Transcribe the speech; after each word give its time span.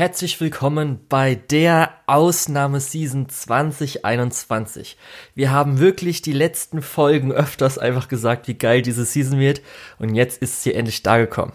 Herzlich 0.00 0.40
willkommen 0.40 1.00
bei 1.10 1.34
der 1.34 1.92
Ausnahmeseason 2.06 3.28
2021. 3.28 4.96
Wir 5.34 5.50
haben 5.50 5.78
wirklich 5.78 6.22
die 6.22 6.32
letzten 6.32 6.80
Folgen 6.80 7.32
öfters 7.32 7.76
einfach 7.76 8.08
gesagt, 8.08 8.48
wie 8.48 8.54
geil 8.54 8.80
diese 8.80 9.04
Season 9.04 9.38
wird 9.38 9.60
und 9.98 10.14
jetzt 10.14 10.40
ist 10.40 10.62
sie 10.62 10.72
endlich 10.72 11.02
da 11.02 11.18
gekommen. 11.18 11.52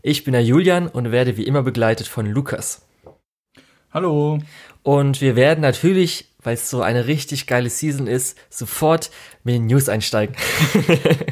Ich 0.00 0.22
bin 0.22 0.30
der 0.30 0.44
Julian 0.44 0.86
und 0.86 1.10
werde 1.10 1.36
wie 1.36 1.42
immer 1.42 1.64
begleitet 1.64 2.06
von 2.06 2.24
Lukas. 2.24 2.86
Hallo. 3.90 4.38
Und 4.84 5.20
wir 5.20 5.34
werden 5.34 5.62
natürlich, 5.62 6.32
weil 6.40 6.54
es 6.54 6.70
so 6.70 6.82
eine 6.82 7.08
richtig 7.08 7.48
geile 7.48 7.68
Season 7.68 8.06
ist, 8.06 8.38
sofort 8.48 9.10
mit 9.42 9.56
den 9.56 9.66
News 9.66 9.88
einsteigen. 9.88 10.36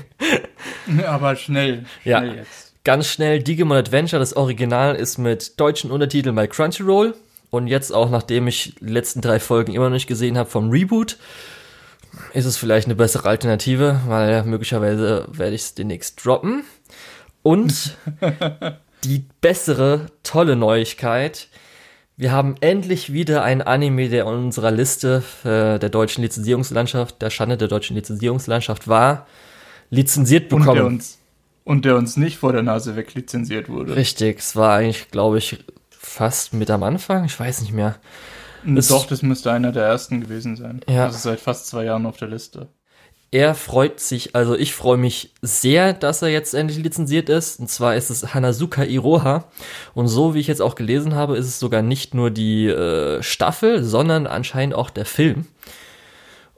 Aber 1.07 1.37
schnell, 1.37 1.87
schnell 2.03 2.27
ja. 2.27 2.35
jetzt. 2.35 2.66
Ganz 2.87 3.09
schnell, 3.09 3.43
Digimon 3.43 3.79
Adventure, 3.79 4.21
das 4.21 4.37
Original 4.37 4.95
ist 4.95 5.19
mit 5.19 5.59
deutschen 5.59 5.91
Untertiteln 5.91 6.37
bei 6.37 6.47
Crunchyroll. 6.47 7.17
Und 7.51 7.67
jetzt 7.67 7.93
auch, 7.93 8.11
nachdem 8.11 8.47
ich 8.47 8.77
die 8.81 8.93
letzten 8.93 9.21
drei 9.21 9.41
Folgen 9.41 9.75
immer 9.75 9.87
noch 9.87 9.95
nicht 9.95 10.07
gesehen 10.07 10.39
habe 10.39 10.49
vom 10.49 10.71
Reboot, 10.71 11.19
ist 12.33 12.45
es 12.45 12.57
vielleicht 12.57 12.87
eine 12.87 12.95
bessere 12.95 13.29
Alternative, 13.29 14.03
weil 14.07 14.45
möglicherweise 14.45 15.27
werde 15.33 15.57
ich 15.57 15.63
es 15.63 15.75
demnächst 15.75 16.25
droppen. 16.25 16.63
Und 17.43 17.97
die 19.03 19.25
bessere, 19.41 20.07
tolle 20.23 20.55
Neuigkeit, 20.55 21.49
wir 22.17 22.31
haben 22.31 22.55
endlich 22.61 23.13
wieder 23.13 23.43
ein 23.43 23.63
Anime, 23.63 24.11
der 24.11 24.27
in 24.27 24.29
unserer 24.29 24.71
Liste 24.71 25.25
äh, 25.43 25.81
der 25.81 25.89
deutschen 25.89 26.23
Lizenzierungslandschaft, 26.23 27.21
der 27.21 27.31
Schande 27.31 27.57
der 27.57 27.67
deutschen 27.67 27.97
Lizenzierungslandschaft 27.97 28.87
war, 28.87 29.27
lizenziert 29.91 30.49
bekommen. 30.49 30.69
Und 30.69 30.77
der 30.77 30.87
uns 30.87 31.19
und 31.67 31.85
der 31.85 31.97
uns 31.97 32.17
nicht 32.17 32.39
vor 32.39 32.53
der 32.53 32.63
Nase 32.63 32.95
weg 32.95 33.15
lizenziert 33.15 33.69
wurde. 33.69 33.97
Richtig, 33.97 34.39
es 34.39 34.55
war 34.55 34.77
eigentlich, 34.77 35.11
glaube 35.11 35.39
ich, 35.39 35.65
fast 35.91 36.55
mit 36.55 36.71
am 36.71 36.85
Anfang, 36.85 37.25
ich 37.25 37.39
weiß 37.39 37.61
nicht 37.61 37.73
mehr. 37.73 37.97
Es 38.77 38.89
Doch, 38.89 39.07
das 39.07 39.23
müsste 39.23 39.51
einer 39.51 39.73
der 39.73 39.85
ersten 39.85 40.21
gewesen 40.21 40.57
sein. 40.57 40.81
Ja. 40.89 41.07
Also 41.07 41.19
seit 41.19 41.41
fast 41.41 41.67
zwei 41.67 41.85
Jahren 41.85 42.07
auf 42.07 42.17
der 42.17 42.29
Liste. 42.29 42.69
Er 43.33 43.57
freut 43.57 43.99
sich, 43.99 44.37
also 44.37 44.55
ich 44.55 44.75
freue 44.75 44.97
mich 44.97 45.35
sehr, 45.43 45.93
dass 45.93 46.23
er 46.23 46.29
jetzt 46.29 46.55
endlich 46.55 46.79
lizenziert 46.79 47.29
ist. 47.29 47.59
Und 47.59 47.69
zwar 47.69 47.97
ist 47.97 48.11
es 48.11 48.33
Hanazuka 48.33 48.85
Iroha. 48.85 49.45
Und 49.93 50.07
so 50.07 50.35
wie 50.35 50.41
ich 50.41 50.47
jetzt 50.47 50.63
auch 50.63 50.77
gelesen 50.77 51.17
habe, 51.17 51.37
ist 51.37 51.47
es 51.47 51.59
sogar 51.59 51.83
nicht 51.83 52.15
nur 52.15 52.31
die 52.31 52.69
äh, 52.69 53.21
Staffel, 53.25 53.83
sondern 53.83 54.29
anscheinend 54.29 54.77
auch 54.77 54.91
der 54.91 55.05
Film. 55.05 55.47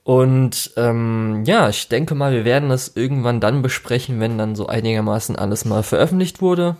Und 0.08 0.70
ähm, 0.78 1.42
ja, 1.44 1.68
ich 1.68 1.88
denke 1.88 2.14
mal, 2.14 2.32
wir 2.32 2.46
werden 2.46 2.70
das 2.70 2.96
irgendwann 2.96 3.42
dann 3.42 3.60
besprechen, 3.60 4.20
wenn 4.20 4.38
dann 4.38 4.56
so 4.56 4.66
einigermaßen 4.66 5.36
alles 5.36 5.66
mal 5.66 5.82
veröffentlicht 5.82 6.40
wurde, 6.40 6.78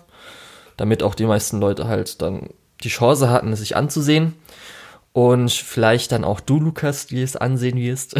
damit 0.78 1.02
auch 1.02 1.14
die 1.14 1.26
meisten 1.26 1.60
Leute 1.60 1.88
halt 1.88 2.22
dann 2.22 2.48
die 2.82 2.88
Chance 2.88 3.28
hatten, 3.28 3.52
es 3.52 3.58
sich 3.58 3.76
anzusehen. 3.76 4.32
Und 5.12 5.52
vielleicht 5.52 6.10
dann 6.12 6.24
auch 6.24 6.40
du, 6.40 6.58
Lukas, 6.58 7.06
die 7.06 7.20
es 7.20 7.36
ansehen 7.36 7.76
wirst. 7.76 8.16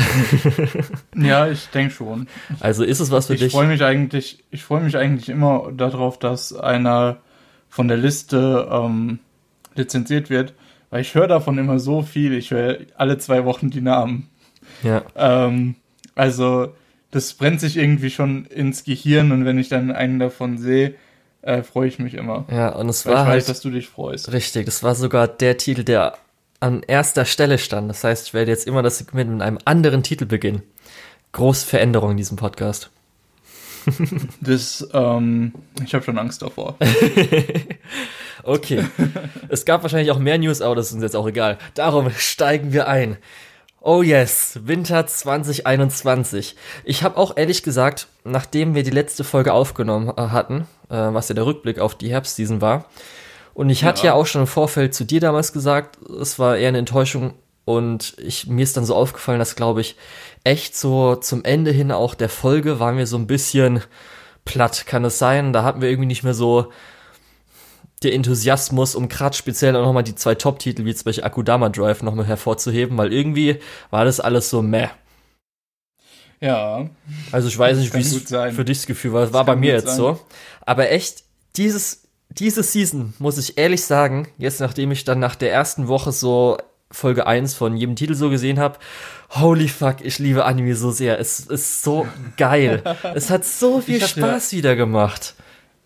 ja, 1.16 1.48
ich 1.48 1.68
denke 1.68 1.94
schon. 1.94 2.28
Also 2.60 2.84
ist 2.84 3.00
es 3.00 3.10
was 3.10 3.28
für 3.28 3.32
ich 3.32 3.38
dich? 3.40 3.46
Ich 3.46 3.52
freue 3.54 3.68
mich 3.68 3.82
eigentlich, 3.82 4.44
ich 4.50 4.62
freue 4.62 4.82
mich 4.82 4.98
eigentlich 4.98 5.30
immer 5.30 5.72
darauf, 5.74 6.18
dass 6.18 6.54
einer 6.54 7.16
von 7.70 7.88
der 7.88 7.96
Liste 7.96 8.68
ähm, 8.70 9.20
lizenziert 9.74 10.28
wird, 10.28 10.52
weil 10.90 11.00
ich 11.00 11.14
höre 11.14 11.28
davon 11.28 11.56
immer 11.56 11.78
so 11.78 12.02
viel. 12.02 12.34
Ich 12.34 12.50
höre 12.50 12.80
alle 12.98 13.16
zwei 13.16 13.46
Wochen 13.46 13.70
die 13.70 13.80
Namen. 13.80 14.28
Ja. 14.82 15.02
Ähm, 15.16 15.74
also, 16.14 16.74
das 17.10 17.34
brennt 17.34 17.60
sich 17.60 17.76
irgendwie 17.76 18.10
schon 18.10 18.44
ins 18.46 18.84
Gehirn 18.84 19.32
und 19.32 19.44
wenn 19.44 19.58
ich 19.58 19.68
dann 19.68 19.90
einen 19.90 20.18
davon 20.18 20.58
sehe, 20.58 20.94
äh, 21.42 21.62
freue 21.62 21.88
ich 21.88 21.98
mich 21.98 22.14
immer. 22.14 22.44
Ja, 22.50 22.70
und 22.70 22.88
es 22.88 23.06
war. 23.06 23.14
Ich 23.14 23.20
weiß, 23.20 23.26
halt, 23.26 23.48
dass 23.48 23.60
du 23.60 23.70
dich 23.70 23.88
freust. 23.88 24.32
Richtig, 24.32 24.66
das 24.66 24.82
war 24.82 24.94
sogar 24.94 25.28
der 25.28 25.56
Titel, 25.56 25.84
der 25.84 26.18
an 26.60 26.82
erster 26.86 27.24
Stelle 27.24 27.58
stand. 27.58 27.88
Das 27.88 28.04
heißt, 28.04 28.26
ich 28.28 28.34
werde 28.34 28.50
jetzt 28.50 28.66
immer 28.66 28.82
das 28.82 28.98
Segment 28.98 29.30
mit 29.30 29.42
einem 29.42 29.58
anderen 29.64 30.02
Titel 30.02 30.26
beginnen. 30.26 30.62
Große 31.32 31.66
Veränderung 31.66 32.12
in 32.12 32.16
diesem 32.16 32.36
Podcast. 32.36 32.90
Das, 34.42 34.86
ähm, 34.92 35.52
ich 35.82 35.94
habe 35.94 36.04
schon 36.04 36.18
Angst 36.18 36.42
davor. 36.42 36.76
okay. 38.42 38.84
es 39.48 39.64
gab 39.64 39.82
wahrscheinlich 39.82 40.10
auch 40.10 40.18
mehr 40.18 40.36
News, 40.36 40.60
aber 40.60 40.74
das 40.74 40.88
ist 40.88 40.92
uns 40.92 41.02
jetzt 41.02 41.16
auch 41.16 41.26
egal. 41.26 41.56
Darum 41.72 42.10
steigen 42.10 42.74
wir 42.74 42.86
ein. 42.86 43.16
Oh 43.80 44.02
yes, 44.02 44.58
Winter 44.64 45.06
2021. 45.06 46.56
Ich 46.84 47.02
habe 47.04 47.16
auch 47.16 47.36
ehrlich 47.36 47.62
gesagt, 47.62 48.08
nachdem 48.24 48.74
wir 48.74 48.82
die 48.82 48.90
letzte 48.90 49.22
Folge 49.22 49.52
aufgenommen 49.52 50.12
äh, 50.16 50.28
hatten, 50.28 50.66
äh, 50.90 50.96
was 50.96 51.28
ja 51.28 51.34
der 51.36 51.46
Rückblick 51.46 51.78
auf 51.78 51.94
die 51.94 52.10
Herbstseason 52.10 52.60
war, 52.60 52.86
und 53.54 53.70
ich 53.70 53.80
ja. 53.80 53.88
hatte 53.88 54.06
ja 54.06 54.14
auch 54.14 54.26
schon 54.26 54.42
im 54.42 54.46
Vorfeld 54.46 54.94
zu 54.94 55.04
dir 55.04 55.20
damals 55.20 55.52
gesagt, 55.52 55.98
es 56.20 56.38
war 56.38 56.56
eher 56.56 56.68
eine 56.68 56.78
Enttäuschung 56.78 57.34
und 57.64 58.14
ich, 58.18 58.46
mir 58.46 58.62
ist 58.62 58.76
dann 58.76 58.84
so 58.84 58.94
aufgefallen, 58.94 59.40
dass 59.40 59.56
glaube 59.56 59.80
ich 59.80 59.96
echt 60.44 60.76
so 60.76 61.16
zum 61.16 61.44
Ende 61.44 61.72
hin 61.72 61.90
auch 61.90 62.14
der 62.14 62.28
Folge 62.28 62.78
waren 62.78 62.96
wir 62.96 63.06
so 63.08 63.16
ein 63.16 63.26
bisschen 63.26 63.82
platt, 64.44 64.86
kann 64.86 65.04
es 65.04 65.18
sein. 65.18 65.52
Da 65.52 65.64
hatten 65.64 65.80
wir 65.80 65.88
irgendwie 65.88 66.06
nicht 66.06 66.22
mehr 66.22 66.34
so 66.34 66.70
der 68.02 68.14
Enthusiasmus, 68.14 68.94
um 68.94 69.08
gerade 69.08 69.36
speziell 69.36 69.74
auch 69.76 69.84
nochmal 69.84 70.04
die 70.04 70.14
zwei 70.14 70.34
Top-Titel, 70.34 70.84
wie 70.84 70.94
zum 70.94 71.04
Beispiel 71.04 71.24
Akudama 71.24 71.68
Drive, 71.68 72.02
nochmal 72.02 72.26
hervorzuheben, 72.26 72.96
weil 72.96 73.12
irgendwie 73.12 73.58
war 73.90 74.04
das 74.04 74.20
alles 74.20 74.50
so 74.50 74.62
meh. 74.62 74.88
Ja. 76.40 76.88
Also 77.32 77.48
ich 77.48 77.58
weiß 77.58 77.78
nicht, 77.78 77.92
wie 77.94 78.00
es 78.00 78.14
für 78.54 78.64
dich 78.64 78.78
das 78.78 78.86
Gefühl 78.86 79.12
war. 79.12 79.22
Das 79.22 79.32
war 79.32 79.44
bei 79.44 79.56
mir 79.56 79.72
jetzt 79.72 79.88
sein. 79.88 79.96
so. 79.96 80.20
Aber 80.60 80.90
echt, 80.90 81.24
dieses, 81.56 82.04
diese 82.28 82.62
Season, 82.62 83.14
muss 83.18 83.38
ich 83.38 83.58
ehrlich 83.58 83.84
sagen, 83.84 84.28
jetzt 84.38 84.60
nachdem 84.60 84.92
ich 84.92 85.04
dann 85.04 85.18
nach 85.18 85.34
der 85.34 85.52
ersten 85.52 85.88
Woche 85.88 86.12
so 86.12 86.58
Folge 86.92 87.26
1 87.26 87.54
von 87.54 87.76
jedem 87.76 87.96
Titel 87.96 88.14
so 88.14 88.30
gesehen 88.30 88.60
habe, 88.60 88.78
holy 89.30 89.68
fuck, 89.68 89.96
ich 90.02 90.20
liebe 90.20 90.44
Anime 90.44 90.76
so 90.76 90.92
sehr. 90.92 91.18
Es 91.18 91.40
ist 91.40 91.82
so 91.82 92.06
geil. 92.36 92.82
es 93.14 93.28
hat 93.30 93.44
so 93.44 93.80
viel 93.80 94.00
Spaß 94.00 94.52
wieder 94.52 94.76
gemacht 94.76 95.34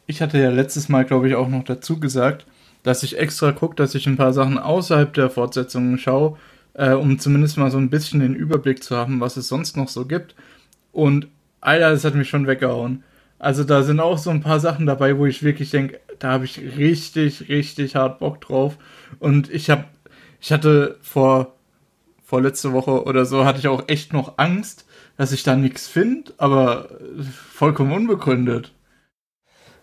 ich 0.06 0.22
hatte 0.22 0.38
ja 0.38 0.50
letztes 0.50 0.88
Mal, 0.88 1.04
glaube 1.04 1.28
ich, 1.28 1.34
auch 1.34 1.48
noch 1.48 1.64
dazu 1.64 2.00
gesagt, 2.00 2.46
dass 2.82 3.02
ich 3.02 3.18
extra 3.18 3.52
gucke, 3.52 3.76
dass 3.76 3.94
ich 3.94 4.06
ein 4.06 4.16
paar 4.16 4.32
Sachen 4.32 4.58
außerhalb 4.58 5.12
der 5.14 5.30
Fortsetzungen 5.30 5.98
schaue, 5.98 6.36
äh, 6.74 6.92
um 6.92 7.18
zumindest 7.18 7.58
mal 7.58 7.70
so 7.70 7.78
ein 7.78 7.90
bisschen 7.90 8.20
den 8.20 8.34
Überblick 8.34 8.82
zu 8.82 8.96
haben, 8.96 9.20
was 9.20 9.36
es 9.36 9.48
sonst 9.48 9.76
noch 9.76 9.88
so 9.88 10.04
gibt. 10.06 10.34
Und 10.90 11.28
Alter, 11.60 11.90
das 11.90 12.04
hat 12.04 12.14
mich 12.14 12.28
schon 12.28 12.46
weggehauen. 12.46 13.04
Also 13.38 13.64
da 13.64 13.82
sind 13.82 14.00
auch 14.00 14.18
so 14.18 14.30
ein 14.30 14.40
paar 14.40 14.60
Sachen 14.60 14.86
dabei, 14.86 15.18
wo 15.18 15.26
ich 15.26 15.42
wirklich 15.42 15.70
denke, 15.70 16.00
da 16.18 16.32
habe 16.32 16.44
ich 16.44 16.58
richtig, 16.76 17.48
richtig 17.48 17.96
hart 17.96 18.18
Bock 18.18 18.40
drauf. 18.40 18.78
Und 19.18 19.50
ich 19.50 19.70
habe, 19.70 19.84
ich 20.40 20.52
hatte 20.52 20.96
vor, 21.02 21.56
vor 22.24 22.40
letzte 22.40 22.72
Woche 22.72 23.04
oder 23.04 23.24
so, 23.24 23.44
hatte 23.44 23.58
ich 23.58 23.68
auch 23.68 23.88
echt 23.88 24.12
noch 24.12 24.38
Angst, 24.38 24.86
dass 25.16 25.32
ich 25.32 25.42
da 25.42 25.56
nichts 25.56 25.88
finde, 25.88 26.32
aber 26.38 26.88
vollkommen 27.52 27.92
unbegründet. 27.92 28.72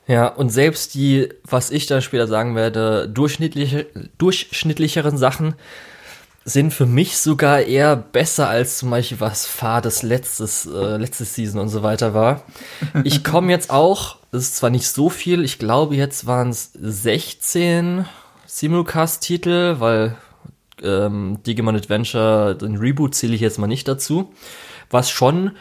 Ja, 0.10 0.26
und 0.26 0.50
selbst 0.50 0.96
die, 0.96 1.30
was 1.44 1.70
ich 1.70 1.86
dann 1.86 2.02
später 2.02 2.26
sagen 2.26 2.56
werde, 2.56 3.08
durchschnittliche, 3.08 3.86
durchschnittlicheren 4.18 5.20
Sachen 5.20 5.54
sind 6.44 6.74
für 6.74 6.88
mich 6.88 7.18
sogar 7.18 7.62
eher 7.62 7.96
besser 7.96 8.50
als 8.50 8.80
zum 8.80 8.90
Beispiel 8.90 9.20
was 9.20 9.46
Fades 9.46 10.02
letztes, 10.02 10.66
äh, 10.66 10.98
letztes 10.98 11.36
Season 11.36 11.62
und 11.62 11.70
so 11.70 11.84
weiter 11.84 12.16
war. 12.16 12.42
Ich 13.04 13.24
komme 13.24 13.52
jetzt 13.52 13.70
auch, 13.70 14.18
das 14.32 14.46
ist 14.46 14.56
zwar 14.56 14.72
nicht 14.72 14.88
so 14.88 15.12
viel, 15.12 15.44
ich 15.44 15.60
glaube 15.60 15.96
jetzt 15.96 16.26
waren 16.26 16.50
es 16.50 16.72
16 16.74 18.06
Simulcast-Titel, 18.48 19.76
weil 19.78 20.18
ähm, 20.82 21.38
Digimon 21.46 21.76
Adventure, 21.76 22.56
den 22.56 22.78
Reboot 22.78 23.14
zähle 23.14 23.36
ich 23.36 23.42
jetzt 23.42 23.60
mal 23.60 23.68
nicht 23.68 23.88
dazu, 23.88 24.34
was 24.90 25.12
schon 25.12 25.52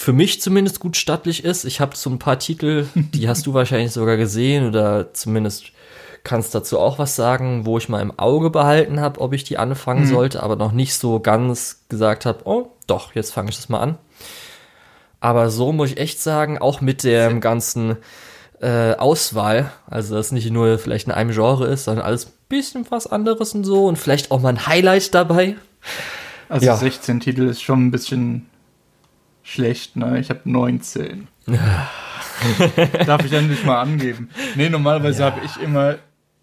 für 0.00 0.14
mich 0.14 0.40
zumindest 0.40 0.80
gut 0.80 0.96
stattlich 0.96 1.44
ist. 1.44 1.66
Ich 1.66 1.78
habe 1.78 1.94
so 1.94 2.08
ein 2.08 2.18
paar 2.18 2.38
Titel, 2.38 2.86
die 2.94 3.28
hast 3.28 3.46
du 3.46 3.52
wahrscheinlich 3.52 3.92
sogar 3.92 4.16
gesehen 4.16 4.66
oder 4.66 5.12
zumindest 5.12 5.72
kannst 6.24 6.54
dazu 6.54 6.78
auch 6.78 6.98
was 6.98 7.16
sagen, 7.16 7.66
wo 7.66 7.76
ich 7.76 7.90
mal 7.90 8.00
im 8.00 8.18
Auge 8.18 8.48
behalten 8.48 8.98
habe, 9.00 9.20
ob 9.20 9.34
ich 9.34 9.44
die 9.44 9.58
anfangen 9.58 10.04
mhm. 10.04 10.08
sollte, 10.08 10.42
aber 10.42 10.56
noch 10.56 10.72
nicht 10.72 10.94
so 10.94 11.20
ganz 11.20 11.84
gesagt 11.90 12.24
habe, 12.24 12.40
oh, 12.44 12.70
doch, 12.86 13.14
jetzt 13.14 13.34
fange 13.34 13.50
ich 13.50 13.56
das 13.56 13.68
mal 13.68 13.80
an. 13.80 13.98
Aber 15.20 15.50
so 15.50 15.70
muss 15.70 15.90
ich 15.90 15.98
echt 15.98 16.18
sagen, 16.18 16.56
auch 16.56 16.80
mit 16.80 17.04
dem 17.04 17.40
ganzen 17.42 17.98
äh, 18.62 18.94
Auswahl, 18.94 19.70
also 19.86 20.14
dass 20.14 20.32
nicht 20.32 20.50
nur 20.50 20.78
vielleicht 20.78 21.08
in 21.08 21.12
einem 21.12 21.32
Genre 21.32 21.66
ist, 21.66 21.84
sondern 21.84 22.06
alles 22.06 22.24
ein 22.24 22.32
bisschen 22.48 22.86
was 22.88 23.06
anderes 23.06 23.54
und 23.54 23.64
so 23.64 23.84
und 23.84 23.96
vielleicht 23.96 24.30
auch 24.30 24.40
mal 24.40 24.48
ein 24.48 24.66
Highlight 24.66 25.14
dabei. 25.14 25.56
Also 26.48 26.64
ja. 26.64 26.76
16 26.76 27.20
Titel 27.20 27.48
ist 27.48 27.60
schon 27.60 27.86
ein 27.86 27.90
bisschen 27.90 28.49
schlecht, 29.42 29.96
ne? 29.96 30.20
Ich 30.20 30.30
habe 30.30 30.40
19. 30.44 31.28
Darf 33.06 33.24
ich 33.24 33.32
endlich 33.32 33.64
mal 33.64 33.80
angeben. 33.80 34.30
Nee, 34.56 34.68
normalerweise 34.68 35.20
ja. 35.20 35.26
habe 35.26 35.40
ich 35.44 35.60
immer 35.62 35.96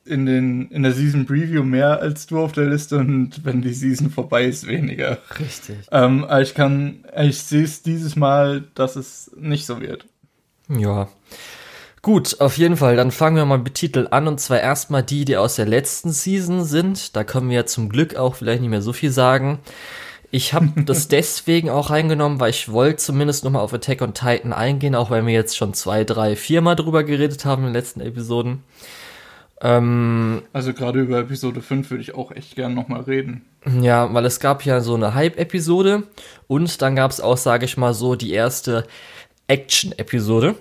in, 0.06 0.26
den, 0.26 0.70
in 0.70 0.84
der 0.84 0.94
Season 0.94 1.26
Preview 1.26 1.64
mehr 1.64 2.00
als 2.02 2.28
du 2.28 2.40
auf 2.40 2.54
der 2.54 2.66
Liste 2.66 2.98
und 2.98 3.44
wenn 3.44 3.62
die 3.62 3.74
Season 3.74 4.10
vorbei 4.10 4.46
ist, 4.46 4.68
weniger. 4.68 5.20
Richtig. 5.40 5.78
Ähm, 5.92 6.24
aber 6.24 6.42
ich 6.42 6.54
kann, 6.54 7.06
ich 7.18 7.40
sehe 7.40 7.64
es 7.64 7.84
dieses 7.84 8.16
Mal, 8.16 8.64
dass 8.74 8.96
es 8.96 9.32
nicht 9.38 9.66
so 9.66 9.82
wird. 9.82 10.06
Ja. 10.70 11.08
Gut, 12.02 12.40
auf 12.40 12.58
jeden 12.58 12.78
Fall. 12.78 12.96
Dann 12.96 13.12
fangen 13.12 13.36
wir 13.36 13.46
mal 13.46 13.58
mit 13.58 13.76
Titel 13.76 14.08
an 14.12 14.28
und 14.28 14.40
zwar 14.40 14.60
erstmal 14.60 15.04
die, 15.04 15.26
die 15.26 15.38
aus 15.38 15.56
der 15.56 15.66
letzten 15.66 16.12
Season 16.12 16.64
sind. 16.64 17.16
Da 17.16 17.24
können 17.24 17.50
wir 17.50 17.58
ja 17.58 17.66
zum 17.66 17.90
Glück 17.90 18.16
auch 18.16 18.36
vielleicht 18.36 18.62
nicht 18.62 18.70
mehr 18.70 18.82
so 18.82 18.94
viel 18.94 19.12
sagen. 19.12 19.60
Ich 20.32 20.54
habe 20.54 20.84
das 20.84 21.08
deswegen 21.10 21.70
auch 21.70 21.90
reingenommen, 21.90 22.40
weil 22.40 22.50
ich 22.50 22.72
wollte 22.72 22.98
zumindest 22.98 23.44
nochmal 23.44 23.62
auf 23.62 23.74
Attack 23.74 24.02
on 24.02 24.14
Titan 24.14 24.54
eingehen, 24.54 24.96
auch 24.96 25.10
wenn 25.10 25.26
wir 25.26 25.34
jetzt 25.34 25.58
schon 25.58 25.74
zwei, 25.74 26.04
drei, 26.04 26.36
viermal 26.36 26.76
drüber 26.76 27.04
geredet 27.04 27.46
haben 27.46 27.64
in 27.64 27.70
den 27.70 27.76
letzten 27.76 28.02
Episoden. 28.02 28.64
Ähm, 29.60 30.44
also 30.54 30.74
gerade 30.74 31.02
über 31.02 31.20
Episode 31.20 31.62
5 31.62 31.90
würde 31.90 32.02
ich 32.02 32.14
auch 32.14 32.32
echt 32.32 32.56
gern 32.56 32.74
nochmal 32.74 33.02
reden. 33.02 33.46
Ja, 33.82 34.14
weil 34.14 34.26
es 34.26 34.40
gab 34.40 34.64
ja 34.66 34.82
so 34.82 34.96
eine 34.96 35.16
Hype-Episode 35.16 36.04
und 36.48 36.82
dann 36.82 36.96
gab 36.96 37.10
es 37.12 37.22
auch, 37.22 37.38
sage 37.38 37.66
ich 37.66 37.78
mal 37.78 37.94
so, 37.94 38.16
die 38.16 38.34
erste 38.34 38.86
Action-Episode. 39.48 40.56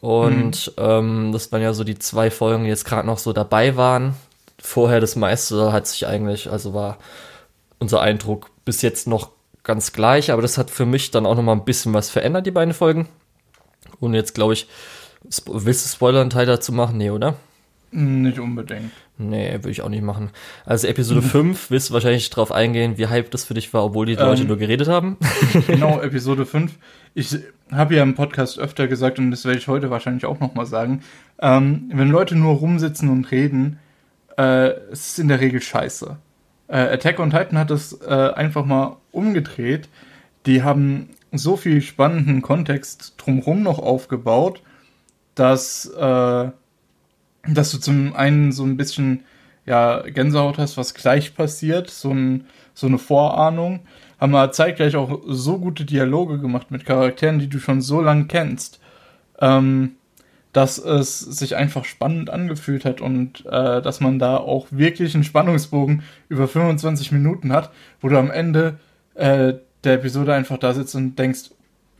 Und 0.00 0.72
mhm. 0.76 0.84
ähm, 0.84 1.32
das 1.32 1.50
waren 1.50 1.62
ja 1.62 1.72
so 1.72 1.82
die 1.82 1.98
zwei 1.98 2.30
Folgen, 2.30 2.62
die 2.62 2.70
jetzt 2.70 2.84
gerade 2.84 3.06
noch 3.06 3.18
so 3.18 3.32
dabei 3.32 3.76
waren. 3.76 4.14
Vorher 4.60 5.00
das 5.00 5.16
meiste 5.16 5.72
hat 5.72 5.88
sich 5.88 6.06
eigentlich, 6.06 6.50
also 6.50 6.74
war 6.74 6.98
unser 7.80 8.00
Eindruck 8.00 8.50
bis 8.68 8.82
jetzt 8.82 9.08
noch 9.08 9.30
ganz 9.62 9.94
gleich, 9.94 10.30
aber 10.30 10.42
das 10.42 10.58
hat 10.58 10.70
für 10.70 10.84
mich 10.84 11.10
dann 11.10 11.24
auch 11.24 11.34
noch 11.34 11.42
mal 11.42 11.54
ein 11.54 11.64
bisschen 11.64 11.94
was 11.94 12.10
verändert, 12.10 12.44
die 12.44 12.50
beiden 12.50 12.74
Folgen. 12.74 13.08
Und 13.98 14.12
jetzt 14.12 14.34
glaube 14.34 14.52
ich, 14.52 14.68
willst 15.46 15.86
du 15.86 15.88
Spoiler-Teil 15.88 16.44
dazu 16.44 16.72
machen? 16.72 16.98
Nee, 16.98 17.08
oder? 17.08 17.36
Nicht 17.92 18.38
unbedingt. 18.38 18.92
Nee, 19.16 19.54
würde 19.54 19.70
ich 19.70 19.80
auch 19.80 19.88
nicht 19.88 20.02
machen. 20.02 20.32
Also 20.66 20.86
Episode 20.86 21.22
5 21.22 21.70
wirst 21.70 21.88
du 21.88 21.94
wahrscheinlich 21.94 22.28
drauf 22.28 22.52
eingehen, 22.52 22.98
wie 22.98 23.06
hype 23.06 23.30
das 23.30 23.44
für 23.44 23.54
dich 23.54 23.72
war, 23.72 23.86
obwohl 23.86 24.04
die 24.04 24.16
Leute 24.16 24.42
ähm, 24.42 24.48
nur 24.48 24.58
geredet 24.58 24.88
haben. 24.88 25.16
Genau, 25.66 25.98
Episode 26.02 26.44
5. 26.44 26.70
Ich 27.14 27.38
habe 27.72 27.94
ja 27.94 28.02
im 28.02 28.14
Podcast 28.14 28.58
öfter 28.58 28.86
gesagt, 28.86 29.18
und 29.18 29.30
das 29.30 29.46
werde 29.46 29.58
ich 29.58 29.66
heute 29.66 29.88
wahrscheinlich 29.88 30.26
auch 30.26 30.40
nochmal 30.40 30.66
sagen, 30.66 31.02
ähm, 31.40 31.90
wenn 31.90 32.10
Leute 32.10 32.36
nur 32.36 32.56
rumsitzen 32.56 33.08
und 33.08 33.30
reden, 33.30 33.78
äh, 34.36 34.72
es 34.92 35.12
ist 35.12 35.18
in 35.20 35.28
der 35.28 35.40
Regel 35.40 35.62
scheiße. 35.62 36.18
Äh, 36.68 36.94
Attack 36.94 37.18
on 37.18 37.30
Titan 37.30 37.58
hat 37.58 37.70
das 37.70 38.00
äh, 38.00 38.32
einfach 38.34 38.64
mal 38.64 38.96
umgedreht. 39.10 39.88
Die 40.46 40.62
haben 40.62 41.10
so 41.32 41.56
viel 41.56 41.82
spannenden 41.82 42.42
Kontext 42.42 43.14
drumherum 43.18 43.62
noch 43.62 43.78
aufgebaut, 43.78 44.62
dass 45.34 45.86
äh, 45.86 46.50
dass 47.54 47.70
du 47.70 47.78
zum 47.78 48.14
einen 48.14 48.52
so 48.52 48.64
ein 48.64 48.76
bisschen 48.76 49.24
ja, 49.66 50.00
Gänsehaut 50.02 50.58
hast, 50.58 50.76
was 50.76 50.94
gleich 50.94 51.34
passiert, 51.34 51.90
so, 51.90 52.10
ein, 52.10 52.46
so 52.74 52.86
eine 52.86 52.98
Vorahnung. 52.98 53.80
Haben 54.18 54.32
wir 54.32 54.50
zeitgleich 54.52 54.96
auch 54.96 55.20
so 55.26 55.58
gute 55.58 55.84
Dialoge 55.84 56.38
gemacht 56.38 56.70
mit 56.70 56.84
Charakteren, 56.84 57.38
die 57.38 57.48
du 57.48 57.58
schon 57.58 57.80
so 57.82 58.00
lange 58.00 58.26
kennst, 58.26 58.80
ähm, 59.40 59.92
dass 60.52 60.78
es 60.78 61.20
sich 61.20 61.56
einfach 61.56 61.84
spannend 61.84 62.30
angefühlt 62.30 62.84
hat 62.84 63.00
und 63.00 63.44
äh, 63.46 63.82
dass 63.82 64.00
man 64.00 64.18
da 64.18 64.38
auch 64.38 64.66
wirklich 64.70 65.14
einen 65.14 65.24
Spannungsbogen 65.24 66.02
über 66.28 66.48
25 66.48 67.12
Minuten 67.12 67.52
hat, 67.52 67.70
wo 68.00 68.08
du 68.08 68.18
am 68.18 68.30
Ende 68.30 68.78
äh, 69.14 69.54
der 69.84 69.94
Episode 69.94 70.34
einfach 70.34 70.58
da 70.58 70.72
sitzt 70.72 70.94
und 70.94 71.18
denkst, 71.18 71.50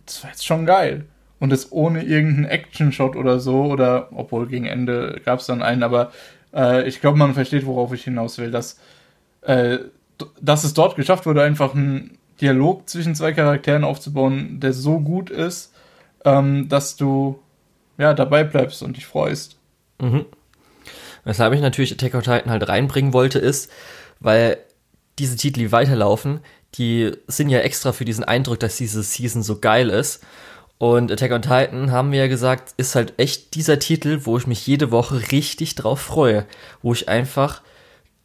das 0.07 0.23
war 0.23 0.31
jetzt 0.31 0.47
schon 0.47 0.67
geil. 0.67 1.05
Und 1.41 1.53
es 1.53 1.71
ohne 1.71 2.03
irgendeinen 2.03 2.47
Action-Shot 2.47 3.15
oder 3.15 3.39
so, 3.39 3.67
oder 3.67 4.09
obwohl 4.13 4.49
gegen 4.49 4.67
Ende 4.67 5.21
gab 5.25 5.39
es 5.39 5.47
dann 5.47 5.63
einen, 5.63 5.83
aber 5.83 6.11
äh, 6.53 6.89
ich 6.89 7.01
glaube, 7.01 7.19
man 7.19 7.35
versteht, 7.35 7.67
worauf 7.67 7.93
ich 7.93 8.05
hinaus 8.05 8.39
will, 8.39 8.51
dass, 8.51 8.81
äh, 9.43 9.79
dass 10.41 10.65
es 10.65 10.75
dort 10.75 10.97
geschafft 10.97 11.27
wurde, 11.27 11.43
einfach 11.43 11.75
einen 11.75 12.19
Dialog 12.41 12.89
zwischen 12.89 13.15
zwei 13.15 13.33
Charakteren 13.33 13.85
aufzubauen, 13.85 14.59
der 14.61 14.73
so 14.73 14.99
gut 14.99 15.31
ist, 15.31 15.73
ähm, 16.25 16.69
dass 16.69 16.97
du 16.97 17.39
ja 17.99 18.15
dabei 18.15 18.45
bleibst 18.45 18.83
und 18.83 18.97
dich 18.97 19.07
freust. 19.07 19.57
Mhm. 20.01 20.25
Weshalb 21.25 21.53
ich 21.53 21.61
natürlich 21.61 21.93
Attack 21.93 22.15
on 22.15 22.23
Titan 22.23 22.51
halt 22.51 22.69
reinbringen 22.69 23.13
wollte, 23.13 23.39
ist, 23.39 23.71
weil 24.21 24.59
diese 25.19 25.37
Titel, 25.37 25.61
die 25.61 25.73
weiterlaufen, 25.73 26.41
die 26.77 27.13
sind 27.27 27.51
ja 27.51 27.59
extra 27.59 27.93
für 27.93 28.05
diesen 28.05 28.25
Eindruck, 28.25 28.61
dass 28.61 28.77
diese 28.77 29.03
Season 29.03 29.43
so 29.43 29.59
geil 29.59 29.91
ist. 29.91 30.23
Und 30.79 31.11
Attack 31.11 31.33
on 31.33 31.43
Titan, 31.43 31.91
haben 31.91 32.13
wir 32.13 32.21
ja 32.21 32.29
gesagt, 32.29 32.73
ist 32.77 32.95
halt 32.95 33.15
echt 33.19 33.55
dieser 33.55 33.81
Titel, 33.81 34.21
wo 34.23 34.39
ich 34.39 34.47
mich 34.47 34.65
jede 34.67 34.93
Woche 34.93 35.33
richtig 35.33 35.75
drauf 35.75 36.01
freue. 36.01 36.47
Wo 36.83 36.93
ich 36.93 37.09
einfach 37.09 37.63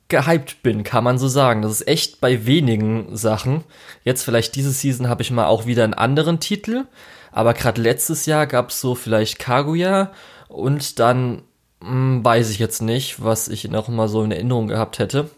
gehypt 0.08 0.62
bin, 0.62 0.84
kann 0.84 1.04
man 1.04 1.18
so 1.18 1.28
sagen. 1.28 1.64
Das 1.64 1.72
ist 1.72 1.88
echt 1.88 2.22
bei 2.22 2.46
wenigen 2.46 3.16
Sachen. 3.16 3.64
Jetzt 4.04 4.24
vielleicht 4.24 4.56
diese 4.56 4.72
Season 4.72 5.10
habe 5.10 5.24
ich 5.24 5.32
mal 5.32 5.48
auch 5.48 5.66
wieder 5.66 5.84
einen 5.84 5.96
anderen 5.96 6.40
Titel. 6.40 6.86
Aber 7.34 7.54
gerade 7.54 7.82
letztes 7.82 8.26
Jahr 8.26 8.48
gab 8.48 8.70
es 8.70 8.80
so 8.80 8.96
vielleicht 8.96 9.40
Kaguya 9.40 10.12
und 10.48 11.00
dann 11.00 11.42
mh, 11.82 11.90
hm, 11.90 12.26
weiß 12.26 12.52
ich 12.52 12.60
jetzt 12.60 12.82
nicht, 12.82 13.24
was 13.24 13.48
ich 13.48 13.70
noch 13.70 13.88
mal 13.90 14.08
so 14.08 14.24
in 14.24 14.32
Erinnerung 14.32 14.68
gehabt 14.68 15.00
hätte. 15.00 15.30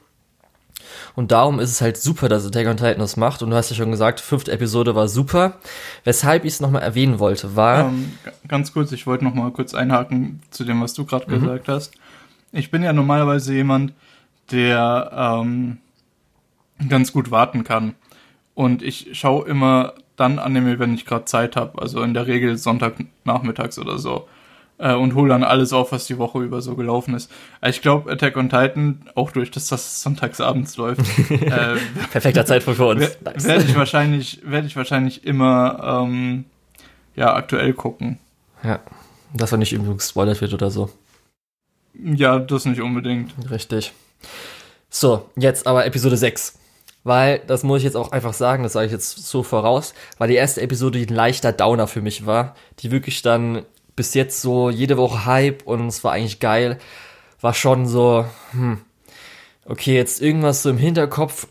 Und 1.15 1.31
darum 1.31 1.59
ist 1.59 1.71
es 1.71 1.81
halt 1.81 1.97
super, 1.97 2.27
dass 2.27 2.45
Attack 2.45 2.67
on 2.67 2.77
Titan 2.77 2.99
das 2.99 3.15
macht. 3.15 3.41
Und 3.41 3.49
du 3.49 3.55
hast 3.55 3.69
ja 3.69 3.75
schon 3.75 3.91
gesagt, 3.91 4.19
fünfte 4.19 4.51
Episode 4.51 4.95
war 4.95 5.07
super. 5.07 5.57
Weshalb 6.03 6.43
ich 6.43 6.53
es 6.53 6.59
nochmal 6.59 6.81
erwähnen 6.81 7.19
wollte, 7.19 7.55
war. 7.55 7.87
Ähm, 7.87 8.13
ganz 8.47 8.73
kurz, 8.73 8.91
ich 8.91 9.07
wollte 9.07 9.23
nochmal 9.23 9.51
kurz 9.51 9.73
einhaken 9.73 10.41
zu 10.51 10.65
dem, 10.65 10.81
was 10.81 10.93
du 10.93 11.05
gerade 11.05 11.29
mhm. 11.29 11.39
gesagt 11.39 11.67
hast. 11.69 11.93
Ich 12.51 12.71
bin 12.71 12.83
ja 12.83 12.91
normalerweise 12.91 13.53
jemand, 13.53 13.93
der 14.51 15.11
ähm, 15.13 15.77
ganz 16.89 17.13
gut 17.13 17.31
warten 17.31 17.63
kann. 17.63 17.95
Und 18.53 18.83
ich 18.83 19.09
schaue 19.13 19.47
immer 19.47 19.93
dann 20.15 20.39
Anime, 20.39 20.79
wenn 20.79 20.93
ich 20.93 21.05
gerade 21.05 21.25
Zeit 21.25 21.55
habe. 21.55 21.81
Also 21.81 22.01
in 22.01 22.13
der 22.13 22.27
Regel 22.27 22.57
Sonntagnachmittags 22.57 23.79
oder 23.79 23.97
so 23.97 24.27
äh, 24.77 24.93
und 24.93 25.15
hole 25.15 25.29
dann 25.29 25.43
alles 25.43 25.73
auf, 25.73 25.91
was 25.91 26.05
die 26.05 26.17
Woche 26.17 26.39
über 26.39 26.61
so 26.61 26.75
gelaufen 26.75 27.13
ist. 27.15 27.31
Äh, 27.61 27.69
ich 27.69 27.81
glaube, 27.81 28.11
Attack 28.11 28.37
on 28.37 28.49
Titan, 28.49 29.09
auch 29.15 29.31
durch, 29.31 29.51
dass 29.51 29.67
das 29.67 30.01
sonntagsabends 30.01 30.77
läuft. 30.77 31.01
äh, 31.29 31.77
Perfekter 32.11 32.45
Zeitpunkt 32.45 32.77
für 32.77 32.87
uns. 32.87 33.17
Nice. 33.23 33.45
Werde 33.45 33.63
ich 33.63 33.75
wahrscheinlich, 33.75 34.41
werde 34.43 34.67
ich 34.67 34.75
wahrscheinlich 34.75 35.25
immer 35.25 36.03
ähm, 36.05 36.45
ja 37.15 37.33
aktuell 37.33 37.73
gucken. 37.73 38.19
Ja, 38.63 38.79
dass 39.33 39.51
er 39.51 39.57
nicht 39.57 39.73
irgendwie 39.73 39.95
gespoilert 39.95 40.41
wird 40.41 40.53
oder 40.53 40.69
so. 40.69 40.89
Ja, 41.93 42.39
das 42.39 42.65
nicht 42.65 42.81
unbedingt. 42.81 43.33
Richtig. 43.49 43.93
So, 44.89 45.29
jetzt 45.37 45.67
aber 45.67 45.85
Episode 45.85 46.17
6 46.17 46.57
weil, 47.05 47.39
das 47.45 47.63
muss 47.63 47.77
ich 47.77 47.83
jetzt 47.85 47.95
auch 47.95 48.11
einfach 48.11 48.33
sagen, 48.33 48.63
das 48.63 48.73
sage 48.73 48.87
ich 48.87 48.91
jetzt 48.91 49.27
so 49.27 49.43
voraus, 49.43 49.93
weil 50.17 50.27
die 50.27 50.35
erste 50.35 50.61
Episode 50.61 50.99
ein 50.99 51.13
leichter 51.13 51.53
Downer 51.53 51.87
für 51.87 52.01
mich 52.01 52.25
war, 52.25 52.55
die 52.79 52.91
wirklich 52.91 53.21
dann 53.21 53.61
bis 53.95 54.15
jetzt 54.15 54.41
so 54.41 54.71
jede 54.71 54.97
Woche 54.97 55.25
Hype 55.25 55.63
und 55.67 55.87
es 55.87 56.03
war 56.03 56.13
eigentlich 56.13 56.39
geil, 56.39 56.79
war 57.39 57.53
schon 57.53 57.85
so, 57.85 58.25
hm, 58.51 58.81
okay, 59.65 59.95
jetzt 59.95 60.19
irgendwas 60.19 60.63
so 60.63 60.71
im 60.71 60.79
Hinterkopf. 60.79 61.47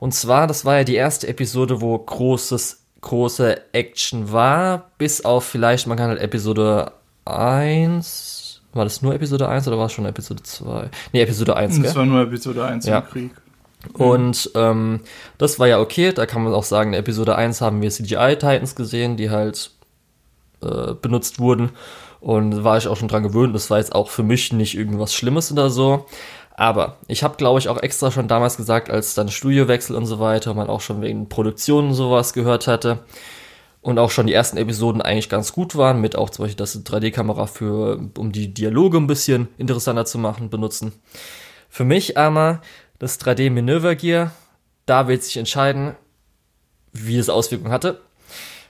Und 0.00 0.12
zwar, 0.12 0.48
das 0.48 0.64
war 0.64 0.78
ja 0.78 0.84
die 0.84 0.96
erste 0.96 1.28
Episode, 1.28 1.80
wo 1.80 1.96
großes, 1.96 2.82
große 3.02 3.60
Action 3.72 4.32
war, 4.32 4.90
bis 4.98 5.24
auf 5.24 5.44
vielleicht, 5.44 5.86
man 5.86 5.96
kann 5.96 6.08
halt 6.08 6.20
Episode 6.20 6.92
1, 7.26 8.60
war 8.72 8.84
das 8.84 9.02
nur 9.02 9.14
Episode 9.14 9.48
1 9.48 9.68
oder 9.68 9.78
war 9.78 9.86
es 9.86 9.92
schon 9.92 10.06
Episode 10.06 10.42
2? 10.42 10.90
Nee, 11.12 11.22
Episode 11.22 11.56
1, 11.56 11.76
Das 11.76 11.84
gell? 11.84 11.94
war 11.94 12.06
nur 12.06 12.22
Episode 12.22 12.64
1 12.64 12.86
ja. 12.86 12.98
im 12.98 13.06
Krieg. 13.06 13.30
Und 13.94 14.50
ähm, 14.54 15.00
das 15.38 15.58
war 15.58 15.66
ja 15.66 15.80
okay, 15.80 16.12
da 16.12 16.26
kann 16.26 16.44
man 16.44 16.52
auch 16.52 16.64
sagen, 16.64 16.92
in 16.92 16.98
Episode 16.98 17.36
1 17.36 17.60
haben 17.60 17.80
wir 17.80 17.90
CGI-Titans 17.90 18.74
gesehen, 18.74 19.16
die 19.16 19.30
halt 19.30 19.70
äh, 20.62 20.94
benutzt 20.94 21.38
wurden. 21.38 21.70
Und 22.20 22.64
war 22.64 22.76
ich 22.76 22.86
auch 22.86 22.96
schon 22.96 23.08
dran 23.08 23.22
gewöhnt. 23.22 23.54
Das 23.54 23.70
war 23.70 23.78
jetzt 23.78 23.94
auch 23.94 24.10
für 24.10 24.22
mich 24.22 24.52
nicht 24.52 24.76
irgendwas 24.76 25.14
Schlimmes 25.14 25.50
oder 25.50 25.70
so. 25.70 26.04
Aber 26.54 26.98
ich 27.08 27.22
habe, 27.22 27.36
glaube 27.36 27.58
ich, 27.58 27.70
auch 27.70 27.82
extra 27.82 28.10
schon 28.10 28.28
damals 28.28 28.58
gesagt, 28.58 28.90
als 28.90 29.14
dann 29.14 29.30
Studiowechsel 29.30 29.96
und 29.96 30.04
so 30.04 30.20
weiter, 30.20 30.52
man 30.52 30.68
auch 30.68 30.82
schon 30.82 31.00
wegen 31.00 31.30
Produktionen 31.30 31.94
sowas 31.94 32.34
gehört 32.34 32.66
hatte 32.66 32.98
und 33.80 33.98
auch 33.98 34.10
schon 34.10 34.26
die 34.26 34.34
ersten 34.34 34.58
Episoden 34.58 35.00
eigentlich 35.00 35.30
ganz 35.30 35.52
gut 35.52 35.74
waren, 35.76 36.00
mit 36.00 36.16
auch 36.16 36.28
zum 36.28 36.44
Beispiel 36.44 36.58
das 36.58 36.84
3D-Kamera 36.84 37.46
für, 37.46 37.98
um 38.18 38.32
die 38.32 38.52
Dialoge 38.52 38.98
ein 38.98 39.06
bisschen 39.06 39.48
interessanter 39.56 40.04
zu 40.04 40.18
machen, 40.18 40.50
benutzen. 40.50 40.92
Für 41.70 41.84
mich 41.84 42.18
aber 42.18 42.60
das 43.00 43.18
3D 43.18 43.50
Manöver 43.50 43.96
Gear, 43.96 44.30
da 44.86 45.08
wird 45.08 45.24
sich 45.24 45.36
entscheiden, 45.36 45.96
wie 46.92 47.18
es 47.18 47.28
Auswirkungen 47.28 47.72
hatte. 47.72 48.00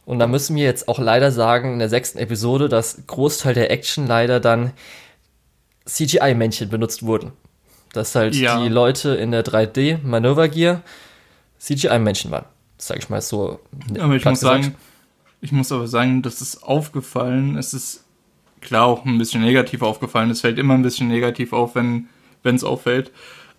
Und 0.06 0.18
da 0.18 0.26
müssen 0.26 0.56
wir 0.56 0.64
jetzt 0.64 0.88
auch 0.88 0.98
leider 0.98 1.30
sagen, 1.30 1.74
in 1.74 1.78
der 1.78 1.88
sechsten 1.88 2.18
Episode, 2.18 2.68
dass 2.68 3.02
Großteil 3.06 3.54
der 3.54 3.70
Action 3.70 4.06
leider 4.06 4.40
dann 4.40 4.72
CGI-Männchen 5.84 6.70
benutzt 6.70 7.02
wurden. 7.02 7.32
Dass 7.92 8.14
halt 8.14 8.34
ja. 8.36 8.62
die 8.62 8.68
Leute 8.68 9.10
in 9.10 9.32
der 9.32 9.44
3D-Manöver-Gear 9.44 10.82
CGI-Männchen 11.58 12.30
waren. 12.30 12.46
Sag 12.78 12.98
ich 12.98 13.10
mal 13.10 13.20
so. 13.20 13.58
Aber 13.98 14.14
ich 14.14 14.24
muss 14.24 14.40
sagen, 14.40 14.76
ich 15.40 15.50
muss 15.50 15.72
aber 15.72 15.88
sagen, 15.88 16.22
das 16.22 16.40
ist 16.40 16.62
aufgefallen. 16.62 17.58
Es 17.58 17.74
ist 17.74 18.04
klar 18.60 18.86
auch 18.86 19.04
ein 19.04 19.18
bisschen 19.18 19.42
negativ 19.42 19.82
aufgefallen. 19.82 20.30
Es 20.30 20.42
fällt 20.42 20.58
immer 20.58 20.74
ein 20.74 20.82
bisschen 20.82 21.08
negativ 21.08 21.52
auf, 21.52 21.74
wenn 21.74 22.08
es 22.44 22.62
auffällt. 22.62 23.10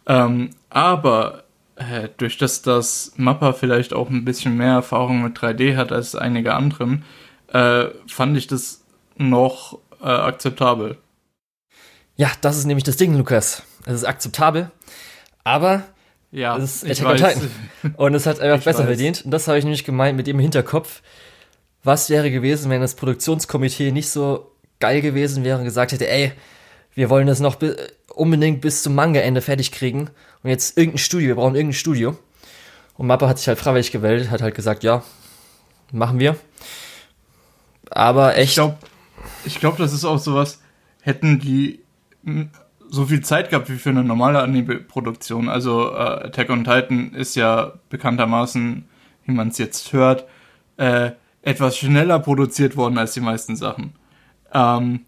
Ähm, 0.07 0.51
aber 0.71 1.43
äh, 1.75 2.09
durch 2.17 2.37
das 2.37 2.61
das 2.61 3.13
Mappa 3.17 3.53
vielleicht 3.53 3.93
auch 3.93 4.09
ein 4.09 4.25
bisschen 4.25 4.57
mehr 4.57 4.73
Erfahrung 4.73 5.21
mit 5.21 5.37
3D 5.37 5.75
hat 5.75 5.91
als 5.91 6.15
einige 6.15 6.53
anderen, 6.55 7.03
äh, 7.53 7.85
fand 8.07 8.35
ich 8.37 8.47
das 8.47 8.83
noch 9.17 9.79
äh, 10.01 10.05
akzeptabel. 10.07 10.97
Ja, 12.15 12.31
das 12.41 12.57
ist 12.57 12.65
nämlich 12.65 12.83
das 12.83 12.97
Ding, 12.97 13.15
Lukas. 13.15 13.63
Es 13.85 13.93
ist 13.95 14.05
akzeptabel, 14.05 14.71
aber 15.43 15.83
Ja, 16.31 16.55
es 16.57 16.83
ist 16.83 17.01
Attack 17.01 17.21
weiß. 17.21 17.33
Titan. 17.33 17.95
Und 17.97 18.13
es 18.15 18.25
hat 18.25 18.39
einfach 18.39 18.63
besser 18.65 18.79
weiß. 18.79 18.87
verdient. 18.87 19.25
Und 19.25 19.31
das 19.31 19.47
habe 19.47 19.57
ich 19.57 19.63
nämlich 19.63 19.83
gemeint 19.83 20.17
mit 20.17 20.27
dem 20.27 20.39
Hinterkopf. 20.39 21.01
Was 21.83 22.09
wäre 22.09 22.29
gewesen, 22.31 22.69
wenn 22.69 22.79
das 22.81 22.95
Produktionskomitee 22.95 23.91
nicht 23.91 24.09
so 24.09 24.51
geil 24.79 25.01
gewesen 25.01 25.43
wäre 25.43 25.57
und 25.57 25.63
gesagt 25.65 25.91
hätte, 25.93 26.07
ey, 26.09 26.31
wir 26.93 27.09
wollen 27.09 27.27
das 27.27 27.39
noch 27.39 27.55
bi 27.55 27.73
unbedingt 28.13 28.61
bis 28.61 28.83
zum 28.83 28.93
Manga-Ende 28.93 29.41
fertig 29.41 29.71
kriegen. 29.71 30.09
Und 30.43 30.49
jetzt 30.49 30.77
irgendein 30.77 30.97
Studio, 30.99 31.27
wir 31.29 31.35
brauchen 31.35 31.55
irgendein 31.55 31.73
Studio. 31.73 32.17
Und 32.97 33.07
Mappa 33.07 33.27
hat 33.27 33.37
sich 33.37 33.47
halt 33.47 33.59
freiwillig 33.59 33.91
gewählt, 33.91 34.29
hat 34.29 34.41
halt 34.41 34.55
gesagt, 34.55 34.83
ja, 34.83 35.03
machen 35.91 36.19
wir. 36.19 36.35
Aber 37.89 38.33
Ich 38.33 38.39
echt, 38.39 38.53
glaube, 38.55 38.77
ich 39.45 39.59
glaub, 39.59 39.77
das 39.77 39.93
ist 39.93 40.05
auch 40.05 40.19
sowas, 40.19 40.61
hätten 41.01 41.39
die 41.39 41.79
so 42.89 43.05
viel 43.05 43.21
Zeit 43.21 43.49
gehabt 43.49 43.69
wie 43.69 43.77
für 43.77 43.89
eine 43.89 44.03
normale 44.03 44.39
Anime-Produktion. 44.41 45.49
Also 45.49 45.91
äh, 45.91 46.25
Attack 46.25 46.49
on 46.49 46.63
Titan 46.63 47.13
ist 47.13 47.35
ja 47.35 47.73
bekanntermaßen, 47.89 48.85
wie 49.25 49.31
man 49.31 49.47
es 49.47 49.57
jetzt 49.57 49.93
hört, 49.93 50.25
äh, 50.77 51.11
etwas 51.41 51.77
schneller 51.77 52.19
produziert 52.19 52.75
worden 52.75 52.97
als 52.97 53.13
die 53.13 53.21
meisten 53.21 53.55
Sachen. 53.55 53.93
Ähm, 54.53 55.05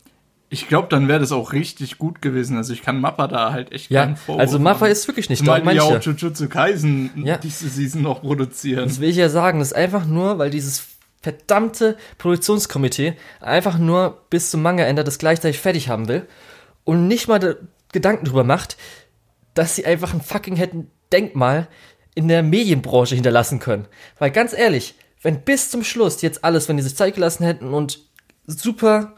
ich 0.54 0.68
glaube, 0.68 0.88
dann 0.88 1.08
wäre 1.08 1.20
das 1.20 1.32
auch 1.32 1.52
richtig 1.52 1.98
gut 1.98 2.22
gewesen. 2.22 2.58
Also 2.58 2.74
ich 2.74 2.84
kann 2.84 3.02
Mappa 3.02 3.28
da 3.28 3.52
halt 3.52 3.72
echt 3.72 3.90
ja, 3.90 4.04
keinen 4.04 4.16
Vorwurf 4.16 4.40
also 4.40 4.60
Mappa 4.60 4.82
machen. 4.82 4.92
ist 4.92 5.08
wirklich 5.08 5.28
nicht 5.28 5.40
Zumal 5.40 5.64
da, 5.64 5.72
die 5.72 5.82
auch. 5.82 6.00
Jujutsu 6.00 6.48
Kaisen 6.48 7.12
Ja. 7.26 7.38
diese 7.38 7.68
Season 7.68 8.04
noch 8.04 8.22
produzieren. 8.22 8.88
Das 8.88 9.00
will 9.00 9.10
ich 9.10 9.16
ja 9.16 9.30
sagen, 9.30 9.58
das 9.58 9.70
ist 9.70 9.74
einfach 9.74 10.06
nur, 10.06 10.38
weil 10.38 10.52
dieses 10.52 10.86
verdammte 11.24 11.98
Produktionskomitee 12.20 13.16
einfach 13.42 13.80
nur 13.80 14.26
bis 14.30 14.52
zum 14.52 14.62
Manga-Ende 14.62 15.04
das 15.04 15.18
gleichzeitig 15.18 15.60
fertig 15.60 15.90
haben 15.90 16.08
will 16.08 16.28
und 16.84 17.08
nicht 17.08 17.28
mal 17.28 17.58
Gedanken 17.92 18.26
drüber 18.26 18.44
macht, 18.44 18.78
dass 19.56 19.76
sie 19.76 19.88
einfach 19.88 20.14
ein 20.14 20.22
fucking 20.22 20.56
hätten 20.56 20.92
Denkmal 21.12 21.68
in 22.14 22.28
der 22.28 22.44
Medienbranche 22.44 23.16
hinterlassen 23.16 23.60
können. 23.60 23.88
Weil 24.20 24.30
ganz 24.30 24.54
ehrlich, 24.54 24.94
wenn 25.24 25.42
bis 25.42 25.72
zum 25.72 25.84
Schluss 25.84 26.22
jetzt 26.22 26.44
alles, 26.44 26.70
wenn 26.70 26.78
die 26.78 26.84
sich 26.84 26.96
Zeit 26.96 27.16
gelassen 27.16 27.44
hätten 27.44 27.74
und 27.74 28.02
super 28.46 29.16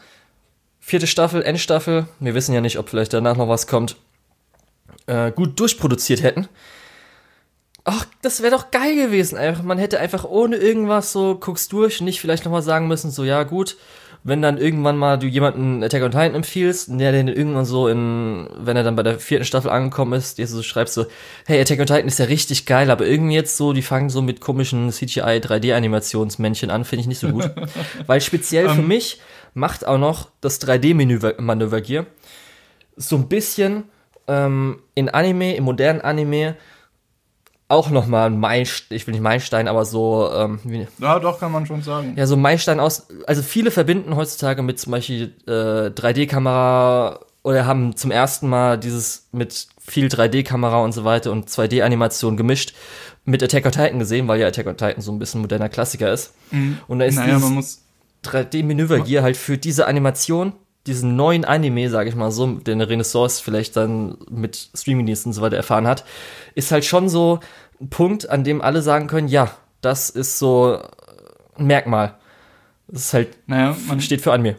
vierte 0.86 1.08
Staffel, 1.08 1.42
Endstaffel, 1.42 2.08
wir 2.20 2.36
wissen 2.36 2.54
ja 2.54 2.62
nicht, 2.62 2.78
ob 2.78 2.90
vielleicht 2.90 3.12
danach 3.12 3.36
noch 3.38 3.50
was 3.50 3.66
kommt, 3.66 3.96
äh, 5.08 5.32
gut 5.32 5.60
durchproduziert 5.60 6.22
hätten, 6.22 6.48
Ach, 7.88 8.04
das 8.24 8.42
wäre 8.42 8.56
doch 8.56 8.72
geil 8.72 8.96
gewesen. 8.96 9.38
Einfach, 9.38 9.62
man 9.62 9.78
hätte 9.78 10.00
einfach 10.00 10.26
ohne 10.26 10.56
irgendwas 10.56 11.12
so 11.12 11.36
guckst 11.36 11.72
durch, 11.72 12.02
nicht 12.02 12.20
vielleicht 12.20 12.44
nochmal 12.44 12.64
sagen 12.64 12.88
müssen, 12.88 13.12
so 13.12 13.24
ja 13.24 13.44
gut, 13.44 13.78
wenn 14.24 14.42
dann 14.42 14.58
irgendwann 14.58 14.98
mal 14.98 15.20
du 15.20 15.28
jemanden 15.28 15.84
Attack 15.84 16.02
on 16.02 16.10
Titan 16.10 16.34
empfiehlst, 16.34 16.90
der 16.90 17.12
den 17.12 17.28
irgendwann 17.28 17.66
so 17.66 17.88
in, 17.88 18.50
wenn 18.58 18.76
er 18.76 18.82
dann 18.82 18.96
bei 18.96 19.04
der 19.04 19.20
vierten 19.20 19.46
Staffel 19.46 19.70
angekommen 19.70 20.14
ist, 20.14 20.40
dir 20.40 20.48
so 20.48 20.64
schreibst 20.64 20.96
so, 20.96 21.06
hey, 21.46 21.62
Attack 21.62 21.80
on 21.80 21.86
Titan 21.86 22.08
ist 22.08 22.18
ja 22.18 22.26
richtig 22.26 22.66
geil, 22.66 22.90
aber 22.90 23.06
irgendwie 23.06 23.36
jetzt 23.36 23.56
so, 23.56 23.72
die 23.72 23.84
fangen 23.84 24.10
so 24.10 24.24
mit 24.24 24.42
komischen 24.42 24.92
CGI 24.92 25.42
3D-Animationsmännchen 25.44 26.72
an, 26.72 26.86
finde 26.86 27.02
ich 27.02 27.08
nicht 27.08 27.20
so 27.20 27.30
gut. 27.30 27.52
Weil 28.08 28.20
speziell 28.20 28.68
für 28.70 28.82
mich 28.82 29.20
macht 29.56 29.88
auch 29.88 29.98
noch 29.98 30.30
das 30.42 30.62
3D-Manöver-Gear 30.62 32.06
so 32.98 33.16
ein 33.16 33.28
bisschen 33.28 33.86
ähm, 34.28 34.80
in 34.94 35.10
Anime, 35.10 35.56
im 35.56 35.64
modernen 35.66 36.02
Anime, 36.02 36.56
auch 37.68 37.90
nochmal 37.90 38.28
ein 38.28 38.40
Meilenstein, 38.40 38.96
ich 38.96 39.08
will 39.08 39.14
nicht 39.14 39.24
Meilenstein, 39.24 39.68
aber 39.68 39.86
so, 39.86 40.30
ähm, 40.34 40.60
wie, 40.64 40.88
Ja, 41.00 41.20
doch, 41.20 41.40
kann 41.40 41.52
man 41.52 41.66
schon 41.66 41.82
sagen. 41.82 42.14
ja, 42.16 42.28
so 42.28 42.36
ein 42.36 42.42
Meilenstein 42.42 42.80
aus, 42.80 43.08
also 43.26 43.42
viele 43.42 43.72
verbinden 43.72 44.16
heutzutage 44.16 44.62
mit 44.62 44.80
zum 44.80 44.92
Beispiel 44.92 45.34
äh, 45.48 45.90
3D-Kamera 45.90 47.20
oder 47.44 47.66
haben 47.66 47.96
zum 47.96 48.12
ersten 48.12 48.48
Mal 48.50 48.78
dieses 48.78 49.28
mit 49.32 49.68
viel 49.80 50.08
3D-Kamera 50.08 50.84
und 50.84 50.94
so 50.94 51.04
weiter 51.06 51.32
und 51.32 51.50
2D-Animation 51.50 52.38
gemischt 52.38 52.74
mit 53.24 53.42
Attack 53.44 53.66
on 53.66 53.72
Titan 53.72 54.00
gesehen, 54.00 54.28
weil 54.28 54.40
ja 54.40 54.48
Attack 54.48 54.68
on 54.68 54.78
Titan 54.78 55.02
so 55.02 55.12
ein 55.12 55.20
bisschen 55.20 55.42
moderner 55.42 55.70
Klassiker 55.70 56.12
ist. 56.14 56.34
Und 56.88 57.00
da 57.00 57.06
ist 57.06 57.16
naja, 57.16 57.36
dieses 57.36 57.44
man 57.44 57.54
muss 57.54 57.85
3D-Manövergear 58.28 59.24
halt 59.24 59.38
für 59.38 59.58
diese 59.58 59.88
Animation, 59.88 60.54
diesen 60.88 61.16
neuen 61.16 61.46
Anime, 61.46 61.90
sage 61.90 62.10
ich 62.10 62.16
mal 62.16 62.32
so, 62.32 62.48
den 62.48 62.82
Renaissance 62.82 63.42
vielleicht 63.44 63.76
dann 63.76 64.18
mit 64.30 64.70
Streamingdiensten 64.76 65.32
und 65.32 65.34
so 65.34 65.42
weiter 65.42 65.58
erfahren 65.58 65.88
hat, 65.88 66.06
ist 66.54 66.72
halt 66.72 66.86
schon 66.86 67.10
so 67.10 67.40
ein 67.82 67.90
Punkt, 67.90 68.30
an 68.30 68.44
dem 68.44 68.62
alle 68.62 68.82
sagen 68.82 69.08
können, 69.08 69.28
ja, 69.28 69.52
das 69.82 70.10
ist 70.10 70.40
so 70.40 70.80
ein 71.58 71.68
Merkmal. 71.68 72.16
Das 72.88 73.06
ist 73.06 73.14
halt, 73.14 73.38
Naja, 73.48 73.76
man 73.88 74.00
steht 74.00 74.22
für 74.22 74.32
Anime. 74.32 74.56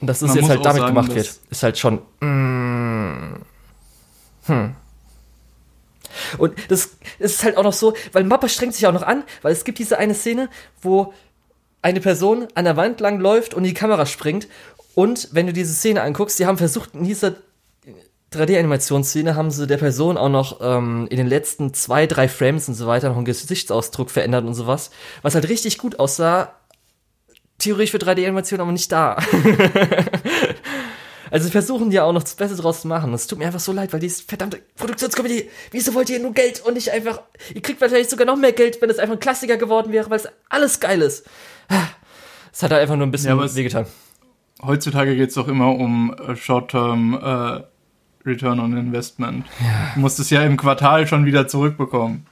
Und 0.00 0.06
dass 0.08 0.22
es 0.22 0.28
Man 0.28 0.38
jetzt 0.38 0.48
halt 0.50 0.64
damit 0.64 0.82
sagen, 0.82 0.94
gemacht 0.94 1.14
wird, 1.14 1.38
ist 1.50 1.62
halt 1.62 1.78
schon, 1.78 2.00
mm, 2.20 3.36
hm. 4.46 4.74
Und 6.38 6.54
das 6.68 6.96
ist 7.18 7.42
halt 7.44 7.56
auch 7.56 7.64
noch 7.64 7.72
so, 7.72 7.94
weil 8.12 8.24
Mappa 8.24 8.48
strengt 8.48 8.74
sich 8.74 8.86
auch 8.86 8.92
noch 8.92 9.02
an, 9.02 9.24
weil 9.42 9.52
es 9.52 9.64
gibt 9.64 9.78
diese 9.78 9.98
eine 9.98 10.14
Szene, 10.14 10.48
wo 10.80 11.12
eine 11.84 12.00
Person 12.00 12.48
an 12.54 12.64
der 12.64 12.78
Wand 12.78 12.98
lang 13.00 13.20
läuft 13.20 13.52
und 13.52 13.62
die 13.62 13.74
Kamera 13.74 14.06
springt. 14.06 14.48
Und 14.94 15.28
wenn 15.32 15.46
du 15.46 15.52
diese 15.52 15.74
Szene 15.74 16.00
anguckst, 16.00 16.38
sie 16.38 16.46
haben 16.46 16.56
versucht, 16.56 16.94
in 16.94 17.04
dieser 17.04 17.34
3D-Animationsszene 18.32 19.36
haben 19.36 19.50
sie 19.50 19.66
der 19.66 19.76
Person 19.76 20.16
auch 20.16 20.30
noch 20.30 20.60
ähm, 20.62 21.06
in 21.10 21.18
den 21.18 21.26
letzten 21.26 21.74
zwei, 21.74 22.06
drei 22.06 22.26
Frames 22.26 22.68
und 22.68 22.74
so 22.74 22.86
weiter 22.86 23.10
noch 23.10 23.16
einen 23.16 23.26
Gesichtsausdruck 23.26 24.10
verändert 24.10 24.46
und 24.46 24.54
sowas, 24.54 24.90
was 25.20 25.34
halt 25.34 25.46
richtig 25.50 25.76
gut 25.76 25.98
aussah. 25.98 26.54
Theoretisch 27.58 27.90
für 27.90 27.98
3D-Animation, 27.98 28.60
aber 28.60 28.72
nicht 28.72 28.90
da. 28.90 29.18
also 31.30 31.44
sie 31.44 31.52
versuchen 31.52 31.92
ja 31.92 32.04
auch 32.04 32.14
noch 32.14 32.22
das 32.22 32.34
Beste 32.34 32.56
draus 32.56 32.80
zu 32.80 32.88
machen. 32.88 33.12
Es 33.12 33.26
tut 33.26 33.38
mir 33.38 33.46
einfach 33.46 33.60
so 33.60 33.72
leid, 33.72 33.92
weil 33.92 34.00
dieses 34.00 34.22
verdammte 34.22 34.62
Produktionskomitee, 34.76 35.50
wieso 35.70 35.92
wollt 35.92 36.08
ihr 36.08 36.18
nur 36.18 36.32
Geld 36.32 36.60
und 36.60 36.74
nicht 36.74 36.90
einfach, 36.90 37.20
ihr 37.54 37.60
kriegt 37.60 37.82
wahrscheinlich 37.82 38.08
sogar 38.08 38.26
noch 38.26 38.36
mehr 38.36 38.52
Geld, 38.52 38.80
wenn 38.80 38.88
es 38.88 38.98
einfach 38.98 39.16
ein 39.16 39.20
Klassiker 39.20 39.58
geworden 39.58 39.92
wäre, 39.92 40.08
weil 40.08 40.18
es 40.18 40.28
alles 40.48 40.80
geil 40.80 41.02
ist. 41.02 41.24
Es 42.52 42.62
hat 42.62 42.70
halt 42.70 42.82
einfach 42.82 42.96
nur 42.96 43.06
ein 43.06 43.10
bisschen 43.10 43.36
Ja, 43.38 43.54
wehgetan. 43.54 43.86
heutzutage 44.62 45.16
geht 45.16 45.28
es 45.30 45.34
doch 45.34 45.48
immer 45.48 45.68
um 45.74 46.14
äh, 46.14 46.36
Short-Term 46.36 47.14
äh, 47.14 47.62
Return 48.28 48.60
on 48.60 48.76
Investment. 48.76 49.44
Du 49.94 50.00
musst 50.00 50.18
es 50.20 50.30
ja 50.30 50.42
im 50.42 50.56
Quartal 50.56 51.06
schon 51.06 51.26
wieder 51.26 51.46
zurückbekommen. 51.48 52.26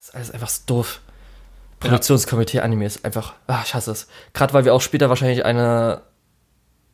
Das 0.00 0.08
ist 0.08 0.14
alles 0.14 0.30
einfach 0.32 0.48
so 0.48 0.62
doof. 0.66 1.00
Produktionskomitee 1.80 2.60
Anime 2.60 2.86
ist 2.86 3.04
einfach, 3.04 3.34
ah, 3.46 3.60
ich 3.64 3.74
hasse 3.74 3.90
es. 3.92 4.08
Gerade 4.32 4.54
weil 4.54 4.64
wir 4.64 4.74
auch 4.74 4.80
später 4.80 5.08
wahrscheinlich 5.08 5.44
eine 5.44 6.02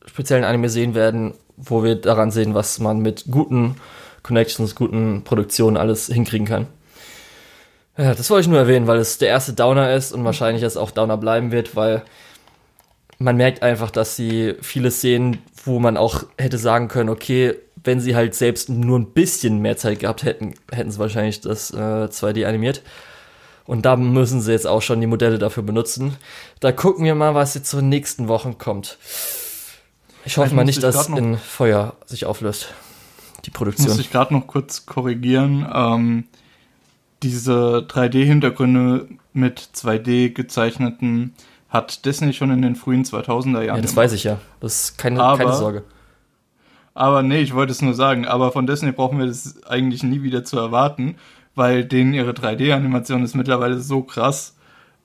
speziellen 0.06 0.44
Anime 0.44 0.68
sehen 0.68 0.94
werden, 0.94 1.34
wo 1.56 1.82
wir 1.84 1.94
daran 1.96 2.30
sehen, 2.30 2.54
was 2.54 2.78
man 2.80 2.98
mit 3.00 3.24
guten 3.30 3.76
Connections, 4.22 4.74
guten 4.74 5.22
Produktionen 5.24 5.76
alles 5.76 6.06
hinkriegen 6.06 6.46
kann. 6.46 6.66
Ja, 7.96 8.14
das 8.14 8.30
wollte 8.30 8.42
ich 8.42 8.48
nur 8.48 8.58
erwähnen, 8.58 8.86
weil 8.86 8.98
es 8.98 9.18
der 9.18 9.28
erste 9.28 9.52
Downer 9.52 9.94
ist 9.94 10.12
und 10.12 10.24
wahrscheinlich 10.24 10.62
es 10.62 10.76
auch 10.76 10.90
Downer 10.90 11.18
bleiben 11.18 11.52
wird, 11.52 11.76
weil 11.76 12.02
man 13.18 13.36
merkt 13.36 13.62
einfach, 13.62 13.90
dass 13.90 14.16
sie 14.16 14.54
viele 14.62 14.90
Szenen, 14.90 15.38
wo 15.64 15.78
man 15.78 15.96
auch 15.96 16.24
hätte 16.38 16.58
sagen 16.58 16.88
können, 16.88 17.10
okay, 17.10 17.54
wenn 17.84 18.00
sie 18.00 18.16
halt 18.16 18.34
selbst 18.34 18.68
nur 18.68 18.98
ein 18.98 19.12
bisschen 19.12 19.58
mehr 19.58 19.76
Zeit 19.76 20.00
gehabt 20.00 20.22
hätten, 20.22 20.54
hätten 20.70 20.90
sie 20.90 20.98
wahrscheinlich 20.98 21.40
das 21.40 21.70
äh, 21.72 21.76
2D 21.76 22.46
animiert. 22.46 22.82
Und 23.64 23.86
da 23.86 23.96
müssen 23.96 24.40
sie 24.40 24.52
jetzt 24.52 24.66
auch 24.66 24.82
schon 24.82 25.00
die 25.00 25.06
Modelle 25.06 25.38
dafür 25.38 25.62
benutzen. 25.62 26.16
Da 26.60 26.72
gucken 26.72 27.04
wir 27.04 27.14
mal, 27.14 27.34
was 27.34 27.54
jetzt 27.54 27.72
den 27.72 27.88
nächsten 27.88 28.28
Wochen 28.28 28.58
kommt. 28.58 28.98
Ich 30.24 30.36
hoffe 30.36 30.54
mal 30.54 30.64
muss 30.64 30.76
nicht, 30.76 30.82
dass 30.82 31.08
in 31.08 31.36
Feuer 31.36 31.94
sich 32.06 32.26
auflöst. 32.26 32.74
Die 33.44 33.50
Muss 33.50 33.56
Produktion. 33.56 34.00
ich 34.00 34.10
gerade 34.10 34.34
noch 34.34 34.46
kurz 34.46 34.86
korrigieren. 34.86 35.66
Ähm, 35.72 36.24
diese 37.22 37.86
3D-Hintergründe 37.88 39.08
mit 39.32 39.60
2D 39.74 40.30
gezeichneten 40.32 41.34
hat 41.68 42.04
Disney 42.04 42.32
schon 42.32 42.50
in 42.50 42.62
den 42.62 42.76
frühen 42.76 43.04
2000er 43.04 43.62
Jahren. 43.62 43.76
Ja, 43.76 43.82
das 43.82 43.96
weiß 43.96 44.12
ich 44.12 44.24
ja. 44.24 44.38
Das 44.60 44.84
ist 44.84 44.98
keine, 44.98 45.22
Aber- 45.22 45.38
keine 45.38 45.52
Sorge. 45.56 45.84
Aber 46.94 47.22
nee, 47.22 47.40
ich 47.40 47.54
wollte 47.54 47.72
es 47.72 47.80
nur 47.80 47.94
sagen. 47.94 48.26
Aber 48.26 48.52
von 48.52 48.66
Disney 48.66 48.92
brauchen 48.92 49.18
wir 49.18 49.26
das 49.26 49.62
eigentlich 49.64 50.02
nie 50.02 50.22
wieder 50.22 50.44
zu 50.44 50.58
erwarten, 50.58 51.16
weil 51.54 51.84
denen 51.86 52.12
ihre 52.12 52.32
3D-Animation 52.32 53.24
ist 53.24 53.34
mittlerweile 53.34 53.78
so 53.80 54.02
krass, 54.02 54.56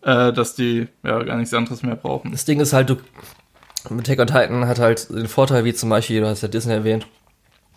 äh, 0.01 0.33
dass 0.33 0.55
die 0.55 0.89
ja 1.03 1.23
gar 1.23 1.37
nichts 1.37 1.53
anderes 1.53 1.83
mehr 1.83 1.95
brauchen. 1.95 2.31
Das 2.31 2.43
Ding 2.43 2.59
ist 2.59 2.73
halt, 2.73 2.89
du, 2.89 2.97
Attack 3.85 4.19
on 4.19 4.27
Titan 4.27 4.67
hat 4.67 4.79
halt 4.79 5.09
den 5.09 5.29
Vorteil, 5.29 5.63
wie 5.63 5.73
zum 5.73 5.89
Beispiel, 5.89 6.19
du 6.19 6.27
hast 6.27 6.41
ja 6.41 6.49
Disney 6.49 6.73
erwähnt, 6.73 7.07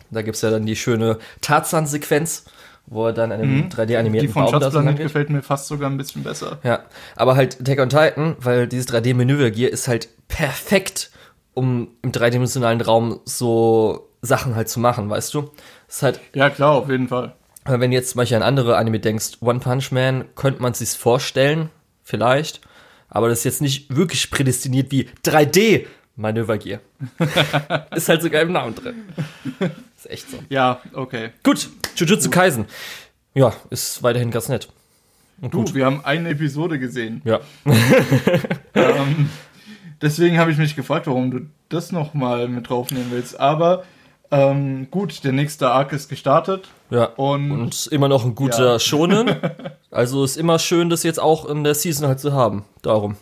da 0.09 0.21
gibt's 0.21 0.41
ja 0.41 0.49
dann 0.49 0.65
die 0.65 0.75
schöne 0.75 1.17
Tarzan-Sequenz, 1.39 2.45
wo 2.87 3.07
er 3.07 3.13
dann 3.13 3.31
in 3.31 3.41
einem 3.41 3.69
3D-animierten 3.69 4.11
Mhm. 4.11 4.19
Die 4.19 4.27
von 4.27 4.43
Baum 4.45 4.51
Schatzplanet 4.61 4.97
gefällt 4.97 5.29
mir 5.29 5.41
fast 5.41 5.67
sogar 5.67 5.89
ein 5.89 5.97
bisschen 5.97 6.23
besser. 6.23 6.59
Ja, 6.63 6.83
aber 7.15 7.35
halt 7.35 7.59
Attack 7.61 7.79
on 7.79 7.89
Titan, 7.89 8.35
weil 8.39 8.67
dieses 8.67 8.87
3D-Manövergear 8.89 9.69
ist 9.71 9.87
halt 9.87 10.09
perfekt, 10.27 11.11
um 11.53 11.89
im 12.01 12.11
dreidimensionalen 12.11 12.81
Raum 12.81 13.19
so 13.25 14.09
Sachen 14.21 14.55
halt 14.55 14.69
zu 14.69 14.79
machen, 14.79 15.09
weißt 15.09 15.33
du? 15.33 15.41
Das 15.87 15.97
ist 15.97 16.03
halt, 16.03 16.19
Ja, 16.33 16.49
klar, 16.49 16.71
auf 16.73 16.89
jeden 16.89 17.07
Fall. 17.07 17.33
wenn 17.65 17.91
du 17.91 17.95
jetzt 17.97 18.11
zum 18.11 18.19
Beispiel 18.19 18.37
an 18.37 18.43
andere 18.43 18.77
Anime 18.77 18.99
denkst, 18.99 19.37
One 19.41 19.59
Punch 19.59 19.91
Man, 19.91 20.25
könnte 20.35 20.61
man 20.61 20.73
sich's 20.73 20.95
vorstellen, 20.95 21.69
vielleicht, 22.03 22.61
Aber 23.13 23.27
das 23.29 23.39
ist 23.39 23.43
jetzt 23.43 23.61
nicht 23.61 23.93
wirklich 23.95 24.31
prädestiniert 24.31 24.91
wie 24.91 25.09
3D 25.25 25.85
Manövergear. 26.15 26.79
ist 27.95 28.07
halt 28.09 28.21
sogar 28.21 28.41
im 28.41 28.51
Namen 28.51 28.75
drin. 28.75 28.95
Ist 29.97 30.09
echt 30.09 30.29
so. 30.31 30.37
Ja, 30.49 30.81
okay. 30.93 31.29
Gut, 31.43 31.69
Jujutsu 32.01 32.29
Kaisen. 32.29 32.65
Ja, 33.33 33.53
ist 33.69 34.01
weiterhin 34.01 34.31
ganz 34.31 34.49
nett. 34.49 34.67
Und 35.39 35.51
gut. 35.51 35.69
Du, 35.69 35.75
wir 35.75 35.85
haben 35.85 36.03
eine 36.03 36.29
Episode 36.29 36.79
gesehen. 36.79 37.21
Ja. 37.23 37.39
ähm, 38.75 39.29
deswegen 40.01 40.37
habe 40.37 40.51
ich 40.51 40.57
mich 40.57 40.75
gefragt, 40.75 41.07
warum 41.07 41.31
du 41.31 41.39
das 41.69 41.91
nochmal 41.91 42.47
mit 42.47 42.69
draufnehmen 42.69 43.11
willst. 43.11 43.39
Aber 43.39 43.83
ähm, 44.31 44.89
gut, 44.89 45.23
der 45.23 45.31
nächste 45.31 45.69
Arc 45.69 45.93
ist 45.93 46.09
gestartet. 46.09 46.69
Ja. 46.89 47.05
Und, 47.05 47.51
und 47.51 47.87
immer 47.91 48.07
noch 48.07 48.25
ein 48.25 48.35
guter 48.35 48.73
ja. 48.73 48.79
Schonen. 48.79 49.35
Also 49.93 50.23
ist 50.23 50.37
immer 50.37 50.57
schön, 50.57 50.89
das 50.89 51.03
jetzt 51.03 51.19
auch 51.19 51.45
in 51.45 51.65
der 51.65 51.75
Season 51.75 52.07
halt 52.07 52.21
zu 52.21 52.31
haben. 52.31 52.63
Darum. 52.81 53.17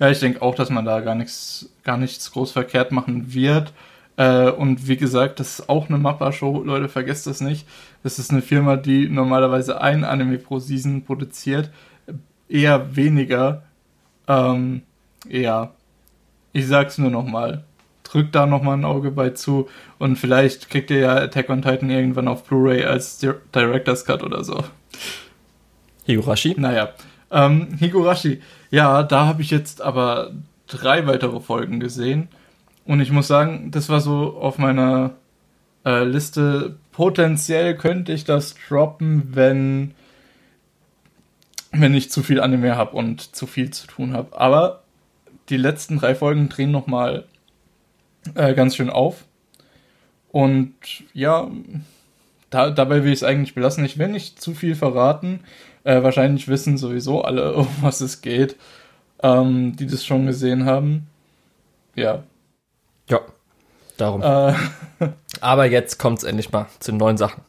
Ja, 0.00 0.10
ich 0.10 0.18
denke 0.18 0.42
auch, 0.42 0.56
dass 0.56 0.70
man 0.70 0.84
da 0.84 0.98
gar 0.98 1.14
nichts, 1.14 1.70
gar 1.84 1.96
nichts 1.96 2.32
groß 2.32 2.50
verkehrt 2.50 2.90
machen 2.90 3.32
wird. 3.32 3.72
Äh, 4.18 4.50
und 4.50 4.86
wie 4.86 4.98
gesagt, 4.98 5.40
das 5.40 5.60
ist 5.60 5.68
auch 5.70 5.88
eine 5.88 5.96
Mappa-Show, 5.96 6.64
Leute, 6.64 6.90
vergesst 6.90 7.26
das 7.26 7.40
nicht. 7.40 7.66
Das 8.02 8.18
ist 8.18 8.30
eine 8.30 8.42
Firma, 8.42 8.76
die 8.76 9.08
normalerweise 9.08 9.80
ein 9.80 10.04
Anime 10.04 10.38
pro 10.38 10.58
Season 10.58 11.04
produziert. 11.04 11.70
Eher 12.48 12.94
weniger. 12.94 13.62
Ähm, 14.26 14.82
ja. 15.26 15.72
Ich 16.52 16.66
sag's 16.66 16.98
nur 16.98 17.10
nochmal 17.10 17.64
drückt 18.10 18.34
da 18.34 18.46
nochmal 18.46 18.76
ein 18.76 18.84
Auge 18.84 19.10
bei 19.10 19.30
zu 19.30 19.68
und 19.98 20.16
vielleicht 20.16 20.70
kriegt 20.70 20.90
ihr 20.90 21.00
ja 21.00 21.16
Attack 21.16 21.50
on 21.50 21.62
Titan 21.62 21.90
irgendwann 21.90 22.28
auf 22.28 22.44
Blu-ray 22.44 22.84
als 22.84 23.24
Director's 23.54 24.04
Cut 24.04 24.22
oder 24.22 24.44
so. 24.44 24.64
Higurashi? 26.06 26.54
Naja. 26.58 26.90
Ähm, 27.30 27.68
Higurashi, 27.78 28.40
ja, 28.70 29.02
da 29.02 29.26
habe 29.26 29.42
ich 29.42 29.50
jetzt 29.50 29.82
aber 29.82 30.32
drei 30.66 31.06
weitere 31.06 31.40
Folgen 31.40 31.80
gesehen 31.80 32.28
und 32.88 33.00
ich 33.00 33.12
muss 33.12 33.28
sagen, 33.28 33.70
das 33.70 33.90
war 33.90 34.00
so 34.00 34.38
auf 34.40 34.56
meiner 34.56 35.12
äh, 35.84 36.04
Liste. 36.04 36.78
Potenziell 36.90 37.76
könnte 37.76 38.14
ich 38.14 38.24
das 38.24 38.54
droppen, 38.68 39.36
wenn 39.36 39.94
wenn 41.70 41.94
ich 41.94 42.10
zu 42.10 42.22
viel 42.22 42.40
Anime 42.40 42.76
habe 42.76 42.96
und 42.96 43.36
zu 43.36 43.46
viel 43.46 43.70
zu 43.70 43.86
tun 43.86 44.14
habe. 44.14 44.40
Aber 44.40 44.84
die 45.50 45.58
letzten 45.58 45.98
drei 45.98 46.14
Folgen 46.14 46.48
drehen 46.48 46.70
nochmal 46.70 47.26
äh, 48.34 48.54
ganz 48.54 48.74
schön 48.74 48.88
auf. 48.88 49.26
Und 50.32 50.72
ja, 51.12 51.50
da, 52.48 52.70
dabei 52.70 53.04
will 53.04 53.12
ich 53.12 53.18
es 53.18 53.22
eigentlich 53.22 53.54
belassen. 53.54 53.84
Ich 53.84 53.98
will 53.98 54.08
nicht 54.08 54.40
zu 54.40 54.54
viel 54.54 54.74
verraten. 54.74 55.40
Äh, 55.84 56.02
wahrscheinlich 56.02 56.48
wissen 56.48 56.78
sowieso 56.78 57.20
alle, 57.20 57.54
um 57.54 57.68
was 57.82 58.00
es 58.00 58.22
geht, 58.22 58.56
ähm, 59.22 59.76
die 59.76 59.86
das 59.86 60.06
schon 60.06 60.24
gesehen 60.24 60.64
haben. 60.64 61.06
Ja. 61.94 62.14
Ja, 62.14 62.24
darum. 64.00 64.22
Äh, 64.22 64.54
Aber 65.40 65.66
jetzt 65.66 65.98
kommt 65.98 66.18
es 66.18 66.24
endlich 66.24 66.52
mal 66.52 66.66
zu 66.80 66.92
neuen 66.92 67.16
Sachen. 67.16 67.42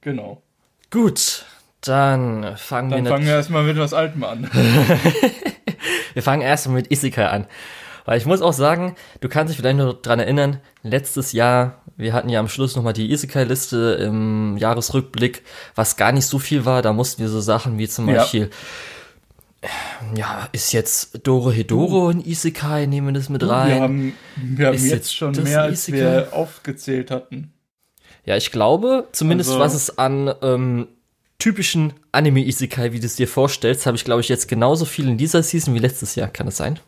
Genau. 0.00 0.42
Gut, 0.90 1.44
dann 1.80 2.56
fangen 2.56 2.90
dann 2.90 3.04
wir. 3.04 3.04
Dann 3.04 3.12
fangen 3.12 3.26
wir 3.26 3.34
erstmal 3.34 3.64
mit 3.64 3.78
was 3.78 3.92
Altem 3.92 4.24
an. 4.24 4.50
wir 6.14 6.22
fangen 6.22 6.42
erstmal 6.42 6.76
mit 6.76 6.90
Isekai 6.90 7.26
an. 7.26 7.46
Weil 8.04 8.18
ich 8.18 8.26
muss 8.26 8.40
auch 8.40 8.52
sagen, 8.52 8.94
du 9.20 9.28
kannst 9.28 9.50
dich 9.50 9.58
vielleicht 9.58 9.78
noch 9.78 9.94
dran 9.94 10.20
erinnern, 10.20 10.60
letztes 10.82 11.32
Jahr, 11.32 11.82
wir 11.96 12.12
hatten 12.12 12.28
ja 12.28 12.38
am 12.38 12.48
Schluss 12.48 12.76
nochmal 12.76 12.92
die 12.92 13.10
Isekai-Liste 13.10 13.98
im 14.00 14.56
Jahresrückblick, 14.58 15.42
was 15.74 15.96
gar 15.96 16.12
nicht 16.12 16.26
so 16.26 16.38
viel 16.38 16.64
war. 16.64 16.82
Da 16.82 16.92
mussten 16.92 17.20
wir 17.20 17.28
so 17.28 17.40
Sachen 17.40 17.78
wie 17.78 17.88
zum 17.88 18.06
Beispiel, 18.06 18.42
ja, 18.42 18.48
ist 20.52 20.72
jetzt 20.72 21.26
Doro 21.26 21.50
Hedoro 21.50 22.08
ein 22.08 22.24
Isekai, 22.24 22.86
nehmen 22.86 23.08
wir 23.08 23.14
das 23.14 23.28
mit 23.28 23.46
rein. 23.46 23.68
Wir 23.68 23.80
haben, 23.80 24.12
wir 24.36 24.66
haben 24.66 24.74
jetzt, 24.74 24.86
jetzt, 24.86 25.14
schon 25.14 25.32
mehr, 25.42 25.62
als 25.62 25.88
Isekai? 25.88 26.00
wir 26.00 26.32
aufgezählt 26.32 27.10
hatten. 27.10 27.52
Ja, 28.24 28.36
ich 28.36 28.50
glaube, 28.50 29.08
zumindest 29.12 29.50
also, 29.50 29.60
was 29.60 29.74
es 29.74 29.98
an 29.98 30.34
ähm, 30.42 30.88
typischen 31.38 31.92
Anime-Isekai, 32.12 32.92
wie 32.92 33.00
du 33.00 33.06
es 33.06 33.16
dir 33.16 33.28
vorstellst, 33.28 33.86
habe 33.86 33.96
ich, 33.96 34.04
glaube 34.04 34.20
ich, 34.20 34.28
jetzt 34.28 34.48
genauso 34.48 34.84
viel 34.84 35.08
in 35.08 35.16
dieser 35.16 35.42
Season 35.42 35.74
wie 35.74 35.78
letztes 35.78 36.14
Jahr. 36.14 36.28
Kann 36.28 36.48
es 36.48 36.56
sein? 36.56 36.80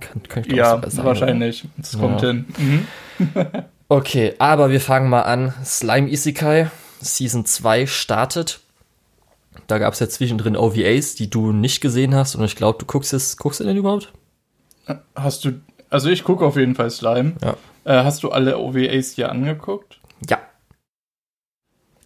Kann, 0.00 0.22
kann 0.28 0.44
ich 0.46 0.52
ja, 0.52 0.80
sagen, 0.88 1.06
wahrscheinlich. 1.06 1.64
Das 1.76 1.98
kommt 1.98 2.22
ja. 2.22 2.28
hin. 2.28 2.46
Mhm. 2.58 2.86
okay, 3.88 4.34
aber 4.38 4.70
wir 4.70 4.80
fangen 4.80 5.08
mal 5.08 5.22
an. 5.22 5.54
Slime 5.64 6.08
Isekai, 6.10 6.70
Season 7.00 7.46
2 7.46 7.86
startet. 7.86 8.60
Da 9.66 9.78
gab 9.78 9.94
es 9.94 10.00
ja 10.00 10.08
zwischendrin 10.08 10.56
OVAs, 10.56 11.14
die 11.14 11.30
du 11.30 11.52
nicht 11.52 11.80
gesehen 11.80 12.14
hast. 12.14 12.34
Und 12.34 12.44
ich 12.44 12.56
glaube, 12.56 12.78
du 12.78 12.86
guckst 12.86 13.12
es. 13.12 13.36
Guckst 13.36 13.60
du 13.60 13.64
denn 13.64 13.76
überhaupt? 13.76 14.12
Hast 15.14 15.44
du. 15.44 15.60
Also 15.90 16.10
ich 16.10 16.24
gucke 16.24 16.44
auf 16.44 16.56
jeden 16.56 16.74
Fall 16.74 16.90
Slime. 16.90 17.34
Ja. 17.42 17.56
Äh, 17.84 18.04
hast 18.04 18.22
du 18.22 18.30
alle 18.30 18.58
OVAs 18.58 19.12
hier 19.12 19.30
angeguckt? 19.30 20.00
Ja. 20.28 20.38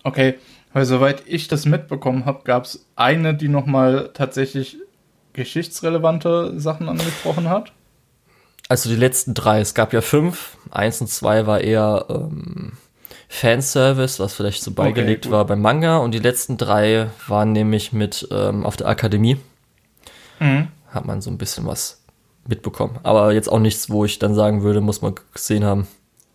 Okay, 0.04 0.38
weil 0.72 0.84
soweit 0.84 1.22
ich 1.26 1.48
das 1.48 1.66
mitbekommen 1.66 2.24
habe, 2.24 2.44
gab 2.44 2.64
es 2.64 2.86
eine, 2.96 3.34
die 3.34 3.48
nochmal 3.48 4.10
tatsächlich 4.14 4.78
geschichtsrelevante 5.32 6.58
Sachen 6.58 6.88
angesprochen 6.88 7.48
hat. 7.48 7.72
Also 8.68 8.90
die 8.90 8.96
letzten 8.96 9.34
drei, 9.34 9.60
es 9.60 9.74
gab 9.74 9.92
ja 9.92 10.00
fünf. 10.00 10.56
Eins 10.70 11.00
und 11.00 11.08
zwei 11.08 11.46
war 11.46 11.60
eher 11.60 12.06
ähm, 12.10 12.72
Fanservice, 13.28 14.18
was 14.18 14.34
vielleicht 14.34 14.62
so 14.62 14.72
beigelegt 14.72 15.26
okay, 15.26 15.32
war 15.32 15.46
beim 15.46 15.60
Manga. 15.60 15.98
Und 15.98 16.12
die 16.12 16.18
letzten 16.18 16.56
drei 16.56 17.08
waren 17.26 17.52
nämlich 17.52 17.92
mit 17.92 18.26
ähm, 18.30 18.64
auf 18.64 18.76
der 18.76 18.88
Akademie. 18.88 19.36
Mhm. 20.40 20.68
Hat 20.88 21.04
man 21.04 21.20
so 21.20 21.30
ein 21.30 21.38
bisschen 21.38 21.66
was 21.66 22.02
mitbekommen. 22.46 22.98
Aber 23.02 23.32
jetzt 23.32 23.48
auch 23.48 23.58
nichts, 23.58 23.90
wo 23.90 24.04
ich 24.04 24.18
dann 24.18 24.34
sagen 24.34 24.62
würde, 24.62 24.80
muss 24.80 25.02
man 25.02 25.14
gesehen 25.34 25.64
haben. 25.64 25.86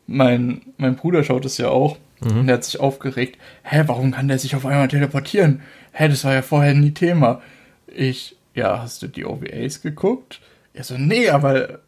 Mein, 0.06 0.62
mein 0.78 0.96
Bruder 0.96 1.24
schaut 1.24 1.46
es 1.46 1.58
ja 1.58 1.70
auch. 1.70 1.98
Mhm. 2.22 2.40
Und 2.40 2.48
der 2.48 2.58
hat 2.58 2.64
sich 2.64 2.80
aufgeregt. 2.80 3.40
Hä, 3.64 3.84
warum 3.88 4.12
kann 4.12 4.28
der 4.28 4.38
sich 4.38 4.56
auf 4.56 4.66
einmal 4.66 4.88
teleportieren? 4.88 5.62
Hä, 5.92 6.08
das 6.08 6.24
war 6.24 6.34
ja 6.34 6.42
vorher 6.42 6.76
nie 6.76 6.92
Thema. 6.92 7.42
Ich, 7.88 8.36
ja, 8.54 8.82
hast 8.82 9.02
du 9.02 9.08
die 9.08 9.26
OVAs 9.26 9.82
geguckt? 9.82 10.42
Er 10.74 10.84
so, 10.84 10.98
nee, 10.98 11.30
aber 11.30 11.80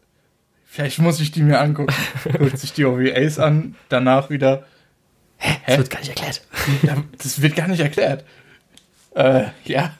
Vielleicht 0.76 0.98
muss 0.98 1.20
ich 1.20 1.30
die 1.30 1.42
mir 1.42 1.58
angucken. 1.58 1.94
Guckt 2.38 2.58
sich 2.58 2.74
die 2.74 2.84
OVAs 2.84 3.38
an, 3.38 3.76
danach 3.88 4.28
wieder. 4.28 4.66
Hä? 5.38 5.58
Das 5.66 5.78
wird 5.78 5.90
gar 5.90 5.98
nicht 6.00 6.08
erklärt. 6.08 6.42
das 7.22 7.42
wird 7.42 7.56
gar 7.56 7.68
nicht 7.68 7.80
erklärt. 7.80 8.24
Äh, 9.14 9.44
ja. 9.64 9.94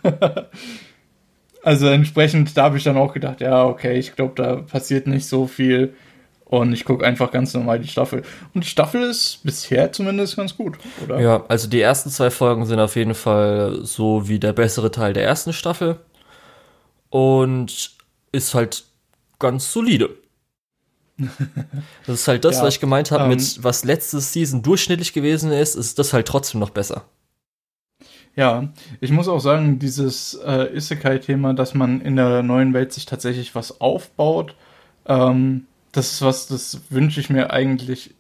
also 1.62 1.88
entsprechend, 1.88 2.56
da 2.56 2.64
habe 2.64 2.78
ich 2.78 2.84
dann 2.84 2.96
auch 2.96 3.12
gedacht, 3.12 3.40
ja, 3.40 3.64
okay, 3.64 3.98
ich 3.98 4.14
glaube, 4.14 4.34
da 4.36 4.56
passiert 4.56 5.06
nicht 5.06 5.26
so 5.26 5.46
viel. 5.46 5.94
Und 6.44 6.72
ich 6.72 6.84
gucke 6.84 7.04
einfach 7.04 7.32
ganz 7.32 7.54
normal 7.54 7.80
die 7.80 7.88
Staffel. 7.88 8.22
Und 8.54 8.62
die 8.62 8.68
Staffel 8.68 9.02
ist 9.02 9.40
bisher 9.42 9.90
zumindest 9.90 10.36
ganz 10.36 10.56
gut, 10.56 10.78
oder? 11.04 11.20
Ja, 11.20 11.44
also 11.48 11.68
die 11.68 11.80
ersten 11.80 12.08
zwei 12.08 12.30
Folgen 12.30 12.66
sind 12.66 12.78
auf 12.78 12.94
jeden 12.94 13.14
Fall 13.14 13.80
so 13.82 14.28
wie 14.28 14.38
der 14.38 14.52
bessere 14.52 14.92
Teil 14.92 15.12
der 15.12 15.24
ersten 15.24 15.52
Staffel. 15.52 15.98
Und 17.10 17.90
ist 18.30 18.54
halt 18.54 18.84
ganz 19.40 19.72
solide. 19.72 20.10
Das 22.06 22.20
ist 22.20 22.28
halt 22.28 22.44
das, 22.44 22.56
ja, 22.56 22.62
was 22.62 22.74
ich 22.74 22.80
gemeint 22.80 23.10
habe, 23.10 23.24
ähm, 23.24 23.30
mit 23.30 23.62
was 23.62 23.84
letzte 23.84 24.20
Season 24.20 24.62
durchschnittlich 24.62 25.12
gewesen 25.12 25.50
ist, 25.50 25.74
ist 25.74 25.98
das 25.98 26.12
halt 26.12 26.28
trotzdem 26.28 26.60
noch 26.60 26.70
besser. 26.70 27.04
Ja, 28.34 28.68
ich 29.00 29.10
muss 29.10 29.28
auch 29.28 29.40
sagen, 29.40 29.78
dieses 29.78 30.34
äh, 30.34 30.76
Isekai-Thema, 30.76 31.54
dass 31.54 31.72
man 31.72 32.02
in 32.02 32.16
der 32.16 32.42
neuen 32.42 32.74
Welt 32.74 32.92
sich 32.92 33.06
tatsächlich 33.06 33.54
was 33.54 33.80
aufbaut, 33.80 34.54
ähm, 35.06 35.66
das 35.92 36.12
ist 36.12 36.22
was, 36.22 36.46
das 36.46 36.82
wünsche 36.90 37.20
ich 37.20 37.30
mir 37.30 37.50
eigentlich 37.50 38.14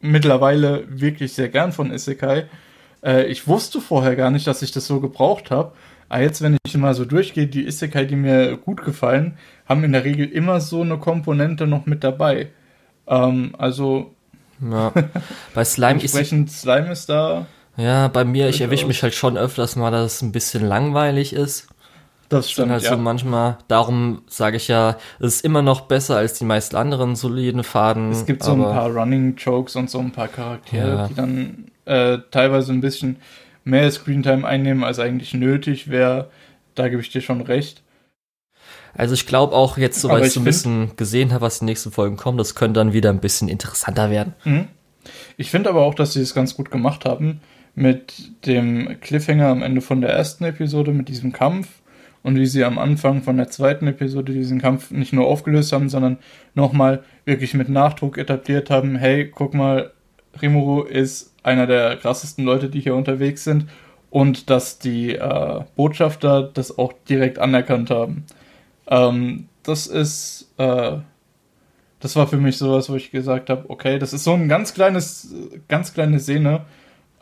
mittlerweile 0.00 0.84
wirklich 0.88 1.34
sehr 1.34 1.50
gern 1.50 1.72
von 1.72 1.92
Isekai. 1.92 2.46
Äh, 3.04 3.26
ich 3.26 3.46
wusste 3.46 3.82
vorher 3.82 4.16
gar 4.16 4.30
nicht, 4.30 4.46
dass 4.46 4.62
ich 4.62 4.72
das 4.72 4.86
so 4.86 5.00
gebraucht 5.00 5.50
habe. 5.50 5.72
Aber 6.10 6.22
jetzt, 6.22 6.42
wenn 6.42 6.58
ich 6.66 6.76
mal 6.76 6.92
so 6.92 7.04
durchgehe, 7.04 7.46
die 7.46 7.66
Isekai, 7.66 8.04
die 8.04 8.16
mir 8.16 8.56
gut 8.56 8.84
gefallen, 8.84 9.38
haben 9.66 9.84
in 9.84 9.92
der 9.92 10.04
Regel 10.04 10.26
immer 10.26 10.60
so 10.60 10.82
eine 10.82 10.98
Komponente 10.98 11.68
noch 11.68 11.86
mit 11.86 12.02
dabei. 12.02 12.48
Ähm, 13.06 13.54
also. 13.56 14.12
Ja. 14.60 14.92
Bei 15.54 15.64
Slime 15.64 16.02
ist. 16.02 16.14
Slime 16.14 16.90
ist 16.90 17.08
da. 17.08 17.46
Ja, 17.76 18.08
bei 18.08 18.24
mir, 18.24 18.48
ich 18.48 18.60
erwische 18.60 18.86
mich 18.86 19.02
halt 19.02 19.14
schon 19.14 19.38
öfters 19.38 19.76
mal, 19.76 19.90
dass 19.90 20.16
es 20.16 20.22
ein 20.22 20.32
bisschen 20.32 20.66
langweilig 20.66 21.32
ist. 21.32 21.68
Das 22.28 22.50
stimmt. 22.50 22.72
Halt 22.72 22.82
ja. 22.82 22.90
so 22.90 22.96
manchmal, 22.96 23.58
darum 23.68 24.22
sage 24.26 24.56
ich 24.56 24.68
ja, 24.68 24.96
es 25.20 25.36
ist 25.36 25.44
immer 25.44 25.62
noch 25.62 25.82
besser 25.82 26.16
als 26.16 26.34
die 26.34 26.44
meisten 26.44 26.76
anderen 26.76 27.16
soliden 27.16 27.62
Faden. 27.62 28.10
Es 28.10 28.26
gibt 28.26 28.42
so 28.42 28.52
ein 28.52 28.62
paar 28.62 28.90
Running 28.90 29.36
Jokes 29.36 29.76
und 29.76 29.88
so 29.88 30.00
ein 30.00 30.10
paar 30.10 30.28
Charaktere, 30.28 30.96
ja. 30.96 31.08
die 31.08 31.14
dann 31.14 31.70
äh, 31.86 32.18
teilweise 32.30 32.72
ein 32.72 32.80
bisschen 32.80 33.16
mehr 33.64 33.90
Screentime 33.90 34.46
einnehmen, 34.46 34.84
als 34.84 34.98
eigentlich 34.98 35.34
nötig 35.34 35.90
wäre. 35.90 36.30
Da 36.74 36.88
gebe 36.88 37.02
ich 37.02 37.10
dir 37.10 37.20
schon 37.20 37.40
recht. 37.40 37.82
Also 38.94 39.14
ich 39.14 39.26
glaube 39.26 39.54
auch 39.54 39.78
jetzt, 39.78 40.00
so 40.00 40.08
weil 40.08 40.24
ich 40.24 40.32
so 40.32 40.40
ein 40.40 40.44
bisschen 40.44 40.96
gesehen 40.96 41.32
habe, 41.32 41.42
was 41.42 41.60
die 41.60 41.64
nächsten 41.64 41.92
Folgen 41.92 42.16
kommen, 42.16 42.38
das 42.38 42.54
könnte 42.54 42.80
dann 42.80 42.92
wieder 42.92 43.10
ein 43.10 43.20
bisschen 43.20 43.48
interessanter 43.48 44.10
werden. 44.10 44.34
Mhm. 44.44 44.68
Ich 45.36 45.50
finde 45.50 45.70
aber 45.70 45.82
auch, 45.82 45.94
dass 45.94 46.12
sie 46.12 46.20
es 46.20 46.34
ganz 46.34 46.56
gut 46.56 46.70
gemacht 46.70 47.04
haben 47.04 47.40
mit 47.74 48.46
dem 48.46 49.00
Cliffhanger 49.00 49.46
am 49.46 49.62
Ende 49.62 49.80
von 49.80 50.00
der 50.00 50.10
ersten 50.10 50.44
Episode, 50.44 50.92
mit 50.92 51.08
diesem 51.08 51.32
Kampf 51.32 51.68
und 52.22 52.36
wie 52.36 52.46
sie 52.46 52.64
am 52.64 52.78
Anfang 52.78 53.22
von 53.22 53.36
der 53.36 53.48
zweiten 53.48 53.86
Episode 53.86 54.32
diesen 54.32 54.60
Kampf 54.60 54.90
nicht 54.90 55.12
nur 55.12 55.26
aufgelöst 55.26 55.72
haben, 55.72 55.88
sondern 55.88 56.18
nochmal 56.54 57.04
wirklich 57.24 57.54
mit 57.54 57.68
Nachdruck 57.68 58.18
etabliert 58.18 58.70
haben, 58.70 58.96
hey, 58.96 59.30
guck 59.30 59.54
mal, 59.54 59.92
Rimuru 60.40 60.82
ist 60.82 61.34
einer 61.42 61.66
der 61.66 61.96
krassesten 61.96 62.44
Leute, 62.44 62.68
die 62.68 62.80
hier 62.80 62.94
unterwegs 62.94 63.44
sind 63.44 63.68
und 64.10 64.50
dass 64.50 64.78
die 64.78 65.14
äh, 65.14 65.60
Botschafter 65.76 66.42
das 66.42 66.76
auch 66.78 66.92
direkt 67.08 67.38
anerkannt 67.38 67.90
haben. 67.90 68.24
Ähm, 68.86 69.48
das 69.62 69.86
ist, 69.86 70.52
äh, 70.58 70.98
das 72.00 72.16
war 72.16 72.26
für 72.26 72.36
mich 72.36 72.58
sowas, 72.58 72.90
wo 72.90 72.96
ich 72.96 73.10
gesagt 73.10 73.50
habe, 73.50 73.68
okay, 73.68 73.98
das 73.98 74.12
ist 74.12 74.24
so 74.24 74.32
ein 74.34 74.48
ganz 74.48 74.74
kleines, 74.74 75.34
ganz 75.68 75.94
kleine 75.94 76.18
Szene, 76.18 76.64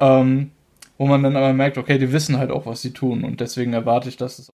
ähm, 0.01 0.51
wo 0.97 1.07
man 1.07 1.23
dann 1.23 1.37
aber 1.37 1.53
merkt, 1.53 1.79
okay, 1.79 1.99
die 1.99 2.13
wissen 2.13 2.39
halt 2.39 2.51
auch, 2.51 2.67
was 2.67 2.83
sie 2.83 2.93
tun 2.93 3.25
und 3.25 3.41
deswegen 3.41 3.73
erwarte 3.73 4.09
ich, 4.09 4.17
dass 4.17 4.39
es. 4.39 4.51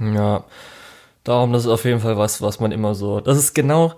Ja, 0.00 0.44
darum, 1.24 1.52
das 1.52 1.64
ist 1.64 1.70
auf 1.70 1.84
jeden 1.84 2.00
Fall 2.00 2.16
was, 2.16 2.42
was 2.42 2.60
man 2.60 2.72
immer 2.72 2.94
so, 2.94 3.20
das 3.20 3.38
ist 3.38 3.54
genau 3.54 3.94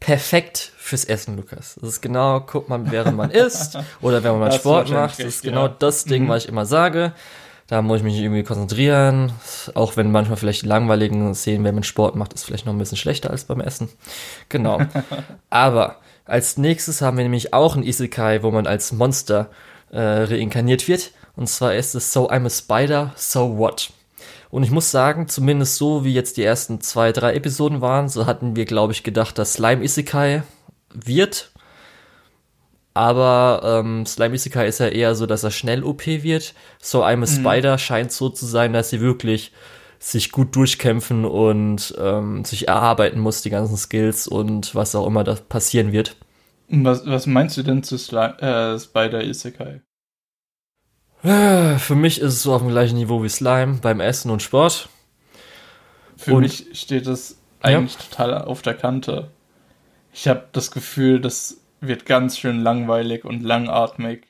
perfekt 0.00 0.72
fürs 0.76 1.04
Essen, 1.04 1.36
Lukas. 1.36 1.76
Das 1.80 1.88
ist 1.90 2.00
genau, 2.00 2.40
guck 2.40 2.68
mal, 2.68 2.90
während 2.90 3.16
man 3.16 3.30
isst 3.30 3.78
oder 4.00 4.22
wenn 4.22 4.38
man 4.38 4.52
Sport 4.52 4.90
macht, 4.90 5.18
das 5.18 5.26
ist 5.26 5.42
genau 5.42 5.66
ja. 5.66 5.74
das 5.78 6.04
Ding, 6.04 6.24
mhm. 6.24 6.28
was 6.28 6.44
ich 6.44 6.48
immer 6.48 6.66
sage. 6.66 7.12
Da 7.68 7.82
muss 7.82 7.98
ich 7.98 8.04
mich 8.04 8.16
irgendwie 8.18 8.44
konzentrieren. 8.44 9.32
Auch 9.74 9.96
wenn 9.96 10.12
manchmal 10.12 10.36
vielleicht 10.36 10.62
die 10.62 10.68
langweiligen 10.68 11.34
Szenen, 11.34 11.64
wenn 11.64 11.74
man 11.74 11.82
Sport 11.82 12.14
macht, 12.14 12.32
ist 12.32 12.44
vielleicht 12.44 12.64
noch 12.64 12.72
ein 12.72 12.78
bisschen 12.78 12.96
schlechter 12.96 13.30
als 13.30 13.44
beim 13.44 13.60
Essen. 13.60 13.88
Genau. 14.48 14.80
Aber 15.50 15.96
als 16.24 16.58
nächstes 16.58 17.02
haben 17.02 17.16
wir 17.16 17.24
nämlich 17.24 17.52
auch 17.52 17.74
ein 17.74 17.82
Isekai, 17.82 18.44
wo 18.44 18.52
man 18.52 18.68
als 18.68 18.92
Monster 18.92 19.50
äh, 19.90 20.00
reinkarniert 20.00 20.86
wird. 20.86 21.10
Und 21.34 21.48
zwar 21.48 21.74
ist 21.74 21.94
es 21.94 22.12
So 22.12 22.30
I'm 22.30 22.46
a 22.46 22.50
Spider, 22.50 23.12
So 23.16 23.58
What? 23.58 23.90
Und 24.56 24.62
ich 24.62 24.70
muss 24.70 24.90
sagen, 24.90 25.28
zumindest 25.28 25.76
so 25.76 26.02
wie 26.06 26.14
jetzt 26.14 26.38
die 26.38 26.42
ersten 26.42 26.80
zwei, 26.80 27.12
drei 27.12 27.34
Episoden 27.34 27.82
waren, 27.82 28.08
so 28.08 28.24
hatten 28.24 28.56
wir, 28.56 28.64
glaube 28.64 28.94
ich, 28.94 29.02
gedacht, 29.02 29.36
dass 29.36 29.52
Slime 29.52 29.84
Isekai 29.84 30.44
wird. 30.94 31.52
Aber 32.94 33.60
ähm, 33.62 34.06
Slime 34.06 34.34
Isekai 34.34 34.66
ist 34.66 34.80
ja 34.80 34.86
eher 34.88 35.14
so, 35.14 35.26
dass 35.26 35.44
er 35.44 35.50
schnell 35.50 35.84
OP 35.84 36.06
wird. 36.06 36.54
So 36.80 37.04
I'm 37.04 37.16
a 37.16 37.16
mhm. 37.16 37.26
Spider 37.26 37.76
scheint 37.76 38.12
so 38.12 38.30
zu 38.30 38.46
sein, 38.46 38.72
dass 38.72 38.88
sie 38.88 39.02
wirklich 39.02 39.52
sich 39.98 40.32
gut 40.32 40.56
durchkämpfen 40.56 41.26
und 41.26 41.94
ähm, 41.98 42.46
sich 42.46 42.66
erarbeiten 42.66 43.20
muss, 43.20 43.42
die 43.42 43.50
ganzen 43.50 43.76
Skills 43.76 44.26
und 44.26 44.74
was 44.74 44.94
auch 44.94 45.06
immer 45.06 45.22
da 45.22 45.34
passieren 45.34 45.92
wird. 45.92 46.16
Was, 46.70 47.04
was 47.04 47.26
meinst 47.26 47.58
du 47.58 47.62
denn 47.62 47.82
zu 47.82 47.98
Sli 47.98 48.24
äh, 48.40 48.78
Spider 48.78 49.22
Isekai? 49.22 49.82
Äh, 51.22 51.78
für 51.78 51.94
mich 51.94 52.20
ist 52.20 52.34
es 52.34 52.42
so 52.42 52.54
auf 52.54 52.62
dem 52.62 52.70
gleichen 52.70 52.96
Niveau 52.96 53.22
wie 53.22 53.28
Slime 53.28 53.78
beim 53.80 54.00
Essen 54.00 54.30
und 54.30 54.42
Sport. 54.42 54.88
Für 56.16 56.34
und, 56.34 56.42
mich 56.42 56.66
steht 56.72 57.06
es 57.06 57.38
eigentlich 57.60 57.94
ja. 57.94 58.00
total 58.08 58.44
auf 58.44 58.62
der 58.62 58.74
Kante. 58.74 59.30
Ich 60.12 60.28
habe 60.28 60.48
das 60.52 60.70
Gefühl, 60.70 61.20
das 61.20 61.58
wird 61.80 62.06
ganz 62.06 62.38
schön 62.38 62.60
langweilig 62.60 63.24
und 63.24 63.42
langatmig. 63.42 64.26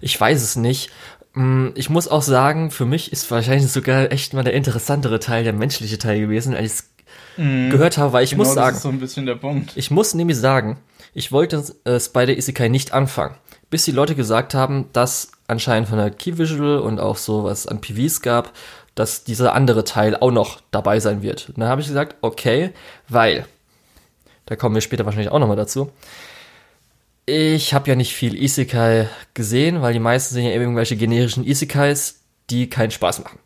Ich 0.00 0.18
weiß 0.18 0.42
es 0.42 0.56
nicht. 0.56 0.90
Mm, 1.34 1.68
ich 1.74 1.90
muss 1.90 2.08
auch 2.08 2.22
sagen, 2.22 2.70
für 2.70 2.86
mich 2.86 3.12
ist 3.12 3.30
wahrscheinlich 3.30 3.70
sogar 3.70 4.10
echt 4.12 4.34
mal 4.34 4.44
der 4.44 4.54
interessantere 4.54 5.20
Teil, 5.20 5.44
der 5.44 5.52
menschliche 5.52 5.98
Teil 5.98 6.20
gewesen, 6.20 6.54
als 6.54 6.64
ich 6.64 6.72
es 6.72 7.44
mm, 7.44 7.70
gehört 7.70 7.98
habe, 7.98 8.12
weil 8.12 8.24
ich 8.24 8.30
genau 8.30 8.44
muss 8.44 8.54
sagen, 8.54 8.68
das 8.68 8.76
ist 8.78 8.82
so 8.82 8.88
ein 8.88 9.00
bisschen 9.00 9.26
der 9.26 9.36
Punkt. 9.36 9.76
Ich 9.76 9.90
muss 9.90 10.14
nämlich 10.14 10.38
sagen, 10.38 10.78
ich 11.12 11.32
wollte 11.32 11.64
äh, 11.84 12.00
Spider 12.00 12.36
Isekai 12.36 12.68
nicht 12.68 12.92
anfangen, 12.92 13.36
bis 13.70 13.84
die 13.84 13.92
Leute 13.92 14.14
gesagt 14.14 14.54
haben, 14.54 14.90
dass 14.92 15.32
anscheinend 15.46 15.88
von 15.88 15.98
der 15.98 16.10
Key 16.10 16.38
Visual 16.38 16.80
und 16.80 17.00
auch 17.00 17.16
so 17.16 17.44
was 17.44 17.66
an 17.66 17.80
PVs 17.80 18.20
gab, 18.20 18.52
dass 18.94 19.24
dieser 19.24 19.54
andere 19.54 19.84
Teil 19.84 20.16
auch 20.16 20.32
noch 20.32 20.60
dabei 20.70 21.00
sein 21.00 21.22
wird. 21.22 21.48
Und 21.48 21.58
dann 21.58 21.68
habe 21.68 21.80
ich 21.80 21.86
gesagt, 21.86 22.16
okay, 22.20 22.70
weil 23.08 23.46
da 24.46 24.56
kommen 24.56 24.74
wir 24.74 24.82
später 24.82 25.04
wahrscheinlich 25.04 25.30
auch 25.30 25.38
nochmal 25.38 25.56
dazu. 25.56 25.92
Ich 27.24 27.72
habe 27.72 27.88
ja 27.88 27.94
nicht 27.94 28.14
viel 28.14 28.34
Isekai 28.34 29.08
gesehen, 29.34 29.82
weil 29.82 29.92
die 29.92 30.00
meisten 30.00 30.34
sind 30.34 30.44
ja 30.44 30.50
irgendwelche 30.50 30.96
generischen 30.96 31.46
Isekais, 31.46 32.22
die 32.50 32.68
keinen 32.68 32.90
Spaß 32.90 33.22
machen. 33.22 33.38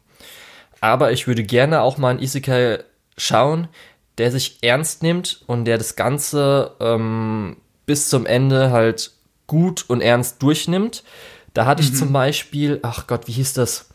Aber 0.80 1.12
ich 1.12 1.26
würde 1.26 1.42
gerne 1.42 1.82
auch 1.82 1.98
mal 1.98 2.10
einen 2.10 2.22
Isekai 2.22 2.78
schauen, 3.18 3.68
der 4.16 4.30
sich 4.30 4.58
ernst 4.62 5.02
nimmt 5.02 5.42
und 5.46 5.66
der 5.66 5.76
das 5.76 5.96
Ganze 5.96 6.72
ähm, 6.80 7.56
bis 7.84 8.08
zum 8.08 8.26
Ende 8.26 8.70
halt 8.70 9.13
gut 9.46 9.84
und 9.88 10.00
ernst 10.00 10.42
durchnimmt. 10.42 11.04
Da 11.52 11.66
hatte 11.66 11.82
ich 11.82 11.92
mhm. 11.92 11.96
zum 11.96 12.12
Beispiel, 12.12 12.80
ach 12.82 13.06
Gott, 13.06 13.28
wie 13.28 13.32
hieß 13.32 13.54
das? 13.54 13.88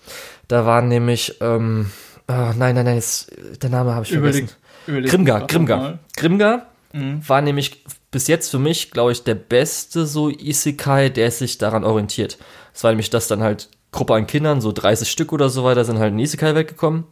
Da 0.48 0.66
war 0.66 0.82
nämlich, 0.82 1.36
ähm, 1.42 1.92
oh, 2.28 2.34
nein, 2.34 2.76
nein, 2.76 2.86
nein, 2.86 2.96
jetzt, 2.96 3.32
der 3.62 3.70
Name 3.70 3.94
habe 3.94 4.06
ich 4.06 4.12
vergessen. 4.12 4.50
Überleg, 4.88 5.12
Grimgar, 5.12 5.46
Grimgar. 5.48 6.00
Grimgar 6.16 6.70
Mhm. 6.94 7.28
War 7.28 7.42
nämlich 7.42 7.84
bis 8.12 8.28
jetzt 8.28 8.50
für 8.50 8.60
mich, 8.60 8.92
glaube 8.92 9.12
ich, 9.12 9.24
der 9.24 9.36
beste 9.36 10.06
so 10.06 10.30
Isekai, 10.30 11.10
der 11.10 11.32
sich 11.32 11.58
daran 11.58 11.84
orientiert. 11.84 12.38
Es 12.74 12.84
war 12.84 12.92
nämlich 12.92 13.10
das 13.10 13.28
dann 13.28 13.44
halt 13.44 13.70
Gruppe 13.92 14.16
an 14.16 14.28
Kindern, 14.28 14.62
so 14.62 14.72
30 14.72 15.10
Stück 15.10 15.32
oder 15.32 15.50
so 15.50 15.64
weiter, 15.64 15.86
sind 15.86 16.00
halt 16.00 16.14
in 16.14 16.20
Isekai 16.20 16.56
weggekommen. 16.56 17.06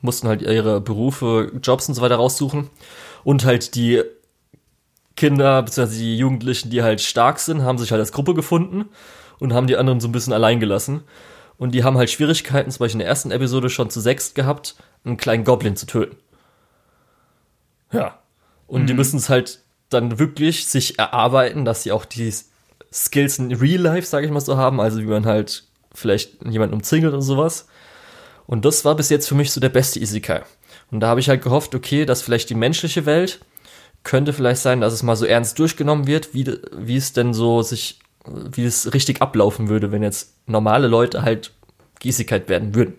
Mussten 0.00 0.28
halt 0.28 0.42
ihre 0.42 0.80
Berufe, 0.80 1.52
Jobs 1.62 1.88
und 1.88 1.94
so 1.94 2.02
weiter 2.02 2.16
raussuchen. 2.16 2.70
Und 3.22 3.44
halt 3.44 3.74
die 3.74 4.02
Kinder, 5.16 5.62
beziehungsweise 5.62 5.98
die 5.98 6.16
Jugendlichen, 6.16 6.70
die 6.70 6.82
halt 6.82 7.00
stark 7.00 7.38
sind, 7.38 7.62
haben 7.62 7.78
sich 7.78 7.90
halt 7.90 8.00
als 8.00 8.12
Gruppe 8.12 8.34
gefunden 8.34 8.86
und 9.38 9.52
haben 9.52 9.66
die 9.66 9.76
anderen 9.76 10.00
so 10.00 10.08
ein 10.08 10.12
bisschen 10.12 10.32
allein 10.32 10.60
gelassen. 10.60 11.02
Und 11.56 11.72
die 11.72 11.84
haben 11.84 11.96
halt 11.96 12.10
Schwierigkeiten, 12.10 12.70
zum 12.70 12.80
Beispiel 12.80 12.96
in 12.96 13.00
der 13.00 13.08
ersten 13.08 13.30
Episode 13.30 13.70
schon 13.70 13.90
zu 13.90 14.00
sechst 14.00 14.34
gehabt, 14.34 14.74
einen 15.04 15.16
kleinen 15.16 15.44
Goblin 15.44 15.76
zu 15.76 15.86
töten. 15.86 16.16
Ja, 17.92 18.18
und 18.66 18.82
mhm. 18.82 18.86
die 18.86 18.94
müssen 18.94 19.18
es 19.18 19.28
halt 19.28 19.60
dann 19.88 20.18
wirklich 20.18 20.66
sich 20.66 20.98
erarbeiten, 20.98 21.64
dass 21.64 21.84
sie 21.84 21.92
auch 21.92 22.04
die 22.04 22.32
Skills 22.92 23.38
in 23.38 23.52
Real 23.52 23.80
Life, 23.80 24.06
sage 24.06 24.26
ich 24.26 24.32
mal 24.32 24.40
so, 24.40 24.56
haben. 24.56 24.80
Also 24.80 24.98
wie 25.00 25.04
man 25.04 25.26
halt 25.26 25.64
vielleicht 25.94 26.44
jemanden 26.44 26.74
umzingelt 26.74 27.14
und 27.14 27.22
sowas. 27.22 27.68
Und 28.46 28.64
das 28.64 28.84
war 28.84 28.96
bis 28.96 29.10
jetzt 29.10 29.28
für 29.28 29.34
mich 29.34 29.52
so 29.52 29.60
der 29.60 29.68
beste 29.68 30.00
Isekai. 30.00 30.42
Und 30.90 31.00
da 31.00 31.08
habe 31.08 31.20
ich 31.20 31.28
halt 31.28 31.42
gehofft, 31.42 31.74
okay, 31.74 32.04
dass 32.04 32.22
vielleicht 32.22 32.50
die 32.50 32.54
menschliche 32.54 33.06
Welt 33.06 33.40
könnte 34.04 34.32
vielleicht 34.32 34.60
sein, 34.60 34.80
dass 34.80 34.92
es 34.92 35.02
mal 35.02 35.16
so 35.16 35.26
ernst 35.26 35.58
durchgenommen 35.58 36.06
wird, 36.06 36.34
wie, 36.34 36.46
wie 36.76 36.96
es 36.96 37.12
denn 37.12 37.34
so 37.34 37.62
sich, 37.62 37.98
wie 38.24 38.64
es 38.64 38.94
richtig 38.94 39.20
ablaufen 39.20 39.68
würde, 39.68 39.90
wenn 39.90 40.02
jetzt 40.02 40.34
normale 40.46 40.86
Leute 40.86 41.22
halt 41.22 41.52
Isekai 42.02 42.42
werden 42.46 42.74
würden. 42.74 42.94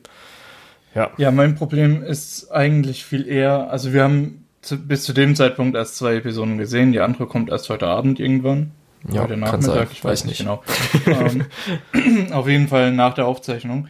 Ja. 0.95 1.11
Ja, 1.17 1.31
mein 1.31 1.55
Problem 1.55 2.03
ist 2.03 2.51
eigentlich 2.51 3.05
viel 3.05 3.27
eher, 3.27 3.69
also 3.69 3.93
wir 3.93 4.03
haben 4.03 4.45
zu, 4.61 4.77
bis 4.77 5.03
zu 5.03 5.13
dem 5.13 5.35
Zeitpunkt 5.35 5.75
erst 5.75 5.97
zwei 5.97 6.15
Episoden 6.15 6.57
gesehen. 6.57 6.91
Die 6.91 6.99
andere 6.99 7.27
kommt 7.27 7.49
erst 7.49 7.69
heute 7.69 7.87
Abend 7.87 8.19
irgendwann. 8.19 8.71
Ja, 9.07 9.21
heute 9.21 9.37
Nachmittag, 9.37 9.89
ich 9.91 10.03
weiß 10.03 10.25
nicht 10.25 10.39
genau. 10.39 10.63
ähm, 11.05 11.45
auf 12.31 12.47
jeden 12.47 12.67
Fall 12.67 12.91
nach 12.91 13.13
der 13.13 13.27
Aufzeichnung. 13.27 13.87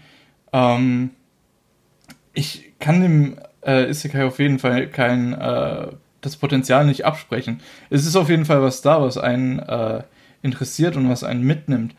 Ähm, 0.52 1.12
ich 2.34 2.74
kann 2.80 3.02
dem 3.02 3.38
äh, 3.66 3.90
Isekai 3.90 4.26
auf 4.26 4.40
jeden 4.40 4.60
Fall 4.60 4.88
kein 4.88 5.34
äh, 5.34 5.88
das 6.26 6.38
Potenzial 6.38 6.86
nicht 6.86 7.06
absprechen. 7.06 7.62
Es 7.90 8.06
ist 8.06 8.16
auf 8.16 8.30
jeden 8.30 8.46
Fall 8.46 8.62
was 8.62 8.82
da, 8.82 9.02
was 9.02 9.18
einen 9.18 9.60
äh, 9.60 10.04
interessiert 10.42 10.96
und 10.96 11.10
was 11.10 11.24
einen 11.24 11.44
mitnimmt. 11.44 11.96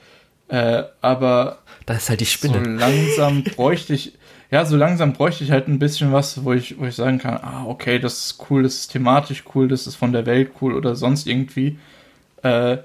Äh, 0.49 0.85
aber 1.01 1.59
da 1.87 1.95
ist 1.95 2.09
halt 2.09 2.21
die 2.21 2.27
Spinne. 2.27 2.63
So 2.65 2.71
langsam 2.71 3.45
bräuchte 3.45 3.95
ich 3.95 4.15
ja, 4.51 4.65
so 4.65 4.77
langsam 4.77 5.13
bräuchte 5.13 5.43
ich 5.43 5.51
halt 5.51 5.67
ein 5.67 5.79
bisschen 5.79 6.13
was, 6.13 6.45
wo 6.45 6.53
ich, 6.53 6.79
wo 6.79 6.87
ich 6.87 6.95
sagen 6.95 7.19
kann, 7.19 7.39
ah, 7.43 7.65
okay, 7.67 7.99
das 7.99 8.27
ist 8.27 8.47
cool, 8.49 8.63
das 8.63 8.77
ist 8.77 8.93
thematisch 8.93 9.43
cool, 9.55 9.67
das 9.67 9.87
ist 9.87 9.97
von 9.97 10.13
der 10.13 10.25
Welt 10.25 10.53
cool 10.61 10.75
oder 10.75 10.95
sonst 10.95 11.27
irgendwie. 11.27 11.79
Äh, 12.43 12.79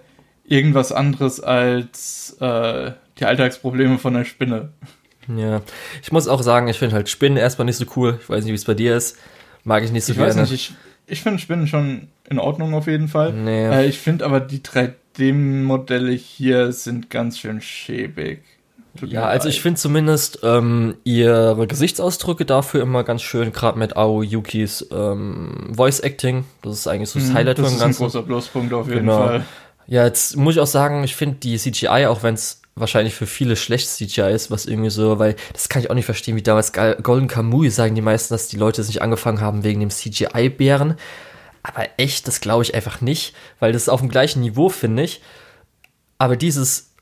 irgendwas 0.43 0.91
anderes 0.91 1.39
als 1.39 2.35
äh, 2.39 2.91
die 3.19 3.25
Alltagsprobleme 3.25 3.99
von 3.99 4.15
der 4.15 4.25
Spinne. 4.25 4.69
Ja, 5.33 5.61
ich 6.01 6.11
muss 6.11 6.27
auch 6.27 6.41
sagen, 6.41 6.67
ich 6.67 6.79
finde 6.79 6.95
halt 6.95 7.09
Spinnen 7.09 7.37
erstmal 7.37 7.65
nicht 7.65 7.77
so 7.77 7.85
cool. 7.95 8.19
Ich 8.21 8.27
weiß 8.27 8.43
nicht, 8.43 8.51
wie 8.51 8.55
es 8.55 8.65
bei 8.65 8.73
dir 8.73 8.97
ist. 8.97 9.17
Mag 9.63 9.83
ich 9.83 9.91
nicht 9.91 10.03
so 10.03 10.13
ich 10.13 10.17
gerne. 10.17 10.35
Weiß 10.35 10.49
nicht, 10.49 10.71
ich, 10.71 10.73
ich 11.11 11.21
finde 11.21 11.39
Spinnen 11.39 11.67
schon 11.67 12.07
in 12.29 12.39
Ordnung 12.39 12.73
auf 12.73 12.87
jeden 12.87 13.07
Fall. 13.07 13.33
Nee. 13.33 13.65
Äh, 13.65 13.85
ich 13.87 13.99
finde 13.99 14.25
aber 14.25 14.39
die 14.39 14.59
3D-Modelle 14.59 16.11
hier 16.13 16.71
sind 16.71 17.09
ganz 17.09 17.39
schön 17.39 17.61
schäbig. 17.61 18.39
Ja, 19.05 19.25
also 19.25 19.47
ich 19.47 19.61
finde 19.61 19.79
zumindest 19.79 20.39
ähm, 20.43 20.95
ihre 21.03 21.65
Gesichtsausdrücke 21.65 22.45
dafür 22.45 22.81
immer 22.81 23.03
ganz 23.03 23.21
schön, 23.21 23.53
gerade 23.53 23.79
mit 23.79 23.95
Ao 23.95 24.21
Yukis 24.21 24.87
ähm, 24.91 25.71
Voice 25.73 26.01
Acting. 26.01 26.43
Das 26.61 26.73
ist 26.73 26.87
eigentlich 26.87 27.09
so 27.09 27.19
das 27.19 27.29
mhm, 27.29 27.33
Highlight 27.35 27.59
von 27.59 27.65
dem 27.65 27.79
Ganzen. 27.79 27.87
Das 27.87 27.95
ist 27.95 27.99
ein 27.99 28.05
großer 28.05 28.23
Pluspunkt 28.23 28.73
auf 28.73 28.87
jeden 28.87 29.01
genau. 29.01 29.17
Fall. 29.17 29.45
Ja, 29.87 30.05
jetzt 30.05 30.35
muss 30.35 30.55
ich 30.55 30.61
auch 30.61 30.67
sagen, 30.67 31.03
ich 31.03 31.15
finde 31.15 31.37
die 31.37 31.57
CGI, 31.57 32.07
auch 32.07 32.23
wenn 32.23 32.33
es 32.33 32.60
wahrscheinlich 32.75 33.13
für 33.13 33.27
viele 33.27 33.55
schlecht 33.55 33.89
CGI 33.89 34.31
ist, 34.33 34.51
was 34.51 34.65
irgendwie 34.65 34.89
so, 34.89 35.19
weil 35.19 35.35
das 35.53 35.69
kann 35.69 35.81
ich 35.81 35.89
auch 35.89 35.95
nicht 35.95 36.05
verstehen, 36.05 36.35
wie 36.35 36.41
damals 36.41 36.71
Golden 36.73 37.27
Kamui 37.27 37.69
sagen 37.69 37.95
die 37.95 38.01
meisten, 38.01 38.33
dass 38.33 38.47
die 38.47 38.57
Leute 38.57 38.83
sich 38.83 39.01
angefangen 39.01 39.41
haben 39.41 39.63
wegen 39.63 39.79
dem 39.79 39.89
CGI-Bären. 39.89 40.95
Aber 41.63 41.87
echt, 41.97 42.27
das 42.27 42.41
glaube 42.41 42.63
ich 42.63 42.73
einfach 42.73 43.01
nicht, 43.01 43.35
weil 43.59 43.71
das 43.71 43.83
ist 43.83 43.89
auf 43.89 43.99
dem 43.99 44.09
gleichen 44.09 44.41
Niveau, 44.41 44.69
finde 44.69 45.03
ich. 45.03 45.21
Aber 46.17 46.35
dieses 46.35 46.93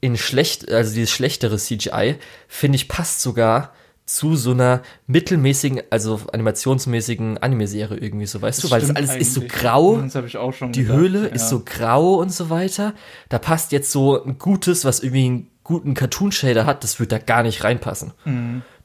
in 0.00 0.16
schlecht, 0.16 0.70
also 0.70 0.94
dieses 0.94 1.10
schlechtere 1.10 1.56
CGI, 1.56 2.16
finde 2.46 2.76
ich, 2.76 2.88
passt 2.88 3.20
sogar 3.20 3.72
zu 4.08 4.36
so 4.36 4.52
einer 4.52 4.82
mittelmäßigen, 5.06 5.82
also 5.90 6.20
animationsmäßigen 6.32 7.38
Anime-Serie 7.38 7.98
irgendwie 7.98 8.26
so, 8.26 8.40
weißt 8.40 8.62
Das 8.62 8.70
du? 8.70 8.74
Weil 8.74 8.80
das 8.80 8.96
alles 8.96 9.16
ist 9.16 9.34
so 9.34 9.40
eigentlich. 9.42 9.52
grau, 9.52 10.00
Das 10.00 10.14
habe 10.14 10.26
ich 10.26 10.36
auch 10.38 10.52
schon 10.52 10.72
die 10.72 10.82
gedacht, 10.82 10.98
Höhle 10.98 11.22
ja. 11.28 11.34
ist 11.34 11.48
so 11.50 11.62
grau 11.64 12.14
und 12.14 12.32
so 12.32 12.48
weiter. 12.48 12.94
Da 13.28 13.38
passt 13.38 13.70
jetzt 13.72 13.92
so 13.92 14.24
ein 14.24 14.38
gutes, 14.38 14.86
was 14.86 15.00
irgendwie 15.00 15.26
einen 15.26 15.50
guten 15.68 15.94
Cartoon-Shader 15.94 16.66
hat, 16.66 16.82
das 16.82 16.98
wird 16.98 17.12
da 17.12 17.18
gar 17.18 17.42
nicht 17.42 17.62
reinpassen. 17.62 18.12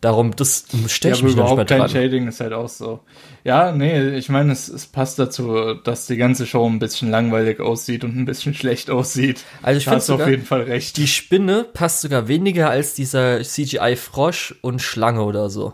Darum, 0.02 0.36
das 0.36 0.66
stört 0.88 1.14
Mhm. 1.14 1.20
Ja, 1.20 1.26
mich 1.26 1.36
noch 1.36 1.36
nicht 1.36 1.36
mehr 1.36 1.46
überhaupt 1.46 1.70
kein 1.70 1.80
dran. 1.80 1.90
Shading 1.90 2.28
ist 2.28 2.40
halt 2.42 2.52
auch 2.52 2.68
so. 2.68 3.00
Ja, 3.46 3.72
nee, 3.72 4.10
ich 4.18 4.28
meine, 4.28 4.52
es, 4.52 4.68
es 4.68 4.86
passt 4.86 5.18
dazu, 5.18 5.76
dass 5.76 6.08
die 6.08 6.18
ganze 6.18 6.46
Show 6.46 6.68
ein 6.70 6.80
bisschen 6.80 7.10
langweilig 7.10 7.62
aussieht 7.62 8.04
und 8.04 8.16
ein 8.18 8.26
bisschen 8.26 8.54
schlecht 8.62 8.90
aussieht. 8.90 9.46
Also 9.62 9.78
ich 9.78 9.86
finde 9.86 10.24
auf 10.24 10.30
jeden 10.30 10.46
Fall 10.46 10.64
recht. 10.64 10.98
die 10.98 11.08
Spinne 11.08 11.64
passt 11.64 12.02
sogar 12.02 12.28
weniger 12.28 12.70
als 12.70 12.94
dieser 12.96 13.42
CGI-Frosch 13.42 14.56
und 14.62 14.82
Schlange 14.82 15.24
oder 15.24 15.50
so. 15.50 15.74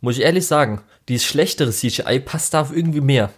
Muss 0.00 0.16
ich 0.18 0.22
ehrlich 0.22 0.46
sagen. 0.46 0.82
Dieses 1.08 1.26
schlechtere 1.26 1.70
CGI 1.72 2.20
passt 2.20 2.54
da 2.54 2.68
irgendwie 2.72 3.00
mehr. 3.00 3.30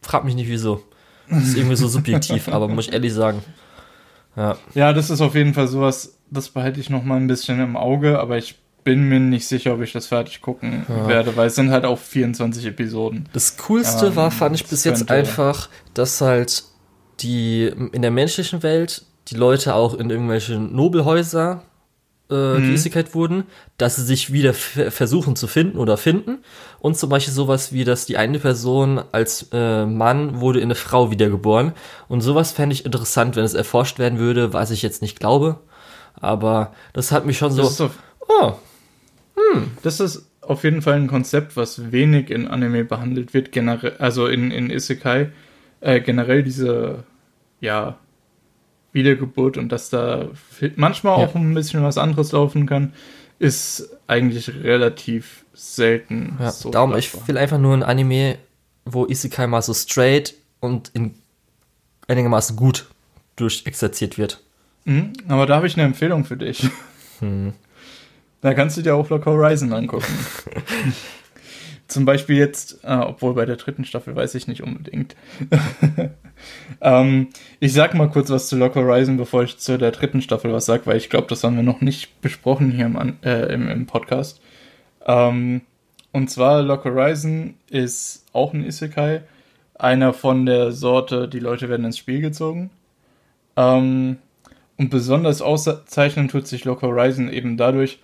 Frag 0.00 0.24
mich 0.24 0.34
nicht 0.34 0.48
wieso. 0.48 0.82
Das 1.30 1.44
ist 1.44 1.56
irgendwie 1.56 1.76
so 1.76 1.86
subjektiv, 1.96 2.48
aber 2.48 2.66
muss 2.66 2.88
ich 2.88 2.92
ehrlich 2.92 3.12
sagen. 3.14 3.44
Ja. 4.36 4.56
Ja, 4.74 4.92
das 4.92 5.10
ist 5.10 5.20
auf 5.20 5.34
jeden 5.34 5.54
Fall 5.54 5.68
sowas, 5.68 6.16
das 6.30 6.48
behalte 6.48 6.80
ich 6.80 6.90
noch 6.90 7.04
mal 7.04 7.16
ein 7.16 7.26
bisschen 7.26 7.60
im 7.60 7.76
Auge, 7.76 8.18
aber 8.18 8.38
ich 8.38 8.58
bin 8.84 9.08
mir 9.08 9.20
nicht 9.20 9.46
sicher, 9.46 9.74
ob 9.74 9.80
ich 9.82 9.92
das 9.92 10.06
fertig 10.06 10.40
gucken 10.40 10.84
werde, 11.06 11.36
weil 11.36 11.46
es 11.46 11.54
sind 11.54 11.70
halt 11.70 11.84
auch 11.84 11.98
24 11.98 12.66
Episoden. 12.66 13.28
Das 13.32 13.56
Coolste 13.56 14.06
Ähm, 14.06 14.16
war, 14.16 14.30
fand 14.30 14.56
ich 14.56 14.66
bis 14.66 14.82
jetzt 14.84 15.08
einfach, 15.10 15.68
dass 15.94 16.20
halt 16.20 16.64
die 17.20 17.72
in 17.92 18.02
der 18.02 18.10
menschlichen 18.10 18.62
Welt 18.64 19.04
die 19.28 19.36
Leute 19.36 19.74
auch 19.74 19.94
in 19.94 20.10
irgendwelche 20.10 20.54
Nobelhäuser 20.58 21.62
äh, 22.32 22.58
Mhm. 22.58 22.70
geisigkeit 22.70 23.14
wurden, 23.14 23.44
dass 23.78 23.96
sie 23.96 24.04
sich 24.04 24.32
wieder 24.32 24.54
versuchen 24.54 25.36
zu 25.36 25.46
finden 25.46 25.78
oder 25.78 25.96
finden. 25.96 26.38
Und 26.80 26.96
zum 26.96 27.10
Beispiel 27.10 27.34
sowas 27.34 27.72
wie, 27.72 27.84
dass 27.84 28.06
die 28.06 28.16
eine 28.16 28.38
Person 28.38 29.00
als 29.12 29.48
äh, 29.52 29.84
Mann 29.86 30.40
wurde 30.40 30.58
in 30.60 30.64
eine 30.64 30.74
Frau 30.74 31.10
wiedergeboren. 31.10 31.72
Und 32.08 32.22
sowas 32.22 32.52
fände 32.52 32.72
ich 32.74 32.84
interessant, 32.86 33.36
wenn 33.36 33.44
es 33.44 33.54
erforscht 33.54 33.98
werden 33.98 34.18
würde, 34.18 34.52
was 34.52 34.70
ich 34.70 34.82
jetzt 34.82 35.02
nicht 35.02 35.20
glaube. 35.20 35.58
Aber 36.20 36.72
das 36.92 37.12
hat 37.12 37.26
mich 37.26 37.38
schon 37.38 37.56
Das, 37.56 37.70
ist 37.70 37.76
so. 37.76 37.84
auf, 37.86 37.98
Oh, 38.28 38.52
das 39.82 40.00
ist 40.00 40.26
auf 40.40 40.64
jeden 40.64 40.82
Fall 40.82 40.94
ein 40.94 41.08
Konzept, 41.08 41.56
was 41.56 41.92
wenig 41.92 42.30
in 42.30 42.48
Anime 42.48 42.84
behandelt 42.84 43.34
wird, 43.34 43.52
generell, 43.52 43.96
also 43.98 44.26
in, 44.26 44.50
in 44.50 44.70
Isekai, 44.70 45.30
äh, 45.80 46.00
generell 46.00 46.42
diese, 46.42 47.04
ja, 47.60 47.96
Wiedergeburt 48.92 49.56
und 49.56 49.70
dass 49.70 49.90
da 49.90 50.28
manchmal 50.76 51.18
Ja. 51.20 51.26
auch 51.26 51.34
ein 51.34 51.54
bisschen 51.54 51.82
was 51.82 51.98
anderes 51.98 52.32
laufen 52.32 52.66
kann, 52.66 52.92
ist 53.38 53.88
eigentlich 54.06 54.48
relativ 54.62 55.44
selten. 55.54 56.36
Ja, 56.38 56.50
so 56.52 56.70
darum, 56.70 56.96
ich 56.96 57.10
will 57.26 57.38
einfach 57.38 57.58
nur 57.58 57.74
ein 57.74 57.82
Anime, 57.82 58.36
wo 58.84 59.06
Isekai 59.06 59.46
mal 59.46 59.62
so 59.62 59.74
straight 59.74 60.34
und 60.60 60.90
in 60.94 61.14
einigermaßen 62.08 62.56
gut 62.56 62.86
durchexerziert 63.36 64.18
wird. 64.18 64.40
Mhm, 64.84 65.12
aber 65.28 65.46
da 65.46 65.56
habe 65.56 65.66
ich 65.66 65.74
eine 65.76 65.84
Empfehlung 65.84 66.24
für 66.24 66.36
dich. 66.36 66.68
Hm. 67.20 67.52
Da 68.40 68.54
kannst 68.54 68.76
du 68.76 68.82
dir 68.82 68.94
auch 68.96 69.08
Lock 69.10 69.26
Horizon 69.26 69.72
angucken. 69.72 70.12
Zum 71.92 72.06
Beispiel 72.06 72.38
jetzt, 72.38 72.84
äh, 72.84 72.94
obwohl 72.94 73.34
bei 73.34 73.44
der 73.44 73.56
dritten 73.56 73.84
Staffel 73.84 74.16
weiß 74.16 74.34
ich 74.34 74.48
nicht 74.48 74.62
unbedingt. 74.62 75.14
ähm, 76.80 77.28
ich 77.60 77.74
sag 77.74 77.92
mal 77.92 78.08
kurz 78.08 78.30
was 78.30 78.48
zu 78.48 78.56
Lock 78.56 78.76
Horizon, 78.76 79.18
bevor 79.18 79.42
ich 79.42 79.58
zu 79.58 79.76
der 79.76 79.90
dritten 79.90 80.22
Staffel 80.22 80.54
was 80.54 80.64
sag, 80.64 80.86
weil 80.86 80.96
ich 80.96 81.10
glaube, 81.10 81.26
das 81.28 81.44
haben 81.44 81.54
wir 81.54 81.62
noch 81.62 81.82
nicht 81.82 82.22
besprochen 82.22 82.70
hier 82.70 82.86
im, 82.86 83.18
äh, 83.22 83.52
im, 83.52 83.68
im 83.68 83.84
Podcast. 83.84 84.40
Ähm, 85.04 85.60
und 86.12 86.30
zwar 86.30 86.62
Lock 86.62 86.86
Horizon 86.86 87.56
ist 87.68 88.24
auch 88.32 88.54
ein 88.54 88.64
Isekai, 88.64 89.20
einer 89.74 90.14
von 90.14 90.46
der 90.46 90.72
Sorte, 90.72 91.28
die 91.28 91.40
Leute 91.40 91.68
werden 91.68 91.84
ins 91.84 91.98
Spiel 91.98 92.22
gezogen. 92.22 92.70
Ähm, 93.58 94.16
und 94.78 94.88
besonders 94.88 95.42
auszeichnen 95.42 96.28
tut 96.28 96.46
sich 96.46 96.64
Lock 96.64 96.80
Horizon 96.80 97.28
eben 97.28 97.58
dadurch, 97.58 97.98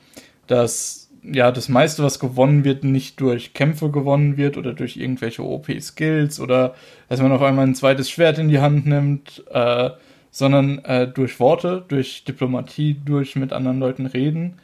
dass 0.47 1.08
ja 1.33 1.53
das 1.53 1.69
meiste, 1.69 2.03
was 2.03 2.19
gewonnen 2.19 2.65
wird, 2.65 2.85
nicht 2.85 3.21
durch 3.21 3.55
Kämpfe 3.55 3.91
gewonnen 3.91 4.37
wird 4.37 4.57
oder 4.57 4.75
durch 4.75 4.97
irgendwelche 4.97 5.43
OP-Skills 5.43 6.41
oder 6.41 6.75
dass 7.09 7.21
man 7.21 7.33
auf 7.33 7.43
einmal 7.43 7.67
ein 7.67 7.75
zweites 7.75 8.11
Schwert 8.11 8.39
in 8.39 8.49
die 8.49 8.61
Hand 8.61 8.87
nimmt, 8.87 9.45
äh, 9.51 9.91
sondern 10.31 10.79
äh, 10.85 11.09
durch 11.09 11.41
Worte, 11.41 11.85
durch 11.89 12.25
Diplomatie, 12.25 12.97
durch 13.05 13.37
mit 13.37 13.53
anderen 13.53 13.81
Leuten 13.81 14.07
reden. 14.07 14.59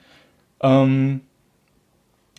Ähm, 0.61 1.21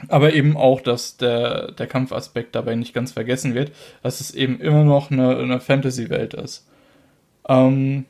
aber 0.09 0.33
eben 0.33 0.57
auch, 0.57 0.81
dass 0.81 1.17
der, 1.17 1.71
der 1.71 1.87
Kampfaspekt 1.87 2.53
dabei 2.55 2.75
nicht 2.75 2.93
ganz 2.93 3.13
vergessen 3.13 3.55
wird, 3.55 3.71
dass 4.03 4.19
es 4.19 4.33
eben 4.33 4.59
immer 4.59 4.83
noch 4.83 5.09
eine, 5.09 5.37
eine 5.37 5.59
Fantasy-Welt 5.61 6.33
ist. 6.33 6.67
Ähm, 7.47 8.05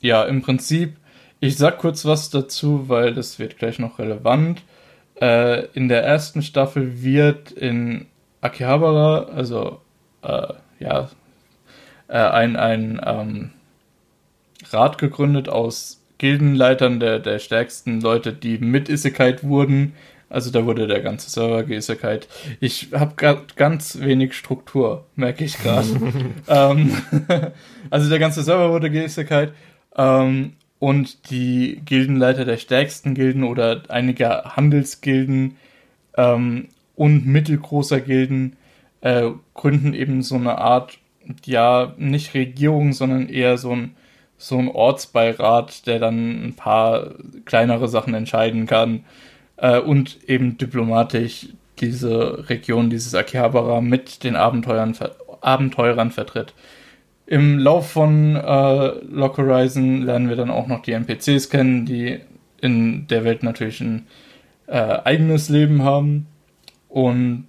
ja, 0.00 0.24
im 0.24 0.42
Prinzip, 0.42 0.96
ich 1.38 1.56
sag 1.56 1.78
kurz 1.78 2.04
was 2.04 2.30
dazu, 2.30 2.88
weil 2.88 3.14
das 3.14 3.38
wird 3.38 3.58
gleich 3.58 3.78
noch 3.78 3.98
relevant. 3.98 4.62
Äh, 5.22 5.66
in 5.74 5.88
der 5.88 6.02
ersten 6.02 6.42
Staffel 6.42 7.00
wird 7.04 7.52
in 7.52 8.06
Akihabara, 8.40 9.28
also 9.32 9.80
äh, 10.22 10.48
ja, 10.80 11.10
äh, 12.08 12.18
ein, 12.18 12.56
ein 12.56 13.00
ähm, 13.06 13.50
Rat 14.70 14.98
gegründet 14.98 15.48
aus 15.48 16.02
Gildenleitern 16.18 16.98
der, 16.98 17.20
der 17.20 17.38
stärksten 17.38 18.00
Leute, 18.00 18.32
die 18.32 18.58
mit 18.58 18.88
Isekai 18.88 19.36
wurden. 19.42 19.92
Also 20.28 20.50
da 20.50 20.66
wurde 20.66 20.88
der 20.88 21.02
ganze 21.02 21.30
Server 21.30 21.62
geisekai. 21.62 22.18
Ich 22.58 22.88
habe 22.92 23.44
ganz 23.54 24.00
wenig 24.00 24.34
Struktur, 24.34 25.04
merke 25.14 25.44
ich 25.44 25.56
gerade. 25.56 25.86
ähm, 26.48 26.96
also 27.90 28.10
der 28.10 28.18
ganze 28.18 28.42
Server 28.42 28.72
wurde 28.72 28.90
geisekai. 28.90 29.50
Ähm, 29.94 30.54
und 30.82 31.30
die 31.30 31.80
Gildenleiter 31.84 32.44
der 32.44 32.56
stärksten 32.56 33.14
Gilden 33.14 33.44
oder 33.44 33.82
einiger 33.86 34.56
Handelsgilden 34.56 35.56
ähm, 36.16 36.70
und 36.96 37.24
mittelgroßer 37.24 38.00
Gilden 38.00 38.56
äh, 39.00 39.30
gründen 39.54 39.94
eben 39.94 40.22
so 40.22 40.34
eine 40.34 40.58
Art, 40.58 40.98
ja, 41.44 41.94
nicht 41.98 42.34
Regierung, 42.34 42.94
sondern 42.94 43.28
eher 43.28 43.58
so 43.58 43.70
ein, 43.70 43.94
so 44.38 44.58
ein 44.58 44.66
Ortsbeirat, 44.66 45.86
der 45.86 46.00
dann 46.00 46.48
ein 46.48 46.54
paar 46.56 47.12
kleinere 47.44 47.86
Sachen 47.86 48.14
entscheiden 48.14 48.66
kann 48.66 49.04
äh, 49.58 49.78
und 49.78 50.28
eben 50.28 50.58
diplomatisch 50.58 51.46
diese 51.78 52.48
Region, 52.48 52.90
dieses 52.90 53.14
Akihabara 53.14 53.80
mit 53.82 54.24
den 54.24 54.34
Abenteuern, 54.34 54.96
Abenteurern 55.42 56.10
vertritt. 56.10 56.54
Im 57.32 57.58
Lauf 57.58 57.92
von 57.92 58.36
äh, 58.36 58.86
Lock 59.10 59.38
Horizon 59.38 60.02
lernen 60.02 60.28
wir 60.28 60.36
dann 60.36 60.50
auch 60.50 60.66
noch 60.66 60.82
die 60.82 60.92
NPCs 60.92 61.48
kennen, 61.48 61.86
die 61.86 62.20
in 62.60 63.06
der 63.06 63.24
Welt 63.24 63.42
natürlich 63.42 63.80
ein 63.80 64.06
äh, 64.66 64.98
eigenes 65.04 65.48
Leben 65.48 65.82
haben. 65.82 66.26
Und 66.90 67.46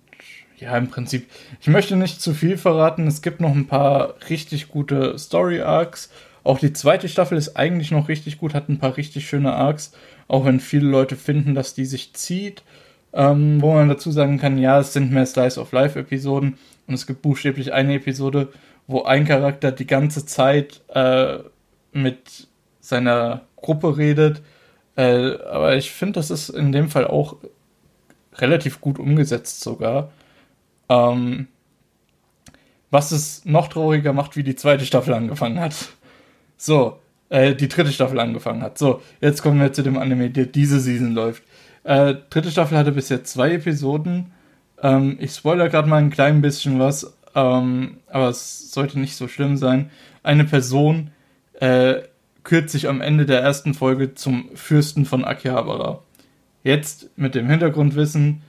ja, 0.56 0.78
im 0.78 0.88
Prinzip, 0.88 1.28
ich 1.60 1.68
möchte 1.68 1.98
nicht 1.98 2.22
zu 2.22 2.34
viel 2.34 2.58
verraten. 2.58 3.08
Es 3.08 3.22
gibt 3.22 3.42
noch 3.42 3.54
ein 3.54 3.68
paar 3.68 4.16
richtig 4.30 4.70
gute 4.70 5.20
Story 5.20 5.60
Arcs. 5.60 6.10
Auch 6.46 6.60
die 6.60 6.72
zweite 6.72 7.10
Staffel 7.10 7.38
ist 7.38 7.58
eigentlich 7.58 7.92
noch 7.92 8.08
richtig 8.08 8.38
gut, 8.38 8.54
hat 8.54 8.70
ein 8.70 8.80
paar 8.80 8.96
richtig 8.96 9.28
schöne 9.28 9.52
Arcs. 9.52 9.92
Auch 10.30 10.46
wenn 10.46 10.62
viele 10.62 10.88
Leute 10.88 11.18
finden, 11.18 11.56
dass 11.56 11.74
die 11.74 11.84
sich 11.84 12.14
zieht. 12.14 12.64
Ähm, 13.12 13.62
wo 13.62 13.74
man 13.74 13.90
dazu 13.90 14.12
sagen 14.12 14.40
kann, 14.40 14.58
ja, 14.58 14.80
es 14.80 14.94
sind 14.94 15.12
mehr 15.12 15.26
Slice 15.26 15.60
of 15.60 15.74
Life 15.74 16.00
Episoden 16.00 16.58
und 16.88 16.94
es 16.94 17.06
gibt 17.06 17.22
buchstäblich 17.22 17.74
eine 17.74 17.96
Episode, 17.96 18.48
wo 18.88 19.04
ein 19.04 19.26
Charakter 19.26 19.72
die 19.72 19.88
ganze 19.88 20.26
Zeit 20.26 20.82
äh, 20.90 21.40
mit 21.92 22.48
seiner 22.80 23.42
Gruppe 23.56 23.98
redet. 23.98 24.42
Äh, 24.96 25.38
aber 25.38 25.76
ich 25.76 25.92
finde, 25.92 26.14
das 26.14 26.30
ist 26.30 26.50
in 26.50 26.72
dem 26.72 26.90
Fall 26.90 27.08
auch 27.08 27.38
relativ 28.36 28.82
gut 28.82 29.00
umgesetzt 29.00 29.62
sogar. 29.62 30.12
Ähm, 30.90 31.48
was 32.92 33.12
es 33.12 33.44
noch 33.46 33.70
trauriger 33.70 34.14
macht, 34.14 34.36
wie 34.36 34.44
die 34.44 34.56
zweite 34.56 34.86
Staffel 34.86 35.14
angefangen 35.14 35.60
hat. 35.60 35.74
So, 36.58 37.00
äh, 37.30 37.56
die 37.56 37.68
dritte 37.68 37.92
Staffel 37.92 38.20
angefangen 38.20 38.62
hat. 38.62 38.78
So, 38.78 39.02
jetzt 39.20 39.42
kommen 39.42 39.60
wir 39.60 39.74
zu 39.74 39.82
dem 39.82 39.98
Anime, 39.98 40.30
der 40.30 40.46
diese 40.46 40.80
Season 40.80 41.14
läuft. 41.14 41.44
Äh, 41.84 42.16
dritte 42.30 42.52
Staffel 42.52 42.78
hatte 42.78 42.92
bisher 42.92 43.24
zwei 43.24 43.54
Episoden. 43.54 44.32
Ähm, 44.82 45.18
ich 45.20 45.34
spoilere 45.34 45.70
gerade 45.70 45.90
mal 45.90 45.98
ein 45.98 46.12
klein 46.12 46.42
bisschen 46.42 46.80
was, 46.80 47.18
ähm, 47.36 47.98
aber 48.08 48.30
es 48.30 48.72
sollte 48.72 49.00
nicht 49.00 49.16
so 49.16 49.28
schlimm 49.28 49.58
sein. 49.58 49.90
Eine 50.22 50.46
Person 50.46 51.12
äh, 51.60 52.02
kürt 52.44 52.70
sich 52.70 52.88
am 52.88 53.02
Ende 53.02 53.26
der 53.26 53.42
ersten 53.42 53.74
Folge 53.74 54.16
zum 54.16 54.50
Fürsten 54.56 55.06
von 55.06 55.26
Akihabara. 55.26 56.04
Jetzt 56.64 57.10
mit 57.18 57.36
dem 57.36 57.50
Hintergrundwissen, 57.50 58.42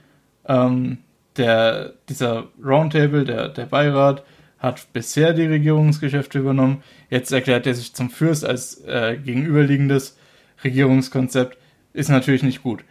ähm, 0.47 0.99
der, 1.37 1.95
dieser 2.09 2.49
Roundtable, 2.65 3.25
der, 3.25 3.49
der 3.49 3.67
Beirat, 3.67 4.25
hat 4.59 4.93
bisher 4.93 5.33
die 5.35 5.47
Regierungsgeschäfte 5.47 6.39
übernommen. 6.39 6.83
Jetzt 7.11 7.33
erklärt 7.33 7.67
er 7.67 7.75
sich 7.75 7.95
zum 7.95 8.11
Fürst 8.11 8.45
als 8.45 8.83
äh, 8.85 9.19
gegenüberliegendes 9.23 10.17
Regierungskonzept. 10.63 11.59
Ist 11.93 12.09
natürlich 12.09 12.43
nicht 12.43 12.63
gut. 12.63 12.85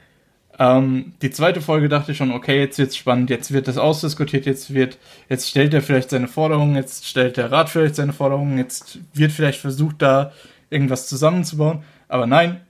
Ähm, 0.59 1.13
die 1.21 1.31
zweite 1.31 1.61
Folge 1.61 1.89
dachte 1.89 2.11
ich 2.11 2.17
schon, 2.17 2.31
okay, 2.31 2.59
jetzt 2.59 2.77
wird's 2.77 2.95
spannend, 2.95 3.29
jetzt 3.29 3.51
wird 3.51 3.67
das 3.67 3.77
ausdiskutiert, 3.77 4.45
jetzt 4.45 4.73
wird, 4.73 4.99
jetzt 5.27 5.49
stellt 5.49 5.73
er 5.73 5.81
vielleicht 5.81 6.11
seine 6.11 6.27
Forderungen, 6.27 6.75
jetzt 6.75 7.07
stellt 7.07 7.37
der 7.37 7.51
Rat 7.51 7.69
vielleicht 7.69 7.95
seine 7.95 8.13
Forderungen, 8.13 8.57
jetzt 8.57 8.99
wird 9.13 9.31
vielleicht 9.31 9.59
versucht, 9.59 10.01
da 10.01 10.31
irgendwas 10.69 11.07
zusammenzubauen. 11.07 11.83
Aber 12.07 12.27
nein, 12.27 12.61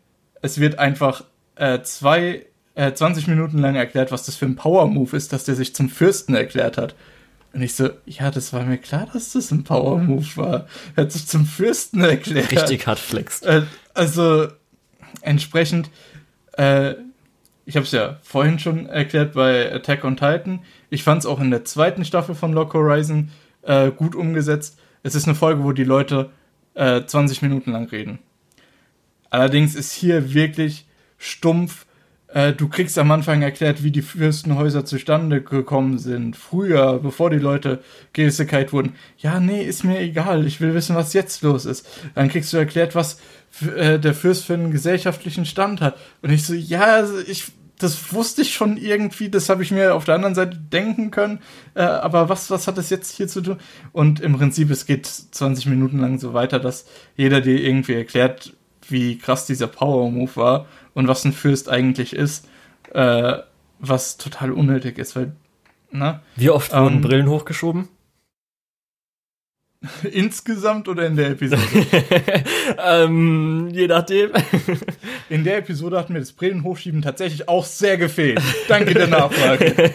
es 0.41 0.59
wird 0.59 0.79
einfach 0.79 1.23
äh, 1.55 1.81
zwei, 1.81 2.45
äh, 2.75 2.93
20 2.93 3.27
Minuten 3.27 3.57
lang 3.57 3.75
erklärt, 3.75 4.11
was 4.11 4.25
das 4.25 4.35
für 4.35 4.45
ein 4.45 4.55
Power-Move 4.55 5.15
ist, 5.17 5.33
dass 5.33 5.43
der 5.43 5.55
sich 5.55 5.75
zum 5.75 5.89
Fürsten 5.89 6.35
erklärt 6.35 6.77
hat. 6.77 6.95
Und 7.53 7.61
ich 7.61 7.75
so, 7.75 7.89
ja, 8.05 8.31
das 8.31 8.51
war 8.51 8.63
mir 8.63 8.77
klar, 8.77 9.07
dass 9.13 9.33
das 9.33 9.51
ein 9.51 9.63
Power-Move 9.63 10.37
war. 10.37 10.67
Er 10.95 11.03
hat 11.03 11.11
sich 11.11 11.27
zum 11.27 11.45
Fürsten 11.45 12.01
erklärt. 12.03 12.51
Richtig 12.51 12.87
hart 12.87 12.99
flext. 12.99 13.45
Äh, 13.45 13.63
also, 13.93 14.47
entsprechend, 15.21 15.89
äh, 16.53 16.95
ich 17.65 17.75
habe 17.75 17.85
es 17.85 17.91
ja 17.91 18.19
vorhin 18.23 18.59
schon 18.59 18.87
erklärt 18.87 19.33
bei 19.33 19.71
Attack 19.73 20.03
on 20.03 20.17
Titan. 20.17 20.59
Ich 20.89 21.03
fand 21.03 21.19
es 21.19 21.25
auch 21.25 21.39
in 21.39 21.51
der 21.51 21.65
zweiten 21.65 22.05
Staffel 22.05 22.35
von 22.35 22.53
Lock 22.53 22.73
Horizon 22.73 23.29
äh, 23.61 23.91
gut 23.91 24.15
umgesetzt. 24.15 24.77
Es 25.03 25.15
ist 25.15 25.27
eine 25.27 25.35
Folge, 25.35 25.63
wo 25.63 25.71
die 25.71 25.83
Leute 25.83 26.31
äh, 26.73 27.03
20 27.05 27.41
Minuten 27.41 27.71
lang 27.71 27.87
reden. 27.89 28.19
Allerdings 29.29 29.75
ist 29.75 29.93
hier 29.93 30.33
wirklich 30.33 30.85
stumpf. 31.17 31.85
Äh, 32.27 32.53
du 32.53 32.67
kriegst 32.67 32.97
am 32.99 33.11
Anfang 33.11 33.41
erklärt, 33.41 33.83
wie 33.83 33.91
die 33.91 34.01
Fürstenhäuser 34.01 34.85
zustande 34.85 35.41
gekommen 35.41 35.99
sind. 35.99 36.35
Früher, 36.35 36.99
bevor 36.99 37.29
die 37.29 37.39
Leute 37.39 37.81
Gesekeit 38.11 38.73
wurden. 38.73 38.95
Ja, 39.17 39.39
nee, 39.39 39.63
ist 39.63 39.83
mir 39.83 39.99
egal. 39.99 40.45
Ich 40.45 40.59
will 40.59 40.73
wissen, 40.73 40.95
was 40.95 41.13
jetzt 41.13 41.41
los 41.43 41.65
ist. 41.65 41.87
Dann 42.13 42.29
kriegst 42.29 42.51
du 42.51 42.57
erklärt, 42.57 42.93
was 42.93 43.19
äh, 43.61 43.99
der 43.99 44.13
Fürst 44.13 44.45
für 44.45 44.53
einen 44.53 44.71
gesellschaftlichen 44.71 45.45
Stand 45.45 45.81
hat. 45.81 45.97
Und 46.21 46.31
ich 46.31 46.45
so, 46.45 46.53
ja, 46.53 46.83
also 46.83 47.19
ich, 47.19 47.51
das 47.77 48.13
wusste 48.13 48.41
ich 48.41 48.53
schon 48.53 48.77
irgendwie, 48.77 49.29
das 49.29 49.49
habe 49.49 49.63
ich 49.63 49.71
mir 49.71 49.93
auf 49.95 50.05
der 50.05 50.15
anderen 50.15 50.35
Seite 50.35 50.57
denken 50.57 51.11
können, 51.11 51.39
äh, 51.75 51.81
aber 51.81 52.29
was, 52.29 52.49
was 52.49 52.67
hat 52.67 52.77
das 52.77 52.89
jetzt 52.89 53.15
hier 53.15 53.27
zu 53.27 53.41
tun? 53.41 53.57
Und 53.91 54.19
im 54.21 54.37
Prinzip, 54.37 54.71
es 54.71 54.85
geht 54.85 55.05
20 55.05 55.67
Minuten 55.67 55.99
lang 55.99 56.19
so 56.19 56.33
weiter, 56.33 56.59
dass 56.59 56.85
jeder 57.15 57.41
dir 57.41 57.59
irgendwie 57.59 57.93
erklärt, 57.93 58.53
wie 58.89 59.17
krass 59.17 59.45
dieser 59.45 59.67
Power-Move 59.67 60.35
war 60.35 60.65
und 60.93 61.07
was 61.07 61.25
ein 61.25 61.33
Fürst 61.33 61.69
eigentlich 61.69 62.13
ist, 62.13 62.47
äh, 62.93 63.37
was 63.79 64.17
total 64.17 64.51
unnötig 64.51 64.97
ist, 64.97 65.15
weil, 65.15 65.33
ne? 65.91 66.21
Wie 66.35 66.49
oft 66.49 66.73
wurden 66.73 66.95
ähm, 66.95 67.01
Brillen 67.01 67.29
hochgeschoben? 67.29 67.89
Insgesamt 70.11 70.87
oder 70.87 71.05
in 71.05 71.15
der 71.15 71.31
Episode? 71.31 71.61
ähm, 72.85 73.69
je 73.71 73.87
nachdem. 73.87 74.31
in 75.29 75.43
der 75.43 75.57
Episode 75.57 75.97
hat 75.97 76.09
mir 76.09 76.19
das 76.19 76.31
Brillenhochschieben 76.31 77.01
tatsächlich 77.01 77.49
auch 77.49 77.65
sehr 77.65 77.97
gefehlt. 77.97 78.41
Danke 78.67 78.93
der 78.93 79.07
Nachfrage. 79.07 79.91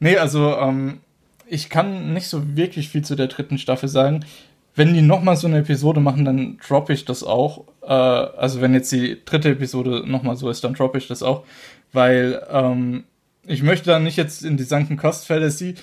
nee, 0.00 0.16
also 0.16 0.56
ähm, 0.56 1.00
ich 1.46 1.70
kann 1.70 2.12
nicht 2.12 2.26
so 2.26 2.56
wirklich 2.56 2.88
viel 2.88 3.02
zu 3.02 3.14
der 3.14 3.28
dritten 3.28 3.58
Staffel 3.58 3.88
sagen. 3.88 4.24
Wenn 4.74 4.92
die 4.92 5.02
nochmal 5.02 5.36
so 5.36 5.46
eine 5.46 5.58
Episode 5.60 6.00
machen, 6.00 6.24
dann 6.24 6.58
droppe 6.66 6.92
ich 6.92 7.04
das 7.04 7.22
auch. 7.22 7.64
Äh, 7.82 7.92
also 7.92 8.60
wenn 8.60 8.74
jetzt 8.74 8.90
die 8.90 9.24
dritte 9.24 9.50
Episode 9.50 10.02
nochmal 10.06 10.36
so 10.36 10.50
ist, 10.50 10.64
dann 10.64 10.74
droppe 10.74 10.98
ich 10.98 11.06
das 11.06 11.22
auch. 11.22 11.44
Weil 11.92 12.42
ähm, 12.50 13.04
ich 13.46 13.62
möchte 13.62 13.90
dann 13.90 14.02
nicht 14.02 14.16
jetzt 14.16 14.44
in 14.44 14.56
die 14.56 14.64
Sunken 14.64 14.96
Cost 14.96 15.26
Fallacy 15.26 15.76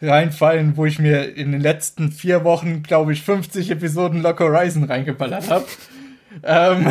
reinfallen, 0.00 0.76
wo 0.76 0.86
ich 0.86 0.98
mir 0.98 1.36
in 1.36 1.52
den 1.52 1.60
letzten 1.60 2.10
vier 2.10 2.44
Wochen, 2.44 2.82
glaube 2.82 3.12
ich, 3.12 3.22
50 3.22 3.70
Episoden 3.70 4.22
Lock 4.22 4.40
Horizon 4.40 4.84
reingeballert 4.84 5.50
habe. 5.50 5.66
ähm, 6.42 6.90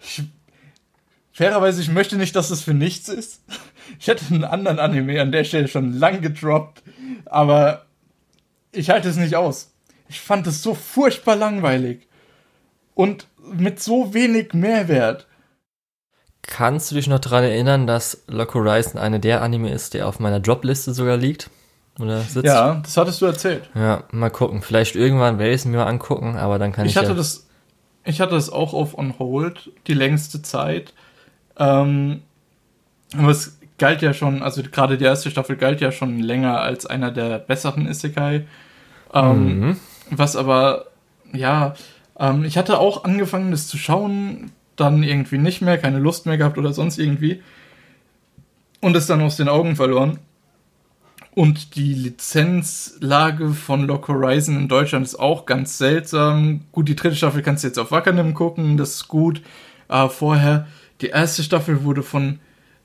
ich, 0.00 0.22
fairerweise, 1.32 1.82
ich 1.82 1.90
möchte 1.90 2.16
nicht, 2.16 2.34
dass 2.34 2.50
es 2.50 2.62
für 2.62 2.74
nichts 2.74 3.08
ist. 3.08 3.42
Ich 3.98 4.06
hätte 4.06 4.24
einen 4.32 4.44
anderen 4.44 4.78
Anime 4.78 5.20
an 5.20 5.32
der 5.32 5.44
Stelle 5.44 5.68
schon 5.68 5.92
lang 5.92 6.20
gedroppt, 6.20 6.82
aber 7.26 7.86
ich 8.72 8.90
halte 8.90 9.08
es 9.08 9.16
nicht 9.16 9.36
aus. 9.36 9.72
Ich 10.08 10.20
fand 10.20 10.46
es 10.46 10.62
so 10.62 10.74
furchtbar 10.74 11.36
langweilig 11.36 12.08
und 12.94 13.26
mit 13.52 13.80
so 13.80 14.14
wenig 14.14 14.54
Mehrwert. 14.54 15.26
Kannst 16.42 16.90
du 16.90 16.94
dich 16.94 17.06
noch 17.06 17.18
daran 17.18 17.44
erinnern, 17.44 17.86
dass 17.86 18.24
Lock 18.26 18.54
Horizon 18.54 18.98
eine 18.98 19.20
der 19.20 19.42
Anime 19.42 19.70
ist, 19.70 19.92
der 19.92 20.08
auf 20.08 20.18
meiner 20.18 20.40
Dropliste 20.40 20.94
sogar 20.94 21.18
liegt? 21.18 21.50
Oder 22.00 22.20
sitzt. 22.20 22.46
Ja, 22.46 22.80
das 22.82 22.96
hattest 22.96 23.20
du 23.20 23.26
erzählt. 23.26 23.68
Ja, 23.74 24.04
mal 24.12 24.30
gucken. 24.30 24.62
Vielleicht 24.62 24.96
irgendwann 24.96 25.38
werde 25.38 25.52
ich 25.52 25.60
es 25.60 25.64
mir 25.64 25.78
mal 25.78 25.86
angucken, 25.86 26.36
aber 26.36 26.58
dann 26.58 26.72
kann 26.72 26.86
ich. 26.86 26.92
Ich 26.92 26.96
hatte 26.96 27.10
ja 27.10 27.14
das, 27.14 27.48
ich 28.04 28.20
hatte 28.20 28.34
das 28.34 28.50
auch 28.50 28.72
auf 28.72 28.96
On 28.96 29.18
Hold 29.18 29.70
die 29.86 29.94
längste 29.94 30.42
Zeit. 30.42 30.94
Ähm, 31.58 32.22
aber 33.16 33.30
es 33.30 33.58
galt 33.78 34.02
ja 34.02 34.12
schon, 34.12 34.42
also 34.42 34.62
gerade 34.62 34.98
die 34.98 35.04
erste 35.04 35.30
Staffel 35.30 35.56
galt 35.56 35.80
ja 35.80 35.92
schon 35.92 36.18
länger 36.18 36.60
als 36.60 36.86
einer 36.86 37.10
der 37.10 37.38
besseren 37.38 37.88
Isekai. 37.88 38.46
Ähm, 39.14 39.60
mhm. 39.60 39.76
Was 40.10 40.36
aber, 40.36 40.86
ja, 41.32 41.74
ähm, 42.18 42.44
ich 42.44 42.58
hatte 42.58 42.78
auch 42.78 43.04
angefangen, 43.04 43.50
das 43.50 43.68
zu 43.68 43.78
schauen, 43.78 44.52
dann 44.76 45.02
irgendwie 45.02 45.38
nicht 45.38 45.62
mehr, 45.62 45.78
keine 45.78 45.98
Lust 45.98 46.26
mehr 46.26 46.38
gehabt 46.38 46.58
oder 46.58 46.72
sonst 46.72 46.98
irgendwie. 46.98 47.42
Und 48.80 48.96
es 48.96 49.06
dann 49.06 49.20
aus 49.22 49.36
den 49.36 49.48
Augen 49.48 49.76
verloren. 49.76 50.18
Und 51.38 51.76
die 51.76 51.94
Lizenzlage 51.94 53.50
von 53.50 53.86
Lock 53.86 54.08
Horizon 54.08 54.56
in 54.56 54.66
Deutschland 54.66 55.06
ist 55.06 55.14
auch 55.14 55.46
ganz 55.46 55.78
seltsam. 55.78 56.62
Gut, 56.72 56.88
die 56.88 56.96
dritte 56.96 57.14
Staffel 57.14 57.42
kannst 57.42 57.62
du 57.62 57.68
jetzt 57.68 57.78
auf 57.78 57.92
Wackernem 57.92 58.34
gucken, 58.34 58.76
das 58.76 58.94
ist 58.94 59.06
gut. 59.06 59.40
Aber 59.86 60.10
vorher, 60.10 60.66
die 61.00 61.10
erste 61.10 61.44
Staffel 61.44 61.84
wurde 61.84 62.02
von 62.02 62.40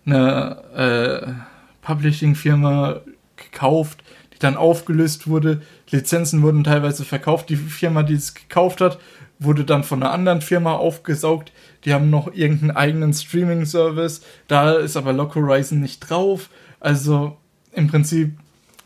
einer 0.05 0.63
äh, 0.75 1.33
Publishing-Firma 1.81 3.01
gekauft, 3.37 4.03
die 4.35 4.37
dann 4.37 4.55
aufgelöst 4.55 5.25
wurde. 5.25 5.63
Lizenzen 5.89 6.43
wurden 6.43 6.63
teilweise 6.63 7.05
verkauft. 7.05 7.49
Die 7.49 7.55
Firma, 7.55 8.03
die 8.03 8.13
es 8.13 8.35
gekauft 8.35 8.81
hat, 8.81 8.99
wurde 9.39 9.63
dann 9.63 9.83
von 9.83 10.03
einer 10.03 10.11
anderen 10.11 10.41
Firma 10.41 10.73
aufgesaugt. 10.73 11.51
Die 11.85 11.93
haben 11.95 12.11
noch 12.11 12.31
irgendeinen 12.31 12.77
eigenen 12.77 13.13
Streaming-Service. 13.13 14.21
Da 14.47 14.73
ist 14.73 14.95
aber 14.95 15.11
Lock 15.11 15.33
Horizon 15.33 15.79
nicht 15.79 16.07
drauf. 16.07 16.51
Also 16.79 17.37
im 17.75 17.87
Prinzip 17.87 18.37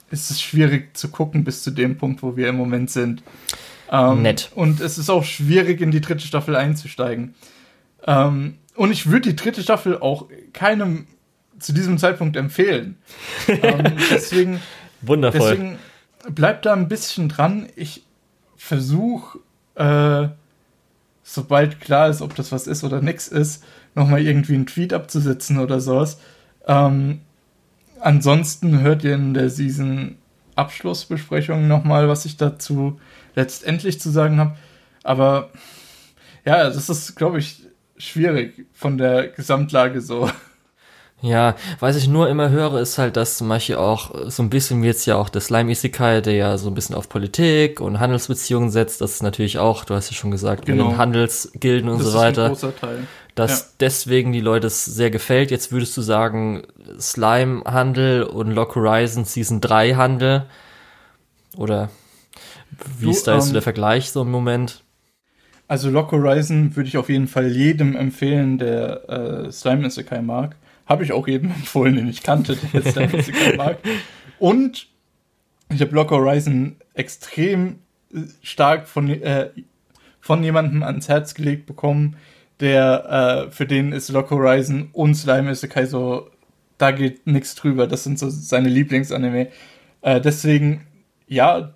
ist 0.10 0.32
es 0.32 0.42
schwierig 0.42 0.96
zu 0.96 1.10
gucken 1.10 1.44
bis 1.44 1.64
zu 1.64 1.72
dem 1.72 1.98
Punkt, 1.98 2.24
wo 2.24 2.38
wir 2.38 2.48
im 2.48 2.56
Moment 2.56 2.90
sind. 2.90 3.24
Ähm, 3.92 4.22
Nett. 4.22 4.52
Und 4.56 4.80
es 4.80 4.98
ist 4.98 5.10
auch 5.10 5.24
schwierig, 5.24 5.82
in 5.82 5.92
die 5.92 6.02
dritte 6.02 6.26
Staffel 6.26 6.56
einzusteigen. 6.56 7.36
Ähm, 8.06 8.56
und 8.76 8.92
ich 8.92 9.08
würde 9.08 9.30
die 9.30 9.36
dritte 9.36 9.62
Staffel 9.62 9.98
auch 9.98 10.28
keinem 10.54 11.08
zu 11.60 11.74
diesem 11.74 11.98
Zeitpunkt 11.98 12.36
empfehlen. 12.38 12.98
ähm, 13.48 13.94
deswegen, 14.12 14.60
Wundervoll. 15.02 15.52
Deswegen 15.52 15.80
bleibt 16.30 16.66
da 16.66 16.74
ein 16.74 16.88
bisschen 16.88 17.30
dran. 17.30 17.68
Ich 17.76 18.04
versuche, 18.56 19.40
äh, 19.76 20.30
sobald 21.24 21.82
klar 21.82 22.10
ist, 22.10 22.22
ob 22.22 22.36
das 22.36 22.52
was 22.52 22.68
ist 22.68 22.84
oder 22.84 23.02
nix 23.02 23.28
ist, 23.28 23.64
nochmal 23.96 24.22
irgendwie 24.22 24.56
einen 24.56 24.68
Tweet 24.68 24.94
abzusetzen 24.94 25.60
oder 25.60 25.80
sowas. 25.80 26.20
Ähm, 26.68 27.22
Ansonsten 28.00 28.82
hört 28.82 29.04
ihr 29.04 29.16
in 29.16 29.34
der 29.34 29.50
Season 29.50 30.18
Abschlussbesprechung 30.56 31.68
nochmal, 31.68 32.10
was 32.10 32.26
ich 32.26 32.38
dazu 32.38 33.00
letztendlich 33.36 34.00
zu 34.00 34.10
sagen 34.10 34.40
habe. 34.40 34.56
Aber 35.04 35.50
ja, 36.46 36.70
das 36.70 36.90
ist, 36.90 37.16
glaube 37.16 37.40
ich, 37.40 37.64
schwierig 37.98 38.66
von 38.74 38.98
der 38.98 39.28
Gesamtlage 39.28 40.02
so. 40.02 40.30
Ja, 41.22 41.56
was 41.80 41.96
ich 41.96 42.08
nur 42.08 42.30
immer 42.30 42.50
höre, 42.50 42.80
ist 42.80 43.00
halt, 43.00 43.18
dass 43.18 43.38
zum 43.38 43.50
Beispiel 43.50 43.78
auch 43.78 44.30
so 44.30 44.44
ein 44.44 44.52
bisschen 44.52 44.84
wie 44.84 44.88
jetzt 44.88 45.08
ja 45.08 45.16
auch 45.16 45.30
der 45.30 45.42
Slime 45.42 45.72
Isekai, 45.72 46.22
der 46.22 46.34
ja 46.34 46.58
so 46.60 46.70
ein 46.70 46.76
bisschen 46.76 46.96
auf 46.96 47.10
Politik 47.10 47.82
und 47.82 48.00
Handelsbeziehungen 48.00 48.70
setzt, 48.70 49.02
das 49.02 49.14
ist 49.14 49.24
natürlich 49.24 49.58
auch, 49.58 49.84
du 49.84 49.96
hast 49.96 50.12
ja 50.12 50.16
schon 50.16 50.30
gesagt, 50.30 50.68
genau. 50.68 50.84
mit 50.84 50.94
den 50.94 50.98
Handelsgilden 51.00 51.90
und 51.90 52.00
das 52.00 52.12
so 52.12 52.18
weiter. 52.20 52.52
Ist 52.52 52.64
ein 52.64 52.70
großer 52.70 52.76
Teil. 52.76 53.08
Dass 53.38 53.60
ja. 53.60 53.66
deswegen 53.80 54.32
die 54.32 54.42
Leute 54.42 54.68
es 54.68 54.84
sehr 54.84 55.12
gefällt. 55.12 55.52
Jetzt 55.52 55.72
würdest 55.72 55.96
du 55.96 56.02
sagen, 56.02 56.64
Slime 57.00 57.64
Handel 57.66 58.24
und 58.24 58.52
Lock 58.52 58.76
Horizon 58.76 59.26
Season 59.26 59.62
3 59.62 59.94
Handel? 59.96 60.46
Oder 61.56 61.90
wie 63.00 63.06
du, 63.06 63.12
ist 63.12 63.28
da 63.28 63.36
jetzt 63.36 63.48
ähm, 63.48 63.54
der 63.54 63.62
Vergleich 63.62 64.12
so 64.12 64.24
im 64.24 64.32
Moment? 64.32 64.84
Also 65.68 65.90
Lock 65.90 66.12
Horizon 66.12 66.76
würde 66.76 66.88
ich 66.88 66.98
auf 66.98 67.10
jeden 67.10 67.28
Fall 67.28 67.48
jedem 67.48 67.96
empfehlen, 67.96 68.58
der 68.58 69.10
äh, 69.48 69.52
Slime 69.52 69.88
Isekai 69.88 70.22
mag 70.22 70.56
habe 70.88 71.04
ich 71.04 71.12
auch 71.12 71.28
jedem 71.28 71.52
empfohlen, 71.56 71.96
den 71.96 72.10
ich 72.10 72.24
kannte, 72.24 72.56
der 72.56 72.82
der 72.82 73.10
Musiker 73.10 73.56
mag. 73.58 73.78
Und 74.40 74.88
ich 75.70 75.82
habe 75.82 75.92
Block 75.92 76.12
Horizon 76.12 76.78
extrem 76.94 77.80
äh, 78.14 78.22
stark 78.42 78.88
von, 78.88 79.10
äh, 79.10 79.50
von 80.20 80.44
jemandem 80.44 80.82
ans 80.82 81.10
Herz 81.10 81.34
gelegt 81.34 81.66
bekommen, 81.66 82.16
der, 82.60 83.48
äh, 83.48 83.52
für 83.52 83.66
den 83.66 83.92
ist 83.92 84.10
Lock 84.10 84.32
Horizon 84.32 84.90
und 84.94 85.16
Slime 85.16 85.52
Isekai 85.52 85.86
so, 85.86 86.30
da 86.78 86.92
geht 86.92 87.28
nichts 87.28 87.56
drüber. 87.56 87.88
Das 87.88 88.04
sind 88.04 88.20
so 88.20 88.30
seine 88.30 88.70
Lieblingsanime. 88.70 89.50
Äh, 90.02 90.22
deswegen, 90.22 90.86
ja, 91.28 91.74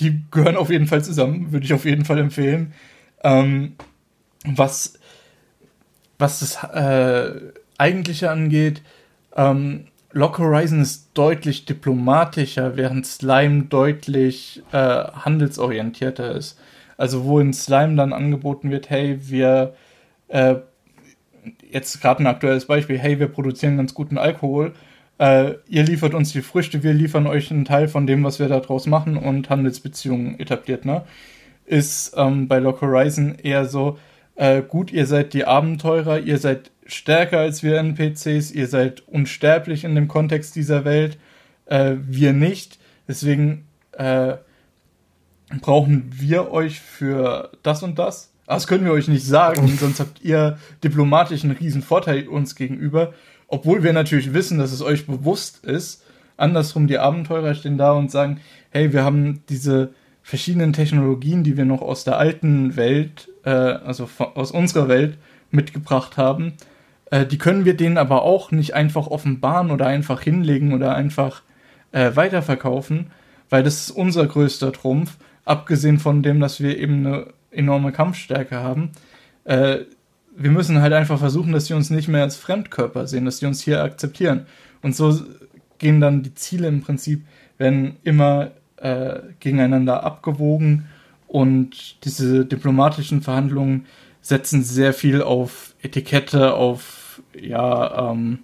die 0.00 0.24
gehören 0.30 0.56
auf 0.56 0.70
jeden 0.70 0.86
Fall 0.86 1.04
zusammen, 1.04 1.52
würde 1.52 1.66
ich 1.66 1.74
auf 1.74 1.84
jeden 1.84 2.04
Fall 2.04 2.18
empfehlen. 2.18 2.74
Ähm, 3.22 3.76
was, 4.44 4.98
was 6.18 6.40
das 6.40 6.62
äh, 6.64 7.52
Eigentliche 7.78 8.30
angeht, 8.30 8.82
ähm, 9.36 9.86
Lock 10.12 10.38
Horizon 10.38 10.80
ist 10.80 11.10
deutlich 11.14 11.64
diplomatischer, 11.64 12.76
während 12.76 13.04
Slime 13.04 13.64
deutlich 13.64 14.62
äh, 14.70 14.78
handelsorientierter 14.78 16.36
ist. 16.36 16.58
Also 16.96 17.24
wo 17.24 17.40
in 17.40 17.52
Slime 17.52 17.96
dann 17.96 18.12
angeboten 18.12 18.70
wird, 18.70 18.90
hey, 18.90 19.18
wir 19.28 19.74
äh, 20.34 20.56
jetzt 21.70 22.00
gerade 22.00 22.22
ein 22.22 22.26
aktuelles 22.26 22.66
Beispiel, 22.66 22.98
hey, 22.98 23.20
wir 23.20 23.28
produzieren 23.28 23.76
ganz 23.76 23.94
guten 23.94 24.18
Alkohol, 24.18 24.74
äh, 25.18 25.54
ihr 25.68 25.84
liefert 25.84 26.12
uns 26.12 26.32
die 26.32 26.42
Früchte, 26.42 26.82
wir 26.82 26.92
liefern 26.92 27.28
euch 27.28 27.50
einen 27.50 27.64
Teil 27.64 27.86
von 27.86 28.06
dem, 28.06 28.24
was 28.24 28.40
wir 28.40 28.48
daraus 28.48 28.86
machen 28.86 29.16
und 29.16 29.48
Handelsbeziehungen 29.48 30.40
etabliert, 30.40 30.84
ne? 30.84 31.04
Ist 31.66 32.14
ähm, 32.16 32.48
bei 32.48 32.58
Lock 32.58 32.82
Horizon 32.82 33.36
eher 33.40 33.64
so, 33.66 33.98
äh, 34.34 34.60
gut, 34.62 34.92
ihr 34.92 35.06
seid 35.06 35.32
die 35.32 35.44
Abenteurer, 35.44 36.18
ihr 36.18 36.38
seid 36.38 36.72
stärker 36.84 37.38
als 37.38 37.62
wir 37.62 37.78
NPCs, 37.78 38.50
ihr 38.50 38.66
seid 38.66 39.06
unsterblich 39.06 39.84
in 39.84 39.94
dem 39.94 40.08
Kontext 40.08 40.56
dieser 40.56 40.84
Welt, 40.84 41.16
äh, 41.66 41.94
wir 42.00 42.32
nicht. 42.32 42.78
Deswegen 43.06 43.66
äh, 43.92 44.34
brauchen 45.60 46.10
wir 46.10 46.50
euch 46.50 46.80
für 46.80 47.52
das 47.62 47.82
und 47.84 47.98
das. 47.98 48.33
Das 48.46 48.66
können 48.66 48.84
wir 48.84 48.92
euch 48.92 49.08
nicht 49.08 49.26
sagen, 49.26 49.66
sonst 49.80 50.00
habt 50.00 50.22
ihr 50.22 50.58
diplomatisch 50.82 51.44
einen 51.44 51.56
riesen 51.56 51.82
Vorteil 51.82 52.28
uns 52.28 52.54
gegenüber, 52.54 53.14
obwohl 53.48 53.82
wir 53.82 53.92
natürlich 53.92 54.34
wissen, 54.34 54.58
dass 54.58 54.72
es 54.72 54.82
euch 54.82 55.06
bewusst 55.06 55.64
ist. 55.64 56.02
Andersrum, 56.36 56.86
die 56.86 56.98
Abenteurer 56.98 57.54
stehen 57.54 57.78
da 57.78 57.92
und 57.92 58.10
sagen, 58.10 58.40
hey, 58.70 58.92
wir 58.92 59.04
haben 59.04 59.42
diese 59.48 59.94
verschiedenen 60.22 60.72
Technologien, 60.72 61.44
die 61.44 61.56
wir 61.56 61.64
noch 61.64 61.82
aus 61.82 62.04
der 62.04 62.18
alten 62.18 62.76
Welt, 62.76 63.28
äh, 63.44 63.50
also 63.50 64.08
aus 64.18 64.50
unserer 64.50 64.88
Welt 64.88 65.18
mitgebracht 65.50 66.16
haben, 66.16 66.54
äh, 67.10 67.26
die 67.26 67.38
können 67.38 67.64
wir 67.64 67.76
denen 67.76 67.98
aber 67.98 68.22
auch 68.22 68.50
nicht 68.50 68.74
einfach 68.74 69.06
offenbaren 69.06 69.70
oder 69.70 69.86
einfach 69.86 70.20
hinlegen 70.20 70.72
oder 70.72 70.94
einfach 70.94 71.42
äh, 71.92 72.16
weiterverkaufen, 72.16 73.10
weil 73.50 73.62
das 73.62 73.82
ist 73.82 73.90
unser 73.90 74.26
größter 74.26 74.72
Trumpf, 74.72 75.16
abgesehen 75.44 75.98
von 75.98 76.22
dem, 76.22 76.40
dass 76.40 76.60
wir 76.60 76.78
eben 76.78 77.06
eine 77.06 77.26
enorme 77.54 77.92
Kampfstärke 77.92 78.56
haben. 78.56 78.90
Äh, 79.44 79.80
wir 80.36 80.50
müssen 80.50 80.80
halt 80.80 80.92
einfach 80.92 81.18
versuchen, 81.18 81.52
dass 81.52 81.66
sie 81.66 81.74
uns 81.74 81.90
nicht 81.90 82.08
mehr 82.08 82.22
als 82.22 82.36
Fremdkörper 82.36 83.06
sehen, 83.06 83.24
dass 83.24 83.38
sie 83.38 83.46
uns 83.46 83.62
hier 83.62 83.82
akzeptieren. 83.82 84.46
Und 84.82 84.96
so 84.96 85.20
gehen 85.78 86.00
dann 86.00 86.22
die 86.22 86.34
Ziele 86.34 86.68
im 86.68 86.82
Prinzip, 86.82 87.24
werden 87.58 87.96
immer 88.02 88.50
äh, 88.76 89.20
gegeneinander 89.40 90.02
abgewogen 90.02 90.86
und 91.26 92.04
diese 92.04 92.44
diplomatischen 92.44 93.22
Verhandlungen 93.22 93.86
setzen 94.20 94.62
sehr 94.62 94.92
viel 94.92 95.22
auf 95.22 95.74
Etikette, 95.82 96.54
auf 96.54 97.22
ja, 97.38 98.10
ähm, 98.10 98.38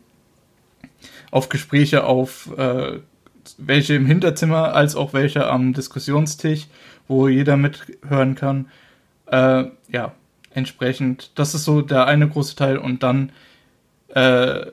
auf 1.31 1.49
Gespräche, 1.49 2.05
auf 2.05 2.51
äh, 2.59 2.99
welche 3.59 3.95
im 3.95 4.07
Hinterzimmer 4.07 4.75
als 4.75 4.97
auch 4.97 5.13
welche 5.13 5.47
am 5.47 5.73
Diskussionstisch, 5.73 6.67
wo 7.09 7.29
jeder 7.29 7.57
mithören 7.57 8.35
kann. 8.35 8.67
Äh, 9.31 9.70
ja, 9.89 10.12
entsprechend, 10.53 11.39
das 11.39 11.55
ist 11.55 11.64
so 11.64 11.83
der 11.83 12.07
eine 12.07 12.28
große 12.28 12.57
Teil 12.57 12.78
und 12.78 13.03
dann 13.03 13.33
äh, 14.09 14.66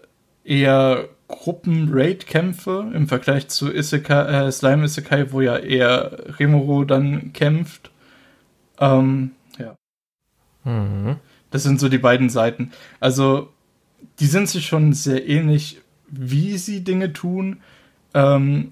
eher 0.43 1.09
Gruppen-Raid-Kämpfe 1.27 2.91
im 2.93 3.07
Vergleich 3.07 3.49
zu 3.49 3.71
Isekai, 3.73 4.47
äh, 4.47 4.51
Slime 4.51 4.85
Isekai, 4.85 5.31
wo 5.31 5.41
ja 5.41 5.57
eher 5.57 6.39
Rimuru 6.39 6.85
dann 6.85 7.33
kämpft. 7.33 7.91
Ähm, 8.79 9.31
ja. 9.59 9.75
Mhm. 10.63 11.17
Das 11.51 11.63
sind 11.63 11.79
so 11.79 11.89
die 11.89 11.97
beiden 11.97 12.29
Seiten. 12.29 12.71
Also, 12.99 13.53
die 14.19 14.25
sind 14.25 14.49
sich 14.49 14.65
schon 14.65 14.93
sehr 14.93 15.27
ähnlich, 15.27 15.81
wie 16.07 16.57
sie 16.57 16.83
Dinge 16.83 17.13
tun. 17.13 17.61
Ähm, 18.13 18.69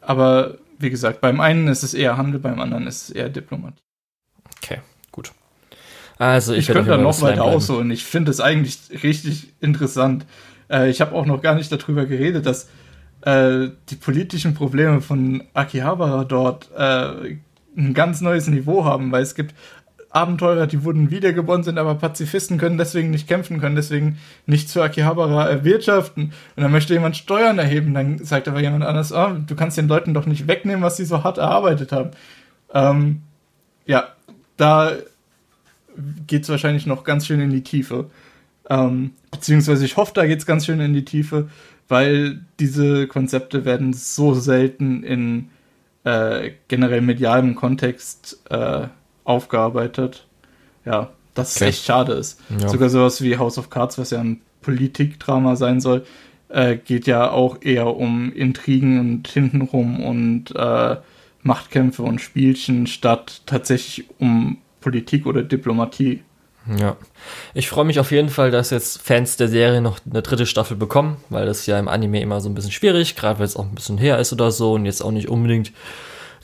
aber 0.00 0.58
wie 0.78 0.90
gesagt, 0.90 1.20
beim 1.20 1.40
einen 1.40 1.68
ist 1.68 1.82
es 1.82 1.94
eher 1.94 2.16
Handel, 2.16 2.40
beim 2.40 2.60
anderen 2.60 2.86
ist 2.86 3.04
es 3.04 3.10
eher 3.10 3.28
Diplomatie. 3.28 3.82
Okay. 4.56 4.80
Also 6.18 6.52
ich, 6.52 6.60
ich 6.60 6.74
könnte 6.74 6.90
da 6.90 6.96
noch 6.96 7.20
weiter 7.22 7.44
ausholen. 7.44 7.90
Ich 7.90 8.04
finde 8.04 8.30
es 8.30 8.40
eigentlich 8.40 8.78
richtig 9.02 9.52
interessant. 9.60 10.26
Äh, 10.68 10.90
ich 10.90 11.00
habe 11.00 11.14
auch 11.14 11.26
noch 11.26 11.40
gar 11.40 11.54
nicht 11.54 11.70
darüber 11.70 12.06
geredet, 12.06 12.46
dass 12.46 12.68
äh, 13.22 13.68
die 13.88 13.96
politischen 13.96 14.54
Probleme 14.54 15.00
von 15.00 15.44
Akihabara 15.54 16.24
dort 16.24 16.70
äh, 16.76 17.36
ein 17.76 17.94
ganz 17.94 18.20
neues 18.20 18.48
Niveau 18.48 18.84
haben, 18.84 19.12
weil 19.12 19.22
es 19.22 19.34
gibt 19.34 19.54
Abenteurer, 20.10 20.66
die 20.66 20.84
wurden 20.84 21.10
wiedergeboren, 21.10 21.62
sind 21.62 21.78
aber 21.78 21.94
Pazifisten, 21.94 22.56
können 22.56 22.78
deswegen 22.78 23.10
nicht 23.10 23.28
kämpfen, 23.28 23.60
können 23.60 23.76
deswegen 23.76 24.18
nicht 24.46 24.70
zu 24.70 24.80
Akihabara 24.80 25.48
erwirtschaften. 25.48 26.32
Und 26.56 26.62
dann 26.62 26.72
möchte 26.72 26.94
jemand 26.94 27.16
Steuern 27.16 27.58
erheben, 27.58 27.92
dann 27.92 28.18
sagt 28.24 28.48
aber 28.48 28.60
jemand 28.60 28.84
anders, 28.84 29.12
oh, 29.12 29.36
du 29.46 29.54
kannst 29.54 29.76
den 29.76 29.86
Leuten 29.86 30.14
doch 30.14 30.26
nicht 30.26 30.48
wegnehmen, 30.48 30.82
was 30.82 30.96
sie 30.96 31.04
so 31.04 31.24
hart 31.24 31.38
erarbeitet 31.38 31.92
haben. 31.92 32.10
Ähm, 32.72 33.22
ja, 33.84 34.08
da 34.56 34.92
geht 36.26 36.44
es 36.44 36.48
wahrscheinlich 36.48 36.86
noch 36.86 37.04
ganz 37.04 37.26
schön 37.26 37.40
in 37.40 37.50
die 37.50 37.62
Tiefe. 37.62 38.10
Ähm, 38.70 39.12
beziehungsweise 39.30 39.84
ich 39.84 39.96
hoffe, 39.96 40.12
da 40.14 40.26
geht 40.26 40.38
es 40.38 40.46
ganz 40.46 40.66
schön 40.66 40.80
in 40.80 40.92
die 40.92 41.04
Tiefe, 41.04 41.48
weil 41.88 42.40
diese 42.60 43.06
Konzepte 43.06 43.64
werden 43.64 43.92
so 43.92 44.34
selten 44.34 45.02
in 45.02 45.48
äh, 46.04 46.52
generell 46.68 47.00
medialem 47.00 47.54
Kontext 47.54 48.40
äh, 48.50 48.88
aufgearbeitet. 49.24 50.26
Ja, 50.84 51.10
dass 51.34 51.56
okay. 51.56 51.64
es 51.64 51.76
echt 51.76 51.86
schade 51.86 52.12
ist. 52.14 52.40
Ja. 52.60 52.68
Sogar 52.68 52.88
sowas 52.88 53.22
wie 53.22 53.36
House 53.36 53.58
of 53.58 53.70
Cards, 53.70 53.98
was 53.98 54.10
ja 54.10 54.20
ein 54.20 54.40
Politikdrama 54.62 55.56
sein 55.56 55.80
soll, 55.80 56.04
äh, 56.48 56.76
geht 56.76 57.06
ja 57.06 57.30
auch 57.30 57.62
eher 57.62 57.96
um 57.96 58.32
Intrigen 58.32 59.00
und 59.00 59.28
hintenrum 59.28 60.02
und 60.02 60.54
äh, 60.54 60.96
Machtkämpfe 61.42 62.02
und 62.02 62.20
Spielchen, 62.20 62.86
statt 62.86 63.42
tatsächlich 63.46 64.06
um 64.18 64.58
Politik 64.80 65.26
oder 65.26 65.42
Diplomatie. 65.42 66.22
Ja, 66.76 66.96
ich 67.54 67.68
freue 67.68 67.86
mich 67.86 67.98
auf 67.98 68.10
jeden 68.10 68.28
Fall, 68.28 68.50
dass 68.50 68.70
jetzt 68.70 69.00
Fans 69.00 69.36
der 69.36 69.48
Serie 69.48 69.80
noch 69.80 70.00
eine 70.10 70.20
dritte 70.22 70.44
Staffel 70.44 70.76
bekommen, 70.76 71.16
weil 71.30 71.46
das 71.46 71.64
ja 71.66 71.78
im 71.78 71.88
Anime 71.88 72.20
immer 72.20 72.40
so 72.40 72.48
ein 72.48 72.54
bisschen 72.54 72.72
schwierig, 72.72 73.16
gerade 73.16 73.38
weil 73.38 73.46
es 73.46 73.56
auch 73.56 73.64
ein 73.64 73.74
bisschen 73.74 73.96
her 73.96 74.18
ist 74.18 74.32
oder 74.32 74.50
so 74.50 74.74
und 74.74 74.84
jetzt 74.84 75.02
auch 75.02 75.10
nicht 75.10 75.28
unbedingt 75.28 75.72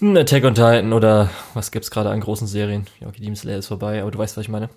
ein 0.00 0.16
Attack 0.16 0.44
on 0.44 0.54
Titan 0.54 0.92
oder 0.92 1.30
was 1.54 1.70
gibt's 1.70 1.90
gerade 1.90 2.10
an 2.10 2.20
großen 2.20 2.46
Serien? 2.46 2.86
Ja, 3.00 3.08
okay, 3.08 3.20
Demon 3.20 3.36
Slayer 3.36 3.58
ist 3.58 3.68
vorbei, 3.68 4.00
aber 4.00 4.10
du 4.10 4.18
weißt, 4.18 4.36
was 4.36 4.42
ich 4.42 4.48
meine. 4.48 4.68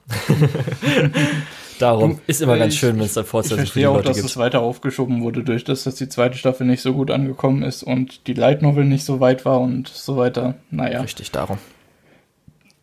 Darum 1.80 2.20
ist 2.28 2.42
immer 2.42 2.58
ganz 2.58 2.76
schön, 2.76 2.98
wenn 2.98 3.06
es 3.06 3.14
da 3.14 3.24
Fortsetzung 3.24 3.66
für 3.66 3.80
die 3.80 3.88
auch, 3.88 3.96
Leute 3.96 4.08
dass 4.10 4.18
gibt. 4.18 4.30
es 4.30 4.38
weiter 4.38 4.62
aufgeschoben 4.62 5.22
wurde 5.22 5.44
durch 5.44 5.64
das, 5.64 5.84
dass 5.84 5.96
die 5.96 6.10
zweite 6.10 6.38
Staffel 6.38 6.66
nicht 6.66 6.82
so 6.82 6.94
gut 6.94 7.12
angekommen 7.12 7.64
ist 7.64 7.84
und 7.84 8.28
die 8.28 8.34
Light 8.34 8.62
Novel 8.62 8.86
nicht 8.86 9.06
so 9.06 9.20
weit 9.20 9.46
war 9.46 9.60
und 9.60 9.88
so 9.88 10.18
weiter. 10.18 10.56
Naja. 10.72 11.02
Richtig, 11.02 11.32
darum. 11.32 11.58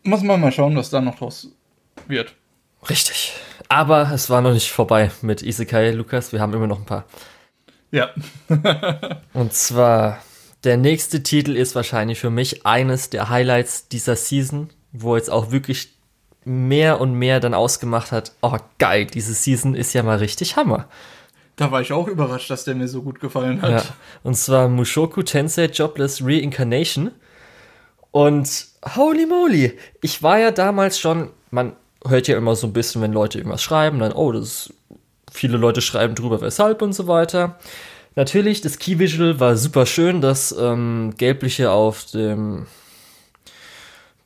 Muss 0.05 0.21
man 0.21 0.39
mal 0.39 0.51
schauen, 0.51 0.75
was 0.75 0.89
da 0.89 1.01
noch 1.01 1.17
draus 1.17 1.49
wird. 2.07 2.35
Richtig. 2.89 3.33
Aber 3.67 4.11
es 4.13 4.29
war 4.29 4.41
noch 4.41 4.53
nicht 4.53 4.71
vorbei 4.71 5.11
mit 5.21 5.41
Isekai, 5.41 5.91
Lukas. 5.91 6.31
Wir 6.31 6.39
haben 6.39 6.53
immer 6.53 6.67
noch 6.67 6.79
ein 6.79 6.85
paar. 6.85 7.05
Ja. 7.91 8.09
und 9.33 9.53
zwar, 9.53 10.21
der 10.63 10.77
nächste 10.77 11.23
Titel 11.23 11.55
ist 11.55 11.73
wahrscheinlich 11.73 12.19
für 12.19 12.29
mich 12.29 12.65
eines 12.65 13.09
der 13.09 13.29
Highlights 13.29 13.87
dieser 13.87 14.15
Season, 14.15 14.69
wo 14.91 15.15
jetzt 15.15 15.31
auch 15.31 15.51
wirklich 15.51 15.95
mehr 16.43 17.01
und 17.01 17.15
mehr 17.15 17.39
dann 17.39 17.55
ausgemacht 17.55 18.11
hat, 18.11 18.33
oh 18.41 18.57
geil, 18.77 19.05
diese 19.05 19.33
Season 19.33 19.73
ist 19.73 19.93
ja 19.93 20.03
mal 20.03 20.17
richtig 20.17 20.55
Hammer. 20.55 20.87
Da 21.55 21.71
war 21.71 21.81
ich 21.81 21.91
auch 21.91 22.07
überrascht, 22.07 22.51
dass 22.51 22.65
der 22.65 22.75
mir 22.75 22.87
so 22.87 23.01
gut 23.01 23.19
gefallen 23.19 23.61
hat. 23.61 23.71
Ja, 23.71 23.83
und 24.23 24.35
zwar 24.35 24.67
Mushoku 24.67 25.23
Tensei 25.23 25.65
Jobless 25.65 26.21
Reincarnation. 26.23 27.11
Und 28.15 28.67
holy 28.95 29.25
moly, 29.25 29.77
ich 30.01 30.23
war 30.23 30.39
ja 30.39 30.51
damals 30.51 30.97
schon, 30.97 31.31
man 31.51 31.73
hört 32.07 32.29
ja 32.29 32.37
immer 32.37 32.55
so 32.55 32.65
ein 32.65 32.71
bisschen, 32.71 33.01
wenn 33.01 33.11
Leute 33.11 33.39
irgendwas 33.39 33.61
schreiben, 33.61 33.99
dann, 33.99 34.13
oh, 34.13 34.31
das 34.31 34.73
viele 35.29 35.57
Leute 35.57 35.81
schreiben 35.81 36.15
drüber, 36.15 36.39
weshalb 36.39 36.81
und 36.81 36.93
so 36.93 37.09
weiter. 37.09 37.59
Natürlich, 38.15 38.61
das 38.61 38.79
Key 38.79 38.99
Visual 38.99 39.41
war 39.41 39.57
super 39.57 39.85
schön, 39.85 40.21
das 40.21 40.55
ähm, 40.57 41.13
gelbliche 41.17 41.71
auf 41.71 42.05
dem 42.05 42.67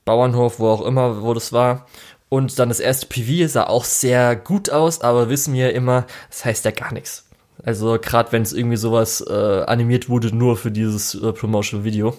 Bauernhof, 0.05 0.59
wo 0.59 0.67
auch 0.67 0.85
immer, 0.85 1.23
wo 1.23 1.33
das 1.33 1.51
war. 1.51 1.87
Und 2.29 2.59
dann 2.59 2.69
das 2.69 2.79
erste 2.79 3.07
PV 3.07 3.47
sah 3.51 3.63
auch 3.63 3.85
sehr 3.85 4.35
gut 4.35 4.69
aus, 4.69 5.01
aber 5.01 5.29
wissen 5.29 5.55
wir 5.55 5.73
immer, 5.73 6.05
das 6.29 6.45
heißt 6.45 6.63
ja 6.63 6.69
gar 6.69 6.93
nichts. 6.93 7.27
Also 7.63 7.97
gerade 7.99 8.31
wenn 8.33 8.43
es 8.43 8.53
irgendwie 8.53 8.77
sowas 8.77 9.25
äh, 9.27 9.63
animiert 9.63 10.09
wurde, 10.09 10.27
nur 10.27 10.57
für 10.57 10.69
dieses 10.69 11.15
äh, 11.15 11.33
Promotional 11.33 11.85
Video. 11.85 12.15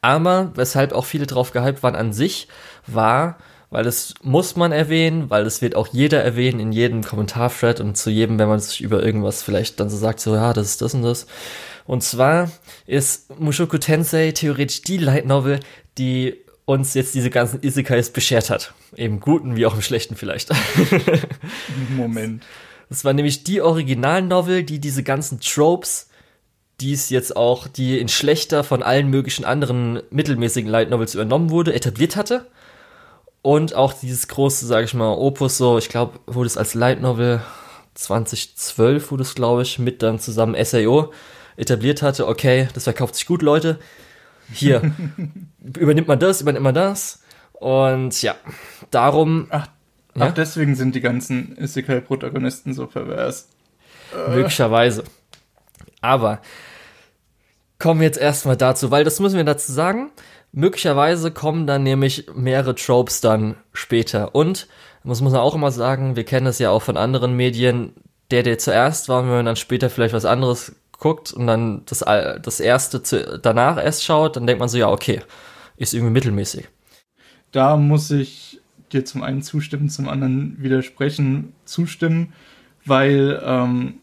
Aber 0.00 0.52
weshalb 0.54 0.92
auch 0.92 1.04
viele 1.04 1.26
drauf 1.26 1.52
gehypt 1.52 1.82
waren 1.82 1.96
an 1.96 2.12
sich, 2.12 2.48
war, 2.86 3.38
weil 3.70 3.84
das 3.84 4.14
muss 4.22 4.56
man 4.56 4.72
erwähnen, 4.72 5.28
weil 5.30 5.44
das 5.44 5.60
wird 5.60 5.74
auch 5.74 5.88
jeder 5.88 6.22
erwähnen 6.22 6.60
in 6.60 6.72
jedem 6.72 7.02
Kommentarthread 7.02 7.80
und 7.80 7.96
zu 7.96 8.10
jedem, 8.10 8.38
wenn 8.38 8.48
man 8.48 8.60
sich 8.60 8.80
über 8.80 9.02
irgendwas 9.02 9.42
vielleicht 9.42 9.80
dann 9.80 9.90
so 9.90 9.96
sagt, 9.96 10.20
so 10.20 10.34
ja, 10.34 10.52
das 10.52 10.66
ist 10.66 10.82
das 10.82 10.94
und 10.94 11.02
das. 11.02 11.26
Und 11.86 12.02
zwar 12.02 12.50
ist 12.86 13.38
Mushoku 13.40 13.78
Tensei 13.78 14.32
theoretisch 14.32 14.82
die 14.82 14.98
Light 14.98 15.26
Novel, 15.26 15.60
die 15.98 16.36
uns 16.64 16.94
jetzt 16.94 17.14
diese 17.14 17.30
ganzen 17.30 17.62
Isekais 17.62 18.10
beschert 18.10 18.50
hat. 18.50 18.74
Im 18.94 19.20
Guten 19.20 19.56
wie 19.56 19.66
auch 19.66 19.74
im 19.74 19.82
Schlechten 19.82 20.16
vielleicht. 20.16 20.50
Moment. 21.96 22.44
Das 22.88 23.04
war 23.04 23.12
nämlich 23.12 23.44
die 23.44 23.60
Originalnovel, 23.60 24.64
die 24.64 24.80
diese 24.80 25.02
ganzen 25.02 25.40
Tropes, 25.40 26.08
die 26.80 26.92
es 26.92 27.10
jetzt 27.10 27.36
auch, 27.36 27.68
die 27.68 27.98
in 27.98 28.08
schlechter 28.08 28.64
von 28.64 28.82
allen 28.82 29.08
möglichen 29.08 29.44
anderen 29.44 30.02
mittelmäßigen 30.10 30.70
Light 30.70 30.90
Novels 30.90 31.14
übernommen 31.14 31.50
wurde, 31.50 31.74
etabliert 31.74 32.16
hatte. 32.16 32.46
Und 33.42 33.74
auch 33.74 33.92
dieses 33.92 34.28
große, 34.28 34.66
sage 34.66 34.84
ich 34.84 34.94
mal, 34.94 35.14
Opus 35.14 35.56
so, 35.56 35.78
ich 35.78 35.88
glaube, 35.88 36.18
wurde 36.26 36.48
es 36.48 36.58
als 36.58 36.74
Light 36.74 37.00
Novel 37.00 37.40
2012 37.94 39.10
wurde 39.10 39.22
es, 39.22 39.34
glaube 39.34 39.62
ich, 39.62 39.78
mit 39.78 40.02
dann 40.02 40.18
zusammen 40.18 40.56
SAO 40.64 41.12
etabliert 41.56 42.02
hatte. 42.02 42.28
Okay, 42.28 42.68
das 42.74 42.84
verkauft 42.84 43.14
sich 43.14 43.26
gut, 43.26 43.42
Leute. 43.42 43.78
Hier, 44.52 44.92
übernimmt 45.78 46.08
man 46.08 46.18
das, 46.18 46.42
übernimmt 46.42 46.64
man 46.64 46.74
das. 46.74 47.22
Und 47.52 48.20
ja, 48.22 48.34
darum. 48.90 49.46
Ach, 49.50 49.66
ja? 50.14 50.26
ach 50.26 50.34
deswegen 50.34 50.74
sind 50.76 50.94
die 50.94 51.00
ganzen 51.00 51.56
Isekai-Protagonisten 51.56 52.74
so 52.74 52.86
pervers. 52.86 53.48
Möglicherweise. 54.28 55.04
Aber 56.00 56.40
kommen 57.78 58.00
wir 58.00 58.06
jetzt 58.06 58.18
erstmal 58.18 58.56
dazu, 58.56 58.90
weil 58.90 59.04
das 59.04 59.20
müssen 59.20 59.36
wir 59.36 59.44
dazu 59.44 59.72
sagen. 59.72 60.10
Möglicherweise 60.52 61.30
kommen 61.30 61.66
dann 61.66 61.82
nämlich 61.82 62.26
mehrere 62.34 62.74
Tropes 62.74 63.20
dann 63.20 63.56
später. 63.72 64.34
Und, 64.34 64.68
das 65.04 65.20
muss 65.20 65.32
man 65.32 65.40
auch 65.40 65.54
immer 65.54 65.70
sagen, 65.70 66.16
wir 66.16 66.24
kennen 66.24 66.46
es 66.46 66.58
ja 66.58 66.70
auch 66.70 66.82
von 66.82 66.96
anderen 66.96 67.34
Medien, 67.36 67.92
der, 68.30 68.42
der 68.42 68.58
zuerst 68.58 69.08
war, 69.08 69.22
wenn 69.22 69.30
man 69.30 69.46
dann 69.46 69.56
später 69.56 69.90
vielleicht 69.90 70.14
was 70.14 70.24
anderes 70.24 70.74
guckt 70.98 71.32
und 71.32 71.46
dann 71.46 71.82
das, 71.86 72.00
das 72.00 72.60
erste 72.60 73.02
zu, 73.02 73.38
danach 73.38 73.76
erst 73.82 74.04
schaut, 74.04 74.36
dann 74.36 74.46
denkt 74.46 74.60
man 74.60 74.68
so, 74.68 74.78
ja, 74.78 74.88
okay, 74.88 75.20
ist 75.76 75.94
irgendwie 75.94 76.12
mittelmäßig. 76.12 76.68
Da 77.52 77.76
muss 77.76 78.10
ich 78.10 78.60
dir 78.92 79.04
zum 79.04 79.22
einen 79.22 79.42
zustimmen, 79.42 79.88
zum 79.88 80.08
anderen 80.08 80.56
widersprechen, 80.58 81.52
zustimmen, 81.64 82.32
weil 82.84 83.40
ähm, 83.44 84.00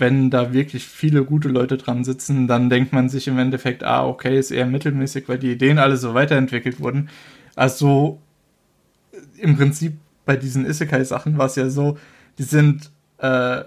wenn 0.00 0.30
da 0.30 0.52
wirklich 0.52 0.86
viele 0.86 1.24
gute 1.24 1.48
Leute 1.48 1.76
dran 1.76 2.04
sitzen, 2.04 2.46
dann 2.46 2.70
denkt 2.70 2.92
man 2.92 3.08
sich 3.08 3.28
im 3.28 3.38
Endeffekt, 3.38 3.82
ah, 3.84 4.06
okay, 4.06 4.38
ist 4.38 4.50
eher 4.50 4.66
mittelmäßig, 4.66 5.28
weil 5.28 5.38
die 5.38 5.52
Ideen 5.52 5.78
alle 5.78 5.96
so 5.96 6.14
weiterentwickelt 6.14 6.80
wurden. 6.80 7.08
Also 7.56 8.20
im 9.36 9.56
Prinzip 9.56 9.94
bei 10.24 10.36
diesen 10.36 10.66
Isekai-Sachen 10.66 11.38
war 11.38 11.46
es 11.46 11.56
ja 11.56 11.70
so, 11.70 11.98
die 12.38 12.42
sind 12.42 12.90
äh, 13.18 13.62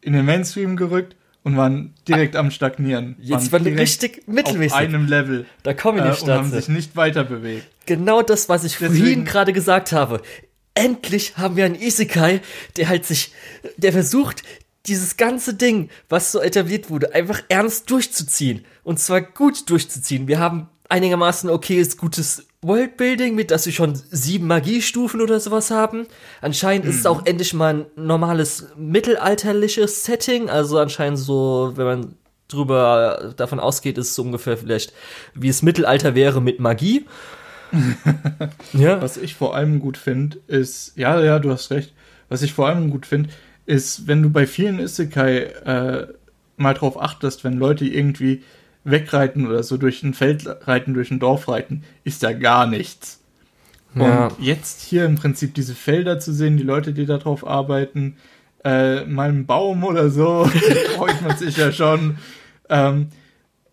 in 0.00 0.12
den 0.12 0.24
Mainstream 0.24 0.76
gerückt 0.76 1.16
und 1.42 1.56
waren 1.56 1.94
direkt 2.06 2.36
ah, 2.36 2.40
am 2.40 2.50
Stagnieren. 2.50 3.16
Jetzt 3.20 3.52
waren, 3.52 3.64
waren 3.64 3.78
richtig 3.78 4.26
mittelmäßig. 4.26 4.72
Auf 4.72 4.78
einem 4.78 5.06
Level. 5.06 5.46
Da 5.62 5.74
komme 5.74 6.00
ich 6.00 6.04
nicht 6.04 6.22
äh, 6.22 6.24
Und 6.24 6.30
haben 6.30 6.50
sich 6.50 6.68
nicht 6.68 6.96
weiter 6.96 7.24
bewegt. 7.24 7.66
Genau 7.86 8.22
das, 8.22 8.48
was 8.48 8.64
ich 8.64 8.76
Deswegen, 8.76 8.96
vorhin 8.96 9.24
gerade 9.24 9.52
gesagt 9.52 9.92
habe. 9.92 10.20
Endlich 10.74 11.36
haben 11.36 11.56
wir 11.56 11.64
einen 11.64 11.74
Isekai, 11.74 12.40
der 12.76 12.88
halt 12.88 13.04
sich, 13.04 13.32
der 13.76 13.92
versucht, 13.92 14.42
dieses 14.86 15.16
ganze 15.16 15.54
Ding, 15.54 15.90
was 16.08 16.32
so 16.32 16.40
etabliert 16.40 16.90
wurde, 16.90 17.14
einfach 17.14 17.42
ernst 17.48 17.90
durchzuziehen. 17.90 18.64
Und 18.82 18.98
zwar 18.98 19.20
gut 19.20 19.68
durchzuziehen. 19.68 20.26
Wir 20.28 20.38
haben 20.38 20.68
einigermaßen 20.88 21.50
okayes, 21.50 21.96
gutes 21.96 22.46
Worldbuilding, 22.62 23.34
mit 23.34 23.50
dass 23.50 23.66
wir 23.66 23.72
schon 23.72 23.94
sieben 24.10 24.46
Magiestufen 24.46 25.20
oder 25.20 25.40
sowas 25.40 25.70
haben. 25.70 26.06
Anscheinend 26.40 26.84
mhm. 26.84 26.90
ist 26.90 26.98
es 26.98 27.06
auch 27.06 27.24
endlich 27.26 27.54
mal 27.54 27.74
ein 27.74 27.86
normales 27.96 28.66
mittelalterliches 28.76 30.04
Setting. 30.04 30.50
Also 30.50 30.78
anscheinend 30.78 31.18
so, 31.18 31.72
wenn 31.76 31.86
man 31.86 32.14
drüber 32.48 33.32
davon 33.36 33.60
ausgeht, 33.60 33.96
ist 33.96 34.08
es 34.08 34.14
so 34.14 34.22
ungefähr 34.22 34.56
vielleicht, 34.56 34.92
wie 35.34 35.48
es 35.48 35.62
Mittelalter 35.62 36.14
wäre 36.14 36.42
mit 36.42 36.60
Magie. 36.60 37.06
ja. 38.72 39.00
Was 39.00 39.16
ich 39.16 39.34
vor 39.34 39.54
allem 39.54 39.78
gut 39.78 39.96
finde, 39.96 40.38
ist, 40.48 40.92
ja, 40.96 41.22
ja, 41.22 41.38
du 41.38 41.50
hast 41.50 41.70
recht. 41.70 41.94
Was 42.28 42.42
ich 42.42 42.52
vor 42.52 42.68
allem 42.68 42.90
gut 42.90 43.06
finde, 43.06 43.30
ist, 43.70 44.08
wenn 44.08 44.22
du 44.22 44.30
bei 44.30 44.46
vielen 44.46 44.80
Isekai 44.80 45.38
äh, 45.38 46.06
mal 46.56 46.74
drauf 46.74 47.00
achtest, 47.00 47.44
wenn 47.44 47.54
Leute 47.54 47.86
irgendwie 47.86 48.42
wegreiten 48.82 49.46
oder 49.46 49.62
so 49.62 49.76
durch 49.76 50.02
ein 50.02 50.12
Feld 50.12 50.46
reiten, 50.66 50.94
durch 50.94 51.10
ein 51.10 51.20
Dorf 51.20 51.48
reiten, 51.48 51.84
ist 52.02 52.22
da 52.22 52.32
gar 52.32 52.66
nichts. 52.66 53.20
Ja. 53.94 54.26
Und 54.26 54.44
jetzt 54.44 54.82
hier 54.82 55.04
im 55.04 55.14
Prinzip 55.14 55.54
diese 55.54 55.74
Felder 55.74 56.18
zu 56.18 56.32
sehen, 56.32 56.56
die 56.56 56.64
Leute, 56.64 56.92
die 56.92 57.06
da 57.06 57.18
drauf 57.18 57.46
arbeiten, 57.46 58.16
äh, 58.64 59.04
mal 59.04 59.28
einen 59.28 59.46
Baum 59.46 59.84
oder 59.84 60.10
so, 60.10 60.44
freut 60.96 61.22
man 61.22 61.36
sich 61.36 61.56
ja 61.56 61.72
schon. 61.72 62.18
Ähm, 62.68 63.08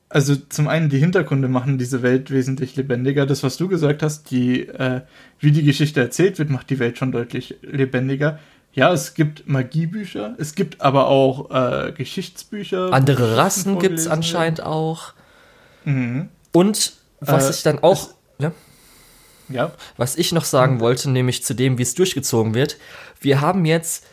also 0.10 0.36
zum 0.36 0.68
einen 0.68 0.90
die 0.90 1.00
Hintergründe 1.00 1.48
machen 1.48 1.78
diese 1.78 2.02
Welt 2.04 2.32
wesentlich 2.32 2.76
lebendiger. 2.76 3.26
Das, 3.26 3.44
was 3.44 3.58
du 3.58 3.68
gesagt 3.68 4.04
hast, 4.04 4.32
die, 4.32 4.68
äh, 4.68 5.02
wie 5.40 5.52
die 5.52 5.64
Geschichte 5.64 6.00
erzählt 6.00 6.40
wird, 6.40 6.50
macht 6.50 6.70
die 6.70 6.80
Welt 6.80 6.98
schon 6.98 7.12
deutlich 7.12 7.58
lebendiger. 7.62 8.40
Ja, 8.78 8.94
es 8.94 9.16
gibt 9.16 9.48
Magiebücher, 9.48 10.36
es 10.38 10.54
gibt 10.54 10.82
aber 10.82 11.08
auch 11.08 11.50
äh, 11.50 11.92
Geschichtsbücher. 11.94 12.94
Andere 12.94 13.36
Rassen 13.36 13.80
gibt 13.80 13.98
es 13.98 14.08
anscheinend 14.08 14.62
auch. 14.62 15.14
Mhm. 15.84 16.30
Und 16.52 16.94
was 17.20 17.48
äh, 17.48 17.50
ich 17.50 17.64
dann 17.64 17.80
auch. 17.80 18.10
Ja? 18.38 18.52
ja. 19.50 19.72
Was 19.98 20.16
ich 20.16 20.32
noch 20.32 20.46
sagen 20.46 20.76
mhm. 20.76 20.80
wollte, 20.82 21.10
nämlich 21.10 21.44
zu 21.44 21.56
dem, 21.56 21.80
wie 21.80 21.82
es 21.82 21.96
durchgezogen 21.96 22.54
wird. 22.54 22.78
Wir 23.20 23.42
haben 23.42 23.66
jetzt 23.66 24.06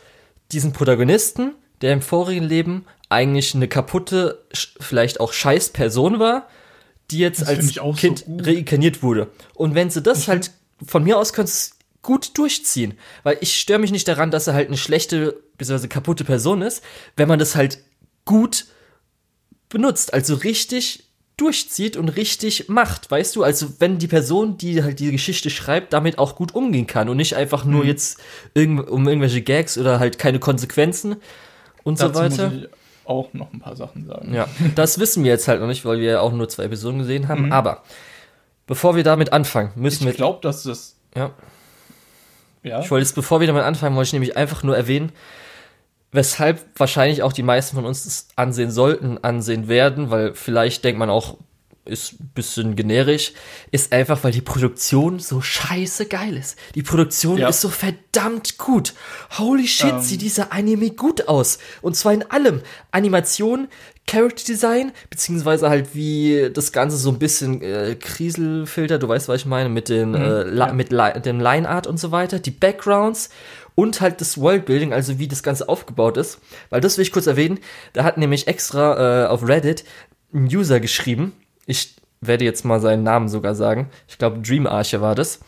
diesen 0.51 0.73
Protagonisten, 0.73 1.51
der 1.81 1.93
im 1.93 2.01
vorigen 2.01 2.45
Leben 2.45 2.85
eigentlich 3.07 3.53
eine 3.53 3.67
kaputte, 3.67 4.43
vielleicht 4.79 5.19
auch 5.19 5.31
scheiß 5.31 5.69
Person 5.73 6.17
war, 6.17 6.47
die 7.11 7.19
jetzt 7.19 7.41
das 7.41 7.49
als 7.49 7.79
Kind 7.97 8.25
so 8.25 8.37
reinkarniert 8.41 9.03
wurde. 9.03 9.29
Und 9.53 9.75
wenn 9.75 9.91
sie 9.91 10.01
das 10.01 10.21
ich 10.21 10.27
halt 10.27 10.49
von 10.87 11.03
mir 11.03 11.19
aus 11.19 11.33
könntest 11.33 11.74
gut 12.05 12.37
durchziehen. 12.37 12.97
Weil 13.23 13.37
ich 13.41 13.59
störe 13.59 13.79
mich 13.79 13.91
nicht 13.91 14.07
daran, 14.07 14.31
dass 14.31 14.47
er 14.47 14.53
halt 14.53 14.67
eine 14.67 14.77
schlechte, 14.77 15.41
bzw. 15.57 15.87
kaputte 15.87 16.23
Person 16.23 16.61
ist, 16.61 16.83
wenn 17.17 17.27
man 17.27 17.39
das 17.39 17.55
halt 17.55 17.79
gut 18.23 18.67
benutzt, 19.69 20.13
also 20.13 20.35
richtig 20.35 21.09
durchzieht 21.37 21.97
und 21.97 22.09
richtig 22.09 22.69
macht, 22.69 23.11
weißt 23.11 23.35
du? 23.35 23.43
Also 23.43 23.73
wenn 23.79 23.97
die 23.97 24.07
Person, 24.07 24.57
die 24.57 24.83
halt 24.83 24.99
die 24.99 25.11
Geschichte 25.11 25.49
schreibt, 25.49 25.91
damit 25.91 26.17
auch 26.17 26.35
gut 26.35 26.55
umgehen 26.55 26.87
kann 26.87 27.09
und 27.09 27.17
nicht 27.17 27.35
einfach 27.35 27.65
nur 27.65 27.83
mhm. 27.83 27.89
jetzt 27.89 28.21
irgend, 28.53 28.89
um 28.89 29.05
irgendwelche 29.07 29.41
Gags 29.41 29.77
oder 29.77 29.99
halt 29.99 30.17
keine 30.17 30.39
Konsequenzen 30.39 31.17
und 31.83 31.99
Dazu 31.99 32.13
so 32.13 32.19
weiter. 32.19 32.49
Muss 32.49 32.59
ich 32.59 32.69
auch 33.03 33.33
noch 33.33 33.51
ein 33.51 33.59
paar 33.59 33.75
Sachen 33.75 34.05
sagen. 34.05 34.33
Ja, 34.33 34.47
das 34.75 34.97
wissen 34.97 35.23
wir 35.23 35.31
jetzt 35.31 35.47
halt 35.47 35.59
noch 35.59 35.67
nicht, 35.67 35.83
weil 35.83 35.99
wir 35.99 36.11
ja 36.11 36.19
auch 36.21 36.31
nur 36.31 36.47
zwei 36.47 36.63
Episoden 36.63 36.99
gesehen 36.99 37.27
haben. 37.27 37.47
Mhm. 37.47 37.51
Aber 37.51 37.83
bevor 38.65 38.95
wir 38.95 39.03
damit 39.03 39.33
anfangen, 39.33 39.71
müssen 39.75 40.03
ich 40.03 40.05
wir. 40.05 40.11
Ich 40.11 40.17
glaube, 40.17 40.39
dass 40.41 40.63
das. 40.63 40.95
Ja. 41.15 41.31
Ja. 42.65 42.79
Ich 42.79 42.89
wollte 42.89 43.03
jetzt, 43.03 43.15
bevor 43.15 43.39
wir 43.39 43.47
damit 43.47 43.63
anfangen, 43.63 43.95
wollte 43.95 44.07
ich 44.07 44.13
nämlich 44.13 44.35
einfach 44.35 44.63
nur 44.63 44.75
erwähnen, 44.75 45.11
weshalb 46.11 46.59
wahrscheinlich 46.75 47.21
auch 47.21 47.31
die 47.31 47.43
meisten 47.43 47.75
von 47.75 47.85
uns 47.85 48.05
das 48.05 48.27
ansehen 48.35 48.71
sollten, 48.71 49.19
ansehen 49.23 49.67
werden, 49.67 50.09
weil 50.09 50.33
vielleicht 50.33 50.83
denkt 50.83 50.97
man 50.97 51.09
auch, 51.09 51.37
ist 51.85 52.19
ein 52.19 52.31
bisschen 52.33 52.75
generisch, 52.75 53.33
ist 53.71 53.93
einfach, 53.93 54.23
weil 54.23 54.31
die 54.31 54.41
Produktion 54.41 55.19
so 55.19 55.41
scheiße 55.41 56.07
geil 56.07 56.35
ist. 56.35 56.57
Die 56.73 56.83
Produktion 56.83 57.37
ja. 57.37 57.49
ist 57.49 57.61
so 57.61 57.69
verdammt 57.69 58.57
gut. 58.57 58.93
Holy 59.37 59.67
shit, 59.67 59.91
ähm. 59.91 60.01
sieht 60.01 60.21
dieser 60.21 60.51
Anime 60.51 60.91
gut 60.91 61.27
aus. 61.27 61.59
Und 61.81 61.95
zwar 61.95 62.13
in 62.13 62.23
allem. 62.31 62.61
Animation, 62.91 63.67
Character 64.07 64.45
Design, 64.45 64.91
beziehungsweise 65.09 65.69
halt 65.69 65.95
wie 65.95 66.49
das 66.53 66.71
Ganze 66.71 66.97
so 66.97 67.09
ein 67.09 67.19
bisschen 67.19 67.61
äh, 67.61 67.95
Kriselfilter, 67.99 68.99
du 68.99 69.07
weißt, 69.07 69.27
was 69.27 69.41
ich 69.41 69.45
meine, 69.45 69.69
mit, 69.69 69.89
den, 69.89 70.09
mhm, 70.09 70.15
äh, 70.15 70.55
ja. 70.55 70.73
mit 70.73 70.91
dem 70.91 71.39
Line 71.39 71.67
Art 71.67 71.87
und 71.87 71.99
so 71.99 72.11
weiter, 72.11 72.39
die 72.39 72.51
Backgrounds 72.51 73.29
und 73.75 74.01
halt 74.01 74.21
das 74.21 74.39
Worldbuilding, 74.39 74.93
also 74.93 75.19
wie 75.19 75.27
das 75.27 75.43
Ganze 75.43 75.67
aufgebaut 75.69 76.17
ist. 76.17 76.39
Weil 76.69 76.81
das 76.81 76.97
will 76.97 77.03
ich 77.03 77.11
kurz 77.11 77.27
erwähnen, 77.27 77.59
da 77.93 78.03
hat 78.03 78.17
nämlich 78.17 78.47
extra 78.47 79.25
äh, 79.25 79.27
auf 79.27 79.47
Reddit 79.47 79.83
ein 80.33 80.45
User 80.45 80.79
geschrieben, 80.79 81.33
ich 81.65 81.95
werde 82.21 82.45
jetzt 82.45 82.65
mal 82.65 82.79
seinen 82.79 83.03
Namen 83.03 83.27
sogar 83.27 83.55
sagen, 83.55 83.89
ich 84.07 84.17
glaube 84.17 84.39
Dream 84.39 84.67
Arche 84.67 85.01
war 85.01 85.15
das, 85.15 85.39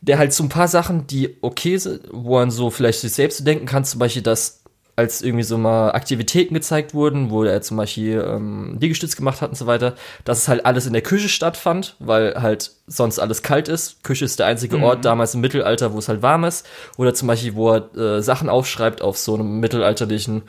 der 0.00 0.18
halt 0.18 0.32
so 0.32 0.42
ein 0.42 0.48
paar 0.48 0.68
Sachen, 0.68 1.06
die 1.06 1.36
okay 1.42 1.76
sind, 1.76 2.02
wo 2.10 2.38
man 2.38 2.50
so 2.50 2.70
vielleicht 2.70 3.00
sich 3.00 3.12
selbst 3.12 3.46
denken 3.46 3.66
kann, 3.66 3.84
zum 3.84 3.98
Beispiel, 3.98 4.22
dass 4.22 4.62
als 4.94 5.22
irgendwie 5.22 5.44
so 5.44 5.56
mal 5.56 5.92
Aktivitäten 5.92 6.54
gezeigt 6.54 6.92
wurden, 6.92 7.30
wo 7.30 7.44
er 7.44 7.62
zum 7.62 7.78
Beispiel 7.78 8.22
ähm, 8.26 8.76
Liegestütz 8.78 9.16
gemacht 9.16 9.40
hat 9.40 9.50
und 9.50 9.56
so 9.56 9.66
weiter, 9.66 9.94
dass 10.24 10.38
es 10.38 10.48
halt 10.48 10.66
alles 10.66 10.86
in 10.86 10.92
der 10.92 11.02
Küche 11.02 11.30
stattfand, 11.30 11.96
weil 11.98 12.34
halt 12.40 12.72
sonst 12.86 13.18
alles 13.18 13.42
kalt 13.42 13.68
ist. 13.68 14.02
Küche 14.04 14.26
ist 14.26 14.38
der 14.38 14.46
einzige 14.46 14.76
mhm. 14.76 14.84
Ort 14.84 15.04
damals 15.06 15.34
im 15.34 15.40
Mittelalter, 15.40 15.94
wo 15.94 15.98
es 15.98 16.08
halt 16.08 16.20
warm 16.20 16.44
ist. 16.44 16.66
Oder 16.98 17.14
zum 17.14 17.28
Beispiel, 17.28 17.54
wo 17.54 17.72
er 17.72 17.96
äh, 17.96 18.22
Sachen 18.22 18.50
aufschreibt 18.50 19.00
auf 19.00 19.16
so 19.16 19.34
einem 19.34 19.60
mittelalterlichen 19.60 20.42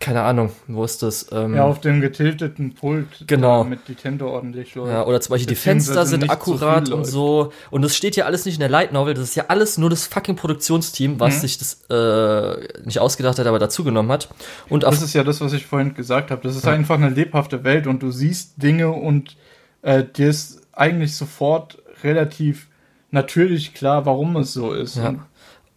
keine 0.00 0.20
Ahnung, 0.22 0.50
wo 0.66 0.84
ist 0.84 1.02
das? 1.02 1.28
Ähm, 1.32 1.54
Ja, 1.54 1.64
auf 1.64 1.80
dem 1.80 2.02
getilteten 2.02 2.74
Pult, 2.74 3.24
Genau. 3.26 3.62
damit 3.64 3.88
die 3.88 3.94
Tinte 3.94 4.26
ordentlich 4.26 4.74
läuft. 4.74 4.92
Ja, 4.92 5.06
oder 5.06 5.18
zum 5.20 5.30
Beispiel 5.32 5.46
die 5.46 5.54
Fenster 5.54 6.04
sind 6.04 6.28
akkurat 6.28 6.90
und 6.90 7.06
so. 7.06 7.52
Und 7.70 7.80
das 7.80 7.96
steht 7.96 8.16
ja 8.16 8.26
alles 8.26 8.44
nicht 8.44 8.56
in 8.56 8.60
der 8.60 8.68
Light 8.68 8.92
Novel. 8.92 9.14
Das 9.14 9.24
ist 9.24 9.34
ja 9.34 9.46
alles 9.48 9.78
nur 9.78 9.88
das 9.88 10.06
fucking 10.06 10.36
Produktionsteam, 10.36 11.18
was 11.20 11.36
Mhm. 11.36 11.40
sich 11.40 11.56
das 11.58 11.80
äh, 11.88 12.82
nicht 12.84 12.98
ausgedacht 12.98 13.38
hat, 13.38 13.46
aber 13.46 13.58
dazugenommen 13.58 14.12
hat. 14.12 14.28
Und 14.68 14.82
Das 14.82 15.00
ist 15.00 15.14
ja 15.14 15.24
das, 15.24 15.40
was 15.40 15.54
ich 15.54 15.64
vorhin 15.64 15.94
gesagt 15.94 16.30
habe. 16.30 16.42
Das 16.42 16.54
ist 16.54 16.66
einfach 16.66 16.96
eine 16.96 17.08
lebhafte 17.08 17.64
Welt 17.64 17.86
und 17.86 18.02
du 18.02 18.10
siehst 18.10 18.62
Dinge 18.62 18.90
und 18.90 19.36
äh, 19.80 20.04
dir 20.04 20.28
ist 20.28 20.60
eigentlich 20.72 21.16
sofort 21.16 21.78
relativ 22.04 22.68
natürlich 23.10 23.72
klar, 23.72 24.04
warum 24.04 24.36
es 24.36 24.52
so 24.52 24.72
ist. 24.74 24.96
Ja. 24.96 25.14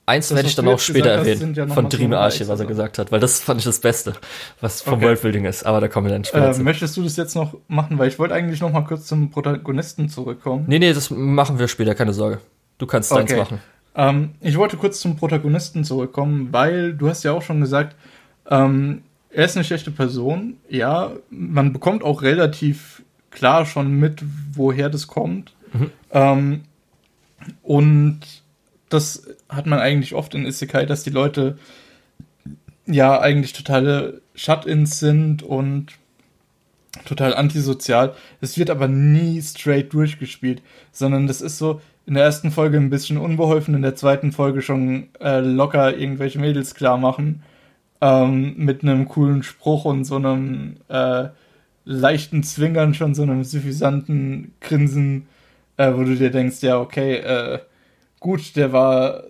Eins 0.09 0.33
werde 0.33 0.47
ich 0.47 0.55
dann 0.55 0.67
auch 0.67 0.79
später 0.79 1.09
erwähnen 1.11 1.53
ja 1.53 1.67
von 1.67 1.87
Dream 1.87 2.13
Archie, 2.13 2.41
was 2.41 2.49
er 2.49 2.57
Sache. 2.57 2.67
gesagt 2.67 2.97
hat, 2.97 3.11
weil 3.11 3.19
das 3.19 3.39
fand 3.41 3.59
ich 3.59 3.65
das 3.65 3.79
Beste, 3.79 4.13
was 4.59 4.81
vom 4.81 4.95
Okay. 4.95 5.05
Worldbuilding 5.05 5.45
ist. 5.45 5.65
Aber 5.65 5.79
da 5.81 5.87
kommen 5.87 6.07
wir 6.07 6.13
dann 6.13 6.23
später 6.25 6.49
äh, 6.49 6.53
zu. 6.53 6.63
möchtest 6.63 6.97
du 6.97 7.03
das 7.03 7.15
jetzt 7.15 7.35
noch 7.35 7.55
machen? 7.67 7.97
Weil 7.99 8.07
ich 8.07 8.17
wollte 8.17 8.33
eigentlich 8.33 8.59
noch 8.61 8.71
mal 8.71 8.81
kurz 8.85 9.05
zum 9.05 9.29
Protagonisten 9.29 10.09
zurückkommen. 10.09 10.65
Nee, 10.67 10.79
nee, 10.79 10.93
das 10.93 11.09
machen 11.11 11.59
wir 11.59 11.67
später, 11.67 11.93
keine 11.95 12.13
Sorge. 12.13 12.39
Du 12.79 12.87
kannst 12.87 13.11
deins 13.11 13.31
Okay. 13.31 13.39
machen. 13.39 13.59
Ähm, 13.95 14.31
ich 14.41 14.57
wollte 14.57 14.77
kurz 14.77 14.99
zum 14.99 15.15
Protagonisten 15.15 15.83
zurückkommen, 15.83 16.49
weil 16.51 16.93
du 16.93 17.07
hast 17.09 17.23
ja 17.23 17.31
auch 17.33 17.41
schon 17.41 17.59
gesagt, 17.61 17.95
ähm, 18.49 19.03
er 19.31 19.45
ist 19.45 19.55
eine 19.57 19.63
schlechte 19.63 19.91
Person. 19.91 20.57
Ja, 20.69 21.11
man 21.29 21.71
bekommt 21.71 22.03
auch 22.03 22.21
relativ 22.23 23.03
klar 23.29 23.65
schon 23.67 23.91
mit, 23.91 24.23
woher 24.53 24.89
das 24.89 25.05
kommt. 25.07 25.53
Mhm. 25.73 25.91
Ähm, 26.11 26.61
und 27.63 28.21
das 28.89 29.27
hat 29.49 29.65
man 29.65 29.79
eigentlich 29.79 30.13
oft 30.13 30.35
in 30.35 30.45
Isekai, 30.45 30.85
dass 30.85 31.03
die 31.03 31.09
Leute 31.09 31.57
ja 32.85 33.19
eigentlich 33.19 33.53
totale 33.53 34.21
Shut-ins 34.35 34.99
sind 34.99 35.43
und 35.43 35.87
total 37.05 37.35
antisozial. 37.35 38.13
Es 38.41 38.57
wird 38.57 38.69
aber 38.69 38.87
nie 38.87 39.41
straight 39.41 39.93
durchgespielt, 39.93 40.61
sondern 40.91 41.27
das 41.27 41.41
ist 41.41 41.57
so 41.57 41.81
in 42.05 42.15
der 42.15 42.23
ersten 42.23 42.51
Folge 42.51 42.77
ein 42.77 42.89
bisschen 42.89 43.17
unbeholfen, 43.17 43.75
in 43.75 43.83
der 43.83 43.95
zweiten 43.95 44.31
Folge 44.31 44.61
schon 44.61 45.09
äh, 45.19 45.39
locker 45.39 45.95
irgendwelche 45.95 46.39
Mädels 46.39 46.73
klar 46.73 46.97
machen 46.97 47.43
ähm, 48.01 48.55
mit 48.57 48.83
einem 48.83 49.07
coolen 49.07 49.43
Spruch 49.43 49.85
und 49.85 50.05
so 50.05 50.15
einem 50.15 50.77
äh, 50.87 51.29
leichten 51.85 52.43
Zwingern, 52.43 52.93
schon 52.93 53.15
so 53.15 53.23
einem 53.23 53.43
suffisanten 53.43 54.53
Grinsen, 54.61 55.27
äh, 55.77 55.93
wo 55.93 56.03
du 56.03 56.15
dir 56.15 56.31
denkst, 56.31 56.61
ja, 56.61 56.79
okay, 56.79 57.17
äh, 57.17 57.59
gut, 58.19 58.55
der 58.55 58.71
war 58.73 59.23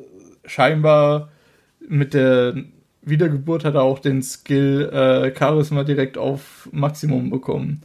scheinbar 0.49 1.29
mit 1.87 2.13
der 2.13 2.55
Wiedergeburt 3.01 3.63
hat 3.65 3.75
er 3.75 3.83
auch 3.83 3.99
den 3.99 4.21
Skill 4.21 4.89
äh, 4.91 5.37
Charisma 5.37 5.83
direkt 5.83 6.17
auf 6.17 6.69
Maximum 6.71 7.29
bekommen. 7.29 7.81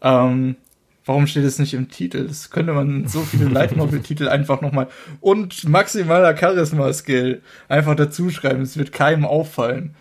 Ähm, 0.00 0.56
warum 1.04 1.26
steht 1.26 1.44
es 1.44 1.58
nicht 1.58 1.74
im 1.74 1.90
Titel? 1.90 2.26
Das 2.26 2.50
könnte 2.50 2.72
man 2.72 3.06
so 3.08 3.20
viele 3.20 3.48
Light 3.48 3.76
Novel 3.76 4.00
Titel 4.00 4.28
einfach 4.28 4.60
nochmal 4.60 4.88
und 5.20 5.68
maximaler 5.68 6.36
Charisma 6.36 6.92
Skill 6.92 7.42
einfach 7.68 7.96
dazu 7.96 8.30
schreiben. 8.30 8.62
Es 8.62 8.76
wird 8.76 8.92
keinem 8.92 9.24
auffallen. 9.24 9.94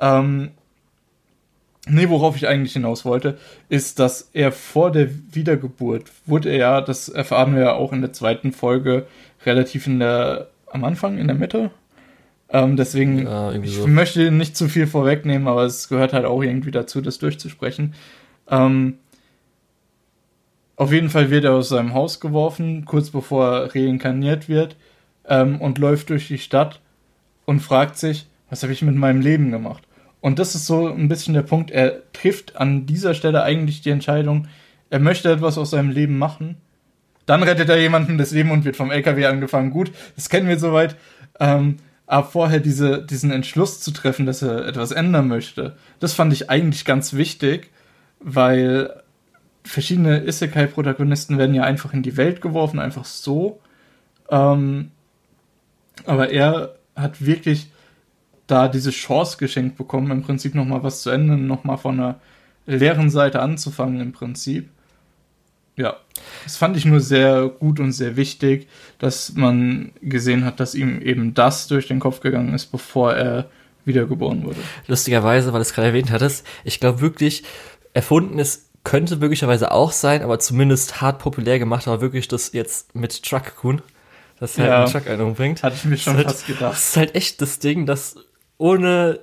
Ähm, 0.00 0.50
nee, 1.86 2.08
worauf 2.08 2.36
ich 2.36 2.48
eigentlich 2.48 2.72
hinaus 2.72 3.04
wollte, 3.04 3.38
ist, 3.68 3.98
dass 3.98 4.30
er 4.32 4.52
vor 4.52 4.92
der 4.92 5.08
Wiedergeburt 5.32 6.10
wurde 6.26 6.50
er 6.50 6.56
ja, 6.56 6.80
das 6.80 7.08
erfahren 7.08 7.54
wir 7.54 7.62
ja 7.62 7.72
auch 7.74 7.92
in 7.92 8.00
der 8.00 8.12
zweiten 8.12 8.52
Folge, 8.52 9.06
relativ 9.44 9.86
in 9.86 10.00
der, 10.00 10.48
am 10.76 10.84
Anfang, 10.84 11.18
in 11.18 11.26
der 11.26 11.36
Mitte. 11.36 11.70
Ähm, 12.48 12.76
deswegen, 12.76 13.24
Ja, 13.24 13.52
ich 13.52 13.74
so. 13.76 13.86
möchte 13.88 14.30
nicht 14.30 14.56
zu 14.56 14.68
viel 14.68 14.86
vorwegnehmen, 14.86 15.48
aber 15.48 15.64
es 15.64 15.88
gehört 15.88 16.12
halt 16.12 16.24
auch 16.24 16.42
irgendwie 16.42 16.70
dazu, 16.70 17.00
das 17.00 17.18
durchzusprechen. 17.18 17.94
Ähm, 18.48 18.98
auf 20.76 20.92
jeden 20.92 21.08
Fall 21.10 21.30
wird 21.30 21.44
er 21.44 21.54
aus 21.54 21.70
seinem 21.70 21.94
Haus 21.94 22.20
geworfen, 22.20 22.84
kurz 22.84 23.10
bevor 23.10 23.46
er 23.46 23.74
reinkarniert 23.74 24.48
wird, 24.48 24.76
ähm, 25.26 25.60
und 25.60 25.78
läuft 25.78 26.10
durch 26.10 26.28
die 26.28 26.38
Stadt 26.38 26.80
und 27.46 27.60
fragt 27.60 27.96
sich, 27.96 28.28
was 28.50 28.62
habe 28.62 28.72
ich 28.72 28.82
mit 28.82 28.94
meinem 28.94 29.20
Leben 29.20 29.50
gemacht? 29.50 29.82
Und 30.20 30.38
das 30.38 30.54
ist 30.54 30.66
so 30.66 30.86
ein 30.88 31.08
bisschen 31.08 31.34
der 31.34 31.42
Punkt, 31.42 31.70
er 31.70 32.02
trifft 32.12 32.56
an 32.56 32.86
dieser 32.86 33.14
Stelle 33.14 33.42
eigentlich 33.42 33.80
die 33.80 33.90
Entscheidung, 33.90 34.48
er 34.90 35.00
möchte 35.00 35.32
etwas 35.32 35.58
aus 35.58 35.70
seinem 35.70 35.90
Leben 35.90 36.18
machen. 36.18 36.56
Dann 37.26 37.42
rettet 37.42 37.68
er 37.68 37.80
jemanden 37.80 38.18
das 38.18 38.30
Leben 38.30 38.50
und 38.50 38.64
wird 38.64 38.76
vom 38.76 38.90
LKW 38.90 39.26
angefangen. 39.26 39.70
Gut, 39.70 39.92
das 40.14 40.28
kennen 40.28 40.48
wir 40.48 40.58
soweit. 40.58 40.96
Ähm, 41.38 41.76
aber 42.06 42.26
vorher 42.28 42.60
diese, 42.60 43.04
diesen 43.04 43.32
Entschluss 43.32 43.80
zu 43.80 43.90
treffen, 43.90 44.26
dass 44.26 44.42
er 44.42 44.66
etwas 44.66 44.92
ändern 44.92 45.26
möchte, 45.26 45.76
das 45.98 46.12
fand 46.12 46.32
ich 46.32 46.48
eigentlich 46.48 46.84
ganz 46.84 47.14
wichtig, 47.14 47.70
weil 48.20 49.02
verschiedene 49.64 50.24
Isekai-Protagonisten 50.24 51.36
werden 51.36 51.54
ja 51.54 51.64
einfach 51.64 51.92
in 51.92 52.02
die 52.02 52.16
Welt 52.16 52.40
geworfen, 52.40 52.78
einfach 52.78 53.04
so. 53.04 53.60
Ähm, 54.30 54.92
aber 56.04 56.30
er 56.30 56.76
hat 56.94 57.24
wirklich 57.24 57.70
da 58.46 58.68
diese 58.68 58.90
Chance 58.92 59.38
geschenkt 59.38 59.76
bekommen, 59.76 60.12
im 60.12 60.22
Prinzip 60.22 60.54
nochmal 60.54 60.84
was 60.84 61.02
zu 61.02 61.10
ändern, 61.10 61.48
nochmal 61.48 61.78
von 61.78 61.98
einer 61.98 62.20
leeren 62.66 63.10
Seite 63.10 63.42
anzufangen, 63.42 64.00
im 64.00 64.12
Prinzip. 64.12 64.70
Ja, 65.76 65.96
das 66.44 66.56
fand 66.56 66.76
ich 66.76 66.84
nur 66.86 67.00
sehr 67.00 67.48
gut 67.48 67.80
und 67.80 67.92
sehr 67.92 68.16
wichtig, 68.16 68.68
dass 68.98 69.34
man 69.34 69.92
gesehen 70.00 70.44
hat, 70.44 70.58
dass 70.60 70.74
ihm 70.74 71.00
eben 71.02 71.34
das 71.34 71.66
durch 71.66 71.86
den 71.86 72.00
Kopf 72.00 72.20
gegangen 72.20 72.54
ist, 72.54 72.66
bevor 72.66 73.12
er 73.14 73.50
wiedergeboren 73.84 74.44
wurde. 74.44 74.56
Lustigerweise, 74.86 75.52
weil 75.52 75.60
du 75.60 75.62
es 75.62 75.74
gerade 75.74 75.88
erwähnt 75.88 76.10
hattest, 76.10 76.46
ich 76.64 76.80
glaube 76.80 77.00
wirklich, 77.00 77.44
erfunden 77.92 78.38
ist, 78.38 78.70
könnte 78.84 79.16
möglicherweise 79.16 79.72
auch 79.72 79.92
sein, 79.92 80.22
aber 80.22 80.38
zumindest 80.38 81.00
hart 81.00 81.18
populär 81.18 81.58
gemacht, 81.58 81.86
aber 81.88 82.00
wirklich 82.00 82.28
das 82.28 82.52
jetzt 82.52 82.94
mit 82.94 83.22
Truck-Kun, 83.22 83.82
dass 84.40 84.58
er 84.58 84.66
Ja. 84.66 84.78
einen 84.84 84.92
Truck 84.92 85.08
einen 85.08 85.22
umbringt. 85.22 85.62
Hatte 85.62 85.76
ich 85.76 85.84
mir 85.84 85.96
schon 85.98 86.16
ist 86.18 86.24
fast 86.24 86.46
gedacht. 86.46 86.72
Das 86.72 86.88
ist 86.90 86.96
halt 86.96 87.14
echt 87.14 87.42
das 87.42 87.58
Ding, 87.58 87.84
dass 87.86 88.16
ohne 88.58 89.20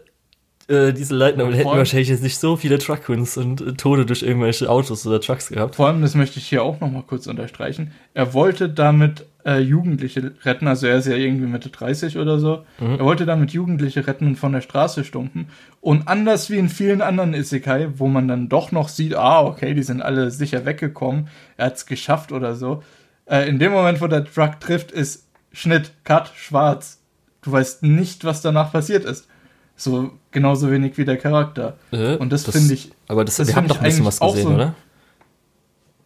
äh, 0.68 0.94
diese 0.94 1.16
Und 1.16 1.54
hätten 1.54 1.66
wahrscheinlich 1.66 2.10
jetzt 2.10 2.24
nicht 2.24 2.38
so 2.38 2.56
viele 2.56 2.78
Truck-Kuns 2.78 3.38
und 3.38 3.62
äh, 3.62 3.74
Tode 3.74 4.06
durch 4.06 4.24
irgendwelche 4.24 4.70
Autos 4.70 5.06
oder 5.06 5.20
Trucks 5.20 5.50
gehabt. 5.50 5.76
Vor 5.76 5.88
allem, 5.88 6.02
das 6.02 6.16
möchte 6.16 6.40
ich 6.40 6.48
hier 6.48 6.64
auch 6.64 6.80
nochmal 6.80 7.04
kurz 7.06 7.28
unterstreichen, 7.28 7.92
er 8.14 8.34
wollte 8.34 8.70
damit 8.70 9.26
äh, 9.46 9.60
Jugendliche 9.60 10.34
retten, 10.46 10.68
also 10.68 10.88
er 10.88 10.98
ist 10.98 11.08
ja 11.08 11.16
irgendwie 11.16 11.48
Mitte 11.48 11.70
30 11.70 12.18
oder 12.18 12.40
so, 12.40 12.64
Mhm. 12.80 12.96
er 13.00 13.06
wollte 13.06 13.26
damit 13.26 13.52
Jugendliche 13.52 14.08
retten 14.08 14.26
und 14.28 14.36
von 14.38 14.54
der 14.54 14.62
Straße 14.62 15.04
stumpen. 15.04 15.48
Und 15.82 16.08
anders 16.08 16.50
wie 16.50 16.58
in 16.58 16.70
vielen 16.70 17.02
anderen 17.02 17.34
Isekai, 17.34 17.90
wo 17.98 18.08
man 18.08 18.28
dann 18.30 18.48
doch 18.48 18.72
noch 18.72 18.88
sieht, 18.88 19.16
ah, 19.16 19.42
okay, 19.44 19.74
die 19.74 19.84
sind 19.84 20.02
alle 20.02 20.32
sicher 20.32 20.66
weggekommen, 20.66 21.28
er 21.58 21.66
hat 21.66 21.76
es 21.76 21.86
geschafft 21.86 22.32
oder 22.32 22.56
so, 22.56 22.84
äh, 23.26 23.48
in 23.50 23.60
dem 23.60 23.74
Moment, 23.74 24.00
wo 24.02 24.08
der 24.08 24.24
Truck 24.24 24.60
trifft, 24.62 24.92
ist 24.92 25.28
Schnitt, 25.52 25.92
Cut, 26.04 26.32
schwarz. 26.36 27.02
Du 27.42 27.52
weißt 27.52 27.84
nicht, 27.84 28.24
was 28.26 28.42
danach 28.42 28.72
passiert 28.72 29.04
ist. 29.04 29.28
So 29.76 30.12
genauso 30.32 30.70
wenig 30.72 30.98
wie 30.98 31.06
der 31.06 31.18
Charakter. 31.18 31.78
Äh, 31.92 32.16
Und 32.18 32.32
das 32.32 32.44
finde 32.46 32.74
ich- 32.74 32.92
Aber 33.08 33.26
das, 33.26 33.38
das 33.38 33.48
wir 33.48 33.56
haben 33.56 33.68
doch 33.68 33.78
ein 33.80 33.84
bisschen 33.84 34.06
was 34.06 34.20
gesehen, 34.20 34.44
so- 34.44 34.54
oder? 34.54 34.76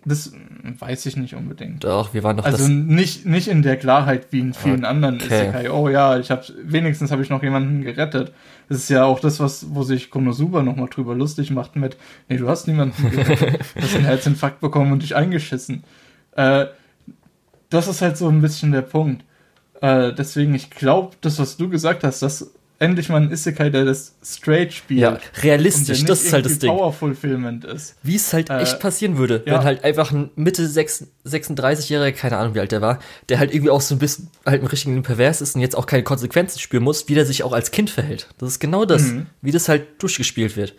Das 0.06 0.32
weiß 0.80 1.06
ich 1.06 1.18
nicht 1.18 1.34
unbedingt. 1.36 1.84
Doch, 1.84 2.14
wir 2.14 2.24
waren 2.24 2.38
doch 2.38 2.46
Also 2.46 2.60
das. 2.60 2.68
nicht, 2.70 3.26
nicht 3.26 3.50
in 3.50 3.62
der 3.62 3.76
Klarheit 3.76 4.28
wie 4.32 4.40
in 4.40 4.54
vielen 4.54 4.86
anderen 4.86 5.16
Okay. 5.16 5.26
Isekai. 5.50 5.70
Oh 5.70 5.90
ja, 5.90 6.18
ich 6.18 6.32
hab, 6.32 6.46
wenigstens 6.64 7.12
habe 7.12 7.22
ich 7.24 7.30
noch 7.30 7.44
jemanden 7.44 7.82
gerettet. 7.82 8.32
Das 8.70 8.78
ist 8.78 8.90
ja 8.90 9.04
auch 9.04 9.20
das, 9.20 9.42
was, 9.42 9.66
wo 9.76 9.84
sich 9.84 10.10
Konosuba 10.10 10.64
nochmal 10.64 10.88
drüber 10.88 11.14
lustig 11.14 11.52
macht 11.52 11.76
mit, 11.76 11.98
nee, 12.30 12.38
du 12.38 12.48
hast 12.48 12.68
niemanden 12.68 13.10
gerettet. 13.12 13.60
Du 13.76 13.82
hast 13.82 13.96
einen 13.96 14.06
Herzinfarkt 14.06 14.62
bekommen 14.62 14.94
und 14.94 15.04
dich 15.04 15.14
eingeschissen. 15.16 15.84
Äh, 16.38 16.68
das 17.70 17.90
ist 17.90 18.02
halt 18.02 18.18
so 18.18 18.30
ein 18.30 18.42
bisschen 18.42 18.72
der 18.72 18.84
Punkt. 18.84 19.26
Äh, 19.82 20.14
deswegen, 20.14 20.56
ich 20.56 20.70
glaube, 20.70 21.18
das, 21.20 21.38
was 21.38 21.58
du 21.58 21.68
gesagt 21.68 22.06
hast, 22.06 22.22
dass 22.22 22.54
endlich 22.80 23.10
mal 23.10 23.22
ein 23.22 23.32
Isekai, 23.32 23.70
der 23.70 23.86
das 23.86 24.16
straight 24.24 24.72
spielt. 24.74 25.00
Ja, 25.02 25.18
realistisch, 25.42 26.06
das 26.06 26.24
ist 26.24 26.34
halt 26.34 26.46
das 26.46 26.60
Ding. 26.60 26.70
Ist. 26.72 27.96
Wie 28.04 28.16
es 28.16 28.32
halt 28.34 28.50
Äh, 28.50 28.60
echt 28.62 28.80
passieren 28.80 29.18
würde, 29.18 29.44
ja. 29.46 29.54
wenn 29.56 29.64
halt 29.64 29.84
einfach 29.84 30.12
ein 30.12 30.30
Mitte 30.36 30.68
6 30.68 31.08
36-Jähriger, 31.26 32.12
keine 32.12 32.38
Ahnung 32.38 32.56
wie 32.56 32.60
alt 32.60 32.72
der 32.72 32.82
war, 32.82 33.00
der 33.30 33.40
halt 33.40 33.52
irgendwie 33.54 33.70
auch 33.72 33.82
so 33.82 33.96
ein 33.96 34.00
bisschen 34.00 34.30
halt 34.46 34.62
ein 34.62 34.68
richtigen 34.68 35.02
Pervers 35.04 35.42
ist 35.42 35.56
und 35.56 35.62
jetzt 35.62 35.76
auch 35.78 35.86
keine 35.86 36.04
Konsequenzen 36.04 36.60
spüren 36.60 36.84
muss, 36.84 37.08
wie 37.10 37.16
der 37.16 37.26
sich 37.26 37.44
auch 37.44 37.54
als 37.54 37.72
Kind 37.72 37.90
verhält. 37.90 38.28
Das 38.38 38.50
ist 38.50 38.60
genau 38.60 38.86
das, 38.86 39.04
Mhm. 39.04 39.26
wie 39.42 39.52
das 39.52 39.68
halt 39.70 40.02
durchgespielt 40.02 40.56
wird. 40.56 40.76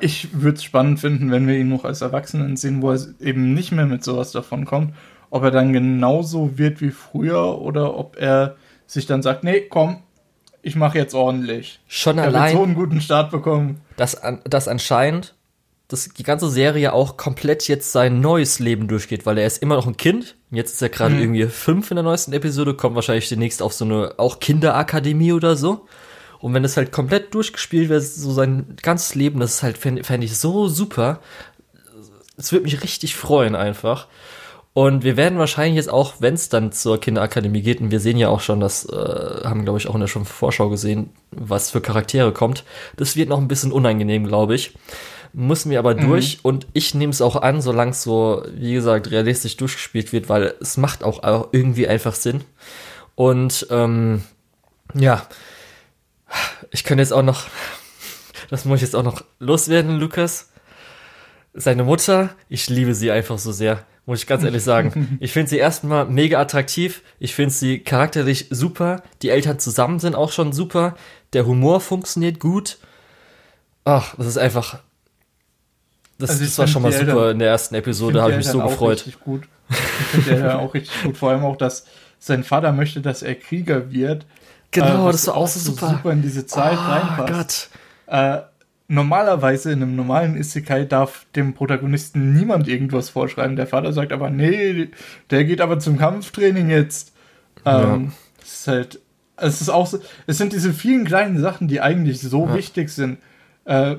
Ich 0.00 0.28
würde 0.32 0.56
es 0.56 0.64
spannend 0.64 0.98
finden, 0.98 1.30
wenn 1.30 1.46
wir 1.46 1.56
ihn 1.56 1.68
noch 1.68 1.84
als 1.84 2.00
Erwachsenen 2.00 2.56
sehen, 2.56 2.82
wo 2.82 2.90
er 2.90 3.00
eben 3.20 3.54
nicht 3.54 3.70
mehr 3.70 3.86
mit 3.86 4.02
sowas 4.02 4.32
davon 4.32 4.64
kommt. 4.64 4.92
Ob 5.30 5.44
er 5.44 5.50
dann 5.52 5.72
genauso 5.72 6.58
wird 6.58 6.80
wie 6.80 6.90
früher 6.90 7.60
oder 7.60 7.96
ob 7.96 8.16
er 8.18 8.56
sich 8.88 9.06
dann 9.06 9.22
sagt, 9.22 9.44
nee, 9.44 9.60
komm, 9.60 9.98
ich 10.62 10.76
mache 10.76 10.98
jetzt 10.98 11.14
ordentlich. 11.14 11.80
Schon 11.88 12.16
wird 12.16 12.26
allein, 12.26 12.56
so 12.56 12.62
einen 12.62 12.74
guten 12.74 13.00
Start 13.00 13.30
bekommen. 13.30 13.80
dass, 13.96 14.20
dass 14.44 14.68
anscheinend 14.68 15.34
dass 15.90 16.06
die 16.06 16.22
ganze 16.22 16.50
Serie 16.50 16.92
auch 16.92 17.16
komplett 17.16 17.66
jetzt 17.66 17.92
sein 17.92 18.20
neues 18.20 18.58
Leben 18.58 18.88
durchgeht, 18.88 19.24
weil 19.24 19.38
er 19.38 19.46
ist 19.46 19.62
immer 19.62 19.76
noch 19.76 19.86
ein 19.86 19.96
Kind. 19.96 20.36
Jetzt 20.50 20.74
ist 20.74 20.82
er 20.82 20.90
gerade 20.90 21.14
Mhm. 21.14 21.20
irgendwie 21.22 21.46
fünf 21.46 21.90
in 21.90 21.94
der 21.94 22.04
neuesten 22.04 22.34
Episode, 22.34 22.74
kommt 22.74 22.94
wahrscheinlich 22.94 23.30
demnächst 23.30 23.62
auf 23.62 23.72
so 23.72 23.86
eine 23.86 24.12
auch 24.18 24.38
Kinderakademie 24.38 25.32
oder 25.32 25.56
so. 25.56 25.86
Und 26.40 26.52
wenn 26.52 26.62
es 26.62 26.76
halt 26.76 26.92
komplett 26.92 27.32
durchgespielt 27.34 27.88
wird, 27.88 28.04
so 28.04 28.30
sein 28.32 28.76
ganzes 28.82 29.14
Leben, 29.14 29.40
das 29.40 29.54
ist 29.54 29.62
halt, 29.62 29.78
fände 29.78 30.04
fänd 30.04 30.22
ich 30.22 30.36
so 30.36 30.68
super. 30.68 31.20
Es 32.36 32.52
würde 32.52 32.64
mich 32.64 32.82
richtig 32.82 33.16
freuen 33.16 33.56
einfach. 33.56 34.08
Und 34.78 35.02
wir 35.02 35.16
werden 35.16 35.40
wahrscheinlich 35.40 35.74
jetzt 35.74 35.90
auch, 35.90 36.14
wenn 36.20 36.34
es 36.34 36.50
dann 36.50 36.70
zur 36.70 37.00
Kinderakademie 37.00 37.62
geht, 37.62 37.80
und 37.80 37.90
wir 37.90 37.98
sehen 37.98 38.16
ja 38.16 38.28
auch 38.28 38.38
schon, 38.38 38.60
das 38.60 38.88
äh, 38.88 39.40
haben, 39.42 39.64
glaube 39.64 39.80
ich, 39.80 39.88
auch 39.88 39.94
in 39.96 40.00
der 40.00 40.06
schon 40.06 40.24
Vorschau 40.24 40.68
gesehen, 40.68 41.10
was 41.32 41.72
für 41.72 41.80
Charaktere 41.80 42.32
kommt. 42.32 42.62
Das 42.94 43.16
wird 43.16 43.28
noch 43.28 43.38
ein 43.38 43.48
bisschen 43.48 43.72
unangenehm, 43.72 44.24
glaube 44.24 44.54
ich. 44.54 44.74
Muss 45.32 45.64
mir 45.64 45.80
aber 45.80 45.94
mhm. 45.94 46.02
durch 46.02 46.38
und 46.44 46.68
ich 46.74 46.94
nehme 46.94 47.10
es 47.10 47.20
auch 47.20 47.34
an, 47.34 47.60
solange 47.60 47.90
es 47.90 48.04
so, 48.04 48.44
wie 48.54 48.74
gesagt, 48.74 49.10
realistisch 49.10 49.56
durchgespielt 49.56 50.12
wird, 50.12 50.28
weil 50.28 50.54
es 50.60 50.76
macht 50.76 51.02
auch 51.02 51.48
irgendwie 51.50 51.88
einfach 51.88 52.14
Sinn. 52.14 52.44
Und 53.16 53.66
ähm, 53.70 54.22
ja, 54.94 55.26
ich 56.70 56.84
könnte 56.84 57.02
jetzt 57.02 57.12
auch 57.12 57.24
noch, 57.24 57.48
das 58.48 58.64
muss 58.64 58.76
ich 58.76 58.82
jetzt 58.82 58.94
auch 58.94 59.02
noch 59.02 59.24
loswerden, 59.40 59.98
Lukas. 59.98 60.52
Seine 61.52 61.82
Mutter, 61.82 62.30
ich 62.48 62.68
liebe 62.68 62.94
sie 62.94 63.10
einfach 63.10 63.40
so 63.40 63.50
sehr, 63.50 63.84
muss 64.08 64.20
ich 64.20 64.26
ganz 64.26 64.42
ehrlich 64.42 64.64
sagen. 64.64 65.18
Ich 65.20 65.32
finde 65.32 65.50
sie 65.50 65.58
erstmal 65.58 66.06
mega 66.06 66.40
attraktiv, 66.40 67.02
ich 67.18 67.34
finde 67.34 67.52
sie 67.52 67.80
charakterlich 67.80 68.46
super, 68.50 69.02
die 69.20 69.28
Eltern 69.28 69.58
zusammen 69.58 69.98
sind 69.98 70.14
auch 70.14 70.32
schon 70.32 70.52
super, 70.52 70.96
der 71.34 71.44
Humor 71.44 71.80
funktioniert 71.80 72.40
gut. 72.40 72.78
Ach, 73.84 74.14
das 74.16 74.26
ist 74.26 74.38
einfach 74.38 74.78
das, 76.16 76.30
also 76.30 76.44
das 76.44 76.58
war 76.58 76.66
schon 76.66 76.82
mal 76.82 76.92
super 76.92 77.10
Eltern, 77.10 77.30
in 77.32 77.38
der 77.40 77.48
ersten 77.48 77.74
Episode, 77.74 78.22
habe 78.22 78.32
ich 78.32 78.38
mich 78.38 78.48
so 78.48 78.60
gefreut. 78.60 78.98
Richtig 78.98 79.20
gut. 79.20 79.42
Ich 79.68 79.76
finde 79.76 80.40
der 80.40 80.58
auch 80.58 80.72
richtig 80.72 81.02
gut. 81.02 81.16
Vor 81.18 81.30
allem 81.30 81.44
auch, 81.44 81.56
dass 81.56 81.84
sein 82.18 82.44
Vater 82.44 82.72
möchte, 82.72 83.02
dass 83.02 83.22
er 83.22 83.34
Krieger 83.34 83.92
wird. 83.92 84.24
Genau, 84.70 85.08
äh, 85.08 85.12
das 85.12 85.26
war 85.26 85.36
auch 85.36 85.48
so 85.48 85.60
super. 85.60 85.90
super 85.90 86.12
in 86.12 86.22
diese 86.22 86.46
Zeit 86.46 86.78
oh, 86.78 86.90
reinpasst. 86.90 87.70
Gott. 88.06 88.14
Äh, 88.14 88.40
normalerweise 88.88 89.70
in 89.70 89.82
einem 89.82 89.94
normalen 89.94 90.36
Isekai 90.36 90.86
darf 90.86 91.26
dem 91.36 91.54
Protagonisten 91.54 92.32
niemand 92.32 92.66
irgendwas 92.68 93.10
vorschreiben. 93.10 93.54
Der 93.54 93.66
Vater 93.66 93.92
sagt 93.92 94.12
aber, 94.12 94.30
nee, 94.30 94.88
der 95.30 95.44
geht 95.44 95.60
aber 95.60 95.78
zum 95.78 95.98
Kampftraining 95.98 96.70
jetzt. 96.70 97.12
Ähm, 97.64 98.04
ja. 98.06 98.12
Es 98.42 98.54
ist 98.54 98.68
halt, 98.68 99.00
es 99.36 99.60
ist 99.60 99.68
auch 99.68 99.86
so, 99.86 100.00
es 100.26 100.38
sind 100.38 100.54
diese 100.54 100.72
vielen 100.72 101.04
kleinen 101.04 101.38
Sachen, 101.38 101.68
die 101.68 101.80
eigentlich 101.82 102.20
so 102.20 102.46
ja. 102.46 102.54
wichtig 102.54 102.88
sind. 102.88 103.18
Äh, 103.66 103.96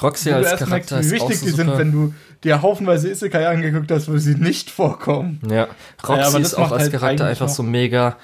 Roxy 0.00 0.30
als 0.30 0.56
Charakter 0.56 0.96
merkst, 0.96 1.10
wie 1.10 1.14
wichtig 1.16 1.40
die 1.40 1.50
sind, 1.50 1.76
wenn 1.76 1.92
du 1.92 2.14
dir 2.44 2.62
haufenweise 2.62 3.10
Isekai 3.10 3.46
angeguckt 3.46 3.90
hast, 3.90 4.10
wo 4.10 4.16
sie 4.16 4.36
nicht 4.36 4.70
vorkommen. 4.70 5.40
Ja, 5.50 5.68
Roxy 6.06 6.32
ja, 6.32 6.38
ist 6.38 6.54
auch 6.54 6.70
als 6.72 6.84
halt 6.84 6.92
Charakter 6.92 7.26
einfach 7.26 7.48
so 7.48 7.62
mega. 7.62 8.16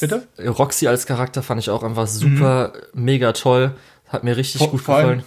Bitte? 0.00 0.26
Roxy 0.38 0.88
als 0.88 1.06
Charakter 1.06 1.42
fand 1.42 1.60
ich 1.60 1.68
auch 1.68 1.82
einfach 1.82 2.06
super, 2.06 2.72
mhm. 2.94 3.04
mega 3.04 3.32
toll. 3.32 3.72
Hat 4.08 4.24
mir 4.24 4.36
richtig 4.36 4.58
vor, 4.58 4.70
gut 4.70 4.80
vor 4.80 4.96
gefallen. 4.98 5.22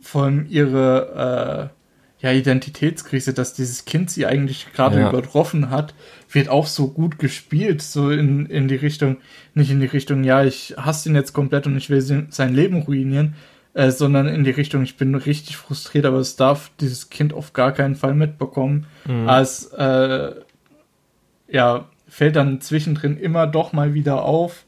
vor 0.00 0.24
allem 0.24 0.46
ihre 0.48 1.70
äh, 1.72 2.24
ja, 2.24 2.32
Identitätskrise, 2.32 3.34
dass 3.34 3.54
dieses 3.54 3.84
Kind 3.84 4.10
sie 4.10 4.26
eigentlich 4.26 4.72
gerade 4.72 5.00
ja. 5.00 5.08
übertroffen 5.08 5.70
hat, 5.70 5.94
wird 6.30 6.48
auch 6.48 6.66
so 6.66 6.88
gut 6.88 7.18
gespielt, 7.18 7.82
so 7.82 8.10
in, 8.10 8.46
in 8.46 8.68
die 8.68 8.76
Richtung, 8.76 9.18
nicht 9.54 9.70
in 9.70 9.80
die 9.80 9.86
Richtung, 9.86 10.24
ja, 10.24 10.42
ich 10.42 10.74
hasse 10.76 11.08
ihn 11.08 11.14
jetzt 11.14 11.34
komplett 11.34 11.66
und 11.66 11.76
ich 11.76 11.90
will 11.90 12.00
sein 12.00 12.54
Leben 12.54 12.82
ruinieren, 12.82 13.34
äh, 13.74 13.90
sondern 13.90 14.26
in 14.26 14.44
die 14.44 14.50
Richtung, 14.50 14.82
ich 14.82 14.96
bin 14.96 15.14
richtig 15.14 15.58
frustriert, 15.58 16.06
aber 16.06 16.18
es 16.18 16.36
darf 16.36 16.70
dieses 16.80 17.10
Kind 17.10 17.34
auf 17.34 17.52
gar 17.52 17.72
keinen 17.72 17.94
Fall 17.94 18.14
mitbekommen. 18.14 18.86
Mhm. 19.06 19.28
Als 19.28 19.66
äh, 19.72 20.30
ja, 21.48 21.88
fällt 22.08 22.36
dann 22.36 22.60
zwischendrin 22.62 23.18
immer 23.18 23.46
doch 23.46 23.74
mal 23.74 23.92
wieder 23.92 24.24
auf, 24.24 24.64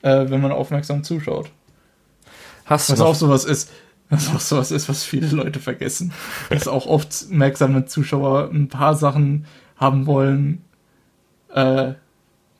äh, 0.00 0.30
wenn 0.30 0.40
man 0.40 0.52
aufmerksam 0.52 1.04
zuschaut. 1.04 1.50
Hast 2.66 2.90
was 2.90 3.00
auch 3.00 3.14
sowas 3.14 3.44
ist, 3.44 3.70
was 4.10 4.28
auch 4.28 4.40
sowas 4.40 4.70
ist, 4.70 4.88
was 4.88 5.04
viele 5.04 5.28
Leute 5.28 5.60
vergessen. 5.60 6.12
dass 6.50 6.68
auch 6.68 6.86
oft 6.86 7.30
merksame 7.30 7.86
Zuschauer 7.86 8.50
ein 8.52 8.68
paar 8.68 8.94
Sachen 8.94 9.46
haben 9.76 10.06
wollen, 10.06 10.62
äh, 11.52 11.94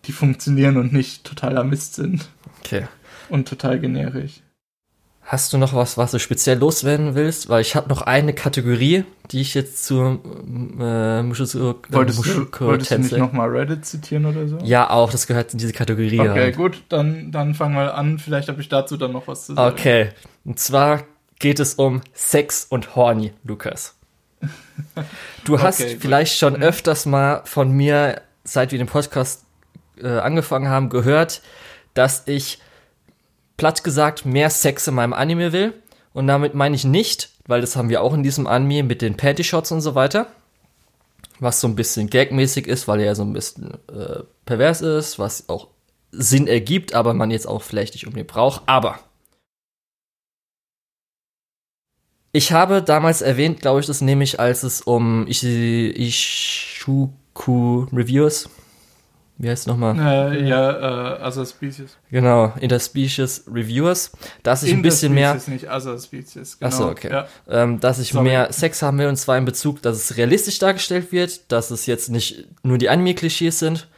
die 0.05 0.13
funktionieren 0.13 0.77
und 0.77 0.93
nicht 0.93 1.25
totaler 1.25 1.65
Mist 1.65 1.95
sind. 1.95 2.29
Okay. 2.61 2.87
Und 3.29 3.49
total 3.49 3.81
generisch. 3.81 4.41
Hast 5.29 5.53
du 5.53 5.59
noch 5.59 5.74
was, 5.74 5.99
was 5.99 6.12
du 6.12 6.20
speziell 6.20 6.57
loswerden 6.57 7.16
willst? 7.16 7.49
Weil 7.49 7.61
ich 7.61 7.74
habe 7.74 7.89
noch 7.89 8.03
eine 8.03 8.33
Kategorie, 8.33 9.03
die 9.33 9.41
ich 9.41 9.55
jetzt 9.55 9.85
zu 9.85 10.20
äh, 10.79 11.22
Mushuko 11.22 11.74
wolltest, 11.89 12.24
du, 12.24 12.47
wolltest 12.61 12.93
du 12.93 12.99
nicht 12.99 13.16
nochmal 13.16 13.49
Reddit 13.49 13.85
zitieren 13.85 14.24
oder 14.27 14.47
so? 14.47 14.59
Ja, 14.62 14.89
auch, 14.89 15.11
das 15.11 15.27
gehört 15.27 15.53
in 15.53 15.59
diese 15.59 15.72
Kategorie. 15.72 16.20
Okay, 16.20 16.29
halt. 16.29 16.57
gut, 16.57 16.85
dann, 16.91 17.33
dann 17.33 17.55
fang 17.55 17.74
mal 17.74 17.91
an. 17.91 18.20
Vielleicht 18.20 18.49
habe 18.49 18.61
ich 18.61 18.68
dazu 18.68 18.97
dann 18.97 19.11
noch 19.11 19.27
was 19.27 19.47
zu 19.47 19.55
sagen. 19.55 19.74
Okay, 19.74 20.11
und 20.45 20.61
zwar 20.61 21.03
geht 21.41 21.59
es 21.59 21.74
um 21.74 22.03
Sex 22.12 22.64
und 22.68 22.95
Horny, 22.95 23.33
Lukas. 23.43 23.97
Du 25.45 25.59
hast 25.61 25.81
okay, 25.81 25.97
vielleicht 25.99 26.39
schon 26.39 26.55
mhm. 26.55 26.62
öfters 26.62 27.05
mal 27.05 27.43
von 27.47 27.72
mir, 27.72 28.22
seit 28.45 28.70
wir 28.70 28.79
den 28.79 28.87
Podcast 28.87 29.43
äh, 30.01 30.07
angefangen 30.07 30.68
haben, 30.68 30.89
gehört, 30.89 31.43
dass 31.95 32.22
ich 32.27 32.61
platt 33.57 33.85
gesagt 33.85 34.25
mehr 34.27 34.51
Sex 34.51 34.87
in 34.89 34.95
meinem 34.95 35.13
Anime 35.13 35.53
will. 35.53 35.75
Und 36.13 36.27
damit 36.27 36.55
meine 36.55 36.77
ich 36.77 36.85
nicht, 36.85 37.31
weil 37.47 37.61
das 37.61 37.77
haben 37.77 37.89
wir 37.89 38.03
auch 38.03 38.15
in 38.15 38.23
diesem 38.23 38.47
Anime 38.47 38.83
mit 38.83 39.03
den 39.03 39.17
Panty 39.17 39.45
Shots 39.45 39.73
und 39.73 39.81
so 39.81 39.95
weiter. 39.95 40.29
Was 41.39 41.61
so 41.61 41.69
ein 41.69 41.77
bisschen 41.77 42.09
gagmäßig 42.09 42.67
ist, 42.67 42.89
weil 42.89 43.01
er 43.01 43.15
so 43.15 43.23
ein 43.23 43.35
bisschen 43.35 43.75
äh, 43.89 44.23
pervers 44.47 44.81
ist, 44.81 45.19
was 45.19 45.49
auch 45.49 45.69
Sinn 46.11 46.47
ergibt, 46.47 46.95
aber 46.95 47.13
man 47.13 47.31
jetzt 47.31 47.47
auch 47.47 47.63
vielleicht 47.63 47.93
nicht 47.95 48.07
unbedingt 48.07 48.29
braucht. 48.29 48.63
Aber 48.67 49.01
ich 52.33 52.53
habe 52.53 52.83
damals 52.83 53.23
erwähnt, 53.23 53.61
glaube 53.61 53.81
ich, 53.81 53.87
das 53.87 54.01
nehme 54.01 54.25
ich, 54.25 54.41
als 54.41 54.63
es 54.63 54.81
um 54.83 55.27
Ishuku 55.27 55.97
Reviews 57.93 58.49
wie 59.39 59.51
heißt 59.51 59.62
es 59.62 59.66
nochmal? 59.66 59.99
Äh, 59.99 60.49
ja, 60.49 61.18
äh, 61.18 61.28
Other 61.28 61.45
Species. 61.45 61.97
Genau, 62.11 62.55
Interspecies 62.59 63.45
Reviewers, 63.47 64.12
dass 64.43 64.62
ich 64.62 64.72
ein 64.72 64.80
bisschen 64.80 65.12
mehr. 65.12 65.34
nicht 65.47 65.68
Other 65.70 65.99
Species, 65.99 66.59
genau. 66.59 66.68
Achso, 66.68 66.89
okay. 66.89 67.11
Ja. 67.11 67.28
Ähm, 67.49 67.78
dass 67.78 67.99
ich 67.99 68.12
Sorry. 68.12 68.24
mehr 68.24 68.53
Sex 68.53 68.80
haben 68.80 68.99
will 68.99 69.09
und 69.09 69.16
zwar 69.16 69.37
in 69.37 69.45
Bezug, 69.45 69.82
dass 69.82 69.97
es 69.97 70.16
realistisch 70.16 70.59
dargestellt 70.59 71.12
wird, 71.12 71.53
dass 71.53 71.70
es 71.70 71.84
jetzt 71.84 72.09
nicht 72.09 72.47
nur 72.62 72.78
die 72.78 72.89
Anime-Klischees 72.89 73.59
sind 73.59 73.89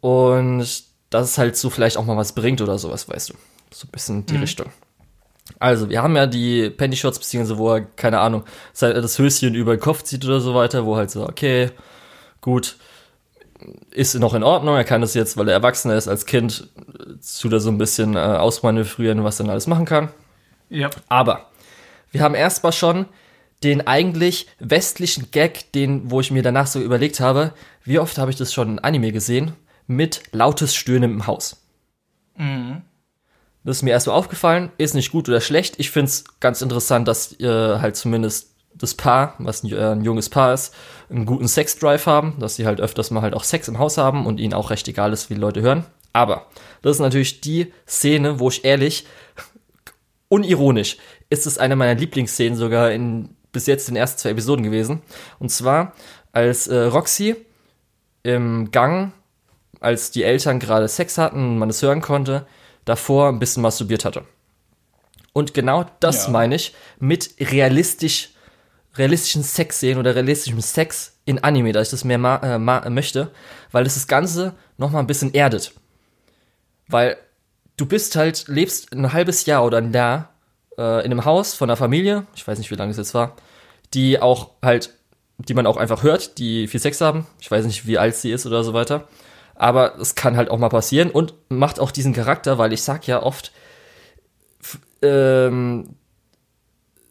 und 0.00 0.84
dass 1.10 1.30
es 1.30 1.38
halt 1.38 1.56
so 1.56 1.68
vielleicht 1.68 1.96
auch 1.96 2.04
mal 2.04 2.16
was 2.16 2.32
bringt 2.32 2.60
oder 2.60 2.78
sowas, 2.78 3.08
weißt 3.08 3.30
du. 3.30 3.34
So 3.72 3.88
ein 3.88 3.90
bisschen 3.90 4.26
die 4.26 4.34
mhm. 4.34 4.40
Richtung. 4.40 4.66
Also, 5.58 5.88
wir 5.88 6.02
haben 6.02 6.16
ja 6.16 6.26
die 6.26 6.70
Penny 6.70 6.96
Shots, 6.96 7.18
beziehungsweise 7.18 7.58
wo 7.58 7.74
er, 7.74 7.80
keine 7.80 8.20
Ahnung, 8.20 8.44
das 8.78 9.18
Höschen 9.18 9.54
über 9.54 9.76
den 9.76 9.80
Kopf 9.80 10.02
zieht 10.02 10.24
oder 10.24 10.40
so 10.40 10.54
weiter, 10.54 10.84
wo 10.84 10.96
halt 10.96 11.10
so, 11.10 11.22
okay, 11.22 11.70
gut, 12.40 12.76
ist 13.90 14.14
noch 14.14 14.34
in 14.34 14.42
Ordnung. 14.42 14.76
Er 14.76 14.84
kann 14.84 15.00
das 15.00 15.14
jetzt, 15.14 15.36
weil 15.36 15.48
er 15.48 15.54
Erwachsener 15.54 15.94
ist, 15.94 16.08
als 16.08 16.26
Kind 16.26 16.68
zu 17.20 17.48
da 17.48 17.58
so 17.60 17.70
ein 17.70 17.78
bisschen 17.78 18.14
äh, 18.14 18.18
ausmanövrieren, 18.18 19.24
was 19.24 19.40
er 19.40 19.44
dann 19.44 19.52
alles 19.52 19.66
machen 19.66 19.84
kann. 19.84 20.10
Ja. 20.68 20.90
Aber 21.08 21.46
wir 22.10 22.22
haben 22.22 22.34
erstmal 22.34 22.72
schon 22.72 23.06
den 23.62 23.86
eigentlich 23.86 24.48
westlichen 24.58 25.30
Gag, 25.30 25.72
den, 25.72 26.10
wo 26.10 26.20
ich 26.20 26.30
mir 26.30 26.42
danach 26.42 26.66
so 26.66 26.80
überlegt 26.80 27.20
habe, 27.20 27.52
wie 27.84 27.98
oft 27.98 28.18
habe 28.18 28.30
ich 28.30 28.36
das 28.36 28.52
schon 28.52 28.70
in 28.70 28.78
Anime 28.78 29.12
gesehen, 29.12 29.52
mit 29.86 30.22
lautes 30.32 30.74
Stöhnen 30.74 31.12
im 31.12 31.26
Haus. 31.26 31.62
Mhm. 32.36 32.82
Das 33.64 33.78
ist 33.78 33.82
mir 33.82 33.90
erst 33.90 34.04
so 34.04 34.12
aufgefallen, 34.12 34.70
ist 34.78 34.94
nicht 34.94 35.10
gut 35.10 35.28
oder 35.28 35.40
schlecht. 35.40 35.74
Ich 35.78 35.90
finde 35.90 36.06
es 36.06 36.24
ganz 36.38 36.62
interessant, 36.62 37.08
dass 37.08 37.38
äh, 37.40 37.78
halt 37.78 37.96
zumindest 37.96 38.55
das 38.78 38.94
Paar, 38.94 39.34
was 39.38 39.62
ein, 39.62 39.72
äh, 39.72 39.92
ein, 39.92 40.04
junges 40.04 40.28
Paar 40.28 40.52
ist, 40.54 40.74
einen 41.10 41.26
guten 41.26 41.48
Sexdrive 41.48 42.06
haben, 42.06 42.36
dass 42.38 42.56
sie 42.56 42.66
halt 42.66 42.80
öfters 42.80 43.10
mal 43.10 43.22
halt 43.22 43.34
auch 43.34 43.44
Sex 43.44 43.68
im 43.68 43.78
Haus 43.78 43.98
haben 43.98 44.26
und 44.26 44.38
ihnen 44.38 44.54
auch 44.54 44.70
recht 44.70 44.86
egal 44.88 45.12
ist, 45.12 45.30
wie 45.30 45.34
die 45.34 45.40
Leute 45.40 45.62
hören. 45.62 45.84
Aber 46.12 46.46
das 46.82 46.96
ist 46.96 47.00
natürlich 47.00 47.40
die 47.40 47.72
Szene, 47.86 48.40
wo 48.40 48.48
ich 48.48 48.64
ehrlich, 48.64 49.06
unironisch, 50.28 50.96
ist 51.30 51.46
es 51.46 51.58
eine 51.58 51.76
meiner 51.76 51.98
Lieblingsszenen 51.98 52.56
sogar 52.56 52.90
in 52.90 53.36
bis 53.52 53.66
jetzt 53.66 53.88
in 53.88 53.94
den 53.94 54.00
ersten 54.00 54.18
zwei 54.18 54.30
Episoden 54.30 54.62
gewesen. 54.62 55.00
Und 55.38 55.50
zwar, 55.50 55.94
als 56.32 56.66
äh, 56.66 56.76
Roxy 56.76 57.36
im 58.22 58.70
Gang, 58.70 59.12
als 59.80 60.10
die 60.10 60.24
Eltern 60.24 60.58
gerade 60.58 60.88
Sex 60.88 61.16
hatten 61.16 61.38
und 61.38 61.58
man 61.58 61.70
es 61.70 61.80
hören 61.80 62.02
konnte, 62.02 62.46
davor 62.84 63.28
ein 63.28 63.38
bisschen 63.38 63.62
masturbiert 63.62 64.04
hatte. 64.04 64.24
Und 65.32 65.54
genau 65.54 65.86
das 66.00 66.26
ja. 66.26 66.32
meine 66.32 66.54
ich 66.54 66.74
mit 66.98 67.30
realistisch 67.40 68.34
realistischen 68.98 69.42
Sex 69.42 69.80
sehen 69.80 69.98
oder 69.98 70.14
realistischem 70.14 70.60
Sex 70.60 71.18
in 71.24 71.42
Anime, 71.42 71.72
da 71.72 71.82
ich 71.82 71.90
das 71.90 72.04
mehr 72.04 72.18
äh, 72.42 72.90
möchte, 72.90 73.30
weil 73.72 73.84
das 73.84 73.94
das 73.94 74.06
Ganze 74.06 74.54
nochmal 74.78 75.02
ein 75.02 75.06
bisschen 75.06 75.34
erdet. 75.34 75.72
Weil 76.88 77.16
du 77.76 77.86
bist 77.86 78.16
halt, 78.16 78.46
lebst 78.48 78.92
ein 78.92 79.12
halbes 79.12 79.46
Jahr 79.46 79.64
oder 79.64 79.78
ein 79.78 79.92
Jahr 79.92 80.30
äh, 80.78 81.04
in 81.04 81.12
einem 81.12 81.24
Haus 81.24 81.54
von 81.54 81.68
einer 81.68 81.76
Familie, 81.76 82.26
ich 82.34 82.46
weiß 82.46 82.58
nicht, 82.58 82.70
wie 82.70 82.76
lange 82.76 82.90
es 82.90 82.96
jetzt 82.96 83.14
war, 83.14 83.36
die 83.94 84.20
auch 84.20 84.50
halt, 84.62 84.94
die 85.38 85.54
man 85.54 85.66
auch 85.66 85.76
einfach 85.76 86.02
hört, 86.02 86.38
die 86.38 86.68
viel 86.68 86.80
Sex 86.80 87.00
haben. 87.00 87.26
Ich 87.40 87.50
weiß 87.50 87.66
nicht, 87.66 87.86
wie 87.86 87.98
alt 87.98 88.16
sie 88.16 88.30
ist 88.30 88.46
oder 88.46 88.64
so 88.64 88.72
weiter. 88.72 89.08
Aber 89.54 89.98
es 89.98 90.14
kann 90.14 90.36
halt 90.36 90.50
auch 90.50 90.58
mal 90.58 90.68
passieren 90.68 91.10
und 91.10 91.34
macht 91.48 91.80
auch 91.80 91.90
diesen 91.90 92.12
Charakter, 92.12 92.58
weil 92.58 92.72
ich 92.72 92.82
sag 92.82 93.06
ja 93.06 93.22
oft, 93.22 93.52
ähm, 95.02 95.96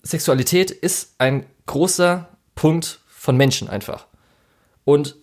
Sexualität 0.03 0.71
ist 0.71 1.15
ein 1.17 1.45
großer 1.66 2.30
Punkt 2.55 2.99
von 3.07 3.38
Menschen 3.38 3.70
einfach. 3.70 4.07
Und 4.84 5.16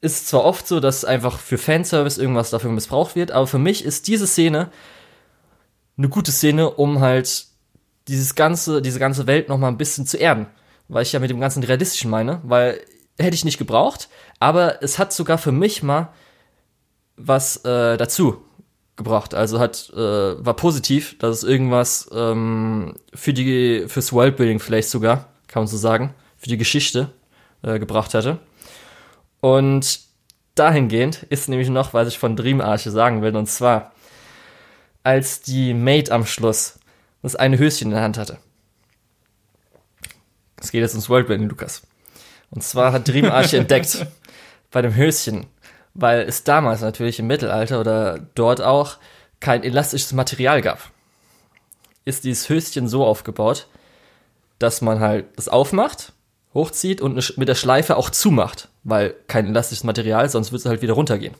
ist 0.00 0.28
zwar 0.28 0.44
oft 0.44 0.66
so, 0.66 0.80
dass 0.80 1.04
einfach 1.04 1.38
für 1.38 1.58
Fanservice 1.58 2.20
irgendwas 2.20 2.50
dafür 2.50 2.70
missbraucht 2.70 3.16
wird, 3.16 3.30
aber 3.30 3.46
für 3.46 3.58
mich 3.58 3.84
ist 3.84 4.08
diese 4.08 4.26
Szene 4.26 4.70
eine 5.96 6.08
gute 6.08 6.32
Szene, 6.32 6.70
um 6.70 7.00
halt 7.00 7.46
dieses 8.08 8.34
ganze, 8.34 8.82
diese 8.82 8.98
ganze 8.98 9.26
Welt 9.26 9.48
noch 9.48 9.58
mal 9.58 9.68
ein 9.68 9.78
bisschen 9.78 10.06
zu 10.06 10.16
erden. 10.16 10.46
Weil 10.88 11.02
ich 11.02 11.12
ja 11.12 11.20
mit 11.20 11.30
dem 11.30 11.40
ganzen 11.40 11.62
Realistischen 11.64 12.10
meine, 12.10 12.40
weil 12.44 12.80
hätte 13.18 13.34
ich 13.34 13.44
nicht 13.44 13.58
gebraucht, 13.58 14.08
aber 14.38 14.82
es 14.82 14.98
hat 14.98 15.12
sogar 15.12 15.38
für 15.38 15.52
mich 15.52 15.82
mal 15.82 16.10
was 17.16 17.64
äh, 17.64 17.96
dazu 17.96 18.42
gebracht. 18.94 19.34
Also 19.34 19.58
hat 19.58 19.90
äh, 19.94 19.96
war 19.98 20.54
positiv, 20.54 21.18
dass 21.18 21.38
es 21.38 21.44
irgendwas 21.44 22.08
ähm, 22.12 22.94
für 23.14 23.32
die 23.32 23.86
fürs 23.88 24.12
Worldbuilding 24.12 24.60
vielleicht 24.60 24.90
sogar, 24.90 25.28
kann 25.56 25.62
man 25.62 25.68
so 25.68 25.78
sagen, 25.78 26.12
für 26.36 26.50
die 26.50 26.58
Geschichte 26.58 27.14
äh, 27.62 27.78
gebracht 27.78 28.12
hatte. 28.12 28.40
Und 29.40 30.00
dahingehend 30.54 31.22
ist 31.30 31.48
nämlich 31.48 31.70
noch, 31.70 31.94
was 31.94 32.08
ich 32.08 32.18
von 32.18 32.36
Dream 32.36 32.60
Arche 32.60 32.90
sagen 32.90 33.22
will, 33.22 33.34
und 33.34 33.46
zwar 33.46 33.92
als 35.02 35.40
die 35.40 35.72
Maid 35.72 36.10
am 36.10 36.26
Schluss 36.26 36.78
das 37.22 37.36
eine 37.36 37.56
Höschen 37.56 37.86
in 37.86 37.92
der 37.92 38.02
Hand 38.02 38.18
hatte. 38.18 38.36
Es 40.60 40.72
geht 40.72 40.82
jetzt 40.82 40.92
ums 40.92 41.08
Worldbuilding, 41.08 41.48
Lukas. 41.48 41.86
Und 42.50 42.62
zwar 42.62 42.92
hat 42.92 43.08
Dream 43.08 43.30
Arche 43.30 43.56
entdeckt 43.60 44.06
bei 44.70 44.82
dem 44.82 44.94
Höschen, 44.94 45.46
weil 45.94 46.20
es 46.20 46.44
damals 46.44 46.82
natürlich 46.82 47.18
im 47.18 47.28
Mittelalter 47.28 47.80
oder 47.80 48.18
dort 48.34 48.60
auch 48.60 48.98
kein 49.40 49.64
elastisches 49.64 50.12
Material 50.12 50.60
gab. 50.60 50.90
Ist 52.04 52.24
dieses 52.24 52.46
Höschen 52.50 52.88
so 52.88 53.06
aufgebaut, 53.06 53.68
dass 54.58 54.80
man 54.80 55.00
halt 55.00 55.26
das 55.36 55.48
aufmacht, 55.48 56.12
hochzieht 56.54 57.00
und 57.00 57.38
mit 57.38 57.48
der 57.48 57.54
Schleife 57.54 57.96
auch 57.96 58.10
zumacht, 58.10 58.68
weil 58.84 59.14
kein 59.28 59.46
elastisches 59.46 59.84
Material, 59.84 60.28
sonst 60.28 60.52
wird 60.52 60.60
es 60.60 60.66
halt 60.66 60.82
wieder 60.82 60.94
runtergehen. 60.94 61.34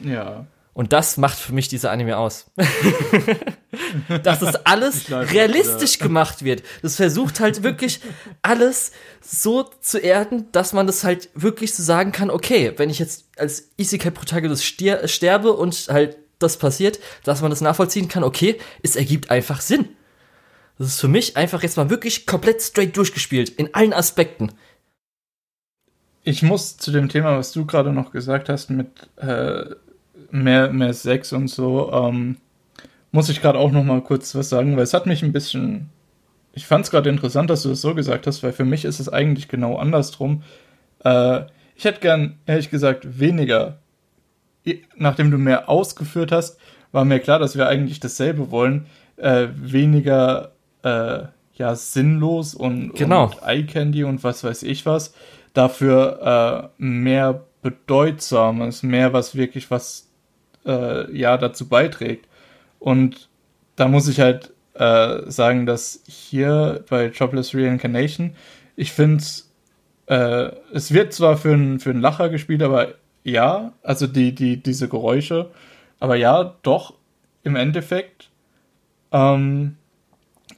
Ja. 0.00 0.46
Und 0.78 0.92
das 0.92 1.16
macht 1.16 1.36
für 1.36 1.52
mich 1.52 1.66
diese 1.66 1.90
Anime 1.90 2.18
aus. 2.18 2.46
Dass 4.22 4.38
das 4.38 4.64
alles 4.64 5.10
realistisch 5.10 5.98
gemacht 5.98 6.44
wird. 6.44 6.62
Das 6.82 6.94
versucht 6.94 7.40
halt 7.40 7.64
wirklich 7.64 8.00
alles 8.42 8.92
so 9.20 9.64
zu 9.80 9.98
erden, 9.98 10.52
dass 10.52 10.72
man 10.72 10.86
das 10.86 11.02
halt 11.02 11.30
wirklich 11.34 11.74
so 11.74 11.82
sagen 11.82 12.12
kann, 12.12 12.30
okay, 12.30 12.74
wenn 12.76 12.90
ich 12.90 13.00
jetzt 13.00 13.24
als 13.36 13.70
Isekai-Protagonist 13.76 14.64
sterbe 14.64 15.52
und 15.52 15.88
halt 15.88 16.16
das 16.38 16.58
passiert, 16.58 17.00
dass 17.24 17.40
man 17.42 17.50
das 17.50 17.60
nachvollziehen 17.60 18.06
kann, 18.06 18.22
okay, 18.22 18.56
es 18.82 18.94
ergibt 18.94 19.32
einfach 19.32 19.60
Sinn. 19.60 19.88
Das 20.78 20.88
ist 20.88 21.00
für 21.00 21.08
mich 21.08 21.36
einfach 21.36 21.62
jetzt 21.62 21.76
mal 21.76 21.90
wirklich 21.90 22.24
komplett 22.24 22.62
straight 22.62 22.96
durchgespielt, 22.96 23.48
in 23.50 23.74
allen 23.74 23.92
Aspekten. 23.92 24.52
Ich 26.22 26.42
muss 26.42 26.76
zu 26.76 26.92
dem 26.92 27.08
Thema, 27.08 27.36
was 27.36 27.52
du 27.52 27.66
gerade 27.66 27.92
noch 27.92 28.12
gesagt 28.12 28.48
hast, 28.48 28.70
mit 28.70 28.88
äh, 29.16 29.64
mehr, 30.30 30.70
mehr 30.70 30.94
Sex 30.94 31.32
und 31.32 31.48
so, 31.48 31.92
ähm, 31.92 32.36
muss 33.10 33.28
ich 33.28 33.40
gerade 33.40 33.58
auch 33.58 33.72
noch 33.72 33.84
mal 33.84 34.02
kurz 34.02 34.34
was 34.34 34.48
sagen, 34.48 34.76
weil 34.76 34.84
es 34.84 34.94
hat 34.94 35.06
mich 35.06 35.22
ein 35.22 35.32
bisschen. 35.32 35.88
Ich 36.52 36.66
fand 36.66 36.84
es 36.84 36.90
gerade 36.90 37.08
interessant, 37.08 37.50
dass 37.50 37.62
du 37.62 37.70
das 37.70 37.80
so 37.80 37.94
gesagt 37.94 38.26
hast, 38.26 38.42
weil 38.42 38.52
für 38.52 38.64
mich 38.64 38.84
ist 38.84 39.00
es 39.00 39.08
eigentlich 39.08 39.48
genau 39.48 39.76
andersrum. 39.76 40.42
Äh, 41.04 41.42
ich 41.76 41.84
hätte 41.84 42.00
gern, 42.00 42.38
ehrlich 42.46 42.70
gesagt, 42.70 43.18
weniger. 43.18 43.78
Nachdem 44.96 45.30
du 45.30 45.38
mehr 45.38 45.68
ausgeführt 45.68 46.32
hast, 46.32 46.58
war 46.92 47.04
mir 47.04 47.20
klar, 47.20 47.38
dass 47.38 47.56
wir 47.56 47.68
eigentlich 47.68 48.00
dasselbe 48.00 48.50
wollen. 48.50 48.86
Äh, 49.16 49.48
weniger, 49.54 50.52
äh, 50.82 51.24
ja, 51.54 51.74
sinnlos 51.74 52.54
und, 52.54 52.94
genau. 52.94 53.24
und 53.24 53.42
Eye 53.42 53.66
Candy 53.66 54.04
und 54.04 54.22
was 54.22 54.44
weiß 54.44 54.62
ich 54.62 54.86
was. 54.86 55.14
Dafür 55.54 56.70
äh, 56.78 56.82
mehr 56.82 57.44
Bedeutsames, 57.62 58.82
mehr 58.82 59.12
was 59.12 59.34
wirklich 59.34 59.70
was 59.70 60.08
äh, 60.64 61.12
ja 61.16 61.36
dazu 61.36 61.68
beiträgt. 61.68 62.28
Und 62.78 63.28
da 63.76 63.88
muss 63.88 64.08
ich 64.08 64.20
halt 64.20 64.52
äh, 64.74 65.28
sagen, 65.30 65.66
dass 65.66 66.02
hier 66.06 66.84
bei 66.88 67.06
Jobless 67.06 67.54
Reincarnation, 67.54 68.36
ich 68.76 68.92
finde 68.92 69.24
äh, 70.06 70.52
es 70.72 70.92
wird 70.92 71.12
zwar 71.12 71.36
für 71.36 71.52
einen 71.52 71.80
für 71.80 71.92
Lacher 71.92 72.28
gespielt, 72.28 72.62
aber 72.62 72.94
ja, 73.24 73.72
also 73.82 74.06
die, 74.06 74.34
die, 74.34 74.62
diese 74.62 74.88
Geräusche, 74.88 75.50
aber 76.00 76.16
ja, 76.16 76.54
doch, 76.62 76.94
im 77.42 77.56
Endeffekt 77.56 78.30
ähm, 79.12 79.76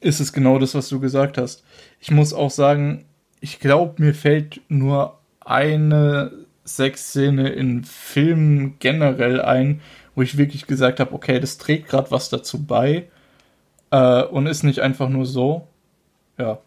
ist 0.00 0.20
es 0.20 0.32
genau 0.32 0.58
das, 0.58 0.74
was 0.74 0.88
du 0.88 1.00
gesagt 1.00 1.38
hast. 1.38 1.64
Ich 2.00 2.10
muss 2.10 2.32
auch 2.32 2.50
sagen, 2.50 3.04
ich 3.40 3.60
glaube, 3.60 4.02
mir 4.02 4.14
fällt 4.14 4.60
nur 4.68 5.18
eine 5.40 6.32
Sexszene 6.64 7.50
in 7.50 7.84
Filmen 7.84 8.76
generell 8.78 9.40
ein, 9.40 9.80
wo 10.14 10.22
ich 10.22 10.36
wirklich 10.36 10.66
gesagt 10.66 11.00
habe, 11.00 11.12
okay, 11.14 11.40
das 11.40 11.58
trägt 11.58 11.88
gerade 11.88 12.10
was 12.10 12.28
dazu 12.28 12.64
bei 12.64 13.08
äh, 13.90 14.22
und 14.24 14.46
ist 14.46 14.62
nicht 14.62 14.80
einfach 14.80 15.08
nur 15.08 15.26
so. 15.26 15.66
Ja. 16.38 16.58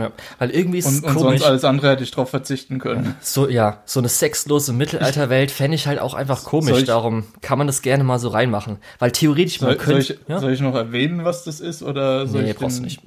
Ja, 0.00 0.10
weil 0.38 0.50
irgendwie 0.50 0.78
ist 0.78 0.86
und, 0.86 0.94
es 0.94 1.00
und 1.02 1.14
komisch. 1.14 1.22
sonst 1.40 1.42
alles 1.44 1.64
andere 1.64 1.90
hätte 1.90 2.02
ich 2.04 2.10
drauf 2.10 2.30
verzichten 2.30 2.78
können. 2.78 3.14
So, 3.20 3.48
ja, 3.48 3.82
so 3.84 4.00
eine 4.00 4.08
sexlose 4.08 4.72
Mittelalterwelt 4.72 5.50
fände 5.50 5.74
ich 5.74 5.86
halt 5.86 5.98
auch 5.98 6.14
einfach 6.14 6.44
komisch. 6.44 6.78
ich- 6.78 6.84
Darum 6.84 7.24
kann 7.40 7.58
man 7.58 7.66
das 7.66 7.82
gerne 7.82 8.04
mal 8.04 8.18
so 8.18 8.28
reinmachen. 8.28 8.78
Weil 8.98 9.12
theoretisch, 9.12 9.60
man 9.60 9.70
Soll, 9.70 9.78
soll, 9.78 9.94
könnte. 9.94 10.12
ich, 10.14 10.28
ja? 10.28 10.38
soll 10.40 10.52
ich 10.52 10.60
noch 10.60 10.74
erwähnen, 10.74 11.24
was 11.24 11.44
das 11.44 11.60
ist? 11.60 11.82
Oder 11.82 12.26
soll 12.26 12.42
nee, 12.42 12.50
ich 12.50 12.56
brauchst 12.56 12.78
du 12.78 12.82
den- 12.82 12.84
nicht. 12.86 13.00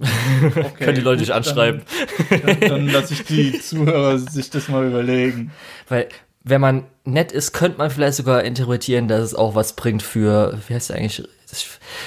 Okay, 0.55 0.65
Können 0.79 0.95
die 0.95 1.01
Leute 1.01 1.19
dich 1.21 1.33
anschreiben. 1.33 1.81
Dann, 2.29 2.41
dann, 2.41 2.59
dann 2.69 2.87
lasse 2.89 3.13
ich 3.13 3.23
die 3.25 3.59
Zuhörer 3.59 4.17
sich 4.17 4.49
das 4.49 4.67
mal 4.69 4.85
überlegen. 4.85 5.51
Weil, 5.89 6.07
wenn 6.43 6.61
man 6.61 6.85
nett 7.05 7.31
ist, 7.31 7.53
könnte 7.53 7.77
man 7.77 7.91
vielleicht 7.91 8.15
sogar 8.17 8.43
interpretieren, 8.43 9.07
dass 9.07 9.21
es 9.21 9.35
auch 9.35 9.53
was 9.55 9.75
bringt 9.75 10.01
für, 10.01 10.57
wie 10.67 10.73
heißt 10.73 10.89
der 10.89 10.97
eigentlich? 10.97 11.27
Das 11.49 11.65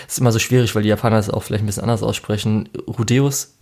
ist 0.08 0.18
immer 0.18 0.32
so 0.32 0.38
schwierig, 0.38 0.74
weil 0.74 0.82
die 0.82 0.88
Japaner 0.88 1.18
es 1.18 1.28
auch 1.28 1.42
vielleicht 1.42 1.62
ein 1.62 1.66
bisschen 1.66 1.82
anders 1.82 2.02
aussprechen. 2.02 2.68
Rudeus, 2.98 3.54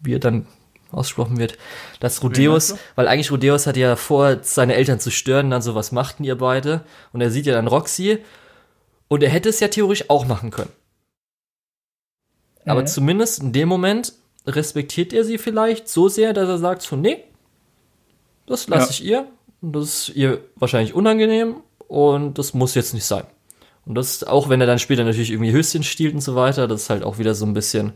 wie 0.00 0.14
er 0.14 0.18
dann 0.20 0.46
ausgesprochen 0.94 1.38
wird. 1.38 1.58
Das 2.00 2.22
Rudeus, 2.22 2.74
weil 2.94 3.08
eigentlich 3.08 3.30
Rudeus 3.30 3.66
hat 3.66 3.76
ja 3.76 3.96
vor, 3.96 4.38
seine 4.42 4.74
Eltern 4.74 5.00
zu 5.00 5.10
stören, 5.10 5.50
dann 5.50 5.62
so, 5.62 5.74
was 5.74 5.92
machten 5.92 6.24
ihr 6.24 6.36
beide? 6.38 6.84
Und 7.12 7.20
er 7.20 7.30
sieht 7.30 7.46
ja 7.46 7.54
dann 7.54 7.66
Roxy. 7.66 8.18
Und 9.08 9.22
er 9.22 9.28
hätte 9.30 9.48
es 9.50 9.60
ja 9.60 9.68
theoretisch 9.68 10.08
auch 10.08 10.26
machen 10.26 10.50
können. 10.50 10.72
Aber 12.64 12.82
Mhm. 12.82 12.86
zumindest 12.86 13.42
in 13.42 13.52
dem 13.52 13.68
Moment 13.68 14.14
respektiert 14.46 15.12
er 15.12 15.24
sie 15.24 15.38
vielleicht 15.38 15.88
so 15.88 16.08
sehr, 16.08 16.32
dass 16.32 16.48
er 16.48 16.58
sagt 16.58 16.82
so, 16.82 16.96
nee, 16.96 17.24
das 18.46 18.68
lasse 18.68 18.86
Ja. 18.86 18.90
ich 18.90 19.04
ihr. 19.04 19.26
Und 19.60 19.72
das 19.74 19.84
ist 20.08 20.16
ihr 20.16 20.40
wahrscheinlich 20.56 20.94
unangenehm 20.94 21.56
und 21.88 22.38
das 22.38 22.52
muss 22.54 22.74
jetzt 22.74 22.92
nicht 22.94 23.04
sein. 23.06 23.24
Und 23.86 23.94
das, 23.96 24.24
auch 24.24 24.48
wenn 24.48 24.60
er 24.60 24.66
dann 24.66 24.78
später 24.78 25.04
natürlich 25.04 25.30
irgendwie 25.30 25.52
Höschen 25.52 25.82
stiehlt 25.82 26.14
und 26.14 26.20
so 26.22 26.34
weiter, 26.34 26.66
das 26.68 26.82
ist 26.82 26.90
halt 26.90 27.02
auch 27.02 27.18
wieder 27.18 27.34
so 27.34 27.44
ein 27.46 27.52
bisschen 27.54 27.92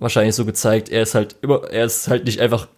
wahrscheinlich 0.00 0.34
so 0.34 0.44
gezeigt, 0.44 0.88
er 0.88 1.02
ist 1.02 1.14
halt 1.14 1.36
immer, 1.42 1.64
er 1.64 1.84
ist 1.84 2.08
halt 2.08 2.24
nicht 2.24 2.40
einfach 2.40 2.68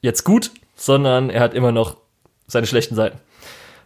jetzt 0.00 0.24
gut, 0.24 0.50
sondern 0.74 1.30
er 1.30 1.40
hat 1.40 1.54
immer 1.54 1.72
noch 1.72 1.96
seine 2.46 2.66
schlechten 2.66 2.94
Seiten. 2.94 3.18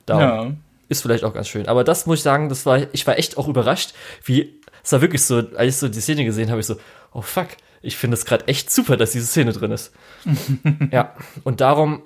Darum 0.07 0.23
Ja. 0.23 0.53
ist 0.89 1.03
vielleicht 1.03 1.25
auch 1.25 1.35
ganz 1.35 1.49
schön. 1.49 1.69
Aber 1.69 1.85
das 1.85 2.07
muss 2.07 2.19
ich 2.19 2.23
sagen, 2.23 2.49
das 2.49 2.67
war, 2.67 2.81
ich 2.93 3.07
war 3.07 3.19
echt 3.19 3.39
auch 3.39 3.49
überrascht, 3.49 3.95
wie, 4.25 4.61
es 4.83 4.93
war 4.93 5.01
wirklich 5.01 5.25
so, 5.25 5.43
als 5.57 5.75
ich 5.75 5.77
so 5.77 5.89
die 5.89 6.01
Szene 6.01 6.25
gesehen 6.25 6.51
habe, 6.51 6.61
ich 6.61 6.67
so, 6.67 6.77
oh 7.13 7.23
fuck, 7.23 7.49
ich 7.83 7.97
finde 7.97 8.17
es 8.17 8.25
gerade 8.25 8.47
echt 8.49 8.71
super, 8.71 8.97
dass 8.97 9.13
diese 9.13 9.27
Szene 9.27 9.53
drin 9.53 9.73
ist. 9.73 9.93
ja, 10.91 11.15
und 11.45 11.61
darum, 11.61 12.03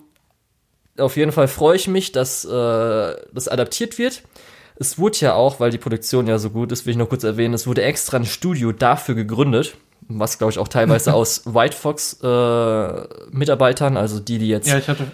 auf 0.99 1.17
jeden 1.17 1.33
Fall 1.33 1.49
freue 1.49 1.77
ich 1.77 1.89
mich, 1.89 2.13
dass 2.13 2.45
äh, 2.45 2.49
das 3.33 3.49
adaptiert 3.49 3.99
wird. 3.99 4.23
Es 4.77 4.99
wurde 4.99 5.19
ja 5.21 5.35
auch, 5.35 5.61
weil 5.61 5.71
die 5.71 5.79
Produktion 5.79 6.27
ja 6.27 6.39
so 6.39 6.51
gut 6.51 6.73
ist, 6.73 6.85
will 6.85 6.93
ich 6.93 6.97
noch 6.97 7.09
kurz 7.09 7.25
erwähnen, 7.25 7.55
es 7.55 7.67
wurde 7.67 7.83
extra 7.83 8.17
ein 8.17 8.25
Studio 8.27 8.71
dafür 8.73 9.15
gegründet, 9.15 9.77
was 10.09 10.39
glaube 10.39 10.53
ich 10.53 10.59
auch 10.59 10.69
teilweise 10.69 11.15
aus 11.15 11.43
White 11.47 11.77
Fox 11.77 12.19
äh, 12.23 13.05
Mitarbeitern, 13.31 13.97
also 13.97 14.21
die, 14.21 14.39
die 14.39 14.49
jetzt 14.49 14.69
Ja, 14.69 14.79
ich 14.79 14.89
hatte. 14.89 15.07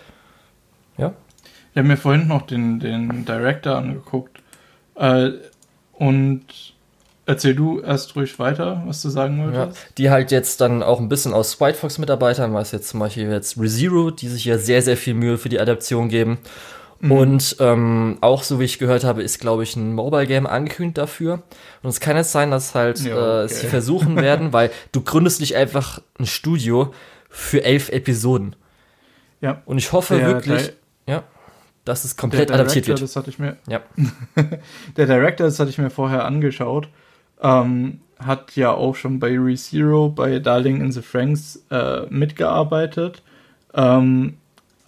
Ja? 0.99 1.12
Ich 1.72 1.78
habe 1.78 1.88
mir 1.88 1.97
vorhin 1.97 2.26
noch 2.26 2.43
den, 2.43 2.80
den 2.80 3.24
Director 3.24 3.76
angeguckt. 3.76 4.41
Äh, 4.97 5.30
und 5.93 6.45
erzähl 7.26 7.55
du 7.55 7.80
erst 7.80 8.16
ruhig 8.16 8.38
weiter, 8.38 8.82
was 8.86 9.03
du 9.03 9.09
sagen 9.09 9.38
Ja, 9.38 9.45
wolltest. 9.66 9.78
die 9.99 10.11
halt 10.11 10.32
jetzt 10.32 10.61
dann 10.61 10.82
auch 10.82 10.99
ein 10.99 11.09
bisschen 11.09 11.32
aus 11.32 11.61
White 11.61 11.78
Fox 11.78 11.99
Mitarbeitern, 11.99 12.53
was 12.55 12.72
jetzt 12.72 12.88
zum 12.88 13.01
Beispiel 13.01 13.30
jetzt 13.30 13.59
ReZero, 13.59 14.11
die 14.11 14.28
sich 14.28 14.45
ja 14.45 14.59
sehr, 14.59 14.82
sehr 14.82 14.97
viel 14.97 15.14
Mühe 15.14 15.38
für 15.38 15.49
die 15.49 15.61
Adaption 15.61 16.09
geben. 16.09 16.38
Mhm. 17.01 17.12
Und 17.12 17.57
ähm, 17.61 18.18
auch, 18.20 18.42
so 18.42 18.61
wie 18.61 18.64
ich 18.64 18.78
gehört 18.78 19.05
habe, 19.05 19.22
ist, 19.22 19.40
glaube 19.40 19.62
ich, 19.62 19.74
ein 19.76 19.94
Mobile 19.94 20.26
Game 20.26 20.46
angekündigt 20.46 20.98
dafür. 20.98 21.42
Und 21.82 21.88
es 21.90 21.98
kann 22.01 22.16
jetzt 22.16 22.30
sein, 22.32 22.51
dass 22.51 22.74
halt 22.74 23.01
Ja, 23.01 23.42
äh, 23.42 23.44
okay. 23.44 23.55
sie 23.55 23.66
versuchen 23.68 24.16
werden, 24.20 24.53
weil 24.53 24.70
du 24.92 25.01
gründest 25.01 25.40
nicht 25.40 25.57
einfach 25.57 26.01
ein 26.18 26.26
Studio 26.26 26.92
für 27.30 27.64
elf 27.64 27.88
Episoden. 27.88 28.55
Ja. 29.40 29.62
Und 29.64 29.78
ich 29.78 29.92
hoffe 29.92 30.16
Der- 30.18 30.26
wirklich, 30.26 30.72
der- 31.07 31.14
ja, 31.14 31.22
dass 31.86 32.05
es 32.05 32.16
komplett 32.18 32.51
adaptiert 32.51 32.86
Director, 32.86 33.01
wird. 33.01 33.03
das 33.11 33.16
hatte 33.16 33.30
ich 33.30 33.38
mir. 33.38 33.57
Ja. 33.66 33.80
Der 34.96 35.07
Director, 35.07 35.46
das 35.46 35.59
hatte 35.59 35.70
ich 35.70 35.78
mir 35.78 35.88
vorher 35.90 36.26
angeschaut, 36.26 36.88
ähm, 37.42 38.01
hat 38.18 38.55
ja 38.57 38.70
auch 38.72 38.94
schon 38.96 39.18
bei 39.18 39.38
ReZero, 39.38 40.11
bei 40.11 40.38
Darling 40.40 40.82
in 40.82 40.92
the 40.92 41.01
Franks 41.01 41.64
äh, 41.70 42.03
mitgearbeitet. 42.11 43.22
Ähm, 43.72 44.36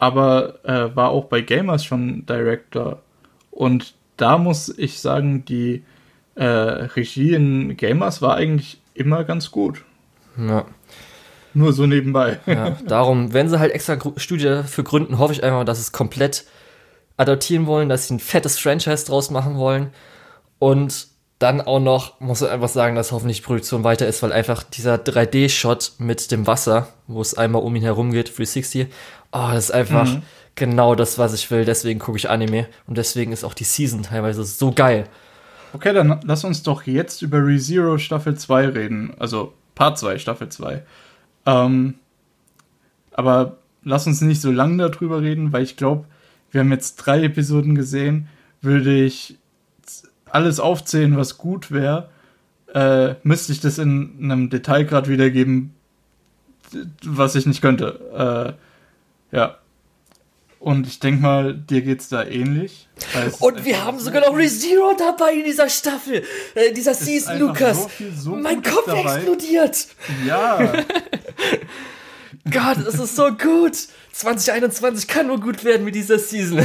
aber 0.03 0.65
äh, 0.65 0.97
war 0.97 1.11
auch 1.11 1.27
bei 1.27 1.43
Gamers 1.43 1.85
schon 1.85 2.27
Director. 2.27 3.03
Und 3.53 3.95
da 4.17 4.37
muss 4.37 4.69
ich 4.77 4.99
sagen, 4.99 5.45
die 5.45 5.85
äh, 6.35 6.45
Regie 6.45 7.35
in 7.35 7.77
Gamers 7.77 8.21
war 8.21 8.35
eigentlich 8.35 8.81
immer 8.95 9.23
ganz 9.23 9.53
gut. 9.53 9.85
Ja. 10.37 10.65
Nur 11.55 11.73
so 11.73 11.87
nebenbei. 11.87 12.41
Ja, 12.47 12.77
darum, 12.85 13.33
wenn 13.33 13.49
sie 13.49 13.61
halt 13.61 13.71
extra 13.71 13.97
Studie 14.17 14.47
dafür 14.47 14.83
gründen, 14.83 15.19
hoffe 15.19 15.35
ich 15.35 15.45
einfach, 15.45 15.65
dass 15.65 15.79
sie 15.79 15.83
es 15.83 15.93
komplett 15.93 16.47
adaptieren 17.17 17.67
wollen, 17.67 17.89
dass 17.89 18.09
sie 18.09 18.15
ein 18.15 18.19
fettes 18.19 18.59
Franchise 18.59 19.07
draus 19.07 19.31
machen 19.31 19.57
wollen. 19.57 19.91
Und 20.59 21.07
dann 21.39 21.61
auch 21.61 21.79
noch, 21.79 22.21
muss 22.21 22.43
ich 22.43 22.49
einfach 22.49 22.69
sagen, 22.69 22.97
dass 22.97 23.13
hoffentlich 23.13 23.39
die 23.39 23.45
Produktion 23.45 23.85
weiter 23.85 24.09
ist, 24.09 24.21
weil 24.25 24.33
einfach 24.33 24.65
dieser 24.65 24.97
3D-Shot 24.97 25.93
mit 25.99 26.33
dem 26.33 26.49
Wasser, 26.49 26.89
wo 27.07 27.21
es 27.21 27.35
einmal 27.35 27.63
um 27.63 27.77
ihn 27.77 27.83
herum 27.83 28.11
geht, 28.11 28.29
360, 28.29 28.89
oh, 29.33 29.49
das 29.53 29.65
ist 29.65 29.71
einfach 29.71 30.09
mhm. 30.09 30.23
genau 30.55 30.95
das, 30.95 31.19
was 31.19 31.35
ich 31.35 31.51
will. 31.51 31.65
Deswegen 31.65 31.99
gucke 31.99 32.19
ich 32.19 32.31
Anime 32.31 32.67
und 32.87 32.99
deswegen 32.99 33.33
ist 33.33 33.45
auch 33.45 33.55
die 33.55 33.65
Season 33.65 34.03
teilweise 34.03 34.45
so 34.45 34.73
geil. 34.73 35.05
Okay, 35.73 35.93
dann 35.93 36.21
lass 36.25 36.45
uns 36.45 36.63
doch 36.63 36.85
jetzt 36.85 37.23
über 37.23 37.39
ReZero 37.45 37.99
Staffel 37.99 38.37
2 38.37 38.69
reden. 38.69 39.15
Also 39.19 39.55
Part 39.75 39.99
2, 39.99 40.19
Staffel 40.19 40.49
2. 40.51 40.83
Ähm, 41.47 41.95
aber 43.13 43.59
lass 43.83 44.07
uns 44.07 44.21
nicht 44.21 44.41
so 44.41 44.51
lange 44.51 44.89
darüber 44.89 45.23
reden, 45.23 45.53
weil 45.53 45.63
ich 45.63 45.77
glaube, 45.77 46.05
wir 46.51 46.61
haben 46.61 46.71
jetzt 46.71 46.97
drei 46.97 47.23
Episoden 47.25 47.75
gesehen. 47.75 48.29
Würde 48.61 48.95
ich 49.03 49.39
alles 50.31 50.61
aufzählen, 50.61 51.17
was 51.17 51.39
gut 51.39 51.71
wäre, 51.71 52.09
äh, 52.75 53.15
müsste 53.23 53.53
ich 53.53 53.61
das 53.61 53.79
in 53.79 54.19
einem 54.19 54.51
Detailgrad 54.51 55.09
wiedergeben, 55.09 55.75
was 57.05 57.35
ich 57.35 57.47
nicht 57.47 57.61
könnte. 57.61 58.57
Äh, 58.59 58.63
ja. 59.33 59.59
Und 60.61 60.87
ich 60.87 61.01
denke 61.01 61.21
mal, 61.21 61.55
dir 61.55 61.83
geht's 61.83 62.09
da 62.09 62.25
ähnlich. 62.25 62.89
Und 63.41 63.65
wir 63.65 63.85
haben 63.85 63.99
sogar 63.99 64.23
noch 64.23 64.37
ReZero 64.37 64.95
dabei 64.97 65.33
in 65.33 65.45
dieser 65.45 65.69
Staffel, 65.69 66.23
äh, 66.55 66.73
dieser 66.73 66.95
Season, 66.95 67.37
Lukas. 67.41 67.89
So 67.99 68.11
so 68.17 68.37
mein 68.37 68.63
Kopf 68.63 68.87
dabei. 68.87 69.17
explodiert. 69.17 69.89
Ja. 70.25 70.73
Gott, 72.51 72.79
es 72.87 72.95
ist 72.95 73.17
so 73.17 73.33
gut. 73.33 73.77
2021 74.13 75.09
kann 75.09 75.27
nur 75.27 75.41
gut 75.41 75.65
werden 75.65 75.85
mit 75.85 75.97
dieser 75.97 76.21
Season. 76.21 76.65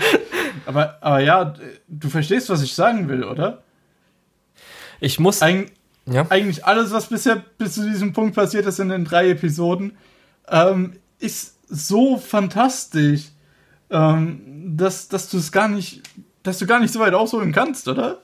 aber, 0.66 0.98
aber 1.00 1.20
ja, 1.20 1.54
du 1.86 2.08
verstehst, 2.08 2.50
was 2.50 2.62
ich 2.62 2.74
sagen 2.74 3.08
will, 3.08 3.22
oder? 3.22 3.62
Ich 4.98 5.20
muss. 5.20 5.42
Eig 5.42 5.70
ja. 6.06 6.26
Eigentlich 6.28 6.64
alles, 6.64 6.90
was 6.90 7.06
bisher 7.06 7.36
bis 7.58 7.74
zu 7.74 7.88
diesem 7.88 8.12
Punkt 8.12 8.34
passiert 8.34 8.66
ist 8.66 8.80
in 8.80 8.88
den 8.88 9.04
drei 9.04 9.30
Episoden, 9.30 9.96
ähm, 10.48 10.94
ist 11.20 11.51
so 11.72 12.18
fantastisch, 12.18 13.22
ähm, 13.90 14.76
dass, 14.76 15.08
dass 15.08 15.28
du 15.30 15.38
es 15.38 15.50
gar 15.50 15.68
nicht, 15.68 16.02
dass 16.42 16.58
du 16.58 16.66
gar 16.66 16.78
nicht 16.78 16.92
so 16.92 17.00
weit 17.00 17.14
ausholen 17.14 17.52
kannst, 17.52 17.88
oder? 17.88 18.20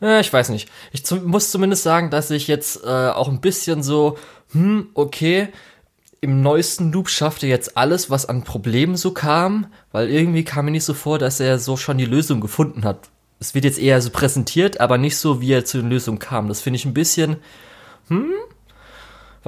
Ja, 0.00 0.20
ich 0.20 0.32
weiß 0.32 0.50
nicht. 0.50 0.68
Ich 0.92 1.04
zum, 1.04 1.24
muss 1.24 1.50
zumindest 1.50 1.82
sagen, 1.82 2.10
dass 2.10 2.30
ich 2.30 2.48
jetzt 2.48 2.84
äh, 2.84 2.88
auch 3.08 3.28
ein 3.28 3.40
bisschen 3.40 3.82
so, 3.82 4.18
hm, 4.52 4.88
okay, 4.94 5.48
im 6.20 6.42
neuesten 6.42 6.92
Loop 6.92 7.08
schafft 7.08 7.44
er 7.44 7.48
jetzt 7.48 7.76
alles, 7.76 8.10
was 8.10 8.26
an 8.26 8.42
Problemen 8.42 8.96
so 8.96 9.12
kam, 9.12 9.68
weil 9.92 10.10
irgendwie 10.10 10.44
kam 10.44 10.64
mir 10.64 10.72
nicht 10.72 10.84
so 10.84 10.94
vor, 10.94 11.18
dass 11.18 11.38
er 11.38 11.58
so 11.58 11.76
schon 11.76 11.98
die 11.98 12.04
Lösung 12.04 12.40
gefunden 12.40 12.84
hat. 12.84 13.08
Es 13.38 13.54
wird 13.54 13.64
jetzt 13.64 13.78
eher 13.78 14.00
so 14.02 14.10
präsentiert, 14.10 14.80
aber 14.80 14.98
nicht 14.98 15.16
so, 15.16 15.40
wie 15.40 15.52
er 15.52 15.64
zu 15.64 15.78
den 15.78 15.90
Lösungen 15.90 16.18
kam. 16.18 16.48
Das 16.48 16.60
finde 16.60 16.76
ich 16.76 16.84
ein 16.84 16.94
bisschen, 16.94 17.36
hm, 18.08 18.32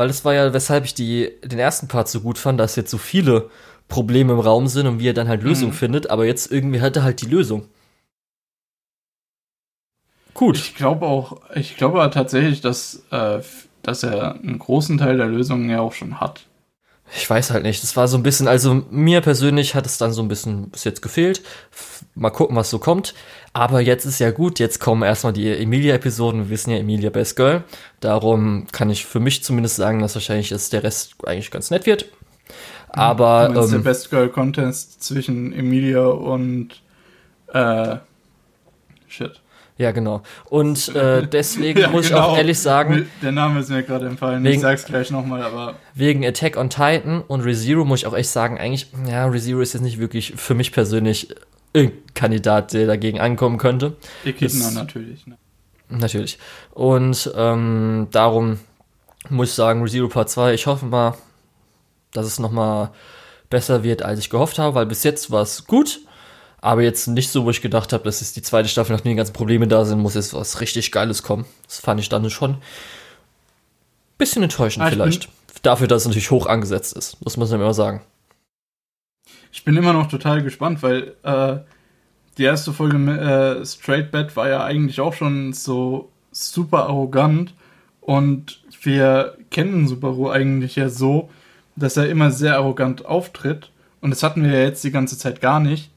weil 0.00 0.08
das 0.08 0.24
war 0.24 0.32
ja, 0.32 0.54
weshalb 0.54 0.86
ich 0.86 0.94
die, 0.94 1.30
den 1.44 1.58
ersten 1.58 1.86
Part 1.86 2.08
so 2.08 2.22
gut 2.22 2.38
fand, 2.38 2.58
dass 2.58 2.74
jetzt 2.74 2.90
so 2.90 2.96
viele 2.96 3.50
Probleme 3.86 4.32
im 4.32 4.40
Raum 4.40 4.66
sind 4.66 4.86
und 4.86 4.98
wie 4.98 5.06
er 5.06 5.12
dann 5.12 5.28
halt 5.28 5.42
Lösung 5.42 5.68
mhm. 5.68 5.74
findet, 5.74 6.08
aber 6.08 6.24
jetzt 6.24 6.50
irgendwie 6.50 6.80
hat 6.80 6.96
er 6.96 7.02
halt 7.02 7.20
die 7.20 7.26
Lösung. 7.26 7.68
Gut. 10.32 10.56
Ich 10.56 10.74
glaube 10.74 11.04
auch, 11.04 11.42
ich 11.54 11.76
glaube 11.76 12.08
tatsächlich, 12.10 12.62
dass, 12.62 13.04
äh, 13.10 13.40
dass 13.82 14.02
er 14.02 14.36
einen 14.36 14.58
großen 14.58 14.96
Teil 14.96 15.18
der 15.18 15.26
Lösungen 15.26 15.68
ja 15.68 15.80
auch 15.80 15.92
schon 15.92 16.18
hat. 16.18 16.46
Ich 17.16 17.28
weiß 17.28 17.50
halt 17.50 17.64
nicht. 17.64 17.82
Das 17.82 17.96
war 17.96 18.06
so 18.06 18.16
ein 18.16 18.22
bisschen, 18.22 18.46
also 18.46 18.84
mir 18.90 19.20
persönlich 19.20 19.74
hat 19.74 19.86
es 19.86 19.98
dann 19.98 20.12
so 20.12 20.22
ein 20.22 20.28
bisschen 20.28 20.70
bis 20.70 20.84
jetzt 20.84 21.02
gefehlt. 21.02 21.42
Mal 22.14 22.30
gucken, 22.30 22.56
was 22.56 22.70
so 22.70 22.78
kommt. 22.78 23.14
Aber 23.52 23.80
jetzt 23.80 24.04
ist 24.04 24.20
ja 24.20 24.30
gut. 24.30 24.58
Jetzt 24.58 24.78
kommen 24.78 25.02
erstmal 25.02 25.32
die 25.32 25.48
Emilia-Episoden. 25.48 26.44
Wir 26.44 26.50
wissen 26.50 26.70
ja, 26.70 26.78
Emilia 26.78 27.10
Best 27.10 27.36
Girl. 27.36 27.64
Darum 27.98 28.66
kann 28.70 28.90
ich 28.90 29.06
für 29.06 29.20
mich 29.20 29.42
zumindest 29.42 29.76
sagen, 29.76 30.00
dass 30.00 30.14
wahrscheinlich 30.14 30.52
ist 30.52 30.72
der 30.72 30.84
Rest 30.84 31.14
eigentlich 31.24 31.50
ganz 31.50 31.70
nett 31.70 31.86
wird. 31.86 32.06
Aber. 32.88 33.50
Du 33.52 33.60
ähm, 33.60 33.70
der 33.70 33.78
Best 33.78 34.10
Girl 34.10 34.28
Contest 34.28 35.02
zwischen 35.02 35.52
Emilia 35.52 36.06
und, 36.06 36.82
äh, 37.52 37.96
shit. 39.08 39.39
Ja, 39.80 39.92
genau. 39.92 40.22
Und 40.50 40.94
äh, 40.94 41.26
deswegen 41.26 41.80
ja, 41.80 41.88
muss 41.88 42.08
genau. 42.08 42.18
ich 42.18 42.22
auch 42.22 42.26
genau. 42.28 42.36
ehrlich 42.36 42.58
sagen. 42.58 43.08
Der 43.22 43.32
Name 43.32 43.60
ist 43.60 43.70
mir 43.70 43.82
gerade 43.82 44.08
entfallen. 44.08 44.44
Wegen, 44.44 44.56
ich 44.56 44.60
sag's 44.60 44.84
gleich 44.84 45.10
nochmal, 45.10 45.42
aber. 45.42 45.76
Wegen 45.94 46.22
Attack 46.22 46.58
on 46.58 46.68
Titan 46.68 47.22
und 47.22 47.40
ReZero 47.40 47.86
muss 47.86 48.00
ich 48.00 48.06
auch 48.06 48.12
echt 48.12 48.28
sagen, 48.28 48.58
eigentlich, 48.58 48.88
ja, 49.08 49.24
ReZero 49.24 49.62
ist 49.62 49.72
jetzt 49.72 49.80
nicht 49.80 49.98
wirklich 49.98 50.34
für 50.36 50.54
mich 50.54 50.72
persönlich 50.72 51.34
ein 51.74 51.92
Kandidat, 52.12 52.74
der 52.74 52.86
dagegen 52.86 53.20
ankommen 53.20 53.56
könnte. 53.56 53.96
Echidna 54.22 54.70
natürlich. 54.72 55.26
Ne? 55.26 55.38
Natürlich. 55.88 56.38
Und 56.72 57.32
ähm, 57.34 58.08
darum 58.10 58.58
muss 59.30 59.48
ich 59.48 59.54
sagen, 59.54 59.80
ReZero 59.80 60.08
Part 60.08 60.28
2, 60.28 60.52
ich 60.52 60.66
hoffe 60.66 60.84
mal, 60.84 61.14
dass 62.12 62.26
es 62.26 62.38
nochmal 62.38 62.90
besser 63.48 63.82
wird, 63.82 64.02
als 64.02 64.18
ich 64.18 64.28
gehofft 64.28 64.58
habe, 64.58 64.74
weil 64.74 64.84
bis 64.84 65.04
jetzt 65.04 65.30
war 65.30 65.40
es 65.40 65.66
gut. 65.66 66.00
Aber 66.62 66.82
jetzt 66.82 67.06
nicht 67.06 67.30
so, 67.30 67.44
wo 67.44 67.50
ich 67.50 67.62
gedacht 67.62 67.92
habe, 67.92 68.04
das 68.04 68.20
ist 68.20 68.36
die 68.36 68.42
zweite 68.42 68.68
Staffel, 68.68 68.92
nachdem 68.92 69.10
die 69.10 69.16
ganzen 69.16 69.32
Probleme 69.32 69.66
da 69.66 69.84
sind, 69.84 70.00
muss 70.00 70.14
jetzt 70.14 70.34
was 70.34 70.60
richtig 70.60 70.92
Geiles 70.92 71.22
kommen. 71.22 71.46
Das 71.66 71.80
fand 71.80 72.00
ich 72.00 72.08
dann 72.08 72.28
schon 72.28 72.52
ein 72.52 72.58
bisschen 74.18 74.42
enttäuschend 74.42 74.84
ah, 74.84 74.90
vielleicht. 74.90 75.28
Dafür, 75.62 75.88
dass 75.88 76.02
es 76.02 76.08
natürlich 76.08 76.30
hoch 76.30 76.46
angesetzt 76.46 76.96
ist, 76.96 77.22
muss 77.24 77.36
man 77.36 77.50
immer 77.50 77.74
sagen. 77.74 78.02
Ich 79.52 79.64
bin 79.64 79.76
immer 79.76 79.92
noch 79.92 80.08
total 80.08 80.42
gespannt, 80.42 80.82
weil 80.82 81.14
äh, 81.22 81.58
die 82.38 82.44
erste 82.44 82.72
Folge 82.72 82.96
äh, 82.96 83.64
Straight 83.66 84.10
Bad 84.10 84.36
war 84.36 84.48
ja 84.48 84.62
eigentlich 84.64 85.00
auch 85.00 85.14
schon 85.14 85.52
so 85.52 86.10
super 86.30 86.84
arrogant 86.84 87.54
und 88.00 88.62
wir 88.82 89.36
kennen 89.50 89.88
Subaru 89.88 90.30
eigentlich 90.30 90.76
ja 90.76 90.88
so, 90.88 91.30
dass 91.76 91.96
er 91.96 92.08
immer 92.08 92.30
sehr 92.30 92.56
arrogant 92.56 93.04
auftritt 93.06 93.70
und 94.00 94.10
das 94.10 94.22
hatten 94.22 94.44
wir 94.44 94.52
ja 94.52 94.64
jetzt 94.64 94.84
die 94.84 94.92
ganze 94.92 95.18
Zeit 95.18 95.40
gar 95.40 95.60
nicht. 95.60 95.90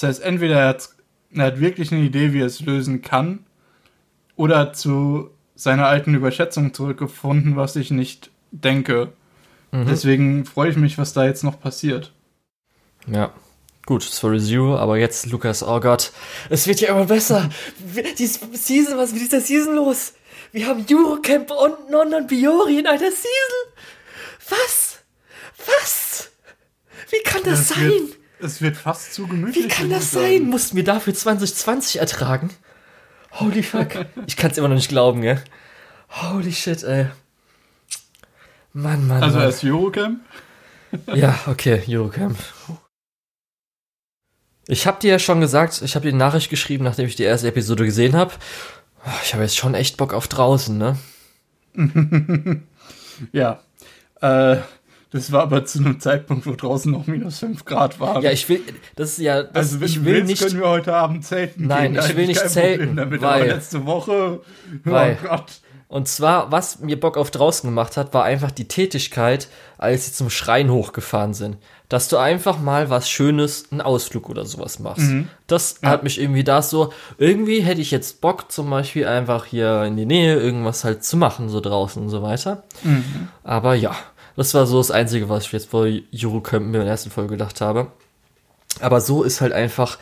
Das 0.00 0.08
heißt, 0.08 0.22
entweder 0.22 0.60
er 0.60 0.68
hat, 0.68 0.88
er 1.34 1.44
hat 1.44 1.60
wirklich 1.60 1.92
eine 1.92 2.00
Idee, 2.00 2.32
wie 2.32 2.40
er 2.40 2.46
es 2.46 2.60
lösen 2.60 3.02
kann, 3.02 3.44
oder 4.34 4.72
zu 4.72 5.30
seiner 5.54 5.86
alten 5.86 6.14
Überschätzung 6.14 6.72
zurückgefunden, 6.72 7.56
was 7.56 7.76
ich 7.76 7.90
nicht 7.90 8.30
denke. 8.50 9.12
Mhm. 9.72 9.86
Deswegen 9.86 10.44
freue 10.46 10.70
ich 10.70 10.76
mich, 10.76 10.96
was 10.96 11.12
da 11.12 11.26
jetzt 11.26 11.44
noch 11.44 11.60
passiert. 11.60 12.12
Ja. 13.06 13.34
Gut, 13.84 14.22
war 14.22 14.38
Zero, 14.38 14.76
aber 14.76 14.98
jetzt, 14.98 15.26
Lukas, 15.26 15.62
oh 15.62 15.80
Gott, 15.80 16.12
es 16.48 16.66
wird 16.66 16.80
ja 16.80 16.90
immer 16.90 17.06
besser. 17.06 17.50
Die 18.18 18.26
Season, 18.26 18.96
was 18.96 19.08
ist 19.08 19.14
mit 19.14 19.22
dieser 19.22 19.40
Season 19.40 19.74
los? 19.74 20.14
Wir 20.52 20.66
haben 20.66 20.86
Eurocamp 20.90 21.50
und 21.50 21.94
und 21.94 22.26
Biori 22.28 22.78
in 22.78 22.86
einer 22.86 23.10
Season. 23.10 23.74
Was? 24.48 24.98
Was? 25.66 26.30
Wie 27.10 27.22
kann 27.24 27.42
das, 27.44 27.68
das 27.68 27.76
sein? 27.76 27.90
Wird, 27.90 28.19
es 28.42 28.60
wird 28.60 28.76
fast 28.76 29.14
zu 29.14 29.26
gemütlich. 29.26 29.64
Wie 29.64 29.68
kann 29.68 29.90
das 29.90 30.10
sein? 30.10 30.44
Mussten 30.44 30.76
wir 30.76 30.84
dafür 30.84 31.14
2020 31.14 32.00
ertragen? 32.00 32.50
Holy 33.32 33.62
fuck. 33.62 34.06
ich 34.26 34.36
kann 34.36 34.50
es 34.50 34.58
immer 34.58 34.68
noch 34.68 34.76
nicht 34.76 34.88
glauben, 34.88 35.22
gell? 35.22 35.42
Holy 36.10 36.52
shit, 36.52 36.82
ey. 36.82 37.06
Mann, 38.72 39.06
Mann. 39.06 39.22
Also 39.22 39.38
Mann. 39.38 39.46
erst 39.46 39.64
Eurocamp? 39.64 40.20
ja, 41.14 41.38
okay, 41.46 41.82
Eurocamp. 41.88 42.38
Ich 44.66 44.86
habe 44.86 45.00
dir 45.00 45.10
ja 45.12 45.18
schon 45.18 45.40
gesagt, 45.40 45.82
ich 45.82 45.94
habe 45.94 46.04
dir 46.04 46.10
eine 46.10 46.18
Nachricht 46.18 46.50
geschrieben, 46.50 46.84
nachdem 46.84 47.06
ich 47.06 47.16
die 47.16 47.24
erste 47.24 47.48
Episode 47.48 47.84
gesehen 47.84 48.14
habe. 48.14 48.32
Ich 49.24 49.32
habe 49.32 49.42
jetzt 49.42 49.56
schon 49.56 49.74
echt 49.74 49.96
Bock 49.96 50.12
auf 50.12 50.28
draußen, 50.28 50.76
ne? 50.76 50.98
ja. 53.32 53.62
Äh, 54.20 54.58
das 55.10 55.32
war 55.32 55.42
aber 55.42 55.64
zu 55.64 55.80
einem 55.80 55.98
Zeitpunkt, 55.98 56.46
wo 56.46 56.54
draußen 56.54 56.90
noch 56.90 57.06
minus 57.06 57.40
5 57.40 57.64
Grad 57.64 57.98
waren. 57.98 58.22
Ja, 58.22 58.30
ich 58.30 58.48
will, 58.48 58.62
das 58.96 59.12
ist 59.12 59.18
ja, 59.18 59.42
das, 59.42 59.72
also, 59.72 59.84
ich 59.84 60.04
will 60.04 60.14
willst, 60.14 60.26
nicht. 60.28 60.42
können 60.42 60.60
wir 60.60 60.68
heute 60.68 60.94
Abend 60.94 61.24
zelten 61.24 61.66
Nein, 61.66 61.94
gehen, 61.94 62.04
ich 62.04 62.16
will 62.16 62.26
nicht 62.26 62.48
zelten, 62.48 62.96
damit, 62.96 63.20
weil. 63.20 63.42
Aber 63.42 63.54
letzte 63.54 63.86
Woche, 63.86 64.40
oh 64.40 64.78
weil, 64.84 65.18
oh 65.22 65.28
Gott, 65.28 65.60
Und 65.90 66.06
zwar, 66.06 66.52
was 66.52 66.78
mir 66.78 67.00
Bock 67.00 67.16
auf 67.16 67.32
draußen 67.32 67.68
gemacht 67.68 67.96
hat, 67.96 68.14
war 68.14 68.22
einfach 68.22 68.52
die 68.52 68.68
Tätigkeit, 68.68 69.48
als 69.76 70.06
sie 70.06 70.12
zum 70.12 70.30
Schrein 70.30 70.70
hochgefahren 70.70 71.34
sind. 71.34 71.56
Dass 71.88 72.06
du 72.06 72.16
einfach 72.16 72.60
mal 72.60 72.90
was 72.90 73.10
Schönes, 73.10 73.72
einen 73.72 73.80
Ausflug 73.80 74.30
oder 74.30 74.44
sowas 74.44 74.78
machst. 74.78 75.10
Mhm. 75.10 75.26
Das 75.48 75.80
ja. 75.82 75.88
hat 75.88 76.04
mich 76.04 76.20
irgendwie 76.20 76.44
da 76.44 76.62
so, 76.62 76.92
irgendwie 77.18 77.62
hätte 77.62 77.80
ich 77.80 77.90
jetzt 77.90 78.20
Bock, 78.20 78.52
zum 78.52 78.70
Beispiel 78.70 79.08
einfach 79.08 79.46
hier 79.46 79.82
in 79.82 79.96
die 79.96 80.06
Nähe 80.06 80.38
irgendwas 80.38 80.84
halt 80.84 81.02
zu 81.02 81.16
machen, 81.16 81.48
so 81.48 81.60
draußen 81.60 82.00
und 82.00 82.08
so 82.08 82.22
weiter. 82.22 82.62
Mhm. 82.84 83.26
Aber 83.42 83.74
ja, 83.74 83.96
das 84.40 84.54
war 84.54 84.66
so 84.66 84.78
das 84.78 84.90
Einzige, 84.90 85.28
was 85.28 85.44
ich 85.44 85.52
jetzt 85.52 85.68
vor 85.68 85.86
Eurocamp 86.14 86.64
mir 86.64 86.78
in 86.78 86.84
der 86.84 86.92
ersten 86.92 87.10
Folge 87.10 87.32
gedacht 87.32 87.60
habe. 87.60 87.92
Aber 88.80 89.02
so 89.02 89.22
ist 89.22 89.42
halt 89.42 89.52
einfach, 89.52 89.98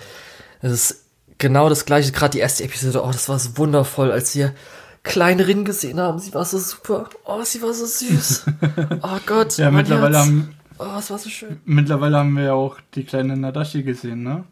es 0.63 0.71
ist 0.71 1.05
genau 1.39 1.69
das 1.69 1.87
gleiche, 1.87 2.13
gerade 2.13 2.31
die 2.31 2.39
erste 2.39 2.63
Episode, 2.63 3.03
oh, 3.03 3.11
das 3.11 3.29
war 3.29 3.41
so 3.41 3.59
wundervoll, 3.59 4.13
als 4.13 4.37
wir 4.37 4.55
kleine 5.03 5.49
Rin 5.49 5.65
gesehen 5.65 5.99
haben. 5.99 6.21
Sie 6.21 6.33
war 6.35 6.45
so 6.45 6.57
super. 6.59 7.09
Oh, 7.25 7.43
sie 7.43 7.61
war 7.63 7.75
so 7.75 7.85
süß. 7.85 8.47
Oh 9.03 9.19
Gott. 9.27 9.59
ja, 9.59 9.73
mittlerweile 9.73 10.19
Herz. 10.19 10.27
haben. 10.29 10.55
Oh, 10.79 10.99
es 10.99 11.11
war 11.11 11.19
so 11.19 11.31
schön. 11.31 11.61
Mittlerweile 11.65 12.19
haben 12.19 12.37
wir 12.37 12.45
ja 12.45 12.53
auch 12.53 12.77
die 12.95 13.03
kleine 13.03 13.37
Nadashi 13.37 13.83
gesehen, 13.83 14.23
ne? 14.23 14.45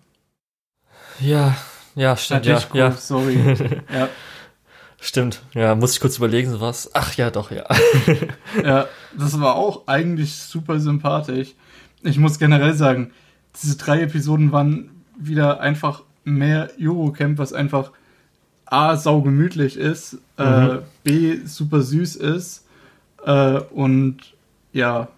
Ja, 1.21 1.57
ja, 1.95 2.17
stimmt. 2.17 2.47
Ja, 2.47 2.61
ja, 2.75 2.91
sorry. 2.91 3.39
ja. 3.95 4.09
Stimmt, 4.99 5.43
ja, 5.53 5.75
muss 5.75 5.93
ich 5.93 6.01
kurz 6.01 6.17
überlegen, 6.17 6.51
so 6.51 6.61
was. 6.61 6.91
Ach 6.95 7.15
ja, 7.15 7.31
doch, 7.31 7.51
ja. 7.51 7.65
ja, 8.63 8.87
das 9.19 9.39
war 9.39 9.55
auch 9.57 9.87
eigentlich 9.87 10.35
super 10.35 10.81
sympathisch. 10.81 11.55
Ich 12.03 12.19
muss 12.19 12.39
generell 12.39 12.75
sagen, 12.75 13.13
diese 13.63 13.77
drei 13.77 14.03
Episoden 14.03 14.53
waren 14.53 14.91
wieder 15.19 15.61
einfach 15.61 16.03
mehr 16.25 16.71
Eurocamp, 16.81 17.39
was 17.39 17.53
einfach 17.53 17.93
A, 18.65 18.97
saugemütlich 18.97 19.77
ist, 19.77 20.19
äh, 20.39 20.45
mhm. 20.45 20.71
äh, 20.71 20.79
B, 21.05 21.37
super 21.45 21.83
süß 21.83 22.17
ist 22.17 22.67
äh, 23.25 23.61
und 23.71 24.19
ja, 24.73 25.09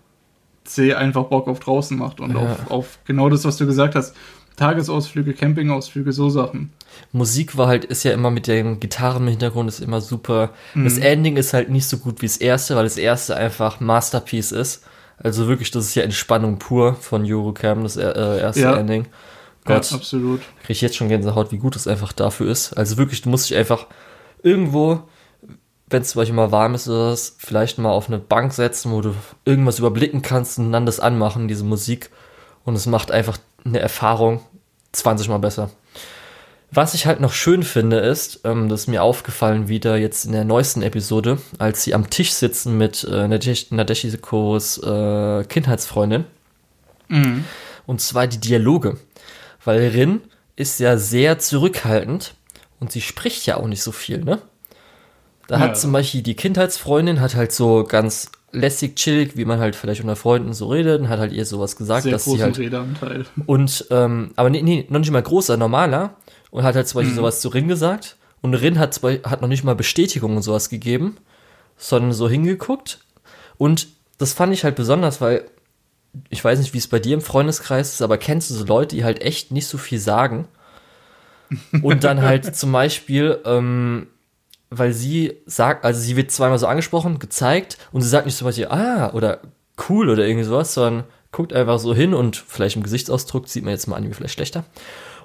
C, 0.65 0.95
einfach 0.95 1.25
Bock 1.25 1.49
auf 1.49 1.61
draußen 1.61 1.97
macht 1.97 2.21
und 2.21 2.35
ja. 2.35 2.39
auf, 2.39 2.71
auf 2.71 2.99
genau 3.05 3.31
das, 3.31 3.45
was 3.45 3.57
du 3.57 3.67
gesagt 3.67 3.95
hast. 3.95 4.15
Tagesausflüge, 4.57 5.35
Campingausflüge, 5.35 6.13
so 6.13 6.31
Sachen. 6.31 6.73
Musik 7.13 7.57
war 7.57 7.69
halt, 7.69 7.85
ist 7.85 8.05
ja 8.05 8.13
immer 8.13 8.31
mit 8.31 8.47
den 8.47 8.81
Gitarren 8.81 9.23
im 9.23 9.29
Hintergrund, 9.29 9.69
ist 9.69 9.81
immer 9.81 10.01
super. 10.01 10.51
Mhm. 10.75 10.85
Das 10.85 10.99
Ending 10.99 11.37
ist 11.37 11.53
halt 11.53 11.71
nicht 11.71 11.87
so 11.87 11.99
gut 11.99 12.23
wie 12.23 12.27
das 12.27 12.37
erste, 12.37 12.77
weil 12.77 12.85
das 12.85 12.97
erste 12.97 13.37
einfach 13.37 13.81
Masterpiece 13.81 14.53
ist. 14.53 14.83
Also 15.19 15.49
wirklich, 15.49 15.71
das 15.71 15.87
ist 15.87 15.95
ja 15.95 16.03
Entspannung 16.03 16.59
pur 16.59 16.95
von 16.95 17.25
Eurocamp, 17.25 17.83
das 17.83 17.97
äh, 17.97 18.41
erste 18.41 18.61
ja. 18.61 18.77
Ending. 18.77 19.07
Gott, 19.65 19.91
ja, 19.91 19.97
absolut. 19.97 20.41
Kriege 20.61 20.73
ich 20.73 20.81
jetzt 20.81 20.97
schon 20.97 21.09
Gänsehaut, 21.09 21.53
wie 21.53 21.59
gut 21.59 21.77
es 21.77 21.87
einfach 21.87 22.13
dafür 22.13 22.51
ist. 22.51 22.73
Also 22.75 22.97
wirklich, 22.97 23.23
du 23.23 23.29
musst 23.29 23.51
dich 23.51 23.57
einfach 23.57 23.87
irgendwo, 24.43 25.03
wenn 25.91 26.03
es 26.03 26.11
zum 26.11 26.21
Beispiel 26.21 26.37
mal 26.37 26.53
warm 26.53 26.75
ist 26.75 26.89
oder 26.89 27.13
was, 27.13 27.37
vielleicht 27.39 27.79
mal 27.79 27.91
auf 27.91 28.09
eine 28.09 28.19
Bank 28.19 28.53
setzen, 28.53 28.93
wo 28.93 29.01
du 29.01 29.15
irgendwas 29.45 29.79
überblicken 29.79 30.23
kannst 30.23 30.59
und 30.59 30.73
dann 30.73 30.87
das 30.87 31.01
anmachen, 31.01 31.49
diese 31.49 31.65
Musik. 31.65 32.11
Und 32.65 32.75
es 32.75 32.87
macht 32.87 33.11
einfach 33.11 33.39
eine 33.65 33.81
Erfahrung 33.81 34.41
20 34.93 35.29
Mal 35.29 35.39
besser. 35.39 35.71
Was 36.71 36.93
ich 36.93 37.07
halt 37.07 37.21
noch 37.21 37.33
schön 37.33 37.63
finde, 37.63 37.99
ist, 37.99 38.41
ähm, 38.45 38.69
das 38.69 38.83
ist 38.83 38.87
mir 38.89 39.03
aufgefallen 39.03 39.69
wieder 39.69 39.97
jetzt 39.97 40.27
in 40.27 40.33
der 40.33 40.45
neuesten 40.45 40.83
Episode, 40.83 41.39
als 41.59 41.83
sie 41.83 41.95
am 41.95 42.11
Tisch 42.11 42.33
sitzen 42.33 42.77
mit 42.77 43.05
äh, 43.05 43.27
Nadeshikos 43.27 44.79
äh, 44.83 45.45
Kindheitsfreundin. 45.45 46.25
Mhm. 47.09 47.45
Und 47.87 48.03
zwar 48.03 48.27
die 48.27 48.39
Dialoge. 48.39 48.99
Weil 49.65 49.89
Rin 49.89 50.21
ist 50.57 50.79
ja 50.79 50.99
sehr 50.99 51.39
zurückhaltend 51.39 52.35
und 52.81 52.93
sie 52.93 53.01
spricht 53.01 53.47
ja 53.47 53.57
auch 53.57 53.67
nicht 53.67 53.83
so 53.83 53.93
viel, 53.93 54.23
ne? 54.23 54.41
Da 55.47 55.57
ja. 55.57 55.61
hat 55.63 55.79
zum 55.79 55.93
Beispiel 55.93 56.21
die 56.21 56.37
Kindheitsfreundin 56.37 57.21
hat 57.21 57.35
halt 57.35 57.53
so 57.53 57.85
ganz 57.85 58.31
lässig, 58.53 58.97
chillig, 58.97 59.37
wie 59.37 59.47
man 59.47 59.59
halt 59.59 59.77
vielleicht 59.77 60.03
unter 60.03 60.17
Freunden 60.17 60.53
so 60.53 60.69
redet, 60.69 61.01
und 61.01 61.09
hat 61.09 61.19
halt 61.19 61.33
ihr 61.33 61.47
sowas 61.47 61.77
gesagt, 61.77 62.03
Sehr 62.03 62.13
dass 62.13 62.25
sie 62.27 62.43
halt 62.43 62.59
Redeanteil. 62.59 63.25
und 63.47 63.87
ähm, 63.91 64.33
aber 64.37 64.51
nee, 64.51 64.63
nee, 64.63 64.87
noch 64.91 65.01
nicht 65.01 65.11
mal 65.11 65.23
großer, 65.23 65.57
normaler 65.57 66.17
und 66.51 66.63
hat 66.63 66.75
halt 66.75 66.89
zum 66.89 66.99
Beispiel 66.99 67.13
mhm. 67.13 67.19
sowas 67.19 67.41
zu 67.41 67.49
Rin 67.49 67.69
gesagt 67.69 68.17
und 68.41 68.55
Rin 68.55 68.79
hat 68.79 69.01
hat 69.03 69.41
noch 69.41 69.49
nicht 69.49 69.65
mal 69.65 69.75
Bestätigung 69.75 70.37
und 70.37 70.43
sowas 70.43 70.69
gegeben, 70.69 71.17
sondern 71.77 72.13
so 72.13 72.29
hingeguckt 72.29 73.01
und 73.57 73.89
das 74.19 74.33
fand 74.33 74.53
ich 74.53 74.65
halt 74.65 74.75
besonders, 74.75 75.21
weil 75.21 75.45
ich 76.31 76.45
weiß 76.45 76.59
nicht, 76.59 76.75
wie 76.75 76.79
es 76.79 76.89
bei 76.89 76.99
dir 76.99 77.15
im 77.15 77.21
Freundeskreis 77.21 77.95
ist, 77.95 78.03
aber 78.03 78.19
kennst 78.19 78.51
du 78.51 78.55
so 78.55 78.65
Leute, 78.65 78.97
die 78.97 79.05
halt 79.05 79.23
echt 79.23 79.53
nicht 79.53 79.67
so 79.67 79.79
viel 79.79 79.99
sagen? 79.99 80.49
Und 81.83 82.05
dann 82.05 82.23
halt 82.23 82.57
zum 82.57 82.73
Beispiel, 82.73 83.41
ähm, 83.45 84.09
weil 84.71 84.93
sie 84.93 85.35
sagt, 85.47 85.85
also 85.85 86.01
sie 86.01 86.17
wird 86.17 86.31
zweimal 86.31 86.59
so 86.59 86.67
angesprochen, 86.67 87.19
gezeigt 87.19 87.79
und 87.93 88.03
sie 88.03 88.09
sagt 88.09 88.27
nicht 88.27 88.37
so 88.37 88.45
was 88.45 88.57
hier, 88.57 88.73
ah, 88.73 89.13
oder 89.13 89.41
cool 89.89 90.11
oder 90.11 90.27
irgendwie 90.27 90.45
sowas, 90.45 90.75
sondern 90.75 91.05
guckt 91.31 91.53
einfach 91.53 91.79
so 91.79 91.95
hin 91.95 92.15
und 92.15 92.37
vielleicht 92.37 92.77
im 92.77 92.83
Gesichtsausdruck 92.83 93.49
sieht 93.49 93.65
man 93.65 93.73
jetzt 93.73 93.87
mal 93.87 93.97
an, 93.97 94.09
wie 94.09 94.15
vielleicht 94.15 94.35
schlechter. 94.35 94.65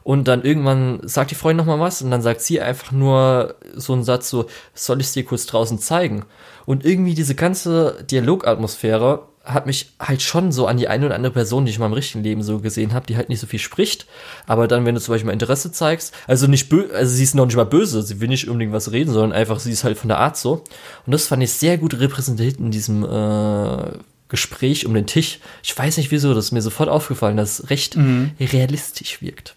Und 0.04 0.28
dann 0.28 0.44
irgendwann 0.44 1.00
sagt 1.04 1.32
die 1.32 1.36
Freundin 1.36 1.66
nochmal 1.66 1.80
was 1.80 2.02
und 2.02 2.12
dann 2.12 2.22
sagt 2.22 2.42
sie 2.42 2.60
einfach 2.60 2.92
nur 2.92 3.56
so 3.76 3.94
einen 3.94 4.04
Satz 4.04 4.30
so, 4.30 4.48
soll 4.74 5.00
ich 5.00 5.08
es 5.08 5.14
dir 5.14 5.24
kurz 5.24 5.46
draußen 5.46 5.80
zeigen? 5.80 6.26
Und 6.66 6.86
irgendwie 6.86 7.14
diese 7.14 7.36
ganze 7.36 8.04
Dialogatmosphäre 8.10 9.28
hat 9.44 9.66
mich 9.66 9.92
halt 10.00 10.22
schon 10.22 10.54
so 10.54 10.68
an 10.68 10.78
die 10.78 10.88
eine 10.88 11.06
oder 11.06 11.16
andere 11.16 11.34
Person, 11.34 11.66
die 11.66 11.72
ich 11.72 11.76
in 11.76 11.82
meinem 11.82 11.94
richtigen 11.94 12.24
Leben 12.24 12.44
so 12.44 12.60
gesehen 12.60 12.94
habe, 12.94 13.06
die 13.06 13.18
halt 13.18 13.28
nicht 13.28 13.42
so 13.42 13.48
viel 13.48 13.60
spricht. 13.60 14.06
Aber 14.48 14.68
dann, 14.68 14.86
wenn 14.86 14.96
du 14.96 15.02
zum 15.02 15.14
Beispiel 15.14 15.28
mal 15.28 15.34
Interesse 15.34 15.72
zeigst, 15.72 16.14
also 16.28 16.48
nicht 16.48 16.70
bö 16.70 16.88
also 16.94 17.14
sie 17.14 17.24
ist 17.24 17.36
noch 17.36 17.46
nicht 17.46 17.58
mal 17.58 17.66
böse, 17.66 18.02
sie 18.04 18.22
will 18.22 18.30
nicht 18.30 18.48
unbedingt 18.48 18.72
was 18.72 18.94
reden, 18.94 19.12
sondern 19.12 19.34
einfach, 19.34 19.60
sie 19.60 19.72
ist 19.72 19.84
halt 19.84 19.98
von 19.98 20.08
der 20.08 20.20
Art 20.20 20.38
so. 20.38 20.64
Und 21.06 21.12
das 21.12 21.28
fand 21.28 21.44
ich 21.44 21.52
sehr 21.52 21.78
gut 21.78 22.00
repräsentiert 22.00 22.58
in 22.58 22.72
diesem 22.72 23.04
äh, 23.04 23.98
Gespräch 24.30 24.86
um 24.86 24.94
den 24.94 25.08
Tisch. 25.08 25.40
Ich 25.62 25.78
weiß 25.78 25.98
nicht 25.98 26.12
wieso, 26.12 26.34
das 26.34 26.46
ist 26.46 26.52
mir 26.54 26.62
sofort 26.62 26.88
aufgefallen, 26.88 27.36
dass 27.36 27.60
es 27.60 27.70
recht 27.70 27.98
mhm. 27.98 28.32
realistisch 28.40 29.22
wirkt. 29.22 29.56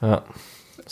Ja. 0.00 0.22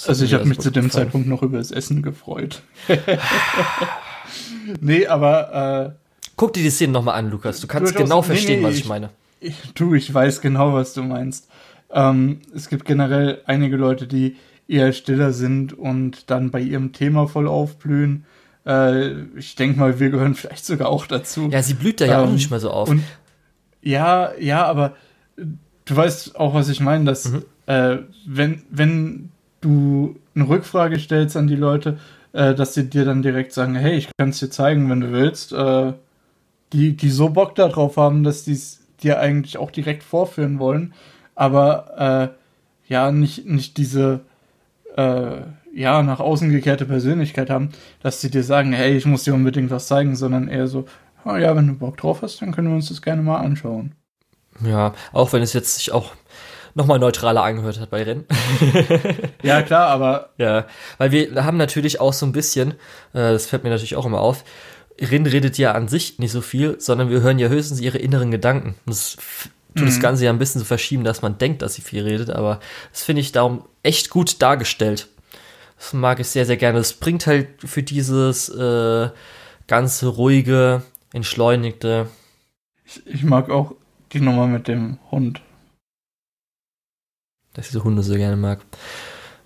Also 0.07 0.25
ich 0.25 0.35
habe 0.35 0.45
mich 0.45 0.59
zu 0.59 0.71
dem 0.71 0.85
gefallen. 0.85 1.07
Zeitpunkt 1.07 1.29
noch 1.29 1.43
über 1.43 1.59
das 1.59 1.71
Essen 1.71 2.03
gefreut. 2.03 2.63
nee, 4.81 5.07
aber 5.07 5.97
äh 5.97 6.09
Guck 6.37 6.53
dir 6.53 6.63
die 6.63 6.71
Szene 6.71 6.93
nochmal 6.93 7.19
an, 7.19 7.31
Lukas. 7.31 7.61
Du 7.61 7.67
kannst 7.67 7.97
genau 7.97 8.23
verstehen, 8.23 8.61
nee, 8.61 8.67
was 8.67 8.75
ich, 8.75 8.83
ich 8.83 8.89
meine. 8.89 9.11
Ich, 9.41 9.57
du, 9.75 9.95
ich 9.95 10.13
weiß 10.13 10.41
genau, 10.41 10.73
was 10.73 10.95
du 10.95 11.03
meinst. 11.03 11.49
Ähm, 11.91 12.41
es 12.55 12.69
gibt 12.69 12.85
generell 12.85 13.43
einige 13.47 13.77
Leute, 13.77 14.07
die 14.07 14.37
eher 14.69 14.93
stiller 14.93 15.33
sind 15.33 15.73
und 15.73 16.31
dann 16.31 16.51
bei 16.51 16.61
ihrem 16.61 16.93
Thema 16.93 17.27
voll 17.27 17.49
aufblühen. 17.49 18.25
Äh, 18.67 19.23
ich 19.37 19.57
denke 19.57 19.81
mal, 19.81 19.99
wir 19.99 20.11
gehören 20.11 20.35
vielleicht 20.37 20.65
sogar 20.65 20.89
auch 20.91 21.07
dazu. 21.07 21.49
Ja, 21.51 21.63
sie 21.63 21.75
blüht 21.75 22.01
da 22.01 22.07
ja 22.07 22.23
ähm, 22.23 22.29
auch 22.29 22.33
nicht 22.33 22.51
mehr 22.51 22.61
so 22.61 22.71
auf. 22.71 22.89
Und, 22.89 23.03
ja, 23.83 24.33
ja, 24.39 24.65
aber 24.65 24.95
du 25.87 25.97
weißt 25.97 26.37
auch, 26.37 26.55
was 26.55 26.69
ich 26.69 26.81
meine, 26.81 27.05
dass 27.05 27.31
mhm. 27.31 27.45
Äh, 27.69 27.99
wenn, 28.27 28.63
wenn 28.71 29.29
du 29.61 30.17
eine 30.35 30.49
Rückfrage 30.49 30.99
stellst 30.99 31.37
an 31.37 31.47
die 31.47 31.57
Leute, 31.57 31.99
äh, 32.33 32.55
dass 32.55 32.73
sie 32.73 32.89
dir 32.89 33.05
dann 33.05 33.23
direkt 33.23 33.53
sagen, 33.53 33.75
hey, 33.75 33.97
ich 33.97 34.09
kann 34.17 34.31
es 34.31 34.39
dir 34.39 34.51
zeigen, 34.51 34.89
wenn 34.89 35.01
du 35.01 35.13
willst. 35.13 35.53
Äh, 35.53 35.93
die, 36.73 36.97
die 36.97 37.11
so 37.11 37.31
Bock 37.31 37.55
darauf 37.55 37.97
haben, 37.97 38.25
dass 38.25 38.45
die 38.45 38.53
es 38.53 38.81
dir 39.03 39.21
eigentlich 39.21 39.59
auch 39.59 39.71
direkt 39.71 40.03
vorführen 40.03 40.59
wollen, 40.59 40.93
aber 41.35 42.35
äh, 42.89 42.93
ja, 42.93 43.13
nicht, 43.13 43.47
nicht 43.47 43.77
diese 43.77 44.21
äh, 44.97 45.43
ja, 45.75 46.03
nach 46.03 46.21
außen 46.21 46.51
gekehrte 46.51 46.87
Persönlichkeit 46.87 47.51
haben, 47.51 47.71
dass 48.03 48.21
sie 48.21 48.31
dir 48.31 48.43
sagen, 48.43 48.73
hey, 48.73 48.97
ich 48.97 49.07
muss 49.07 49.25
dir 49.25 49.35
unbedingt 49.35 49.71
was 49.71 49.87
zeigen, 49.87 50.17
sondern 50.17 50.49
eher 50.49 50.67
so, 50.67 50.87
oh 51.25 51.37
ja, 51.37 51.55
wenn 51.55 51.69
du 51.69 51.75
Bock 51.75 51.99
drauf 51.99 52.23
hast, 52.23 52.43
dann 52.43 52.53
können 52.53 52.69
wir 52.69 52.75
uns 52.75 52.89
das 52.89 53.03
gerne 53.03 53.23
mal 53.23 53.39
anschauen. 53.39 53.93
Ja, 54.65 54.95
auch 55.13 55.33
wenn 55.33 55.43
es 55.43 55.53
jetzt 55.53 55.77
sich 55.77 55.93
auch 55.93 56.13
nochmal 56.79 56.99
neutraler 56.99 57.43
angehört 57.43 57.81
hat 57.81 57.91
bei 57.91 58.05
Rennen. 58.05 58.25
ja, 59.43 59.61
klar, 59.63 59.89
aber. 59.89 60.31
Ja, 60.39 60.67
weil 60.99 61.11
wir 61.11 61.45
haben 61.45 61.57
natürlich 61.57 62.01
auch 62.01 62.13
so 62.13 62.25
ein 62.25 62.33
bisschen, 62.33 62.73
äh, 63.13 63.33
das 63.33 63.47
fällt 63.47 63.65
mir 63.65 63.71
natürlich 63.71 63.97
auch 63.97 64.07
immer 64.07 64.21
auf, 64.21 64.45
Rin 65.01 65.27
redet 65.27 65.59
ja 65.59 65.73
an 65.73 65.89
sich 65.89 66.19
nicht 66.19 66.33
so 66.33 66.41
viel, 66.41 66.81
sondern 66.81 67.11
wir 67.11 67.21
hören 67.21 67.39
ja 67.39 67.49
höchstens 67.49 67.81
ihre 67.81 67.99
inneren 67.99 68.31
Gedanken. 68.31 68.77
Das 68.87 69.17
tut 69.75 69.83
mhm. 69.83 69.87
das 69.87 70.01
Ganze 70.01 70.25
ja 70.25 70.31
ein 70.31 70.39
bisschen 70.39 70.61
so 70.61 70.65
verschieben, 70.65 71.05
dass 71.05 71.23
man 71.23 71.39
denkt, 71.39 71.63
dass 71.63 71.75
sie 71.75 71.83
viel 71.83 72.03
redet, 72.03 72.31
aber 72.31 72.61
das 72.93 73.03
finde 73.03 73.21
ich 73.21 73.33
darum 73.33 73.65
echt 73.83 74.11
gut 74.11 74.41
dargestellt. 74.41 75.09
Das 75.79 75.93
mag 75.93 76.21
ich 76.21 76.29
sehr, 76.29 76.47
sehr 76.47 76.57
gerne. 76.57 76.79
Das 76.79 76.95
bringt 76.95 77.27
halt 77.27 77.49
für 77.65 77.83
dieses 77.83 78.49
äh, 78.49 79.09
ganze 79.67 80.07
ruhige, 80.07 80.83
entschleunigte. 81.13 82.09
Ich, 82.85 83.07
ich 83.07 83.25
mag 83.25 83.51
auch 83.51 83.75
die 84.13 84.21
Nummer 84.21 84.47
mit 84.47 84.69
dem 84.69 84.99
Hund. 85.11 85.41
Dass 87.55 87.67
ich 87.67 87.73
so 87.73 87.85
Hunde 87.85 88.03
so 88.03 88.15
gerne 88.15 88.37
mag. 88.37 88.61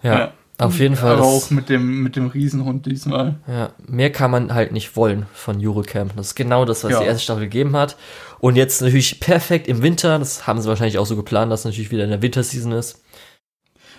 ja. 0.03 0.19
ja. 0.19 0.33
Auf 0.59 0.79
jeden 0.79 0.97
Fall. 0.97 1.15
Aber 1.15 1.25
auch 1.25 1.51
mit 1.51 1.69
dem, 1.69 2.03
mit 2.03 2.15
dem 2.15 2.29
Riesenhund 2.29 2.87
diesmal. 2.87 3.41
Ja, 3.49 3.73
mehr 3.87 4.13
kann 4.13 4.31
man 4.31 4.55
halt 4.55 4.71
nicht 4.71 4.97
wollen 4.97 5.27
von 5.33 5.65
Eurocamp. 5.65 6.15
Das 6.17 6.29
ist 6.29 6.35
genau 6.35 6.65
das, 6.65 6.85
was 6.85 6.93
ja. 6.93 7.01
die 7.01 7.07
erste 7.07 7.25
Staffel 7.25 7.45
gegeben 7.45 7.75
hat. 7.75 7.97
Und 8.39 8.57
jetzt 8.57 8.81
natürlich 8.81 9.19
perfekt 9.19 9.67
im 9.67 9.83
Winter. 9.83 10.19
Das 10.19 10.47
haben 10.47 10.61
sie 10.61 10.69
wahrscheinlich 10.69 10.99
auch 10.99 11.07
so 11.07 11.17
geplant, 11.17 11.51
dass 11.51 11.61
es 11.61 11.65
natürlich 11.65 11.91
wieder 11.91 12.05
in 12.05 12.11
der 12.11 12.23
Winterseason 12.23 12.73
ist. 12.73 13.03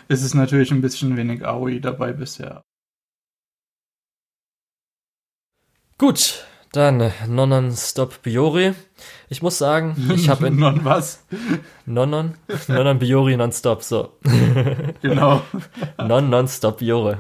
Es 0.08 0.24
ist 0.24 0.36
natürlich 0.36 0.72
ein 0.72 0.82
bisschen 0.82 1.18
wenig 1.18 1.46
Aoi 1.46 1.80
dabei 1.80 2.14
bisher. 2.14 2.62
Gut, 5.98 6.46
dann 6.74 7.12
Nonon 7.28 7.72
Stop 7.72 8.22
Biori. 8.24 8.74
Ich 9.30 9.42
muss 9.42 9.58
sagen, 9.58 9.96
ich 10.14 10.28
habe 10.28 10.48
in 10.48 10.56
Non 10.60 10.84
was? 10.84 11.24
Nonon, 11.86 12.34
Nonon 12.68 13.00
Biori 13.00 13.38
Nonstop, 13.38 13.84
so. 13.84 14.14
Genau. 15.02 15.42
Non 15.98 16.30
Nonstop 16.30 16.80
Biore. 16.80 17.20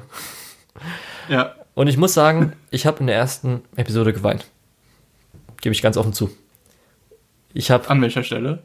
Ja. 1.30 1.56
Und 1.76 1.88
ich 1.88 1.98
muss 1.98 2.14
sagen, 2.14 2.54
ich 2.72 2.86
habe 2.86 3.00
in 3.00 3.08
der 3.08 3.16
ersten 3.16 3.62
Episode 3.76 4.12
geweint. 4.12 4.46
Gebe 5.62 5.74
ich 5.74 5.82
ganz 5.82 5.98
offen 5.98 6.14
zu. 6.14 6.30
Ich 7.54 7.72
habe 7.72 7.90
An 7.90 8.02
welcher 8.02 8.24
Stelle? 8.24 8.64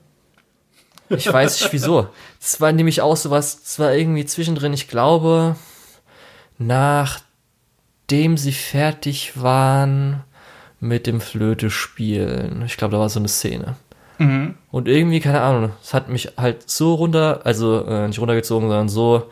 Ich 1.11 1.31
weiß 1.31 1.61
nicht 1.61 1.73
wieso. 1.73 2.09
Es 2.41 2.61
war 2.61 2.73
nämlich 2.73 3.01
auch 3.01 3.17
sowas, 3.17 3.61
es 3.65 3.79
war 3.79 3.95
irgendwie 3.95 4.27
zwischendrin, 4.27 4.73
ich 4.73 4.89
glaube, 4.89 5.57
nachdem 6.59 8.37
sie 8.37 8.53
fertig 8.53 9.41
waren 9.41 10.25
mit 10.81 11.07
dem 11.07 11.21
Flöte 11.21 11.71
spielen. 11.71 12.63
Ich 12.67 12.77
glaube, 12.77 12.93
da 12.93 12.99
war 12.99 13.09
so 13.09 13.19
eine 13.19 13.29
Szene. 13.29 13.77
Mhm. 14.19 14.55
Und 14.71 14.89
irgendwie, 14.89 15.21
keine 15.21 15.41
Ahnung, 15.41 15.71
es 15.83 15.95
hat 15.95 16.09
mich 16.09 16.33
halt 16.37 16.69
so 16.69 16.95
runter, 16.95 17.41
also 17.45 17.85
äh, 17.87 18.09
nicht 18.09 18.19
runtergezogen, 18.19 18.69
sondern 18.69 18.89
so 18.89 19.31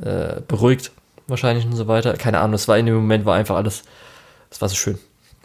äh, 0.00 0.40
beruhigt 0.46 0.92
wahrscheinlich 1.26 1.64
und 1.64 1.76
so 1.76 1.88
weiter. 1.88 2.14
Keine 2.14 2.40
Ahnung, 2.40 2.54
es 2.54 2.68
war 2.68 2.78
in 2.78 2.86
dem 2.86 2.94
Moment, 2.94 3.24
war 3.24 3.36
einfach 3.36 3.56
alles, 3.56 3.82
es 4.50 4.60
war 4.60 4.68
so 4.68 4.74
schön. 4.74 4.98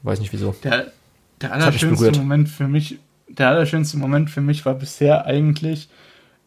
Weiß 0.04 0.20
nicht 0.20 0.34
wieso. 0.34 0.56
Der, 0.64 0.92
der 1.42 1.54
allerschönste. 1.54 2.12
Moment 2.20 2.50
für 2.50 2.68
mich, 2.68 3.00
der 3.28 3.50
allerschönste 3.50 3.98
Moment 3.98 4.30
für 4.30 4.42
mich 4.42 4.66
war 4.66 4.76
bisher 4.76 5.26
eigentlich, 5.26 5.90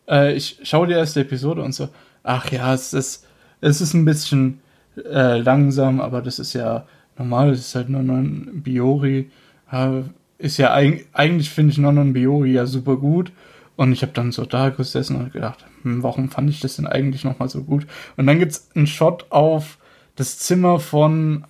äh, 0.09 0.33
ich 0.33 0.59
schaue 0.63 0.87
die 0.87 0.95
erste 0.95 1.21
Episode 1.21 1.63
und 1.63 1.75
so, 1.75 1.89
ach 2.23 2.51
ja, 2.51 2.73
es 2.75 2.93
ist, 2.93 3.27
es 3.61 3.81
ist 3.81 3.95
ein 3.95 4.05
bisschen 4.05 4.61
äh, 4.97 5.39
langsam, 5.39 6.01
aber 6.01 6.23
das 6.23 6.39
ist 6.39 6.53
ja 6.53 6.87
normal, 7.19 7.51
es 7.51 7.61
ist 7.61 7.75
halt 7.75 7.89
ein 7.89 8.63
Biori. 8.63 9.31
Ist 10.39 10.59
ja 10.59 10.75
eig 10.75 11.07
eigentlich 11.13 11.51
finde 11.51 11.73
ich 11.73 11.79
Nonon 11.79 12.13
Biori 12.13 12.53
ja 12.53 12.67
super 12.67 12.97
gut. 12.97 13.33
Und 13.77 13.93
ich 13.93 14.03
habe 14.03 14.13
dann 14.13 14.33
so 14.33 14.45
da 14.45 14.69
gesessen 14.69 15.17
und 15.17 15.33
gedacht, 15.33 15.65
hm, 15.83 16.03
warum 16.03 16.29
fand 16.29 16.51
ich 16.51 16.61
das 16.61 16.77
denn 16.77 16.87
eigentlich 16.87 17.25
nochmal 17.25 17.49
so 17.49 17.63
gut? 17.63 17.87
Und 18.17 18.27
dann 18.27 18.39
gibt's 18.39 18.71
einen 18.75 18.87
Shot 18.87 19.27
auf 19.31 19.79
das 20.15 20.39
Zimmer 20.39 20.79
von 20.79 21.45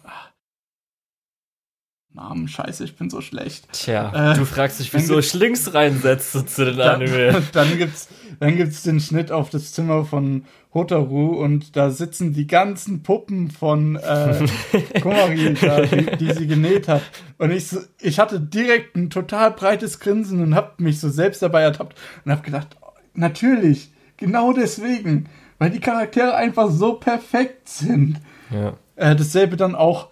Namen, 2.14 2.46
scheiße, 2.46 2.84
ich 2.84 2.96
bin 2.96 3.08
so 3.08 3.20
schlecht. 3.22 3.66
Tja, 3.72 4.32
Äh, 4.32 4.36
du 4.36 4.44
fragst 4.44 4.80
dich, 4.80 4.90
dann 4.90 5.00
wieso 5.00 5.18
ich 5.18 5.32
Links 5.32 5.72
reinsetze 5.72 6.44
zu 6.44 6.66
den 6.66 6.76
Dann, 6.76 6.96
Anime. 7.02 7.42
dann 7.52 7.78
gibt's 7.78 8.08
dann 8.38 8.56
gibt's 8.56 8.82
den 8.82 9.00
Schnitt 9.00 9.30
auf 9.30 9.50
das 9.50 9.72
Zimmer 9.72 10.04
von 10.04 10.44
Hotaru 10.74 11.42
und 11.42 11.76
da 11.76 11.90
sitzen 11.90 12.32
die 12.32 12.46
ganzen 12.46 13.02
Puppen 13.02 13.50
von 13.50 13.96
äh, 13.96 14.46
Komari, 15.00 15.54
da, 15.54 15.82
die, 15.82 16.16
die 16.16 16.32
sie 16.32 16.46
genäht 16.46 16.88
hat. 16.88 17.02
Und 17.38 17.50
ich, 17.50 17.68
ich 18.00 18.18
hatte 18.18 18.40
direkt 18.40 18.96
ein 18.96 19.08
total 19.10 19.52
breites 19.52 20.00
Grinsen 20.00 20.42
und 20.42 20.54
hab 20.54 20.80
mich 20.80 20.98
so 21.00 21.08
selbst 21.08 21.42
dabei 21.42 21.62
ertappt 21.62 21.98
und 22.24 22.32
hab 22.32 22.42
gedacht, 22.42 22.76
natürlich, 23.14 23.92
genau 24.16 24.52
deswegen, 24.52 25.28
weil 25.58 25.70
die 25.70 25.80
Charaktere 25.80 26.34
einfach 26.34 26.70
so 26.70 26.94
perfekt 26.94 27.68
sind. 27.68 28.20
Ja. 28.50 28.74
Äh, 28.96 29.14
dasselbe 29.16 29.56
dann 29.56 29.74
auch 29.74 30.08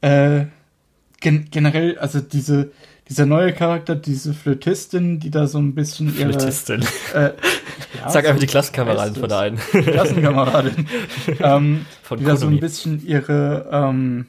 äh, 0.00 0.46
gen 1.20 1.48
generell, 1.50 1.98
also 1.98 2.20
diese, 2.20 2.70
dieser 3.08 3.26
neue 3.26 3.52
Charakter, 3.52 3.94
diese 3.94 4.34
Flötistin, 4.34 5.20
die 5.20 5.30
da 5.30 5.46
so 5.46 5.58
ein 5.58 5.74
bisschen 5.74 6.16
ihre. 6.16 6.32
Flötistin. 6.32 6.84
Äh, 7.14 7.20
ja, 7.98 8.10
Sag 8.10 8.24
so 8.24 8.28
einfach 8.28 8.40
die 8.40 8.46
Klassenkameradin 8.46 9.14
von 9.16 9.28
der 9.28 9.38
einen. 9.38 9.58
Klassenkameradin. 9.58 10.88
ähm, 11.40 11.86
Von 12.02 12.18
die 12.18 12.24
da 12.24 12.36
so 12.36 12.46
ein 12.46 12.60
bisschen 12.60 13.04
ihre, 13.04 13.68
ähm, 13.72 14.26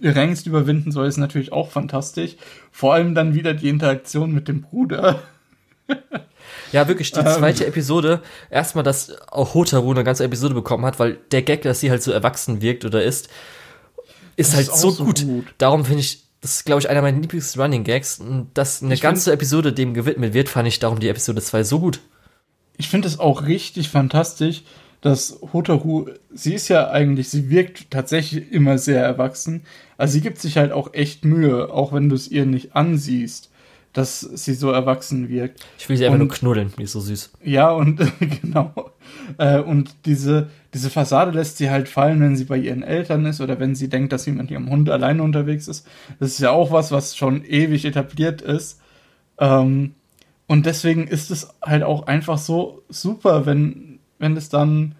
ihre 0.00 0.20
Ängste 0.20 0.48
überwinden 0.48 0.92
soll, 0.92 1.06
ist 1.06 1.16
natürlich 1.16 1.52
auch 1.52 1.70
fantastisch. 1.70 2.36
Vor 2.70 2.94
allem 2.94 3.14
dann 3.14 3.34
wieder 3.34 3.54
die 3.54 3.68
Interaktion 3.68 4.32
mit 4.32 4.48
dem 4.48 4.62
Bruder. 4.62 5.22
Ja, 6.72 6.88
wirklich, 6.88 7.12
die 7.12 7.20
Ähm. 7.20 7.26
zweite 7.26 7.66
Episode, 7.66 8.20
erstmal, 8.50 8.84
dass 8.84 9.16
auch 9.28 9.54
Hotaru 9.54 9.92
eine 9.92 10.04
ganze 10.04 10.24
Episode 10.24 10.54
bekommen 10.54 10.84
hat, 10.84 10.98
weil 10.98 11.18
der 11.30 11.42
Gag, 11.42 11.62
dass 11.62 11.80
sie 11.80 11.90
halt 11.90 12.02
so 12.02 12.12
erwachsen 12.12 12.60
wirkt 12.60 12.84
oder 12.84 13.02
ist, 13.02 13.28
ist 14.36 14.50
Das 14.50 14.56
halt 14.56 14.68
ist 14.68 14.80
so, 14.80 14.90
so 14.90 15.04
gut. 15.04 15.24
gut. 15.24 15.54
Darum 15.58 15.84
finde 15.84 16.00
ich, 16.00 16.22
das 16.40 16.58
ist, 16.58 16.64
glaube 16.64 16.80
ich, 16.80 16.88
einer 16.88 17.02
meiner 17.02 17.20
Lieblings-Running-Gags. 17.20 18.20
Und 18.20 18.50
Dass 18.54 18.82
eine 18.82 18.94
Ich 18.94 19.00
ganze 19.00 19.32
Episode 19.32 19.72
dem 19.72 19.94
gewidmet 19.94 20.34
wird, 20.34 20.48
fand 20.48 20.68
ich 20.68 20.78
darum 20.78 21.00
die 21.00 21.08
Episode 21.08 21.42
2 21.42 21.64
so 21.64 21.80
gut. 21.80 22.00
Ich 22.76 22.88
finde 22.88 23.08
es 23.08 23.18
auch 23.18 23.46
richtig 23.46 23.88
fantastisch, 23.88 24.62
dass 25.00 25.38
Hotaru, 25.52 26.06
sie 26.32 26.54
ist 26.54 26.68
ja 26.68 26.90
eigentlich, 26.90 27.28
sie 27.28 27.48
wirkt 27.48 27.90
tatsächlich 27.90 28.50
immer 28.52 28.76
sehr 28.78 29.02
erwachsen. 29.02 29.62
Also 29.96 30.14
sie 30.14 30.20
gibt 30.20 30.38
sich 30.38 30.56
halt 30.56 30.72
auch 30.72 30.92
echt 30.94 31.24
Mühe, 31.24 31.72
auch 31.72 31.92
wenn 31.92 32.08
du 32.08 32.14
es 32.16 32.28
ihr 32.28 32.44
nicht 32.44 32.76
ansiehst, 32.76 33.50
dass 33.96 34.20
sie 34.20 34.52
so 34.52 34.70
erwachsen 34.72 35.30
wirkt. 35.30 35.64
Ich 35.78 35.88
will 35.88 35.96
sie 35.96 36.04
einfach 36.04 36.20
Und- 36.20 36.26
nur 36.28 36.36
knuddeln, 36.36 36.72
die 36.78 36.82
ist 36.82 36.92
so 36.92 37.00
süß. 37.00 37.32
Ja, 37.44 37.70
und 37.70 37.98
genau. 38.42 38.90
Äh, 39.38 39.60
und 39.60 39.94
diese, 40.04 40.50
diese 40.74 40.90
Fassade 40.90 41.30
lässt 41.30 41.56
sie 41.56 41.70
halt 41.70 41.88
fallen, 41.88 42.20
wenn 42.20 42.36
sie 42.36 42.44
bei 42.44 42.58
ihren 42.58 42.82
Eltern 42.82 43.24
ist 43.24 43.40
oder 43.40 43.58
wenn 43.58 43.74
sie 43.74 43.88
denkt, 43.88 44.12
dass 44.12 44.24
sie 44.24 44.32
mit 44.32 44.50
ihrem 44.50 44.68
Hund 44.68 44.90
alleine 44.90 45.22
unterwegs 45.22 45.66
ist. 45.66 45.86
Das 46.20 46.30
ist 46.32 46.40
ja 46.40 46.50
auch 46.50 46.72
was, 46.72 46.92
was 46.92 47.16
schon 47.16 47.42
ewig 47.44 47.86
etabliert 47.86 48.42
ist. 48.42 48.80
Ähm, 49.38 49.94
und 50.46 50.66
deswegen 50.66 51.06
ist 51.08 51.30
es 51.30 51.48
halt 51.62 51.82
auch 51.82 52.06
einfach 52.06 52.36
so 52.38 52.82
super, 52.90 53.46
wenn, 53.46 53.98
wenn 54.18 54.36
es 54.36 54.50
dann, 54.50 54.94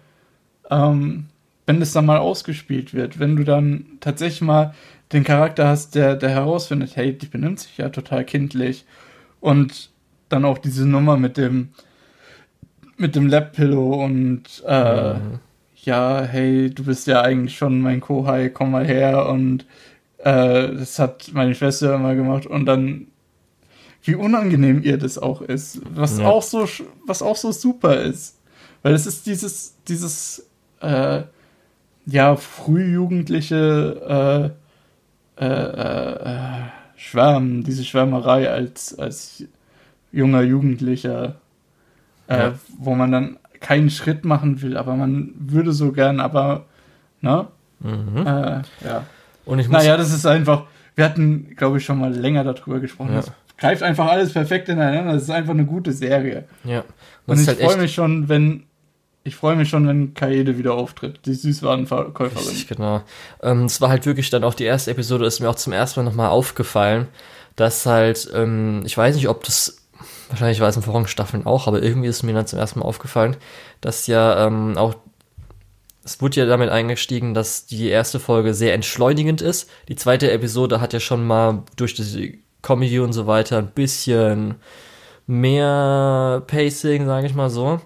ähm, 0.71 1.27
wenn 1.67 1.81
es 1.83 1.93
dann 1.93 2.05
mal 2.07 2.17
ausgespielt 2.17 2.93
wird, 2.95 3.19
wenn 3.19 3.35
du 3.35 3.43
dann 3.43 3.85
tatsächlich 3.99 4.41
mal 4.41 4.73
den 5.13 5.23
Charakter 5.23 5.67
hast, 5.67 5.95
der, 5.95 6.15
der 6.15 6.29
herausfindet, 6.29 6.95
hey, 6.95 7.17
die 7.17 7.27
benimmt 7.27 7.59
sich 7.59 7.77
ja 7.77 7.89
total 7.89 8.25
kindlich. 8.25 8.85
Und 9.39 9.91
dann 10.29 10.45
auch 10.45 10.57
diese 10.57 10.85
Nummer 10.87 11.17
mit 11.17 11.37
dem, 11.37 11.69
mit 12.97 13.15
dem 13.15 13.27
Lab-Pillow 13.27 14.03
und 14.03 14.43
äh, 14.67 15.13
Mhm. 15.13 15.39
ja, 15.83 16.21
hey, 16.23 16.69
du 16.69 16.83
bist 16.83 17.07
ja 17.07 17.21
eigentlich 17.21 17.57
schon 17.57 17.81
mein 17.81 18.01
Kohai, 18.01 18.49
komm 18.49 18.71
mal 18.71 18.85
her 18.85 19.27
und 19.29 19.65
äh, 20.17 20.73
das 20.75 20.99
hat 20.99 21.29
meine 21.33 21.55
Schwester 21.55 21.95
immer 21.95 22.15
gemacht 22.15 22.45
und 22.45 22.65
dann 22.65 23.07
wie 24.03 24.15
unangenehm 24.15 24.83
ihr 24.83 24.97
das 24.97 25.17
auch 25.17 25.41
ist, 25.41 25.81
was 25.93 26.19
Ja. 26.19 26.25
auch 26.25 26.41
so 26.41 26.67
was 27.05 27.21
auch 27.21 27.35
so 27.35 27.51
super 27.51 28.01
ist, 28.01 28.37
weil 28.81 28.93
es 28.93 29.05
ist 29.05 29.27
dieses 29.27 29.75
dieses 29.87 30.47
äh, 30.81 31.21
ja 32.05 32.35
frühjugendliche 32.35 34.53
äh, 34.53 34.66
äh, 35.39 35.45
äh, 35.45 36.33
äh, 36.35 36.61
Schwärmen, 36.95 37.63
diese 37.63 37.83
Schwärmerei 37.83 38.49
als 38.49 38.97
als 38.97 39.43
junger 40.11 40.41
Jugendlicher, 40.41 41.35
äh, 42.27 42.37
Ja. 42.37 42.53
wo 42.79 42.95
man 42.95 43.11
dann 43.11 43.37
keinen 43.59 43.89
Schritt 43.89 44.25
machen 44.25 44.61
will, 44.61 44.77
aber 44.77 44.95
man 44.95 45.33
würde 45.37 45.71
so 45.73 45.91
gern, 45.91 46.19
aber 46.19 46.65
ne? 47.21 47.47
Mhm. 47.79 48.17
Äh, 48.25 48.61
ja. 48.85 49.03
Und 49.45 49.59
ich 49.59 49.67
muss, 49.67 49.77
Naja, 49.77 49.97
das 49.97 50.13
ist 50.13 50.25
einfach, 50.25 50.63
wir 50.95 51.05
hatten, 51.05 51.55
glaube 51.55 51.77
ich, 51.77 51.85
schon 51.85 51.99
mal 51.99 52.13
länger 52.13 52.43
darüber 52.43 52.79
gesprochen. 52.79 53.13
Ja. 53.13 53.19
Es 53.19 53.31
greift 53.57 53.81
einfach 53.83 54.07
alles 54.07 54.33
perfekt 54.33 54.69
ineinander. 54.69 55.13
Das 55.13 55.23
ist 55.23 55.29
einfach 55.31 55.53
eine 55.53 55.65
gute 55.65 55.91
Serie. 55.91 56.45
ja. 56.63 56.79
Und 57.25 57.39
das 57.39 57.41
ich 57.41 57.47
halt 57.47 57.59
freue 57.59 57.77
mich 57.77 57.93
schon, 57.93 58.29
wenn 58.29 58.63
ich 59.27 59.35
freue 59.35 59.57
mich 59.57 59.69
schon, 59.69 59.87
wenn 59.87 60.13
Kaede 60.13 60.57
wieder 60.57 60.73
auftritt, 60.73 61.19
die 61.25 61.33
Süßwarenverkäuferin. 61.33 62.47
Richtig, 62.47 62.67
genau. 62.67 63.01
Ähm, 63.43 63.65
es 63.65 63.81
war 63.81 63.89
halt 63.89 64.05
wirklich 64.05 64.29
dann 64.29 64.45
auch 64.45 64.53
die 64.53 64.63
erste 64.63 64.91
Episode, 64.91 65.25
ist 65.25 65.41
mir 65.41 65.49
auch 65.49 65.55
zum 65.55 65.73
ersten 65.73 65.99
Mal 65.99 66.05
nochmal 66.05 66.29
aufgefallen, 66.29 67.07
dass 67.57 67.85
halt, 67.85 68.29
ähm, 68.33 68.83
ich 68.85 68.97
weiß 68.97 69.15
nicht, 69.15 69.27
ob 69.27 69.43
das, 69.43 69.85
wahrscheinlich 70.29 70.61
war 70.61 70.69
es 70.69 70.77
in 70.77 70.81
vorigen 70.81 71.07
Staffeln 71.07 71.45
auch, 71.45 71.67
aber 71.67 71.83
irgendwie 71.83 72.07
ist 72.07 72.23
mir 72.23 72.33
dann 72.33 72.47
zum 72.47 72.57
ersten 72.57 72.79
Mal 72.79 72.85
aufgefallen, 72.85 73.35
dass 73.81 74.07
ja 74.07 74.47
ähm, 74.47 74.77
auch, 74.77 74.95
es 76.05 76.21
wurde 76.21 76.39
ja 76.39 76.45
damit 76.45 76.69
eingestiegen, 76.69 77.33
dass 77.33 77.65
die 77.65 77.89
erste 77.89 78.21
Folge 78.21 78.53
sehr 78.53 78.73
entschleunigend 78.73 79.41
ist. 79.41 79.69
Die 79.89 79.97
zweite 79.97 80.31
Episode 80.31 80.79
hat 80.79 80.93
ja 80.93 81.01
schon 81.01 81.27
mal 81.27 81.63
durch 81.75 81.95
die 81.95 82.41
Comedy 82.61 82.99
und 82.99 83.11
so 83.11 83.27
weiter 83.27 83.57
ein 83.57 83.71
bisschen 83.71 84.55
mehr 85.27 86.43
Pacing, 86.47 87.05
sage 87.05 87.27
ich 87.27 87.35
mal 87.35 87.49
so. 87.49 87.81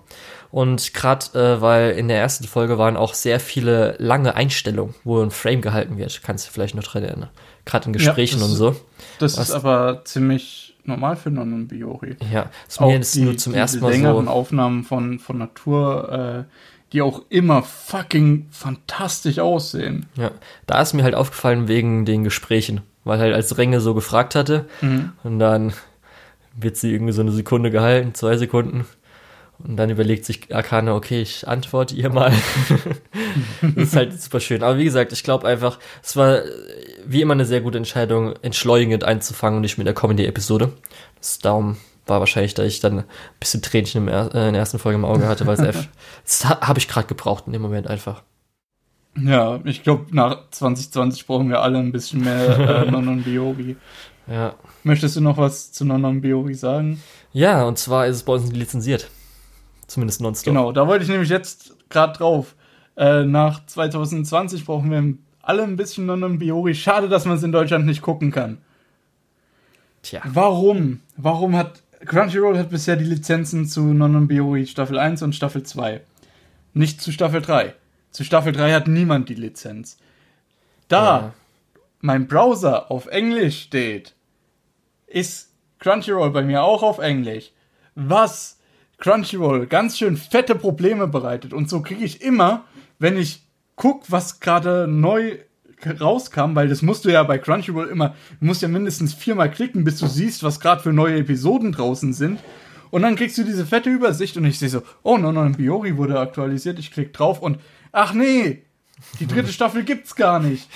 Und 0.52 0.94
gerade 0.94 1.26
äh, 1.40 1.62
weil 1.62 1.92
in 1.92 2.08
der 2.10 2.20
ersten 2.20 2.46
Folge 2.46 2.78
waren 2.78 2.98
auch 2.98 3.14
sehr 3.14 3.40
viele 3.40 3.96
lange 4.00 4.36
Einstellungen, 4.36 4.96
wo 5.04 5.22
ein 5.22 5.32
Frame 5.32 5.62
gehalten 5.62 5.98
wird. 5.98 6.22
Kannst 6.24 6.48
du 6.48 6.52
vielleicht 6.52 6.76
noch 6.76 6.84
dran 6.84 7.04
erinnern. 7.04 7.30
Gerade 7.66 7.86
in 7.88 7.94
Gesprächen 7.94 8.40
das 8.40 8.50
und 8.50 8.56
so. 8.56 8.76
Das 9.20 9.38
Was- 9.38 9.50
ist 9.50 9.56
aber 9.56 10.02
ziemlich 10.04 10.76
normal 10.84 11.16
für 11.16 11.30
Non 11.32 11.54
und 11.54 11.68
Biori. 11.68 12.16
Ja, 12.34 12.50
ist 12.68 12.82
mir 12.82 12.92
jetzt 12.94 13.16
nur 13.16 13.38
zum 13.38 13.54
die 13.54 13.60
ersten 13.60 13.80
Mal 13.82 13.92
längeren 13.92 14.26
so. 14.26 14.32
Aufnahmen 14.32 14.84
von, 14.84 15.20
von 15.20 15.38
Natur, 15.38 16.46
äh, 16.50 16.54
die 16.92 17.02
auch 17.02 17.22
immer 17.30 17.64
fucking 17.64 18.48
fantastisch 18.52 19.40
aussehen. 19.40 20.08
Ja, 20.16 20.32
da 20.66 20.82
ist 20.82 20.94
mir 20.94 21.04
halt 21.04 21.16
aufgefallen 21.16 21.68
wegen 21.70 22.04
den 22.04 22.24
Gesprächen, 22.26 22.82
weil 23.06 23.20
halt 23.20 23.34
als 23.34 23.58
Renge 23.58 23.80
so 23.80 23.94
gefragt 23.94 24.36
hatte 24.36 24.66
Mhm. 24.82 25.14
und 25.24 25.40
dann 25.40 25.72
wird 26.58 26.76
sie 26.76 26.92
irgendwie 26.92 27.14
so 27.14 27.22
eine 27.22 27.32
Sekunde 27.32 27.72
gehalten, 27.72 28.14
zwei 28.14 28.36
Sekunden 28.36 28.86
Und 29.68 29.78
dann 29.78 29.90
überlegt 29.90 30.26
sich 30.26 30.54
Akane, 30.54 30.94
okay, 30.94 31.22
ich 31.22 31.48
antworte 31.48 31.96
ihr 31.96 32.10
mal. 32.10 32.34
das 33.62 33.76
ist 33.76 33.96
halt 33.96 34.22
super 34.22 34.40
schön. 34.40 34.64
Aber 34.64 34.78
wie 34.78 34.84
gesagt, 34.84 35.12
ich 35.12 35.24
glaube 35.24 35.48
einfach, 35.48 35.80
es 36.04 36.16
war 36.16 36.42
wie 37.06 37.22
immer 37.22 37.34
eine 37.34 37.46
sehr 37.46 37.62
gute 37.62 37.78
Entscheidung, 37.78 38.34
entschleunigend 38.42 39.04
einzufangen 39.04 39.58
und 39.58 39.62
nicht 39.62 39.78
mit 39.78 39.88
der 39.88 39.94
Comedy-Episode. 39.94 40.74
Darum 41.42 41.78
war 42.08 42.20
wahrscheinlich, 42.20 42.54
da 42.54 42.64
ich 42.64 42.80
dann 42.80 43.00
ein 43.00 43.06
bisschen 43.40 43.62
Tränchen 43.62 44.08
im, 44.08 44.08
äh, 44.08 44.26
in 44.26 44.54
der 44.54 44.60
ersten 44.60 44.80
Folge 44.80 44.98
im 44.98 45.06
Auge 45.06 45.28
hatte, 45.28 45.46
weil 45.46 45.60
es 45.60 45.88
das 46.42 46.46
habe 46.46 46.80
ich 46.80 46.88
gerade 46.88 47.08
gebraucht 47.08 47.46
in 47.48 47.54
dem 47.54 47.62
Moment 47.62 47.88
einfach. 47.88 48.24
Ja, 49.18 49.60
ich 49.66 49.84
glaube, 49.84 50.06
nach 50.12 50.50
2020 50.52 51.28
brauchen 51.28 51.50
wir 51.50 51.62
alle 51.62 51.80
ein 51.80 51.92
bisschen 51.92 52.22
mehr 52.22 52.86
äh, 52.86 52.92
Nonon 52.92 53.24
Biori. 53.24 53.76
Ja. 54.28 54.56
Möchtest 54.84 55.18
du 55.18 55.22
noch 55.22 55.38
was 55.38 55.72
zu 55.72 55.86
Nonon 55.86 56.22
Biori 56.22 56.54
sagen? 56.54 57.02
Ja, 57.34 57.64
und 57.64 57.78
zwar 57.78 58.08
ist 58.08 58.18
es 58.18 58.24
bei 58.24 58.34
uns 58.34 58.44
nicht 58.46 58.56
lizenziert. 58.56 59.10
Zumindest 59.92 60.22
nonstop. 60.22 60.54
Genau, 60.54 60.72
da 60.72 60.88
wollte 60.88 61.04
ich 61.04 61.10
nämlich 61.10 61.28
jetzt 61.28 61.76
gerade 61.90 62.18
drauf. 62.18 62.56
Äh, 62.96 63.26
nach 63.26 63.66
2020 63.66 64.64
brauchen 64.64 64.90
wir 64.90 65.16
alle 65.42 65.64
ein 65.64 65.76
bisschen 65.76 66.06
Nonon 66.06 66.40
Biori. 66.40 66.76
Schade, 66.76 67.10
dass 67.10 67.26
man 67.26 67.36
es 67.36 67.44
in 67.44 67.52
Deutschland 67.52 67.86
nicht 67.86 68.02
gucken 68.02 68.32
kann. 68.32 68.60
Tja. 70.02 70.22
Warum? 70.24 71.02
Warum 71.18 71.58
hat 71.58 71.84
Crunchyroll 72.06 72.58
hat 72.58 72.70
bisher 72.70 72.96
die 72.96 73.04
Lizenzen 73.04 73.66
zu 73.66 73.82
Nonon 73.82 74.30
Biori 74.30 74.66
Staffel 74.66 74.98
1 74.98 75.24
und 75.24 75.36
Staffel 75.36 75.64
2. 75.64 76.00
Nicht 76.74 77.02
zu 77.02 77.12
Staffel 77.12 77.42
3. 77.42 77.76
Zu 78.12 78.24
Staffel 78.24 78.54
3 78.54 78.72
hat 78.72 78.88
niemand 78.88 79.28
die 79.28 79.36
Lizenz. 79.36 79.98
Da 80.88 81.04
ja. 81.04 81.34
mein 82.00 82.28
Browser 82.28 82.90
auf 82.90 83.08
Englisch 83.08 83.64
steht, 83.64 84.16
ist 85.06 85.52
Crunchyroll 85.80 86.32
bei 86.32 86.44
mir 86.44 86.64
auch 86.64 86.82
auf 86.82 87.00
Englisch. 87.00 87.52
Was 87.96 88.61
Crunchyroll 89.02 89.68
ganz 89.68 89.98
schön 89.98 90.16
fette 90.16 90.56
Probleme 90.56 91.08
bereitet. 91.08 91.52
Und 91.52 91.70
so 91.70 91.82
kriege 91.82 92.06
ich 92.06 92.22
immer, 92.22 92.66
wenn 93.00 93.18
ich 93.18 93.44
gucke, 93.76 94.06
was 94.10 94.40
gerade 94.40 94.88
neu 94.88 95.40
rauskam, 96.00 96.54
weil 96.54 96.70
das 96.70 96.84
musst 96.84 97.06
du 97.06 97.10
ja 97.10 97.24
bei 97.24 97.40
Crunchyroll 97.40 97.88
immer, 97.88 98.16
du 98.40 98.46
musst 98.46 98.62
ja 98.62 98.68
mindestens 98.68 99.16
viermal 99.16 99.50
klicken, 99.50 99.84
bis 99.84 99.98
du 99.98 100.06
siehst, 100.06 100.44
was 100.44 100.60
gerade 100.60 100.82
für 100.82 100.94
neue 100.94 101.18
Episoden 101.18 101.72
draußen 101.72 102.14
sind. 102.14 102.40
Und 102.92 103.02
dann 103.02 103.16
kriegst 103.16 103.38
du 103.38 103.44
diese 103.44 103.66
fette 103.66 103.90
Übersicht 103.90 104.38
und 104.38 104.46
ich 104.46 104.60
sehe 104.60 104.70
so, 104.70 104.84
oh, 105.02 105.18
no, 105.18 105.32
no, 105.32 105.50
Biori 105.50 105.98
wurde 105.98 106.20
aktualisiert, 106.20 106.78
ich 106.78 106.92
klicke 106.92 107.12
drauf 107.12 107.42
und, 107.42 107.58
ach 107.92 108.14
nee, 108.14 108.64
die 109.20 109.28
dritte 109.28 109.52
Staffel 109.52 109.84
gibt's 109.84 110.16
gar 110.16 110.40
nicht. 110.40 110.70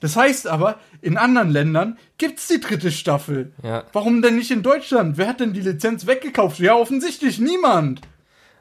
Das 0.00 0.16
heißt 0.16 0.48
aber, 0.48 0.76
in 1.02 1.16
anderen 1.16 1.50
Ländern 1.50 1.98
gibt's 2.18 2.48
die 2.48 2.60
dritte 2.60 2.90
Staffel. 2.90 3.52
Ja. 3.62 3.84
Warum 3.92 4.22
denn 4.22 4.36
nicht 4.36 4.50
in 4.50 4.62
Deutschland? 4.62 5.18
Wer 5.18 5.28
hat 5.28 5.40
denn 5.40 5.52
die 5.52 5.60
Lizenz 5.60 6.06
weggekauft? 6.06 6.58
Ja, 6.58 6.74
offensichtlich 6.74 7.38
niemand. 7.38 8.00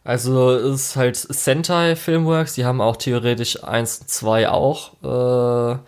Also 0.03 0.51
es 0.51 0.81
ist 0.81 0.95
halt 0.95 1.15
Sentai 1.15 1.95
Filmworks, 1.95 2.55
die 2.55 2.65
haben 2.65 2.81
auch 2.81 2.95
theoretisch 2.97 3.63
1 3.63 3.99
und 3.99 4.09
2 4.09 4.49
auch. 4.49 4.93
Äh, 5.03 5.79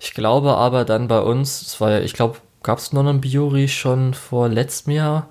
ich 0.00 0.14
glaube 0.14 0.56
aber 0.56 0.84
dann 0.84 1.08
bei 1.08 1.20
uns, 1.20 1.64
das 1.64 1.80
war, 1.80 2.00
ich 2.00 2.12
glaube, 2.12 2.38
gab 2.62 2.78
es 2.78 2.92
Non 2.92 3.20
Biori 3.20 3.68
schon 3.68 4.14
vor 4.14 4.48
letztem 4.48 4.92
Jahr? 4.92 5.28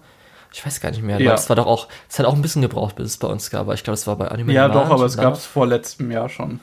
Ich 0.54 0.66
weiß 0.66 0.80
gar 0.80 0.92
nicht 0.92 1.04
mehr. 1.04 1.20
Ja. 1.20 1.34
Es 1.34 1.50
war 1.50 1.56
doch 1.56 1.68
auch, 1.68 1.88
es 2.10 2.18
hat 2.20 2.26
auch 2.26 2.34
ein 2.34 2.42
bisschen 2.42 2.62
gebraucht, 2.62 2.96
bis 2.96 3.08
es 3.08 3.18
bei 3.18 3.28
uns 3.28 3.50
gab. 3.50 3.62
Aber 3.62 3.74
ich 3.74 3.84
glaube, 3.84 3.96
es 3.96 4.08
war 4.08 4.16
bei 4.16 4.30
Anime. 4.30 4.54
Ja, 4.54 4.70
doch, 4.70 4.90
aber 4.90 5.06
es 5.06 5.18
gab 5.18 5.34
es 5.34 5.46
vor 5.46 5.68
letztem 5.68 6.10
Jahr 6.10 6.30
schon. 6.30 6.60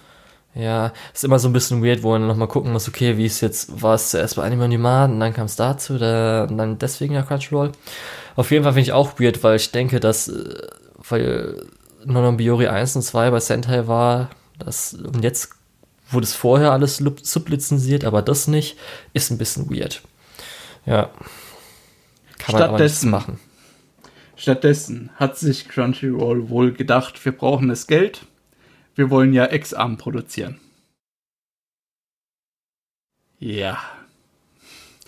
Ja, 0.54 0.92
ist 1.12 1.24
immer 1.24 1.40
so 1.40 1.48
ein 1.48 1.52
bisschen 1.52 1.84
weird, 1.84 2.04
wo 2.04 2.10
man 2.10 2.28
nochmal 2.28 2.46
gucken 2.46 2.72
muss, 2.72 2.86
okay, 2.88 3.16
wie 3.16 3.26
ist 3.26 3.40
jetzt, 3.40 3.82
war 3.82 3.94
es 3.94 4.10
zuerst 4.10 4.36
bei 4.36 4.44
Anime 4.44 4.68
Demand 4.68 5.14
und 5.14 5.20
dann 5.20 5.34
kam 5.34 5.46
es 5.46 5.56
dazu, 5.56 5.98
da, 5.98 6.44
und 6.44 6.56
dann 6.58 6.78
deswegen 6.78 7.14
ja 7.14 7.22
Crunchyroll. 7.22 7.72
Auf 8.36 8.52
jeden 8.52 8.62
Fall 8.62 8.72
finde 8.72 8.84
ich 8.84 8.92
auch 8.92 9.18
weird, 9.18 9.42
weil 9.42 9.56
ich 9.56 9.72
denke, 9.72 9.98
dass, 9.98 10.28
äh, 10.28 10.68
weil 11.08 11.66
Non 12.04 12.36
Biori 12.36 12.68
1 12.68 12.96
und 12.96 13.02
2 13.02 13.30
bei 13.30 13.40
Sentai 13.40 13.88
war, 13.88 14.30
das, 14.58 14.94
und 14.94 15.24
jetzt 15.24 15.50
wurde 16.10 16.24
es 16.24 16.34
vorher 16.34 16.70
alles 16.70 16.98
sublizenziert, 17.22 18.04
aber 18.04 18.22
das 18.22 18.46
nicht, 18.46 18.76
ist 19.12 19.30
ein 19.30 19.38
bisschen 19.38 19.70
weird. 19.70 20.02
Ja. 20.86 21.10
Kann 22.38 22.54
man 22.54 22.62
aber 22.62 22.90
machen. 23.04 23.40
Stattdessen 24.36 25.10
hat 25.16 25.38
sich 25.38 25.68
Crunchyroll 25.68 26.48
wohl 26.48 26.72
gedacht, 26.72 27.24
wir 27.24 27.32
brauchen 27.32 27.68
das 27.68 27.86
Geld, 27.86 28.26
wir 28.94 29.10
wollen 29.10 29.32
ja 29.32 29.52
X-Arm 29.52 29.96
produzieren. 29.96 30.58
Ja. 33.38 33.78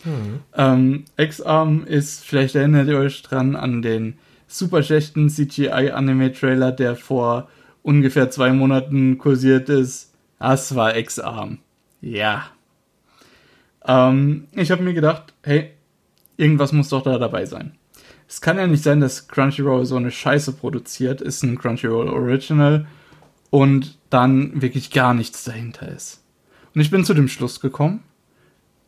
Hm. 0.03 0.41
Ähm, 0.55 1.05
X-Arm 1.17 1.85
ist, 1.85 2.25
vielleicht 2.25 2.55
erinnert 2.55 2.89
ihr 2.89 2.99
euch 2.99 3.23
dran 3.23 3.57
an 3.57 3.83
den 3.83 4.19
super 4.47 4.83
schlechten 4.83 5.29
CGI-Anime-Trailer, 5.29 6.73
der 6.73 6.97
vor 6.97 7.49
ungefähr 7.83 8.31
zwei 8.31 8.53
Monaten 8.53 9.19
kursiert 9.19 9.69
ist. 9.69 10.13
Das 10.39 10.75
war 10.75 10.97
X-Arm. 10.97 11.59
Ja. 12.01 12.51
Ähm, 13.87 14.49
ich 14.53 14.71
habe 14.71 14.83
mir 14.83 14.95
gedacht, 14.95 15.33
hey, 15.43 15.71
irgendwas 16.37 16.73
muss 16.73 16.91
doch 16.91 17.03
da 17.03 17.19
dabei 17.19 17.47
sein. 17.47 17.77
Es 18.29 18.41
kann 18.41 18.59
ja 18.59 18.67
nicht 18.67 18.83
sein, 18.83 19.01
dass 19.01 19.29
Crunchyroll 19.29 19.87
so 19.87 19.97
eine 19.97 20.11
Scheiße 20.11 20.53
produziert, 20.53 21.21
ist 21.21 21.43
ein 21.43 21.59
Crunchyroll 21.59 22.09
Original 22.09 22.87
und 23.51 23.99
dann 24.11 24.61
wirklich 24.61 24.91
gar 24.91 25.15
nichts 25.15 25.45
dahinter 25.45 25.89
ist. 25.89 26.23
Und 26.75 26.81
ich 26.81 26.91
bin 26.91 27.05
zu 27.05 27.15
dem 27.15 27.29
Schluss 27.29 27.61
gekommen, 27.61 28.03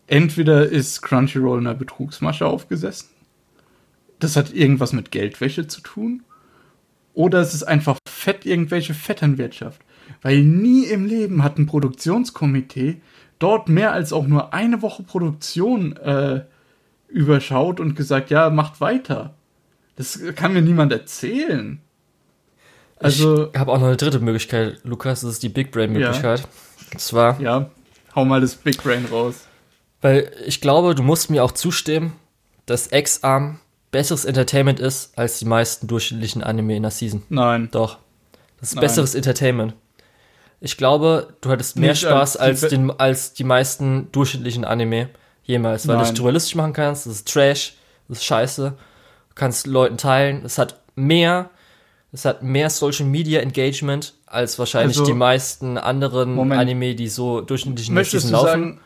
entweder 0.07 0.69
ist 0.69 1.03
Crunchyroll 1.03 1.61
in 1.61 1.67
einer 1.67 1.79
Betrugsmasche 1.79 2.47
aufgesessen, 2.47 3.09
das 4.19 4.37
hat 4.37 4.53
irgendwas 4.53 4.93
mit 4.93 5.11
Geldwäsche 5.11 5.67
zu 5.69 5.81
tun, 5.81 6.23
oder 7.15 7.41
es 7.41 7.55
ist 7.55 7.65
einfach 7.65 7.99
fett 8.09 8.47
irgendwelche 8.47 8.95
Vetternwirtschaft. 8.95 9.81
Weil 10.23 10.43
nie 10.43 10.85
im 10.85 11.05
Leben 11.05 11.43
hat 11.43 11.59
ein 11.59 11.67
Produktionskomitee 11.67 13.01
dort 13.39 13.69
mehr 13.69 13.93
als 13.93 14.13
auch 14.13 14.27
nur 14.27 14.55
eine 14.55 14.83
Woche 14.83 15.03
Produktion 15.03 15.97
äh, 15.97 16.45
überschaut 17.09 17.81
und 17.81 17.95
gesagt, 17.95 18.31
ja, 18.31 18.51
macht 18.51 18.81
weiter. 18.81 19.35
Das 19.97 20.21
kann 20.37 20.53
mir 20.53 20.63
niemand 20.63 20.93
erzählen. 20.93 21.81
Also, 23.01 23.51
ich 23.53 23.59
habe 23.59 23.73
auch 23.73 23.79
noch 23.79 23.87
eine 23.87 23.97
dritte 23.97 24.21
Möglichkeit, 24.21 24.81
Lukas, 24.85 25.21
das 25.21 25.33
ist 25.33 25.43
die 25.43 25.49
Big 25.49 25.71
Brain 25.71 25.93
Möglichkeit. 25.93 26.41
Ja. 26.41 26.47
Und 26.93 27.01
zwar. 27.01 27.41
Ja, 27.41 27.71
hau 28.15 28.25
mal 28.25 28.41
das 28.41 28.57
Big 28.57 28.83
Brain 28.83 29.07
raus. 29.07 29.47
Weil 30.01 30.31
ich 30.47 30.61
glaube, 30.61 30.95
du 30.95 31.03
musst 31.03 31.31
mir 31.31 31.45
auch 31.45 31.53
zustimmen, 31.53 32.13
dass 32.67 32.93
X-Arm 32.93 33.61
besseres 33.91 34.25
Entertainment 34.25 34.81
ist 34.81 35.17
als 35.17 35.39
die 35.39 35.45
meisten 35.45 35.87
durchschnittlichen 35.87 36.43
Anime 36.43 36.77
in 36.77 36.83
der 36.83 36.91
Season. 36.91 37.23
Nein. 37.29 37.69
Doch. 37.71 37.99
Das 38.61 38.71
ist 38.71 38.75
Nein. 38.77 38.83
besseres 38.83 39.15
Entertainment. 39.15 39.75
Ich 40.61 40.77
glaube, 40.77 41.35
du 41.41 41.51
hattest 41.51 41.77
mehr 41.77 41.91
Nicht 41.91 42.03
Spaß 42.03 42.37
als, 42.37 42.63
als, 42.63 42.71
den, 42.71 42.91
als 42.91 43.33
die 43.33 43.45
meisten 43.45 44.11
durchschnittlichen 44.13 44.65
Anime 44.65 45.09
jemals, 45.45 45.87
weil 45.87 45.97
Nein. 45.97 46.05
du 46.05 46.11
es 46.11 46.19
dualistisch 46.19 46.55
machen 46.57 46.73
kannst, 46.73 47.07
das 47.07 47.15
ist 47.15 47.33
Trash, 47.33 47.75
das 48.09 48.19
ist 48.19 48.25
scheiße, 48.25 48.71
du 48.71 49.35
kannst 49.35 49.67
Leuten 49.67 49.97
teilen, 49.97 50.45
es 50.45 50.59
hat 50.59 50.81
mehr 50.97 51.51
es 52.13 52.25
hat 52.25 52.43
mehr 52.43 52.71
Social 52.71 53.07
Media 53.07 53.41
Engagement 53.41 54.15
als 54.27 54.59
wahrscheinlich 54.59 54.99
also, 54.99 55.11
die 55.11 55.17
meisten 55.17 55.77
anderen 55.77 56.35
Moment. 56.35 56.61
Anime, 56.61 56.95
die 56.95 57.09
so 57.09 57.41
durchschnittlich 57.41 57.91
möchtest 57.91 58.31
laufen. 58.31 58.47
Sagen, 58.47 58.81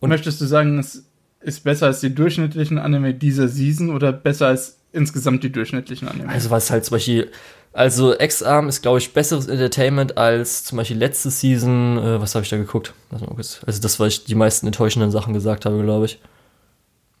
und 0.00 0.08
möchtest 0.08 0.40
du 0.40 0.46
sagen, 0.46 0.78
es 0.78 1.04
ist 1.40 1.62
besser 1.64 1.86
als 1.86 2.00
die 2.00 2.14
durchschnittlichen 2.14 2.78
Anime 2.78 3.14
dieser 3.14 3.48
Season 3.48 3.90
oder 3.90 4.12
besser 4.12 4.48
als 4.48 4.78
insgesamt 4.92 5.44
die 5.44 5.52
durchschnittlichen 5.52 6.08
Anime? 6.08 6.28
Also 6.28 6.50
was 6.50 6.70
halt 6.70 6.84
zum 6.84 6.96
Beispiel, 6.96 7.30
also 7.72 8.18
X-Arm 8.18 8.68
ist 8.68 8.82
glaube 8.82 8.98
ich 8.98 9.12
besseres 9.12 9.46
Entertainment 9.46 10.18
als 10.18 10.64
zum 10.64 10.78
Beispiel 10.78 10.98
letzte 10.98 11.30
Season, 11.30 11.98
äh, 11.98 12.20
was 12.20 12.34
habe 12.34 12.42
ich 12.42 12.50
da 12.50 12.56
geguckt? 12.56 12.92
Also 13.10 13.80
das, 13.80 14.00
weil 14.00 14.08
ich 14.08 14.24
die 14.24 14.34
meisten 14.34 14.66
enttäuschenden 14.66 15.10
Sachen 15.12 15.32
gesagt 15.32 15.64
habe, 15.64 15.80
glaube 15.82 16.06
ich. 16.06 16.20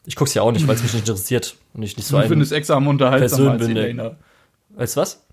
Ich 0.06 0.16
gucke 0.16 0.28
es 0.28 0.34
ja 0.34 0.42
auch 0.42 0.50
nicht, 0.50 0.66
weil 0.66 0.74
es 0.74 0.82
mich 0.82 0.94
nicht 0.94 1.06
interessiert 1.06 1.56
und 1.74 1.82
ich 1.82 1.96
nicht 1.96 2.06
so 2.06 2.18
Du 2.20 2.26
findest 2.26 2.52
X-Arm 2.52 2.88
unterhaltsamer 2.88 3.52
als 3.52 3.68
Elena. 3.68 4.16
Als 4.76 4.96
was? 4.96 5.26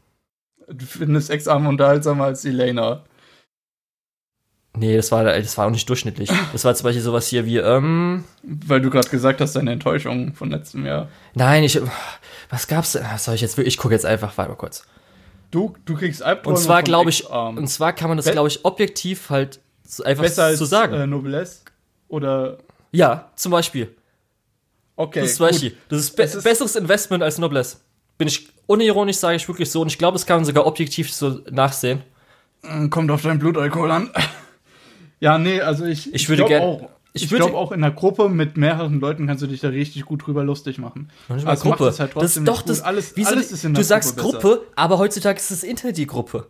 Du 0.68 0.86
findest 0.86 1.30
Ex-Arm 1.30 1.68
unterhaltsamer 1.68 2.26
als 2.26 2.44
Elena. 2.44 3.04
Nee, 4.76 4.96
das 4.96 5.12
war, 5.12 5.24
das 5.24 5.58
war 5.58 5.66
auch 5.66 5.72
nicht 5.72 5.90
durchschnittlich. 5.90 6.30
Das 6.52 6.64
war 6.64 6.76
zum 6.76 6.84
Beispiel 6.84 7.02
sowas 7.02 7.28
hier 7.28 7.46
wie, 7.46 7.58
ähm. 7.58 8.26
Weil 8.44 8.82
du 8.82 8.90
gerade 8.90 9.10
gesagt 9.10 9.42
hast, 9.42 9.56
deine 9.56 9.72
Enttäuschung 9.72 10.34
von 10.36 10.52
letztem 10.52 10.86
Jahr. 10.86 11.08
Nein, 11.34 11.64
ich. 11.64 11.82
Was 12.50 12.68
gab's 12.68 12.92
denn? 12.92 13.04
Was 13.12 13.26
soll 13.26 13.36
ich 13.36 13.42
jetzt 13.42 13.58
wirklich? 13.58 13.74
Ich 13.74 13.80
gucke 13.80 13.94
jetzt 13.94 14.06
einfach 14.06 14.38
weiter 14.38 14.56
kurz. 14.56 14.84
Du, 15.50 15.76
du 15.86 15.96
kriegst 15.96 16.22
Albträume 16.22 16.58
Und 16.58 16.62
zwar 16.62 16.84
glaube 16.84 17.10
ich, 17.10 17.28
und 17.28 17.68
zwar 17.68 17.94
kann 17.94 18.10
man 18.10 18.18
das, 18.18 18.30
glaube 18.30 18.50
ich, 18.50 18.66
objektiv 18.66 19.30
halt 19.30 19.62
einfach 20.04 20.24
Besser 20.24 20.56
so 20.56 20.66
sagen. 20.66 20.94
Äh, 20.94 21.08
Noblesse? 21.08 21.62
Oder. 22.08 22.58
Ja, 22.92 23.32
zum 23.36 23.54
Beispiel. 23.54 23.96
Okay. 24.96 25.22
Das 25.22 25.32
ist, 25.32 25.40
Beispiel. 25.40 25.78
Das 25.90 26.00
ist, 26.00 26.16
be 26.16 26.24
ist 26.24 26.44
besseres 26.44 26.76
Investment 26.76 27.24
als 27.24 27.38
Noblesse. 27.38 27.78
Bin 28.18 28.28
ich 28.28 28.48
unironisch, 28.66 29.18
sage 29.18 29.36
ich 29.36 29.48
wirklich 29.48 29.70
so. 29.72 29.82
Und 29.82 29.88
ich 29.88 29.98
glaube, 29.98 30.14
das 30.16 30.26
kann 30.26 30.38
man 30.38 30.46
sogar 30.46 30.66
objektiv 30.66 31.12
so 31.14 31.40
nachsehen. 31.52 32.02
Hm, 32.64 32.90
kommt 32.90 33.12
auf 33.12 33.22
deinen 33.22 33.40
Blutalkohol 33.40 33.92
an. 33.92 34.10
ja, 35.20 35.38
nee, 35.38 35.62
also 35.62 35.86
ich. 35.86 36.14
Ich 36.14 36.28
würde 36.30 36.46
gerne. 36.46 36.90
ich, 37.14 37.24
Ich 37.24 37.30
glaube 37.30 37.56
auch 37.56 37.72
in 37.72 37.84
einer 37.84 37.94
Gruppe 37.94 38.30
mit 38.30 38.58
mehreren 38.58 39.00
Leuten 39.00 39.28
kannst 39.28 39.44
du 39.44 39.48
dich 39.48 39.62
da 39.62 39.70
richtig 39.70 40.06
gut 40.06 40.26
drüber 40.26 40.44
lustig 40.44 40.78
machen. 40.78 41.10
Manchmal 41.28 41.52
Also 41.52 41.70
Gruppe. 41.70 41.88
es 41.88 42.00
halt 42.00 42.12
das 42.16 42.22
trotzdem 42.22 42.44
ist 42.44 42.48
doch 42.50 42.62
das. 42.64 42.82
Alles- 42.82 43.14
alles 43.26 43.52
ist 43.52 43.64
in 43.64 43.74
du 43.74 43.78
der 43.78 43.86
sagst 43.86 44.18
Gruppe 44.18 44.38
Gruppe, 44.40 44.56
besser. 44.62 44.72
aber 44.76 44.98
heutzutage 44.98 45.38
ist 45.38 45.52
das 45.52 45.64
Internet 45.64 45.98
die 45.98 46.08
Gruppe. 46.08 46.48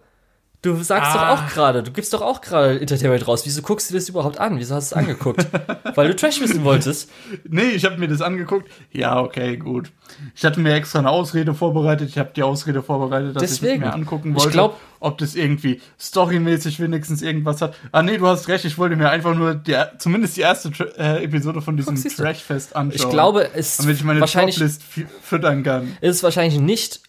Du 0.63 0.75
sagst 0.81 1.11
Ah. 1.15 1.35
doch 1.35 1.43
auch 1.43 1.49
gerade, 1.53 1.84
du 1.84 1.91
gibst 1.91 2.13
doch 2.13 2.21
auch 2.21 2.41
gerade 2.41 2.79
Entertainment 2.79 3.27
raus. 3.27 3.43
Wieso 3.45 3.61
guckst 3.61 3.91
du 3.91 3.93
das 3.93 4.09
überhaupt 4.09 4.39
an? 4.39 4.57
Wieso 4.57 4.73
hast 4.73 4.91
du 4.91 4.95
es 4.95 4.99
angeguckt? 4.99 5.45
Weil 5.95 6.07
du 6.07 6.15
Trash 6.15 6.41
wissen 6.41 6.63
wolltest. 6.63 7.11
Nee, 7.47 7.69
ich 7.69 7.85
habe 7.85 7.97
mir 7.97 8.07
das 8.07 8.21
angeguckt. 8.21 8.67
Ja, 8.91 9.19
okay, 9.21 9.55
gut. 9.57 9.91
Ich 10.35 10.43
hatte 10.43 10.59
mir 10.59 10.73
extra 10.73 10.97
eine 10.99 11.11
Ausrede 11.11 11.53
vorbereitet. 11.53 12.09
Ich 12.09 12.17
habe 12.17 12.31
die 12.35 12.41
Ausrede 12.41 12.81
vorbereitet, 12.81 13.35
dass 13.35 13.43
ich 13.43 13.49
Deswegen. 13.59 13.84
es 13.84 13.88
mir 13.89 13.93
angucken 13.93 14.31
Ich 14.31 14.38
wollte. 14.38 14.49
glaub- 14.51 14.79
ob 14.99 15.19
das 15.19 15.35
irgendwie 15.35 15.79
storymäßig 15.99 16.79
wenigstens 16.79 17.21
irgendwas 17.21 17.61
hat. 17.61 17.75
Ah, 17.91 18.01
nee, 18.01 18.17
du 18.17 18.25
hast 18.25 18.47
recht. 18.47 18.65
Ich 18.65 18.79
wollte 18.79 18.95
mir 18.95 19.11
einfach 19.11 19.35
nur 19.35 19.53
die, 19.53 19.75
zumindest 19.99 20.38
die 20.38 20.41
erste 20.41 20.71
äh, 20.97 21.23
Episode 21.23 21.61
von 21.61 21.77
diesem. 21.77 21.95
Trashfest 21.95 22.75
anschauen. 22.75 22.95
Ich 22.95 23.07
glaube, 23.09 23.47
es 23.53 23.77
damit 23.77 23.97
ich 23.97 24.03
meine 24.03 24.21
wahrscheinlich 24.21 24.55
Toplist 24.55 24.81
fü- 24.81 25.05
füttern 25.21 25.61
kann. 25.61 25.95
ist 26.01 26.23
wahrscheinlich 26.23 26.59
nicht, 26.59 27.01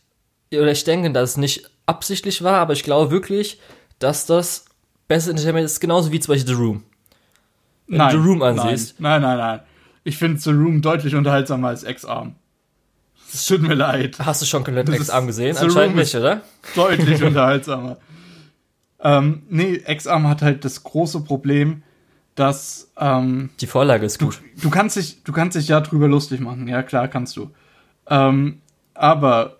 oder 0.53 0.71
ich 0.71 0.85
denke, 0.85 1.11
dass 1.13 1.31
es 1.31 1.37
nicht 1.39 1.71
absichtlich 1.89 2.43
war, 2.43 2.57
aber 2.59 2.73
ich 2.75 2.83
glaube 2.85 3.11
wirklich, 3.11 3.61
dass 3.99 4.27
das 4.27 4.67
beste 5.09 5.31
Entertainment 5.31 5.65
ist, 5.65 5.81
genauso 5.81 6.13
wie 6.13 6.21
zum 6.21 6.35
Beispiel 6.35 6.55
The 6.55 6.61
Room. 6.61 6.85
Wenn 7.87 7.99
du 8.01 8.11
The 8.11 8.17
Room 8.17 8.43
ansiehst. 8.43 9.01
Nein, 9.01 9.23
nein, 9.23 9.39
nein. 9.39 9.57
nein. 9.57 9.61
Ich 10.05 10.17
finde 10.19 10.39
The 10.41 10.51
Room 10.51 10.83
deutlich 10.83 11.15
unterhaltsamer 11.15 11.69
als 11.69 11.85
X-Arm. 11.85 12.35
Es 13.33 13.47
tut 13.47 13.61
mir 13.63 13.75
leid. 13.75 14.19
Hast 14.21 14.41
du 14.43 14.47
schon 14.47 14.65
komplett 14.65 14.89
ist- 14.89 15.11
gesehen? 15.27 15.55
The 15.55 15.61
Anscheinend 15.65 15.91
Room 15.91 15.97
nicht, 15.97 16.15
ist- 16.15 16.21
oder? 16.21 16.43
Deutlich 16.75 17.23
unterhaltsamer. 17.31 17.97
Ähm, 19.01 19.43
nee, 19.49 19.83
X-Arm 19.87 20.27
hat 20.29 20.43
halt 20.43 20.65
das 20.65 20.83
große 20.83 21.21
Problem, 21.25 21.83
dass 22.35 22.91
ähm, 22.99 23.51
Die 23.61 23.67
Vorlage 23.67 24.07
ist 24.07 24.19
gut. 24.19 24.41
du 24.61 24.71
kannst 24.71 24.97
dich, 24.97 25.23
du 25.25 25.33
kannst 25.33 25.57
dich 25.57 25.69
ja 25.69 25.81
drüber 25.81 26.09
lustig 26.09 26.41
machen, 26.41 26.69
ja 26.69 26.83
klar 26.83 27.09
kannst 27.09 27.37
du. 27.37 27.51
Ähm, 28.09 28.61
aber 28.95 29.58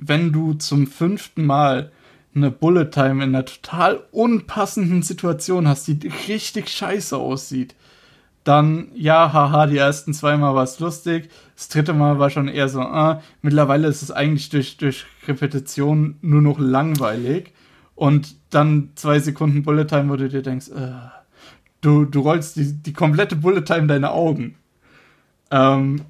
wenn 0.00 0.32
du 0.32 0.54
zum 0.54 0.86
fünften 0.86 1.44
Mal 1.46 1.92
eine 2.34 2.50
Bullet 2.50 2.86
Time 2.86 3.24
in 3.24 3.34
einer 3.34 3.44
total 3.44 4.00
unpassenden 4.12 5.02
Situation 5.02 5.66
hast, 5.66 5.88
die 5.88 6.10
richtig 6.28 6.68
scheiße 6.68 7.16
aussieht, 7.16 7.74
dann 8.44 8.88
ja, 8.94 9.32
haha, 9.32 9.66
die 9.66 9.76
ersten 9.76 10.14
zweimal 10.14 10.54
war 10.54 10.64
es 10.64 10.80
lustig, 10.80 11.28
das 11.56 11.68
dritte 11.68 11.92
Mal 11.92 12.18
war 12.18 12.30
schon 12.30 12.48
eher 12.48 12.68
so, 12.68 12.80
ah, 12.80 13.22
mittlerweile 13.42 13.88
ist 13.88 14.02
es 14.02 14.10
eigentlich 14.10 14.48
durch, 14.48 14.76
durch 14.78 15.04
Repetition 15.28 16.16
nur 16.22 16.40
noch 16.40 16.58
langweilig. 16.58 17.52
Und 17.94 18.36
dann 18.48 18.92
zwei 18.94 19.18
Sekunden 19.18 19.62
Bullet 19.62 19.84
Time, 19.84 20.08
wo 20.08 20.16
du 20.16 20.30
dir 20.30 20.40
denkst, 20.40 20.70
äh, 20.70 20.92
du, 21.82 22.06
du 22.06 22.20
rollst 22.20 22.56
die, 22.56 22.72
die 22.72 22.94
komplette 22.94 23.36
Bullet 23.36 23.60
Time 23.60 23.88
deine 23.88 24.10
Augen. 24.10 24.54
Ähm, 25.50 26.00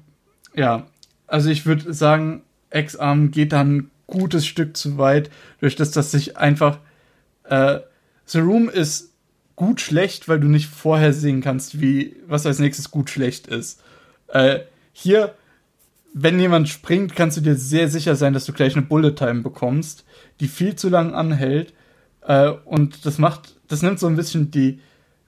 ja, 0.55 0.85
also 1.27 1.49
ich 1.49 1.65
würde 1.65 1.93
sagen, 1.93 2.43
X-Arm 2.71 3.31
geht 3.31 3.53
dann 3.53 3.75
ein 3.75 3.91
gutes 4.07 4.45
Stück 4.45 4.75
zu 4.75 4.97
weit, 4.97 5.29
durch 5.59 5.75
das, 5.75 5.91
dass 5.91 6.11
sich 6.11 6.37
einfach 6.37 6.79
äh, 7.45 7.79
The 8.25 8.39
Room 8.39 8.69
ist 8.69 9.11
gut 9.55 9.81
schlecht, 9.81 10.27
weil 10.27 10.39
du 10.39 10.47
nicht 10.47 10.69
vorhersehen 10.69 11.41
kannst, 11.41 11.81
wie 11.81 12.15
was 12.27 12.45
als 12.45 12.59
nächstes 12.59 12.91
gut 12.91 13.09
schlecht 13.09 13.47
ist. 13.47 13.81
Äh, 14.27 14.61
hier, 14.93 15.35
wenn 16.13 16.39
jemand 16.39 16.69
springt, 16.69 17.15
kannst 17.15 17.37
du 17.37 17.41
dir 17.41 17.55
sehr 17.55 17.89
sicher 17.89 18.15
sein, 18.15 18.33
dass 18.33 18.45
du 18.45 18.53
gleich 18.53 18.75
eine 18.75 18.85
Bullet 18.85 19.13
Time 19.13 19.41
bekommst, 19.41 20.05
die 20.39 20.47
viel 20.47 20.75
zu 20.75 20.89
lang 20.89 21.13
anhält. 21.13 21.73
Äh, 22.21 22.49
und 22.49 23.05
das 23.05 23.17
macht, 23.17 23.55
das 23.67 23.81
nimmt 23.81 23.99
so 23.99 24.07
ein 24.07 24.15
bisschen 24.15 24.51
die 24.51 24.79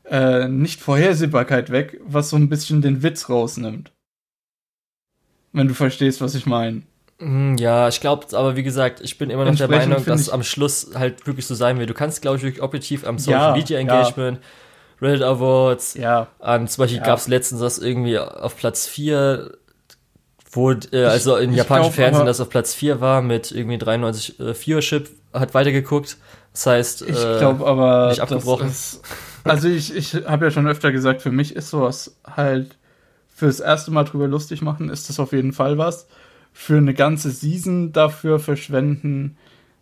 äh, 0.06 0.48
Nicht-Vorhersehbarkeit 0.48 1.70
weg, 1.70 2.00
was 2.04 2.30
so 2.30 2.36
ein 2.36 2.50
bisschen 2.50 2.82
den 2.82 3.04
Witz 3.04 3.30
rausnimmt. 3.30 3.92
Wenn 5.52 5.68
du 5.68 5.74
verstehst, 5.74 6.22
was 6.22 6.36
ich 6.36 6.46
meine. 6.46 6.84
Hm, 7.20 7.58
Ja, 7.58 7.88
ich 7.88 8.02
glaube, 8.02 8.26
aber 8.38 8.56
wie 8.56 8.64
gesagt, 8.64 9.02
ich 9.02 9.18
bin 9.18 9.30
immer 9.30 9.46
noch 9.46 9.56
der 9.56 9.68
Meinung, 9.70 10.04
dass 10.06 10.30
am 10.30 10.44
Schluss 10.44 10.92
halt 10.96 11.26
wirklich 11.28 11.46
so 11.48 11.56
sein 11.56 11.80
wird. 11.80 11.90
Du 11.90 11.94
kannst, 11.94 12.22
glaube 12.22 12.38
ich, 12.38 12.44
wirklich 12.44 12.62
objektiv 12.64 13.06
am 13.06 13.20
Social 13.20 13.50
Ja, 13.50 13.54
Media 13.54 13.78
ja. 13.78 13.82
Engagement, 13.82 14.40
Reddit 15.02 15.24
Awards, 15.24 15.94
Ja. 15.96 16.28
an, 16.40 16.68
zum 16.68 16.84
Beispiel 16.84 17.00
Ja. 17.00 17.06
gab 17.06 17.20
es 17.20 17.28
letztens 17.28 17.62
das 17.62 17.80
irgendwie 17.80 18.18
auf 18.20 18.58
Platz 18.58 18.88
4, 18.88 19.52
wo, 20.52 20.72
äh, 20.72 21.06
also 21.06 21.38
im 21.38 21.54
japanischen 21.54 21.94
Fernsehen 21.94 22.26
das 22.26 22.40
auf 22.42 22.50
Platz 22.50 22.74
4 22.74 23.02
war 23.02 23.22
mit 23.22 23.52
irgendwie 23.52 23.78
93 23.78 24.40
äh, 24.40 24.54
Viewership, 24.54 25.10
hat 25.34 25.54
weitergeguckt. 25.54 26.18
Das 26.52 26.66
heißt, 26.68 27.02
Ich 27.04 27.18
äh, 27.18 27.38
glaube 27.40 27.66
aber, 27.66 28.10
nicht 28.10 28.20
abgebrochen. 28.22 28.70
Ist, 28.70 29.02
also 29.44 29.68
ich, 29.68 29.96
ich 29.96 30.14
habe 30.28 30.46
ja 30.46 30.52
schon 30.52 30.68
öfter 30.68 30.92
gesagt, 30.92 31.22
für 31.22 31.32
mich 31.32 31.56
ist 31.56 31.70
sowas 31.70 32.16
halt 32.26 32.78
fürs 33.36 33.60
erste 33.60 33.90
Mal 33.92 34.04
drüber 34.04 34.28
lustig 34.28 34.62
machen, 34.62 34.90
ist 34.90 35.10
das 35.10 35.20
auf 35.20 35.32
jeden 35.34 35.54
Fall 35.54 35.78
was. 35.78 36.08
Für 36.54 36.78
eine 36.78 36.94
ganze 36.94 37.32
Season 37.32 37.92
dafür 37.92 38.40
verschwenden, 38.40 39.38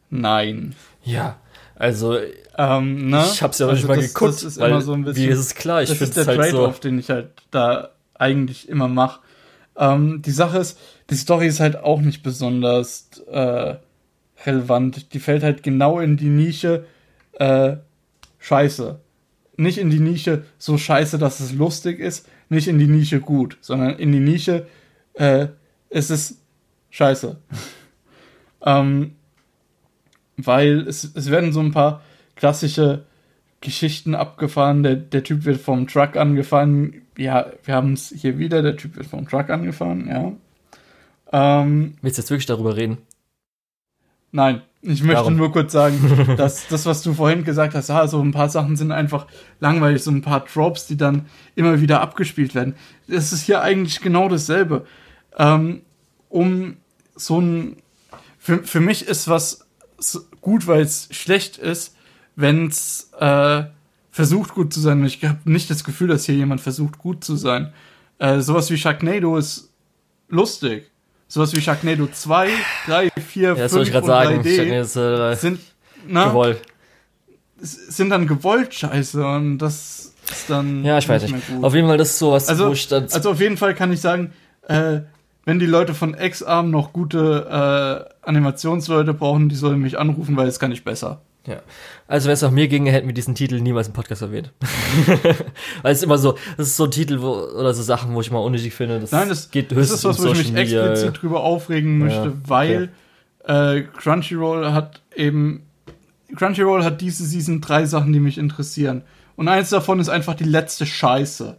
nein. 0.10 0.73
ja, 1.03 1.38
also 1.76 2.18
Ähm, 2.57 3.10
ne? 3.10 3.23
ich 3.34 3.41
habe 3.41 3.52
es 3.52 3.60
ja 3.60 3.68
Also 3.68 3.76
nicht 3.77 3.88
mal 3.88 3.95
das- 3.98 4.14
geguckt, 4.14 4.34
Das 4.34 4.43
ist 4.43 4.57
immer 4.57 4.81
so 4.81 4.93
ein 4.93 5.03
bisschen. 5.03 5.23
wie 5.23 5.27
ist 5.31 5.39
es 5.39 5.56
klar, 5.56 5.81
ich 5.84 5.89
das 5.89 6.02
ist 6.02 6.15
der 6.18 6.26
halt 6.27 6.38
so, 6.52 6.57
Trade-off, 6.57 6.80
den 6.80 6.99
ich 6.99 7.10
halt 7.10 7.30
da 7.52 7.89
eigentlich 8.14 8.68
immer 8.69 8.88
mache. 8.88 9.19
Ähm, 9.77 10.22
die 10.22 10.31
Sache 10.31 10.60
ist, 10.60 10.77
die 11.10 11.15
Story 11.15 11.48
ist 11.48 11.60
halt 11.60 11.77
auch 11.77 12.02
nicht 12.02 12.23
besonders 12.23 13.10
äh, 13.31 13.76
relevant. 14.45 15.14
Die 15.14 15.19
fällt 15.19 15.43
halt 15.43 15.64
genau 15.64 15.99
in 15.99 16.18
die 16.18 16.30
Nische 16.30 16.85
äh, 17.34 17.77
Scheiße. 18.39 18.99
Nicht 19.57 19.77
in 19.77 19.89
die 19.89 19.99
Nische 19.99 20.43
so 20.57 20.77
scheiße, 20.77 21.18
dass 21.18 21.39
es 21.39 21.53
lustig 21.53 21.99
ist, 21.99 22.27
nicht 22.49 22.68
in 22.68 22.80
die 22.80 22.88
Nische 22.88 23.19
gut, 23.22 23.57
sondern 23.61 23.98
in 23.98 24.11
die 24.11 24.19
Nische 24.19 24.68
äh, 25.14 25.48
ist 25.89 26.10
es 26.11 26.40
scheiße. 26.91 27.38
ähm, 28.65 29.15
weil 30.38 30.88
es, 30.88 31.03
es 31.03 31.31
werden 31.31 31.51
so 31.51 31.59
ein 31.59 31.72
paar 31.72 32.01
klassische 32.35 33.05
Geschichten 33.59 34.15
abgefahren. 34.15 34.84
Der, 34.84 34.95
der 34.95 35.23
Typ 35.23 35.45
wird 35.45 35.59
vom 35.59 35.88
Truck 35.88 36.15
angefahren. 36.15 37.01
Ja, 37.18 37.47
wir 37.63 37.76
haben 37.76 37.93
es 37.93 38.13
hier 38.15 38.38
wieder. 38.38 38.61
Der 38.61 38.77
Typ 38.77 38.95
wird 38.95 39.07
vom 39.07 39.27
Truck 39.27 39.49
angefahren, 39.49 40.07
ja. 40.07 40.31
Ähm, 41.34 41.95
willst 42.01 42.18
du 42.18 42.22
jetzt 42.22 42.30
wirklich 42.30 42.45
darüber 42.45 42.76
reden? 42.76 42.97
nein, 44.31 44.61
ich 44.81 45.03
möchte 45.03 45.22
Darum. 45.22 45.35
nur 45.35 45.51
kurz 45.51 45.72
sagen, 45.72 46.35
dass 46.38 46.68
das, 46.68 46.85
was 46.85 47.03
du 47.03 47.13
vorhin 47.13 47.43
gesagt 47.43 47.76
hast, 47.76 47.89
ah, 47.89 48.07
so 48.07 48.22
ein 48.22 48.31
paar 48.31 48.49
Sachen 48.49 48.76
sind 48.76 48.91
einfach 48.91 49.27
langweilig, 49.59 50.03
so 50.03 50.11
ein 50.11 50.22
paar 50.22 50.45
Tropes, 50.45 50.88
die 50.88 50.97
dann 50.97 51.26
immer 51.55 51.81
wieder 51.81 52.01
abgespielt 52.01 52.55
werden. 52.55 52.76
Das 53.07 53.31
ist 53.31 53.43
hier 53.43 53.61
eigentlich 53.61 54.01
genau 54.01 54.30
dasselbe. 54.30 54.85
Ähm, 55.38 55.81
um 56.30 56.77
so 57.26 57.39
ein. 57.39 57.77
Für, 58.38 58.64
für 58.64 58.80
mich 58.80 59.07
ist 59.07 59.27
was 59.27 59.65
gut, 60.41 60.65
weil 60.68 60.81
es 60.81 61.07
schlecht 61.11 61.57
ist, 61.57 61.95
wenn 62.35 62.68
es 62.68 63.11
äh, 63.19 63.64
versucht 64.11 64.53
gut 64.56 64.73
zu 64.73 64.80
sein. 64.80 64.99
Und 65.02 65.06
ich 65.06 65.23
habe 65.23 65.38
nicht 65.45 65.69
das 65.69 65.84
Gefühl, 65.84 66.07
dass 66.07 66.26
hier 66.26 66.35
jemand 66.35 66.60
versucht 66.61 66.98
gut 66.98 67.23
zu 67.23 67.35
sein. 67.35 67.72
Äh, 68.18 68.39
sowas 68.41 68.69
wie 68.72 68.77
Sharknado 68.77 69.38
ist 69.38 69.69
lustig. 70.30 70.89
Sowas 71.27 71.56
wie 71.56 71.61
Sharknado 71.61 72.07
2, 72.11 72.49
3, 72.88 73.10
4, 73.11 73.49
Ja, 73.49 73.56
das 73.56 73.73
wollte 73.73 73.85
5 73.85 73.88
ich 73.88 73.91
gerade 74.07 74.35
und 74.38 74.43
sagen. 74.43 74.65
3D 74.65 74.77
Das 74.80 74.88
ist, 74.89 74.95
äh, 74.98 75.35
sind, 75.35 75.60
na, 76.07 76.27
gewollt. 76.27 76.61
sind 77.60 78.10
dann 78.10 78.27
gewollt 78.27 78.73
scheiße 78.73 79.26
und 79.26 79.60
das 79.60 80.14
ist 80.30 80.49
dann 80.49 80.84
Ja, 80.84 80.98
ich 80.98 81.07
weiß 81.07 81.23
nicht. 81.31 81.48
gut. 81.48 81.64
Auf 81.64 81.73
jeden 81.76 81.88
Fall, 81.88 81.98
das 81.98 82.10
ist 82.10 82.19
sowas, 82.19 82.49
Also, 82.49 82.72
ich 82.72 82.91
also 82.91 83.31
auf 83.31 83.39
jeden 83.39 83.57
Fall 83.57 83.76
kann 83.76 83.91
ich 83.93 84.02
sagen, 84.02 84.34
äh, 84.68 85.02
wenn 85.45 85.59
die 85.59 85.65
Leute 85.65 85.93
von 85.93 86.13
X-Arm 86.13 86.69
noch 86.69 86.93
gute 86.93 88.07
äh, 88.23 88.27
Animationsleute 88.27 89.13
brauchen, 89.13 89.49
die 89.49 89.55
sollen 89.55 89.80
mich 89.80 89.97
anrufen, 89.97 90.38
weil 90.38 90.47
es 90.47 90.59
kann 90.59 90.72
ich 90.72 90.84
besser. 90.84 91.22
Ja. 91.47 91.61
Also 92.07 92.27
wenn 92.27 92.34
es 92.34 92.41
nach 92.41 92.51
mir 92.51 92.68
ginge, 92.68 92.91
hätten 92.91 93.07
wir 93.07 93.15
diesen 93.15 93.34
Titel 93.34 93.59
niemals 93.61 93.88
im 93.88 93.93
Podcast 93.93 94.22
erwähnt. 94.22 94.51
Weil 95.81 95.93
es 95.93 96.03
immer 96.03 96.19
so, 96.19 96.38
das 96.55 96.68
ist 96.68 96.77
so 96.77 96.84
ein 96.84 96.91
Titel 96.91 97.22
wo, 97.22 97.31
oder 97.31 97.73
so 97.73 97.81
Sachen, 97.81 98.13
wo 98.13 98.22
ich 98.22 98.30
mal 98.30 98.39
unnötig 98.39 98.76
finde. 98.76 98.99
Das 98.99 99.11
Nein, 99.11 99.27
das, 99.27 99.49
geht 99.49 99.72
das 99.72 99.77
höchstens 99.80 99.99
ist 99.99 100.05
was, 100.05 100.22
wo 100.22 100.27
ich 100.27 100.38
mich 100.38 100.51
Media. 100.51 100.91
explizit 100.91 101.19
drüber 101.19 101.41
aufregen 101.41 101.97
möchte, 101.97 102.26
Ja, 102.26 102.34
weil 102.45 102.89
äh, 103.45 103.81
Crunchyroll 103.81 104.72
hat 104.72 105.01
eben 105.15 105.63
Crunchyroll 106.35 106.84
hat 106.84 107.01
diese 107.01 107.26
Season 107.26 107.59
drei 107.59 107.85
Sachen, 107.85 108.13
die 108.13 108.19
mich 108.19 108.38
interessieren. 108.38 109.01
Und 109.35 109.47
eins 109.47 109.69
davon 109.69 109.99
ist 109.99 110.09
einfach 110.09 110.35
die 110.35 110.43
letzte 110.43 110.85
Scheiße. 110.85 111.57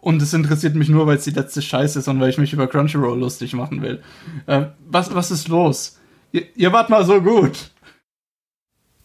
Und 0.00 0.22
es 0.22 0.32
interessiert 0.32 0.74
mich 0.76 0.88
nur, 0.88 1.06
weil 1.06 1.16
es 1.16 1.24
die 1.24 1.30
letzte 1.30 1.60
Scheiße 1.60 1.98
ist 1.98 2.08
und 2.08 2.20
weil 2.20 2.30
ich 2.30 2.38
mich 2.38 2.52
über 2.52 2.68
Crunchyroll 2.68 3.18
lustig 3.18 3.52
machen 3.52 3.82
will. 3.82 4.02
Äh, 4.46 4.66
was, 4.86 5.12
was 5.14 5.30
ist 5.30 5.48
los? 5.48 5.98
Ihr, 6.32 6.46
ihr 6.56 6.72
wart 6.72 6.88
mal 6.88 7.04
so 7.04 7.20
gut. 7.20 7.70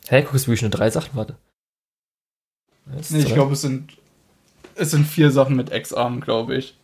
Hä, 0.07 0.22
guckst 0.22 0.45
du 0.45 0.49
wirklich 0.49 0.61
nur 0.61 0.72
drei 0.72 0.90
Sachen? 0.90 1.15
Warte. 1.15 1.38
Nee, 3.10 3.20
ich 3.20 3.34
glaube, 3.34 3.53
es 3.53 3.61
sind, 3.61 3.98
es 4.76 4.91
sind 4.91 5.06
vier 5.06 5.32
Sachen 5.32 5.56
mit 5.56 5.72
X-Arm, 5.72 6.20
glaube 6.20 6.57
ich. 6.57 6.78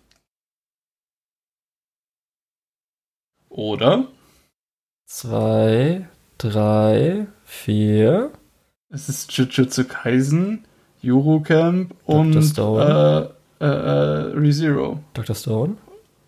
Oder? 3.50 4.08
Zwei, 5.06 6.08
drei, 6.38 7.28
vier. 7.44 8.32
Es 8.90 9.10
ist 9.10 9.32
Jujutsu 9.34 9.84
Kaisen, 9.86 10.66
Eurocamp 11.04 11.94
und 12.06 12.42
Stone. 12.42 13.34
äh, 13.34 13.39
äh, 13.60 13.66
ReZero. 13.66 15.00
Dr. 15.14 15.36
Stone? 15.36 15.78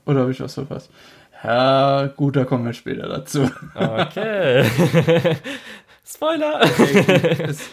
Oder 0.05 0.21
habe 0.21 0.31
ich 0.31 0.39
was 0.41 0.53
verpasst? 0.53 0.89
Ja, 1.43 2.07
gut, 2.07 2.35
da 2.35 2.45
kommen 2.45 2.65
wir 2.65 2.73
später 2.73 3.07
dazu. 3.07 3.49
Okay. 3.73 4.65
Spoiler! 6.05 6.61
es, 7.47 7.69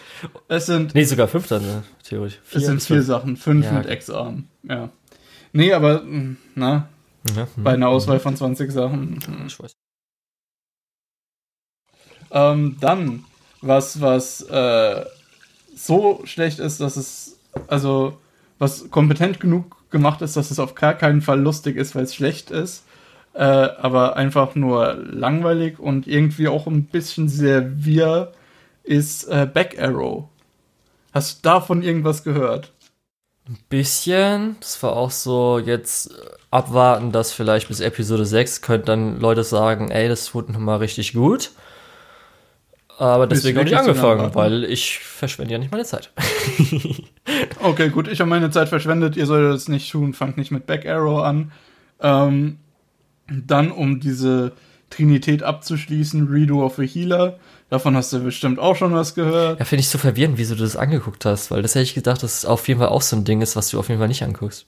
es 0.47 0.65
sind, 0.65 0.95
nee, 0.95 1.03
sogar 1.03 1.27
fünf 1.27 1.47
dann, 1.47 1.61
ne? 1.61 1.83
theoretisch. 2.03 2.39
es 2.53 2.65
sind 2.65 2.81
vier 2.81 2.95
fünf. 2.97 3.07
Sachen. 3.07 3.35
Fünf 3.37 3.65
Ja. 3.65 3.71
mit 3.73 3.89
X-Arm. 3.89 4.47
Ja. 4.63 4.89
Nee, 5.51 5.73
aber, 5.73 6.01
mh, 6.03 6.35
na, 6.55 6.87
Ja, 7.35 7.47
hm. 7.55 7.63
bei 7.63 7.73
einer 7.73 7.89
Auswahl 7.89 8.19
von 8.19 8.35
20 8.37 8.71
Sachen. 8.71 9.19
hm. 9.25 9.47
Ich 9.47 9.59
weiß. 9.59 9.71
Ähm, 12.31 12.77
dann, 12.79 13.25
was, 13.61 13.99
was 14.01 14.41
äh, 14.43 15.05
so 15.75 16.21
schlecht 16.25 16.59
ist, 16.59 16.79
dass 16.79 16.95
es, 16.95 17.39
also, 17.67 18.17
was 18.59 18.91
kompetent 18.91 19.39
genug 19.39 19.77
gemacht 19.89 20.21
ist, 20.21 20.37
dass 20.37 20.51
es 20.51 20.59
auf 20.59 20.75
gar 20.75 20.93
keinen 20.93 21.21
Fall 21.21 21.39
lustig 21.39 21.77
ist, 21.77 21.95
weil 21.95 22.03
es 22.03 22.13
schlecht 22.13 22.51
ist, 22.51 22.85
äh, 23.33 23.41
aber 23.41 24.15
einfach 24.17 24.55
nur 24.55 24.93
langweilig 24.95 25.79
und 25.79 26.07
irgendwie 26.07 26.47
auch 26.47 26.67
ein 26.67 26.85
bisschen 26.85 27.29
sehr 27.29 27.83
wir, 27.83 28.33
ist 28.83 29.25
äh, 29.25 29.47
Back 29.51 29.81
Arrow. 29.81 30.25
Hast 31.11 31.39
du 31.39 31.49
davon 31.49 31.81
irgendwas 31.81 32.23
gehört? 32.23 32.73
Bisschen. 33.69 34.57
Das 34.59 34.81
war 34.83 34.95
auch 34.95 35.09
so 35.09 35.57
jetzt 35.57 36.11
äh, 36.11 36.15
abwarten, 36.51 37.11
dass 37.11 37.31
vielleicht 37.31 37.67
bis 37.67 37.79
Episode 37.79 38.25
6 38.25 38.61
könnten 38.61 38.85
dann 38.85 39.19
Leute 39.19 39.43
sagen, 39.43 39.89
ey, 39.89 40.07
das 40.07 40.35
wurde 40.35 40.51
nochmal 40.51 40.77
richtig 40.77 41.13
gut. 41.13 41.51
Aber 42.99 43.27
deswegen 43.27 43.57
habe 43.57 43.69
ich 43.69 43.77
angefangen, 43.77 44.35
weil 44.35 44.65
ich 44.65 44.99
verschwende 44.99 45.53
ja 45.53 45.57
nicht 45.57 45.71
meine 45.71 45.85
Zeit. 45.85 46.11
Okay, 47.61 47.89
gut, 47.89 48.07
ich 48.07 48.19
habe 48.21 48.29
meine 48.29 48.49
Zeit 48.49 48.69
verschwendet, 48.69 49.15
ihr 49.15 49.25
solltet 49.25 49.55
es 49.55 49.67
nicht 49.67 49.91
tun, 49.91 50.13
fangt 50.13 50.37
nicht 50.37 50.49
mit 50.49 50.65
Back 50.65 50.87
Arrow 50.87 51.23
an. 51.23 51.51
Ähm, 52.01 52.57
dann, 53.27 53.71
um 53.71 53.99
diese 53.99 54.53
Trinität 54.89 55.43
abzuschließen, 55.43 56.27
Redo 56.27 56.65
of 56.65 56.79
a 56.79 56.81
Healer. 56.81 57.37
Davon 57.69 57.95
hast 57.95 58.11
du 58.11 58.19
bestimmt 58.19 58.57
auch 58.57 58.75
schon 58.75 58.93
was 58.93 59.13
gehört. 59.13 59.59
Ja, 59.59 59.65
finde 59.65 59.81
ich 59.81 59.89
so 59.89 59.99
verwirrend, 59.99 60.37
wieso 60.37 60.55
du 60.55 60.63
das 60.63 60.75
angeguckt 60.75 61.23
hast, 61.25 61.51
weil 61.51 61.61
das 61.61 61.75
hätte 61.75 61.83
ich 61.83 61.93
gedacht, 61.93 62.23
dass 62.23 62.39
es 62.39 62.45
auf 62.45 62.67
jeden 62.67 62.79
Fall 62.79 62.89
auch 62.89 63.03
so 63.03 63.15
ein 63.15 63.25
Ding 63.25 63.41
ist, 63.41 63.55
was 63.55 63.69
du 63.69 63.79
auf 63.79 63.89
jeden 63.89 63.99
Fall 63.99 64.07
nicht 64.07 64.23
anguckst. 64.23 64.65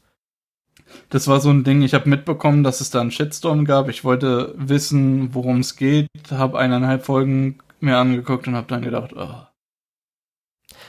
Das 1.10 1.28
war 1.28 1.42
so 1.42 1.50
ein 1.50 1.64
Ding, 1.64 1.82
ich 1.82 1.94
habe 1.94 2.10
mitbekommen, 2.10 2.64
dass 2.64 2.80
es 2.80 2.92
da 2.92 3.02
einen 3.02 3.12
Shitstorm 3.12 3.66
gab. 3.66 3.90
Ich 3.90 4.04
wollte 4.04 4.54
wissen, 4.58 5.34
worum 5.34 5.62
es 5.62 5.76
geht, 5.76 6.08
habe 6.30 6.60
eineinhalb 6.60 7.06
Folgen 7.06 7.58
mir 7.84 7.98
angeguckt 7.98 8.48
und 8.48 8.56
habe 8.56 8.68
dann 8.68 8.82
gedacht, 8.82 9.14
oh. 9.16 9.46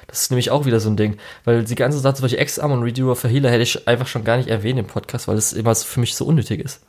Das 0.06 0.22
ist 0.22 0.30
nämlich 0.30 0.50
auch 0.50 0.66
wieder 0.66 0.80
so 0.80 0.90
ein 0.90 0.96
Ding, 0.96 1.16
weil 1.44 1.64
die 1.64 1.74
ganze 1.74 1.98
Sache, 1.98 2.14
zum 2.14 2.24
Beispiel 2.24 2.40
X-Arm 2.42 2.72
und 2.72 2.82
Redo 2.82 3.10
of 3.10 3.24
a 3.24 3.28
Healer 3.28 3.50
hätte 3.50 3.62
ich 3.62 3.86
einfach 3.88 4.06
schon 4.06 4.24
gar 4.24 4.36
nicht 4.36 4.48
erwähnt 4.48 4.78
im 4.78 4.86
Podcast, 4.86 5.28
weil 5.28 5.36
das 5.36 5.52
immer 5.52 5.74
so 5.74 5.86
für 5.86 6.00
mich 6.00 6.14
so 6.14 6.24
unnötig 6.26 6.60
ist. 6.60 6.84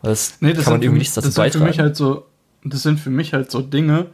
Weil 0.00 0.10
das, 0.12 0.40
Nee, 0.40 0.52
das 0.52 0.64
kann 0.64 0.74
man 0.74 0.82
irgendwie 0.82 0.98
für, 0.98 0.98
nichts 1.00 1.14
dazu 1.14 1.28
das 1.28 1.34
sind 1.34 1.50
für 1.52 1.60
beitragen. 1.60 1.64
mich 1.64 1.78
halt 1.78 1.96
so, 1.96 2.26
das 2.64 2.82
sind 2.82 2.98
für 3.00 3.10
mich 3.10 3.32
halt 3.34 3.50
so 3.50 3.60
Dinge, 3.62 4.06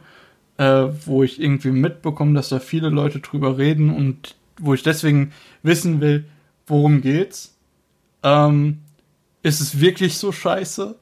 äh, 0.57 0.87
wo 1.05 1.23
ich 1.23 1.39
irgendwie 1.41 1.71
mitbekomme, 1.71 2.33
dass 2.33 2.49
da 2.49 2.59
viele 2.59 2.89
Leute 2.89 3.19
drüber 3.19 3.57
reden 3.57 3.89
und 3.95 4.35
wo 4.59 4.73
ich 4.73 4.83
deswegen 4.83 5.31
wissen 5.63 6.01
will, 6.01 6.25
worum 6.67 7.01
geht's. 7.01 7.55
Ähm, 8.23 8.79
ist 9.41 9.61
es 9.61 9.79
wirklich 9.79 10.17
so 10.17 10.31
scheiße? 10.31 10.95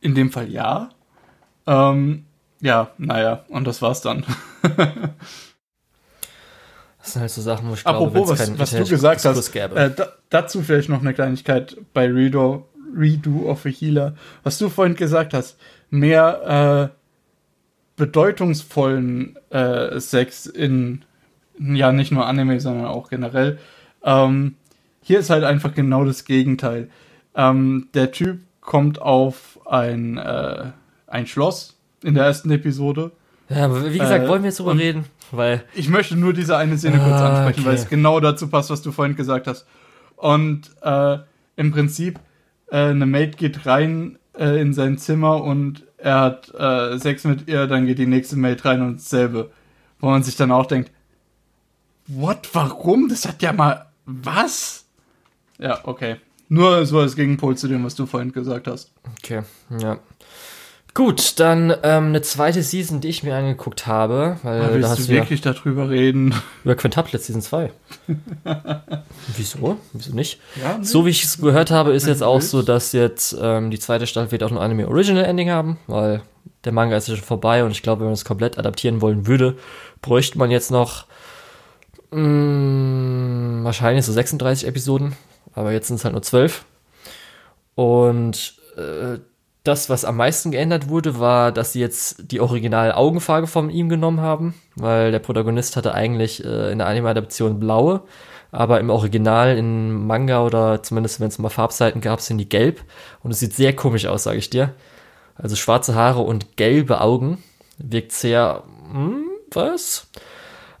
In 0.00 0.14
dem 0.14 0.30
Fall 0.32 0.50
ja. 0.50 0.90
Ähm, 1.66 2.24
ja, 2.64 2.88
naja, 2.96 3.44
und 3.48 3.66
das 3.66 3.82
war's 3.82 4.00
dann. 4.00 4.24
Das 6.98 7.12
sind 7.12 7.20
halt 7.20 7.30
so 7.32 7.42
Sachen, 7.42 7.68
wo 7.68 7.74
ich 7.74 7.84
glaube, 7.84 7.98
Apropos, 7.98 8.30
was, 8.30 8.58
was 8.58 8.70
du 8.70 8.86
gesagt 8.86 9.26
hast, 9.26 9.54
äh, 9.54 9.90
da, 9.94 10.08
dazu 10.30 10.62
vielleicht 10.62 10.88
noch 10.88 11.02
eine 11.02 11.12
Kleinigkeit 11.12 11.76
bei 11.92 12.10
Redo, 12.10 12.66
Redo 12.96 13.50
of 13.50 13.66
a 13.66 13.68
Healer. 13.68 14.14
Was 14.42 14.56
du 14.56 14.70
vorhin 14.70 14.94
gesagt 14.94 15.34
hast, 15.34 15.58
mehr 15.90 16.90
äh, 16.90 16.96
bedeutungsvollen 17.96 19.36
äh, 19.50 20.00
Sex 20.00 20.46
in, 20.46 21.04
ja, 21.58 21.92
nicht 21.92 22.10
nur 22.10 22.24
Anime, 22.24 22.58
sondern 22.58 22.86
auch 22.86 23.10
generell. 23.10 23.58
Ähm, 24.02 24.54
hier 25.02 25.18
ist 25.18 25.28
halt 25.28 25.44
einfach 25.44 25.74
genau 25.74 26.06
das 26.06 26.24
Gegenteil. 26.24 26.88
Ähm, 27.34 27.88
der 27.92 28.12
Typ 28.12 28.40
kommt 28.62 28.98
auf 28.98 29.60
ein, 29.66 30.16
äh, 30.16 30.70
ein 31.06 31.26
Schloss 31.26 31.73
in 32.04 32.14
der 32.14 32.24
ersten 32.24 32.50
Episode. 32.50 33.10
ja, 33.48 33.64
aber 33.64 33.92
wie 33.92 33.98
gesagt, 33.98 34.24
äh, 34.24 34.28
wollen 34.28 34.42
wir 34.42 34.50
jetzt 34.50 34.60
drüber 34.60 34.76
reden? 34.76 35.04
Weil, 35.30 35.64
Ich 35.74 35.88
möchte 35.88 36.16
nur 36.16 36.32
diese 36.32 36.56
eine 36.56 36.76
Szene 36.78 36.98
kurz 36.98 37.20
Ah, 37.20 37.28
ansprechen, 37.30 37.60
okay. 37.60 37.68
weil 37.68 37.74
es 37.74 37.88
genau 37.88 38.20
dazu 38.20 38.48
passt, 38.48 38.70
was 38.70 38.82
du 38.82 38.92
vorhin 38.92 39.16
gesagt 39.16 39.46
hast. 39.46 39.66
Und 40.16 40.70
äh, 40.82 41.18
im 41.56 41.72
Prinzip, 41.72 42.20
äh, 42.70 42.76
eine 42.76 43.06
Maid 43.06 43.36
geht 43.36 43.66
rein 43.66 44.18
äh, 44.38 44.60
in 44.60 44.72
sein 44.72 44.98
Zimmer 44.98 45.42
und 45.42 45.84
er 45.98 46.20
hat 46.20 46.54
äh, 46.54 46.98
Sex 46.98 47.24
mit 47.24 47.48
ihr, 47.48 47.66
dann 47.66 47.86
geht 47.86 47.98
die 47.98 48.06
nächste 48.06 48.36
Maid 48.36 48.64
rein 48.64 48.82
und 48.82 48.96
dasselbe. 48.98 49.50
Wo 49.98 50.10
man 50.10 50.22
sich 50.22 50.36
dann 50.36 50.50
auch 50.52 50.66
denkt, 50.66 50.90
what, 52.06 52.50
warum? 52.52 53.08
Das 53.08 53.26
hat 53.26 53.42
ja 53.42 53.52
mal, 53.52 53.86
was? 54.04 54.84
Ja, 55.58 55.80
okay. 55.84 56.16
Nur 56.48 56.84
so 56.84 57.00
als 57.00 57.16
Gegenpol 57.16 57.56
zu 57.56 57.68
dem, 57.68 57.84
was 57.84 57.94
du 57.94 58.04
vorhin 58.06 58.32
gesagt 58.32 58.66
hast. 58.66 58.92
okay, 59.18 59.42
ja. 59.78 59.98
Gut, 60.94 61.40
dann 61.40 61.74
ähm, 61.82 62.06
eine 62.06 62.22
zweite 62.22 62.62
Season, 62.62 63.00
die 63.00 63.08
ich 63.08 63.24
mir 63.24 63.34
angeguckt 63.34 63.88
habe, 63.88 64.36
weil 64.44 64.60
Aber 64.60 64.68
da 64.68 64.74
willst 64.74 64.90
hast 64.90 64.98
du 65.00 65.06
du 65.06 65.14
ja 65.14 65.22
wirklich 65.22 65.40
darüber 65.40 65.90
reden? 65.90 66.32
über 66.64 66.76
Quintuplet 66.76 67.20
Season 67.20 67.42
2. 67.42 67.72
Wieso? 69.36 69.76
Wieso 69.92 70.14
nicht? 70.14 70.40
Ja, 70.62 70.78
nee. 70.78 70.84
So 70.84 71.04
wie 71.04 71.10
ich 71.10 71.24
es 71.24 71.40
gehört 71.40 71.72
habe, 71.72 71.92
ist 71.94 72.06
jetzt 72.06 72.22
auch 72.22 72.40
so, 72.40 72.62
dass 72.62 72.92
jetzt 72.92 73.36
ähm, 73.40 73.72
die 73.72 73.80
zweite 73.80 74.06
Staffel 74.06 74.30
wird 74.30 74.44
auch 74.44 74.52
ein 74.52 74.58
Anime 74.58 74.86
Original 74.86 75.24
Ending 75.24 75.50
haben, 75.50 75.78
weil 75.88 76.22
der 76.64 76.70
Manga 76.70 76.96
ist 76.96 77.08
ja 77.08 77.16
schon 77.16 77.24
vorbei 77.24 77.64
und 77.64 77.72
ich 77.72 77.82
glaube, 77.82 78.00
wenn 78.02 78.06
man 78.06 78.14
es 78.14 78.24
komplett 78.24 78.56
adaptieren 78.56 79.00
wollen 79.00 79.26
würde, 79.26 79.56
bräuchte 80.00 80.38
man 80.38 80.52
jetzt 80.52 80.70
noch 80.70 81.06
mh, 82.12 83.64
wahrscheinlich 83.64 84.04
so 84.04 84.12
36 84.12 84.68
Episoden, 84.68 85.16
aber 85.54 85.72
jetzt 85.72 85.88
sind 85.88 85.96
es 85.96 86.04
halt 86.04 86.12
nur 86.14 86.22
12. 86.22 86.64
Und 87.74 88.54
äh, 88.76 89.18
das, 89.64 89.88
was 89.88 90.04
am 90.04 90.18
meisten 90.18 90.50
geändert 90.50 90.88
wurde, 90.88 91.18
war, 91.18 91.50
dass 91.50 91.72
sie 91.72 91.80
jetzt 91.80 92.30
die 92.30 92.40
originale 92.40 92.96
Augenfarbe 92.96 93.46
von 93.46 93.70
ihm 93.70 93.88
genommen 93.88 94.20
haben, 94.20 94.54
weil 94.76 95.10
der 95.10 95.18
Protagonist 95.20 95.76
hatte 95.76 95.94
eigentlich 95.94 96.44
äh, 96.44 96.70
in 96.70 96.78
der 96.78 96.86
Anime-Adaption 96.86 97.58
blaue, 97.58 98.02
aber 98.52 98.78
im 98.78 98.90
Original, 98.90 99.56
in 99.56 100.06
Manga 100.06 100.44
oder 100.44 100.82
zumindest 100.82 101.18
wenn 101.18 101.28
es 101.28 101.38
mal 101.38 101.48
Farbseiten 101.48 102.02
gab, 102.02 102.20
sind 102.20 102.38
die 102.38 102.48
gelb 102.48 102.82
und 103.22 103.30
es 103.30 103.40
sieht 103.40 103.54
sehr 103.54 103.74
komisch 103.74 104.06
aus, 104.06 104.24
sage 104.24 104.38
ich 104.38 104.50
dir. 104.50 104.74
Also 105.34 105.56
schwarze 105.56 105.94
Haare 105.94 106.20
und 106.20 106.56
gelbe 106.56 107.00
Augen 107.00 107.42
wirkt 107.78 108.12
sehr, 108.12 108.62
hm, 108.92 109.24
was? 109.50 110.08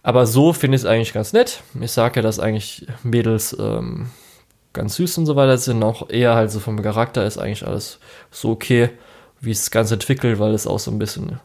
Aber 0.02 0.26
so 0.26 0.52
finde 0.52 0.76
ich 0.76 0.82
es 0.82 0.86
eigentlich 0.86 1.14
ganz 1.14 1.32
nett. 1.32 1.62
Ich 1.80 1.90
sage 1.90 2.16
ja, 2.16 2.22
dass 2.22 2.38
eigentlich 2.38 2.86
Mädels 3.02 3.56
ähm, 3.58 4.10
ganz 4.74 4.96
süß 4.96 5.18
und 5.18 5.26
so 5.26 5.36
weiter 5.36 5.56
sind, 5.56 5.82
auch 5.82 6.10
eher 6.10 6.34
halt 6.34 6.50
so 6.50 6.60
vom 6.60 6.82
Charakter 6.82 7.24
ist 7.24 7.38
eigentlich 7.38 7.66
alles 7.66 7.98
so 8.30 8.50
okay, 8.50 8.90
wie 9.40 9.50
es 9.50 9.60
das 9.60 9.70
Ganze 9.70 9.94
entwickelt, 9.94 10.38
weil 10.38 10.52
es 10.52 10.66
auch 10.66 10.78
so 10.78 10.90
ein 10.90 10.98
bisschen 10.98 11.40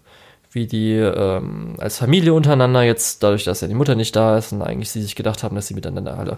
wie 0.51 0.65
die 0.65 0.93
ähm, 0.93 1.75
als 1.77 1.97
Familie 1.97 2.33
untereinander 2.33 2.81
jetzt, 2.81 3.23
dadurch, 3.23 3.43
dass 3.43 3.61
ja 3.61 3.67
die 3.67 3.75
Mutter 3.75 3.95
nicht 3.95 4.15
da 4.15 4.37
ist 4.37 4.51
und 4.51 4.61
eigentlich 4.61 4.89
sie 4.89 5.01
sich 5.01 5.15
gedacht 5.15 5.43
haben, 5.43 5.55
dass 5.55 5.67
sie 5.67 5.75
miteinander 5.75 6.17
alle 6.17 6.37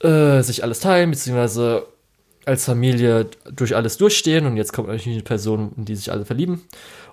äh, 0.00 0.42
sich 0.42 0.62
alles 0.62 0.80
teilen, 0.80 1.10
beziehungsweise 1.10 1.86
als 2.46 2.64
Familie 2.64 3.26
durch 3.52 3.74
alles 3.74 3.98
durchstehen 3.98 4.46
und 4.46 4.56
jetzt 4.56 4.72
kommt 4.72 4.88
natürlich 4.88 5.16
eine 5.16 5.24
Person, 5.24 5.72
in 5.76 5.84
die 5.84 5.96
sich 5.96 6.12
alle 6.12 6.24
verlieben. 6.24 6.62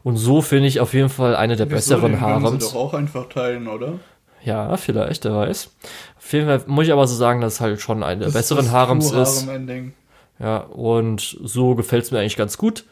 Und 0.03 0.17
so 0.17 0.41
finde 0.41 0.67
ich 0.67 0.79
auf 0.79 0.93
jeden 0.93 1.09
Fall 1.09 1.35
eine 1.35 1.55
der 1.55 1.65
Wieso? 1.67 1.95
besseren 1.95 2.21
Harems. 2.21 2.71
doch 2.71 2.75
auch 2.75 2.93
einfach 2.93 3.29
teilen, 3.29 3.67
oder? 3.67 3.99
Ja, 4.43 4.75
vielleicht, 4.77 5.25
wer 5.25 5.35
weiß. 5.35 5.69
Auf 6.17 6.33
jeden 6.33 6.47
Fall 6.47 6.61
muss 6.67 6.85
ich 6.85 6.93
aber 6.93 7.07
so 7.07 7.15
sagen, 7.15 7.41
dass 7.41 7.53
es 7.55 7.61
halt 7.61 7.79
schon 7.81 8.03
eine 8.03 8.19
der 8.19 8.27
Das 8.27 8.33
besseren 8.33 8.65
das 8.65 8.73
Harems 8.73 9.11
ist. 9.11 9.41
Harem-Ending. 9.47 9.93
Ja, 10.39 10.57
und 10.57 11.37
so 11.43 11.75
gefällt 11.75 12.03
es 12.05 12.11
mir 12.11 12.19
eigentlich 12.19 12.35
ganz 12.37 12.57
gut. 12.57 12.83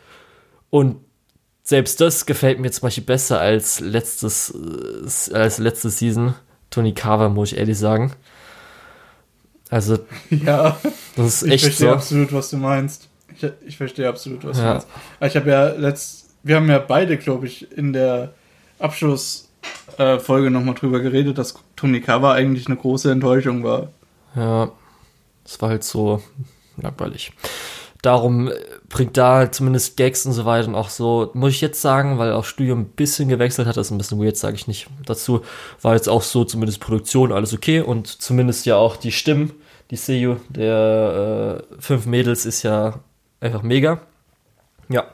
Und 0.70 0.98
selbst 1.64 2.00
das 2.00 2.26
gefällt 2.26 2.60
mir 2.60 2.72
zum 2.72 2.84
Beispiel 2.84 3.04
besser 3.04 3.40
als 3.40 3.80
letztes, 3.80 4.54
äh, 5.32 5.36
als 5.36 5.58
letzte 5.58 5.90
Season. 5.90 6.36
Tony 6.70 6.94
Carver, 6.94 7.28
muss 7.30 7.52
ich 7.52 7.58
ehrlich 7.58 7.78
sagen. 7.78 8.14
Also, 9.70 10.00
Ja, 10.30 10.78
das 11.16 11.26
ist 11.28 11.44
ich 11.44 11.52
echt 11.54 11.64
verstehe 11.66 11.88
so. 11.90 11.94
absolut, 11.94 12.32
was 12.34 12.50
du 12.50 12.58
meinst. 12.58 13.10
Ich, 13.36 13.46
ich 13.66 13.78
verstehe 13.78 14.08
absolut, 14.08 14.46
was 14.46 14.58
du 14.58 14.64
Ja. 14.64 14.72
meinst. 14.74 14.88
Aber 15.20 15.28
Ich 15.28 15.36
habe 15.36 15.50
ja 15.50 15.68
letzt, 15.70 16.30
wir 16.44 16.56
haben 16.58 16.70
ja 16.70 16.80
beide, 16.80 17.18
glaube 17.18 17.48
ich, 17.48 17.72
in 17.78 17.92
der 17.94 18.34
Abschlussfolge 18.80 19.51
äh, 19.98 20.20
Folge 20.20 20.52
nochmal 20.52 20.76
drüber 20.76 21.00
geredet, 21.00 21.38
dass 21.38 21.56
Cover 21.76 22.32
eigentlich 22.34 22.68
eine 22.68 22.78
große 22.78 23.12
Enttäuschung 23.12 23.64
war. 23.64 23.90
Ja, 24.36 24.72
das 25.44 25.62
war 25.62 25.70
halt 25.70 25.84
so 25.84 26.22
langweilig. 26.78 27.34
Darum 28.02 28.48
äh, 28.48 28.54
bringt 28.90 29.18
da 29.18 29.52
zumindest 29.52 29.98
Gags 29.98 30.26
und 30.26 30.34
so 30.34 30.46
weiter 30.46 30.68
und 30.68 30.76
auch 30.76 30.90
so, 30.90 31.30
muss 31.34 31.52
ich 31.52 31.62
jetzt 31.62 31.82
sagen, 31.82 32.18
weil 32.18 32.34
auch 32.34 32.46
Studio 32.46 32.76
ein 32.76 32.86
bisschen 32.86 33.30
gewechselt 33.30 33.68
hat, 33.68 33.78
das 33.78 33.88
ist 33.88 33.92
ein 33.92 33.98
bisschen 33.98 34.20
weird, 34.20 34.38
sage 34.38 34.56
ich 34.56 34.68
nicht 34.68 34.88
dazu, 35.06 35.42
war 35.82 35.94
jetzt 35.94 36.10
auch 36.10 36.24
so 36.24 36.44
zumindest 36.44 36.80
Produktion 36.80 37.32
alles 37.32 37.54
okay 37.54 37.82
und 37.82 38.08
zumindest 38.08 38.66
ja 38.66 38.78
auch 38.78 38.96
die 38.96 39.12
Stimmen, 39.12 39.54
Die 39.92 39.98
Seiyu 39.98 40.38
der 40.48 41.66
äh, 41.70 41.82
fünf 41.82 42.06
Mädels 42.06 42.46
ist 42.46 42.64
ja 42.64 43.00
einfach 43.42 43.62
mega. 43.62 44.00
Ja. 44.88 45.06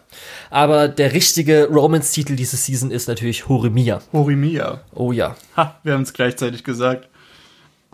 Aber 0.50 0.88
der 0.88 1.14
richtige 1.14 1.68
Romance-Titel 1.68 2.36
diese 2.36 2.58
Season 2.58 2.92
ist 2.92 3.08
natürlich 3.08 3.48
Horimiya. 3.48 4.02
Horimiya. 4.14 4.82
Oh 4.94 5.12
ja. 5.12 5.36
Ha, 5.56 5.80
wir 5.84 5.94
haben 5.94 6.04
es 6.04 6.14
gleichzeitig 6.14 6.64
gesagt. 6.64 7.10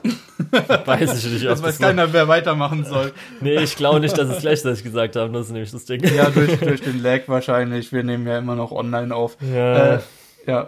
Weiß 0.86 1.24
ich 1.24 1.32
nicht. 1.32 1.46
Das 1.46 1.64
weiß 1.64 1.80
keiner, 1.80 2.12
wer 2.12 2.28
weitermachen 2.28 2.86
soll. 2.86 3.14
nee, 3.42 3.56
ich 3.56 3.76
glaube 3.76 4.00
nicht, 4.00 4.18
dass 4.18 4.30
es 4.30 4.42
gleichzeitig 4.42 4.84
gesagt 4.84 5.16
haben. 5.16 5.34
Das 5.34 5.48
ist 5.48 5.52
nämlich 5.54 5.72
das 5.72 5.86
Ding. 5.86 6.04
Ja, 6.04 6.30
durch, 6.30 6.60
durch 6.60 6.82
den 6.82 7.02
Lag 7.02 7.22
wahrscheinlich. 7.28 7.92
Wir 7.92 8.04
nehmen 8.04 8.28
ja 8.28 8.38
immer 8.38 8.56
noch 8.56 8.72
online 8.72 9.16
auf. 9.16 9.38
Ja. 9.42 9.96
Äh, 9.96 10.00
ja. 10.46 10.68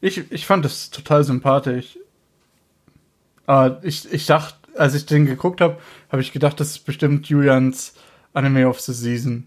Ich, 0.00 0.30
ich 0.30 0.46
fand 0.46 0.64
das 0.64 0.90
total 0.90 1.24
sympathisch. 1.24 1.98
Aber 3.46 3.80
ich, 3.82 4.12
ich 4.12 4.26
dachte, 4.26 4.56
als 4.76 4.94
ich 4.94 5.06
den 5.06 5.26
geguckt 5.26 5.60
habe, 5.60 5.78
habe 6.10 6.22
ich 6.22 6.32
gedacht, 6.32 6.60
das 6.60 6.70
ist 6.70 6.84
bestimmt 6.84 7.26
Julians 7.28 7.94
Anime 8.34 8.68
of 8.68 8.80
the 8.80 8.92
Season. 8.92 9.46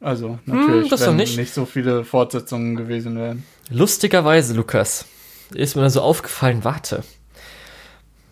Also 0.00 0.38
natürlich, 0.46 0.84
Hm, 0.84 0.90
das 0.90 1.00
doch 1.00 1.08
wenn 1.08 1.16
nicht. 1.16 1.36
nicht 1.36 1.52
so 1.52 1.64
viele 1.66 2.04
Fortsetzungen 2.04 2.76
gewesen 2.76 3.16
wären. 3.18 3.44
Lustigerweise, 3.70 4.54
Lukas, 4.54 5.06
ist 5.52 5.74
mir 5.74 5.82
dann 5.82 5.90
so 5.90 6.02
aufgefallen, 6.02 6.62
warte. 6.64 7.02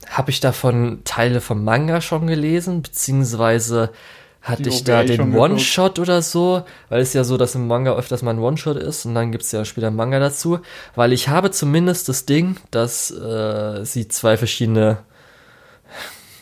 Habe 0.08 0.30
ich 0.30 0.38
davon 0.40 1.00
Teile 1.04 1.40
vom 1.40 1.64
Manga 1.64 2.00
schon 2.00 2.26
gelesen, 2.28 2.82
beziehungsweise 2.82 3.90
hatte 4.40 4.62
Die 4.62 4.68
ich 4.68 4.84
da 4.84 5.02
den? 5.02 5.34
One-Shot 5.34 5.98
oder 5.98 6.22
so, 6.22 6.62
weil 6.88 7.00
es 7.00 7.12
ja 7.12 7.24
so, 7.24 7.36
dass 7.36 7.56
im 7.56 7.66
Manga 7.66 7.96
öfters 7.96 8.22
mal 8.22 8.30
ein 8.30 8.38
One-Shot 8.38 8.76
ist 8.76 9.04
und 9.04 9.16
dann 9.16 9.32
gibt 9.32 9.42
es 9.42 9.50
ja 9.50 9.64
später 9.64 9.88
einen 9.88 9.96
Manga 9.96 10.20
dazu, 10.20 10.60
weil 10.94 11.12
ich 11.12 11.28
habe 11.28 11.50
zumindest 11.50 12.08
das 12.08 12.26
Ding, 12.26 12.56
dass 12.70 13.10
äh, 13.10 13.84
sie 13.84 14.06
zwei 14.06 14.36
verschiedene, 14.36 14.98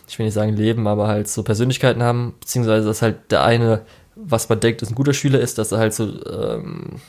ich 0.07 0.19
will 0.19 0.27
nicht 0.27 0.35
sagen 0.35 0.53
Leben, 0.55 0.87
aber 0.87 1.09
halt 1.09 1.29
so 1.29 1.43
Persönlichkeiten 1.43 2.03
haben, 2.03 2.35
beziehungsweise 2.41 2.87
dass 2.87 3.01
halt 3.01 3.31
der 3.31 3.43
eine, 3.43 3.87
was 4.17 4.49
man 4.49 4.61
denkt, 4.61 4.83
ist 4.83 4.91
ein 4.91 4.95
guter 4.95 5.15
Schüler 5.15 5.41
ist, 5.41 5.59
dass 5.59 5.73
er 5.73 5.79
halt 5.79 5.95
so 5.95 6.05
ähm, 6.27 7.01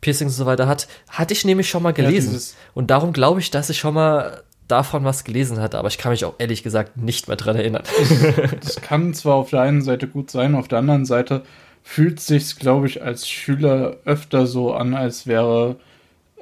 Piercings 0.00 0.32
und 0.32 0.36
so 0.38 0.46
weiter 0.46 0.66
hat, 0.68 0.86
hatte 1.08 1.32
ich 1.34 1.44
nämlich 1.44 1.68
schon 1.68 1.82
mal 1.82 1.92
gelesen. 1.92 2.30
dieses- 2.30 2.56
und 2.74 2.90
darum 2.90 3.12
glaube 3.12 3.40
ich, 3.40 3.50
dass 3.50 3.70
ich 3.70 3.78
schon 3.78 3.94
mal 3.94 4.42
davon 4.68 5.04
was 5.04 5.24
gelesen 5.24 5.60
hatte, 5.60 5.78
aber 5.78 5.88
ich 5.88 5.98
kann 5.98 6.12
mich 6.12 6.24
auch 6.24 6.34
ehrlich 6.38 6.62
gesagt 6.62 6.96
nicht 6.98 7.26
mehr 7.26 7.36
dran 7.36 7.56
erinnern. 7.56 7.82
Das 8.60 8.76
kann 8.80 9.14
zwar 9.14 9.34
auf 9.36 9.50
der 9.50 9.62
einen 9.62 9.82
Seite 9.82 10.06
gut 10.08 10.30
sein, 10.30 10.54
auf 10.54 10.68
der 10.68 10.78
anderen 10.78 11.06
Seite 11.06 11.42
fühlt 11.82 12.20
sich's, 12.20 12.56
glaube 12.56 12.86
ich, 12.86 13.02
als 13.02 13.28
Schüler 13.28 13.96
öfter 14.04 14.46
so 14.46 14.74
an, 14.74 14.94
als 14.94 15.26
wäre 15.26 15.76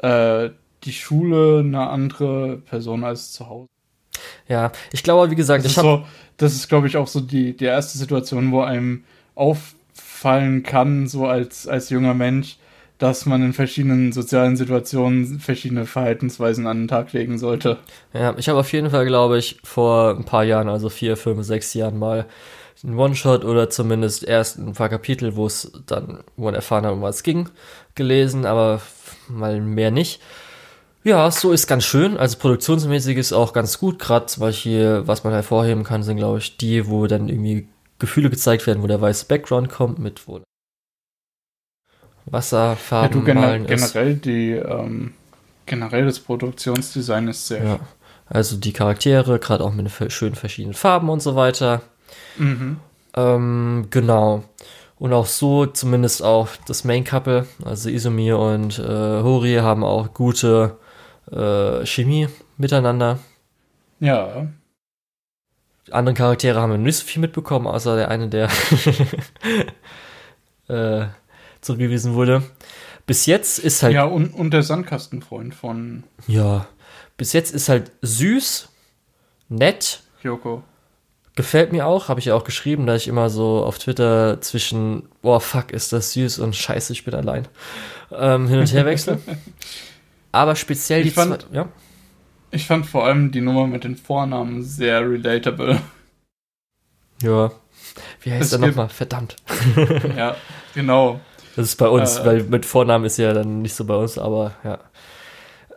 äh, 0.03 0.51
die 0.85 0.93
Schule 0.93 1.61
eine 1.61 1.89
andere 1.89 2.59
Person 2.59 3.05
als 3.05 3.33
zu 3.33 3.49
Hause. 3.49 3.69
ja, 4.49 4.73
ich 4.93 5.03
glaube, 5.05 5.31
wie 5.31 5.37
gesagt, 5.37 5.65
Das 5.65 5.73
ich 5.73 5.79
ist, 5.79 5.85
habe 5.85 6.03
so, 6.03 6.07
das 6.37 6.55
ist, 6.55 6.69
glaube 6.69 6.89
ich, 6.89 6.97
auch 6.97 7.07
so 7.07 7.21
die, 7.21 7.57
die 7.57 7.65
erste 7.65 7.97
Situation, 7.97 8.51
wo 8.51 8.63
einem 8.63 9.05
auffallen 9.37 10.65
kann, 10.65 11.07
so 11.07 11.27
als, 11.27 11.69
als 11.69 11.91
junger 11.91 12.15
Mensch, 12.15 12.57
dass 12.99 13.27
man 13.27 13.43
in 13.43 13.53
verschiedenen 13.53 14.13
sozialen 14.13 14.57
Situationen 14.57 15.39
verschiedene 15.39 15.87
Verhaltensweisen 15.87 16.67
an 16.67 16.79
den 16.79 16.89
Tag 16.89 17.13
legen 17.13 17.39
sollte. 17.39 17.79
ja, 18.13 18.35
ich 18.37 18.49
habe 18.49 18.59
auf 18.59 18.73
jeden 18.73 18.91
Fall, 18.91 19.07
glaube 19.07 19.39
ich, 19.39 19.61
vor 19.63 20.17
ein 20.17 20.25
paar 20.25 20.45
Jahren, 20.45 20.69
also 20.69 20.89
vier, 20.89 21.17
fünf, 21.17 21.45
sechs 21.45 21.75
Jahren 21.75 21.99
mal 21.99 22.27
einen 22.83 22.99
One-Shot 22.99 23.45
oder 23.45 23.71
zumindest 23.71 24.25
erst 24.25 24.59
ein 24.59 24.73
paar 24.73 24.89
Kapitel, 24.89 25.37
wo 25.37 25.47
es 25.47 25.73
dann, 25.87 26.21
wo 26.37 26.45
man 26.45 26.55
erfahren 26.55 26.87
hat, 26.87 26.93
um 26.93 27.03
was 27.03 27.17
es 27.17 27.23
ging, 27.23 27.49
gelesen, 27.95 28.47
aber 28.47 28.81
mal 29.29 29.61
mehr 29.61 29.91
nicht. 29.91 30.21
Ja, 31.05 31.31
so 31.31 31.53
ist 31.53 31.69
ganz 31.69 31.85
schön. 31.85 32.17
Also 32.17 32.39
produktionsmäßig 32.39 33.17
ist 33.17 33.33
auch 33.33 33.53
ganz 33.53 33.79
gut. 33.79 34.01
Gerade 34.01 34.27
zum 34.27 34.41
Beispiel, 34.41 35.03
was 35.07 35.23
man 35.23 35.33
hervorheben 35.33 35.85
kann, 35.85 36.03
sind, 36.03 36.17
glaube 36.17 36.39
ich, 36.39 36.57
die, 36.57 36.89
wo 36.89 37.07
dann 37.07 37.29
irgendwie 37.29 37.69
Gefühle 37.99 38.31
gezeigt 38.31 38.67
werden, 38.67 38.83
wo 38.83 38.87
der 38.87 39.01
weiße 39.01 39.27
Background 39.27 39.69
kommt, 39.71 39.99
mit 39.99 40.27
wo 40.29 40.39
Ja, 40.39 40.43
Wasserfarben 42.27 43.21
du 43.21 43.25
gener 43.25 43.41
malen 43.41 43.65
ist. 43.67 43.93
generell 43.93 44.15
die 44.17 44.53
ähm, 44.53 45.15
generell 45.67 46.07
das 46.07 46.21
Produktionsdesign 46.21 47.29
ist 47.29 47.47
sehr 47.47 47.65
Ja. 47.65 47.81
Also 48.29 48.57
die 48.57 48.73
Charaktere, 48.73 49.39
gerade 49.39 49.63
auch 49.63 49.73
mit 49.73 49.89
schönen 50.13 50.35
verschiedenen 50.35 50.75
Farben 50.75 51.09
und 51.11 51.21
so 51.21 51.37
weiter. 51.37 51.83
Mhm. 52.37 52.79
Ähm, 53.15 53.87
genau. 53.91 54.43
Und 54.99 55.13
auch 55.13 55.27
so, 55.27 55.67
zumindest 55.67 56.23
auch 56.23 56.49
das 56.67 56.83
Main 56.83 57.05
Couple, 57.05 57.47
also 57.65 57.89
Izumi 57.89 58.33
und 58.33 58.79
äh, 58.79 58.83
Hori, 59.23 59.57
haben 59.57 59.85
auch 59.85 60.13
gute 60.13 60.77
äh, 61.31 61.85
Chemie 61.87 62.29
miteinander. 62.57 63.19
Ja, 64.01 64.49
anderen 65.91 66.17
Charaktere 66.17 66.61
haben 66.61 66.71
wir 66.71 66.79
nicht 66.79 66.97
so 66.97 67.05
viel 67.07 67.21
mitbekommen, 67.21 67.67
außer 67.67 67.97
der 67.97 68.11
eine, 68.11 68.29
der 68.29 68.49
äh, 70.69 71.07
zurückgewiesen 71.61 72.15
wurde. 72.15 72.43
Bis 73.07 73.27
jetzt 73.27 73.59
ist 73.59 73.83
halt, 73.83 73.95
ja 73.95 74.05
ja. 74.05 74.11
und, 74.11 74.35
und 74.35 74.51
der 74.53 74.63
Sandkastenfreund 74.63 75.55
von 75.55 76.03
bis 77.17 77.33
jetzt 77.33 77.55
ist 77.55 77.69
halt 77.69 77.93
süß, 78.03 78.69
nett, 79.49 80.03
Kyoko. 80.21 80.63
gefällt 81.37 81.73
mir 81.73 81.87
auch, 81.87 82.09
habe 82.09 82.19
ich 82.21 82.27
ja 82.27 82.35
auch 82.35 82.45
geschrieben, 82.45 82.87
dass 82.87 83.03
ich 83.03 83.09
immer 83.09 83.31
so 83.31 83.65
auf 83.65 83.79
Twitter 83.79 84.41
zwischen, 84.41 85.09
boah, 85.23 85.41
fuck, 85.41 85.71
ist 85.71 85.93
das 85.93 86.13
süß 86.13 86.41
und 86.41 86.57
scheiße, 86.57 86.93
ich 86.93 87.05
bin 87.05 87.15
allein, 87.15 87.47
ähm, 88.13 88.49
hin 88.49 88.59
und 88.59 88.73
her 88.73 88.85
wechsle. 88.87 89.19
Aber 90.33 90.57
speziell 90.57 91.01
Ich 91.01 91.07
die 91.09 91.13
fand- 91.13 91.43
zwei, 91.43 91.55
ja. 91.57 91.69
Ich 92.51 92.67
fand 92.67 92.87
vor 92.87 93.05
allem 93.05 93.33
die 93.33 93.41
Nummer 93.41 93.67
mit 93.67 93.85
den 93.85 93.97
Vornamen 93.97 94.63
sehr 94.63 95.01
relatable. 95.09 95.81
Ja. 97.23 97.51
Wie 98.21 98.31
heißt 98.33 98.43
Es 98.43 98.51
der 98.51 98.59
gibt- 98.61 98.71
nochmal? 98.77 98.89
Verdammt. 98.89 99.37
ja, 100.17 100.37
genau. 100.75 101.21
Das 101.57 101.67
ist 101.67 101.77
bei 101.77 101.89
uns, 101.89 102.19
Äh, 102.19 102.25
weil 102.27 102.43
mit 102.45 102.67
Vornamen 102.67 103.05
ist 103.05 103.17
ja 103.17 103.33
dann 103.33 103.63
nicht 103.63 103.75
so 103.75 103.85
bei 103.85 103.95
uns, 103.97 104.19
aber 104.19 104.53
ja. 104.65 104.79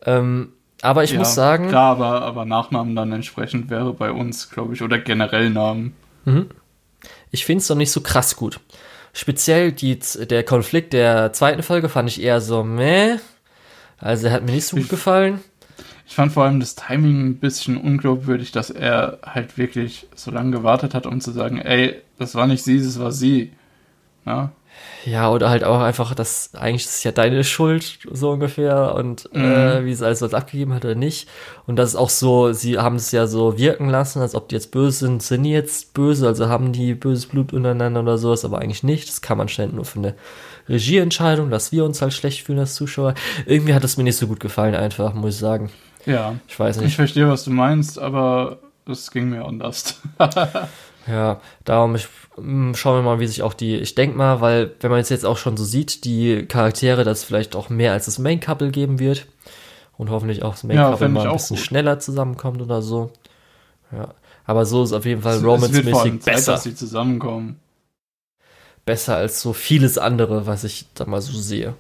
Ähm, 0.06 0.54
aber 0.82 1.04
ich 1.04 1.12
ja, 1.12 1.20
muss 1.20 1.36
sagen, 1.36 1.70
Klar, 1.70 1.92
aber, 1.92 2.22
aber 2.22 2.46
Nachnamen 2.46 2.96
dann 2.96 3.12
entsprechend 3.12 3.70
wäre 3.70 3.94
bei 3.94 4.12
uns, 4.12 4.50
glaube 4.50 4.74
ich, 4.74 4.82
oder 4.82 4.98
generell 5.00 5.50
Namen. 5.50 5.94
ich 7.32 7.46
finde 7.46 7.62
es 7.62 7.70
noch 7.70 7.76
nicht 7.78 7.92
so 7.92 8.02
krass 8.02 8.36
gut. 8.36 8.60
Speziell 9.14 9.72
die, 9.72 9.98
der 10.00 10.44
Konflikt 10.44 10.94
der 10.94 11.34
zweiten 11.34 11.64
Folge 11.64 11.90
fand 11.90 12.10
ich 12.10 12.22
eher 12.22 12.40
so, 12.42 12.64
meh. 12.64 13.18
Also 13.98 14.28
er 14.28 14.34
hat 14.34 14.44
mir 14.46 14.52
nicht 14.52 14.66
so 14.68 14.76
gut 14.76 14.86
Ich- 14.86 14.90
gefallen. 14.90 15.40
Ich 16.10 16.16
fand 16.16 16.32
vor 16.34 16.44
allem 16.46 16.60
das 16.60 16.74
Timing 16.76 17.28
ein 17.28 17.40
bisschen 17.40 17.78
unglaubwürdig, 17.78 18.52
dass 18.52 18.72
er 18.72 19.20
halt 19.24 19.60
wirklich 19.60 20.08
so 20.16 20.32
lange 20.32 20.52
gewartet 20.52 20.96
hat, 20.96 21.06
um 21.06 21.22
zu 21.22 21.32
sagen, 21.32 21.60
ey, 21.60 22.02
das 22.18 22.34
war 22.36 22.48
nicht 22.48 22.64
sie, 22.64 22.80
das 22.82 23.00
war 23.00 23.12
sie. 23.12 23.54
Ja, 24.26 24.52
Ja, 25.06 25.32
oder 25.32 25.50
halt 25.50 25.64
auch 25.64 25.80
einfach, 25.82 26.14
dass 26.16 26.54
eigentlich 26.56 26.86
ist 26.86 26.96
es 26.96 27.04
ja 27.04 27.12
deine 27.12 27.44
Schuld, 27.44 28.00
so 28.12 28.32
ungefähr, 28.32 28.96
und 28.96 29.30
Mhm. 29.34 29.44
äh, 29.44 29.86
wie 29.86 29.92
es 29.92 30.02
alles 30.02 30.22
was 30.22 30.34
abgegeben 30.34 30.74
hat 30.74 30.86
oder 30.86 30.96
nicht. 30.96 31.30
Und 31.68 31.78
das 31.78 31.90
ist 31.92 31.96
auch 31.96 32.10
so, 32.10 32.54
sie 32.54 32.78
haben 32.80 32.96
es 32.98 33.12
ja 33.12 33.28
so 33.28 33.58
wirken 33.58 33.90
lassen, 33.90 34.22
als 34.22 34.36
ob 34.36 34.50
die 34.50 34.56
jetzt 34.56 34.72
böse 34.72 35.00
sind, 35.08 35.24
sind 35.24 35.44
die 35.44 35.52
jetzt 35.52 35.94
böse, 35.94 36.28
also 36.28 36.50
haben 36.50 36.74
die 36.74 36.96
böses 36.96 37.28
Blut 37.28 37.54
untereinander 37.54 38.02
oder 38.02 38.18
sowas, 38.18 38.46
aber 38.46 38.60
eigentlich 38.60 38.84
nicht. 38.84 39.08
Das 39.10 39.22
kann 39.22 39.38
man 39.38 39.48
schnell 39.50 39.70
nur 39.70 39.86
für 39.86 40.00
eine 40.00 40.16
Regieentscheidung, 40.68 41.50
dass 41.50 41.72
wir 41.72 41.86
uns 41.86 42.02
halt 42.02 42.14
schlecht 42.14 42.46
fühlen 42.46 42.60
als 42.60 42.76
Zuschauer. 42.76 43.14
Irgendwie 43.46 43.74
hat 43.74 43.84
es 43.84 43.98
mir 43.98 44.04
nicht 44.04 44.18
so 44.18 44.28
gut 44.28 44.40
gefallen, 44.40 44.76
einfach, 44.76 45.14
muss 45.14 45.36
ich 45.36 45.40
sagen. 45.40 45.72
Ja. 46.06 46.36
Ich 46.48 46.60
weiß 46.60 46.78
Ich 46.78 46.84
nicht. 46.84 46.96
verstehe, 46.96 47.28
was 47.30 47.44
du 47.44 47.52
meinst, 47.52 48.00
aber 48.00 48.60
das 48.86 49.12
ging 49.12 49.30
mir 49.30 49.46
anders. 49.46 50.00
Ja, 51.08 51.42
darum 51.66 51.96
ich, 51.96 52.08
mh, 52.38 52.76
schauen 52.76 52.98
wir 52.98 53.02
mal, 53.02 53.20
wie 53.20 53.26
sich 53.26 53.42
auch 53.42 53.54
die, 53.56 53.78
ich 53.78 53.96
denke 53.96 54.16
mal, 54.16 54.42
weil 54.42 54.76
wenn 54.82 54.92
man 54.92 55.00
es 55.00 55.10
jetzt 55.10 55.26
auch 55.26 55.38
schon 55.38 55.58
so 55.58 55.64
sieht, 55.64 56.04
die 56.06 56.46
Charaktere, 56.46 57.04
dass 57.04 57.20
es 57.20 57.24
vielleicht 57.24 57.56
auch 57.56 57.70
mehr 57.70 57.94
als 57.94 58.06
das 58.06 58.20
Main 58.20 58.40
Couple 58.40 58.70
geben 58.70 59.00
wird 59.00 59.26
und 59.98 60.12
hoffentlich 60.12 60.44
auch 60.44 60.52
das 60.52 60.66
Main 60.66 60.78
Ja, 60.78 60.84
Couple 60.92 60.98
fänd 60.98 61.14
mal 61.16 61.22
ich 61.22 61.28
ein 61.30 61.34
bisschen 61.34 61.56
gut. 61.56 61.66
schneller 61.66 61.98
zusammenkommt 62.00 62.62
oder 62.62 62.84
so. 62.84 63.12
Ja, 63.92 64.14
aber 64.46 64.66
so 64.68 64.84
ist 64.84 64.94
auf 64.94 65.06
jeden 65.06 65.24
Fall 65.24 65.38
Es 65.38 65.44
romance-mäßig 65.44 66.22
Zeit, 66.22 66.26
besser, 66.26 66.52
dass 66.52 66.64
sie 66.64 66.76
zusammenkommen. 66.76 67.60
besser 68.86 69.16
als 69.16 69.42
so 69.42 69.54
vieles 69.54 69.98
andere, 69.98 70.46
was 70.46 70.64
ich 70.64 70.86
da 70.94 71.06
mal 71.06 71.22
so 71.22 71.34
sehe. 71.36 71.74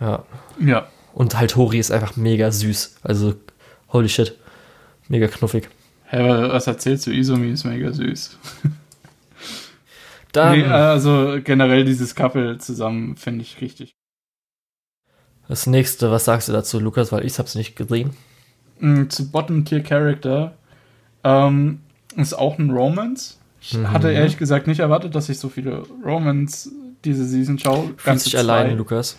Ja, 0.00 0.24
Ja. 0.60 0.88
und 1.14 1.38
halt 1.38 1.56
Hori 1.56 1.78
ist 1.78 1.90
einfach 1.90 2.16
mega 2.16 2.50
süß, 2.50 2.96
also 3.02 3.34
holy 3.92 4.08
shit, 4.08 4.36
mega 5.08 5.26
knuffig. 5.28 5.68
Hä, 6.10 6.18
was 6.50 6.66
erzählst 6.66 7.06
du? 7.06 7.10
Izumi 7.12 7.50
ist 7.50 7.64
mega 7.64 7.92
süß. 7.92 8.38
Dann 10.32 10.58
nee, 10.58 10.64
also 10.64 11.38
generell 11.42 11.84
dieses 11.84 12.14
Couple 12.14 12.58
zusammen 12.58 13.16
finde 13.16 13.42
ich 13.42 13.60
richtig. 13.60 13.92
das 15.48 15.66
nächste, 15.66 16.10
was 16.10 16.26
sagst 16.26 16.48
du 16.48 16.52
dazu, 16.52 16.78
Lukas, 16.80 17.12
weil 17.12 17.24
ich 17.24 17.38
hab's 17.38 17.54
nicht 17.54 17.76
gesehen. 17.76 18.10
Mm, 18.80 19.08
Zu 19.08 19.30
Bottom 19.30 19.64
Tier 19.64 19.82
Character 19.82 20.54
ähm, 21.24 21.80
ist 22.16 22.34
auch 22.34 22.58
ein 22.58 22.70
Romance. 22.70 23.38
Ich 23.60 23.74
Mhm. 23.74 23.90
hatte 23.90 24.10
ehrlich 24.12 24.36
gesagt 24.36 24.66
nicht 24.66 24.80
erwartet, 24.80 25.14
dass 25.14 25.28
ich 25.28 25.38
so 25.38 25.48
viele 25.48 25.82
Romance 26.04 26.70
diese 27.04 27.24
Season 27.24 27.58
schaue. 27.58 27.94
Fühlst 27.96 28.26
dich 28.26 28.38
alleine, 28.38 28.74
Lukas? 28.74 29.16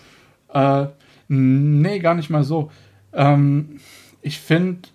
Äh, 0.54 0.86
nee, 1.28 2.00
gar 2.00 2.14
nicht 2.16 2.30
mal 2.30 2.44
so. 2.44 2.72
Ähm, 3.14 3.80
ich 4.22 4.40
finde, 4.40 4.90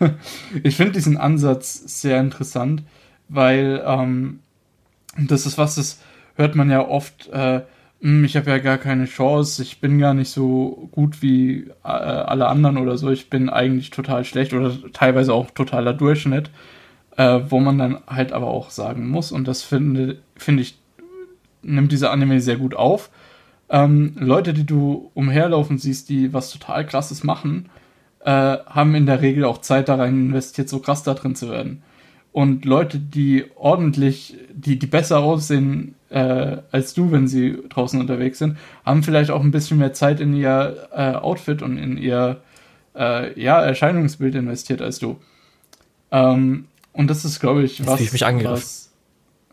ich 0.62 0.76
finde 0.76 0.92
diesen 0.92 1.16
Ansatz 1.16 2.00
sehr 2.00 2.20
interessant, 2.20 2.82
weil 3.28 3.82
ähm, 3.86 4.40
das 5.18 5.46
ist 5.46 5.58
was, 5.58 5.74
das 5.74 6.00
hört 6.36 6.54
man 6.54 6.70
ja 6.70 6.86
oft, 6.86 7.28
äh, 7.28 7.62
hm, 8.00 8.24
ich 8.24 8.36
habe 8.36 8.50
ja 8.50 8.58
gar 8.58 8.78
keine 8.78 9.04
Chance, 9.04 9.62
ich 9.62 9.80
bin 9.80 9.98
gar 9.98 10.14
nicht 10.14 10.30
so 10.30 10.88
gut 10.92 11.22
wie 11.22 11.68
äh, 11.84 11.88
alle 11.88 12.48
anderen 12.48 12.78
oder 12.78 12.96
so, 12.96 13.10
ich 13.10 13.30
bin 13.30 13.48
eigentlich 13.48 13.90
total 13.90 14.24
schlecht 14.24 14.54
oder 14.54 14.72
teilweise 14.92 15.34
auch 15.34 15.50
totaler 15.50 15.92
Durchschnitt, 15.92 16.50
äh, 17.16 17.40
wo 17.48 17.60
man 17.60 17.78
dann 17.78 17.98
halt 18.06 18.32
aber 18.32 18.48
auch 18.48 18.70
sagen 18.70 19.08
muss, 19.08 19.32
und 19.32 19.46
das 19.46 19.62
finde, 19.62 20.18
finde 20.36 20.62
ich, 20.62 20.78
nimmt 21.62 21.92
dieser 21.92 22.10
Anime 22.10 22.40
sehr 22.40 22.56
gut 22.56 22.74
auf. 22.74 23.10
Ähm, 23.68 24.16
Leute, 24.18 24.52
die 24.52 24.66
du 24.66 25.10
umherlaufen 25.14 25.78
siehst, 25.78 26.08
die 26.08 26.32
was 26.32 26.50
total 26.50 26.84
krasses 26.84 27.22
machen, 27.24 27.70
äh, 28.24 28.30
haben 28.66 28.94
in 28.94 29.06
der 29.06 29.20
Regel 29.22 29.44
auch 29.44 29.58
Zeit 29.58 29.88
da 29.88 29.96
rein 29.96 30.26
investiert, 30.28 30.68
so 30.68 30.78
krass 30.78 31.02
da 31.02 31.14
drin 31.14 31.34
zu 31.34 31.50
werden. 31.50 31.82
Und 32.32 32.64
Leute, 32.64 32.98
die 32.98 33.44
ordentlich, 33.56 34.36
die, 34.52 34.78
die 34.78 34.86
besser 34.86 35.18
aussehen 35.18 35.94
äh, 36.08 36.58
als 36.70 36.94
du, 36.94 37.10
wenn 37.10 37.26
sie 37.28 37.58
draußen 37.68 38.00
unterwegs 38.00 38.38
sind, 38.38 38.56
haben 38.84 39.02
vielleicht 39.02 39.30
auch 39.30 39.42
ein 39.42 39.50
bisschen 39.50 39.78
mehr 39.78 39.92
Zeit 39.92 40.20
in 40.20 40.34
ihr 40.34 40.88
äh, 40.94 41.14
Outfit 41.14 41.62
und 41.62 41.78
in 41.78 41.96
ihr 41.98 42.40
äh, 42.94 43.38
ja, 43.40 43.60
Erscheinungsbild 43.62 44.34
investiert 44.34 44.82
als 44.82 44.98
du. 44.98 45.18
Ähm, 46.10 46.66
und 46.92 47.08
das 47.08 47.24
ist, 47.24 47.40
glaube 47.40 47.62
ich, 47.62 47.78
Jetzt 47.78 47.88
was. 47.88 48.00
ich 48.00 48.12
mich 48.12 48.24
angegriffen. 48.24 48.56
was 48.56 48.90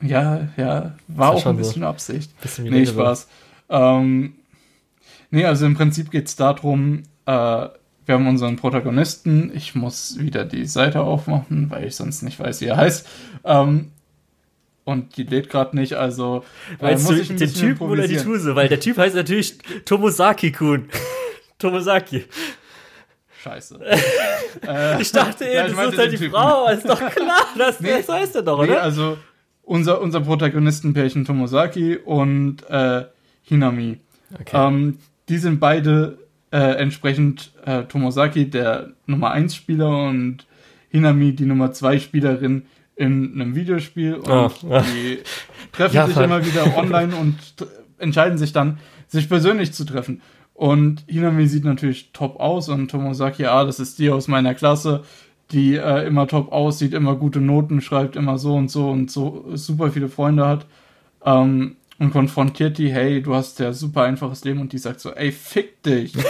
ja, 0.02 0.48
ja, 0.58 0.94
war 1.08 1.32
auch 1.32 1.46
ein 1.46 1.58
bisschen 1.58 1.82
so. 1.82 1.88
Absicht. 1.88 2.40
Bisschen 2.42 2.66
Nee. 2.66 2.86
Spaß. 2.86 3.28
Ähm, 3.70 4.34
nee, 5.32 5.46
also 5.46 5.66
im 5.66 5.76
Prinzip 5.76 6.12
geht 6.12 6.28
es 6.28 6.36
darum, 6.36 7.04
äh, 7.26 7.68
wir 8.10 8.16
haben 8.16 8.28
unseren 8.28 8.56
Protagonisten. 8.56 9.52
Ich 9.54 9.76
muss 9.76 10.18
wieder 10.20 10.44
die 10.44 10.66
Seite 10.66 11.02
aufmachen, 11.02 11.70
weil 11.70 11.86
ich 11.86 11.96
sonst 11.96 12.24
nicht 12.24 12.40
weiß, 12.40 12.60
wie 12.62 12.66
er 12.66 12.78
heißt. 12.78 13.08
Ähm, 13.46 13.92
und 14.84 15.16
die 15.16 15.24
lädt 15.24 15.50
gerade 15.52 15.78
nicht, 15.78 15.94
also 15.94 16.44
äh, 16.80 16.86
Meinst 16.86 17.08
muss 17.08 17.28
du 17.28 17.36
den 17.36 17.54
Typen 17.54 17.88
oder 17.88 18.08
die. 18.08 18.18
Tuse? 18.18 18.56
Weil 18.56 18.68
der 18.68 18.80
Typ 18.80 18.98
heißt 18.98 19.16
natürlich 19.16 19.60
Tomosaki-kun. 19.86 20.90
Tomosaki. 21.60 22.26
Scheiße. 23.44 23.80
äh, 24.68 25.02
Ich 25.02 25.12
dachte 25.12 25.46
Ja, 25.46 25.66
eben, 25.66 25.74
ich 25.74 25.76
das 25.78 25.94
ist 25.94 25.98
halt 26.00 26.12
die 26.12 26.18
Typen. 26.18 26.32
Frau. 26.32 26.68
Ist 26.70 26.90
doch 26.90 26.98
klar, 27.12 27.46
das, 27.58 27.80
Nee. 27.80 27.90
das 27.98 28.10
heißt 28.10 28.36
er 28.38 28.42
doch, 28.42 28.64
nee, 28.64 28.72
oder? 28.72 28.82
also 28.82 29.18
unser, 29.62 30.02
unser 30.02 30.22
Protagonistenpärchen 30.22 31.26
Tomosaki 31.26 31.96
und 31.98 32.68
äh, 32.70 33.06
Hinami. 33.44 34.00
Okay. 34.34 34.68
Ähm, 34.68 34.98
die 35.30 35.38
sind 35.38 35.60
beide 35.60 36.18
äh, 36.52 36.58
entsprechend 36.76 37.52
äh, 37.66 37.84
Tomosaki, 37.84 38.50
der 38.50 38.90
Nummer 39.06 39.32
1 39.32 39.56
Spieler 39.56 40.08
und 40.08 40.46
Hinami, 40.90 41.34
die 41.36 41.46
Nummer 41.46 41.72
2 41.72 42.00
Spielerin 42.00 42.64
in 42.96 43.34
einem 43.34 43.56
Videospiel. 43.56 44.16
Und 44.16 44.30
Ah, 44.30 44.52
ah. 44.70 44.82
die 44.84 45.20
treffen 45.72 45.96
Ja, 45.96 46.06
sich 46.06 46.16
voll. 46.16 46.24
immer 46.26 46.46
wieder 46.46 46.76
online 46.78 47.16
und 47.16 47.36
entscheiden 47.98 48.38
sich 48.38 48.52
dann, 48.54 48.80
sich 49.08 49.30
persönlich 49.30 49.74
zu 49.74 49.86
treffen. 49.86 50.22
Und 50.54 51.04
Hinami 51.08 51.48
sieht 51.48 51.64
natürlich 51.64 52.12
top 52.12 52.40
aus 52.40 52.68
und 52.70 52.90
Tomosaki, 52.92 53.46
ah, 53.46 53.64
das 53.64 53.80
ist 53.80 54.00
die 54.00 54.10
aus 54.10 54.28
meiner 54.28 54.54
Klasse, 54.56 55.04
die 55.52 55.76
äh, 55.76 56.06
immer 56.06 56.28
top 56.28 56.52
aussieht, 56.52 56.94
immer 56.94 57.16
gute 57.16 57.40
Noten 57.42 57.80
schreibt, 57.82 58.16
immer 58.16 58.38
so 58.38 58.56
und 58.56 58.70
so 58.70 58.90
und 58.90 59.10
so 59.10 59.46
super 59.54 59.92
viele 59.92 60.10
Freunde 60.10 60.46
hat. 60.46 60.66
Ähm, 61.26 61.76
und 62.00 62.12
konfrontiert 62.12 62.78
die, 62.78 62.92
hey, 62.92 63.22
du 63.22 63.36
hast 63.36 63.60
ja 63.60 63.74
super 63.74 64.04
einfaches 64.04 64.44
Leben 64.44 64.62
und 64.62 64.74
die 64.74 64.78
sagt 64.78 65.02
so, 65.02 65.14
ey, 65.14 65.32
fick 65.32 65.84
dich. 65.84 66.16
ich 66.16 66.24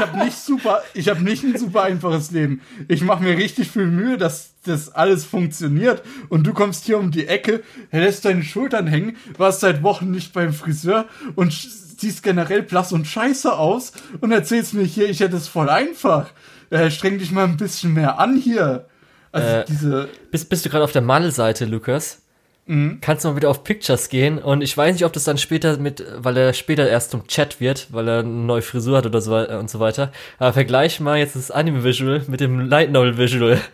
habe 0.00 0.24
nicht 0.24 0.38
super, 0.38 0.82
ich 0.94 1.08
habe 1.08 1.22
nicht 1.22 1.44
ein 1.44 1.58
super 1.58 1.82
einfaches 1.82 2.30
Leben. 2.30 2.60
Ich 2.88 3.02
mache 3.02 3.22
mir 3.22 3.36
richtig 3.36 3.70
viel 3.70 3.86
Mühe, 3.86 4.16
dass 4.16 4.54
das 4.64 4.94
alles 4.94 5.24
funktioniert 5.24 6.02
und 6.28 6.46
du 6.46 6.54
kommst 6.54 6.86
hier 6.86 6.98
um 6.98 7.10
die 7.10 7.26
Ecke, 7.26 7.62
lässt 7.92 8.24
deine 8.24 8.42
Schultern 8.42 8.86
hängen, 8.86 9.16
warst 9.36 9.60
seit 9.60 9.82
Wochen 9.82 10.10
nicht 10.10 10.32
beim 10.32 10.52
Friseur 10.52 11.06
und 11.34 11.52
siehst 11.52 12.22
generell 12.22 12.62
blass 12.62 12.92
und 12.92 13.06
scheiße 13.06 13.52
aus 13.52 13.92
und 14.20 14.32
erzählst 14.32 14.74
mir 14.74 14.84
hier, 14.84 15.08
ich 15.08 15.20
hätte 15.20 15.36
es 15.36 15.48
voll 15.48 15.68
einfach. 15.68 16.30
Äh, 16.70 16.90
streng 16.90 17.18
dich 17.18 17.30
mal 17.30 17.44
ein 17.44 17.56
bisschen 17.56 17.94
mehr 17.94 18.18
an 18.18 18.36
hier. 18.36 18.86
Also 19.32 19.48
Äh, 19.48 19.64
diese 19.68 20.08
Bist, 20.30 20.48
bist 20.48 20.64
du 20.64 20.70
gerade 20.70 20.82
auf 20.82 20.92
der 20.92 21.02
Mandelseite, 21.02 21.64
Lukas? 21.64 22.22
Mhm. 22.66 22.98
Kannst 23.00 23.24
du 23.24 23.28
mal 23.28 23.36
wieder 23.36 23.48
auf 23.48 23.62
Pictures 23.62 24.08
gehen 24.08 24.38
und 24.38 24.60
ich 24.60 24.76
weiß 24.76 24.92
nicht, 24.92 25.04
ob 25.04 25.12
das 25.12 25.22
dann 25.24 25.38
später 25.38 25.76
mit, 25.78 26.04
weil 26.18 26.36
er 26.36 26.52
später 26.52 26.88
erst 26.88 27.12
zum 27.12 27.26
Chat 27.28 27.60
wird, 27.60 27.86
weil 27.90 28.08
er 28.08 28.18
eine 28.20 28.28
neue 28.28 28.62
Frisur 28.62 28.98
hat 28.98 29.06
oder 29.06 29.20
so 29.20 29.36
und 29.36 29.70
so 29.70 29.78
weiter. 29.78 30.10
Aber 30.38 30.52
vergleich 30.52 30.98
mal 30.98 31.16
jetzt 31.18 31.36
das 31.36 31.52
Anime-Visual 31.52 32.22
mit 32.26 32.40
dem 32.40 32.68
Light 32.68 32.90
Novel-Visual. 32.90 33.58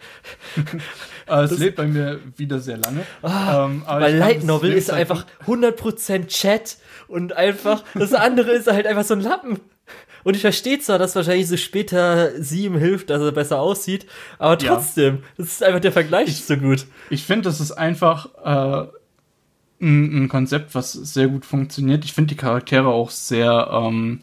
Äh, 1.29 1.45
es 1.45 1.57
lebt 1.57 1.77
bei 1.77 1.87
mir 1.87 2.19
wieder 2.37 2.59
sehr 2.59 2.79
lange. 2.79 3.03
Ähm, 3.23 3.85
aber 3.87 3.87
Ah, 3.87 4.01
Weil 4.01 4.15
ich 4.15 4.21
kann 4.21 4.29
Light 4.29 4.45
Novel 4.45 4.73
ist 4.73 4.91
einfach 4.91 5.25
100% 5.47 6.27
Chat 6.27 6.79
und 7.07 7.37
einfach, 7.37 7.85
das 7.95 8.13
andere 8.13 8.51
ist 8.51 8.67
halt 8.67 8.89
einfach 8.89 9.05
so 9.05 9.15
ein 9.15 9.21
Lappen. 9.21 9.61
Und 10.25 10.35
ich 10.37 10.43
verstehe 10.43 10.79
zwar, 10.79 10.99
dass 10.99 11.17
wahrscheinlich 11.17 11.49
so 11.49 11.57
später 11.57 12.31
sie 12.43 12.65
ihm 12.67 12.77
hilft, 12.77 13.11
dass 13.11 13.21
er 13.23 13.33
besser 13.33 13.61
aussieht, 13.61 14.07
aber 14.39 14.63
Ja. 14.63 14.75
trotzdem, 14.77 15.19
das 15.37 15.47
ist 15.49 15.63
einfach 15.63 15.81
der 15.81 15.93
Vergleich 15.93 16.29
ist 16.29 16.47
so 16.47 16.57
gut. 16.57 16.87
Ich 17.11 17.25
finde, 17.25 17.43
das 17.43 17.61
ist 17.61 17.73
einfach 17.73 18.27
äh, 18.45 18.89
ein, 19.81 20.25
ein 20.25 20.29
Konzept, 20.29 20.75
was 20.75 20.93
sehr 20.93 21.29
gut 21.29 21.45
funktioniert. 21.45 22.05
Ich 22.05 22.13
finde 22.13 22.29
die 22.29 22.37
Charaktere 22.37 22.89
auch 22.89 23.11
sehr, 23.11 23.69
ähm, 23.73 24.21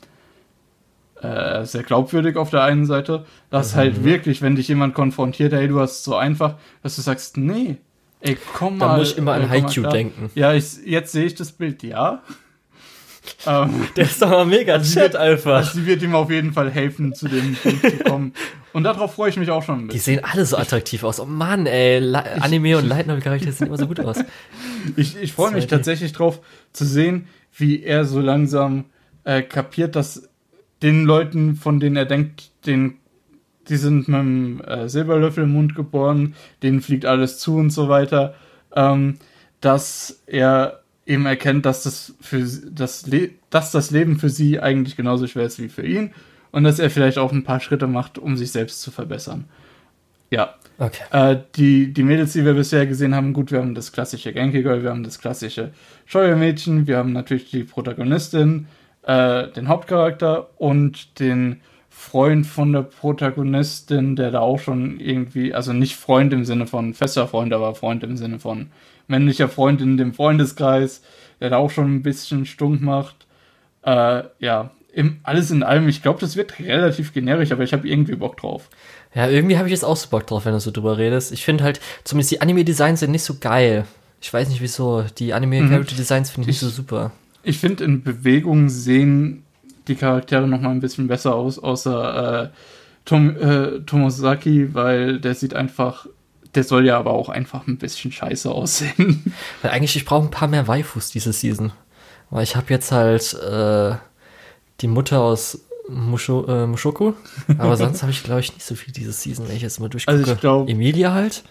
äh, 1.22 1.66
sehr 1.66 1.84
glaubwürdig 1.84 2.38
auf 2.38 2.50
der 2.50 2.64
einen 2.64 2.86
Seite. 2.86 3.26
Dass 3.50 3.74
Mhm. 3.74 3.78
halt 3.78 4.04
wirklich, 4.06 4.42
wenn 4.42 4.56
dich 4.56 4.68
jemand 4.70 4.94
konfrontiert, 4.96 5.52
hey, 5.54 5.68
du 5.68 5.80
hast 5.80 5.98
es 6.00 6.04
so 6.04 6.16
einfach, 6.16 6.56
dass 6.82 6.96
du 6.96 7.02
sagst, 7.02 7.36
nee, 7.38 7.78
ey, 8.22 8.38
komm 8.58 8.80
Da 8.80 8.88
mal. 8.88 8.98
muss 9.00 9.12
ich 9.12 9.18
immer 9.18 9.34
an 9.34 9.52
äh, 9.52 9.62
klar. 9.82 9.92
denken. 9.92 10.32
Ja, 10.36 10.54
ich, 10.54 10.78
jetzt 10.86 11.12
sehe 11.12 11.26
ich 11.26 11.36
das 11.36 11.52
Bild, 11.52 11.84
ja. 11.84 12.22
Ähm, 13.48 13.88
Der 13.96 14.06
ist 14.06 14.22
doch 14.22 14.30
mal 14.30 14.46
mega 14.46 14.74
Also 14.74 15.00
Chat 15.00 15.16
einfach. 15.16 15.56
also 15.58 15.80
sie 15.80 15.86
wird 15.86 16.02
ihm 16.02 16.16
auf 16.16 16.30
jeden 16.30 16.54
Fall 16.54 16.70
helfen, 16.72 17.14
zu 17.14 17.28
dem 17.28 17.56
Punkt 17.56 17.82
zu 17.82 17.98
kommen. 18.04 18.34
Und 18.74 18.84
darauf 18.84 19.14
freue 19.16 19.30
ich 19.30 19.38
mich 19.38 19.50
auch 19.50 19.64
schon 19.64 19.76
ein 19.76 19.82
Die 19.88 19.94
bisschen. 19.94 20.16
sehen 20.16 20.24
alle 20.24 20.46
so 20.46 20.58
attraktiv 20.58 21.04
aus. 21.04 21.20
Oh 21.20 21.26
Mann, 21.26 21.66
ey, 21.66 22.00
La 22.00 22.20
Anime 22.40 22.78
und 22.78 22.88
Light 22.88 23.08
Novel 23.08 23.22
Charaktere 23.22 23.52
sehen 23.52 23.68
immer 23.68 23.78
so 23.78 23.88
gut 23.88 24.00
aus. 24.00 24.18
Ich, 24.96 25.18
ich 25.22 25.34
freue 25.34 25.52
mich 25.52 25.66
2D. 25.66 25.70
tatsächlich 25.70 26.14
drauf 26.14 26.40
zu 26.72 26.86
sehen, 26.86 27.28
wie 27.58 27.84
er 27.84 28.06
so 28.06 28.22
langsam 28.22 28.86
äh, 29.26 29.42
kapiert, 29.42 29.96
dass 29.98 30.30
den 30.82 31.04
Leuten, 31.04 31.56
von 31.56 31.82
denen 31.82 31.98
er 31.98 32.06
denkt, 32.06 32.52
den, 32.66 32.96
die 33.68 33.76
sind 33.76 34.08
mit 34.08 34.18
einem 34.18 34.62
äh, 34.62 34.88
Silberlöffel 34.88 35.44
im 35.44 35.52
Mund 35.52 35.76
geboren, 35.76 36.34
denen 36.64 36.80
fliegt 36.82 37.06
alles 37.06 37.40
zu 37.40 37.58
und 37.58 37.72
so 37.72 37.90
weiter, 37.90 38.36
ähm, 38.74 39.18
dass 39.60 40.22
er 40.28 40.79
eben 41.10 41.26
erkennt, 41.26 41.66
dass 41.66 41.84
das, 41.84 42.14
für, 42.22 42.46
das, 42.72 43.08
Le 43.08 43.32
dass 43.50 43.72
das 43.72 43.92
Leben 43.92 44.20
für 44.20 44.30
sie 44.30 44.60
eigentlich 44.60 44.96
genauso 44.96 45.28
schwer 45.28 45.46
ist 45.46 45.60
wie 45.60 45.70
für 45.70 45.86
ihn 45.86 46.12
und 46.52 46.64
dass 46.64 46.80
er 46.80 46.90
vielleicht 46.90 47.18
auch 47.18 47.32
ein 47.32 47.44
paar 47.44 47.60
Schritte 47.60 47.88
macht, 47.88 48.18
um 48.18 48.38
sich 48.38 48.52
selbst 48.52 48.82
zu 48.82 48.92
verbessern. 48.92 49.46
Ja, 50.32 50.56
Okay. 50.78 51.04
äh, 51.12 51.38
die, 51.56 51.92
die 51.94 52.04
Mädels, 52.04 52.34
die 52.34 52.46
wir 52.46 52.54
bisher 52.54 52.88
gesehen 52.88 53.14
haben, 53.14 53.34
gut, 53.34 53.52
wir 53.52 53.60
haben 53.60 53.76
das 53.76 53.92
klassische 53.92 54.32
Genki 54.32 54.62
Girl, 54.64 54.82
wir 54.82 54.92
haben 54.92 55.04
das 55.04 55.20
klassische 55.20 55.72
Scheuermädchen, 56.06 56.88
wir 56.88 56.98
haben 56.98 57.12
natürlich 57.12 57.50
die 57.52 57.66
Protagonistin, 57.66 58.68
äh, 59.04 59.50
den 59.50 59.68
Hauptcharakter 59.68 60.50
und 60.58 61.20
den 61.20 61.60
Freund 61.90 62.46
von 62.48 62.72
der 62.72 62.84
Protagonistin, 62.84 64.16
der 64.16 64.32
da 64.32 64.40
auch 64.40 64.60
schon 64.60 65.02
irgendwie, 65.02 65.54
also 65.54 65.74
nicht 65.74 65.98
Freund 65.98 66.32
im 66.32 66.46
Sinne 66.46 66.66
von 66.66 66.94
fester 66.94 67.28
Freund, 67.28 67.52
aber 67.52 67.76
Freund 67.76 68.04
im 68.04 68.16
Sinne 68.16 68.40
von 68.40 68.68
männlicher 69.10 69.50
Freund 69.50 69.82
in 69.82 69.98
dem 69.98 70.14
Freundeskreis, 70.14 71.02
der 71.40 71.50
da 71.50 71.58
auch 71.58 71.72
schon 71.72 71.96
ein 71.96 72.04
bisschen 72.04 72.46
stunk 72.46 72.82
macht. 72.82 73.28
Äh, 73.84 74.24
ja, 74.40 74.72
im, 74.94 75.20
alles 75.24 75.52
in 75.52 75.64
allem, 75.64 75.88
ich 75.88 76.02
glaube, 76.02 76.20
das 76.20 76.36
wird 76.36 76.60
relativ 76.60 77.14
generisch, 77.14 77.52
aber 77.52 77.64
ich 77.64 77.74
habe 77.74 77.88
irgendwie 77.88 78.16
Bock 78.16 78.38
drauf. 78.38 78.70
Ja, 79.14 79.28
irgendwie 79.28 79.58
habe 79.58 79.68
ich 79.68 79.72
jetzt 79.72 79.86
auch 79.86 79.96
so 79.96 80.10
Bock 80.10 80.28
drauf, 80.28 80.46
wenn 80.46 80.54
du 80.54 80.60
so 80.60 80.72
drüber 80.72 80.98
redest. 80.98 81.32
Ich 81.32 81.46
finde 81.46 81.64
halt, 81.64 81.80
zumindest 82.04 82.32
die 82.32 82.42
Anime-Designs 82.42 83.00
sind 83.00 83.12
nicht 83.12 83.24
so 83.24 83.36
geil. 83.40 83.86
Ich 84.22 84.34
weiß 84.34 84.50
nicht 84.50 84.62
wieso. 84.62 85.04
Die 85.18 85.34
Anime-Character-Designs 85.34 86.32
finde 86.32 86.50
ich 86.50 86.56
nicht 86.56 86.60
so 86.60 86.70
super. 86.70 87.12
Ich 87.44 87.60
finde, 87.60 87.86
in 87.86 88.04
Bewegung 88.04 88.70
sehen 88.70 89.44
die 89.88 89.96
Charaktere 89.96 90.48
noch 90.48 90.62
mal 90.62 90.72
ein 90.72 90.82
bisschen 90.82 91.08
besser 91.08 91.36
aus, 91.36 91.58
außer 91.58 92.44
äh, 92.44 92.50
Tom, 93.06 93.36
äh, 93.38 93.80
Tomosaki, 93.86 94.74
weil 94.74 95.20
der 95.20 95.34
sieht 95.34 95.54
einfach, 95.54 96.08
der 96.56 96.64
soll 96.64 96.86
ja 96.86 96.98
aber 96.98 97.12
auch 97.12 97.30
einfach 97.30 97.68
ein 97.68 97.78
bisschen 97.78 98.12
scheiße 98.12 98.50
aussehen. 98.52 99.34
Weil 99.62 99.72
eigentlich, 99.72 99.96
ich 99.96 100.06
brauche 100.06 100.26
ein 100.28 100.32
paar 100.32 100.48
mehr 100.48 100.68
Waifus 100.68 101.12
diese 101.12 101.34
Season. 101.34 101.72
Weil 102.30 102.44
ich 102.44 102.56
habe 102.56 102.68
jetzt 102.70 102.92
halt 102.92 103.34
äh, 103.36 103.96
die 104.82 104.88
Mutter 104.88 105.20
aus 105.22 105.66
Musho, 105.88 106.46
äh, 106.48 106.68
Mushoku. 106.68 107.14
Aber 107.58 107.76
sonst 107.78 108.02
habe 108.04 108.12
ich, 108.12 108.24
glaube 108.24 108.42
ich, 108.42 108.54
nicht 108.54 108.66
so 108.66 108.76
viel 108.76 108.94
diese 108.94 109.12
Season, 109.12 109.48
wenn 109.48 109.56
ich 109.56 109.62
jetzt 109.64 109.80
mal 109.80 109.90
durchgucke. 109.90 110.18
Also 110.18 110.34
ich 110.34 110.40
glaub- 110.40 110.70
Emilia 110.70 111.14
halt. 111.14 111.44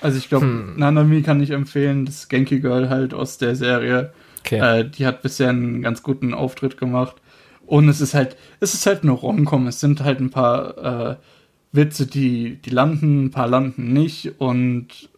Also 0.00 0.16
ich 0.18 0.28
glaube, 0.28 0.46
Hm. 0.46 0.76
Nanami 0.78 1.22
kann 1.22 1.40
ich 1.42 1.50
empfehlen, 1.50 2.06
das 2.06 2.28
Genki 2.28 2.60
Girl 2.60 2.88
halt 2.88 3.12
aus 3.14 3.38
der 3.38 3.54
Serie. 3.54 4.12
Okay. 4.40 4.58
Äh, 4.80 4.88
die 4.88 5.06
hat 5.06 5.22
bisher 5.22 5.50
einen 5.50 5.82
ganz 5.82 6.02
guten 6.02 6.32
Auftritt 6.34 6.78
gemacht. 6.78 7.16
Und 7.66 7.88
es 7.88 8.00
ist 8.00 8.14
halt, 8.14 8.36
es 8.58 8.74
ist 8.74 8.86
halt 8.86 9.02
eine 9.02 9.12
Rom-Com. 9.12 9.66
Es 9.68 9.78
sind 9.78 10.00
halt 10.02 10.18
ein 10.20 10.30
paar 10.30 11.10
äh, 11.10 11.16
Witze, 11.72 12.06
die, 12.06 12.56
die 12.56 12.70
landen, 12.70 13.26
ein 13.26 13.30
paar 13.30 13.48
landen 13.48 13.92
nicht 13.92 14.40
und 14.40 15.08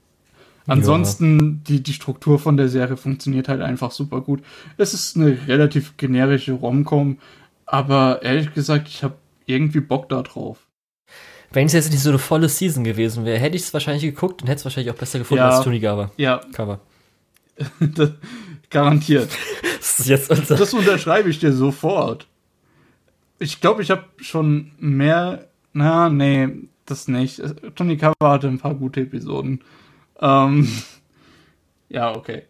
ansonsten 0.67 1.39
ja. 1.39 1.57
die, 1.69 1.83
die 1.83 1.93
Struktur 1.93 2.39
von 2.39 2.57
der 2.57 2.69
Serie 2.69 2.97
funktioniert 2.97 3.49
halt 3.49 3.63
einfach 3.63 3.91
super 3.91 4.21
gut. 4.21 4.43
Es 4.77 4.95
ist 4.95 5.17
eine 5.17 5.39
relativ 5.49 5.97
generische 5.97 6.53
Romcom, 6.53 7.19
aber 7.65 8.23
ehrlich 8.23 8.53
gesagt, 8.53 8.89
ich 8.89 9.03
habe 9.03 9.15
irgendwie 9.47 9.81
Bock 9.81 10.09
da 10.09 10.23
drauf. 10.23 10.59
Wenn 11.53 11.67
es 11.67 11.73
jetzt 11.73 11.91
nicht 11.91 12.03
so 12.03 12.11
eine 12.11 12.19
volle 12.19 12.49
Season 12.49 12.85
gewesen 12.85 13.25
wäre, 13.25 13.39
hätte 13.39 13.57
ich 13.57 13.63
es 13.63 13.75
wahrscheinlich 13.75 14.03
geguckt 14.03 14.43
und 14.43 14.49
hätte 14.49 14.61
es 14.61 14.65
wahrscheinlich 14.65 14.93
auch 14.93 14.99
besser 14.99 15.19
gefunden 15.19 15.43
ja, 15.43 15.51
als 15.51 15.65
Tunigawa. 15.65 16.11
Ja. 16.17 16.41
Cover. 16.53 16.81
Garantiert. 18.71 19.29
das, 20.07 20.29
unser 20.31 20.57
das 20.57 20.73
unterschreibe 20.73 21.29
ich 21.29 21.39
dir 21.39 21.53
sofort. 21.53 22.27
Ich 23.39 23.61
glaube, 23.61 23.83
ich 23.83 23.91
habe 23.91 24.05
schon 24.19 24.73
mehr. 24.79 25.49
Na, 25.73 26.09
nee, 26.09 26.49
das 26.87 27.09
nicht. 27.09 27.41
Tony 27.75 27.97
Cover 27.97 28.15
hatte 28.31 28.49
ein 28.49 28.59
paar 28.59 28.75
gute 28.75 29.01
Episoden. 29.01 29.63
Ähm, 30.21 30.69
ja, 31.89 32.15
okay. 32.15 32.43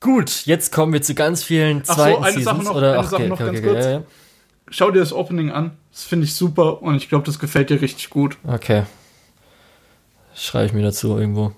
Gut, 0.00 0.46
jetzt 0.46 0.72
kommen 0.72 0.92
wir 0.92 1.02
zu 1.02 1.14
ganz 1.14 1.42
vielen 1.42 1.84
zweiten 1.84 2.00
Ach 2.00 2.18
so, 2.18 2.22
eine 2.22 2.32
Seasons. 2.32 2.44
Sache 2.44 2.64
noch, 2.64 2.74
oder, 2.76 2.98
eine 2.98 3.08
Sache 3.08 3.28
noch 3.28 3.40
okay, 3.40 3.44
ganz 3.46 3.58
okay, 3.58 3.68
kurz. 3.68 3.84
Ja, 3.84 3.90
ja. 3.90 4.02
Schau 4.68 4.90
dir 4.90 5.00
das 5.00 5.12
Opening 5.12 5.50
an. 5.50 5.72
Das 5.92 6.04
finde 6.04 6.26
ich 6.26 6.34
super 6.34 6.82
und 6.82 6.96
ich 6.96 7.08
glaube, 7.08 7.24
das 7.24 7.38
gefällt 7.38 7.70
dir 7.70 7.80
richtig 7.80 8.10
gut. 8.10 8.36
Okay. 8.46 8.82
Schreibe 10.34 10.66
ich 10.66 10.72
mir 10.72 10.82
dazu 10.82 11.18
irgendwo. 11.18 11.52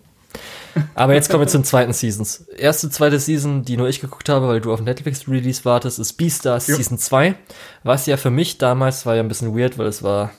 Aber 0.94 1.14
jetzt 1.14 1.30
kommen 1.30 1.42
wir 1.42 1.48
zum 1.48 1.64
zweiten 1.64 1.92
Seasons. 1.92 2.46
Erste, 2.56 2.90
zweite 2.90 3.18
Season, 3.18 3.64
die 3.64 3.76
nur 3.76 3.88
ich 3.88 4.00
geguckt 4.00 4.28
habe, 4.28 4.46
weil 4.46 4.60
du 4.60 4.72
auf 4.72 4.80
Netflix-Release 4.80 5.64
wartest, 5.64 5.98
ist 5.98 6.12
Beastars 6.12 6.68
ja. 6.68 6.76
Season 6.76 6.98
2. 6.98 7.34
Was 7.82 8.06
ja 8.06 8.16
für 8.16 8.30
mich 8.30 8.58
damals 8.58 9.04
war 9.06 9.16
ja 9.16 9.22
ein 9.22 9.28
bisschen 9.28 9.56
weird, 9.58 9.78
weil 9.78 9.86
es 9.86 10.02
war 10.02 10.30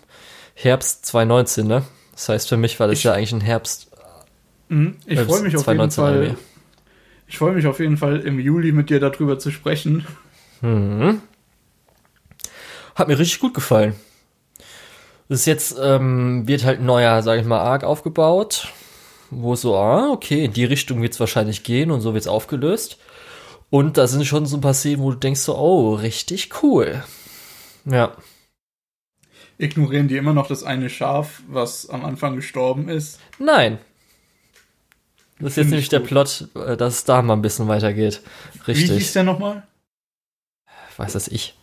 Herbst 0.61 1.05
2019, 1.05 1.67
ne? 1.67 1.83
Das 2.13 2.29
heißt, 2.29 2.49
für 2.49 2.57
mich 2.57 2.79
war 2.79 2.87
das 2.87 2.99
ich, 2.99 3.03
ja 3.05 3.13
eigentlich 3.13 3.33
ein 3.33 3.41
Herbst. 3.41 3.91
Mhm. 4.67 4.97
Ich 5.05 5.19
freue 5.19 5.41
mich 5.41 5.55
auf 5.55 5.67
jeden 5.67 5.91
Fall. 5.91 6.37
Ich 7.27 7.37
freue 7.37 7.53
mich 7.53 7.67
auf 7.67 7.79
jeden 7.79 7.97
Fall 7.97 8.19
im 8.21 8.39
Juli 8.39 8.71
mit 8.71 8.89
dir 8.89 8.99
darüber 8.99 9.39
zu 9.39 9.51
sprechen. 9.51 10.05
Mhm. 10.61 11.21
Hat 12.95 13.07
mir 13.07 13.17
richtig 13.17 13.39
gut 13.39 13.53
gefallen. 13.53 13.95
Das 15.29 15.41
ist 15.41 15.45
jetzt, 15.45 15.77
ähm, 15.81 16.47
wird 16.47 16.65
halt 16.65 16.79
ein 16.79 16.85
neuer, 16.85 17.21
sag 17.21 17.39
ich 17.39 17.45
mal, 17.45 17.59
Arc 17.59 17.83
aufgebaut 17.83 18.73
wo 19.31 19.55
so, 19.55 19.75
ah, 19.75 20.11
okay, 20.11 20.45
in 20.45 20.53
die 20.53 20.65
Richtung 20.65 21.01
wird 21.01 21.13
es 21.13 21.19
wahrscheinlich 21.19 21.63
gehen 21.63 21.91
und 21.91 22.01
so 22.01 22.13
wird 22.13 22.23
es 22.23 22.27
aufgelöst. 22.27 22.97
Und 23.69 23.97
da 23.97 24.07
sind 24.07 24.25
schon 24.25 24.45
so 24.45 24.57
ein 24.57 24.61
paar 24.61 24.73
Szenen, 24.73 25.01
wo 25.01 25.11
du 25.11 25.17
denkst 25.17 25.41
so, 25.41 25.55
oh, 25.55 25.93
richtig 25.93 26.49
cool. 26.63 27.03
Ja. 27.85 28.13
Ignorieren 29.59 30.07
die 30.07 30.15
immer 30.15 30.33
noch 30.33 30.47
das 30.47 30.63
eine 30.63 30.89
Schaf, 30.89 31.41
was 31.49 31.89
am 31.89 32.05
Anfang 32.05 32.37
gestorben 32.37 32.87
ist? 32.87 33.19
Nein. 33.39 33.77
Das 35.37 35.51
ist 35.51 35.57
jetzt 35.57 35.69
nämlich 35.69 35.89
der 35.89 35.99
Plot, 35.99 36.47
äh, 36.55 36.77
dass 36.77 36.95
es 36.95 37.03
da 37.03 37.21
mal 37.21 37.33
ein 37.33 37.41
bisschen 37.41 37.67
weitergeht. 37.67 38.21
Richtig. 38.67 38.89
Wie 38.89 38.93
hieß 38.95 39.13
der 39.13 39.23
nochmal? 39.23 39.67
Weiß 40.95 41.13
das 41.13 41.27
ich. 41.27 41.57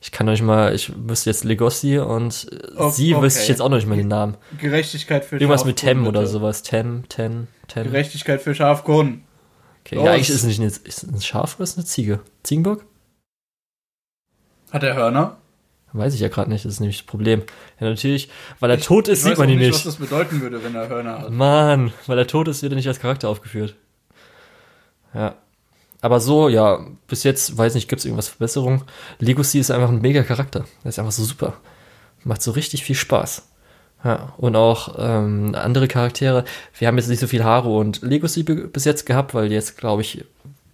Ich 0.00 0.12
kann 0.12 0.28
euch 0.28 0.40
mal, 0.40 0.74
ich 0.74 0.92
wüsste 0.96 1.30
jetzt 1.30 1.42
Legossi 1.42 1.98
und 1.98 2.32
sie 2.32 3.14
okay. 3.14 3.22
wüsste 3.22 3.42
ich 3.42 3.48
jetzt 3.48 3.60
auch 3.60 3.68
noch 3.68 3.76
nicht 3.76 3.88
mal 3.88 3.96
den 3.96 4.08
Namen. 4.08 4.36
Gerechtigkeit 4.58 5.24
für 5.24 5.36
Irgendwas 5.36 5.64
mit 5.64 5.76
Tem 5.76 6.06
oder 6.06 6.26
sowas. 6.26 6.62
Tem, 6.62 7.08
Ten, 7.08 7.48
Tem. 7.66 7.84
Gerechtigkeit 7.84 8.40
für 8.40 8.54
Schafkunden. 8.54 9.24
Okay, 9.84 9.96
Los. 9.96 10.04
ja, 10.04 10.12
eigentlich 10.12 10.30
ist 10.30 10.36
es 10.36 10.44
nicht 10.44 10.60
eine, 10.60 10.68
ist 10.68 11.02
ein 11.02 11.20
Schaf 11.20 11.56
oder 11.56 11.64
ist 11.64 11.70
es 11.70 11.76
eine 11.76 11.86
Ziege? 11.86 12.20
Ziegenbock? 12.44 12.84
Hat 14.70 14.82
er 14.84 14.94
Hörner? 14.94 15.41
Weiß 15.94 16.14
ich 16.14 16.20
ja 16.20 16.28
gerade 16.28 16.50
nicht, 16.50 16.64
das 16.64 16.72
ist 16.72 16.80
nämlich 16.80 16.98
das 16.98 17.06
Problem. 17.06 17.42
Ja, 17.78 17.88
natürlich, 17.88 18.30
weil 18.60 18.70
er 18.70 18.78
ich, 18.78 18.86
tot 18.86 19.08
ist, 19.08 19.24
sieht 19.24 19.36
man 19.36 19.48
ihn 19.48 19.58
nicht. 19.58 19.68
Ich 19.68 19.74
weiß 19.74 19.84
nicht, 19.84 19.86
was 19.86 19.98
das 19.98 20.08
bedeuten 20.08 20.40
würde, 20.40 20.64
wenn 20.64 20.74
er 20.74 20.88
Hörner 20.88 21.18
hat. 21.18 21.30
Mann, 21.30 21.92
weil 22.06 22.18
er 22.18 22.26
tot 22.26 22.48
ist, 22.48 22.62
wird 22.62 22.72
er 22.72 22.76
nicht 22.76 22.88
als 22.88 23.00
Charakter 23.00 23.28
aufgeführt. 23.28 23.74
Ja, 25.14 25.36
aber 26.02 26.18
so, 26.18 26.48
ja, 26.48 26.84
bis 27.06 27.22
jetzt, 27.22 27.56
weiß 27.56 27.74
nicht, 27.76 27.88
gibt 27.88 28.00
es 28.00 28.04
irgendwas 28.04 28.28
Verbesserung. 28.28 28.84
Legacy 29.20 29.60
ist 29.60 29.70
einfach 29.70 29.88
ein 29.88 30.00
mega 30.00 30.24
Charakter. 30.24 30.64
Der 30.82 30.88
ist 30.88 30.98
einfach 30.98 31.12
so 31.12 31.24
super. 31.24 31.54
Macht 32.24 32.42
so 32.42 32.50
richtig 32.50 32.82
viel 32.82 32.96
Spaß. 32.96 33.48
Ja, 34.04 34.32
und 34.36 34.56
auch 34.56 34.96
ähm, 34.98 35.54
andere 35.54 35.86
Charaktere. 35.86 36.44
Wir 36.76 36.88
haben 36.88 36.98
jetzt 36.98 37.06
nicht 37.06 37.20
so 37.20 37.28
viel 37.28 37.44
Haru 37.44 37.78
und 37.78 38.02
Legacy 38.02 38.42
bis 38.42 38.84
jetzt 38.84 39.06
gehabt, 39.06 39.32
weil 39.32 39.52
jetzt, 39.52 39.78
glaube 39.78 40.02
ich, 40.02 40.24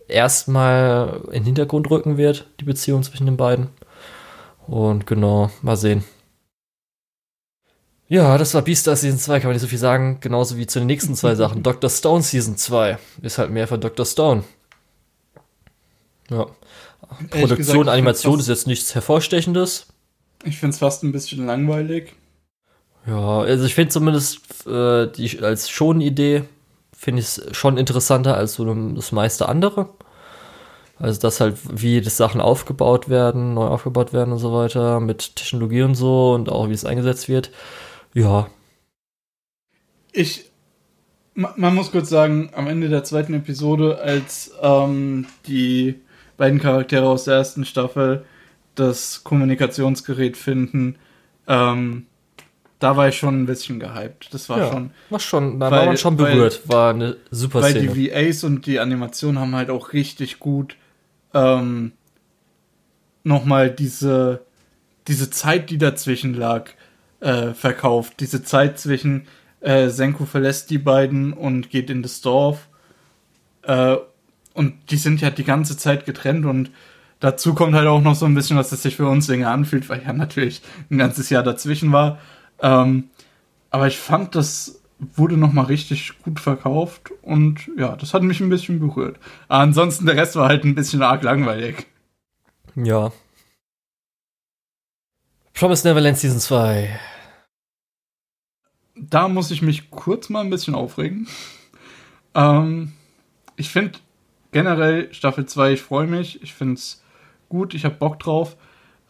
erstmal 0.08 1.20
in 1.26 1.40
den 1.40 1.44
Hintergrund 1.44 1.90
rücken 1.90 2.16
wird, 2.16 2.46
die 2.58 2.64
Beziehung 2.64 3.02
zwischen 3.02 3.26
den 3.26 3.36
beiden. 3.36 3.68
Und 4.68 5.06
genau, 5.06 5.50
mal 5.62 5.76
sehen. 5.76 6.04
Ja, 8.06 8.38
das 8.38 8.54
war 8.54 8.62
Beastars 8.62 9.00
Season 9.00 9.18
2, 9.18 9.40
kann 9.40 9.48
man 9.48 9.54
nicht 9.54 9.62
so 9.62 9.68
viel 9.68 9.78
sagen. 9.78 10.18
Genauso 10.20 10.56
wie 10.56 10.66
zu 10.66 10.78
den 10.78 10.86
nächsten 10.86 11.14
zwei 11.14 11.34
Sachen. 11.34 11.62
Dr. 11.62 11.90
Stone 11.90 12.22
Season 12.22 12.56
2 12.56 12.98
ist 13.22 13.38
halt 13.38 13.50
mehr 13.50 13.66
von 13.66 13.80
Dr. 13.80 14.04
Stone. 14.04 14.44
Ja. 16.30 16.46
Produktion, 17.30 17.56
gesagt, 17.56 17.88
Animation 17.88 18.38
ist 18.38 18.48
jetzt 18.48 18.66
nichts 18.66 18.94
Hervorstechendes. 18.94 19.86
Ich 20.44 20.58
finde 20.58 20.74
es 20.74 20.78
fast 20.78 21.02
ein 21.02 21.12
bisschen 21.12 21.46
langweilig. 21.46 22.14
Ja, 23.06 23.40
also 23.40 23.64
ich 23.64 23.74
finde 23.74 23.90
zumindest 23.90 24.66
äh, 24.66 25.10
die, 25.10 25.40
als 25.40 25.70
Schon-Idee 25.70 26.44
finde 26.94 27.20
ich 27.22 27.26
es 27.28 27.56
schon 27.56 27.78
interessanter 27.78 28.36
als 28.36 28.54
so 28.54 28.74
das 28.94 29.12
meiste 29.12 29.48
andere. 29.48 29.88
Also, 30.98 31.20
dass 31.20 31.40
halt, 31.40 31.56
wie 31.70 32.00
die 32.00 32.10
Sachen 32.10 32.40
aufgebaut 32.40 33.08
werden, 33.08 33.54
neu 33.54 33.66
aufgebaut 33.66 34.12
werden 34.12 34.32
und 34.32 34.38
so 34.38 34.52
weiter, 34.52 34.98
mit 34.98 35.36
Technologie 35.36 35.82
und 35.82 35.94
so 35.94 36.32
und 36.32 36.48
auch 36.48 36.68
wie 36.68 36.72
es 36.72 36.84
eingesetzt 36.84 37.28
wird. 37.28 37.52
Ja. 38.14 38.48
Ich, 40.12 40.50
man 41.34 41.74
muss 41.74 41.92
kurz 41.92 42.08
sagen, 42.08 42.50
am 42.54 42.66
Ende 42.66 42.88
der 42.88 43.04
zweiten 43.04 43.34
Episode, 43.34 44.00
als 44.00 44.52
ähm, 44.60 45.26
die 45.46 46.00
beiden 46.36 46.58
Charaktere 46.58 47.06
aus 47.06 47.24
der 47.24 47.34
ersten 47.34 47.64
Staffel 47.64 48.24
das 48.74 49.22
Kommunikationsgerät 49.22 50.36
finden, 50.36 50.96
ähm, 51.46 52.06
da 52.80 52.96
war 52.96 53.08
ich 53.08 53.18
schon 53.18 53.42
ein 53.42 53.46
bisschen 53.46 53.80
gehypt. 53.80 54.32
Das 54.32 54.48
war 54.48 54.58
ja, 54.58 54.72
schon. 54.72 54.90
War 55.10 55.20
schon, 55.20 55.60
da 55.60 55.70
weil, 55.70 55.78
war 55.78 55.86
man 55.86 55.96
schon 55.96 56.16
berührt. 56.16 56.62
Weil, 56.66 56.76
war 56.76 56.90
eine 56.94 57.16
super 57.30 57.62
Szene. 57.62 57.88
Weil 57.88 57.94
die 57.94 58.10
VAs 58.12 58.44
und 58.44 58.66
die 58.66 58.78
Animation 58.78 59.38
haben 59.38 59.54
halt 59.54 59.70
auch 59.70 59.92
richtig 59.92 60.38
gut 60.38 60.76
ähm, 61.34 61.92
nochmal 63.24 63.70
diese, 63.70 64.44
diese 65.06 65.30
Zeit, 65.30 65.70
die 65.70 65.78
dazwischen 65.78 66.34
lag, 66.34 66.70
äh, 67.20 67.52
verkauft. 67.52 68.20
Diese 68.20 68.42
Zeit 68.42 68.78
zwischen 68.78 69.26
äh, 69.60 69.88
Senku 69.88 70.24
verlässt 70.24 70.70
die 70.70 70.78
beiden 70.78 71.32
und 71.32 71.70
geht 71.70 71.90
in 71.90 72.02
das 72.02 72.20
Dorf. 72.20 72.68
Äh, 73.62 73.96
und 74.54 74.90
die 74.90 74.96
sind 74.96 75.20
ja 75.20 75.30
die 75.30 75.44
ganze 75.44 75.76
Zeit 75.76 76.04
getrennt 76.04 76.44
und 76.44 76.70
dazu 77.20 77.54
kommt 77.54 77.74
halt 77.74 77.86
auch 77.86 78.00
noch 78.00 78.14
so 78.14 78.26
ein 78.26 78.34
bisschen, 78.34 78.56
was 78.56 78.72
es 78.72 78.82
sich 78.82 78.96
für 78.96 79.06
uns 79.06 79.28
länger 79.28 79.50
anfühlt, 79.50 79.88
weil 79.88 80.02
ja 80.02 80.12
natürlich 80.12 80.62
ein 80.90 80.98
ganzes 80.98 81.30
Jahr 81.30 81.42
dazwischen 81.42 81.92
war. 81.92 82.18
Ähm, 82.60 83.10
aber 83.70 83.86
ich 83.86 83.98
fand, 83.98 84.34
das 84.34 84.80
wurde 84.98 85.36
nochmal 85.36 85.66
richtig 85.66 86.12
gut 86.22 86.40
verkauft 86.40 87.12
und 87.22 87.70
ja, 87.76 87.96
das 87.96 88.14
hat 88.14 88.22
mich 88.22 88.40
ein 88.40 88.48
bisschen 88.48 88.80
berührt. 88.80 89.18
Ansonsten 89.48 90.06
der 90.06 90.16
Rest 90.16 90.36
war 90.36 90.48
halt 90.48 90.64
ein 90.64 90.74
bisschen 90.74 91.02
arg 91.02 91.22
langweilig. 91.22 91.86
Ja. 92.74 93.12
Promise 95.54 95.86
Neverland 95.86 96.18
Season 96.18 96.40
2. 96.40 96.98
Da 98.96 99.28
muss 99.28 99.50
ich 99.50 99.62
mich 99.62 99.90
kurz 99.90 100.28
mal 100.28 100.40
ein 100.40 100.50
bisschen 100.50 100.74
aufregen. 100.74 101.28
Ähm, 102.34 102.92
ich 103.56 103.70
finde, 103.70 103.98
generell 104.52 105.12
Staffel 105.12 105.46
2, 105.46 105.72
ich 105.72 105.82
freue 105.82 106.06
mich, 106.06 106.42
ich 106.42 106.54
finde 106.54 106.74
es 106.74 107.02
gut, 107.48 107.74
ich 107.74 107.84
habe 107.84 107.94
Bock 107.94 108.18
drauf. 108.18 108.56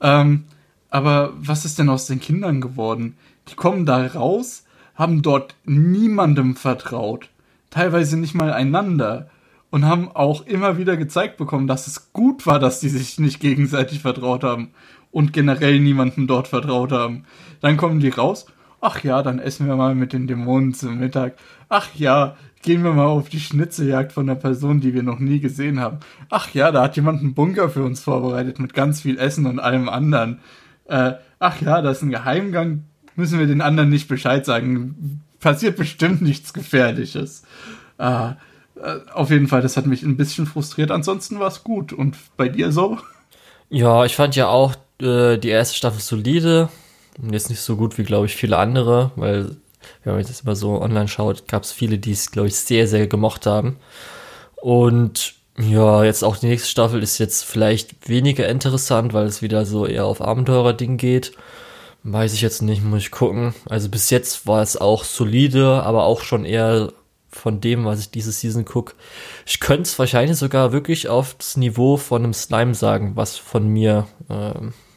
Ähm, 0.00 0.44
aber 0.90 1.32
was 1.36 1.64
ist 1.64 1.78
denn 1.78 1.88
aus 1.88 2.06
den 2.06 2.20
Kindern 2.20 2.60
geworden? 2.60 3.16
Die 3.48 3.54
kommen 3.54 3.86
da 3.86 4.06
raus, 4.06 4.64
haben 4.98 5.22
dort 5.22 5.54
niemandem 5.64 6.56
vertraut, 6.56 7.30
teilweise 7.70 8.18
nicht 8.18 8.34
mal 8.34 8.52
einander 8.52 9.30
und 9.70 9.86
haben 9.86 10.10
auch 10.12 10.44
immer 10.46 10.76
wieder 10.76 10.96
gezeigt 10.96 11.36
bekommen, 11.36 11.68
dass 11.68 11.86
es 11.86 12.12
gut 12.12 12.46
war, 12.46 12.58
dass 12.58 12.80
die 12.80 12.88
sich 12.88 13.18
nicht 13.20 13.38
gegenseitig 13.38 14.00
vertraut 14.00 14.42
haben 14.42 14.70
und 15.12 15.32
generell 15.32 15.78
niemandem 15.78 16.26
dort 16.26 16.48
vertraut 16.48 16.90
haben. 16.90 17.24
Dann 17.60 17.76
kommen 17.76 18.00
die 18.00 18.08
raus, 18.08 18.46
ach 18.80 19.04
ja, 19.04 19.22
dann 19.22 19.38
essen 19.38 19.68
wir 19.68 19.76
mal 19.76 19.94
mit 19.94 20.12
den 20.12 20.26
Dämonen 20.26 20.74
zum 20.74 20.98
Mittag. 20.98 21.36
Ach 21.68 21.88
ja, 21.94 22.36
gehen 22.62 22.82
wir 22.82 22.92
mal 22.92 23.06
auf 23.06 23.28
die 23.28 23.40
Schnitzeljagd 23.40 24.12
von 24.12 24.28
einer 24.28 24.38
Person, 24.38 24.80
die 24.80 24.94
wir 24.94 25.04
noch 25.04 25.20
nie 25.20 25.38
gesehen 25.38 25.78
haben. 25.78 25.98
Ach 26.28 26.52
ja, 26.54 26.72
da 26.72 26.82
hat 26.82 26.96
jemand 26.96 27.20
einen 27.20 27.34
Bunker 27.34 27.68
für 27.68 27.84
uns 27.84 28.00
vorbereitet 28.00 28.58
mit 28.58 28.74
ganz 28.74 29.02
viel 29.02 29.16
Essen 29.18 29.46
und 29.46 29.60
allem 29.60 29.88
anderen. 29.88 30.40
Äh, 30.86 31.12
ach 31.38 31.60
ja, 31.60 31.82
das 31.82 31.98
ist 31.98 32.02
ein 32.02 32.10
Geheimgang, 32.10 32.84
müssen 33.18 33.38
wir 33.38 33.46
den 33.46 33.60
anderen 33.60 33.90
nicht 33.90 34.08
Bescheid 34.08 34.46
sagen. 34.46 35.22
Passiert 35.40 35.76
bestimmt 35.76 36.22
nichts 36.22 36.52
Gefährliches. 36.52 37.42
Ah, 37.98 38.36
äh, 38.82 38.98
auf 39.12 39.30
jeden 39.30 39.48
Fall, 39.48 39.60
das 39.60 39.76
hat 39.76 39.86
mich 39.86 40.02
ein 40.02 40.16
bisschen 40.16 40.46
frustriert. 40.46 40.90
Ansonsten 40.90 41.38
war 41.38 41.48
es 41.48 41.64
gut. 41.64 41.92
Und 41.92 42.16
bei 42.36 42.48
dir 42.48 42.72
so? 42.72 42.98
Ja, 43.70 44.04
ich 44.04 44.16
fand 44.16 44.36
ja 44.36 44.48
auch 44.48 44.74
äh, 45.02 45.36
die 45.36 45.48
erste 45.48 45.76
Staffel 45.76 46.00
solide. 46.00 46.68
Jetzt 47.30 47.50
nicht 47.50 47.60
so 47.60 47.76
gut 47.76 47.98
wie, 47.98 48.04
glaube 48.04 48.26
ich, 48.26 48.36
viele 48.36 48.56
andere, 48.56 49.10
weil, 49.16 49.56
wenn 50.04 50.14
man 50.14 50.20
jetzt 50.20 50.42
immer 50.42 50.56
so 50.56 50.80
online 50.80 51.08
schaut, 51.08 51.48
gab 51.48 51.64
es 51.64 51.72
viele, 51.72 51.98
die 51.98 52.12
es, 52.12 52.30
glaube 52.30 52.48
ich, 52.48 52.56
sehr, 52.56 52.86
sehr 52.86 53.08
gemocht 53.08 53.46
haben. 53.46 53.76
Und 54.56 55.34
ja, 55.58 56.04
jetzt 56.04 56.22
auch 56.22 56.36
die 56.36 56.46
nächste 56.46 56.68
Staffel 56.68 57.02
ist 57.02 57.18
jetzt 57.18 57.44
vielleicht 57.44 58.08
weniger 58.08 58.48
interessant, 58.48 59.12
weil 59.12 59.26
es 59.26 59.42
wieder 59.42 59.66
so 59.66 59.86
eher 59.86 60.04
auf 60.04 60.22
Abenteurer-Ding 60.22 60.96
geht. 60.96 61.32
Weiß 62.04 62.32
ich 62.32 62.42
jetzt 62.42 62.62
nicht, 62.62 62.84
muss 62.84 63.02
ich 63.02 63.10
gucken. 63.10 63.54
Also 63.68 63.88
bis 63.88 64.10
jetzt 64.10 64.46
war 64.46 64.62
es 64.62 64.76
auch 64.76 65.04
solide, 65.04 65.82
aber 65.82 66.04
auch 66.04 66.22
schon 66.22 66.44
eher 66.44 66.92
von 67.30 67.60
dem, 67.60 67.84
was 67.84 68.00
ich 68.00 68.10
diese 68.10 68.32
Season 68.32 68.64
gucke. 68.64 68.94
Ich 69.46 69.60
könnte 69.60 69.82
es 69.82 69.98
wahrscheinlich 69.98 70.38
sogar 70.38 70.72
wirklich 70.72 71.08
auf 71.08 71.34
das 71.34 71.56
Niveau 71.56 71.96
von 71.96 72.24
einem 72.24 72.34
Slime 72.34 72.74
sagen, 72.74 73.12
was 73.14 73.36
von 73.36 73.68
mir, 73.68 74.06
äh, 74.28 74.52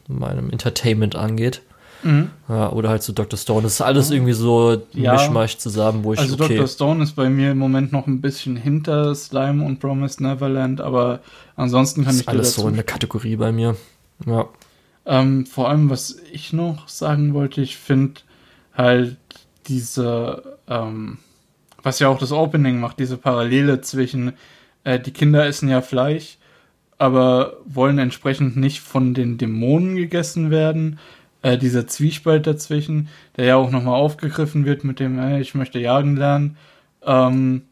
meinem 0.08 0.50
Entertainment 0.50 1.16
angeht. 1.16 1.62
Mhm. 2.04 2.32
Ja, 2.50 2.72
oder 2.72 2.90
halt 2.90 3.04
so 3.04 3.14
Dr. 3.14 3.38
Stone. 3.38 3.64
Das 3.64 3.74
ist 3.74 3.82
alles 3.82 4.10
irgendwie 4.10 4.34
so 4.34 4.82
ja. 4.94 5.14
Mischmasch 5.14 5.58
zusammen, 5.58 6.04
wo 6.04 6.14
ich. 6.14 6.20
Also 6.20 6.34
okay. 6.36 6.56
Dr. 6.56 6.68
Stone 6.68 7.04
ist 7.04 7.16
bei 7.16 7.30
mir 7.30 7.52
im 7.52 7.58
Moment 7.58 7.92
noch 7.92 8.08
ein 8.08 8.22
bisschen 8.22 8.56
hinter 8.56 9.14
Slime 9.14 9.64
und 9.64 9.80
Promised 9.80 10.22
Neverland, 10.22 10.82
aber 10.82 11.20
ansonsten 11.56 12.04
kann 12.04 12.14
das 12.14 12.22
ich 12.22 12.28
alles 12.28 12.50
dazu 12.50 12.62
so 12.62 12.68
in 12.70 12.76
der 12.76 12.84
Kategorie 12.84 13.36
bei 13.36 13.52
mir. 13.52 13.76
Ja. 14.26 14.48
Ähm, 15.06 15.46
vor 15.46 15.70
allem, 15.70 15.90
was 15.90 16.18
ich 16.32 16.54
noch 16.54 16.88
sagen 16.88 17.34
wollte, 17.34 17.62
ich 17.62 17.78
finde 17.78 18.22
halt 18.74 19.18
diese, 19.68 20.58
ähm, 20.68 21.18
was 21.82 22.00
ja 22.00 22.08
auch 22.08 22.20
das 22.20 22.32
Opening 22.32 22.80
macht, 22.80 23.00
diese 23.00 23.18
Parallele 23.18 23.82
zwischen, 23.82 24.34
äh, 24.84 25.00
die 25.00 25.12
Kinder 25.12 25.46
essen 25.46 25.70
ja 25.70 25.82
Fleisch, 25.82 26.38
aber 26.98 27.58
wollen 27.66 27.98
entsprechend 27.98 28.58
nicht 28.58 28.82
von 28.82 29.14
den 29.14 29.38
Dämonen 29.38 29.96
gegessen 29.96 30.52
werden. 30.52 31.00
Äh, 31.42 31.58
dieser 31.58 31.88
Zwiespalt 31.88 32.46
dazwischen, 32.46 33.10
der 33.36 33.46
ja 33.46 33.56
auch 33.56 33.72
nochmal 33.72 34.00
aufgegriffen 34.00 34.66
wird 34.66 34.84
mit 34.84 35.00
dem, 35.00 35.18
äh, 35.18 35.42
ich 35.42 35.56
möchte 35.56 35.80
jagen 35.80 36.16
lernen. 36.16 36.58
Ähm, 37.04 37.64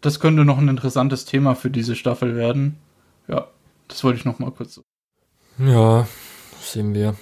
das 0.00 0.18
könnte 0.18 0.44
noch 0.44 0.58
ein 0.58 0.68
interessantes 0.68 1.24
Thema 1.24 1.54
für 1.54 1.70
diese 1.70 1.94
Staffel 1.94 2.34
werden. 2.34 2.76
Ja, 3.28 3.46
das 3.86 4.02
wollte 4.02 4.18
ich 4.18 4.24
nochmal 4.24 4.50
kurz. 4.50 4.80
Ja, 5.58 6.08
sehen 6.64 6.94
wir. 6.94 7.16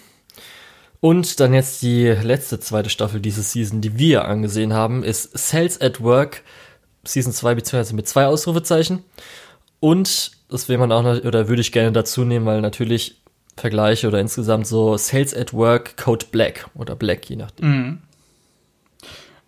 Und 1.00 1.40
dann 1.40 1.52
jetzt 1.52 1.82
die 1.82 2.06
letzte 2.06 2.60
zweite 2.60 2.88
Staffel 2.88 3.20
dieser 3.20 3.42
Season, 3.42 3.80
die 3.80 3.98
wir 3.98 4.26
angesehen 4.26 4.72
haben, 4.72 5.02
ist 5.02 5.36
Sales 5.36 5.80
at 5.80 6.00
Work, 6.00 6.42
Season 7.04 7.32
2 7.32 7.56
beziehungsweise 7.56 7.96
mit 7.96 8.06
zwei 8.06 8.26
Ausrufezeichen. 8.26 9.02
Und 9.80 10.30
das 10.48 10.68
will 10.68 10.78
man 10.78 10.92
auch 10.92 11.04
oder 11.24 11.48
würde 11.48 11.60
ich 11.60 11.72
gerne 11.72 11.90
dazu 11.90 12.24
nehmen, 12.24 12.46
weil 12.46 12.60
natürlich 12.60 13.20
Vergleiche 13.56 14.08
oder 14.08 14.20
insgesamt 14.20 14.66
so 14.66 14.96
Sales 14.96 15.34
at 15.34 15.52
Work 15.52 15.96
Code 15.96 16.26
Black 16.30 16.70
oder 16.74 16.94
Black, 16.94 17.28
je 17.28 17.36
nachdem. 17.36 17.68
Mhm. 17.68 17.98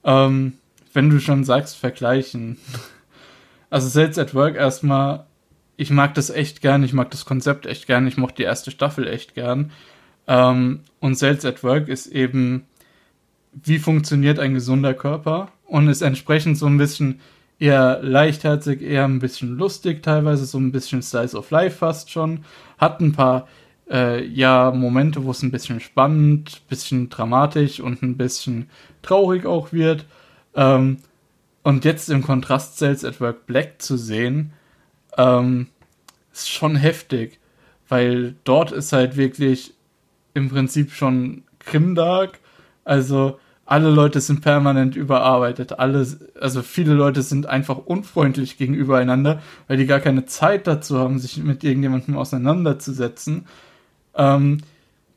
Ähm, 0.03 0.53
wenn 0.93 1.11
du 1.11 1.21
schon 1.21 1.45
sagst, 1.45 1.77
vergleichen. 1.77 2.59
Also 3.71 3.89
Sales 3.89 4.19
at 4.19 4.35
Work 4.35 4.55
erstmal, 4.55 5.27
ich 5.77 5.91
mag 5.91 6.15
das 6.15 6.31
echt 6.31 6.61
gern, 6.61 6.83
ich 6.85 6.93
mag 6.93 7.11
das 7.11 7.25
Konzept 7.25 7.67
echt 7.67 7.87
gern, 7.87 8.07
ich 8.07 8.17
mochte 8.17 8.37
die 8.37 8.43
erste 8.45 8.71
Staffel 8.71 9.09
echt 9.09 9.35
gern. 9.35 9.73
Ähm, 10.27 10.81
und 11.01 11.19
Sales 11.19 11.45
at 11.45 11.63
Work 11.63 11.89
ist 11.89 12.07
eben, 12.07 12.67
wie 13.53 13.79
funktioniert 13.79 14.39
ein 14.39 14.55
gesunder 14.55 14.95
Körper 14.95 15.53
und 15.67 15.89
ist 15.89 16.03
entsprechend 16.03 16.59
so 16.59 16.67
ein 16.67 16.79
bisschen 16.79 17.21
eher 17.59 18.01
leichtherzig, 18.03 18.83
eher 18.83 19.05
ein 19.05 19.19
bisschen 19.19 19.57
lustig, 19.57 20.03
teilweise 20.03 20.45
so 20.45 20.59
ein 20.59 20.73
bisschen 20.73 21.03
Slice 21.03 21.37
of 21.37 21.51
Life 21.51 21.79
fast 21.79 22.11
schon. 22.11 22.45
Hat 22.79 23.01
ein 23.01 23.13
paar 23.13 23.47
äh, 23.91 24.25
ja 24.25 24.73
Momente, 24.75 25.25
wo 25.25 25.31
es 25.31 25.43
ein 25.43 25.51
bisschen 25.51 25.81
spannend, 25.81 26.63
bisschen 26.69 27.11
dramatisch 27.11 27.81
und 27.81 28.03
ein 28.03 28.17
bisschen 28.17 28.69
traurig 29.03 29.47
auch 29.47 29.73
wird. 29.73 30.07
Ähm, 30.55 30.99
und 31.63 31.85
jetzt 31.85 32.11
im 32.11 32.23
Kontrast 32.23 32.79
Sales 32.79 33.05
at 33.05 33.21
Work 33.21 33.47
Black 33.47 33.81
zu 33.81 33.97
sehen, 33.97 34.53
ähm, 35.17 35.69
ist 36.33 36.51
schon 36.51 36.77
heftig, 36.77 37.39
weil 37.89 38.35
dort 38.45 38.73
ist 38.73 38.93
halt 38.93 39.17
wirklich 39.17 39.75
im 40.35 40.49
Prinzip 40.49 40.93
schon 40.93 41.45
Grimdark. 41.61 42.41
Also 42.85 43.39
alle 43.67 43.91
Leute 43.91 44.21
sind 44.21 44.43
permanent 44.43 44.97
überarbeitet. 44.97 45.79
Alle, 45.79 46.07
also 46.39 46.63
viele 46.63 46.93
Leute 46.95 47.23
sind 47.23 47.47
einfach 47.47 47.79
unfreundlich 47.79 48.59
gegenübereinander, 48.59 49.41
weil 49.69 49.77
die 49.79 49.87
gar 49.87 50.01
keine 50.01 50.27
Zeit 50.27 50.67
dazu 50.67 50.99
haben, 50.99 51.19
sich 51.19 51.39
mit 51.39 51.65
irgendjemandem 51.65 52.17
auseinanderzusetzen. 52.17 53.47
Ähm, 54.15 54.59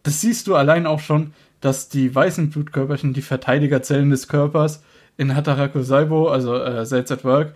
das 0.04 0.22
siehst 0.22 0.48
du 0.48 0.56
allein 0.56 0.86
auch 0.86 1.02
schon, 1.02 1.34
dass 1.60 1.90
die 1.90 2.14
weißen 2.14 2.52
Blutkörperchen, 2.52 3.14
die 3.14 3.22
Verteidigerzellen 3.22 4.12
des 4.12 4.28
Körpers 4.28 4.84
in 5.18 5.36
Hataraku 5.36 5.82
Saibo, 5.82 6.30
also 6.30 6.56
äh, 6.56 6.86
Cells 6.86 7.12
at 7.12 7.26
Work, 7.26 7.56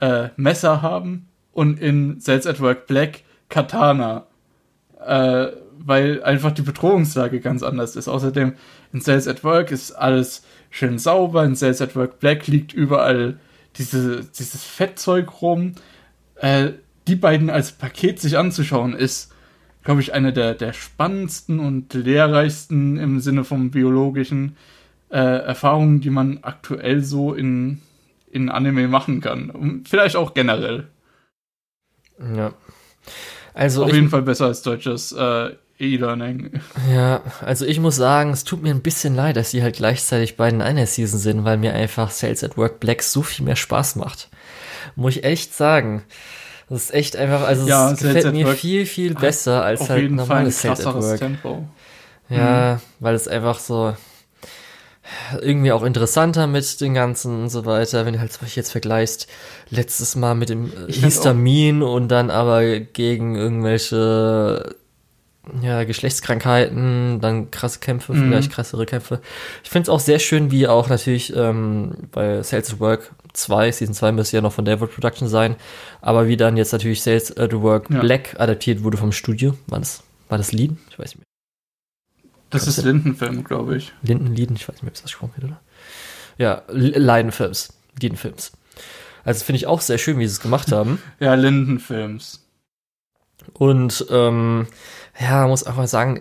äh, 0.00 0.30
Messer 0.36 0.82
haben 0.82 1.28
und 1.52 1.80
in 1.80 2.20
Cells 2.20 2.46
at 2.46 2.60
Work 2.60 2.86
Black 2.86 3.22
Katana. 3.48 4.26
Äh, 5.04 5.48
weil 5.84 6.22
einfach 6.22 6.52
die 6.52 6.62
Bedrohungslage 6.62 7.40
ganz 7.40 7.62
anders 7.62 7.96
ist. 7.96 8.08
Außerdem 8.08 8.54
in 8.92 9.00
Cells 9.00 9.26
at 9.26 9.42
Work 9.44 9.70
ist 9.70 9.92
alles 9.92 10.44
schön 10.70 10.98
sauber, 10.98 11.44
in 11.44 11.56
Cells 11.56 11.80
at 11.80 11.96
Work 11.96 12.20
Black 12.20 12.46
liegt 12.46 12.72
überall 12.72 13.38
diese, 13.76 14.24
dieses 14.24 14.64
Fettzeug 14.64 15.42
rum. 15.42 15.72
Äh, 16.36 16.72
die 17.08 17.16
beiden 17.16 17.50
als 17.50 17.72
Paket 17.72 18.20
sich 18.20 18.38
anzuschauen, 18.38 18.94
ist, 18.94 19.32
glaube 19.82 20.00
ich, 20.00 20.14
eine 20.14 20.32
der, 20.32 20.54
der 20.54 20.72
spannendsten 20.72 21.58
und 21.58 21.92
lehrreichsten 21.94 22.96
im 22.98 23.20
Sinne 23.20 23.44
vom 23.44 23.70
biologischen 23.70 24.56
äh, 25.10 25.16
Erfahrungen, 25.18 26.00
die 26.00 26.10
man 26.10 26.38
aktuell 26.42 27.02
so 27.02 27.34
in, 27.34 27.80
in 28.30 28.50
Anime 28.50 28.86
machen 28.86 29.20
kann. 29.20 29.50
Und 29.50 29.88
vielleicht 29.88 30.14
auch 30.14 30.32
generell. 30.34 30.88
Ja. 32.36 32.52
Also 33.54 33.84
Auf 33.84 33.92
jeden 33.92 34.08
Fall 34.08 34.22
besser 34.22 34.46
als 34.46 34.62
deutsches 34.62 35.12
äh, 35.12 35.50
E-Learning. 35.78 36.60
Ja, 36.90 37.22
also 37.44 37.66
ich 37.66 37.80
muss 37.80 37.96
sagen, 37.96 38.30
es 38.30 38.44
tut 38.44 38.62
mir 38.62 38.70
ein 38.70 38.82
bisschen 38.82 39.14
leid, 39.14 39.36
dass 39.36 39.50
sie 39.50 39.62
halt 39.62 39.76
gleichzeitig 39.76 40.36
beiden 40.36 40.60
in 40.60 40.66
einer 40.66 40.86
Season 40.86 41.18
sind, 41.18 41.44
weil 41.44 41.58
mir 41.58 41.74
einfach 41.74 42.10
Sales 42.10 42.44
at 42.44 42.56
Work 42.56 42.80
Black 42.80 43.02
so 43.02 43.22
viel 43.22 43.44
mehr 43.44 43.56
Spaß 43.56 43.96
macht. 43.96 44.28
Muss 44.96 45.16
ich 45.16 45.24
echt 45.24 45.54
sagen. 45.54 46.02
Das 46.68 46.84
ist 46.84 46.94
echt 46.94 47.16
einfach, 47.16 47.42
also 47.42 47.66
ja, 47.66 47.92
es 47.92 48.00
gefällt 48.00 48.32
mir 48.32 48.46
viel, 48.48 48.86
viel 48.86 49.14
besser 49.14 49.62
als 49.62 49.90
halt 49.90 50.10
normales 50.10 50.62
Sales 50.62 50.86
at 50.86 50.94
Work. 50.94 51.18
Tempo. 51.18 51.68
Ja, 52.30 52.74
mhm. 52.74 52.80
weil 53.00 53.14
es 53.14 53.28
einfach 53.28 53.58
so 53.58 53.94
irgendwie 55.40 55.72
auch 55.72 55.82
interessanter 55.82 56.46
mit 56.46 56.80
den 56.80 56.94
ganzen 56.94 57.42
und 57.42 57.48
so 57.50 57.64
weiter, 57.64 58.06
wenn 58.06 58.14
du 58.14 58.20
halt 58.20 58.32
zum 58.32 58.42
Beispiel 58.42 58.60
jetzt 58.60 58.70
vergleichst, 58.70 59.26
letztes 59.70 60.16
Mal 60.16 60.34
mit 60.34 60.48
dem 60.48 60.72
Histamin 60.88 61.82
und 61.82 62.08
dann 62.08 62.30
aber 62.30 62.80
gegen 62.80 63.34
irgendwelche 63.34 64.76
ja, 65.60 65.82
Geschlechtskrankheiten, 65.82 67.20
dann 67.20 67.50
krasse 67.50 67.80
Kämpfe, 67.80 68.12
mhm. 68.12 68.28
vielleicht 68.28 68.52
krassere 68.52 68.86
Kämpfe. 68.86 69.20
Ich 69.64 69.70
finde 69.70 69.84
es 69.84 69.88
auch 69.88 69.98
sehr 69.98 70.20
schön, 70.20 70.52
wie 70.52 70.68
auch 70.68 70.88
natürlich 70.88 71.34
ähm, 71.34 71.94
bei 72.12 72.42
Sales 72.42 72.72
at 72.72 72.80
Work 72.80 73.10
2, 73.32 73.72
Season 73.72 73.94
2 73.94 74.12
müsste 74.12 74.36
ja 74.36 74.40
noch 74.40 74.52
von 74.52 74.64
Devil 74.64 74.86
Production 74.86 75.26
sein, 75.26 75.56
aber 76.00 76.28
wie 76.28 76.36
dann 76.36 76.56
jetzt 76.56 76.72
natürlich 76.72 77.02
Sales 77.02 77.36
at 77.36 77.52
Work 77.60 77.90
ja. 77.90 78.00
Black 78.00 78.36
adaptiert 78.38 78.84
wurde 78.84 78.98
vom 78.98 79.10
Studio. 79.10 79.54
War 79.66 79.80
das, 79.80 80.04
war 80.28 80.38
das 80.38 80.52
Lied? 80.52 80.76
Ich 80.90 80.98
weiß 80.98 81.06
nicht 81.06 81.18
mehr. 81.18 81.31
Das 82.52 82.66
ist 82.66 82.82
Lindenfilm, 82.84 83.44
glaube 83.44 83.76
ich. 83.76 83.92
Lindenlieden, 84.02 84.56
ich 84.56 84.68
weiß 84.68 84.76
nicht 84.76 84.82
mehr, 84.82 84.90
ob 84.90 84.94
es 84.94 85.02
das 85.02 85.10
gesprochen 85.10 85.32
wird, 85.36 85.44
oder? 85.50 85.60
Ja, 86.38 86.62
Leidenfilms. 86.68 87.72
Lindenfilms. 88.00 88.52
Also 89.24 89.44
finde 89.44 89.56
ich 89.56 89.66
auch 89.66 89.80
sehr 89.80 89.98
schön, 89.98 90.18
wie 90.18 90.26
sie 90.26 90.32
es 90.32 90.40
gemacht 90.40 90.70
haben. 90.72 91.02
ja, 91.18 91.34
Lindenfilms. 91.34 92.46
Und 93.54 94.06
ähm, 94.10 94.68
ja, 95.18 95.46
muss 95.46 95.66
auch 95.66 95.76
mal 95.76 95.88
sagen, 95.88 96.20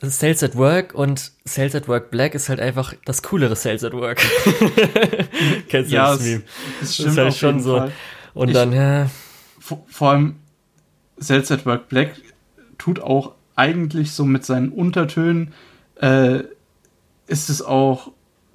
Sales 0.00 0.42
at 0.42 0.56
Work 0.56 0.94
und 0.94 1.32
Sales 1.44 1.74
at 1.74 1.88
Work 1.88 2.10
Black 2.10 2.34
ist 2.34 2.48
halt 2.48 2.60
einfach 2.60 2.94
das 3.04 3.22
coolere 3.22 3.56
Sales 3.56 3.82
at 3.82 3.94
Work. 3.94 4.18
Kennst 5.68 5.90
du 5.90 5.96
ja, 5.96 6.12
das 6.12 6.20
Meme? 6.20 6.42
Das, 6.80 6.94
stimmt 6.94 7.08
das 7.08 7.12
ist 7.12 7.18
halt 7.18 7.34
schon 7.34 7.60
so. 7.60 7.78
Fall. 7.78 7.92
Und 8.34 8.48
ich, 8.48 8.54
dann, 8.54 8.72
ja. 8.72 9.10
Vor, 9.58 9.84
vor 9.88 10.10
allem 10.10 10.36
Sales 11.16 11.50
at 11.50 11.66
Work 11.66 11.88
Black 11.88 12.14
tut 12.78 13.00
auch 13.00 13.34
eigentlich 13.58 14.12
so 14.12 14.24
mit 14.24 14.44
seinen 14.44 14.70
Untertönen, 14.70 15.52
äh, 16.00 16.44
ist 17.26 17.50
es 17.50 17.60
auch 17.60 18.12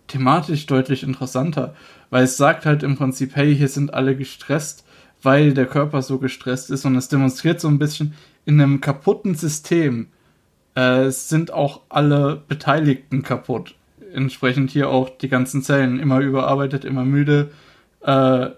thematisch 0.07 0.65
deutlich 0.65 1.03
interessanter, 1.03 1.75
weil 2.09 2.23
es 2.23 2.37
sagt 2.37 2.65
halt 2.65 2.83
im 2.83 2.95
Prinzip, 2.95 3.35
hey, 3.35 3.55
hier 3.55 3.67
sind 3.67 3.93
alle 3.93 4.15
gestresst 4.15 4.83
weil 5.23 5.53
der 5.53 5.65
Körper 5.65 6.01
so 6.01 6.19
gestresst 6.19 6.69
ist 6.69 6.85
und 6.85 6.95
es 6.95 7.07
demonstriert 7.07 7.59
so 7.59 7.69
ein 7.69 7.79
bisschen 7.79 8.13
in 8.45 8.61
einem 8.61 8.81
kaputten 8.81 9.35
System. 9.35 10.07
Äh, 10.75 11.09
sind 11.11 11.51
auch 11.51 11.81
alle 11.89 12.41
Beteiligten 12.47 13.23
kaputt. 13.23 13.75
Entsprechend 14.13 14.71
hier 14.71 14.89
auch 14.89 15.09
die 15.09 15.29
ganzen 15.29 15.61
Zellen 15.61 15.99
immer 15.99 16.19
überarbeitet, 16.19 16.83
immer 16.83 17.05
müde. 17.05 17.51
Äh, 18.01 18.49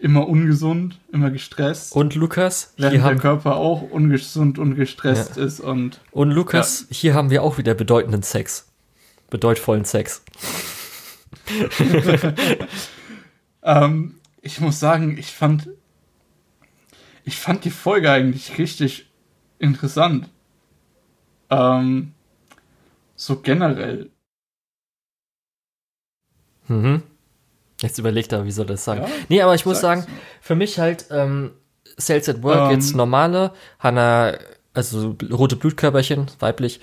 immer 0.00 0.28
ungesund, 0.28 0.98
immer 1.12 1.30
gestresst. 1.30 1.94
Und 1.94 2.14
Lukas, 2.14 2.74
während 2.76 2.92
hier 2.92 3.02
der 3.02 3.10
haben, 3.10 3.18
Körper 3.18 3.56
auch 3.56 3.82
ungesund 3.82 4.58
und 4.58 4.74
gestresst 4.74 5.36
ist 5.36 5.60
und 5.60 6.00
und 6.10 6.30
Lukas, 6.30 6.86
hier 6.90 7.14
haben 7.14 7.30
wir 7.30 7.42
auch 7.42 7.58
wieder 7.58 7.74
bedeutenden 7.74 8.22
Sex. 8.22 8.68
Bedeutvollen 9.30 9.86
Sex. 9.86 10.22
ähm, 13.62 14.16
ich 14.42 14.60
muss 14.60 14.78
sagen, 14.78 15.16
ich 15.16 15.32
fand 15.32 15.70
ich 17.24 17.38
fand 17.38 17.64
die 17.64 17.70
Folge 17.70 18.10
eigentlich 18.10 18.58
richtig 18.58 19.10
interessant. 19.58 20.28
Ähm, 21.50 22.12
so 23.14 23.40
generell. 23.40 24.10
Mhm. 26.68 27.02
Jetzt 27.82 27.98
überlegt 27.98 28.32
er, 28.32 28.44
wie 28.44 28.50
soll 28.52 28.66
das 28.66 28.84
sagen. 28.84 29.02
Ja, 29.02 29.08
nee, 29.28 29.42
aber 29.42 29.54
ich 29.54 29.66
muss 29.66 29.80
sagen, 29.80 30.06
für 30.40 30.54
mich 30.54 30.78
halt 30.78 31.06
ähm, 31.10 31.50
Sales 31.96 32.28
at 32.28 32.42
Work 32.42 32.66
Ähm. 32.66 32.70
jetzt 32.72 32.94
normale, 32.96 33.52
Hannah, 33.78 34.34
also 34.74 35.16
rote 35.30 35.56
Blutkörperchen, 35.56 36.26
weiblich, 36.38 36.80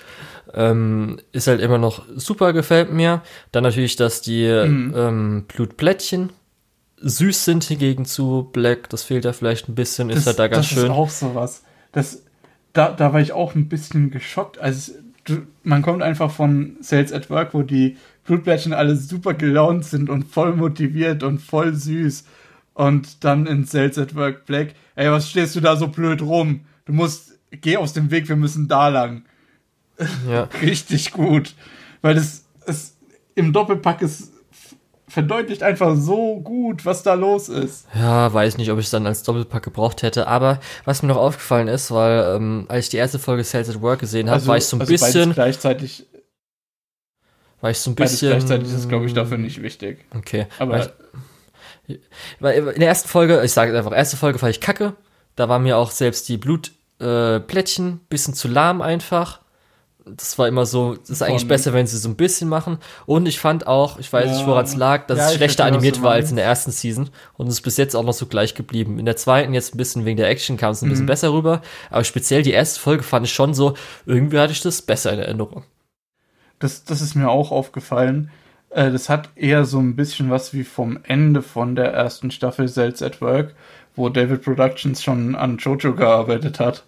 ähm, 0.53 1.19
ist 1.31 1.47
halt 1.47 1.61
immer 1.61 1.77
noch 1.77 2.03
super, 2.15 2.53
gefällt 2.53 2.91
mir. 2.91 3.21
Dann 3.51 3.63
natürlich, 3.63 3.95
dass 3.95 4.21
die 4.21 4.45
Mhm. 4.47 4.93
ähm, 4.95 5.45
Blutplättchen 5.47 6.31
süß 7.01 7.45
sind 7.45 7.63
hingegen 7.63 8.05
zu 8.05 8.49
Black, 8.51 8.89
das 8.89 9.03
fehlt 9.03 9.23
da 9.25 9.31
vielleicht 9.33 9.69
ein 9.69 9.75
bisschen, 9.75 10.09
ist 10.09 10.27
halt 10.27 10.37
da 10.37 10.47
ganz 10.47 10.67
das 10.67 10.75
schön. 10.75 10.85
ist 10.85 10.91
auch 10.91 11.09
sowas. 11.09 11.63
Das, 11.93 12.23
da, 12.73 12.91
da 12.91 13.13
war 13.13 13.21
ich 13.21 13.31
auch 13.31 13.55
ein 13.55 13.69
bisschen 13.69 14.11
geschockt. 14.11 14.59
Also 14.59 14.91
du, 15.23 15.37
man 15.63 15.81
kommt 15.81 16.03
einfach 16.03 16.29
von 16.29 16.75
Sales 16.81 17.13
at 17.13 17.29
Work, 17.29 17.53
wo 17.53 17.61
die 17.61 17.97
Blutblättchen 18.29 18.73
alle 18.73 18.95
super 18.95 19.33
gelaunt 19.33 19.85
sind 19.85 20.07
und 20.07 20.23
voll 20.23 20.55
motiviert 20.55 21.23
und 21.23 21.41
voll 21.41 21.73
süß. 21.73 22.25
Und 22.75 23.23
dann 23.23 23.47
in 23.47 23.65
Sales 23.65 23.97
at 23.97 24.13
Work 24.13 24.45
Black, 24.45 24.75
ey, 24.95 25.09
was 25.11 25.31
stehst 25.31 25.55
du 25.55 25.61
da 25.61 25.75
so 25.75 25.87
blöd 25.87 26.21
rum? 26.21 26.61
Du 26.85 26.93
musst, 26.93 27.39
geh 27.49 27.77
aus 27.77 27.93
dem 27.93 28.11
Weg, 28.11 28.29
wir 28.29 28.35
müssen 28.35 28.67
da 28.67 28.89
lang. 28.89 29.23
Ja. 30.29 30.43
Richtig 30.61 31.11
gut. 31.11 31.55
Weil 32.03 32.13
das, 32.13 32.45
es 32.67 32.95
im 33.33 33.51
Doppelpack 33.51 34.03
ist 34.03 34.31
verdeutlicht 35.07 35.63
einfach 35.63 35.95
so 35.95 36.39
gut, 36.39 36.85
was 36.85 37.01
da 37.01 37.15
los 37.15 37.49
ist. 37.49 37.87
Ja, 37.95 38.31
weiß 38.31 38.57
nicht, 38.57 38.71
ob 38.71 38.77
ich 38.77 38.85
es 38.85 38.91
dann 38.91 39.07
als 39.07 39.23
Doppelpack 39.23 39.63
gebraucht 39.63 40.03
hätte, 40.03 40.27
aber 40.27 40.59
was 40.85 41.01
mir 41.01 41.07
noch 41.07 41.17
aufgefallen 41.17 41.67
ist, 41.67 41.89
weil 41.89 42.35
ähm, 42.35 42.65
als 42.67 42.85
ich 42.85 42.89
die 42.91 42.97
erste 42.97 43.17
Folge 43.17 43.43
Sales 43.43 43.71
at 43.71 43.81
Work 43.81 44.01
gesehen 44.01 44.29
habe, 44.29 44.45
war 44.45 44.57
ich 44.57 44.65
so 44.65 44.77
ein 44.77 44.81
also 44.81 44.91
bisschen, 44.91 45.33
gleichzeitig, 45.33 46.05
war 47.61 47.69
ich 47.71 47.79
so 47.79 47.91
ein 47.91 47.95
beides 47.95 48.13
bisschen, 48.13 48.29
gleichzeitig 48.29 48.67
ist, 48.73 48.89
glaube 48.89 49.05
ich, 49.05 49.13
dafür 49.13 49.37
nicht 49.37 49.61
wichtig. 49.61 50.05
Okay. 50.15 50.47
Aber 50.59 50.71
Weil 50.73 50.91
ich, 51.87 51.99
weil 52.39 52.57
in 52.73 52.79
der 52.79 52.87
ersten 52.89 53.09
Folge, 53.09 53.41
ich 53.43 53.51
sage 53.51 53.75
einfach, 53.77 53.91
erste 53.95 54.17
Folge 54.17 54.39
fand 54.39 54.51
ich 54.53 54.61
kacke. 54.61 54.93
Da 55.35 55.49
war 55.49 55.59
mir 55.59 55.77
auch 55.77 55.91
selbst 55.91 56.27
die 56.29 56.37
Blutplättchen 56.37 57.35
äh, 57.37 57.39
Plättchen 57.39 57.99
bisschen 58.09 58.33
zu 58.33 58.47
lahm 58.47 58.81
einfach. 58.81 59.39
Das 60.05 60.39
war 60.39 60.47
immer 60.47 60.65
so, 60.65 60.95
das 60.95 61.09
ist 61.11 61.21
eigentlich 61.21 61.41
Von- 61.41 61.47
besser, 61.49 61.73
wenn 61.73 61.85
sie 61.85 61.97
so 61.97 62.09
ein 62.09 62.15
bisschen 62.15 62.49
machen. 62.49 62.79
Und 63.05 63.27
ich 63.27 63.39
fand 63.39 63.67
auch, 63.67 63.99
ich 63.99 64.11
weiß 64.11 64.29
nicht, 64.29 64.41
Ja. 64.41 64.47
woran 64.47 64.65
es 64.65 64.75
lag, 64.75 65.05
dass 65.05 65.19
Ja, 65.19 65.27
es 65.27 65.35
schlechter 65.35 65.65
animiert 65.65 66.01
war 66.01 66.13
als 66.13 66.29
in 66.31 66.35
der 66.35 66.45
ersten 66.45 66.71
Season. 66.71 67.09
Und 67.37 67.47
es 67.47 67.55
ist 67.55 67.61
bis 67.61 67.77
jetzt 67.77 67.95
auch 67.95 68.03
noch 68.03 68.13
so 68.13 68.25
gleich 68.25 68.55
geblieben. 68.55 68.97
In 68.97 69.05
der 69.05 69.17
zweiten 69.17 69.53
jetzt 69.53 69.73
ein 69.75 69.77
bisschen 69.77 70.05
wegen 70.05 70.17
der 70.17 70.27
Action 70.29 70.57
kam 70.57 70.71
es 70.71 70.81
ein 70.81 70.87
Mhm. 70.87 70.91
bisschen 70.91 71.05
besser 71.05 71.31
rüber. 71.31 71.61
Aber 71.91 72.03
speziell 72.03 72.41
die 72.41 72.51
erste 72.53 72.79
Folge 72.79 73.03
fand 73.03 73.27
ich 73.27 73.33
schon 73.33 73.53
so, 73.53 73.75
irgendwie 74.07 74.39
hatte 74.39 74.51
ich 74.53 74.61
das 74.61 74.81
besser 74.81 75.13
in 75.13 75.19
Erinnerung. 75.19 75.63
Das, 76.59 76.83
das 76.83 77.01
ist 77.01 77.15
mir 77.15 77.29
auch 77.29 77.51
aufgefallen. 77.51 78.31
Äh, 78.69 78.91
das 78.91 79.09
hat 79.09 79.29
eher 79.35 79.65
so 79.65 79.79
ein 79.79 79.95
bisschen 79.95 80.29
was 80.29 80.53
wie 80.53 80.63
vom 80.63 80.99
Ende 81.03 81.41
von 81.41 81.75
der 81.75 81.91
ersten 81.93 82.31
Staffel 82.31 82.67
Sales 82.67 83.01
at 83.01 83.21
Work, 83.21 83.55
wo 83.95 84.09
David 84.09 84.43
Productions 84.43 85.01
schon 85.01 85.35
an 85.35 85.57
Jojo 85.57 85.93
gearbeitet 85.95 86.59
hat 86.59 86.83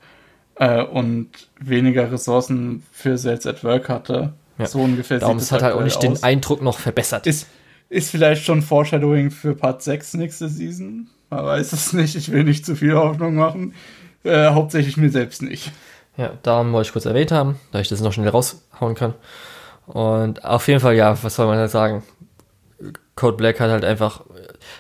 äh, 0.56 0.84
und 0.84 1.30
weniger 1.60 2.12
Ressourcen 2.12 2.84
für 2.92 3.18
Sales 3.18 3.46
at 3.48 3.64
Work 3.64 3.90
hatte. 3.90 4.34
Ja. 4.58 4.68
So 4.68 4.80
ungefähr 4.80 5.20
Darum 5.20 5.40
sieht 5.40 5.48
es 5.48 5.52
hat 5.52 5.64
halt 5.64 5.76
auch 5.76 5.84
nicht 5.84 6.02
den 6.04 6.14
aus. 6.14 6.24
Eindruck 6.24 6.62
noch 6.62 6.78
verbessert. 6.78 7.26
Ist, 7.26 7.48
ist 7.90 8.12
vielleicht 8.12 8.44
schon 8.44 8.62
Foreshadowing 8.62 9.32
für 9.32 9.56
Part 9.56 9.82
6 9.82 10.16
nächste 10.16 10.50
Season. 10.50 11.10
Man 11.30 11.46
weiß 11.46 11.74
es 11.74 11.94
nicht. 11.94 12.16
Ich 12.16 12.32
will 12.32 12.44
nicht 12.44 12.66
zu 12.66 12.76
viel 12.76 12.94
Hoffnung 12.94 13.36
machen. 13.36 13.74
Äh, 14.24 14.50
hauptsächlich 14.50 14.98
mir 14.98 15.10
selbst 15.10 15.42
nicht. 15.42 15.72
Ja, 16.18 16.34
darum 16.44 16.74
wollte 16.74 16.88
ich 16.88 16.94
kurz 16.94 17.06
erwähnt 17.06 17.32
haben, 17.32 17.56
da 17.72 17.80
ich 17.80 17.88
das 17.88 18.02
noch 18.02 18.14
schnell 18.14 18.28
raushauen 18.30 18.96
kann. 18.96 19.16
Und 19.94 20.46
auf 20.46 20.68
jeden 20.68 20.80
Fall, 20.80 20.96
ja, 20.96 21.22
was 21.22 21.36
soll 21.36 21.48
man 21.48 21.58
halt 21.58 21.72
sagen? 21.72 22.04
Code 23.16 23.36
Black 23.36 23.60
hat 23.60 23.70
halt 23.70 23.84
einfach 23.84 24.22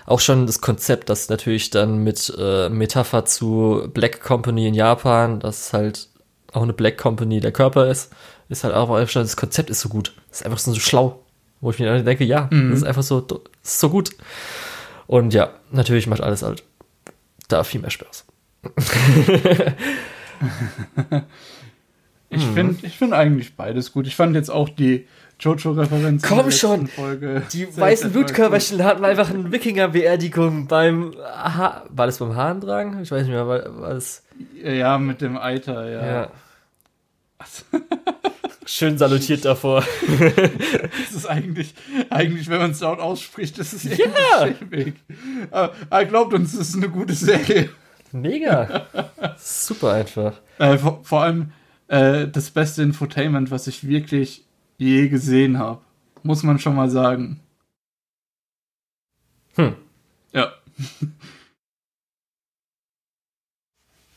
auch 0.05 0.19
schon 0.21 0.47
das 0.47 0.61
Konzept, 0.61 1.09
das 1.09 1.27
natürlich 1.29 1.69
dann 1.69 1.97
mit 1.97 2.33
äh, 2.37 2.69
Metapher 2.69 3.25
zu 3.25 3.89
Black 3.93 4.21
Company 4.21 4.67
in 4.67 4.73
Japan, 4.73 5.39
das 5.39 5.73
halt 5.73 6.07
auch 6.53 6.63
eine 6.63 6.73
Black 6.73 6.97
Company 6.97 7.41
der 7.41 7.51
Körper 7.51 7.87
ist, 7.87 8.11
ist 8.49 8.63
halt 8.63 8.73
auch 8.73 8.89
einfach 8.89 9.11
schon, 9.11 9.23
das 9.23 9.37
Konzept 9.37 9.69
ist 9.69 9.81
so 9.81 9.89
gut. 9.89 10.13
Das 10.29 10.39
ist 10.39 10.45
einfach 10.45 10.59
so 10.59 10.73
schlau. 10.75 11.19
Wo 11.59 11.69
ich 11.69 11.77
mir 11.77 11.85
dann 11.85 12.03
denke, 12.03 12.23
ja, 12.23 12.49
das 12.49 12.79
ist 12.79 12.83
einfach 12.83 13.03
so, 13.03 13.19
ist 13.63 13.79
so 13.79 13.89
gut. 13.89 14.09
Und 15.05 15.33
ja, 15.33 15.51
natürlich 15.69 16.07
macht 16.07 16.21
alles 16.21 16.41
halt 16.41 16.63
da 17.49 17.63
viel 17.63 17.81
mehr 17.81 17.91
Spaß. 17.91 18.25
Ich 22.31 22.43
finde 22.43 22.85
ich 22.85 22.97
find 22.97 23.13
eigentlich 23.13 23.55
beides 23.55 23.91
gut. 23.91 24.07
Ich 24.07 24.15
fand 24.15 24.35
jetzt 24.35 24.49
auch 24.49 24.69
die 24.69 25.05
Jojo-Referenz. 25.39 26.23
in 26.23 26.29
Komm 26.29 26.37
der 26.37 26.45
letzten 26.45 26.59
schon! 26.59 26.87
Folge 26.87 27.43
Die 27.51 27.75
weißen 27.75 28.11
Blutkörperchen 28.11 28.83
hatten 28.83 29.03
einfach 29.03 29.29
eine 29.29 29.51
Wikinger-Beerdigung 29.51 30.67
beim 30.67 31.13
ha 31.19 31.83
War 31.89 32.05
das 32.05 32.19
beim 32.19 32.35
Haarentragen? 32.35 33.01
Ich 33.01 33.11
weiß 33.11 33.23
nicht 33.23 33.31
mehr, 33.31 33.47
war, 33.47 33.81
war 33.81 33.93
das. 33.93 34.23
Ja, 34.63 34.97
mit 34.97 35.21
dem 35.21 35.37
Eiter, 35.37 35.89
ja. 35.89 36.05
Ja. 36.05 36.31
Schön 38.65 38.97
salutiert 38.97 39.43
davor. 39.43 39.83
Das 41.11 41.11
ist 41.11 41.25
eigentlich, 41.25 41.73
eigentlich, 42.09 42.49
wenn 42.49 42.59
man 42.59 42.71
es 42.71 42.79
laut 42.79 42.99
ausspricht, 42.99 43.59
das 43.59 43.73
ist 43.73 43.83
ja 43.85 44.05
schäbig. 44.39 44.95
Aber, 45.49 45.73
aber 45.89 46.05
glaubt 46.05 46.33
uns, 46.33 46.57
das 46.57 46.69
ist 46.69 46.75
eine 46.75 46.87
gute 46.87 47.13
Serie. 47.13 47.69
Mega. 48.13 48.85
Super 49.37 49.93
einfach. 49.93 50.33
Äh, 50.57 50.77
vor, 50.77 51.01
vor 51.03 51.23
allem 51.23 51.51
äh, 51.91 52.27
das 52.29 52.49
beste 52.51 52.81
Infotainment, 52.83 53.51
was 53.51 53.67
ich 53.67 53.85
wirklich 53.85 54.45
je 54.77 55.09
gesehen 55.09 55.59
habe. 55.59 55.81
Muss 56.23 56.41
man 56.41 56.57
schon 56.57 56.75
mal 56.75 56.89
sagen. 56.89 57.41
Hm. 59.55 59.75
Ja. 60.33 60.53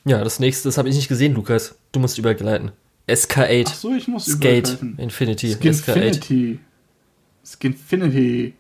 Ja, 0.06 0.22
das 0.22 0.38
nächste, 0.38 0.68
das 0.68 0.76
habe 0.76 0.90
ich 0.90 0.96
nicht 0.96 1.09
gesehen, 1.09 1.32
Lukas. 1.32 1.78
Du 1.92 1.98
musst 1.98 2.18
übergleiten. 2.18 2.72
SK8. 3.09 3.64
Ach 3.68 3.74
so, 3.74 3.94
ich 3.94 4.06
muss 4.06 4.26
Skate 4.26 4.68
übergreifen. 4.68 4.98
Infinity. 4.98 5.46
SK8. 5.55 5.72
Skinfinity. 5.72 6.60
Skinfinity. 7.42 8.55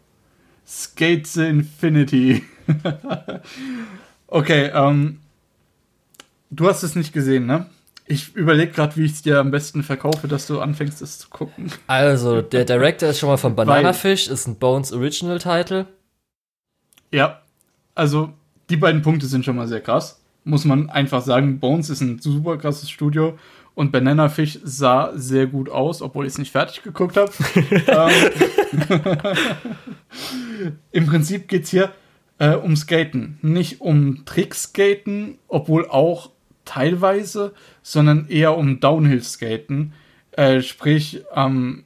Skate 0.66 1.26
the 1.26 1.42
Infinity. 1.42 2.44
okay, 4.26 4.70
ähm. 4.72 5.20
Du 6.50 6.66
hast 6.66 6.82
es 6.82 6.96
nicht 6.96 7.12
gesehen, 7.12 7.44
ne? 7.44 7.68
Ich 8.06 8.34
überlege 8.34 8.72
gerade, 8.72 8.96
wie 8.96 9.04
ich 9.04 9.12
es 9.12 9.22
dir 9.22 9.40
am 9.40 9.50
besten 9.50 9.82
verkaufe, 9.82 10.28
dass 10.28 10.46
du 10.46 10.60
anfängst, 10.60 11.00
es 11.00 11.18
zu 11.18 11.30
gucken. 11.30 11.72
Also, 11.86 12.42
der 12.42 12.64
Director 12.64 13.08
ist 13.08 13.18
schon 13.18 13.30
mal 13.30 13.38
von 13.38 13.56
Banana 13.56 13.94
Fish, 13.94 14.28
ist 14.28 14.46
ein 14.46 14.56
Bones 14.56 14.92
Original 14.92 15.38
Title. 15.38 15.86
Ja, 17.10 17.40
also 17.94 18.34
die 18.68 18.76
beiden 18.76 19.02
Punkte 19.02 19.26
sind 19.26 19.44
schon 19.44 19.56
mal 19.56 19.68
sehr 19.68 19.80
krass. 19.80 20.20
Muss 20.44 20.64
man 20.64 20.90
einfach 20.90 21.22
sagen, 21.22 21.60
Bones 21.60 21.88
ist 21.88 22.02
ein 22.02 22.18
super 22.18 22.58
krasses 22.58 22.90
Studio 22.90 23.38
und 23.74 23.90
Banana 23.90 24.28
Fish 24.28 24.58
sah 24.62 25.12
sehr 25.14 25.46
gut 25.46 25.70
aus, 25.70 26.02
obwohl 26.02 26.26
ich 26.26 26.32
es 26.32 26.38
nicht 26.38 26.52
fertig 26.52 26.82
geguckt 26.82 27.16
habe. 27.16 27.32
ähm, 28.12 29.28
Im 30.92 31.06
Prinzip 31.06 31.48
geht 31.48 31.64
es 31.64 31.70
hier 31.70 31.92
äh, 32.38 32.54
um 32.54 32.76
Skaten. 32.76 33.38
Nicht 33.42 33.80
um 33.80 34.24
Trickskaten, 34.24 35.38
obwohl 35.48 35.88
auch 35.88 36.30
teilweise, 36.64 37.54
sondern 37.82 38.28
eher 38.28 38.56
um 38.56 38.80
Downhill-Skaten. 38.80 39.92
Äh, 40.32 40.62
sprich, 40.62 41.22
am 41.32 41.84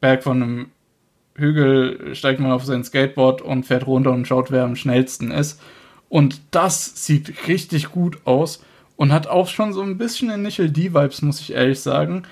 Berg 0.00 0.22
von 0.22 0.42
einem 0.42 0.66
Hügel 1.36 2.14
steigt 2.14 2.40
man 2.40 2.52
auf 2.52 2.64
sein 2.64 2.84
Skateboard 2.84 3.42
und 3.42 3.64
fährt 3.64 3.86
runter 3.86 4.12
und 4.12 4.26
schaut, 4.26 4.50
wer 4.50 4.64
am 4.64 4.76
schnellsten 4.76 5.30
ist. 5.30 5.60
Und 6.08 6.40
das 6.50 7.04
sieht 7.06 7.48
richtig 7.48 7.90
gut 7.90 8.18
aus 8.24 8.62
und 8.96 9.12
hat 9.12 9.26
auch 9.26 9.48
schon 9.48 9.72
so 9.72 9.82
ein 9.82 9.98
bisschen 9.98 10.30
Initial 10.30 10.70
D-Vibes, 10.70 11.22
muss 11.22 11.40
ich 11.40 11.52
ehrlich 11.52 11.80
sagen. 11.80 12.24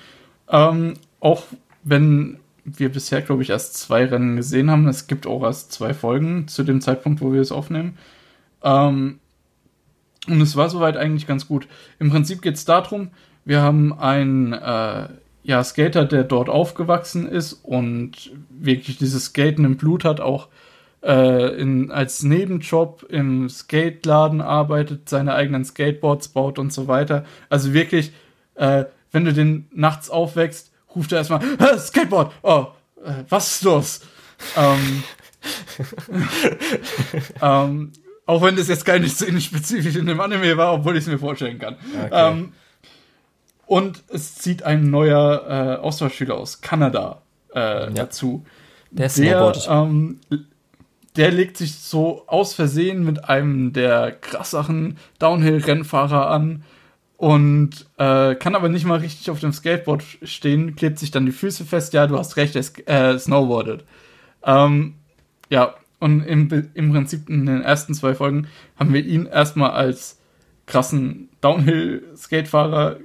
Ähm, 0.49 0.93
auch 1.19 1.43
wenn 1.83 2.39
wir 2.65 2.89
bisher, 2.89 3.21
glaube 3.21 3.43
ich, 3.43 3.49
erst 3.49 3.75
zwei 3.75 4.05
Rennen 4.05 4.37
gesehen 4.37 4.71
haben. 4.71 4.87
Es 4.87 5.07
gibt 5.07 5.27
auch 5.27 5.43
erst 5.43 5.73
zwei 5.73 5.93
Folgen 5.93 6.47
zu 6.47 6.63
dem 6.63 6.81
Zeitpunkt, 6.81 7.21
wo 7.21 7.33
wir 7.33 7.41
es 7.41 7.51
aufnehmen. 7.51 7.97
Ähm, 8.63 9.19
und 10.27 10.41
es 10.41 10.55
war 10.55 10.69
soweit 10.69 10.97
eigentlich 10.97 11.27
ganz 11.27 11.47
gut. 11.47 11.67
Im 11.99 12.09
Prinzip 12.09 12.41
geht 12.41 12.55
es 12.55 12.65
darum, 12.65 13.11
wir 13.45 13.61
haben 13.61 13.97
einen 13.97 14.53
äh, 14.53 15.07
ja, 15.43 15.63
Skater, 15.63 16.05
der 16.05 16.23
dort 16.23 16.49
aufgewachsen 16.49 17.27
ist 17.27 17.53
und 17.53 18.31
wirklich 18.49 18.97
dieses 18.97 19.25
Skaten 19.25 19.65
im 19.65 19.77
Blut 19.77 20.05
hat, 20.05 20.21
auch 20.21 20.47
äh, 21.03 21.59
in, 21.59 21.91
als 21.91 22.23
Nebenjob 22.23 23.05
im 23.09 23.49
Skateladen 23.49 24.41
arbeitet, 24.41 25.09
seine 25.09 25.33
eigenen 25.33 25.65
Skateboards 25.65 26.29
baut 26.29 26.57
und 26.59 26.71
so 26.71 26.87
weiter. 26.87 27.25
Also 27.49 27.73
wirklich, 27.73 28.13
äh, 28.55 28.85
wenn 29.11 29.25
du 29.25 29.33
den 29.33 29.67
nachts 29.73 30.09
aufwächst, 30.09 30.71
ruft 30.95 31.11
er 31.11 31.19
erstmal, 31.19 31.41
Skateboard, 31.77 32.31
oh, 32.41 32.67
äh, 33.03 33.23
was 33.27 33.55
ist 33.55 33.63
los? 33.63 34.01
ähm, 34.55 35.03
ähm, 37.41 37.91
auch 38.25 38.41
wenn 38.41 38.55
das 38.55 38.67
jetzt 38.67 38.85
gar 38.85 38.99
nicht 38.99 39.17
so 39.17 39.25
spezifisch 39.39 39.95
in 39.95 40.05
dem 40.05 40.19
Anime 40.19 40.55
war, 40.57 40.73
obwohl 40.73 40.95
ich 40.95 41.03
es 41.03 41.07
mir 41.07 41.19
vorstellen 41.19 41.59
kann. 41.59 41.75
Okay. 42.05 42.09
Ähm, 42.11 42.53
und 43.65 44.03
es 44.09 44.35
zieht 44.35 44.63
ein 44.63 44.89
neuer 44.89 45.79
äh, 45.79 45.81
Austauschschüler 45.81 46.35
aus 46.35 46.61
Kanada 46.61 47.21
äh, 47.53 47.59
ja. 47.59 47.89
dazu. 47.89 48.45
Der. 48.91 49.09
Der, 49.09 49.53
ähm, 49.69 50.19
der 51.15 51.31
legt 51.31 51.57
sich 51.57 51.75
so 51.75 52.23
aus 52.27 52.53
Versehen 52.53 53.03
mit 53.03 53.29
einem 53.29 53.73
der 53.73 54.11
krasseren 54.11 54.97
Downhill-Rennfahrer 55.19 56.29
an 56.29 56.63
und 57.17 57.85
äh, 57.97 58.35
kann 58.35 58.55
aber 58.55 58.69
nicht 58.69 58.85
mal 58.85 58.99
richtig 58.99 59.29
auf 59.29 59.39
dem 59.39 59.53
Skateboard 59.53 60.03
stehen, 60.23 60.75
klebt 60.75 60.99
sich 60.99 61.11
dann 61.11 61.25
die 61.25 61.31
Füße 61.31 61.65
fest. 61.65 61.93
Ja, 61.93 62.07
du 62.07 62.17
hast 62.17 62.35
recht, 62.37 62.55
er 62.55 63.11
äh, 63.11 63.19
snowboardet. 63.19 63.85
Ähm, 64.43 64.95
ja, 65.49 65.75
und 66.03 66.21
im, 66.21 66.69
im 66.73 66.91
Prinzip 66.91 67.29
in 67.29 67.45
den 67.45 67.61
ersten 67.61 67.93
zwei 67.93 68.13
Folgen 68.13 68.47
haben 68.77 68.93
wir 68.93 69.05
ihn 69.05 69.25
erstmal 69.25 69.71
als 69.71 70.19
krassen 70.65 71.29
Downhill-Skatefahrer 71.39 72.97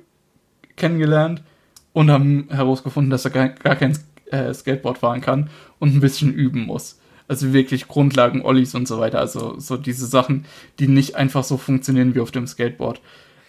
kennengelernt 0.75 1.45
und 1.93 2.11
haben 2.11 2.49
herausgefunden, 2.51 3.11
dass 3.11 3.25
er 3.25 3.31
gar, 3.31 3.51
gar 3.51 3.77
kein 3.77 3.97
äh, 4.33 4.53
Skateboard 4.53 4.99
fahren 4.99 5.21
kann 5.21 5.49
und 5.79 5.95
ein 5.95 6.01
bisschen 6.01 6.35
üben 6.35 6.67
muss. 6.67 6.99
Also 7.29 7.53
wirklich 7.53 7.87
Grundlagen, 7.87 8.43
Ollies 8.45 8.75
und 8.75 8.89
so 8.89 8.99
weiter. 8.99 9.21
Also 9.21 9.61
so 9.61 9.77
diese 9.77 10.07
Sachen, 10.07 10.47
die 10.81 10.89
nicht 10.89 11.15
einfach 11.15 11.45
so 11.45 11.57
funktionieren 11.57 12.17
wie 12.17 12.21
auf 12.21 12.33
dem 12.33 12.49
Skateboard. 12.49 13.01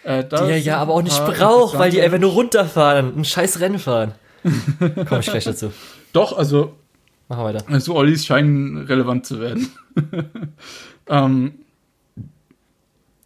Äh, 0.03 0.26
die 0.26 0.35
er 0.35 0.59
ja 0.59 0.77
aber 0.77 0.93
auch 0.93 1.01
nicht 1.01 1.26
braucht, 1.26 1.80
weil 1.80 1.89
die 1.89 2.01
einfach 2.01 2.19
nur 2.19 2.34
runterfahren, 2.34 3.17
ein 3.17 3.26
scheiß 3.26 3.61
Rennen 3.61 3.80
fahren. 3.80 4.13
Komme 5.07 5.21
ich 5.21 5.26
gleich 5.26 5.45
dazu. 5.45 5.73
Doch, 6.13 6.38
also 6.38 6.76
Mach 7.30 7.43
weiter. 7.43 7.64
Also 7.68 7.95
Ollis 7.95 8.26
scheinen 8.26 8.77
relevant 8.77 9.26
zu 9.26 9.39
werden. 9.39 9.69
ähm, 11.07 11.53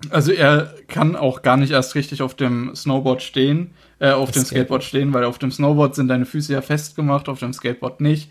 also 0.09 0.33
er 0.33 0.73
kann 0.89 1.15
auch 1.15 1.41
gar 1.41 1.55
nicht 1.55 1.71
erst 1.71 1.95
richtig 1.95 2.21
auf 2.21 2.35
dem 2.35 2.75
Snowboard 2.75 3.21
stehen, 3.21 3.71
äh, 3.99 4.11
auf 4.11 4.31
das 4.31 4.43
dem 4.43 4.47
Skateboard 4.47 4.83
stehen, 4.83 5.13
weil 5.13 5.23
auf 5.23 5.39
dem 5.39 5.51
Snowboard 5.51 5.95
sind 5.95 6.09
deine 6.09 6.25
Füße 6.25 6.51
ja 6.51 6.61
festgemacht, 6.61 7.29
auf 7.29 7.39
dem 7.39 7.53
Skateboard 7.53 8.01
nicht. 8.01 8.29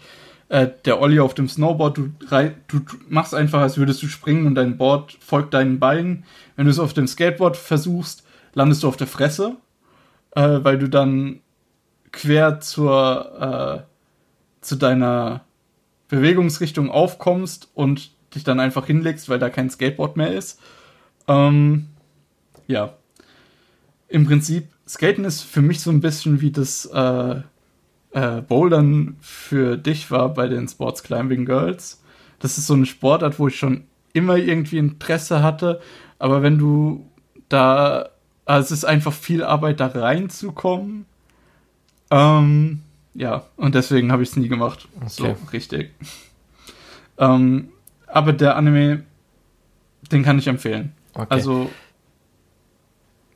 Äh, 0.50 0.68
der 0.84 1.00
Olli 1.00 1.20
auf 1.20 1.32
dem 1.32 1.48
Snowboard, 1.48 1.96
du, 1.96 2.10
du, 2.68 2.80
machst 3.08 3.34
einfach, 3.34 3.62
als 3.62 3.78
würdest 3.78 4.02
du 4.02 4.08
springen 4.08 4.46
und 4.46 4.54
dein 4.54 4.76
Board 4.76 5.16
folgt 5.20 5.54
deinen 5.54 5.78
Beinen. 5.78 6.24
Wenn 6.56 6.66
du 6.66 6.70
es 6.70 6.78
auf 6.78 6.92
dem 6.92 7.06
Skateboard 7.06 7.56
versuchst, 7.56 8.24
landest 8.52 8.82
du 8.82 8.88
auf 8.88 8.98
der 8.98 9.06
Fresse, 9.06 9.56
äh, 10.32 10.58
weil 10.62 10.78
du 10.78 10.90
dann 10.90 11.40
quer 12.10 12.60
zur, 12.60 13.86
äh, 13.86 14.60
zu 14.60 14.76
deiner 14.76 15.46
Bewegungsrichtung 16.12 16.90
aufkommst 16.90 17.70
und 17.72 18.10
dich 18.34 18.44
dann 18.44 18.60
einfach 18.60 18.84
hinlegst, 18.84 19.30
weil 19.30 19.38
da 19.38 19.48
kein 19.48 19.70
Skateboard 19.70 20.18
mehr 20.18 20.30
ist. 20.30 20.60
Ähm, 21.26 21.86
ja. 22.66 22.92
Im 24.08 24.26
Prinzip, 24.26 24.68
Skaten 24.86 25.24
ist 25.24 25.40
für 25.40 25.62
mich 25.62 25.80
so 25.80 25.90
ein 25.90 26.02
bisschen 26.02 26.42
wie 26.42 26.50
das 26.50 26.84
äh, 26.84 27.36
äh, 28.10 28.42
Bouldern 28.42 29.16
für 29.22 29.78
dich 29.78 30.10
war 30.10 30.34
bei 30.34 30.48
den 30.48 30.68
Sports 30.68 31.02
Climbing 31.02 31.46
Girls. 31.46 32.02
Das 32.40 32.58
ist 32.58 32.66
so 32.66 32.74
eine 32.74 32.84
Sportart, 32.84 33.38
wo 33.38 33.48
ich 33.48 33.56
schon 33.56 33.84
immer 34.12 34.36
irgendwie 34.36 34.76
Interesse 34.76 35.42
hatte, 35.42 35.80
aber 36.18 36.42
wenn 36.42 36.58
du 36.58 37.06
da, 37.48 38.10
also 38.44 38.66
es 38.66 38.70
ist 38.80 38.84
einfach 38.84 39.14
viel 39.14 39.42
Arbeit 39.42 39.80
da 39.80 39.86
reinzukommen. 39.86 41.06
Ähm, 42.10 42.82
ja, 43.14 43.44
und 43.56 43.74
deswegen 43.74 44.10
habe 44.10 44.22
ich 44.22 44.30
es 44.30 44.36
nie 44.36 44.48
gemacht. 44.48 44.88
Okay. 44.96 45.08
So, 45.08 45.36
richtig. 45.52 45.90
Ähm, 47.18 47.68
aber 48.06 48.32
der 48.32 48.56
Anime, 48.56 49.04
den 50.10 50.22
kann 50.22 50.38
ich 50.38 50.46
empfehlen. 50.46 50.92
Okay. 51.14 51.26
Also, 51.28 51.70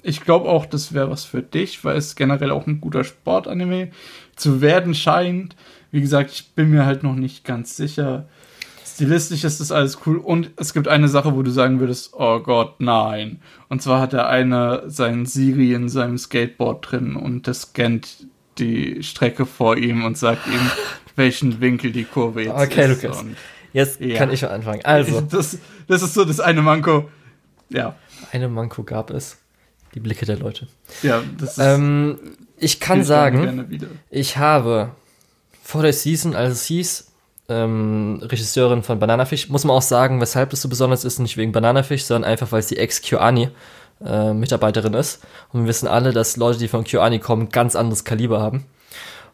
ich 0.03 0.21
glaube 0.21 0.49
auch, 0.49 0.67
das 0.67 0.93
wäre 0.93 1.11
was 1.11 1.25
für 1.25 1.43
dich, 1.43 1.85
weil 1.85 1.97
es 1.97 2.17
generell 2.17 2.51
auch 2.51 2.67
ein 2.67 2.81
guter 2.81 3.05
Sportanime 3.05 3.91
zu 4.35 4.61
werden 4.61 4.95
scheint. 4.95 5.57
Wie 5.91 6.01
gesagt, 6.01 6.31
ich 6.31 6.51
bin 6.55 6.71
mir 6.71 6.87
halt 6.87 7.03
noch 7.03 7.15
nicht 7.15 7.45
ganz 7.45 7.77
sicher. 7.77 8.29
Stilistisch 8.85 9.45
ist 9.45 9.61
das 9.61 9.73
alles 9.73 9.99
cool. 10.07 10.17
Und 10.17 10.53
es 10.57 10.73
gibt 10.73 10.89
eine 10.89 11.09
Sache, 11.09 11.35
wo 11.35 11.43
du 11.43 11.51
sagen 11.51 11.81
würdest, 11.81 12.15
oh 12.15 12.41
Gott, 12.41 12.81
nein. 12.81 13.41
Und 13.69 13.83
zwar 13.83 14.01
hat 14.01 14.15
der 14.15 14.29
eine 14.29 14.85
seinen 14.87 15.27
Siri 15.27 15.75
in 15.75 15.89
seinem 15.89 16.17
Skateboard 16.17 16.91
drin 16.91 17.17
und 17.17 17.47
das 17.47 17.63
scannt 17.63 18.27
die 18.59 19.03
Strecke 19.03 19.47
vor 19.47 19.77
ihm 19.77 20.05
und 20.05 20.17
sagt 20.17 20.47
ihm, 20.47 20.71
welchen 21.17 21.61
Winkel 21.61 21.93
die 21.93 22.05
Kurve 22.05 22.43
jetzt 22.43 22.55
okay, 22.55 22.91
ist. 22.91 22.99
Okay, 22.99 23.07
Lukas. 23.09 23.25
Jetzt 23.73 24.01
ja. 24.01 24.17
kann 24.17 24.33
ich 24.33 24.41
schon 24.41 24.49
anfangen. 24.51 24.85
Also. 24.85 25.21
Das, 25.31 25.59
das 25.89 26.03
ist 26.03 26.15
so 26.15 26.25
das 26.25 26.41
eine 26.41 26.63
Manko. 26.63 27.11
Ja. 27.69 27.97
Eine 28.33 28.49
Manko 28.49 28.83
gab 28.83 29.11
es. 29.11 29.39
Die 29.95 30.01
Blicke 30.01 30.27
der 30.27 30.39
Leute. 30.39 30.67
Ja, 31.03 31.23
das 31.39 31.53
ist. 31.53 31.59
Ähm, 31.59 32.19
ich 32.59 32.81
kann 32.81 33.05
sagen, 33.05 33.91
ich 34.11 34.37
habe 34.37 34.91
vor 35.63 35.83
der 35.83 35.93
Season, 35.93 36.35
als 36.35 36.55
es 36.55 36.67
hieß, 36.67 37.13
ähm, 37.49 38.21
Regisseurin 38.23 38.83
von 38.83 38.99
Bananafisch, 38.99 39.49
muss 39.49 39.65
man 39.65 39.77
auch 39.77 39.83
sagen, 39.83 40.21
weshalb 40.21 40.51
das 40.51 40.63
so 40.63 40.69
besonders 40.69 41.05
ist, 41.05 41.19
nicht 41.19 41.37
wegen 41.37 41.53
Bananafisch, 41.53 42.05
sondern 42.05 42.31
einfach, 42.31 42.53
weil 42.53 42.63
sie 42.63 42.77
Ex-QAni 42.77 43.51
äh, 44.05 44.33
Mitarbeiterin 44.33 44.95
ist. 44.95 45.25
Und 45.53 45.63
wir 45.63 45.69
wissen 45.69 45.89
alle, 45.89 46.13
dass 46.13 46.37
Leute, 46.37 46.59
die 46.59 46.69
von 46.69 46.85
QAni 46.85 47.19
kommen, 47.19 47.49
ganz 47.49 47.77
anderes 47.77 48.05
Kaliber 48.05 48.41
haben. 48.41 48.65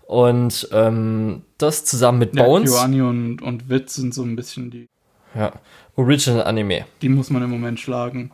Und 0.07 0.69
ähm, 0.73 1.43
das 1.59 1.85
zusammen 1.85 2.19
mit 2.19 2.33
Bones. 2.33 2.73
Ja, 2.73 2.81
QAni 2.81 3.03
und, 3.03 3.43
und 3.43 3.69
Witz 3.69 3.95
sind 3.95 4.13
so 4.15 4.23
ein 4.23 4.37
bisschen 4.37 4.71
die. 4.71 4.89
Ja, 5.35 5.53
Original 5.97 6.45
Anime. 6.45 6.85
Die 7.01 7.09
muss 7.09 7.31
man 7.31 7.43
im 7.43 7.51
Moment 7.51 7.81
schlagen. 7.81 8.33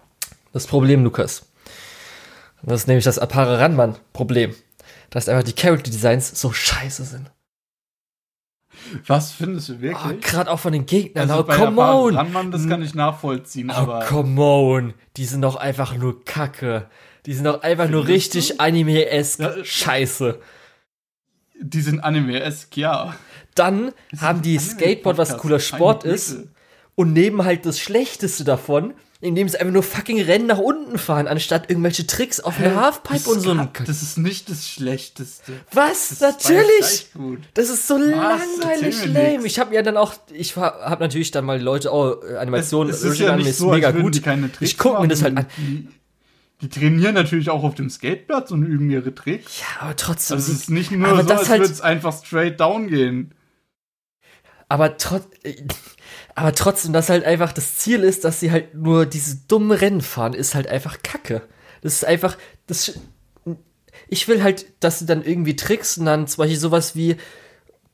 Das 0.53 0.67
Problem, 0.67 1.05
Lukas. 1.05 1.47
Das 2.63 2.81
ist 2.81 2.89
nämlich 2.89 3.05
das 3.05 3.19
Apare 3.19 3.61
Ranman-Problem. 3.61 4.55
Dass 5.11 5.29
einfach 5.29 5.45
die 5.45 5.55
Character 5.55 5.91
Designs 5.91 6.41
so 6.41 6.53
scheiße 6.53 7.05
sind. 7.05 7.31
Was 9.07 9.33
findest 9.33 9.69
du 9.69 9.81
wirklich? 9.81 10.19
Oh, 10.19 10.19
Gerade 10.21 10.51
auch 10.51 10.59
von 10.59 10.73
den 10.73 10.87
Gegnern. 10.87 11.31
Also 11.31 11.43
oh, 11.43 11.53
come 11.53 11.81
on. 11.81 12.15
Brandmann, 12.15 12.51
das 12.51 12.69
kann 12.69 12.83
ich 12.83 12.95
nachvollziehen. 12.95 13.71
Oh, 13.71 13.75
aber 13.75 14.05
come 14.07 14.41
on. 14.41 14.95
Die 15.17 15.25
sind 15.25 15.43
doch 15.43 15.57
einfach 15.57 15.97
nur 15.97 16.25
Kacke. 16.25 16.89
Die 17.27 17.35
sind 17.35 17.45
doch 17.45 17.63
einfach 17.63 17.89
nur 17.89 18.07
richtig 18.07 18.61
Anime-esque 18.61 19.43
ja, 19.43 19.65
Scheiße. 19.65 20.41
Die 21.61 21.81
sind 21.81 22.01
Anime-esque, 22.01 22.77
ja. 22.77 23.15
Dann 23.55 23.93
haben 24.19 24.43
die 24.43 24.59
Skateboard, 24.59 25.19
was 25.19 25.37
cooler 25.37 25.61
Sport 25.61 26.05
ist. 26.05 26.39
Und 26.95 27.13
nehmen 27.13 27.45
halt 27.45 27.67
das 27.67 27.79
Schlechteste 27.79 28.45
davon 28.45 28.95
indem 29.21 29.49
sie 29.49 29.59
einfach 29.59 29.73
nur 29.73 29.83
fucking 29.83 30.21
Rennen 30.21 30.47
nach 30.47 30.59
unten 30.59 30.97
fahren, 30.97 31.27
anstatt 31.27 31.71
irgendwelche 31.71 32.07
Tricks 32.07 32.39
auf 32.39 32.59
einer 32.61 32.77
Halfpipe 32.81 33.29
und 33.29 33.41
so. 33.41 33.55
Das 33.85 34.03
ist 34.03 34.17
nicht 34.17 34.49
das 34.49 34.69
Schlechteste. 34.69 35.53
Was? 35.73 36.11
Das 36.11 36.21
natürlich! 36.21 37.09
Das 37.55 37.69
ist 37.69 37.89
so 37.89 37.97
Was? 37.97 38.01
langweilig 38.01 39.07
lame. 39.07 39.45
Ich 39.45 39.59
habe 39.59 39.75
ja 39.75 39.83
dann 39.83 39.97
auch, 39.97 40.15
ich 40.33 40.57
habe 40.57 41.03
natürlich 41.03 41.33
dann 41.33 41.45
mal 41.45 41.61
Leute, 41.61 41.93
oh, 41.93 42.15
Animation, 42.39 42.89
es, 42.89 42.99
es 42.99 43.15
ist, 43.15 43.19
ja 43.19 43.37
nicht 43.37 43.49
ist 43.49 43.59
so, 43.59 43.71
mega 43.71 43.91
gut. 43.91 44.21
ich 44.61 44.79
gucke 44.79 45.03
mir 45.03 45.09
das 45.09 45.23
halt 45.23 45.37
an. 45.37 45.47
Die, 46.61 46.69
trainieren 46.69 47.15
natürlich 47.15 47.51
auch 47.51 47.63
auf 47.63 47.75
dem 47.75 47.89
Skateplatz 47.89 48.51
und 48.51 48.65
üben 48.65 48.91
ihre 48.91 49.15
Tricks. 49.15 49.61
Ja, 49.61 49.87
aber 49.87 49.97
trotzdem. 49.97 50.37
Also 50.37 50.53
es 50.53 50.61
ist 50.61 50.71
nicht 50.71 50.91
nur 50.91 51.09
so, 51.23 51.33
als 51.33 51.49
halt, 51.49 51.61
würde 51.61 51.73
es 51.73 51.81
einfach 51.81 52.13
straight 52.25 52.59
down 52.59 52.89
gehen. 52.89 53.33
Aber 54.69 54.97
trotzdem 54.99 55.69
aber 56.39 56.55
trotzdem, 56.55 56.93
dass 56.93 57.09
halt 57.09 57.25
einfach 57.25 57.53
das 57.53 57.79
Ziel 57.79 58.05
ist, 58.05 58.25
dass 58.25 58.39
sie 58.39 58.53
halt 58.53 58.73
nur 58.73 59.07
diese 59.07 59.39
dummen 59.49 59.73
Rennen 59.73 60.01
fahren, 60.01 60.35
ist 60.35 60.55
halt 60.55 60.69
einfach 60.69 61.03
Kacke. 61.03 61.43
Das 61.83 61.95
ist 61.95 62.05
einfach, 62.05 62.39
das, 62.69 62.97
ich 64.07 64.29
will 64.29 64.41
halt, 64.41 64.67
dass 64.79 65.01
sie 65.01 65.07
dann 65.07 65.25
irgendwie 65.25 65.57
tricksen, 65.57 66.07
dann 66.07 66.29
zum 66.29 66.43
Beispiel 66.43 66.59
sowas 66.61 66.95
wie, 66.95 67.17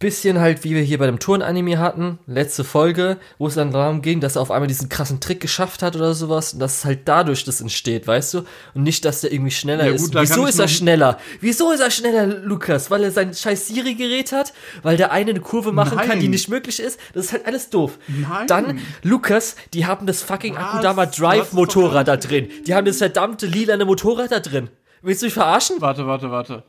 bisschen 0.05 0.39
halt, 0.39 0.65
wie 0.65 0.75
wir 0.75 0.83
hier 0.83 0.99
bei 0.99 1.07
dem 1.07 1.19
Turn-Anime 1.19 1.79
hatten, 1.79 2.19
letzte 2.27 2.63
Folge, 2.63 3.17
wo 3.39 3.47
es 3.47 3.55
dann 3.55 3.71
darum 3.71 4.03
ging, 4.03 4.21
dass 4.21 4.37
er 4.37 4.43
auf 4.43 4.51
einmal 4.51 4.67
diesen 4.67 4.91
krassen 4.91 5.19
Trick 5.19 5.41
geschafft 5.41 5.83
hat 5.83 5.97
oder 5.97 6.13
sowas 6.13 6.53
und 6.53 6.59
dass 6.59 6.79
es 6.79 6.85
halt 6.85 7.09
dadurch 7.09 7.45
das 7.45 7.63
entsteht, 7.63 8.07
weißt 8.07 8.35
du? 8.35 8.39
Und 8.75 8.83
nicht, 8.83 9.07
dass 9.07 9.23
der 9.23 9.33
irgendwie 9.33 9.51
schneller 9.51 9.87
ja, 9.87 9.93
gut, 9.93 10.15
ist. 10.15 10.15
Wieso 10.15 10.45
ist 10.45 10.59
er 10.59 10.69
schneller? 10.69 11.17
Wieso 11.41 11.73
ist 11.73 11.81
er 11.81 11.91
schneller, 11.91 12.27
Lukas? 12.27 12.91
Weil 12.91 13.05
er 13.05 13.13
sein 13.13 13.33
scheiß 13.33 13.69
Siri-Gerät 13.69 14.33
hat? 14.33 14.53
Weil 14.83 14.99
der 14.99 15.11
eine 15.11 15.31
eine 15.31 15.41
Kurve 15.41 15.73
machen 15.73 15.97
Nein. 15.97 16.07
kann, 16.07 16.21
die 16.21 16.29
nicht 16.29 16.51
möglich 16.51 16.81
ist? 16.81 17.01
Das 17.15 17.25
ist 17.25 17.33
halt 17.33 17.47
alles 17.47 17.71
doof. 17.71 17.99
Nein. 18.09 18.47
Dann, 18.47 18.81
Lukas, 19.03 19.57
die 19.73 19.87
haben 19.87 20.07
das 20.07 20.21
fucking 20.23 20.59
Akudama 20.59 21.07
Drive-Motorrad 21.07 22.09
da 22.09 22.19
drin. 22.19 22.51
Die 22.67 22.75
haben 22.75 22.85
das 22.85 22.99
verdammte 22.99 23.47
lilane 23.47 23.87
Motorrad 23.87 24.31
da 24.31 24.41
drin. 24.41 24.69
Willst 25.01 25.23
du 25.23 25.27
mich 25.27 25.35
verarschen? 25.35 25.81
Warte, 25.81 26.07
warte, 26.07 26.31
warte. 26.31 26.63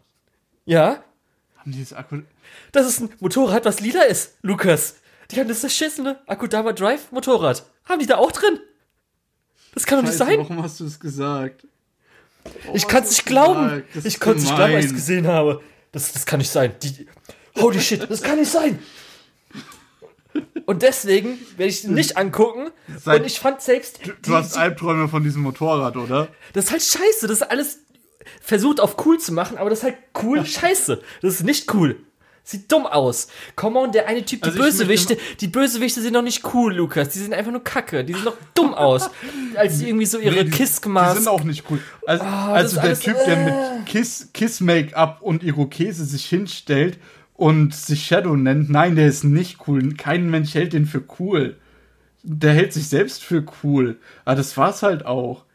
Ja? 0.63 1.03
Haben 1.57 1.71
die 1.73 1.81
das 1.81 1.91
Akku 1.91 2.21
das 2.71 2.87
ist 2.87 3.01
ein 3.01 3.09
Motorrad, 3.19 3.65
was 3.65 3.79
lila 3.79 4.03
ist, 4.03 4.35
Lukas. 4.41 4.95
Die 5.31 5.39
haben 5.39 5.47
das 5.47 5.59
verschissene 5.59 6.19
Akudama 6.27 6.73
Drive 6.73 7.11
Motorrad. 7.11 7.65
Haben 7.85 7.99
die 7.99 8.05
da 8.05 8.17
auch 8.17 8.31
drin? 8.31 8.59
Das 9.73 9.85
kann 9.85 9.99
doch 9.99 10.05
nicht 10.05 10.17
sein. 10.17 10.39
Warum 10.39 10.63
hast 10.63 10.79
du 10.79 10.85
es 10.85 10.99
gesagt? 10.99 11.67
Warum 12.43 12.75
ich 12.75 12.87
kann 12.87 13.03
es 13.03 13.09
nicht 13.09 13.25
glauben. 13.25 13.83
Ich 14.03 14.19
konnte 14.19 14.39
es 14.39 14.45
nicht 14.45 14.55
glauben, 14.55 14.75
als 14.75 14.85
ich 14.85 14.91
es 14.91 14.97
gesehen 14.97 15.27
habe. 15.27 15.61
Das, 15.91 16.11
das 16.11 16.25
kann 16.25 16.39
nicht 16.39 16.51
sein. 16.51 16.73
Die, 16.83 17.07
holy 17.57 17.81
shit, 17.81 18.09
das 18.09 18.21
kann 18.21 18.39
nicht 18.39 18.51
sein. 18.51 18.79
Und 20.65 20.81
deswegen 20.81 21.39
werde 21.57 21.69
ich 21.69 21.81
den 21.81 21.93
nicht 21.93 22.17
angucken. 22.17 22.71
Seit 22.97 23.21
und 23.21 23.27
ich 23.27 23.39
fand 23.39 23.61
selbst. 23.61 24.05
Du, 24.05 24.11
du 24.21 24.33
hast 24.33 24.57
Albträume 24.57 25.07
von 25.07 25.23
diesem 25.23 25.41
Motorrad, 25.43 25.95
oder? 25.95 26.27
Das 26.53 26.65
ist 26.65 26.71
halt 26.71 26.83
scheiße. 26.83 27.27
Das 27.27 27.41
ist 27.41 27.43
alles 27.43 27.79
versucht 28.41 28.79
auf 28.79 29.05
cool 29.05 29.19
zu 29.19 29.33
machen, 29.33 29.57
aber 29.57 29.69
das 29.69 29.79
ist 29.79 29.83
halt 29.83 29.97
cool 30.23 30.45
scheiße. 30.45 31.01
Das 31.21 31.35
ist 31.35 31.43
nicht 31.43 31.73
cool. 31.73 31.97
Sieht 32.47 32.71
dumm 32.71 32.85
aus. 32.85 33.27
Come 33.55 33.79
on, 33.79 33.91
der 33.91 34.07
eine 34.07 34.23
Typ, 34.23 34.43
die 34.43 34.49
also 34.49 34.59
Bösewichte, 34.59 35.17
die 35.41 35.47
Bösewichte 35.47 35.99
sind 35.99 36.13
noch 36.13 36.21
nicht 36.21 36.53
cool, 36.53 36.75
Lukas. 36.75 37.09
Die 37.09 37.17
sind 37.17 37.33
einfach 37.33 37.51
nur 37.51 37.63
kacke. 37.63 38.05
Die 38.05 38.13
sehen 38.13 38.23
noch 38.23 38.37
dumm 38.53 38.75
aus. 38.75 39.09
Als 39.55 39.81
irgendwie 39.81 40.05
so 40.05 40.19
ihre 40.19 40.43
nee, 40.43 40.51
Kiss-Mask. 40.51 41.15
Die 41.15 41.23
sind 41.23 41.27
auch 41.27 41.43
nicht 41.43 41.63
cool. 41.71 41.79
Also, 42.05 42.23
oh, 42.23 42.27
also 42.27 42.81
der 42.81 42.99
Typ, 42.99 43.15
der 43.25 43.37
mit 43.37 43.53
äh. 43.53 43.85
Kiss, 43.87 44.29
Kiss-Make-up 44.31 45.23
und 45.23 45.41
Irokese 45.41 46.05
sich 46.05 46.27
hinstellt 46.27 46.99
und 47.33 47.73
sich 47.73 48.05
Shadow 48.05 48.35
nennt, 48.35 48.69
nein, 48.69 48.95
der 48.95 49.07
ist 49.07 49.23
nicht 49.23 49.67
cool. 49.67 49.95
Kein 49.95 50.29
Mensch 50.29 50.53
hält 50.53 50.73
den 50.73 50.85
für 50.85 51.03
cool. 51.19 51.57
Der 52.21 52.53
hält 52.53 52.73
sich 52.73 52.87
selbst 52.89 53.23
für 53.23 53.43
cool. 53.63 53.97
Aber 54.23 54.35
das 54.35 54.55
war's 54.55 54.83
halt 54.83 55.03
auch. 55.07 55.45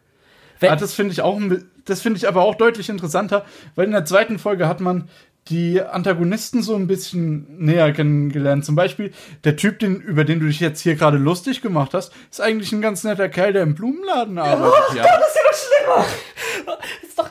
Wenn, 0.58 0.70
ah, 0.72 0.76
das 0.76 0.92
finde 0.92 1.12
ich 1.12 1.22
auch, 1.22 1.40
das 1.84 2.02
finde 2.02 2.18
ich 2.18 2.26
aber 2.26 2.42
auch 2.42 2.56
deutlich 2.56 2.88
interessanter, 2.88 3.44
weil 3.76 3.86
in 3.86 3.92
der 3.92 4.04
zweiten 4.04 4.40
Folge 4.40 4.66
hat 4.66 4.80
man 4.80 5.08
die 5.50 5.82
Antagonisten 5.82 6.62
so 6.62 6.76
ein 6.76 6.86
bisschen 6.86 7.46
näher 7.58 7.92
kennengelernt. 7.92 8.64
Zum 8.64 8.76
Beispiel 8.76 9.12
der 9.44 9.56
Typ, 9.56 9.80
den, 9.80 10.00
über 10.00 10.24
den 10.24 10.40
du 10.40 10.46
dich 10.46 10.60
jetzt 10.60 10.80
hier 10.80 10.94
gerade 10.94 11.18
lustig 11.18 11.60
gemacht 11.60 11.92
hast, 11.92 12.12
ist 12.30 12.40
eigentlich 12.40 12.72
ein 12.72 12.80
ganz 12.80 13.04
netter 13.04 13.28
Kerl, 13.28 13.52
der 13.52 13.64
im 13.64 13.74
Blumenladen 13.74 14.38
arbeitet. 14.38 14.84
Oh, 14.90 14.96
ja. 14.96 15.02
das 15.02 15.28
ist 15.28 15.36
ja 15.36 15.92
noch 15.92 16.04
schlimmer. 16.04 16.76
Ist 17.02 17.18
doch 17.18 17.30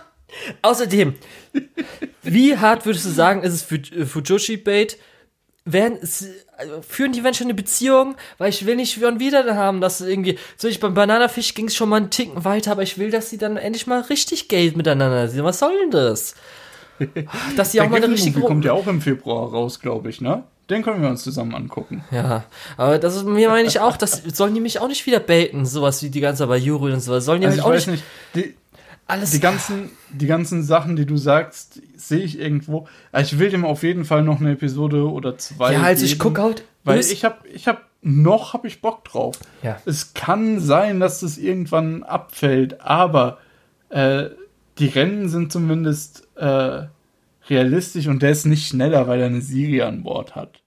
Außerdem, 0.61 1.15
wie 2.23 2.57
hart 2.57 2.85
würdest 2.85 3.05
du 3.05 3.09
sagen, 3.09 3.43
ist 3.43 3.53
es 3.53 3.61
für 3.61 3.75
äh, 3.75 4.05
Fujoshi-Bait? 4.05 4.97
Werden, 5.65 5.99
also 6.57 6.81
führen 6.81 7.11
die 7.11 7.21
Menschen 7.21 7.43
eine 7.43 7.53
Beziehung? 7.53 8.15
Weil 8.37 8.49
ich 8.49 8.65
will 8.65 8.75
nicht 8.75 8.99
schon 8.99 9.19
wieder 9.19 9.55
haben, 9.55 9.81
dass 9.81 10.01
irgendwie, 10.01 10.39
so 10.57 10.67
ich 10.67 10.79
beim 10.79 10.93
Bananafisch 10.93 11.53
ging 11.53 11.67
es 11.67 11.75
schon 11.75 11.89
mal 11.89 11.97
einen 11.97 12.09
Ticken 12.09 12.43
weiter, 12.43 12.71
aber 12.71 12.83
ich 12.83 12.97
will, 12.97 13.11
dass 13.11 13.29
sie 13.29 13.37
dann 13.37 13.57
endlich 13.57 13.85
mal 13.85 14.01
richtig 14.01 14.47
Geld 14.47 14.75
miteinander 14.75 15.27
sehen. 15.27 15.43
Was 15.43 15.59
soll 15.59 15.77
denn 15.81 15.91
das? 15.91 16.35
Dass 17.55 17.71
sie 17.71 17.81
auch 17.81 17.89
mal 17.89 17.97
eine 18.03 18.13
richtige. 18.13 18.41
kommt 18.41 18.65
ja 18.65 18.73
auch 18.73 18.87
im 18.87 19.01
Februar 19.01 19.49
raus, 19.49 19.79
glaube 19.79 20.09
ich, 20.09 20.21
ne? 20.21 20.43
Den 20.69 20.83
können 20.83 21.01
wir 21.01 21.09
uns 21.09 21.23
zusammen 21.23 21.55
angucken. 21.55 22.03
Ja, 22.11 22.43
aber 22.77 22.99
das 22.99 23.15
ist 23.15 23.25
mir 23.25 23.49
meine 23.49 23.67
ich 23.67 23.79
auch, 23.79 23.97
das 23.97 24.21
sollen 24.33 24.53
die 24.53 24.61
mich 24.61 24.79
auch 24.79 24.87
nicht 24.87 25.05
wieder 25.07 25.19
baiten, 25.19 25.65
sowas 25.65 26.03
wie 26.03 26.09
die 26.11 26.19
ganze 26.19 26.45
bei 26.45 26.57
Juri 26.57 26.93
und 26.93 26.99
sowas. 26.99 27.25
Sollen 27.25 27.41
die 27.41 27.47
also 27.47 27.63
halt 27.63 27.67
auch 27.67 27.75
nicht, 27.75 27.87
nicht 27.87 28.03
die, 28.35 28.55
alles 29.07 29.31
die 29.31 29.39
ganzen 29.39 29.89
die 30.11 30.27
ganzen 30.27 30.61
Sachen, 30.61 30.95
die 30.95 31.05
du 31.05 31.17
sagst, 31.17 31.81
sehe 31.95 32.19
ich 32.19 32.39
irgendwo. 32.39 32.87
Ich 33.17 33.39
will 33.39 33.49
dem 33.49 33.65
auf 33.65 33.81
jeden 33.81 34.05
Fall 34.05 34.23
noch 34.23 34.39
eine 34.39 34.51
Episode 34.51 35.09
oder 35.09 35.37
zwei 35.39 35.73
Ja, 35.73 35.81
also 35.81 36.01
geben, 36.01 36.13
ich 36.13 36.19
gucke 36.19 36.41
halt 36.41 36.63
weil 36.83 36.99
ich 36.99 37.25
habe 37.25 37.47
ich 37.51 37.67
habe 37.67 37.79
noch 38.01 38.53
habe 38.53 38.67
ich 38.67 38.81
Bock 38.81 39.03
drauf. 39.05 39.35
Ja. 39.63 39.77
Es 39.85 40.13
kann 40.13 40.59
sein, 40.59 40.99
dass 40.99 41.19
das 41.19 41.37
irgendwann 41.37 42.03
abfällt, 42.03 42.81
aber 42.81 43.39
äh, 43.89 44.25
die 44.79 44.87
Rennen 44.87 45.29
sind 45.29 45.51
zumindest 45.51 46.27
äh, 46.35 46.87
realistisch 47.49 48.07
und 48.07 48.21
der 48.21 48.31
ist 48.31 48.45
nicht 48.45 48.67
schneller, 48.67 49.07
weil 49.07 49.19
er 49.19 49.27
eine 49.27 49.41
Siri 49.41 49.81
an 49.81 50.03
Bord 50.03 50.35
hat. 50.35 50.63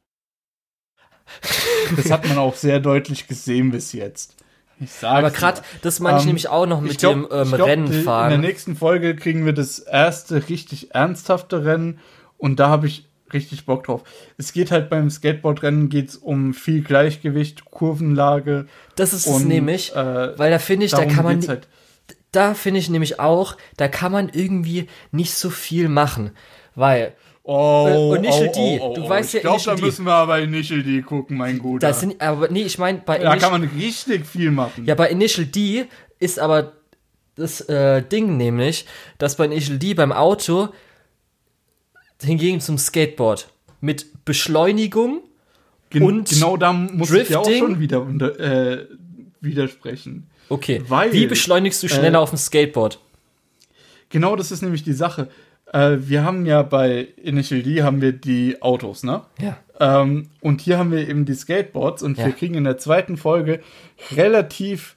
Das 1.97 2.11
hat 2.11 2.29
man 2.29 2.39
auch 2.39 2.55
sehr 2.55 2.81
deutlich 2.81 3.27
gesehen 3.27 3.71
bis 3.71 3.93
jetzt. 3.93 4.37
Ich 4.81 4.91
sag's 4.91 5.19
Aber 5.19 5.31
gerade, 5.31 5.63
das 5.83 6.01
meine 6.01 6.17
ich 6.17 6.23
ähm, 6.23 6.29
nämlich 6.29 6.49
auch 6.49 6.67
noch 6.67 6.81
mit 6.81 6.99
glaub, 6.99 7.15
dem 7.15 7.29
ähm, 7.31 7.53
glaub, 7.53 7.69
Rennenfahren. 7.69 8.33
In 8.33 8.41
der 8.41 8.51
nächsten 8.51 8.77
Folge 8.77 9.15
kriegen 9.15 9.47
wir 9.47 9.53
das 9.53 9.79
erste 9.79 10.49
richtig 10.49 10.95
ernsthafte 10.95 11.65
Rennen 11.65 11.99
und 12.37 12.59
da 12.61 12.69
habe 12.69 12.87
ich 12.87 13.09
richtig 13.33 13.65
Bock 13.65 13.85
drauf. 13.85 14.03
Es 14.37 14.53
geht 14.53 14.71
halt 14.71 14.91
beim 14.91 15.09
Skateboardrennen 15.09 15.89
geht's 15.89 16.17
um 16.17 16.53
viel 16.53 16.83
Gleichgewicht, 16.83 17.65
Kurvenlage. 17.67 18.67
Das 18.97 19.13
ist 19.13 19.27
es 19.27 19.45
nämlich, 19.45 19.95
äh, 19.95 20.39
weil 20.39 20.51
da 20.51 20.59
finde 20.59 20.87
ich, 20.87 20.93
da 20.93 21.05
kann 21.07 21.25
man 21.25 21.47
halt 21.47 21.69
da 22.33 22.55
finde 22.55 22.81
ich 22.81 22.91
nämlich 22.91 23.21
auch, 23.21 23.57
da 23.77 23.89
kann 23.89 24.13
man 24.13 24.29
irgendwie 24.31 24.89
nicht 25.11 25.35
so 25.35 25.51
viel 25.51 25.89
machen, 25.89 26.33
weil 26.75 27.15
Oh, 27.45 28.13
äh, 28.15 28.19
Initial 28.19 28.49
oh, 28.49 28.53
D. 28.55 28.79
Oh, 28.81 28.91
oh, 28.91 28.95
du 28.95 29.09
weißt 29.09 29.35
ja, 29.35 29.39
ich 29.39 29.43
glaube, 29.43 29.63
da 29.65 29.77
müssen 29.77 30.07
wir 30.07 30.13
aber 30.13 30.39
Initial 30.39 30.83
D 30.83 31.03
gucken, 31.03 31.37
mein 31.37 31.59
Guter. 31.59 31.89
Das 31.89 31.99
sind, 31.99 32.21
aber 32.21 32.49
nee, 32.49 32.63
ich 32.63 32.79
meine 32.79 32.99
bei 32.99 33.19
Da 33.19 33.37
kann 33.37 33.51
man 33.51 33.65
richtig 33.65 34.27
viel 34.27 34.53
machen. 34.53 34.85
Ja, 34.87 34.95
bei 34.95 35.11
Initial 35.11 35.47
D 35.47 35.87
ist 36.21 36.39
aber 36.39 36.75
das 37.35 37.61
äh, 37.63 38.03
Ding 38.03 38.37
nämlich, 38.37 38.87
dass 39.19 39.37
bei 39.37 39.47
Initial 39.47 39.79
D 39.79 39.95
beim 39.95 40.13
Auto 40.13 40.69
hingegen 42.23 42.61
zum 42.61 42.79
Skateboard 42.79 43.49
mit 43.81 44.25
Beschleunigung 44.25 45.23
Gen 45.91 46.05
und 46.05 46.29
genau 46.29 46.57
da 46.57 46.73
muss 46.73 47.09
Drifting. 47.09 47.23
ich 47.23 47.31
ja 47.31 47.39
auch 47.41 47.51
schon 47.51 47.81
wieder 47.81 48.07
äh, 48.39 48.87
widersprechen. 49.41 50.29
Okay. 50.53 50.83
Weil, 50.87 51.15
Wie 51.15 51.27
beschleunigst 51.27 51.83
du 51.83 51.89
schneller 51.89 52.19
äh, 52.19 52.23
auf 52.23 52.29
dem 52.29 52.37
Skateboard? 52.37 52.99
Genau, 54.11 54.37
das 54.37 54.53
ist 54.53 54.61
nämlich 54.61 54.85
die 54.85 54.93
Sache. 54.93 55.29
Äh, 55.73 55.97
wir 56.01 56.24
haben 56.24 56.45
ja 56.45 56.62
bei 56.62 57.09
Initial 57.23 57.62
D 57.62 57.83
haben 57.83 58.03
wir 58.03 58.12
die 58.12 58.61
Autos, 58.61 59.03
ne? 59.03 59.23
Ja. 59.41 59.57
Ähm, 59.81 60.29
und 60.43 60.61
hier 60.61 60.77
haben 60.77 60.93
wir 60.93 61.09
eben 61.09 61.24
die 61.24 61.33
Skateboards 61.33 62.03
und 62.03 62.19
ja. 62.19 62.27
wir 62.27 62.33
kriegen 62.33 62.53
in 62.53 62.65
der 62.65 62.77
zweiten 62.77 63.16
Folge 63.16 63.61
relativ 64.15 64.97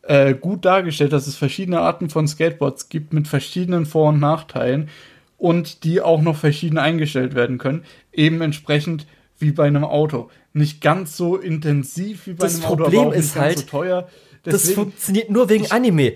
äh, 0.00 0.32
gut 0.32 0.64
dargestellt, 0.64 1.12
dass 1.12 1.26
es 1.26 1.36
verschiedene 1.36 1.80
Arten 1.80 2.08
von 2.08 2.26
Skateboards 2.26 2.88
gibt 2.88 3.12
mit 3.12 3.28
verschiedenen 3.28 3.84
Vor- 3.84 4.08
und 4.08 4.20
Nachteilen 4.20 4.88
und 5.36 5.84
die 5.84 6.00
auch 6.00 6.22
noch 6.22 6.36
verschieden 6.36 6.78
eingestellt 6.78 7.34
werden 7.34 7.58
können. 7.58 7.84
Eben 8.10 8.40
entsprechend 8.40 9.06
wie 9.38 9.52
bei 9.52 9.66
einem 9.66 9.84
Auto. 9.84 10.30
Nicht 10.54 10.80
ganz 10.80 11.18
so 11.18 11.36
intensiv 11.36 12.26
wie 12.26 12.32
bei 12.32 12.46
das 12.46 12.56
einem 12.56 12.64
Auto, 12.64 12.84
aber 12.86 12.98
auch 13.00 13.14
nicht 13.14 13.36
halt, 13.36 13.58
so 13.58 13.66
teuer. 13.66 14.08
Deswegen, 14.44 14.52
das 14.52 14.74
funktioniert 14.74 15.30
nur 15.30 15.48
wegen 15.48 15.70
Anime. 15.70 16.14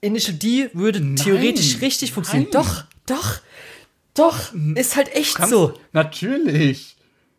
Initial 0.00 0.34
D 0.36 0.70
würde 0.72 1.00
nein, 1.00 1.16
theoretisch 1.16 1.80
richtig 1.80 2.12
funktionieren. 2.12 2.50
Nein. 2.52 2.62
Doch, 2.64 2.84
doch, 3.06 3.40
doch, 4.14 4.54
ist 4.74 4.96
halt 4.96 5.14
echt 5.14 5.36
kannst, 5.36 5.50
so. 5.50 5.74
Natürlich. 5.92 6.96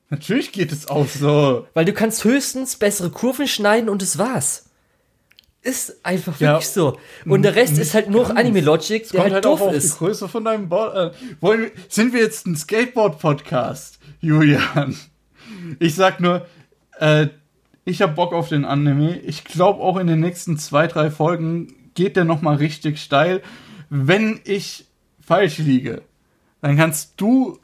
Natürlich 0.09 0.51
geht 0.51 0.71
es 0.71 0.87
auch 0.87 1.07
so. 1.07 1.67
Weil 1.73 1.85
du 1.85 1.93
kannst 1.93 2.23
höchstens 2.23 2.75
bessere 2.75 3.11
Kurven 3.11 3.47
schneiden 3.47 3.89
und 3.89 4.01
es 4.01 4.17
war's. 4.17 4.65
Ist 5.61 6.03
einfach 6.05 6.39
wirklich 6.39 6.65
ja, 6.65 6.71
so. 6.71 6.97
Und 7.25 7.41
der 7.41 7.55
Rest 7.55 7.77
ist 7.77 7.93
halt 7.93 8.09
nur 8.09 8.35
Anime 8.35 8.61
Logic, 8.61 9.07
der 9.09 9.23
halt, 9.23 9.33
halt 9.33 9.45
doof 9.45 9.61
auch 9.61 9.67
auf 9.67 9.73
ist. 9.73 9.93
Die 9.93 9.97
Größe 9.97 10.29
von 10.29 10.45
deinem 10.45 10.69
Board. 10.69 11.13
Äh, 11.41 11.71
sind 11.89 12.13
wir 12.13 12.21
jetzt 12.21 12.47
ein 12.47 12.55
Skateboard-Podcast, 12.55 13.99
Julian? 14.21 14.97
Ich 15.79 15.95
sag 15.95 16.21
nur, 16.21 16.47
äh, 16.97 17.27
ich 17.85 18.01
hab 18.01 18.15
Bock 18.15 18.33
auf 18.33 18.49
den 18.49 18.65
Anime. 18.65 19.17
Ich 19.19 19.43
glaube 19.43 19.81
auch 19.81 19.97
in 19.97 20.07
den 20.07 20.19
nächsten 20.19 20.57
zwei, 20.57 20.87
drei 20.87 21.09
Folgen 21.09 21.73
geht 21.95 22.15
der 22.15 22.25
noch 22.25 22.41
mal 22.41 22.55
richtig 22.55 23.01
steil. 23.01 23.41
Wenn 23.89 24.39
ich 24.43 24.85
falsch 25.19 25.57
liege, 25.57 26.01
dann 26.61 26.77
kannst 26.77 27.13
du 27.17 27.59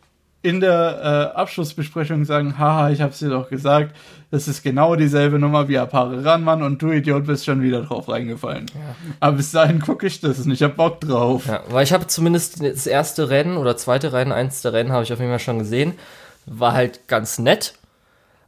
in 0.45 0.59
der 0.59 1.31
äh, 1.33 1.37
Abschlussbesprechung 1.37 2.23
sagen, 2.23 2.59
haha, 2.59 2.91
ich 2.91 3.01
hab's 3.01 3.17
dir 3.17 3.29
doch 3.29 3.49
gesagt, 3.49 3.95
das 4.29 4.47
ist 4.47 4.61
genau 4.61 4.95
dieselbe 4.95 5.39
Nummer 5.39 5.67
wie 5.67 5.79
Apare 5.79 6.23
Ranmann 6.23 6.61
und 6.61 6.79
du 6.81 6.91
Idiot 6.91 7.25
bist 7.25 7.45
schon 7.45 7.63
wieder 7.63 7.81
drauf 7.81 8.07
reingefallen. 8.07 8.67
Ja. 8.75 8.95
Aber 9.21 9.37
bis 9.37 9.51
dahin 9.51 9.79
gucke 9.79 10.05
ich 10.05 10.21
das 10.21 10.39
und 10.45 10.51
ich 10.51 10.61
hab 10.61 10.75
Bock 10.75 11.01
drauf. 11.01 11.47
Ja, 11.47 11.63
weil 11.69 11.83
ich 11.83 11.93
habe 11.93 12.05
zumindest 12.05 12.61
das 12.61 12.85
erste 12.85 13.29
Rennen 13.29 13.57
oder 13.57 13.75
zweite 13.75 14.13
Rennen, 14.13 14.31
eins 14.31 14.61
der 14.61 14.73
Rennen 14.73 14.91
habe 14.91 15.03
ich 15.03 15.11
auf 15.11 15.19
jeden 15.19 15.31
Fall 15.31 15.39
schon 15.39 15.57
gesehen. 15.57 15.93
War 16.45 16.73
halt 16.73 17.07
ganz 17.07 17.39
nett, 17.39 17.73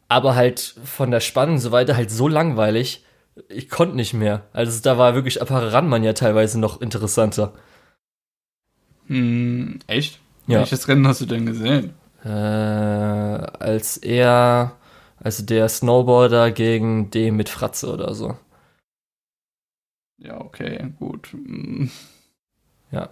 aber 0.10 0.36
halt 0.36 0.76
von 0.84 1.12
der 1.12 1.20
Spannung 1.20 1.60
so 1.60 1.72
weiter 1.72 1.96
halt 1.96 2.12
so 2.12 2.28
langweilig. 2.28 3.04
Ich 3.50 3.70
konnte 3.70 3.96
nicht 3.96 4.14
mehr. 4.14 4.44
Also 4.54 4.82
da 4.82 4.98
war 4.98 5.14
wirklich 5.16 5.42
Apare 5.42 5.74
Ranmann 5.74 6.04
ja 6.04 6.14
teilweise 6.14 6.60
noch 6.60 6.82
interessanter. 6.82 7.54
Hm, 9.08 9.80
echt? 9.88 10.20
Ja. 10.48 10.60
Welches 10.60 10.88
Rennen 10.88 11.08
hast 11.08 11.22
du 11.22 11.26
denn 11.26 11.46
gesehen? 11.46 11.94
Äh, 12.24 12.30
als 12.30 13.98
er, 13.98 14.76
also 15.18 15.44
der 15.44 15.70
Snowboarder 15.70 16.52
gegen 16.52 17.12
den 17.12 17.36
mit 17.36 17.50
Fratze 17.50 17.92
oder 17.92 18.14
so. 18.16 18.38
Ja, 20.18 20.42
okay, 20.42 20.94
gut. 21.00 21.28
Hm. 21.32 21.92
Ja. 22.92 23.10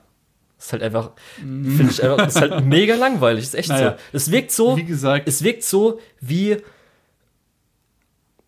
Ist 0.57 0.71
halt 0.71 0.83
einfach, 0.83 1.11
hm. 1.39 1.65
finde 1.65 1.91
ich 1.91 2.03
einfach, 2.03 2.27
ist 2.27 2.41
halt 2.41 2.65
mega 2.65 2.95
langweilig, 2.95 3.43
ist 3.43 3.55
echt 3.55 3.69
naja, 3.69 3.91
so. 3.91 4.17
Es 4.17 4.31
wirkt 4.31 4.51
so, 4.51 4.77
wie 4.77 4.85
gesagt, 4.85 5.27
es 5.27 5.43
wirkt 5.43 5.63
so 5.63 5.99
wie 6.19 6.57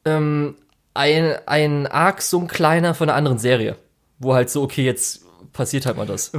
ähm, 0.07 0.55
ein, 0.93 1.35
ein 1.45 1.87
Arc 1.87 2.21
so 2.21 2.39
ein 2.39 2.47
kleiner 2.47 2.93
von 2.93 3.09
einer 3.09 3.17
anderen 3.17 3.37
Serie. 3.37 3.75
Wo 4.19 4.33
halt 4.33 4.49
so, 4.49 4.63
okay, 4.63 4.83
jetzt 4.83 5.21
passiert 5.53 5.85
halt 5.85 5.97
mal 5.97 6.07
das. 6.07 6.31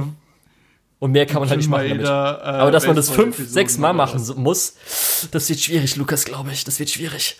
Und 0.99 1.11
mehr 1.11 1.25
kann 1.25 1.39
man 1.39 1.49
halt 1.49 1.59
nicht 1.59 1.69
machen 1.69 1.87
damit. 1.87 2.01
Jeder, 2.01 2.41
äh, 2.43 2.47
Aber 2.47 2.71
dass 2.71 2.85
man 2.85 2.95
das 2.95 3.09
fünf, 3.09 3.37
sechs 3.37 3.77
Mal 3.77 3.93
machen 3.93 4.21
muss, 4.35 4.75
das 5.31 5.49
wird 5.49 5.59
schwierig, 5.59 5.95
Lukas, 5.95 6.25
glaube 6.25 6.51
ich. 6.51 6.65
Das 6.65 6.79
wird 6.79 6.89
schwierig. 6.89 7.39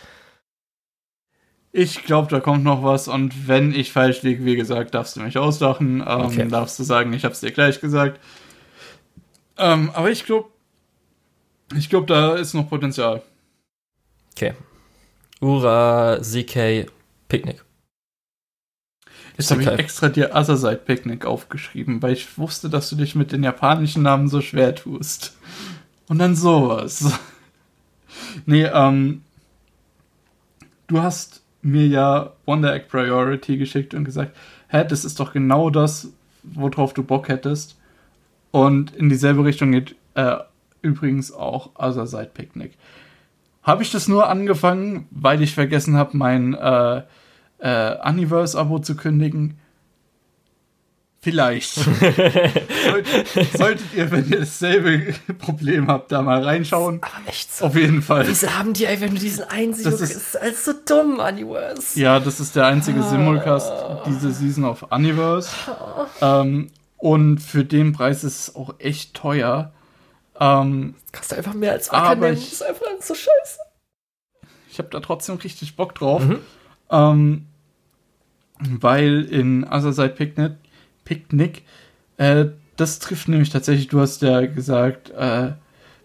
Ich 1.71 2.03
glaube, 2.03 2.29
da 2.29 2.39
kommt 2.39 2.63
noch 2.63 2.83
was 2.83 3.07
und 3.07 3.47
wenn 3.47 3.75
ich 3.75 3.91
falsch 3.91 4.23
liege, 4.23 4.43
wie 4.43 4.55
gesagt, 4.55 4.95
darfst 4.95 5.15
du 5.15 5.19
mich 5.19 5.37
auslachen. 5.37 6.01
Ähm, 6.07 6.21
okay. 6.21 6.47
Darfst 6.47 6.79
du 6.79 6.83
sagen, 6.83 7.13
ich 7.13 7.25
habe 7.25 7.33
es 7.33 7.41
dir 7.41 7.51
gleich 7.51 7.79
gesagt. 7.79 8.19
Ähm, 9.57 9.91
aber 9.93 10.09
ich 10.09 10.25
glaube, 10.25 10.49
ich 11.75 11.89
glaube, 11.89 12.07
da 12.07 12.35
ist 12.35 12.53
noch 12.53 12.69
Potenzial. 12.69 13.21
Okay. 14.31 14.53
Ura, 15.41 16.19
ZK, 16.21 16.87
Picknick. 17.27 17.63
Jetzt 19.37 19.51
habe 19.51 19.61
ich 19.61 19.69
extra 19.69 20.09
dir 20.09 20.35
Other 20.35 20.75
Picnic 20.75 21.25
aufgeschrieben, 21.25 22.01
weil 22.01 22.11
ich 22.11 22.37
wusste, 22.37 22.69
dass 22.69 22.89
du 22.89 22.97
dich 22.97 23.15
mit 23.15 23.31
den 23.31 23.43
japanischen 23.43 24.03
Namen 24.03 24.27
so 24.27 24.41
schwer 24.41 24.75
tust. 24.75 25.37
Und 26.09 26.19
dann 26.19 26.35
sowas. 26.35 27.17
nee, 28.45 28.65
ähm, 28.65 29.21
du 30.87 31.01
hast 31.01 31.41
mir 31.61 31.87
ja 31.87 32.33
Wonder 32.45 32.73
Egg 32.73 32.87
Priority 32.89 33.55
geschickt 33.55 33.93
und 33.93 34.03
gesagt, 34.03 34.35
hä, 34.67 34.83
das 34.83 35.05
ist 35.05 35.21
doch 35.21 35.31
genau 35.31 35.69
das, 35.69 36.09
worauf 36.43 36.93
du 36.93 37.03
Bock 37.03 37.29
hättest. 37.29 37.77
Und 38.51 38.93
in 38.95 39.07
dieselbe 39.07 39.45
Richtung 39.45 39.71
geht 39.71 39.95
äh, 40.15 40.35
übrigens 40.81 41.31
auch 41.31 41.69
Other 41.75 42.07
Side 42.07 42.31
Picnic. 42.33 42.73
Habe 43.69 43.83
ich 43.83 43.91
das 43.91 44.07
nur 44.07 44.27
angefangen, 44.27 45.07
weil 45.11 45.43
ich 45.43 45.53
vergessen 45.53 45.95
habe, 45.95 46.17
mein 46.17 46.55
äh, 46.55 47.03
äh, 47.59 48.09
Universe-Abo 48.09 48.79
zu 48.79 48.95
kündigen? 48.95 49.59
Vielleicht. 51.21 51.73
solltet, 51.75 53.53
solltet, 53.55 53.93
ihr, 53.95 54.09
wenn 54.09 54.27
ihr 54.27 54.39
dasselbe 54.39 55.13
Problem 55.37 55.87
habt, 55.87 56.11
da 56.11 56.23
mal 56.23 56.41
reinschauen. 56.41 56.99
Aber 57.03 57.27
echt 57.27 57.55
so. 57.55 57.65
Auf 57.65 57.75
jeden 57.75 58.01
Fall. 58.01 58.27
Wieso 58.27 58.49
haben 58.57 58.73
die 58.73 58.87
einfach 58.87 59.07
nur 59.07 59.19
diesen 59.19 59.43
einzigen? 59.43 59.91
Das 59.91 60.01
ist, 60.01 60.15
ist 60.15 60.41
alles 60.41 60.65
so 60.65 60.71
dumm, 60.87 61.19
Universe. 61.19 61.99
Ja, 61.99 62.19
das 62.19 62.39
ist 62.39 62.55
der 62.55 62.65
einzige 62.65 63.01
ah. 63.01 63.07
Simulcast 63.07 63.71
diese 64.07 64.31
Season 64.31 64.65
auf 64.65 64.91
Universe. 64.91 65.51
Ähm, 66.21 66.71
und 66.97 67.37
für 67.37 67.63
den 67.63 67.93
Preis 67.93 68.23
ist 68.23 68.47
es 68.47 68.55
auch 68.55 68.73
echt 68.79 69.13
teuer. 69.13 69.73
Ähm, 70.39 70.95
das 71.11 71.19
kostet 71.19 71.37
einfach 71.39 71.53
mehr 71.53 71.73
als 71.73 71.91
Wackernen. 71.91 72.35
Das 72.35 72.51
ist 72.51 72.63
einfach 72.63 72.85
so 73.01 73.13
scheiße. 73.13 73.59
Ich 74.71 74.79
habe 74.79 74.89
da 74.89 74.99
trotzdem 74.99 75.35
richtig 75.37 75.75
Bock 75.75 75.95
drauf. 75.95 76.23
Mhm. 76.23 76.39
Ähm, 76.91 77.45
weil 78.59 79.23
in 79.23 79.63
Other 79.65 79.93
Side 79.93 80.09
Picnic 80.09 80.53
Picknick. 81.05 81.63
Äh, 82.17 82.45
das 82.77 82.99
trifft 82.99 83.27
nämlich 83.27 83.49
tatsächlich, 83.49 83.87
du 83.87 83.99
hast 83.99 84.21
ja 84.21 84.45
gesagt, 84.45 85.09
äh, 85.09 85.53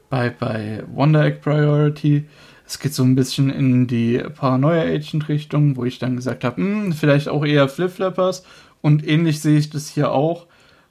bei, 0.08 0.30
bei 0.30 0.82
Wonder 0.92 1.24
Egg 1.24 1.38
Priority, 1.40 2.24
es 2.66 2.78
geht 2.78 2.94
so 2.94 3.04
ein 3.04 3.14
bisschen 3.14 3.50
in 3.50 3.86
die 3.86 4.18
Paranoia-Agent-Richtung, 4.18 5.76
wo 5.76 5.84
ich 5.84 5.98
dann 5.98 6.16
gesagt 6.16 6.42
habe, 6.44 6.56
hm, 6.56 6.92
vielleicht 6.92 7.28
auch 7.28 7.44
eher 7.44 7.68
Flip-Flappers. 7.68 8.44
Und 8.80 9.06
ähnlich 9.06 9.40
sehe 9.40 9.58
ich 9.58 9.70
das 9.70 9.88
hier 9.88 10.10
auch. 10.12 10.46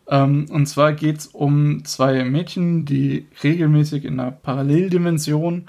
Ähm, 0.07 0.47
und 0.49 0.65
zwar 0.65 0.93
geht 0.93 1.19
es 1.19 1.27
um 1.27 1.85
zwei 1.85 2.23
Mädchen, 2.23 2.85
die 2.85 3.25
regelmäßig 3.43 4.05
in 4.05 4.19
einer 4.19 4.31
Paralleldimension 4.31 5.67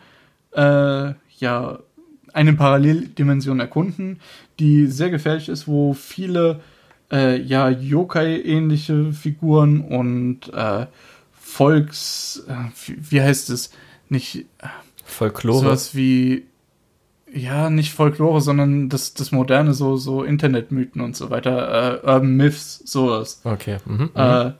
äh, 0.52 1.12
ja 1.38 1.78
eine 2.32 2.52
Paralleldimension 2.52 3.60
erkunden, 3.60 4.20
die 4.58 4.86
sehr 4.88 5.10
gefährlich 5.10 5.48
ist, 5.48 5.68
wo 5.68 5.94
viele 5.94 6.60
äh, 7.12 7.40
ja, 7.40 7.70
Yokai-ähnliche 7.70 9.12
Figuren 9.12 9.80
und 9.80 10.52
äh, 10.52 10.86
Volks, 11.32 12.44
äh, 12.48 12.54
wie, 12.86 13.20
heißt 13.20 13.50
es? 13.50 13.70
Nicht 14.08 14.46
äh, 14.58 14.66
Folklore. 15.04 15.60
Sowas 15.60 15.94
wie, 15.94 16.46
ja, 17.34 17.68
nicht 17.68 17.92
Folklore, 17.92 18.40
sondern 18.40 18.88
das, 18.88 19.14
das 19.14 19.32
moderne, 19.32 19.74
so, 19.74 19.96
so 19.96 20.22
Internetmythen 20.22 21.00
und 21.00 21.16
so 21.16 21.30
weiter, 21.30 22.02
äh, 22.02 22.06
Urban 22.06 22.36
Myths, 22.36 22.80
sowas. 22.84 23.40
Okay. 23.44 23.78
Mhm, 23.84 24.10
äh, 24.14 24.44
mhm. 24.44 24.52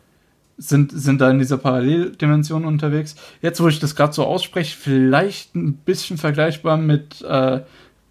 sind, 0.59 0.93
sind 0.93 1.21
da 1.21 1.31
in 1.31 1.39
dieser 1.39 1.59
Paralleldimension 1.59 2.65
unterwegs. 2.65 3.15
Jetzt, 3.43 3.61
wo 3.61 3.69
ich 3.69 3.79
das 3.79 3.95
gerade 3.95 4.13
so 4.13 4.25
ausspreche, 4.25 4.77
vielleicht 4.77 5.55
ein 5.55 5.75
bisschen 5.75 6.19
vergleichbar 6.19 6.77
mit 6.77 7.23
äh, 7.23 7.61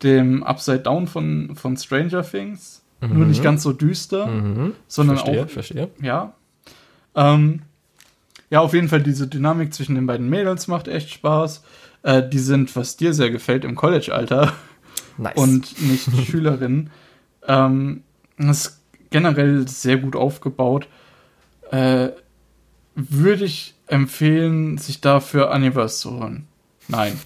dem 0.02 0.44
Upside 0.44 0.80
Down 0.80 1.08
von, 1.08 1.56
von 1.56 1.76
Stranger 1.76 2.24
Things. 2.24 2.84
Mhm. 3.02 3.18
Nur 3.18 3.26
nicht 3.28 3.40
mhm. 3.40 3.44
ganz 3.44 3.64
so 3.64 3.74
düster, 3.74 4.28
mhm. 4.28 4.74
sondern 4.88 5.18
verstehe, 5.18 5.44
auch. 5.44 5.50
Verstehe. 5.50 5.90
Ja. 6.02 6.34
Ähm, 7.16 7.64
ja, 8.50 8.62
auf 8.62 8.74
jeden 8.74 8.88
Fall 8.88 9.02
diese 9.02 9.28
Dynamik 9.28 9.74
zwischen 9.74 9.96
den 9.96 10.06
beiden 10.06 10.30
Mädels 10.30 10.68
macht 10.68 10.88
echt 10.88 11.10
Spaß. 11.10 11.64
Äh, 12.04 12.28
die 12.28 12.40
sind, 12.40 12.76
was 12.76 12.98
dir 12.98 13.14
sehr 13.14 13.32
gefällt, 13.32 13.66
im 13.66 13.76
College-Alter. 13.76 14.54
Nice. 15.18 15.36
Und 15.36 15.82
nicht 15.82 16.10
Schülerinnen. 16.30 16.90
Ähm, 17.48 18.04
das 18.38 18.68
ist 18.68 18.82
generell 19.10 19.68
sehr 19.68 19.98
gut 19.98 20.16
aufgebaut. 20.16 20.88
Äh, 21.72 22.10
würde 22.96 23.46
ich 23.46 23.74
empfehlen, 23.88 24.78
sich 24.78 25.02
dafür 25.02 25.52
Universe 25.52 26.00
zu 26.00 26.20
holen. 26.20 26.48
Nein. 26.88 27.20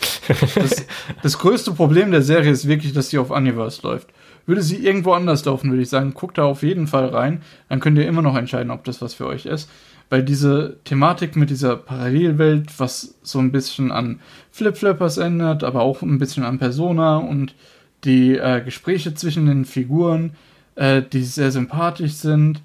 Das, 0.55 0.85
das, 1.23 1.39
größte 1.39 1.71
Problem 1.71 2.11
der 2.11 2.21
Serie 2.21 2.51
ist 2.51 2.67
wirklich, 2.67 2.93
dass 2.93 3.09
sie 3.09 3.17
auf 3.17 3.31
Universe 3.31 3.81
läuft. 3.81 4.09
Würde 4.45 4.61
sie 4.61 4.77
irgendwo 4.77 5.13
anders 5.13 5.43
laufen, 5.45 5.71
würde 5.71 5.83
ich 5.83 5.89
sagen, 5.89 6.13
guckt 6.13 6.37
da 6.37 6.45
auf 6.45 6.63
jeden 6.63 6.87
Fall 6.87 7.07
rein. 7.07 7.41
Dann 7.69 7.79
könnt 7.79 7.97
ihr 7.97 8.07
immer 8.07 8.21
noch 8.21 8.35
entscheiden, 8.35 8.71
ob 8.71 8.83
das 8.83 9.01
was 9.01 9.13
für 9.13 9.25
euch 9.25 9.45
ist. 9.45 9.69
Weil 10.09 10.23
diese 10.23 10.77
Thematik 10.85 11.35
mit 11.35 11.49
dieser 11.49 11.75
Parallelwelt, 11.75 12.79
was 12.79 13.15
so 13.23 13.39
ein 13.39 13.51
bisschen 13.51 13.91
an 13.91 14.19
Flip-Flappers 14.51 15.17
ändert, 15.17 15.63
aber 15.63 15.81
auch 15.81 16.01
ein 16.01 16.19
bisschen 16.19 16.43
an 16.43 16.59
Persona 16.59 17.17
und 17.17 17.55
die 18.03 18.37
äh, 18.37 18.61
Gespräche 18.63 19.13
zwischen 19.15 19.47
den 19.47 19.65
Figuren, 19.65 20.31
äh, 20.75 21.01
die 21.01 21.23
sehr 21.23 21.51
sympathisch 21.51 22.13
sind. 22.13 22.61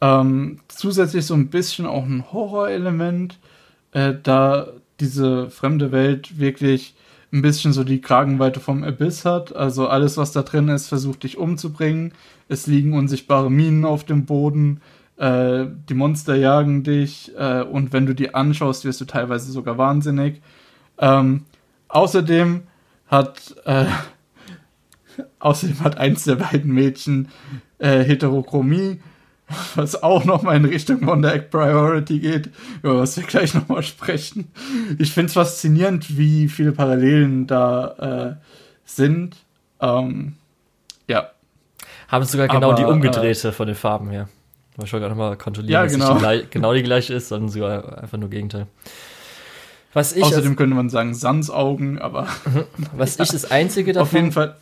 Ähm, 0.00 0.60
zusätzlich 0.68 1.26
so 1.26 1.34
ein 1.34 1.48
bisschen 1.48 1.84
auch 1.84 2.04
ein 2.04 2.24
Horrorelement, 2.32 3.38
äh, 3.92 4.14
da 4.22 4.68
diese 5.00 5.50
fremde 5.50 5.92
Welt 5.92 6.38
wirklich 6.38 6.94
ein 7.32 7.42
bisschen 7.42 7.72
so 7.72 7.84
die 7.84 8.00
Kragenweite 8.00 8.60
vom 8.60 8.84
Abyss 8.84 9.24
hat. 9.24 9.54
Also 9.54 9.88
alles, 9.88 10.16
was 10.16 10.32
da 10.32 10.42
drin 10.42 10.68
ist, 10.68 10.88
versucht 10.88 11.24
dich 11.24 11.36
umzubringen. 11.36 12.12
Es 12.48 12.66
liegen 12.66 12.94
unsichtbare 12.94 13.50
Minen 13.50 13.84
auf 13.84 14.04
dem 14.04 14.24
Boden. 14.24 14.80
Äh, 15.18 15.66
die 15.88 15.94
Monster 15.94 16.34
jagen 16.34 16.84
dich. 16.84 17.32
Äh, 17.36 17.62
und 17.62 17.92
wenn 17.92 18.06
du 18.06 18.14
die 18.14 18.34
anschaust, 18.34 18.84
wirst 18.84 19.00
du 19.00 19.04
teilweise 19.04 19.50
sogar 19.52 19.78
wahnsinnig. 19.78 20.40
Ähm, 20.98 21.44
außerdem 21.88 22.62
hat 23.06 23.54
äh, 23.64 23.86
außerdem 25.38 25.80
hat 25.80 25.98
eins 25.98 26.24
der 26.24 26.36
beiden 26.36 26.72
Mädchen 26.72 27.28
äh, 27.78 28.04
Heterochromie 28.04 29.00
was 29.74 30.02
auch 30.02 30.24
nochmal 30.24 30.56
in 30.56 30.64
Richtung 30.64 31.06
Wonder 31.06 31.34
Egg 31.34 31.46
Priority 31.50 32.18
geht, 32.18 32.50
über 32.82 32.98
was 32.98 33.16
wir 33.16 33.24
gleich 33.24 33.54
nochmal 33.54 33.82
sprechen. 33.82 34.52
Ich 34.98 35.12
finde 35.12 35.28
es 35.28 35.32
faszinierend, 35.34 36.18
wie 36.18 36.48
viele 36.48 36.72
Parallelen 36.72 37.46
da 37.46 38.36
äh, 38.38 38.44
sind. 38.84 39.36
Ähm, 39.80 40.34
ja. 41.06 41.30
Haben 42.08 42.24
sogar 42.24 42.48
genau 42.48 42.72
Aber, 42.72 42.74
die 42.74 42.84
umgedrehte 42.84 43.48
äh, 43.48 43.52
von 43.52 43.66
den 43.66 43.76
Farben 43.76 44.10
her. 44.10 44.28
Ich 44.84 44.92
wollte 44.92 45.06
gerade 45.06 45.14
nochmal 45.14 45.36
kontrollieren, 45.36 45.72
ja, 45.72 45.86
genau. 45.86 46.18
dass 46.18 46.40
die 46.40 46.46
genau 46.50 46.72
die 46.72 46.82
gleiche 46.82 47.14
ist, 47.14 47.28
sondern 47.28 47.48
sogar 47.48 47.98
einfach 47.98 48.18
nur 48.18 48.30
Gegenteil. 48.30 48.66
Was 49.92 50.12
ich 50.12 50.22
Außerdem 50.22 50.54
könnte 50.54 50.76
man 50.76 50.90
sagen 50.90 51.14
Sans-Augen, 51.14 51.98
aber. 51.98 52.28
Was 52.96 53.16
ja. 53.16 53.24
ich 53.24 53.30
das 53.30 53.50
Einzige 53.50 53.92
davon. 53.94 54.06
Auf 54.06 54.12
jeden 54.12 54.32
Fall. 54.32 54.56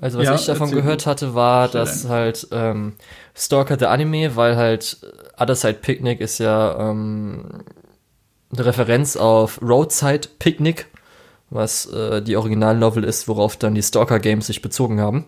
Also 0.00 0.18
was 0.18 0.26
ja, 0.26 0.34
ich 0.36 0.46
davon 0.46 0.70
gehört 0.70 1.06
hatte, 1.06 1.34
war, 1.34 1.66
dass 1.66 2.08
halt 2.08 2.46
ähm, 2.52 2.92
Stalker 3.34 3.76
the 3.76 3.86
Anime, 3.86 4.36
weil 4.36 4.56
halt 4.56 4.98
Other 5.36 5.56
Side 5.56 5.78
Picnic 5.82 6.20
ist 6.20 6.38
ja 6.38 6.90
ähm, 6.90 7.64
eine 8.52 8.64
Referenz 8.64 9.16
auf 9.16 9.60
Roadside 9.60 10.28
Picnic, 10.38 10.86
was 11.50 11.86
äh, 11.86 12.22
die 12.22 12.36
Originalnovel 12.36 13.02
ist, 13.02 13.26
worauf 13.26 13.56
dann 13.56 13.74
die 13.74 13.82
Stalker 13.82 14.20
Games 14.20 14.46
sich 14.46 14.62
bezogen 14.62 15.00
haben. 15.00 15.24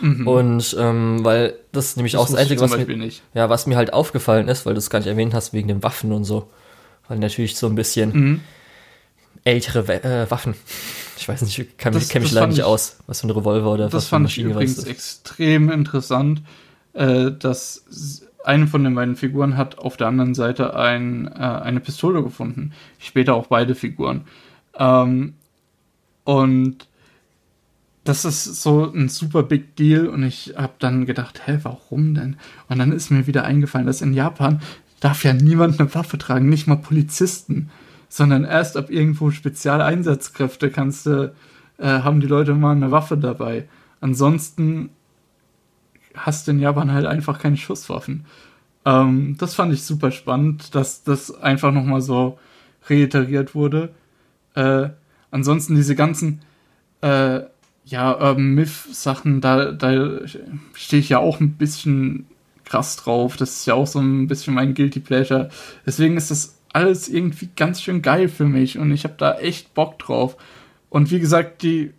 Mhm. 0.00 0.26
Und 0.26 0.76
ähm, 0.78 1.24
weil 1.24 1.54
das 1.72 1.86
ist 1.86 1.96
nämlich 1.96 2.12
das 2.12 2.20
auch 2.20 2.26
das 2.26 2.36
Einzige, 2.36 2.60
was 2.60 2.76
mir, 2.76 3.10
ja, 3.34 3.48
was 3.48 3.66
mir 3.66 3.76
halt 3.76 3.92
aufgefallen 3.92 4.48
ist, 4.48 4.66
weil 4.66 4.74
du 4.74 4.78
es 4.78 4.90
gar 4.90 4.98
nicht 4.98 5.08
erwähnt 5.08 5.34
hast, 5.34 5.52
wegen 5.52 5.68
den 5.68 5.82
Waffen 5.82 6.12
und 6.12 6.24
so. 6.24 6.48
Weil 7.08 7.18
natürlich 7.18 7.56
so 7.56 7.66
ein 7.66 7.74
bisschen 7.74 8.12
mhm. 8.12 8.40
ältere 9.44 10.02
äh, 10.02 10.30
Waffen 10.30 10.54
ich 11.16 11.28
weiß 11.28 11.42
nicht, 11.42 11.58
ich 11.58 11.76
kenne 11.76 11.96
mich 11.96 12.32
leider 12.32 12.46
nicht 12.46 12.62
aus, 12.62 12.98
was 13.06 13.20
für 13.20 13.26
ein 13.26 13.30
Revolver 13.30 13.72
oder 13.72 13.84
das 13.84 13.94
was 13.94 14.08
für 14.08 14.16
eine 14.16 14.24
Maschine 14.24 14.48
Das 14.50 14.54
fand 14.54 14.68
ich 14.68 14.76
übrigens 14.76 14.84
extrem 14.84 15.70
interessant, 15.70 16.42
äh, 16.92 17.32
dass 17.32 18.22
eine 18.44 18.66
von 18.66 18.84
den 18.84 18.94
beiden 18.94 19.16
Figuren 19.16 19.56
hat 19.56 19.78
auf 19.78 19.96
der 19.96 20.06
anderen 20.08 20.34
Seite 20.34 20.76
ein, 20.76 21.26
äh, 21.26 21.40
eine 21.40 21.80
Pistole 21.80 22.22
gefunden. 22.22 22.72
Später 22.98 23.34
auch 23.34 23.48
beide 23.48 23.74
Figuren. 23.74 24.26
Ähm, 24.78 25.34
und 26.24 26.86
das 28.08 28.24
ist 28.24 28.62
so 28.62 28.92
ein 28.92 29.08
super 29.08 29.42
Big 29.42 29.76
Deal 29.76 30.08
und 30.08 30.22
ich 30.22 30.54
habe 30.56 30.74
dann 30.78 31.06
gedacht, 31.06 31.42
hä, 31.46 31.58
warum 31.62 32.14
denn? 32.14 32.36
Und 32.68 32.78
dann 32.78 32.92
ist 32.92 33.10
mir 33.10 33.26
wieder 33.26 33.44
eingefallen, 33.44 33.86
dass 33.86 34.02
in 34.02 34.14
Japan 34.14 34.60
darf 35.00 35.24
ja 35.24 35.32
niemand 35.32 35.78
eine 35.78 35.94
Waffe 35.94 36.18
tragen, 36.18 36.48
nicht 36.48 36.66
mal 36.66 36.76
Polizisten 36.76 37.70
sondern 38.08 38.44
erst 38.44 38.76
ab 38.76 38.90
irgendwo 38.90 39.30
Spezialeinsatzkräfte 39.30 40.70
kannst 40.70 41.06
du 41.06 41.34
äh, 41.78 41.86
haben 41.86 42.20
die 42.20 42.26
Leute 42.26 42.54
mal 42.54 42.74
eine 42.74 42.90
Waffe 42.90 43.18
dabei. 43.18 43.68
Ansonsten 44.00 44.90
hast 46.14 46.46
du 46.46 46.52
in 46.52 46.60
Japan 46.60 46.92
halt 46.92 47.06
einfach 47.06 47.38
keine 47.38 47.56
Schusswaffen. 47.56 48.24
Ähm, 48.84 49.36
das 49.38 49.54
fand 49.54 49.72
ich 49.72 49.82
super 49.82 50.10
spannend, 50.10 50.74
dass 50.74 51.02
das 51.02 51.30
einfach 51.42 51.72
nochmal 51.72 52.00
so 52.00 52.38
reiteriert 52.88 53.54
wurde. 53.54 53.92
Äh, 54.54 54.90
ansonsten 55.30 55.74
diese 55.74 55.94
ganzen 55.94 56.40
äh, 57.02 57.40
ja, 57.86 58.12
Urban 58.12 58.54
Myth-Sachen, 58.54 59.40
da, 59.40 59.70
da 59.70 60.20
stehe 60.74 61.00
ich 61.00 61.08
ja 61.08 61.18
auch 61.18 61.38
ein 61.40 61.52
bisschen 61.52 62.26
krass 62.64 62.96
drauf. 62.96 63.36
Das 63.36 63.50
ist 63.50 63.66
ja 63.66 63.74
auch 63.74 63.86
so 63.86 64.00
ein 64.00 64.26
bisschen 64.26 64.54
mein 64.54 64.74
Guilty 64.74 64.98
Pleasure. 65.00 65.50
Deswegen 65.86 66.16
ist 66.16 66.32
das 66.32 66.58
alles 66.72 67.08
irgendwie 67.08 67.48
ganz 67.56 67.80
schön 67.80 68.02
geil 68.02 68.28
für 68.28 68.44
mich 68.44 68.76
und 68.76 68.90
ich 68.90 69.04
habe 69.04 69.14
da 69.16 69.38
echt 69.38 69.72
Bock 69.72 70.00
drauf. 70.00 70.36
Und 70.90 71.12
wie 71.12 71.20
gesagt, 71.20 71.62
die 71.62 71.92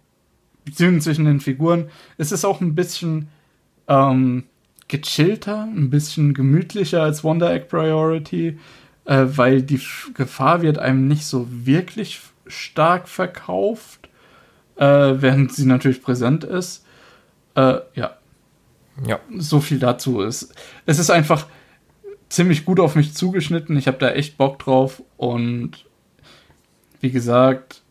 Beziehung 0.65 0.99
zwischen 0.99 1.25
den 1.25 1.39
Figuren, 1.39 1.89
es 2.17 2.33
ist 2.33 2.43
auch 2.43 2.59
ein 2.59 2.75
bisschen 2.75 3.29
ähm, 3.87 4.43
gechillter, 4.89 5.63
ein 5.63 5.89
bisschen 5.89 6.33
gemütlicher 6.33 7.01
als 7.01 7.23
Wonder 7.23 7.53
Egg 7.53 7.67
Priority, 7.69 8.59
äh, 9.05 9.25
weil 9.25 9.61
die 9.61 9.79
Gefahr 10.13 10.61
wird 10.61 10.79
einem 10.79 11.07
nicht 11.07 11.25
so 11.25 11.47
wirklich 11.49 12.19
stark 12.45 13.07
verkauft, 13.07 14.06
äh, 14.77 15.21
während 15.21 15.53
sie 15.53 15.65
natürlich 15.65 16.01
präsent 16.01 16.43
ist. 16.43 16.85
Äh, 17.55 17.79
ja. 17.95 18.17
Ja. 19.05 19.19
So 19.37 19.59
viel 19.59 19.79
dazu 19.79 20.21
ist. 20.21 20.53
Es 20.85 20.99
ist 20.99 21.09
einfach 21.09 21.47
ziemlich 22.29 22.65
gut 22.65 22.79
auf 22.79 22.95
mich 22.95 23.13
zugeschnitten. 23.13 23.77
Ich 23.77 23.87
habe 23.87 23.97
da 23.97 24.09
echt 24.09 24.37
Bock 24.37 24.59
drauf 24.59 25.03
und 25.17 25.85
wie 26.99 27.11
gesagt, 27.11 27.83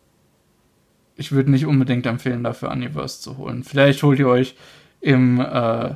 ich 1.15 1.31
würde 1.31 1.49
nicht 1.49 1.65
unbedingt 1.65 2.05
empfehlen, 2.05 2.43
dafür 2.43 2.71
Universe 2.71 3.21
zu 3.21 3.37
holen. 3.37 3.63
Vielleicht 3.63 4.03
holt 4.03 4.19
ihr 4.19 4.27
euch 4.27 4.55
im 5.01 5.39
äh, 5.39 5.95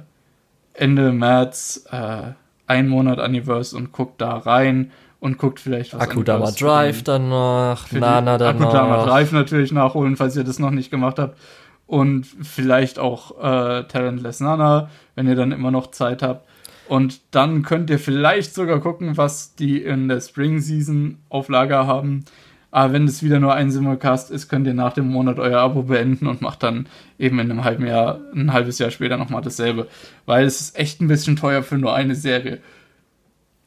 Ende 0.73 1.11
März 1.11 1.85
äh, 1.91 2.31
einen 2.65 2.89
Monat 2.89 3.19
Universe 3.19 3.75
und 3.75 3.91
guckt 3.91 4.21
da 4.21 4.37
rein 4.37 4.91
und 5.21 5.37
guckt 5.37 5.59
vielleicht 5.59 5.93
was 5.93 6.01
Akudama 6.01 6.49
Drive 6.51 7.03
dann 7.03 7.29
noch, 7.29 7.89
Nana 7.91 8.39
dann 8.39 8.61
Akudama. 8.61 9.05
Drive 9.05 9.31
natürlich 9.31 9.71
nachholen, 9.71 10.17
falls 10.17 10.35
ihr 10.35 10.43
das 10.43 10.59
noch 10.59 10.71
nicht 10.71 10.89
gemacht 10.91 11.19
habt. 11.19 11.37
Und 11.85 12.25
vielleicht 12.25 12.97
auch 12.99 13.37
äh, 13.37 13.83
Talentless 13.83 14.39
Nana, 14.39 14.89
wenn 15.15 15.27
ihr 15.27 15.35
dann 15.35 15.51
immer 15.51 15.69
noch 15.71 15.91
Zeit 15.91 16.23
habt. 16.23 16.47
Und 16.87 17.21
dann 17.31 17.61
könnt 17.61 17.89
ihr 17.91 17.99
vielleicht 17.99 18.55
sogar 18.55 18.79
gucken, 18.79 19.15
was 19.15 19.55
die 19.55 19.81
in 19.81 20.07
der 20.07 20.21
Spring 20.21 20.59
Season 20.59 21.19
auf 21.29 21.49
Lager 21.49 21.85
haben. 21.85 22.25
Aber 22.71 22.93
wenn 22.93 23.05
es 23.05 23.21
wieder 23.21 23.39
nur 23.39 23.53
ein 23.53 23.69
Simulcast 23.69 24.31
ist, 24.31 24.49
könnt 24.49 24.65
ihr 24.65 24.73
nach 24.73 24.93
dem 24.93 25.07
Monat 25.07 25.37
euer 25.37 25.59
Abo 25.59 25.83
beenden 25.83 26.25
und 26.25 26.41
macht 26.41 26.63
dann 26.63 26.87
eben 27.19 27.37
in 27.37 27.51
einem 27.51 27.63
halben 27.63 27.85
Jahr, 27.85 28.21
ein 28.33 28.53
halbes 28.53 28.79
Jahr 28.79 28.89
später 28.89 29.17
nochmal 29.17 29.41
dasselbe. 29.41 29.87
Weil 30.25 30.45
es 30.45 30.61
ist 30.61 30.79
echt 30.79 30.99
ein 30.99 31.07
bisschen 31.07 31.35
teuer 31.35 31.61
für 31.61 31.77
nur 31.77 31.93
eine 31.93 32.15
Serie. 32.15 32.59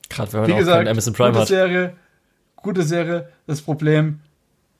Gerade 0.09 0.32
wenn 0.32 0.40
man 0.43 0.51
Wie 0.51 0.56
gesagt, 0.56 0.89
Amazon 0.89 1.14
Prime 1.14 1.31
gute 1.31 1.40
hat. 1.40 1.48
Serie, 1.48 1.97
gute 2.56 2.82
Serie. 2.82 3.28
Das 3.47 3.62
Problem, 3.62 4.20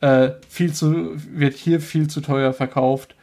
äh, 0.01 0.31
viel 0.49 0.73
zu, 0.73 1.13
wird 1.15 1.55
hier 1.55 1.81
viel 1.81 2.09
zu 2.09 2.21
teuer 2.21 2.53
verkauft. 2.53 3.15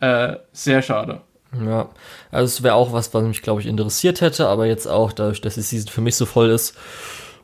Äh, 0.00 0.36
sehr 0.52 0.82
schade. 0.82 1.20
Ja, 1.64 1.90
also 2.30 2.46
es 2.46 2.62
wäre 2.62 2.74
auch 2.74 2.92
was, 2.92 3.14
was 3.14 3.22
mich, 3.24 3.42
glaube 3.42 3.60
ich, 3.60 3.66
interessiert 3.66 4.20
hätte, 4.20 4.48
aber 4.48 4.66
jetzt 4.66 4.86
auch, 4.86 5.12
dadurch, 5.12 5.40
dass 5.40 5.54
die 5.54 5.60
Season 5.60 5.88
für 5.88 6.00
mich 6.00 6.16
so 6.16 6.26
voll 6.26 6.50
ist, 6.50 6.74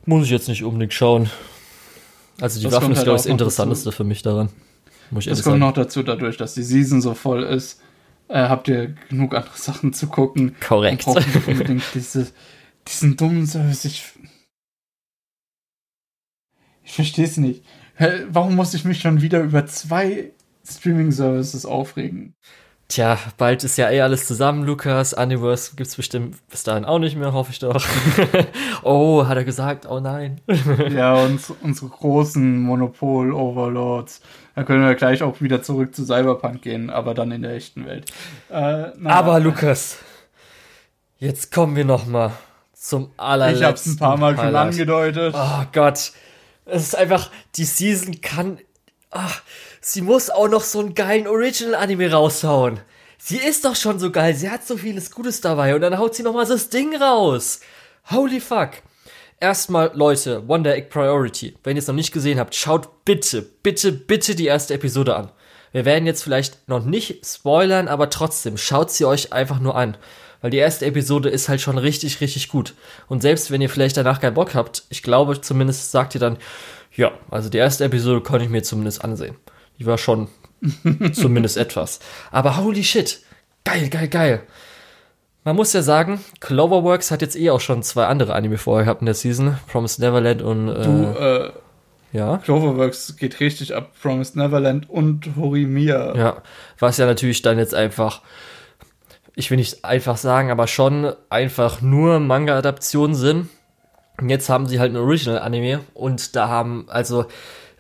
muss 0.05 0.25
ich 0.25 0.31
jetzt 0.31 0.49
nicht 0.49 0.65
unbedingt 0.65 0.93
schauen. 0.93 1.31
Also 2.41 2.59
die 2.59 2.65
das 2.65 2.75
Waffen 2.75 2.93
ist, 2.93 2.99
halt 2.99 3.07
glaube 3.07 3.19
ich, 3.19 3.23
das 3.23 3.31
Interessanteste 3.31 3.93
für 3.93 4.05
mich 4.05 4.23
daran. 4.23 4.49
Muss 5.11 5.27
ich 5.27 5.31
das 5.31 5.43
kommt 5.43 5.55
sagen. 5.55 5.61
noch 5.61 5.73
dazu, 5.73 6.03
dadurch, 6.03 6.37
dass 6.37 6.55
die 6.55 6.63
Season 6.63 7.01
so 7.01 7.15
voll 7.15 7.43
ist, 7.43 7.81
äh, 8.29 8.49
habt 8.49 8.69
ihr 8.69 8.95
genug 9.09 9.35
andere 9.35 9.57
Sachen 9.57 9.93
zu 9.93 10.07
gucken. 10.07 10.57
Korrekt. 10.67 11.07
Und 11.07 11.15
braucht 11.15 11.49
unbedingt 11.49 11.83
diese, 11.95 12.29
diesen 12.89 13.17
dummen 13.17 13.47
Service. 13.47 13.85
Ich, 13.85 14.13
ich 16.83 16.93
verstehe 16.93 17.25
es 17.25 17.37
nicht. 17.37 17.65
Warum 18.29 18.57
muss 18.57 18.75
ich 18.75 18.85
mich 18.85 19.01
schon 19.01 19.21
wieder 19.21 19.41
über 19.41 19.67
zwei 19.67 20.33
Streaming-Services 20.67 21.67
aufregen? 21.67 22.35
Tja, 22.91 23.19
bald 23.37 23.63
ist 23.63 23.79
ja 23.79 23.89
eh 23.89 24.01
alles 24.01 24.27
zusammen, 24.27 24.65
Lukas. 24.65 25.15
Universe 25.15 25.77
gibt's 25.77 25.95
bestimmt 25.95 26.37
bis 26.49 26.65
dahin 26.65 26.85
auch 26.85 26.99
nicht 26.99 27.17
mehr, 27.17 27.33
hoffe 27.33 27.53
ich 27.53 27.61
doch. 27.61 27.81
oh, 28.83 29.27
hat 29.29 29.37
er 29.37 29.45
gesagt, 29.45 29.87
oh 29.89 30.01
nein. 30.01 30.41
ja, 30.91 31.15
uns, 31.15 31.53
unsere 31.63 31.89
großen 31.89 32.61
Monopol-Overlords. 32.63 34.23
Da 34.57 34.65
können 34.65 34.85
wir 34.85 34.97
gleich 34.97 35.23
auch 35.23 35.41
wieder 35.41 35.63
zurück 35.63 35.95
zu 35.95 36.05
Cyberpunk 36.05 36.63
gehen, 36.63 36.91
aber 36.91 37.15
dann 37.15 37.31
in 37.31 37.43
der 37.43 37.55
echten 37.55 37.87
Welt. 37.87 38.11
Äh, 38.49 38.89
aber 39.05 39.39
Lukas, 39.39 39.99
jetzt 41.19 41.53
kommen 41.53 41.77
wir 41.77 41.85
noch 41.85 42.07
mal 42.07 42.33
zum 42.81 43.13
allerletzten. 43.19 43.63
Ich 43.63 43.69
hab's 43.69 43.87
ein 43.87 43.97
paar 43.99 44.17
Mal 44.17 44.37
schon 44.37 44.57
angedeutet. 44.57 45.35
Oh 45.37 45.65
Gott, 45.73 46.13
es 46.65 46.83
ist 46.83 46.97
einfach, 46.97 47.31
die 47.57 47.65
Season 47.65 48.21
kann. 48.23 48.59
Ach, 49.11 49.43
sie 49.81 50.01
muss 50.01 50.31
auch 50.31 50.49
noch 50.49 50.63
so 50.63 50.81
einen 50.81 50.95
geilen 50.95 51.27
Original-Anime 51.27 52.11
raushauen. 52.11 52.81
Sie 53.19 53.37
ist 53.37 53.67
doch 53.67 53.77
schon 53.77 53.99
so 53.99 54.11
geil, 54.11 54.35
sie 54.35 54.49
hat 54.49 54.67
so 54.67 54.79
vieles 54.79 55.11
Gutes 55.11 55.43
dabei 55.43 55.75
und 55.75 55.83
dann 55.83 55.99
haut 55.99 56.15
sie 56.15 56.23
nochmal 56.23 56.47
das 56.47 56.71
Ding 56.71 56.97
raus. 56.97 57.61
Holy 58.11 58.41
fuck. 58.41 58.71
Erstmal, 59.39 59.91
Leute, 59.95 60.49
Wonder 60.49 60.75
Egg 60.75 60.89
Priority. 60.89 61.57
Wenn 61.63 61.77
ihr 61.77 61.81
es 61.81 61.87
noch 61.87 61.95
nicht 61.95 62.13
gesehen 62.13 62.39
habt, 62.39 62.55
schaut 62.55 63.05
bitte, 63.05 63.43
bitte, 63.43 63.93
bitte 63.93 64.35
die 64.35 64.47
erste 64.47 64.73
Episode 64.75 65.17
an. 65.17 65.33
Wir 65.73 65.85
werden 65.85 66.07
jetzt 66.07 66.23
vielleicht 66.23 66.67
noch 66.69 66.85
nicht 66.85 67.27
spoilern, 67.27 67.89
aber 67.89 68.09
trotzdem, 68.11 68.57
schaut 68.57 68.91
sie 68.91 69.05
euch 69.05 69.33
einfach 69.35 69.61
nur 69.61 69.77
an. 69.77 69.97
Weil 70.41 70.51
die 70.51 70.59
erste 70.59 70.87
Episode 70.87 71.29
ist 71.29 71.49
halt 71.49 71.61
schon 71.61 71.79
richtig, 71.79 72.21
richtig 72.21 72.49
gut. 72.49 72.75
Und 73.09 73.23
selbst 73.23 73.51
wenn 73.51 73.61
ihr 73.61 73.69
vielleicht 73.69 73.97
danach 73.97 74.21
keinen 74.21 74.35
Bock 74.35 74.55
habt, 74.55 74.85
ich 74.89 75.03
glaube 75.03 75.41
zumindest 75.41 75.91
sagt 75.91 76.15
ihr 76.15 76.21
dann, 76.21 76.39
ja, 76.95 77.13
also 77.31 77.49
die 77.49 77.59
erste 77.59 77.85
Episode 77.85 78.21
konnte 78.21 78.45
ich 78.45 78.51
mir 78.51 78.63
zumindest 78.63 79.05
ansehen. 79.05 79.37
Die 79.79 79.87
war 79.87 79.99
schon 79.99 80.29
zumindest 81.13 81.57
etwas. 81.57 82.01
Aber 82.31 82.57
holy 82.57 82.85
shit, 82.85 83.21
geil, 83.65 83.89
geil, 83.89 84.09
geil. 84.09 84.43
Man 85.45 85.57
muss 85.57 85.73
ja 85.73 85.81
sagen, 85.81 86.23
Cloverworks 86.41 87.11
hat 87.11 87.23
jetzt 87.23 87.37
eh 87.37 87.51
auch 87.51 87.61
schon 87.61 87.83
zwei 87.83 88.07
andere 88.07 88.35
Anime 88.35 88.59
vorher 88.59 88.85
gehabt 88.85 89.01
in 89.01 89.07
der 89.07 89.15
Season. 89.15 89.57
Promised 89.69 89.99
Neverland 89.99 90.43
und. 90.43 90.69
Äh, 90.69 90.83
du, 90.83 91.19
äh, 91.19 91.53
ja. 92.13 92.39
Cloverworks 92.39 93.17
geht 93.17 93.41
richtig 93.41 93.75
ab. 93.75 93.93
Promised 94.03 94.37
Neverland 94.37 94.91
und 94.91 95.31
Horimiya. 95.37 96.15
Ja, 96.15 96.43
was 96.79 96.99
ja 96.99 97.07
natürlich 97.07 97.41
dann 97.41 97.59
jetzt 97.59 97.75
einfach, 97.75 98.21
ich 99.35 99.51
will 99.51 99.59
nicht 99.59 99.85
einfach 99.85 100.17
sagen, 100.17 100.51
aber 100.51 100.67
schon 100.67 101.13
einfach 101.29 101.81
nur 101.81 102.21
Manga-Adaptionen 102.21 103.15
sind. 103.15 103.49
Und 104.21 104.29
jetzt 104.29 104.49
haben 104.49 104.67
sie 104.67 104.79
halt 104.79 104.93
ein 104.93 104.99
Original-Anime 104.99 105.81
und 105.95 106.37
da 106.37 106.49
haben, 106.49 106.87
also 106.89 107.27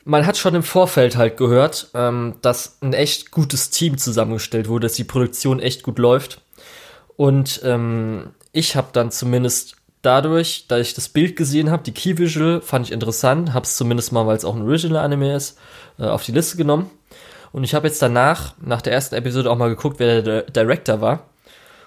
man 0.04 0.26
hat 0.26 0.38
schon 0.38 0.54
im 0.54 0.62
Vorfeld 0.62 1.16
halt 1.16 1.36
gehört, 1.36 1.88
ähm, 1.94 2.36
dass 2.40 2.78
ein 2.80 2.94
echt 2.94 3.30
gutes 3.30 3.70
Team 3.70 3.98
zusammengestellt 3.98 4.68
wurde, 4.68 4.86
dass 4.86 4.96
die 4.96 5.04
Produktion 5.04 5.60
echt 5.60 5.82
gut 5.82 5.98
läuft. 5.98 6.40
Und 7.16 7.60
ähm, 7.64 8.30
ich 8.52 8.76
habe 8.76 8.88
dann 8.92 9.10
zumindest 9.10 9.76
dadurch, 10.02 10.66
da 10.68 10.78
ich 10.78 10.94
das 10.94 11.08
Bild 11.08 11.36
gesehen 11.36 11.70
habe, 11.70 11.82
die 11.82 11.92
Key 11.92 12.16
Visual 12.16 12.62
fand 12.62 12.86
ich 12.86 12.92
interessant, 12.92 13.52
habe 13.52 13.64
es 13.64 13.76
zumindest 13.76 14.12
mal, 14.12 14.26
weil 14.26 14.36
es 14.36 14.44
auch 14.44 14.56
ein 14.56 14.62
Original 14.62 15.04
Anime 15.04 15.36
ist, 15.36 15.58
äh, 15.98 16.04
auf 16.04 16.24
die 16.24 16.32
Liste 16.32 16.56
genommen. 16.56 16.90
Und 17.52 17.64
ich 17.64 17.74
habe 17.74 17.86
jetzt 17.86 18.00
danach, 18.00 18.54
nach 18.60 18.80
der 18.80 18.92
ersten 18.92 19.16
Episode 19.16 19.50
auch 19.50 19.56
mal 19.56 19.68
geguckt, 19.68 19.98
wer 19.98 20.22
der 20.22 20.42
Director 20.42 21.00
war. 21.00 21.29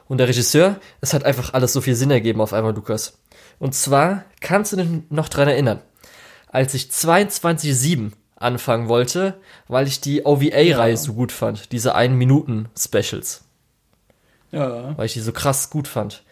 Und 0.07 0.17
der 0.17 0.27
Regisseur, 0.27 0.79
es 1.01 1.13
hat 1.13 1.23
einfach 1.23 1.53
alles 1.53 1.73
so 1.73 1.81
viel 1.81 1.95
Sinn 1.95 2.11
ergeben 2.11 2.41
auf 2.41 2.53
einmal, 2.53 2.73
Lukas. 2.73 3.19
Und 3.59 3.73
zwar, 3.73 4.25
kannst 4.41 4.73
du 4.73 4.77
dich 4.77 4.87
noch 5.09 5.29
dran 5.29 5.47
erinnern? 5.47 5.81
als 6.53 6.73
ich 6.75 6.83
22.7 6.83 8.11
anfangen 8.35 8.87
wollte, 8.87 9.33
weil 9.67 9.87
ich 9.87 9.99
die 9.99 10.23
OVA-Reihe 10.25 10.91
ja. 10.91 10.97
so 10.97 11.13
gut 11.13 11.31
fand, 11.31 11.71
diese 11.71 11.97
1-Minuten-Specials. 11.97 13.43
Ja. 14.51 14.95
Weil 14.95 15.07
ich 15.07 15.13
die 15.13 15.19
so 15.19 15.31
krass 15.33 15.71
gut 15.71 15.87
fand. 15.87 16.23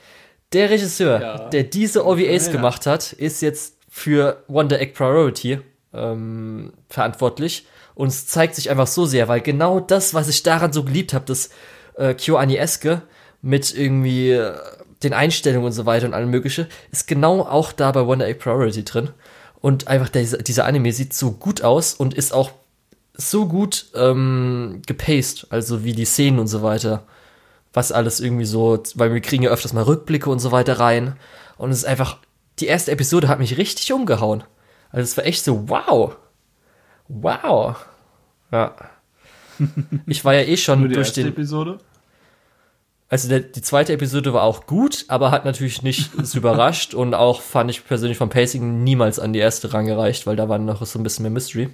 Der 0.54 0.70
Regisseur, 0.70 1.22
ja. 1.22 1.50
der 1.50 1.64
diese 1.64 2.06
OVAs 2.06 2.48
ja, 2.48 2.52
gemacht 2.52 2.86
hat, 2.86 3.14
ist 3.14 3.42
jetzt 3.42 3.78
für 3.90 4.44
Wonder 4.48 4.80
Egg 4.80 4.94
Priority 4.94 5.60
ähm, 5.94 6.74
verantwortlich. 6.88 7.66
Und 7.96 8.10
es 8.10 8.28
zeigt 8.28 8.56
sich 8.56 8.70
einfach 8.70 8.88
so 8.88 9.06
sehr, 9.06 9.28
weil 9.28 9.42
genau 9.42 9.80
das, 9.80 10.14
was 10.14 10.28
ich 10.28 10.44
daran 10.44 10.72
so 10.72 10.84
geliebt 10.84 11.14
habe, 11.14 11.26
das 11.26 11.50
äh, 11.96 12.14
KyoAni-eske 12.14 13.02
mit 13.42 13.74
irgendwie 13.74 14.32
äh, 14.32 14.54
den 15.04 15.14
Einstellungen 15.14 15.66
und 15.66 15.72
so 15.72 15.86
weiter 15.86 16.06
und 16.06 16.14
allem 16.14 16.30
mögliche, 16.30 16.68
ist 16.92 17.08
genau 17.08 17.42
auch 17.42 17.72
da 17.72 17.92
bei 17.92 18.06
Wonder 18.06 18.28
Egg 18.28 18.40
Priority 18.40 18.84
drin. 18.84 19.10
Und 19.60 19.88
einfach 19.88 20.10
dieser, 20.10 20.40
dieser 20.40 20.66
Anime 20.66 20.92
sieht 20.92 21.14
so 21.14 21.32
gut 21.32 21.62
aus 21.62 21.94
und 21.94 22.14
ist 22.14 22.34
auch 22.34 22.52
so 23.14 23.48
gut 23.48 23.88
ähm, 23.96 24.82
gepaced, 24.86 25.48
also 25.50 25.84
wie 25.84 25.94
die 25.94 26.06
Szenen 26.06 26.40
und 26.40 26.48
so 26.48 26.64
weiter. 26.64 27.04
Was 27.74 27.92
alles 27.92 28.20
irgendwie 28.20 28.46
so, 28.46 28.82
weil 28.96 29.14
wir 29.14 29.22
kriegen 29.22 29.44
ja 29.44 29.50
öfters 29.50 29.74
mal 29.74 29.84
Rückblicke 29.84 30.30
und 30.30 30.40
so 30.40 30.52
weiter 30.52 30.80
rein. 30.80 31.16
Und 31.58 31.72
es 31.72 31.80
ist 31.80 31.86
einfach, 31.86 32.18
die 32.60 32.68
erste 32.68 32.92
Episode 32.92 33.28
hat 33.28 33.40
mich 33.40 33.58
richtig 33.58 33.94
umgehauen. 33.94 34.44
Also 34.90 35.04
es 35.04 35.18
war 35.18 35.26
echt 35.26 35.44
so, 35.44 35.70
wow. 35.70 36.16
Wow. 37.08 37.78
Ja. 38.52 38.76
Ich 40.08 40.26
war 40.26 40.34
ja 40.34 40.42
eh 40.42 40.58
schon 40.58 40.82
durch 40.86 40.98
erste 40.98 41.22
den. 41.22 41.34
Episode? 41.34 41.78
Also 43.12 43.28
der, 43.28 43.42
die 43.42 43.62
zweite 43.62 43.92
Episode 43.92 44.32
war 44.34 44.44
auch 44.44 44.66
gut, 44.68 45.04
aber 45.10 45.32
hat 45.32 45.44
natürlich 45.44 45.82
nicht 45.82 46.12
überrascht 46.34 46.94
und 46.94 47.14
auch 47.14 47.42
fand 47.42 47.70
ich 47.70 47.86
persönlich 47.86 48.18
vom 48.18 48.30
Pacing 48.30 48.86
niemals 48.86 49.20
an 49.20 49.34
die 49.34 49.40
erste 49.40 49.74
rangereicht, 49.74 50.26
weil 50.26 50.38
da 50.38 50.48
war 50.48 50.58
noch 50.60 50.86
so 50.86 50.98
ein 50.98 51.04
bisschen 51.04 51.24
mehr 51.24 51.32
Mystery. 51.32 51.68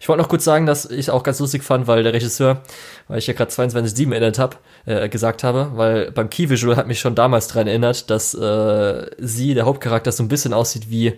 Ich 0.00 0.08
wollte 0.08 0.20
noch 0.20 0.28
kurz 0.28 0.42
sagen, 0.42 0.66
dass 0.66 0.90
ich 0.90 1.12
auch 1.12 1.22
ganz 1.22 1.38
lustig 1.38 1.62
fand, 1.62 1.86
weil 1.86 2.02
der 2.02 2.12
Regisseur, 2.12 2.62
weil 3.06 3.18
ich 3.18 3.28
ja 3.28 3.32
gerade 3.32 3.52
22.7 3.52 4.10
erinnert 4.10 4.40
habe, 4.40 4.56
äh, 4.84 5.08
gesagt 5.08 5.44
habe, 5.44 5.70
weil 5.76 6.10
beim 6.10 6.28
Key 6.28 6.50
Visual 6.50 6.74
hat 6.74 6.88
mich 6.88 6.98
schon 6.98 7.14
damals 7.14 7.46
daran 7.46 7.68
erinnert, 7.68 8.10
dass 8.10 8.34
äh, 8.34 9.06
sie, 9.18 9.54
der 9.54 9.66
Hauptcharakter, 9.66 10.10
so 10.10 10.24
ein 10.24 10.28
bisschen 10.28 10.52
aussieht 10.52 10.90
wie 10.90 11.12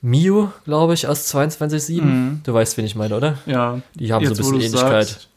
Miu, 0.00 0.48
glaube 0.64 0.94
ich, 0.94 1.08
aus 1.08 1.34
22.7. 1.34 2.02
Mhm. 2.02 2.40
Du 2.44 2.54
weißt, 2.54 2.76
wen 2.76 2.84
ich 2.84 2.94
meine, 2.94 3.16
oder? 3.16 3.38
Ja. 3.46 3.80
Die 3.94 4.12
haben 4.12 4.24
so 4.26 4.32
ein 4.32 4.36
Jetzt, 4.60 4.72
bisschen 4.72 4.78
Ähnlichkeit. 4.78 5.08
sagst, 5.08 5.28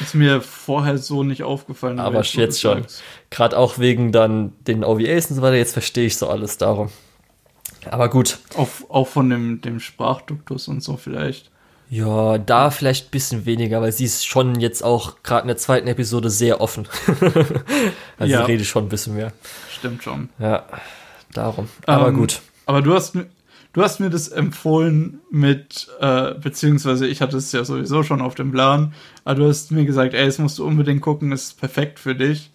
ist 0.00 0.14
mir 0.14 0.40
vorher 0.40 0.96
so 0.98 1.22
nicht 1.22 1.42
aufgefallen. 1.42 2.00
Aber 2.00 2.18
jetzt, 2.22 2.34
jetzt 2.34 2.60
schon. 2.60 2.86
Gerade 3.30 3.58
auch 3.58 3.78
wegen 3.78 4.10
dann 4.12 4.52
den 4.66 4.84
OVAs 4.84 5.30
und 5.30 5.36
so 5.36 5.42
weiter, 5.42 5.56
jetzt 5.56 5.72
verstehe 5.74 6.06
ich 6.06 6.16
so 6.16 6.28
alles 6.28 6.56
darum. 6.58 6.90
Aber 7.90 8.08
gut, 8.08 8.38
Auch, 8.56 8.68
auch 8.88 9.06
von 9.06 9.28
dem, 9.30 9.60
dem 9.60 9.80
Sprachduktus 9.80 10.66
und 10.68 10.82
so 10.82 10.96
vielleicht. 10.96 11.50
ja, 11.90 12.38
da 12.38 12.70
vielleicht 12.70 13.08
ein 13.08 13.10
bisschen 13.10 13.44
weniger, 13.46 13.80
weil 13.80 13.92
sie 13.92 14.04
ist 14.06 14.26
schon 14.26 14.58
jetzt 14.60 14.82
auch 14.82 15.22
gerade 15.22 15.42
in 15.42 15.48
der 15.48 15.56
zweiten 15.56 15.86
Episode 15.88 16.30
sehr 16.30 16.60
offen. 16.60 16.88
also 18.18 18.32
Ja. 18.32 18.44
sie 18.46 18.52
redet 18.52 18.66
schon 18.66 18.86
ein 18.86 18.88
bisschen 18.88 19.14
mehr. 19.14 19.32
Stimmt 19.70 20.02
schon. 20.02 20.30
Ja, 20.38 20.64
darum. 21.32 21.68
Aber 21.86 22.08
Ähm, 22.08 22.14
gut. 22.16 22.40
Aber 22.66 22.82
du 22.82 22.92
hast 22.94 23.14
mir, 23.14 23.26
du 23.72 23.82
hast 23.82 24.00
mir 24.00 24.10
das 24.10 24.28
empfohlen 24.28 25.20
mit, 25.30 25.88
äh, 26.00 26.34
beziehungsweise 26.34 27.06
ich 27.06 27.22
hatte 27.22 27.36
es 27.36 27.52
ja 27.52 27.64
sowieso 27.64 28.02
schon 28.02 28.20
auf 28.20 28.34
dem 28.34 28.50
Plan, 28.52 28.92
aber 29.24 29.36
du 29.36 29.48
hast 29.48 29.70
mir 29.70 29.84
gesagt, 29.86 30.14
ey, 30.14 30.26
das 30.26 30.38
musst 30.38 30.58
du 30.58 30.66
unbedingt 30.66 31.00
gucken, 31.00 31.32
ist 31.32 31.58
perfekt 31.58 31.98
für 31.98 32.14
dich. 32.14 32.50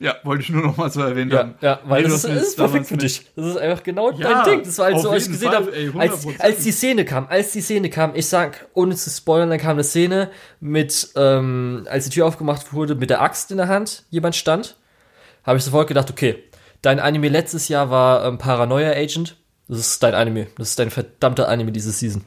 Ja, 0.00 0.14
wollte 0.22 0.44
ich 0.44 0.50
nur 0.50 0.62
noch 0.62 0.76
mal 0.76 0.90
so 0.90 1.00
erwähnt 1.00 1.32
Ja, 1.32 1.54
ja, 1.60 1.80
weil 1.84 2.02
Nee, 2.02 2.08
du 2.08 2.12
das 2.14 2.24
ist, 2.24 2.42
ist 2.42 2.56
perfekt 2.56 2.86
für 2.86 2.96
dich. 2.96 3.26
Das 3.34 3.46
ist 3.46 3.56
einfach 3.56 3.82
genau 3.82 4.12
Ja, 4.12 4.44
dein 4.44 4.52
Ding. 4.52 4.62
Das 4.64 4.78
war 4.78 4.86
halt 4.86 4.94
als 4.94 5.04
ich 5.04 5.12
jeden 5.12 5.32
gesehen 5.32 5.94
ey, 5.96 6.08
als, 6.08 6.24
100%. 6.24 6.40
als 6.40 6.62
die 6.62 6.70
Szene 6.70 7.04
kam, 7.04 7.26
als 7.28 7.50
die 7.50 7.60
Szene 7.60 7.90
kam, 7.90 8.14
ich 8.14 8.26
sag, 8.28 8.68
ohne 8.74 8.94
zu 8.94 9.10
spoilern, 9.10 9.50
dann 9.50 9.58
kam 9.58 9.72
eine 9.72 9.82
Szene 9.82 10.30
mit, 10.60 11.08
ähm, 11.16 11.84
als 11.90 12.04
die 12.04 12.10
Tür 12.10 12.26
aufgemacht 12.26 12.72
wurde, 12.72 12.94
mit 12.94 13.10
der 13.10 13.22
Axt 13.22 13.50
in 13.50 13.56
der 13.56 13.66
Hand, 13.66 14.04
jemand 14.10 14.36
stand, 14.36 14.76
habe 15.48 15.58
ich 15.58 15.64
sofort 15.64 15.88
gedacht, 15.88 16.10
okay, 16.10 16.44
dein 16.82 17.00
Anime 17.00 17.28
letztes 17.28 17.68
Jahr 17.68 17.90
war 17.90 18.24
ähm, 18.26 18.36
Paranoia 18.36 18.90
Agent, 18.90 19.36
das 19.66 19.78
ist 19.78 20.02
dein 20.02 20.14
Anime, 20.14 20.48
das 20.58 20.70
ist 20.70 20.78
dein 20.78 20.90
verdammter 20.90 21.48
Anime 21.48 21.72
diese 21.72 21.90
Season. 21.90 22.22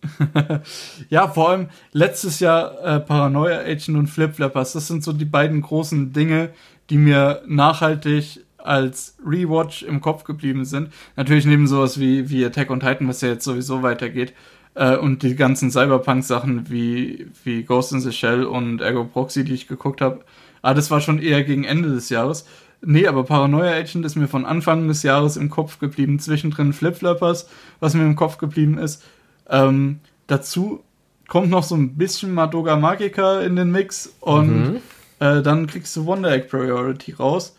Ja, 1.10 1.28
vor 1.28 1.50
allem 1.50 1.68
letztes 1.92 2.40
Jahr 2.40 2.82
äh, 2.82 3.00
Paranoia 3.00 3.60
Agent 3.60 3.98
und 3.98 4.06
Flip 4.06 4.34
Flappers. 4.34 4.72
Das 4.72 4.86
sind 4.86 5.02
so 5.02 5.12
die 5.12 5.24
beiden 5.24 5.60
großen 5.60 6.12
Dinge, 6.12 6.50
die 6.88 6.98
mir 6.98 7.42
nachhaltig 7.46 8.44
als 8.56 9.16
Rewatch 9.24 9.82
im 9.82 10.00
Kopf 10.00 10.24
geblieben 10.24 10.64
sind. 10.64 10.92
Natürlich 11.16 11.46
neben 11.46 11.66
sowas 11.66 11.98
wie, 11.98 12.30
wie 12.30 12.44
Attack 12.44 12.70
on 12.70 12.80
Titan, 12.80 13.08
was 13.08 13.20
ja 13.20 13.28
jetzt 13.28 13.44
sowieso 13.44 13.82
weitergeht. 13.82 14.32
Äh, 14.74 14.96
und 14.96 15.22
die 15.22 15.36
ganzen 15.36 15.70
Cyberpunk-Sachen 15.70 16.70
wie, 16.70 17.26
wie 17.44 17.64
Ghost 17.64 17.92
in 17.92 18.00
the 18.00 18.12
Shell 18.12 18.44
und 18.44 18.80
Ergo 18.80 19.04
Proxy, 19.04 19.44
die 19.44 19.54
ich 19.54 19.68
geguckt 19.68 20.00
habe. 20.00 20.24
Ah, 20.62 20.74
das 20.74 20.90
war 20.90 21.00
schon 21.00 21.18
eher 21.20 21.42
gegen 21.44 21.64
Ende 21.64 21.88
des 21.90 22.08
Jahres. 22.08 22.46
Nee, 22.80 23.06
aber 23.08 23.24
Paranoia 23.24 23.72
Agent 23.72 24.04
ist 24.06 24.14
mir 24.16 24.28
von 24.28 24.46
Anfang 24.46 24.86
des 24.88 25.02
Jahres 25.02 25.36
im 25.36 25.50
Kopf 25.50 25.78
geblieben. 25.80 26.18
Zwischendrin 26.20 26.72
Flip 26.72 26.94
Flappers, 26.94 27.48
was 27.80 27.94
mir 27.94 28.04
im 28.04 28.14
Kopf 28.16 28.38
geblieben 28.38 28.78
ist. 28.78 29.02
Ähm, 29.50 29.98
dazu 30.28 30.84
kommt 31.26 31.50
noch 31.50 31.64
so 31.64 31.74
ein 31.74 31.96
bisschen 31.96 32.32
Madoga 32.34 32.76
Magica 32.76 33.40
in 33.40 33.56
den 33.56 33.70
Mix 33.72 34.14
und 34.20 34.48
Mhm. 34.74 34.76
äh, 35.18 35.42
dann 35.42 35.66
kriegst 35.66 35.96
du 35.96 36.06
Wonder 36.06 36.30
Egg 36.32 36.46
Priority 36.48 37.12
raus. 37.12 37.56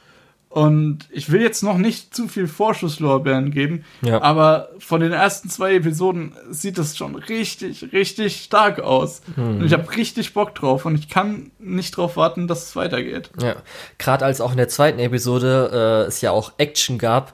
Und 0.49 1.07
ich 1.11 1.31
will 1.31 1.41
jetzt 1.43 1.61
noch 1.61 1.77
nicht 1.77 2.15
zu 2.15 2.27
viel 2.27 2.47
Vorschusslorbeeren 2.47 3.51
geben, 3.51 3.85
Ja. 4.01 4.21
aber 4.23 4.69
von 4.80 4.99
den 4.99 5.11
ersten 5.11 5.47
zwei 5.47 5.76
Episoden 5.76 6.34
sieht 6.49 6.80
das 6.80 6.97
schon 6.97 7.15
richtig, 7.15 7.93
richtig 7.93 8.41
stark 8.45 8.80
aus. 8.80 9.21
Und 9.38 9.63
ich 9.63 9.73
habe 9.73 9.95
richtig 9.95 10.34
Bock 10.34 10.55
drauf 10.55 10.85
und 10.85 10.95
ich 10.95 11.07
kann 11.07 11.51
nicht 11.59 11.95
drauf 11.95 12.17
warten, 12.17 12.47
dass 12.47 12.63
es 12.63 12.76
weitergeht. 12.76 13.30
Ja, 13.39 13.57
gerade 13.99 14.26
als 14.26 14.41
auch 14.41 14.49
in 14.51 14.57
der 14.57 14.69
zweiten 14.69 14.97
Episode 14.99 16.05
äh, 16.05 16.07
es 16.07 16.21
ja 16.21 16.31
auch 16.31 16.53
Action 16.57 16.97
gab 16.97 17.34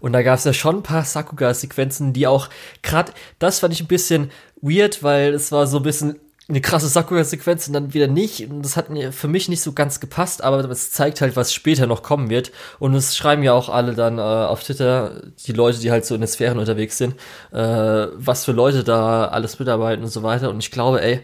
und 0.00 0.12
da 0.12 0.22
gab 0.22 0.36
es 0.38 0.44
ja 0.44 0.52
schon 0.52 0.78
ein 0.78 0.82
paar 0.82 1.04
Sakuga-Sequenzen, 1.04 2.12
die 2.12 2.26
auch 2.26 2.48
gerade, 2.82 3.12
das 3.38 3.60
fand 3.60 3.74
ich 3.74 3.80
ein 3.82 3.86
bisschen 3.86 4.30
weird, 4.60 5.04
weil 5.04 5.34
es 5.34 5.52
war 5.52 5.68
so 5.68 5.76
ein 5.76 5.82
bisschen 5.84 6.16
eine 6.48 6.60
krasse 6.60 6.86
Sakuga-Sequenz 6.86 7.66
und 7.66 7.72
dann 7.72 7.92
wieder 7.92 8.06
nicht. 8.06 8.48
Und 8.48 8.62
das 8.62 8.76
hat 8.76 8.88
mir 8.88 9.12
für 9.12 9.26
mich 9.26 9.48
nicht 9.48 9.62
so 9.62 9.72
ganz 9.72 9.98
gepasst, 9.98 10.44
aber 10.44 10.58
es 10.70 10.92
zeigt 10.92 11.20
halt, 11.20 11.34
was 11.34 11.52
später 11.52 11.86
noch 11.86 12.02
kommen 12.04 12.30
wird. 12.30 12.52
Und 12.78 12.94
es 12.94 13.16
schreiben 13.16 13.42
ja 13.42 13.52
auch 13.52 13.68
alle 13.68 13.94
dann 13.94 14.18
äh, 14.18 14.20
auf 14.20 14.62
Twitter, 14.62 15.22
die 15.46 15.52
Leute, 15.52 15.80
die 15.80 15.90
halt 15.90 16.06
so 16.06 16.14
in 16.14 16.20
den 16.20 16.28
Sphären 16.28 16.58
unterwegs 16.58 16.98
sind, 16.98 17.14
äh, 17.52 18.06
was 18.14 18.44
für 18.44 18.52
Leute 18.52 18.84
da 18.84 19.26
alles 19.26 19.58
mitarbeiten 19.58 20.04
und 20.04 20.10
so 20.10 20.22
weiter. 20.22 20.50
Und 20.50 20.58
ich 20.58 20.70
glaube, 20.70 21.02
ey, 21.02 21.20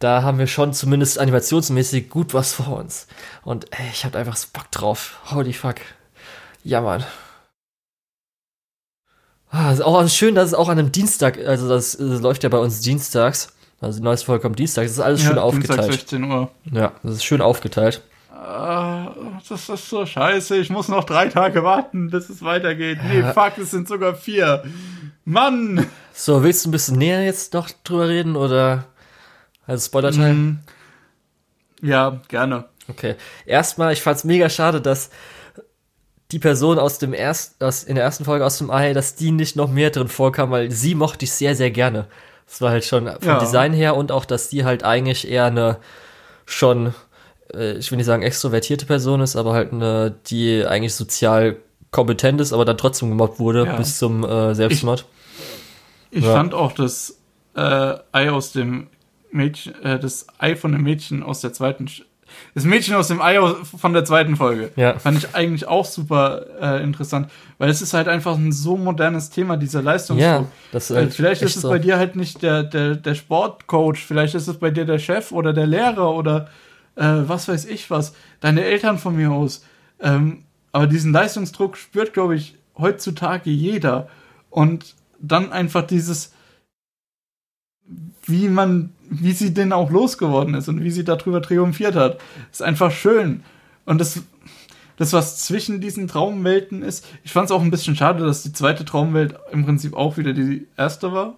da 0.00 0.22
haben 0.22 0.38
wir 0.38 0.48
schon 0.48 0.72
zumindest 0.72 1.18
animationsmäßig 1.18 2.10
gut 2.10 2.34
was 2.34 2.52
vor 2.52 2.76
uns. 2.78 3.06
Und 3.44 3.66
ey, 3.72 3.86
ich 3.92 4.04
hab 4.04 4.16
einfach 4.16 4.36
so 4.36 4.48
Bock 4.52 4.70
drauf. 4.72 5.20
Holy 5.30 5.52
fuck. 5.52 5.76
Ja, 6.64 6.80
Mann. 6.80 7.04
Ah, 9.50 9.72
ist 9.72 9.80
auch 9.80 10.06
schön, 10.08 10.34
dass 10.34 10.48
es 10.48 10.54
auch 10.54 10.68
an 10.68 10.78
einem 10.78 10.92
Dienstag, 10.92 11.38
also 11.38 11.68
das, 11.68 11.96
das 11.96 12.20
läuft 12.20 12.42
ja 12.42 12.48
bei 12.48 12.58
uns 12.58 12.80
dienstags. 12.80 13.55
Also 13.80 13.98
die 13.98 14.04
neueste 14.04 14.26
Folge 14.26 14.42
kommt 14.42 14.58
Dienstag. 14.58 14.84
Das 14.84 14.92
ist 14.92 15.00
alles 15.00 15.20
schön 15.20 15.34
Dienstag 15.36 15.44
aufgeteilt. 15.44 15.92
16 15.92 16.24
Uhr. 16.24 16.50
Ja, 16.72 16.92
das 17.02 17.14
ist 17.16 17.24
schön 17.24 17.40
aufgeteilt. 17.42 18.02
Ah, 18.32 19.14
das 19.48 19.68
ist 19.68 19.88
so 19.88 20.06
scheiße. 20.06 20.56
Ich 20.56 20.70
muss 20.70 20.88
noch 20.88 21.04
drei 21.04 21.28
Tage 21.28 21.62
warten, 21.64 22.10
bis 22.10 22.28
es 22.28 22.42
weitergeht. 22.42 22.98
Nee, 23.06 23.20
Ja. 23.20 23.32
fuck, 23.32 23.58
es 23.58 23.70
sind 23.70 23.88
sogar 23.88 24.14
vier. 24.14 24.62
Mann! 25.24 25.86
So, 26.12 26.42
willst 26.42 26.64
du 26.64 26.68
ein 26.68 26.72
bisschen 26.72 26.96
näher 26.98 27.24
jetzt 27.24 27.52
noch 27.54 27.68
drüber 27.84 28.08
reden 28.08 28.36
oder 28.36 28.84
also 29.66 29.84
Spoiler-Teil? 29.86 30.34
Mhm. 30.34 30.58
Ja, 31.82 32.20
gerne. 32.28 32.66
Okay. 32.88 33.16
Erstmal, 33.44 33.92
ich 33.92 34.00
fand's 34.02 34.24
mega 34.24 34.48
schade, 34.48 34.80
dass 34.80 35.10
die 36.32 36.38
Person 36.38 36.78
aus 36.78 36.98
dem 36.98 37.12
ersten, 37.12 37.62
aus, 37.64 37.84
in 37.84 37.94
der 37.96 38.04
ersten 38.04 38.24
Folge 38.24 38.44
aus 38.44 38.58
dem 38.58 38.70
Ei, 38.70 38.92
dass 38.92 39.14
die 39.16 39.30
nicht 39.32 39.56
noch 39.56 39.70
mehr 39.70 39.90
drin 39.90 40.08
vorkam, 40.08 40.50
weil 40.50 40.70
sie 40.70 40.94
mochte 40.94 41.24
ich 41.24 41.32
sehr, 41.32 41.54
sehr 41.54 41.70
gerne. 41.70 42.06
Das 42.46 42.60
war 42.60 42.70
halt 42.70 42.84
schon 42.84 43.06
vom 43.06 43.28
Ja. 43.28 43.38
Design 43.40 43.72
her 43.72 43.96
und 43.96 44.12
auch, 44.12 44.24
dass 44.24 44.48
die 44.48 44.64
halt 44.64 44.84
eigentlich 44.84 45.28
eher 45.28 45.46
eine 45.46 45.78
schon, 46.46 46.94
äh, 47.52 47.72
ich 47.74 47.90
will 47.90 47.96
nicht 47.96 48.06
sagen 48.06 48.22
extrovertierte 48.22 48.86
Person 48.86 49.20
ist, 49.20 49.36
aber 49.36 49.52
halt 49.52 49.72
eine, 49.72 50.14
die 50.26 50.64
eigentlich 50.64 50.94
sozial 50.94 51.56
kompetent 51.90 52.40
ist, 52.40 52.52
aber 52.52 52.64
dann 52.64 52.78
trotzdem 52.78 53.08
gemobbt 53.10 53.38
wurde 53.40 53.64
Ja. 53.66 53.76
bis 53.76 53.98
zum 53.98 54.24
äh, 54.24 54.54
Selbstmord. 54.54 55.06
Ich 56.10 56.24
Ja. 56.24 56.32
fand 56.34 56.54
auch 56.54 56.72
das 56.72 57.18
äh, 57.56 57.94
Ei 58.12 58.30
aus 58.30 58.52
dem 58.52 58.88
Mädchen, 59.32 59.74
äh, 59.82 59.98
das 59.98 60.26
Ei 60.38 60.54
von 60.56 60.72
dem 60.72 60.82
Mädchen 60.82 61.22
aus 61.22 61.40
der 61.40 61.52
zweiten, 61.52 61.88
das 62.54 62.64
Mädchen 62.64 62.94
aus 62.94 63.08
dem 63.08 63.20
Ei 63.20 63.38
von 63.38 63.92
der 63.92 64.04
zweiten 64.04 64.36
Folge. 64.36 64.70
Ja. 64.76 64.98
Fand 64.98 65.18
ich 65.18 65.34
eigentlich 65.34 65.68
auch 65.68 65.84
super 65.84 66.46
äh, 66.60 66.82
interessant, 66.82 67.30
weil 67.58 67.70
es 67.70 67.82
ist 67.82 67.94
halt 67.94 68.08
einfach 68.08 68.36
ein 68.36 68.52
so 68.52 68.76
modernes 68.76 69.30
Thema, 69.30 69.56
dieser 69.56 69.82
Leistungsdruck. 69.82 70.42
Ja, 70.42 70.46
das 70.72 70.90
ist 70.90 70.96
halt 70.96 71.14
vielleicht 71.14 71.42
ist 71.42 71.56
es 71.56 71.62
so. 71.62 71.68
bei 71.68 71.78
dir 71.78 71.98
halt 71.98 72.16
nicht 72.16 72.42
der, 72.42 72.62
der, 72.62 72.96
der 72.96 73.14
Sportcoach, 73.14 74.04
vielleicht 74.04 74.34
ist 74.34 74.48
es 74.48 74.58
bei 74.58 74.70
dir 74.70 74.84
der 74.84 74.98
Chef 74.98 75.32
oder 75.32 75.52
der 75.52 75.66
Lehrer 75.66 76.14
oder 76.14 76.48
äh, 76.96 77.04
was 77.04 77.48
weiß 77.48 77.66
ich 77.66 77.90
was, 77.90 78.14
deine 78.40 78.64
Eltern 78.64 78.98
von 78.98 79.16
mir 79.16 79.30
aus. 79.30 79.64
Ähm, 80.00 80.44
aber 80.72 80.86
diesen 80.86 81.12
Leistungsdruck 81.12 81.76
spürt, 81.76 82.12
glaube 82.12 82.36
ich, 82.36 82.54
heutzutage 82.76 83.50
jeder. 83.50 84.08
Und 84.50 84.94
dann 85.18 85.52
einfach 85.52 85.86
dieses, 85.86 86.32
wie 88.24 88.48
man, 88.48 88.92
wie 89.10 89.32
sie 89.32 89.54
denn 89.54 89.72
auch 89.72 89.90
losgeworden 89.90 90.54
ist 90.54 90.68
und 90.68 90.82
wie 90.82 90.90
sie 90.90 91.04
darüber 91.04 91.42
triumphiert 91.42 91.94
hat, 91.94 92.18
ist 92.50 92.62
einfach 92.62 92.90
schön. 92.90 93.42
Und 93.84 94.00
das, 94.00 94.22
das, 94.96 95.12
was 95.12 95.38
zwischen 95.38 95.80
diesen 95.80 96.08
Traumwelten 96.08 96.82
ist, 96.82 97.06
ich 97.24 97.32
fand 97.32 97.46
es 97.46 97.52
auch 97.52 97.62
ein 97.62 97.70
bisschen 97.70 97.96
schade, 97.96 98.24
dass 98.24 98.42
die 98.42 98.52
zweite 98.52 98.84
Traumwelt 98.84 99.34
im 99.52 99.64
Prinzip 99.64 99.94
auch 99.94 100.16
wieder 100.16 100.32
die 100.32 100.66
erste 100.76 101.12
war. 101.12 101.34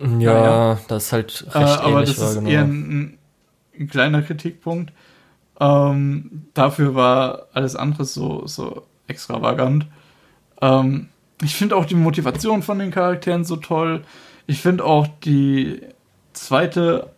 Ja, 0.00 0.44
Ja, 0.44 0.80
das 0.88 1.06
ist 1.06 1.12
halt 1.12 1.46
recht 1.50 1.56
Äh, 1.56 1.80
aber 1.80 2.00
ähnlich 2.00 2.16
das 2.16 2.18
ist 2.18 2.36
war, 2.36 2.42
genau. 2.42 2.50
eher 2.50 2.62
ein, 2.62 3.18
ein 3.78 3.88
kleiner 3.88 4.22
Kritikpunkt. 4.22 4.92
Ähm, 5.60 6.46
dafür 6.54 6.94
war 6.94 7.46
alles 7.52 7.76
andere 7.76 8.04
so, 8.04 8.46
so 8.46 8.86
extravagant. 9.06 9.86
Ähm, 10.60 11.08
ich 11.42 11.54
finde 11.54 11.76
auch 11.76 11.84
die 11.84 11.94
Motivation 11.94 12.62
von 12.62 12.78
den 12.78 12.90
Charakteren 12.90 13.44
so 13.44 13.56
toll. 13.56 14.02
Ich 14.46 14.60
finde 14.60 14.84
auch 14.84 15.06
die 15.24 15.82
zweite 16.32 17.10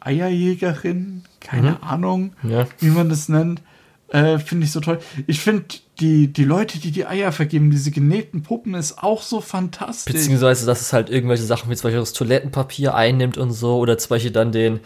Eierjägerin, 0.00 1.22
keine 1.40 1.72
Mhm. 1.72 1.76
Ahnung, 1.80 2.32
ja. 2.42 2.66
wie 2.78 2.90
man 2.90 3.08
das 3.08 3.28
nennt, 3.28 3.62
Äh, 4.08 4.38
finde 4.40 4.66
ich 4.66 4.72
so 4.72 4.80
toll. 4.80 4.98
Ich 5.26 5.40
finde 5.40 5.64
die, 5.98 6.30
die 6.30 6.44
Leute, 6.44 6.78
die 6.78 6.90
die 6.90 7.06
Eier 7.06 7.32
vergeben, 7.32 7.70
diese 7.70 7.90
genähten 7.90 8.42
Puppen, 8.42 8.74
ist 8.74 9.02
auch 9.02 9.22
so 9.22 9.40
fantastisch. 9.40 10.12
Beziehungsweise, 10.12 10.66
dass 10.66 10.82
es 10.82 10.92
halt 10.92 11.08
irgendwelche 11.08 11.44
Sachen 11.44 11.70
wie 11.70 11.76
zum 11.76 11.84
Beispiel 11.84 12.00
das 12.00 12.12
Toilettenpapier 12.12 12.94
einnimmt 12.94 13.38
und 13.38 13.52
so, 13.52 13.78
oder 13.78 13.96
zum 13.96 14.10
Beispiel 14.10 14.30
dann 14.30 14.52
den, 14.52 14.80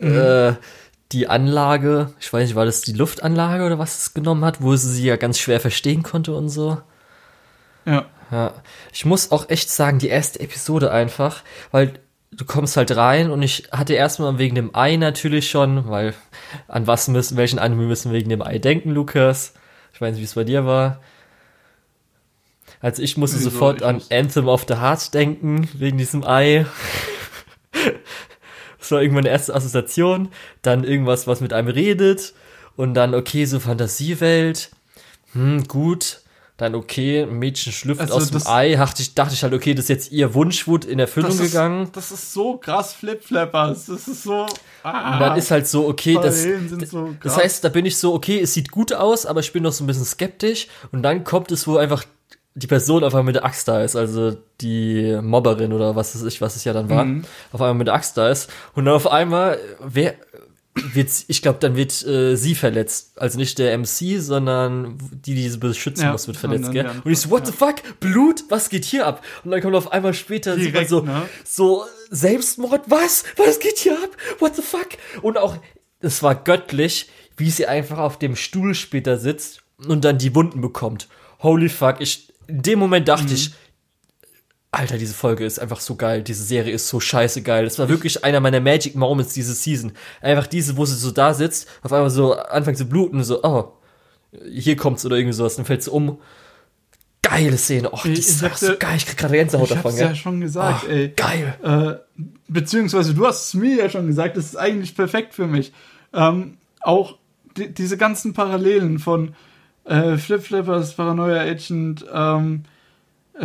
mhm. 0.00 0.16
äh, 0.16 0.54
die 1.12 1.28
Anlage, 1.28 2.14
ich 2.20 2.32
weiß 2.32 2.46
nicht, 2.46 2.54
war 2.54 2.64
das 2.64 2.80
die 2.80 2.94
Luftanlage 2.94 3.64
oder 3.66 3.78
was 3.78 3.98
es 3.98 4.14
genommen 4.14 4.46
hat, 4.46 4.62
wo 4.62 4.74
sie 4.76 4.88
sie 4.90 5.04
ja 5.04 5.16
ganz 5.16 5.38
schwer 5.38 5.60
verstehen 5.60 6.02
konnte 6.02 6.34
und 6.34 6.48
so. 6.48 6.78
Ja. 7.84 8.06
Ja. 8.30 8.54
Ich 8.94 9.04
muss 9.04 9.30
auch 9.30 9.50
echt 9.50 9.68
sagen, 9.70 9.98
die 9.98 10.08
erste 10.08 10.40
Episode 10.40 10.90
einfach, 10.90 11.42
weil 11.70 11.92
du 12.32 12.44
kommst 12.44 12.76
halt 12.76 12.94
rein 12.96 13.30
und 13.30 13.42
ich 13.42 13.68
hatte 13.72 13.94
erstmal 13.94 14.38
wegen 14.38 14.54
dem 14.54 14.74
Ei 14.74 14.96
natürlich 14.96 15.50
schon, 15.50 15.88
weil 15.88 16.14
an 16.68 16.86
was 16.86 17.08
müssen, 17.08 17.36
welchen 17.36 17.58
Anime 17.58 17.84
müssen 17.84 18.12
wir 18.12 18.18
wegen 18.18 18.30
dem 18.30 18.42
Ei 18.42 18.58
denken, 18.58 18.90
Lukas? 18.90 19.54
Ich 19.92 20.00
weiß 20.00 20.12
nicht, 20.12 20.20
wie 20.20 20.24
es 20.24 20.34
bei 20.34 20.44
dir 20.44 20.64
war. 20.64 21.00
Also 22.80 23.02
ich 23.02 23.16
musste 23.16 23.38
Wieso? 23.38 23.50
sofort 23.50 23.78
ich 23.78 23.86
an 23.86 23.96
muss... 23.96 24.10
Anthem 24.10 24.48
of 24.48 24.64
the 24.68 24.76
Heart 24.76 25.12
denken, 25.12 25.68
wegen 25.74 25.98
diesem 25.98 26.24
Ei. 26.24 26.66
das 28.78 28.90
war 28.90 29.02
irgendwann 29.02 29.24
eine 29.24 29.30
erste 29.30 29.54
Assoziation. 29.54 30.30
Dann 30.62 30.84
irgendwas, 30.84 31.26
was 31.26 31.40
mit 31.40 31.52
einem 31.52 31.68
redet. 31.68 32.32
Und 32.76 32.94
dann, 32.94 33.14
okay, 33.14 33.44
so 33.44 33.60
Fantasiewelt. 33.60 34.70
Hm, 35.32 35.64
gut 35.64 36.19
dann 36.60 36.74
okay, 36.74 37.22
ein 37.22 37.38
Mädchen 37.38 37.72
schlüpft 37.72 38.02
also 38.02 38.14
aus 38.14 38.30
dem 38.30 38.46
Ei, 38.46 38.74
dachte 38.74 39.00
ich, 39.00 39.14
dachte 39.14 39.32
ich 39.32 39.42
halt, 39.42 39.54
okay, 39.54 39.72
das 39.72 39.84
ist 39.84 39.88
jetzt 39.88 40.12
ihr 40.12 40.34
Wunschwut 40.34 40.84
in 40.84 40.98
Erfüllung 40.98 41.30
das 41.30 41.40
ist, 41.40 41.52
gegangen. 41.52 41.88
Das 41.92 42.12
ist 42.12 42.34
so 42.34 42.58
krass 42.58 42.92
Flipflappers, 42.92 43.86
das 43.86 44.08
ist 44.08 44.24
so. 44.24 44.46
Ah, 44.82 45.14
und 45.14 45.20
dann 45.20 45.38
ist 45.38 45.50
halt 45.50 45.66
so, 45.66 45.88
okay, 45.88 46.18
das, 46.20 46.42
so 46.90 47.14
das 47.22 47.36
heißt, 47.36 47.64
da 47.64 47.70
bin 47.70 47.86
ich 47.86 47.96
so, 47.96 48.12
okay, 48.12 48.40
es 48.40 48.52
sieht 48.52 48.70
gut 48.70 48.92
aus, 48.92 49.24
aber 49.24 49.40
ich 49.40 49.52
bin 49.52 49.62
noch 49.62 49.72
so 49.72 49.84
ein 49.84 49.86
bisschen 49.86 50.04
skeptisch. 50.04 50.68
Und 50.92 51.02
dann 51.02 51.24
kommt 51.24 51.50
es, 51.50 51.66
wo 51.66 51.76
einfach 51.76 52.04
die 52.54 52.66
Person 52.66 53.04
auf 53.04 53.14
einmal 53.14 53.24
mit 53.24 53.36
der 53.36 53.44
Axt 53.44 53.68
da 53.68 53.82
ist, 53.82 53.94
also 53.96 54.36
die 54.60 55.18
Mobberin 55.22 55.72
oder 55.72 55.94
was 55.94 56.14
es 56.14 56.24
ich, 56.24 56.40
was 56.40 56.56
es 56.56 56.64
ja 56.64 56.72
dann 56.72 56.90
war, 56.90 57.04
mhm. 57.04 57.24
auf 57.52 57.60
einmal 57.60 57.74
mit 57.74 57.86
der 57.86 57.94
Axt 57.94 58.16
da 58.16 58.28
ist. 58.28 58.50
Und 58.74 58.84
dann 58.84 58.94
auf 58.94 59.10
einmal, 59.10 59.58
wer, 59.80 60.14
ich 61.26 61.42
glaube, 61.42 61.58
dann 61.58 61.76
wird 61.76 62.04
äh, 62.06 62.36
sie 62.36 62.54
verletzt. 62.54 63.18
Also 63.20 63.38
nicht 63.38 63.58
der 63.58 63.76
MC, 63.76 64.20
sondern 64.20 64.98
die, 65.10 65.34
die 65.34 65.48
sie 65.48 65.58
beschützen 65.58 66.04
ja, 66.04 66.12
muss, 66.12 66.26
wird 66.26 66.36
verletzt, 66.36 66.70
gell? 66.70 66.88
Und 67.04 67.10
ich 67.10 67.18
so, 67.18 67.30
what 67.30 67.40
ja. 67.40 67.46
the 67.46 67.52
fuck? 67.52 68.00
Blut? 68.00 68.44
Was 68.48 68.68
geht 68.68 68.84
hier 68.84 69.06
ab? 69.06 69.24
Und 69.44 69.50
dann 69.50 69.60
kommt 69.60 69.74
auf 69.74 69.92
einmal 69.92 70.14
später 70.14 70.56
Direkt, 70.56 70.88
so, 70.88 71.00
ne? 71.00 71.28
so, 71.44 71.84
Selbstmord? 72.10 72.82
Was? 72.86 73.24
Was 73.36 73.58
geht 73.58 73.78
hier 73.78 73.94
ab? 73.94 74.10
What 74.38 74.56
the 74.56 74.62
fuck? 74.62 74.88
Und 75.22 75.38
auch, 75.38 75.56
es 76.00 76.22
war 76.22 76.34
göttlich, 76.34 77.10
wie 77.36 77.50
sie 77.50 77.66
einfach 77.66 77.98
auf 77.98 78.18
dem 78.18 78.36
Stuhl 78.36 78.74
später 78.74 79.18
sitzt 79.18 79.62
und 79.86 80.04
dann 80.04 80.18
die 80.18 80.34
Wunden 80.34 80.60
bekommt. 80.60 81.08
Holy 81.40 81.68
fuck, 81.68 81.96
ich, 82.00 82.32
in 82.46 82.62
dem 82.62 82.78
Moment 82.78 83.08
dachte 83.08 83.28
mhm. 83.28 83.34
ich, 83.34 83.50
Alter, 84.72 84.98
diese 84.98 85.14
Folge 85.14 85.44
ist 85.44 85.58
einfach 85.58 85.80
so 85.80 85.96
geil. 85.96 86.22
Diese 86.22 86.44
Serie 86.44 86.72
ist 86.72 86.86
so 86.88 87.00
scheiße 87.00 87.42
geil. 87.42 87.64
Das 87.64 87.78
war 87.78 87.88
wirklich 87.88 88.22
einer 88.24 88.40
meiner 88.40 88.60
Magic 88.60 88.94
Moments 88.94 89.34
diese 89.34 89.52
Season. 89.52 89.92
Einfach 90.20 90.46
diese, 90.46 90.76
wo 90.76 90.84
sie 90.84 90.94
so 90.94 91.10
da 91.10 91.34
sitzt, 91.34 91.68
auf 91.82 91.92
einmal 91.92 92.10
so 92.10 92.34
anfängt 92.34 92.78
zu 92.78 92.88
bluten, 92.88 93.24
so, 93.24 93.42
oh, 93.42 93.72
hier 94.48 94.76
kommt's 94.76 95.04
oder 95.04 95.16
irgendwie 95.16 95.34
sowas, 95.34 95.56
dann 95.56 95.64
fällt 95.64 95.82
sie 95.82 95.90
um. 95.90 96.18
Geile 97.22 97.58
Szene. 97.58 97.90
Oh, 97.92 97.98
die 98.04 98.12
ist 98.12 98.42
einfach 98.42 98.56
so 98.56 98.76
geil. 98.78 98.96
Ich 98.96 99.06
krieg 99.06 99.18
gerade 99.18 99.34
Gänsehaut 99.34 99.68
ich 99.68 99.74
davon. 99.74 99.92
Ich 99.92 100.00
ja 100.00 100.14
schon 100.14 100.40
gesagt, 100.40 100.84
oh, 100.86 100.90
ey. 100.90 101.08
Geil. 101.16 101.54
Äh, 101.62 102.22
beziehungsweise 102.48 103.12
du 103.12 103.26
hast 103.26 103.48
es 103.48 103.54
mir 103.54 103.76
ja 103.76 103.90
schon 103.90 104.06
gesagt, 104.06 104.36
das 104.36 104.46
ist 104.46 104.56
eigentlich 104.56 104.94
perfekt 104.94 105.34
für 105.34 105.46
mich. 105.46 105.72
Ähm, 106.14 106.58
auch 106.80 107.18
die, 107.56 107.74
diese 107.74 107.96
ganzen 107.96 108.34
Parallelen 108.34 109.00
von 109.00 109.34
äh, 109.84 110.16
Flip 110.16 110.42
Flippers, 110.42 110.94
Paranoia 110.94 111.40
Agent, 111.42 112.06
ähm, 112.12 112.62
äh, 112.64 112.68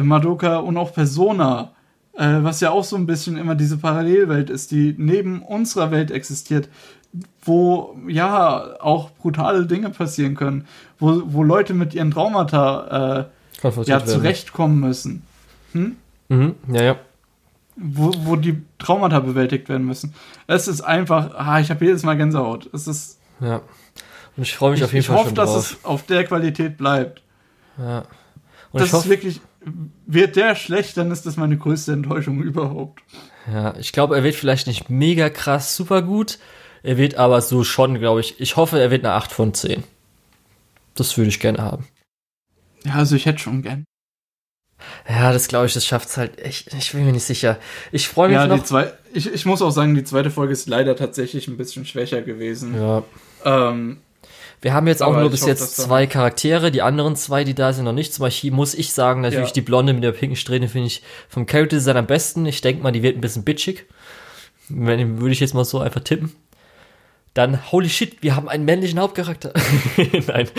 Madoka 0.01 0.57
und 0.57 0.77
auch 0.77 0.93
Persona, 0.93 1.72
äh, 2.14 2.38
was 2.41 2.59
ja 2.59 2.72
auch 2.72 2.83
so 2.83 2.95
ein 2.95 3.06
bisschen 3.06 3.38
immer 3.38 3.56
diese 3.56 3.77
Parallelwelt 3.77 4.49
ist, 4.49 4.72
die 4.72 4.95
neben 4.98 5.41
unserer 5.41 5.91
Welt 5.91 6.11
existiert, 6.11 6.69
wo 7.43 7.95
ja 8.07 8.75
auch 8.82 9.11
brutale 9.11 9.65
Dinge 9.65 9.90
passieren 9.90 10.35
können, 10.35 10.67
wo, 10.99 11.22
wo 11.25 11.43
Leute 11.43 11.74
mit 11.74 11.93
ihren 11.93 12.11
Traumata 12.11 13.27
äh, 13.64 13.72
ja, 13.83 14.06
zurechtkommen 14.06 14.80
müssen. 14.80 15.24
Hm? 15.72 15.95
Mhm, 16.30 16.56
ja, 16.72 16.83
ja. 16.83 16.95
Wo, 17.77 18.14
wo 18.24 18.35
die 18.35 18.61
Traumata 18.80 19.19
bewältigt 19.19 19.67
werden 19.67 19.85
müssen. 19.85 20.14
Es 20.48 20.67
ist 20.67 20.82
einfach, 20.82 21.35
ah, 21.35 21.59
ich 21.59 21.69
habe 21.69 21.83
jedes 21.83 22.03
Mal 22.03 22.15
Gänsehaut. 22.15 22.69
Es 22.74 22.88
ist. 22.88 23.19
Ja. 23.41 23.61
Und 24.38 24.43
ich 24.43 24.56
freue 24.56 24.72
mich 24.72 24.80
ich, 24.80 24.85
auf 24.85 24.93
jeden 24.93 25.06
Fall 25.06 25.17
hoffe, 25.17 25.27
schon 25.27 25.35
drauf. 25.35 25.48
Ich 25.48 25.53
hoffe, 25.53 25.61
dass 25.61 25.72
es 25.72 25.85
auf 25.85 26.03
der 26.03 26.24
Qualität 26.24 26.77
bleibt. 26.77 27.22
Ja. 27.77 28.03
Und 28.72 28.82
das 28.82 28.93
ist 28.93 29.09
wirklich 29.09 29.41
wird 30.06 30.35
der 30.35 30.56
schlecht, 30.56 30.98
dann 30.98 31.11
ist 31.11 31.26
das 31.26 31.38
meine 31.38 31.58
größte 31.58 31.94
Enttäuschung 31.94 32.42
überhaupt. 32.42 33.02
Ja, 33.52 33.76
ich 33.77 33.92
glaube, 33.92 34.16
er 34.16 34.24
wird 34.24 34.35
vielleicht 34.35 34.68
nicht 34.68 34.90
mega 34.90 35.30
krass 35.30 35.76
super 35.76 36.02
gut. 36.02 36.40
Er 36.84 36.98
wird 36.98 37.16
aber 37.16 37.42
so 37.42 37.64
schon, 37.64 38.00
glaube 38.00 38.19
ich. 38.19 38.40
Ich 38.40 38.56
hoffe, 38.58 38.80
er 38.80 38.92
wird 38.92 39.03
eine 39.03 39.14
8 39.14 39.32
von 39.32 39.53
10. 39.53 39.84
Das 40.94 41.18
würde 41.18 41.30
ich 41.30 41.40
gerne 41.40 41.61
haben. 41.61 41.88
Ja, 42.84 42.94
also 42.95 43.16
ich 43.16 43.26
hätte 43.26 43.40
schon 43.40 43.64
gern. 43.64 43.85
Ja, 45.10 45.34
das 45.34 45.48
glaube 45.48 45.66
ich, 45.66 45.74
das 45.74 45.85
schafft 45.85 46.10
es 46.10 46.18
halt 46.18 46.40
echt. 46.40 46.74
Ich 46.74 46.92
bin 46.92 47.06
mir 47.06 47.11
nicht 47.11 47.24
sicher. 47.24 47.58
Ich 47.92 48.08
freue 48.08 48.27
mich 48.27 48.35
ja, 48.35 48.48
noch. 48.48 48.58
Die 48.58 48.64
zwei, 48.64 48.94
ich, 49.14 49.32
ich 49.32 49.45
muss 49.45 49.61
auch 49.61 49.72
sagen, 49.72 49.95
die 49.95 50.03
zweite 50.03 50.30
Folge 50.30 50.53
ist 50.53 50.68
leider 50.68 50.95
tatsächlich 50.95 51.48
ein 51.48 51.58
bisschen 51.58 51.85
schwächer 51.85 52.22
gewesen. 52.22 52.76
Ja. 52.76 53.03
Ähm, 53.44 53.98
wir 54.61 54.74
haben 54.74 54.88
jetzt 54.88 55.03
auch 55.03 55.16
nur 55.16 55.30
bis 55.30 55.42
hoffe, 55.42 55.51
jetzt 55.51 55.75
zwei 55.75 56.08
Charaktere, 56.08 56.72
die 56.72 56.82
anderen 56.82 57.16
zwei, 57.16 57.43
die 57.43 57.53
da 57.53 57.74
sind, 57.74 57.85
noch 57.85 57.93
nicht. 57.93 58.14
Zum 58.14 58.24
Beispiel 58.24 58.51
muss 58.51 58.74
ich 58.74 58.93
sagen, 58.93 59.22
natürlich 59.22 59.50
ja. 59.50 59.53
die 59.53 59.61
Blonde 59.61 59.93
mit 59.93 60.03
der 60.03 60.11
pinken 60.11 60.35
Strähne 60.35 60.67
finde 60.67 60.88
ich 60.88 61.03
vom 61.30 61.45
Character 61.45 61.77
Design 61.77 61.98
am 61.98 62.08
besten. 62.08 62.45
Ich 62.45 62.61
denke 62.61 62.82
mal, 62.82 62.92
die 62.92 63.03
wird 63.03 63.17
ein 63.17 63.22
bisschen 63.22 63.43
bitchig. 63.43 63.85
Wenn, 64.69 65.19
würde 65.19 65.34
ich 65.34 65.40
jetzt 65.40 65.53
mal 65.53 65.66
so 65.66 65.80
einfach 65.80 66.01
tippen. 66.01 66.35
Dann, 67.35 67.72
holy 67.72 67.90
shit, 67.90 68.24
wir 68.24 68.35
haben 68.35 68.50
einen 68.50 68.66
männlichen 68.66 69.00
Hauptcharakter. 69.00 69.53
Nein. 70.27 70.50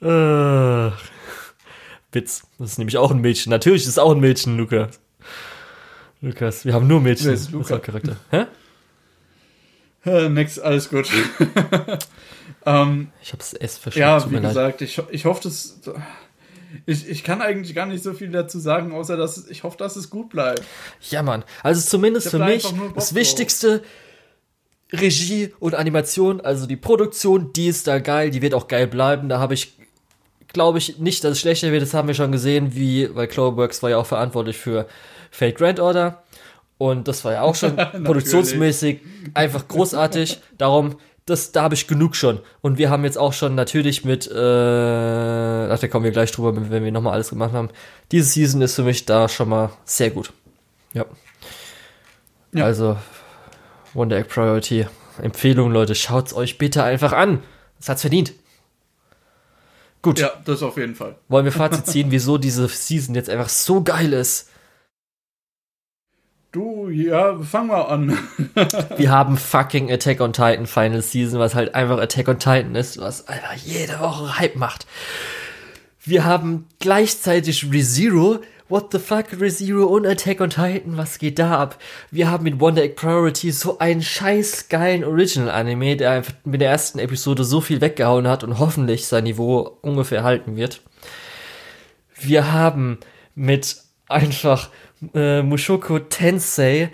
Witz. 2.12 2.42
Das 2.58 2.70
ist 2.70 2.78
nämlich 2.78 2.98
auch 2.98 3.10
ein 3.10 3.18
Mädchen. 3.18 3.50
Natürlich 3.50 3.82
ist 3.82 3.88
es 3.88 3.98
auch 3.98 4.12
ein 4.12 4.20
Mädchen, 4.20 4.56
Lukas. 4.56 5.00
Lukas, 6.20 6.64
wir 6.64 6.74
haben 6.74 6.86
nur 6.86 7.00
Mädchen 7.00 7.30
als 7.30 7.50
Hauptcharakter. 7.52 8.16
Hä? 8.30 8.46
Nix, 10.04 10.58
alles 10.58 10.90
gut. 10.90 11.08
ähm, 12.66 13.10
ich 13.22 13.32
hab's 13.32 13.54
es 13.54 13.78
verschwunden. 13.78 14.08
Ja, 14.08 14.30
wie 14.30 14.40
gesagt, 14.40 14.82
ich, 14.82 15.00
ich 15.10 15.24
hoffe, 15.24 15.42
dass. 15.44 15.80
Ich, 16.86 17.08
ich 17.08 17.22
kann 17.22 17.40
eigentlich 17.40 17.74
gar 17.74 17.86
nicht 17.86 18.02
so 18.02 18.14
viel 18.14 18.30
dazu 18.30 18.58
sagen, 18.58 18.92
außer 18.92 19.16
dass 19.16 19.48
ich 19.48 19.62
hoffe, 19.62 19.76
dass 19.78 19.94
es 19.94 20.10
gut 20.10 20.30
bleibt. 20.30 20.62
Ja, 21.08 21.22
Mann. 21.22 21.44
Also 21.62 21.88
zumindest 21.88 22.30
für 22.30 22.40
mich 22.40 22.66
das 22.94 23.14
Wichtigste. 23.14 23.82
Regie 24.92 25.52
und 25.58 25.74
Animation, 25.74 26.40
also 26.40 26.66
die 26.66 26.76
Produktion, 26.76 27.52
die 27.52 27.66
ist 27.66 27.86
da 27.86 27.98
geil, 27.98 28.30
die 28.30 28.42
wird 28.42 28.54
auch 28.54 28.68
geil 28.68 28.86
bleiben. 28.86 29.28
Da 29.28 29.38
habe 29.38 29.54
ich, 29.54 29.76
glaube 30.48 30.78
ich, 30.78 30.98
nicht, 30.98 31.24
dass 31.24 31.32
es 31.32 31.40
schlechter 31.40 31.72
wird. 31.72 31.82
Das 31.82 31.94
haben 31.94 32.06
wir 32.06 32.14
schon 32.14 32.30
gesehen, 32.30 32.74
wie, 32.74 33.12
weil 33.14 33.26
Cloverworks 33.26 33.82
war 33.82 33.90
ja 33.90 33.98
auch 33.98 34.06
verantwortlich 34.06 34.56
für 34.56 34.86
Fate 35.30 35.56
Grand 35.56 35.80
Order. 35.80 36.22
Und 36.78 37.08
das 37.08 37.24
war 37.24 37.32
ja 37.32 37.42
auch 37.42 37.54
schon 37.54 37.76
produktionsmäßig 38.04 39.00
einfach 39.32 39.68
großartig. 39.68 40.40
Darum, 40.58 40.96
das, 41.26 41.52
da 41.52 41.62
habe 41.62 41.74
ich 41.74 41.86
genug 41.86 42.16
schon. 42.16 42.40
Und 42.60 42.78
wir 42.78 42.90
haben 42.90 43.04
jetzt 43.04 43.16
auch 43.16 43.32
schon 43.32 43.54
natürlich 43.54 44.04
mit, 44.04 44.26
äh, 44.26 44.34
ach, 44.34 45.78
da 45.78 45.88
kommen 45.88 46.04
wir 46.04 46.10
gleich 46.10 46.32
drüber, 46.32 46.54
wenn 46.70 46.84
wir 46.84 46.92
nochmal 46.92 47.14
alles 47.14 47.30
gemacht 47.30 47.52
haben. 47.52 47.70
Diese 48.12 48.28
Season 48.28 48.60
ist 48.60 48.74
für 48.74 48.82
mich 48.82 49.06
da 49.06 49.28
schon 49.28 49.48
mal 49.48 49.70
sehr 49.84 50.10
gut. 50.10 50.32
Ja. 50.92 51.06
ja. 52.52 52.64
Also, 52.64 52.98
Wonder 53.94 54.16
Egg 54.16 54.28
Priority. 54.28 54.86
Empfehlung, 55.22 55.70
Leute, 55.70 55.94
schaut's 55.94 56.34
euch 56.34 56.58
bitte 56.58 56.82
einfach 56.82 57.12
an. 57.12 57.42
Das 57.78 57.88
hat's 57.88 58.00
verdient. 58.02 58.32
Gut. 60.02 60.18
Ja, 60.18 60.32
das 60.44 60.62
auf 60.62 60.76
jeden 60.76 60.94
Fall. 60.94 61.16
Wollen 61.28 61.46
wir 61.46 61.52
Fazit 61.52 61.86
ziehen, 61.86 62.10
wieso 62.10 62.36
diese 62.36 62.68
Season 62.68 63.14
jetzt 63.14 63.30
einfach 63.30 63.48
so 63.48 63.82
geil 63.82 64.12
ist? 64.12 64.50
Du, 66.54 66.88
ja, 66.88 67.36
fang 67.38 67.66
mal 67.66 67.82
an. 67.82 68.16
wir 68.96 69.10
haben 69.10 69.36
fucking 69.36 69.90
Attack 69.90 70.20
on 70.20 70.32
Titan 70.32 70.68
Final 70.68 71.02
Season, 71.02 71.40
was 71.40 71.56
halt 71.56 71.74
einfach 71.74 71.98
Attack 71.98 72.28
on 72.28 72.38
Titan 72.38 72.76
ist, 72.76 73.00
was 73.00 73.26
einfach 73.26 73.54
jede 73.54 73.98
Woche 73.98 74.38
Hype 74.38 74.54
macht. 74.54 74.86
Wir 76.04 76.24
haben 76.24 76.68
gleichzeitig 76.78 77.72
ReZero. 77.72 78.38
What 78.68 78.92
the 78.92 79.00
fuck, 79.00 79.32
ReZero 79.32 79.86
und 79.86 80.06
Attack 80.06 80.40
on 80.40 80.50
Titan, 80.50 80.96
was 80.96 81.18
geht 81.18 81.40
da 81.40 81.58
ab? 81.58 81.76
Wir 82.12 82.30
haben 82.30 82.44
mit 82.44 82.60
Wonder 82.60 82.84
Egg 82.84 82.94
Priority 82.94 83.50
so 83.50 83.80
einen 83.80 84.00
scheiß 84.00 84.68
geilen 84.68 85.02
Original-Anime, 85.02 85.96
der 85.96 86.12
einfach 86.12 86.34
mit 86.44 86.60
der 86.60 86.70
ersten 86.70 87.00
Episode 87.00 87.42
so 87.42 87.60
viel 87.60 87.80
weggehauen 87.80 88.28
hat 88.28 88.44
und 88.44 88.60
hoffentlich 88.60 89.08
sein 89.08 89.24
Niveau 89.24 89.76
ungefähr 89.82 90.22
halten 90.22 90.54
wird. 90.54 90.82
Wir 92.16 92.52
haben 92.52 93.00
mit 93.34 93.82
einfach 94.08 94.70
äh, 95.14 95.42
Mushoko 95.42 95.98
Tensei 95.98 96.90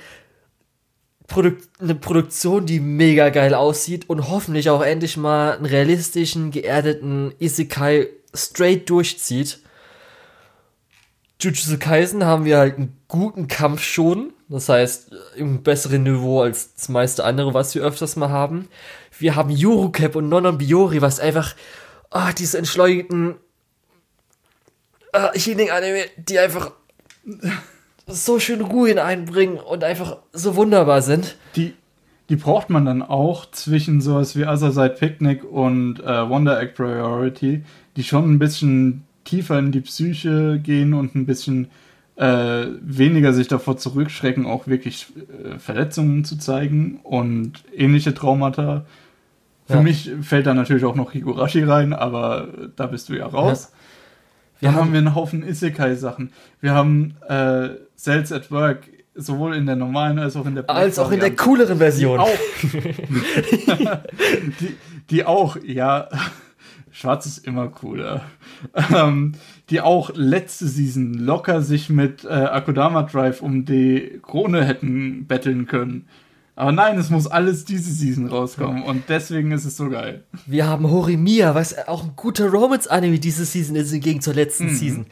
Produ 1.30 1.52
eine 1.78 1.94
Produktion, 1.94 2.66
die 2.66 2.80
mega 2.80 3.28
geil 3.28 3.54
aussieht 3.54 4.10
und 4.10 4.28
hoffentlich 4.28 4.68
auch 4.68 4.82
endlich 4.82 5.16
mal 5.16 5.52
einen 5.52 5.64
realistischen, 5.64 6.50
geerdeten 6.50 7.32
Isekai 7.38 8.08
straight 8.34 8.90
durchzieht. 8.90 9.60
Jujutsu 11.40 11.78
Kaisen 11.78 12.24
haben 12.24 12.44
wir 12.44 12.58
halt 12.58 12.76
einen 12.76 13.00
guten 13.06 13.46
Kampf 13.46 13.82
schon. 13.82 14.32
Das 14.48 14.68
heißt, 14.68 15.12
im 15.36 15.62
besseren 15.62 16.02
Niveau 16.02 16.42
als 16.42 16.74
das 16.74 16.88
meiste 16.88 17.24
andere, 17.24 17.54
was 17.54 17.76
wir 17.76 17.82
öfters 17.82 18.16
mal 18.16 18.30
haben. 18.30 18.68
Wir 19.16 19.36
haben 19.36 19.50
Yurucap 19.50 20.16
und 20.16 20.28
Nonon 20.28 20.58
Biori, 20.58 21.00
was 21.00 21.20
einfach, 21.20 21.54
ah, 22.10 22.32
diese 22.32 22.58
entschleunigten 22.58 23.36
äh, 25.12 25.38
Healing-Anime, 25.38 26.06
die 26.16 26.40
einfach 26.40 26.72
so 28.10 28.38
schön 28.38 28.60
Ruhe 28.60 29.02
einbringen 29.02 29.58
und 29.58 29.84
einfach 29.84 30.18
so 30.32 30.56
wunderbar 30.56 31.02
sind. 31.02 31.36
Die, 31.56 31.74
die 32.28 32.36
braucht 32.36 32.70
man 32.70 32.84
dann 32.84 33.02
auch 33.02 33.50
zwischen 33.50 34.00
sowas 34.00 34.36
wie 34.36 34.44
Other 34.44 34.72
Side 34.72 34.96
Picnic 34.98 35.44
und 35.44 36.00
äh, 36.00 36.28
Wonder 36.28 36.60
Egg 36.60 36.74
Priority, 36.74 37.64
die 37.96 38.04
schon 38.04 38.32
ein 38.32 38.38
bisschen 38.38 39.04
tiefer 39.24 39.58
in 39.58 39.72
die 39.72 39.80
Psyche 39.80 40.58
gehen 40.62 40.94
und 40.94 41.14
ein 41.14 41.26
bisschen 41.26 41.68
äh, 42.16 42.66
weniger 42.82 43.32
sich 43.32 43.48
davor 43.48 43.78
zurückschrecken, 43.78 44.46
auch 44.46 44.66
wirklich 44.66 45.06
äh, 45.16 45.58
Verletzungen 45.58 46.24
zu 46.24 46.36
zeigen 46.36 47.00
und 47.02 47.64
ähnliche 47.74 48.12
Traumata. 48.12 48.84
Für 49.66 49.76
ja. 49.76 49.82
mich 49.82 50.10
fällt 50.20 50.46
da 50.46 50.54
natürlich 50.54 50.84
auch 50.84 50.96
noch 50.96 51.12
Higurashi 51.12 51.62
rein, 51.62 51.92
aber 51.92 52.48
da 52.76 52.86
bist 52.86 53.08
du 53.08 53.14
ja 53.14 53.26
raus. 53.26 53.70
Ja. 53.72 53.79
Wir 54.60 54.68
Dann 54.68 54.76
haben, 54.76 54.84
haben 54.86 54.92
wir 54.92 54.98
einen 54.98 55.14
Haufen 55.14 55.42
Isekai-Sachen. 55.42 56.32
Wir 56.60 56.74
haben 56.74 57.16
äh, 57.28 57.70
Cells 57.96 58.30
at 58.30 58.50
Work, 58.50 58.88
sowohl 59.14 59.56
in 59.56 59.66
der 59.66 59.76
normalen 59.76 60.18
als 60.18 60.36
auch 60.36 60.46
in 60.46 60.54
der 60.54 60.68
Als 60.68 60.98
auch 60.98 61.10
in 61.10 61.20
der 61.20 61.34
cooleren 61.34 61.78
Version. 61.78 62.20
Die 62.20 62.24
auch, 62.24 63.92
die, 64.60 64.76
die 65.10 65.24
auch 65.24 65.56
ja, 65.64 66.08
Schwarz 66.90 67.26
ist 67.26 67.46
immer 67.46 67.68
cooler. 67.68 68.22
Ähm, 68.94 69.32
die 69.70 69.80
auch 69.80 70.10
letzte 70.14 70.66
Season 70.66 71.14
locker 71.14 71.62
sich 71.62 71.88
mit 71.88 72.24
äh, 72.24 72.28
Akudama 72.28 73.04
Drive 73.04 73.40
um 73.40 73.64
die 73.64 74.20
Krone 74.22 74.64
hätten 74.64 75.26
betteln 75.26 75.66
können. 75.66 76.06
Aber 76.60 76.72
nein, 76.72 76.98
es 76.98 77.08
muss 77.08 77.26
alles 77.26 77.64
diese 77.64 77.90
Season 77.90 78.26
rauskommen 78.26 78.82
und 78.82 79.04
deswegen 79.08 79.50
ist 79.50 79.64
es 79.64 79.78
so 79.78 79.88
geil. 79.88 80.24
Wir 80.44 80.66
haben 80.66 80.90
Horimiya, 80.90 81.54
was 81.54 81.88
auch 81.88 82.04
ein 82.04 82.12
guter 82.16 82.50
Romance-Anime 82.50 83.18
diese 83.18 83.46
Season 83.46 83.76
ist, 83.76 83.94
im 83.94 84.20
zur 84.20 84.34
letzten 84.34 84.66
mhm. 84.66 84.76
Season. 84.76 85.06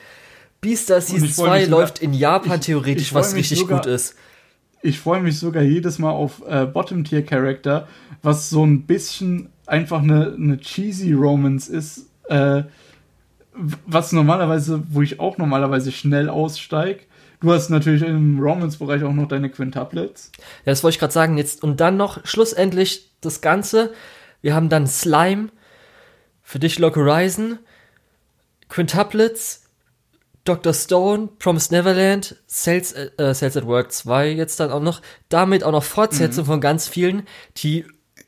Beastar 0.60 1.01
Season 1.01 1.27
2 1.27 1.65
läuft 1.65 2.01
in 2.01 2.12
Japan 2.12 2.59
ich, 2.59 2.67
theoretisch, 2.67 3.07
ich 3.07 3.15
was 3.15 3.35
richtig 3.35 3.60
sogar, 3.60 3.78
gut 3.78 3.86
ist. 3.86 4.15
Ich 4.83 5.01
freue 5.01 5.23
mich 5.23 5.39
sogar 5.39 5.62
jedes 5.62 5.99
Mal 5.99 6.10
auf 6.10 6.43
äh, 6.47 6.67
Bottom-Tier-Charakter, 6.67 7.89
was 8.23 8.51
so 8.51 8.62
ein 8.67 8.83
bisschen 8.83 9.49
einfach 9.65 10.02
eine, 10.02 10.35
eine 10.35 10.59
cheesy 10.59 11.15
Romance 11.15 11.70
ist, 11.73 12.10
äh, 12.28 12.65
was 13.86 14.12
normalerweise, 14.12 14.83
wo 14.91 15.01
ich 15.01 15.18
auch 15.18 15.39
normalerweise 15.39 15.93
schnell 15.93 16.28
aussteige. 16.28 17.05
Du 17.41 17.52
hast 17.52 17.68
natürlich 17.70 18.02
im 18.02 18.41
Romance-Bereich 18.41 19.05
auch 19.05 19.12
noch 19.12 19.28
deine 19.28 19.49
Quintuplets. 19.50 20.33
Ja, 20.36 20.73
das 20.73 20.83
wollte 20.83 20.97
ich 20.97 20.99
gerade 20.99 21.12
sagen. 21.12 21.39
Jetzt, 21.39 21.62
und 21.62 21.81
dann 21.81 21.97
noch 21.97 22.25
schlussendlich 22.26 23.12
das 23.20 23.41
Ganze. 23.41 23.92
Wir 24.41 24.55
haben 24.55 24.68
dann 24.68 24.86
Slime, 24.86 25.50
für 26.42 26.58
dich 26.58 26.78
Lock 26.78 26.97
Horizon, 26.97 27.58
Quintuplets, 28.68 29.65
Dr. 30.44 30.73
Stone, 30.73 31.28
Promised 31.39 31.73
Neverland, 31.73 32.36
Sales, 32.47 32.92
äh, 32.92 33.34
Sales 33.34 33.57
at 33.57 33.67
Work 33.67 33.92
2 33.92 34.31
jetzt 34.31 34.58
dann 34.58 34.70
auch 34.70 34.81
noch. 34.81 35.02
Damit 35.28 35.62
auch 35.62 35.73
noch 35.73 35.84
Fortsetzung 35.84 36.44
mhm. 36.44 36.49
von 36.49 36.60
ganz 36.60 36.89
vielen, 36.89 37.25
die 37.58 37.84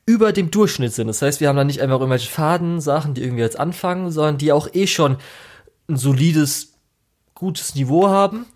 über 0.07 0.33
dem 0.33 0.51
Durchschnitt 0.51 0.93
sind. 0.93 1.07
Das 1.07 1.23
heißt, 1.23 1.41
wir 1.41 1.49
haben 1.49 1.57
da 1.57 1.65
nicht 1.65 1.81
einfach 1.81 1.99
irgendwelche 1.99 2.31
Faden-Sachen, 2.31 3.15
die 3.15 3.23
irgendwie 3.23 3.43
jetzt 3.43 3.59
anfangen, 3.59 4.11
sondern 4.11 4.39
die 4.39 4.53
auch 4.53 4.69
eh 4.73 4.87
schon 4.87 5.17
ein 5.89 5.97
solides, 5.97 6.75
gutes 7.35 7.75
Niveau 7.75 8.09
haben. 8.09 8.47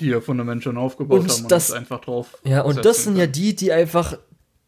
Die 0.00 0.06
ja 0.06 0.20
Fundament 0.20 0.62
schon 0.62 0.76
aufgebaut 0.76 1.20
und 1.20 1.30
haben 1.30 1.42
und 1.42 1.52
das, 1.52 1.72
einfach 1.72 2.00
drauf. 2.00 2.38
Ja, 2.44 2.62
und 2.62 2.84
das 2.84 3.04
sind 3.04 3.14
kann. 3.14 3.20
ja 3.20 3.26
die, 3.26 3.56
die 3.56 3.72
einfach 3.72 4.16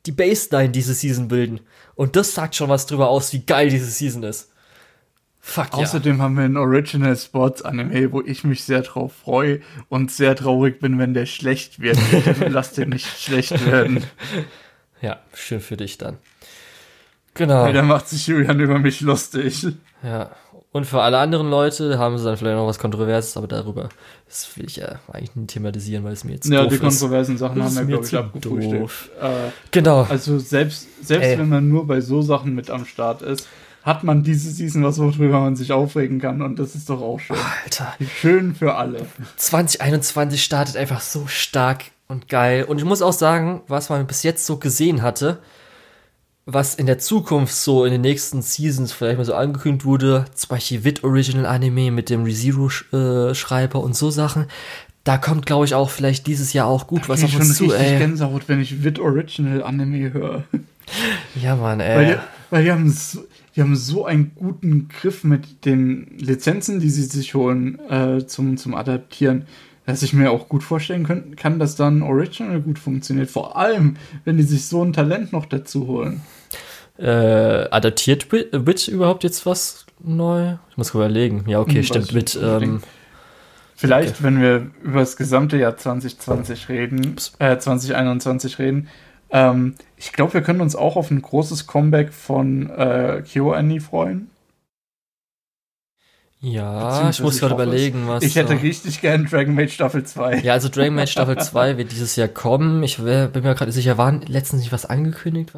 die 0.07 0.13
Baseline 0.13 0.71
diese 0.71 0.95
Season 0.95 1.29
bilden. 1.29 1.61
Und 1.95 2.17
das 2.17 2.35
sagt 2.35 2.55
schon 2.57 2.69
was 2.69 2.87
drüber 2.87 3.09
aus, 3.09 3.33
wie 3.33 3.41
geil 3.41 3.69
diese 3.69 3.91
Season 3.91 4.23
ist. 4.23 4.51
Fuck 5.43 5.73
Außerdem 5.73 6.19
ja. 6.19 6.23
haben 6.23 6.37
wir 6.37 6.45
einen 6.45 6.59
Original 6.59 7.17
Sports 7.17 7.63
Anime, 7.63 8.13
wo 8.13 8.21
ich 8.21 8.45
mich 8.45 8.65
sehr 8.65 8.83
drauf 8.83 9.15
freue 9.15 9.61
und 9.89 10.11
sehr 10.11 10.37
traurig 10.37 10.81
bin, 10.81 10.99
wenn 10.99 11.15
der 11.15 11.27
schlecht 11.27 11.81
wird. 11.81 11.99
Lass 12.49 12.73
den 12.73 12.91
nicht 12.91 13.07
schlecht 13.21 13.67
werden. 13.67 14.05
Ja, 15.03 15.19
schön 15.33 15.63
für 15.63 15.79
dich 15.79 15.97
dann. 15.97 16.19
Genau. 17.33 17.73
Da 17.73 17.83
macht 17.83 18.07
sich 18.07 18.27
Julian 18.27 18.61
über 18.61 18.79
mich 18.79 19.01
lustig. 19.01 19.67
Ja. 20.03 20.37
Und 20.73 20.87
für 20.87 21.03
alle 21.03 21.19
anderen 21.19 21.51
Leute 21.51 21.99
haben 21.99 22.17
sie 22.17 22.25
dann 22.25 22.37
vielleicht 22.37 22.57
noch 22.57 22.67
was 22.67 22.79
Kontroverses, 22.79 23.37
aber 23.37 23.49
darüber 23.49 23.89
das 24.29 24.57
will 24.57 24.67
ich 24.67 24.77
ja 24.77 25.01
eigentlich 25.13 25.35
nicht 25.35 25.51
thematisieren, 25.51 26.05
weil 26.05 26.13
es 26.13 26.23
mir 26.23 26.35
jetzt 26.35 26.49
Ja, 26.49 26.65
die 26.65 26.79
kontroversen 26.79 27.35
ist. 27.35 27.41
Sachen 27.41 27.63
haben 27.63 27.75
wir, 27.75 27.85
glaube 27.85 28.07
ich, 28.07 28.17
abgefrühstückt. 28.17 29.11
Äh, 29.21 29.51
genau. 29.73 30.07
Also 30.09 30.39
selbst, 30.39 30.87
selbst 31.05 31.39
wenn 31.39 31.49
man 31.49 31.69
nur 31.69 31.89
bei 31.89 32.01
so 32.01 32.23
Sachen 32.23 32.55
mit 32.55 32.71
am 32.71 32.85
Start 32.85 33.23
ist, 33.23 33.49
hat 33.83 34.05
man 34.05 34.23
diese 34.23 34.51
Season 34.53 34.85
was, 34.85 34.99
worüber 34.99 35.41
man 35.41 35.57
sich 35.57 35.73
aufregen 35.73 36.21
kann 36.21 36.43
und 36.43 36.59
das 36.61 36.77
ist 36.77 36.89
doch 36.89 37.01
auch 37.01 37.19
schön. 37.19 37.37
Alter. 37.65 37.95
Schön 38.21 38.55
für 38.55 38.77
alle. 38.77 39.07
2021 39.37 40.45
startet 40.45 40.77
einfach 40.77 41.01
so 41.01 41.27
stark 41.27 41.87
und 42.07 42.29
geil. 42.29 42.65
Und 42.65 42.79
ich 42.79 42.85
muss 42.85 43.03
auch 43.03 43.13
sagen, 43.13 43.63
was 43.67 43.89
man 43.89 44.07
bis 44.07 44.23
jetzt 44.23 44.47
so 44.47 44.59
gesehen 44.59 45.03
hatte, 45.03 45.39
was 46.53 46.75
in 46.75 46.87
der 46.87 46.99
Zukunft 46.99 47.55
so 47.55 47.85
in 47.85 47.93
den 47.93 48.01
nächsten 48.01 48.43
Seasons 48.43 48.93
vielleicht 48.93 49.19
mal 49.19 49.25
so 49.25 49.35
angekündigt 49.35 49.85
wurde, 49.85 50.25
zum 50.35 50.49
Beispiel 50.49 50.85
Wit 50.85 51.05
Original 51.05 51.47
Anime 51.47 51.91
mit 51.91 52.11
dem 52.11 52.25
ReZero-Schreiber 52.25 53.79
äh, 53.79 53.83
und 53.83 53.97
so 53.97 54.11
Sachen, 54.11 54.47
da 55.05 55.17
kommt, 55.19 55.47
glaube 55.47 55.65
ich, 55.65 55.75
auch 55.75 55.91
vielleicht 55.91 56.27
dieses 56.27 56.53
Jahr 56.53 56.67
auch 56.67 56.87
gut 56.87 57.05
da 57.05 57.09
was 57.09 57.25
auf 57.25 57.35
uns 57.35 57.57
zu, 57.57 57.73
ey. 57.73 57.95
Ich 57.95 57.99
Gänsehaut, 57.99 58.49
wenn 58.49 58.61
ich 58.61 58.85
Wit 58.85 58.99
Original 58.99 59.63
Anime 59.63 60.13
höre. 60.13 60.45
Ja, 61.41 61.57
Mann, 61.57 61.81
ey. 61.81 61.97
Weil 61.97 62.07
die, 62.07 62.21
weil 62.51 62.65
die 62.65 62.73
haben 62.73 62.91
so, 62.91 63.25
die 63.55 63.63
haben 63.63 63.77
so 63.77 64.05
einen 64.05 64.33
guten 64.35 64.89
Griff 64.89 65.25
mit 65.25 65.65
den 65.65 66.19
Lizenzen, 66.19 66.81
die 66.81 66.91
sie 66.91 67.05
sich 67.05 67.35
holen, 67.35 67.79
äh, 67.89 68.27
zum, 68.27 68.57
zum 68.57 68.75
Adaptieren 68.75 69.47
dass 69.87 70.03
ich 70.03 70.13
mir 70.13 70.31
auch 70.31 70.49
gut 70.49 70.63
vorstellen 70.63 71.05
können, 71.05 71.37
kann, 71.37 71.59
dass 71.59 71.77
dann 71.77 72.03
Original 72.03 72.61
gut 72.61 72.79
funktioniert. 72.79 73.31
Vor 73.31 73.57
allem, 73.57 73.97
wenn 74.25 74.37
die 74.37 74.43
sich 74.43 74.67
so 74.67 74.85
ein 74.85 74.93
Talent 74.93 75.33
noch 75.33 75.47
dazu 75.47 75.87
holen. 75.87 76.21
Äh, 77.01 77.69
adaptiert 77.71 78.31
Wit 78.31 78.89
überhaupt 78.89 79.25
jetzt 79.25 79.47
was 79.47 79.87
neu? 80.01 80.57
Ich 80.71 80.77
muss 80.77 80.95
überlegen. 80.95 81.45
Ja, 81.47 81.61
okay, 81.61 81.77
hm, 81.77 81.83
stimmt. 81.85 82.15
Wit. 82.15 82.39
Ähm, 82.43 82.83
Vielleicht, 83.75 84.17
okay. 84.17 84.25
wenn 84.25 84.43
wir 84.43 84.71
über 84.83 85.01
das 85.01 85.17
gesamte 85.17 85.57
Jahr 85.57 85.77
2020 85.77 86.69
reden, 86.69 87.17
äh, 87.39 87.57
2021 87.57 88.59
reden, 88.59 88.89
ähm, 89.31 89.77
ich 89.97 90.13
glaube, 90.13 90.35
wir 90.35 90.43
können 90.43 90.61
uns 90.61 90.77
auch 90.77 90.97
auf 90.97 91.11
ein 91.11 91.23
großes 91.23 91.67
Comeback 91.67 92.13
von 92.13 92.69
äh, 92.69 93.23
KyoAni 93.23 93.81
freuen. 93.81 94.31
Ja, 96.43 97.11
ich 97.11 97.21
muss 97.21 97.41
gerade 97.41 97.55
überlegen, 97.55 98.09
was. 98.09 98.23
Ich 98.23 98.37
hätte 98.37 98.61
richtig 98.63 99.01
gern 99.01 99.27
Dragon 99.27 99.55
Maid 99.55 99.71
Staffel 99.71 100.05
2. 100.05 100.41
Ja, 100.41 100.55
also 100.55 100.69
Dragon 100.69 100.95
Maid 100.95 101.11
Staffel 101.11 101.39
2 101.39 101.77
wird 101.77 101.93
dieses 101.93 102.17
Jahr 102.17 102.29
kommen. 102.29 102.83
Ich 102.83 103.03
wär, 103.05 103.29
bin 103.29 103.43
mir 103.43 103.55
gerade 103.55 103.73
sicher, 103.73 103.99
war 103.99 104.13
letztens 104.27 104.63
nicht 104.63 104.73
was 104.73 104.87
angekündigt? 104.87 105.53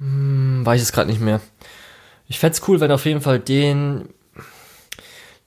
Hm, 0.00 0.64
weiß 0.64 0.80
ich 0.80 0.88
es 0.88 0.92
gerade 0.92 1.10
nicht 1.10 1.20
mehr. 1.20 1.40
Ich 2.28 2.38
fände 2.38 2.54
es 2.54 2.68
cool, 2.68 2.80
wenn 2.80 2.90
auf 2.90 3.04
jeden 3.04 3.20
Fall 3.20 3.38
den 3.38 4.08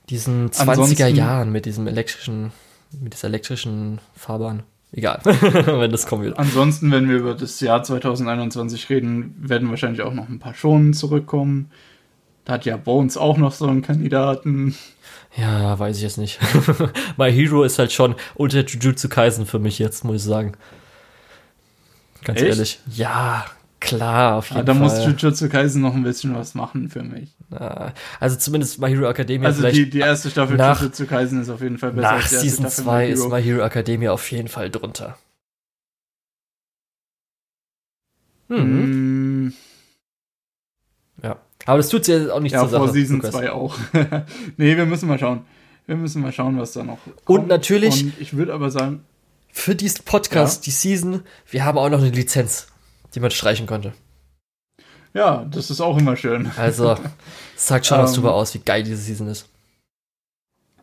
diesen 0.09 0.49
20er 0.49 1.07
Jahren 1.07 1.51
mit 1.51 1.65
diesem 1.65 1.87
elektrischen, 1.87 2.51
mit 2.99 3.13
dieser 3.13 3.27
elektrischen 3.27 3.99
Fahrbahn. 4.15 4.63
Egal, 4.91 5.19
wenn 5.23 5.91
das 5.91 6.07
kommen 6.07 6.23
wird. 6.23 6.39
Ansonsten, 6.39 6.91
wenn 6.91 7.07
wir 7.07 7.17
über 7.17 7.35
das 7.35 7.59
Jahr 7.59 7.83
2021 7.83 8.89
reden, 8.89 9.35
werden 9.37 9.69
wahrscheinlich 9.69 10.01
auch 10.01 10.13
noch 10.13 10.27
ein 10.27 10.39
paar 10.39 10.55
Schonen 10.55 10.93
zurückkommen. 10.95 11.69
Da 12.43 12.53
hat 12.53 12.65
ja 12.65 12.75
Bones 12.77 13.15
auch 13.15 13.37
noch 13.37 13.51
so 13.51 13.67
einen 13.67 13.83
Kandidaten. 13.83 14.75
Ja, 15.37 15.77
weiß 15.77 15.97
ich 15.97 16.01
jetzt 16.01 16.17
nicht. 16.17 16.39
My 17.17 17.31
Hero 17.31 17.63
ist 17.63 17.77
halt 17.77 17.91
schon 17.91 18.15
unter 18.33 18.65
Jujutsu 18.65 19.09
Kaisen 19.09 19.45
für 19.45 19.59
mich 19.59 19.77
jetzt, 19.77 20.03
muss 20.03 20.15
ich 20.15 20.23
sagen. 20.23 20.53
Ganz 22.23 22.41
Echt? 22.41 22.49
ehrlich. 22.49 22.79
Ja, 22.91 23.45
klar, 23.79 24.37
auf 24.37 24.49
jeden 24.49 24.61
ah, 24.61 24.63
da 24.63 24.73
Fall. 24.73 24.89
Da 24.89 25.01
muss 25.01 25.05
Jujutsu 25.05 25.49
Kaisen 25.49 25.81
noch 25.81 25.93
ein 25.93 26.03
bisschen 26.03 26.35
was 26.35 26.55
machen 26.55 26.89
für 26.89 27.03
mich. 27.03 27.35
Also 28.19 28.35
zumindest 28.37 28.79
My 28.79 28.89
Hero 28.89 29.09
Academia. 29.09 29.47
Also 29.47 29.69
die, 29.69 29.89
die 29.89 29.99
erste 29.99 30.29
Staffel 30.29 30.57
nach, 30.57 30.81
Jujutsu 30.81 31.05
Kaisen 31.05 31.41
ist 31.41 31.49
auf 31.49 31.61
jeden 31.61 31.77
Fall 31.77 31.91
besser 31.91 32.07
nach 32.07 32.17
als 32.17 32.29
die 32.29 32.49
Season 32.49 32.67
2 32.67 33.09
ist 33.09 33.29
My 33.29 33.41
Hero 33.41 33.63
Academia 33.63 34.11
auf 34.11 34.29
jeden 34.31 34.47
Fall 34.47 34.69
drunter. 34.69 35.17
Hm. 38.49 39.45
Mm. 39.45 39.53
Ja. 41.23 41.37
Aber 41.65 41.77
das 41.77 41.89
tut 41.89 42.07
ja 42.07 42.31
auch 42.33 42.39
nicht 42.39 42.53
ja, 42.53 42.61
zur 42.61 42.69
Sache. 42.69 42.81
Ja, 42.81 42.87
vor 42.87 42.93
Season 42.93 43.21
2 43.21 43.51
auch. 43.51 43.77
nee, 44.57 44.75
wir 44.75 44.85
müssen 44.85 45.07
mal 45.07 45.19
schauen. 45.19 45.41
Wir 45.85 45.95
müssen 45.95 46.21
mal 46.21 46.31
schauen, 46.31 46.57
was 46.57 46.73
da 46.73 46.83
noch 46.83 46.99
kommt. 47.25 47.39
Und 47.39 47.47
natürlich. 47.47 48.03
Und 48.03 48.13
ich 48.19 48.35
würde 48.35 48.53
aber 48.53 48.71
sagen, 48.71 49.03
für 49.51 49.75
diesen 49.75 50.05
Podcast, 50.05 50.61
Ja. 50.61 50.65
die 50.65 50.71
Season, 50.71 51.23
wir 51.49 51.65
haben 51.65 51.77
auch 51.77 51.89
noch 51.89 51.99
eine 51.99 52.09
Lizenz, 52.09 52.67
die 53.15 53.19
man 53.19 53.31
streichen 53.31 53.67
konnte. 53.67 53.93
Ja, 55.13 55.45
das 55.49 55.71
ist 55.71 55.81
auch 55.81 55.97
immer 55.97 56.15
schön. 56.15 56.51
Also, 56.57 56.91
es 56.93 56.99
sagt 57.67 57.85
schon 57.87 57.97
was 57.99 58.11
Ähm, 58.11 58.15
drüber 58.17 58.33
aus, 58.35 58.53
wie 58.53 58.59
geil 58.59 58.83
diese 58.83 58.97
Season 59.01 59.27
ist. 59.27 59.47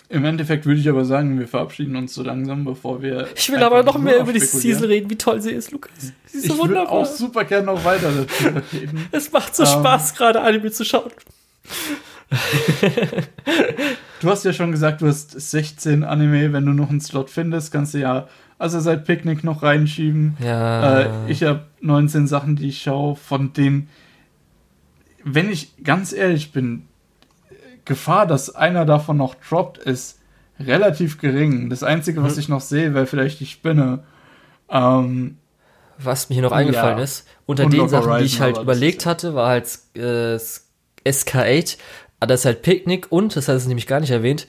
Im 0.09 0.25
Endeffekt 0.25 0.67
würde 0.67 0.81
ich 0.81 0.89
aber 0.89 1.05
sagen, 1.05 1.39
wir 1.39 1.49
verabschieden 1.49 1.97
uns 1.97 2.15
so 2.15 2.23
langsam, 2.23 2.65
bevor 2.65 3.03
wir. 3.03 3.27
Ich 3.35 3.51
will 3.51 3.61
aber 3.63 3.83
noch 3.83 3.99
mehr 3.99 4.21
über 4.21 4.33
die. 4.33 4.39
Season 4.41 4.85
reden, 4.85 5.11
wie 5.11 5.17
toll 5.17 5.41
sie 5.41 5.51
ist, 5.51 5.73
Lukas. 5.73 5.93
Sie 6.27 6.39
ist 6.39 6.45
Ich 6.45 6.51
so 6.53 6.59
würde 6.59 6.75
wunderbar. 6.75 6.93
auch 6.93 7.07
super 7.07 7.45
gerne 7.45 7.67
noch 7.67 7.85
weiter 7.85 8.13
darüber 8.13 8.63
reden. 8.73 9.09
Es 9.13 9.33
macht 9.33 9.57
so 9.57 9.65
Ähm, 9.65 9.69
Spaß, 9.69 10.15
gerade 10.15 10.41
Anime 10.43 10.71
zu 10.71 10.85
schauen. 10.85 11.11
Du 14.21 14.31
hast 14.31 14.45
ja 14.45 14.53
schon 14.53 14.73
gesagt, 14.73 15.03
du 15.03 15.07
hast 15.09 15.33
16 15.41 16.05
Anime. 16.05 16.53
Wenn 16.53 16.67
du 16.67 16.73
noch 16.73 16.91
einen 16.91 17.01
Slot 17.01 17.31
findest, 17.31 17.73
kannst 17.73 17.95
du 17.95 17.99
ja 17.99 18.29
also 18.59 18.81
seit 18.81 19.05
Picknick 19.05 19.44
noch 19.44 19.62
reinschieben. 19.62 20.36
Ja. 20.43 21.01
Äh, 21.01 21.09
ich 21.28 21.43
habe 21.43 21.67
19 21.81 22.26
Sachen, 22.26 22.57
die 22.57 22.68
ich 22.68 22.83
schaue, 22.83 23.17
von 23.17 23.52
denen, 23.52 23.89
wenn 25.25 25.51
ich 25.51 25.83
ganz 25.85 26.12
ehrlich 26.12 26.52
bin, 26.52 26.83
Gefahr, 27.85 28.26
dass 28.26 28.55
einer 28.55 28.85
davon 28.85 29.17
noch 29.17 29.35
droppt, 29.36 29.78
ist 29.78 30.18
relativ 30.59 31.18
gering. 31.18 31.70
Das 31.70 31.83
Einzige, 31.83 32.23
was 32.23 32.35
Mhm. 32.35 32.41
ich 32.41 32.49
noch 32.49 32.60
sehe, 32.60 32.94
wäre 32.94 33.07
vielleicht 33.07 33.39
die 33.41 33.47
Spinne. 33.47 34.01
Ähm, 34.68 35.36
Was 35.99 36.28
mir 36.28 36.35
hier 36.35 36.43
noch 36.43 36.52
eingefallen 36.52 36.99
Ja. 36.99 37.05
ist, 37.05 37.26
unter 37.47 37.65
Und 37.65 37.73
den 37.73 37.89
Sachen, 37.89 38.18
die 38.18 38.25
ich 38.25 38.41
halt 38.41 38.59
überlegt 38.59 39.07
hatte, 39.07 39.35
war 39.35 39.49
halt 39.49 39.67
äh, 39.94 40.36
SK8, 41.07 41.78
aber 42.20 42.26
das 42.28 42.41
ist 42.41 42.44
halt 42.47 42.62
Picknick 42.62 43.07
und, 43.10 43.36
das 43.36 43.47
hat 43.49 43.57
es 43.57 43.67
nämlich 43.67 43.86
gar 43.86 44.01
nicht 44.01 44.10
erwähnt, 44.10 44.47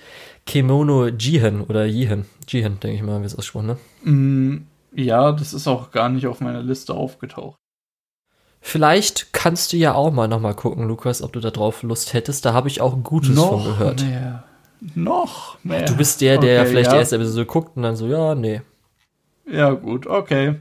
Kemono 0.48 1.08
Jihen 1.10 1.62
oder 1.62 1.86
Jihen. 1.86 2.26
Jihen, 2.48 2.80
denke 2.80 2.96
ich 2.98 3.04
mal, 3.04 3.22
wie 3.22 3.26
es 3.26 3.38
aussprochen, 3.38 3.68
ne? 3.68 3.78
mh, 4.04 4.62
ja, 4.94 5.32
das 5.32 5.54
ist 5.54 5.68
auch 5.68 5.92
gar 5.92 6.10
nicht 6.10 6.26
auf 6.26 6.42
meiner 6.42 6.64
Liste 6.64 6.94
aufgetaucht. 6.94 7.58
Vielleicht 8.62 9.32
kannst 9.34 9.72
du 9.72 9.78
ja 9.78 9.94
auch 9.94 10.12
mal 10.12 10.28
nochmal 10.28 10.56
gucken, 10.56 10.88
Lukas, 10.88 11.22
ob 11.22 11.32
du 11.34 11.40
da 11.40 11.52
drauf 11.52 11.84
Lust 11.84 12.14
hättest. 12.14 12.44
Da 12.46 12.54
habe 12.54 12.68
ich 12.68 12.82
auch 12.82 12.98
Gutes 13.04 13.38
von 13.40 13.64
gehört. 13.64 14.02
mehr. 14.04 14.44
Noch 14.96 15.58
mehr. 15.64 15.86
Du 15.86 15.96
bist 15.96 16.22
der, 16.22 16.38
der 16.38 16.62
Okay, 16.62 16.70
vielleicht 16.72 16.88
ja. 16.88 16.94
die 16.94 17.00
erste 17.00 17.16
Episode 17.18 17.46
guckt 17.46 17.78
und 17.78 17.84
dann 17.84 17.96
so, 17.96 18.08
ja, 18.08 18.36
nee. 18.36 18.62
Ja, 19.50 19.72
gut, 19.72 20.08
okay. 20.08 20.56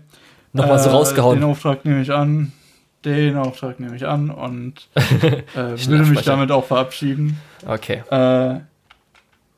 Nochmal 0.52 0.78
so 0.78 0.90
Äh, 0.90 0.92
rausgehauen. 0.92 1.40
Den 1.40 1.48
Auftrag 1.48 1.84
nehme 1.84 2.02
ich 2.02 2.12
an. 2.12 2.52
Den 3.04 3.36
Auftrag 3.36 3.78
nehme 3.80 3.96
ich 3.96 4.06
an 4.06 4.30
und 4.30 4.88
äh, 4.94 5.42
würde 5.54 6.04
mich 6.04 6.22
damit 6.22 6.50
auch 6.50 6.64
verabschieden. 6.64 7.38
Okay. 7.66 8.02
Äh, 8.10 8.60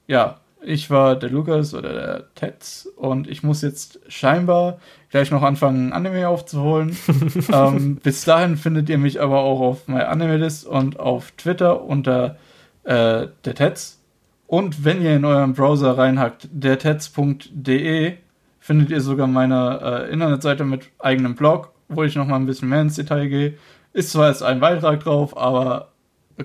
ja, 0.09 0.41
ich 0.61 0.91
war 0.91 1.15
der 1.17 1.31
Lukas 1.31 1.73
oder 1.73 1.93
der 1.93 2.35
Tetz 2.35 2.89
und 2.97 3.28
ich 3.28 3.43
muss 3.43 3.62
jetzt 3.62 4.01
scheinbar 4.09 4.78
gleich 5.11 5.31
noch 5.31 5.43
anfangen, 5.43 5.93
Anime 5.93 6.28
aufzuholen. 6.28 6.97
ähm, 7.53 7.97
bis 7.97 8.25
dahin 8.25 8.57
findet 8.57 8.89
ihr 8.89 8.99
mich 8.99 9.20
aber 9.20 9.39
auch 9.39 9.61
auf 9.61 9.87
My 9.87 10.01
Anime 10.01 10.37
List 10.37 10.67
und 10.67 10.99
auf 10.99 11.31
Twitter 11.33 11.85
unter 11.85 12.37
äh, 12.83 13.28
der 13.45 13.55
Tetz. 13.55 14.01
Und 14.47 14.85
wenn 14.85 15.03
ihr 15.03 15.15
in 15.15 15.25
eurem 15.25 15.53
Browser 15.53 15.97
reinhackt, 15.97 16.49
dertetz.de, 16.51 18.15
findet 18.59 18.91
ihr 18.91 19.01
sogar 19.01 19.27
meine 19.27 19.81
äh, 20.09 20.12
Internetseite 20.12 20.65
mit 20.65 20.91
eigenem 20.99 21.35
Blog, 21.35 21.70
wo 21.89 22.03
ich 22.03 22.17
noch 22.17 22.27
mal 22.27 22.37
ein 22.37 22.47
bisschen 22.47 22.69
mehr 22.69 22.83
ins 22.83 22.97
Detail 22.97 23.28
gehe. 23.28 23.55
Ist 23.93 24.11
zwar 24.11 24.28
jetzt 24.28 24.43
ein 24.43 24.61
Beitrag 24.61 25.01
drauf, 25.01 25.37
aber 25.37 25.89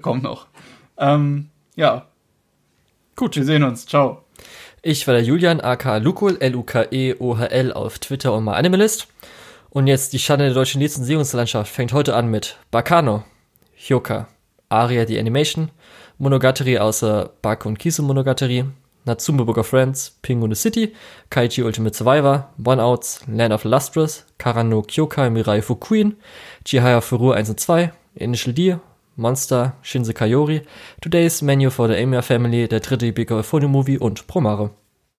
kommt 0.02 0.24
noch. 0.24 0.48
Ähm, 0.98 1.50
ja. 1.76 2.06
Gut, 3.16 3.36
wir 3.36 3.46
sehen 3.46 3.64
uns. 3.64 3.86
Ciao. 3.86 4.24
Ich 4.82 5.08
war 5.08 5.14
der 5.14 5.24
Julian, 5.24 5.62
aka 5.62 5.98
Lukul, 5.98 6.38
L-U-K-E-O-H-L 6.40 7.70
E 7.70 7.74
auf 7.74 8.00
Twitter 8.00 8.34
und 8.34 8.44
mal 8.44 8.56
Animalist. 8.56 9.08
Und 9.70 9.88
jetzt 9.88 10.14
die 10.14 10.20
Schande 10.20 10.46
der 10.46 10.54
deutschen 10.54 10.82
Lizenzierungslandschaft 10.82 11.72
fängt 11.72 11.94
heute 11.94 12.16
an 12.16 12.28
mit 12.30 12.58
Bakano, 12.70 13.24
Hyoka, 13.76 14.28
Aria 14.70 15.06
die 15.06 15.20
Animation, 15.20 15.70
Monogatari 16.18 16.78
außer 16.78 17.32
Bak 17.42 17.66
und 17.66 17.80
Kisu 17.80 18.04
Monogatari, 18.04 18.66
Natsume 19.06 19.46
Book 19.46 19.58
of 19.58 19.68
Friends, 19.68 20.18
Pingu 20.22 20.48
the 20.48 20.56
City, 20.56 20.94
Kaichi 21.30 21.64
Ultimate 21.64 21.96
Survivor, 21.96 22.50
One 22.64 22.82
Outs, 22.82 23.22
Land 23.28 23.54
of 23.54 23.64
Lustrous, 23.64 24.26
Karano 24.38 24.82
Kyokai 24.82 25.30
Mirai 25.30 25.62
Fukuin, 25.62 26.18
Chihaya 26.66 27.02
Furu 27.02 27.32
1 27.32 27.50
und 27.50 27.60
2, 27.60 27.92
Initial 28.16 28.54
D, 28.54 28.78
Monster, 29.16 29.74
Shinse 29.82 30.14
Kayori, 30.14 30.64
Today's 31.02 31.42
Menu 31.42 31.70
for 31.70 31.88
the 31.88 31.96
Amiya 31.96 32.22
Family, 32.22 32.68
der 32.68 32.80
dritte 32.80 33.12
Big 33.12 33.30
Movie 33.68 34.00
und 34.00 34.28
Promare. 34.28 34.72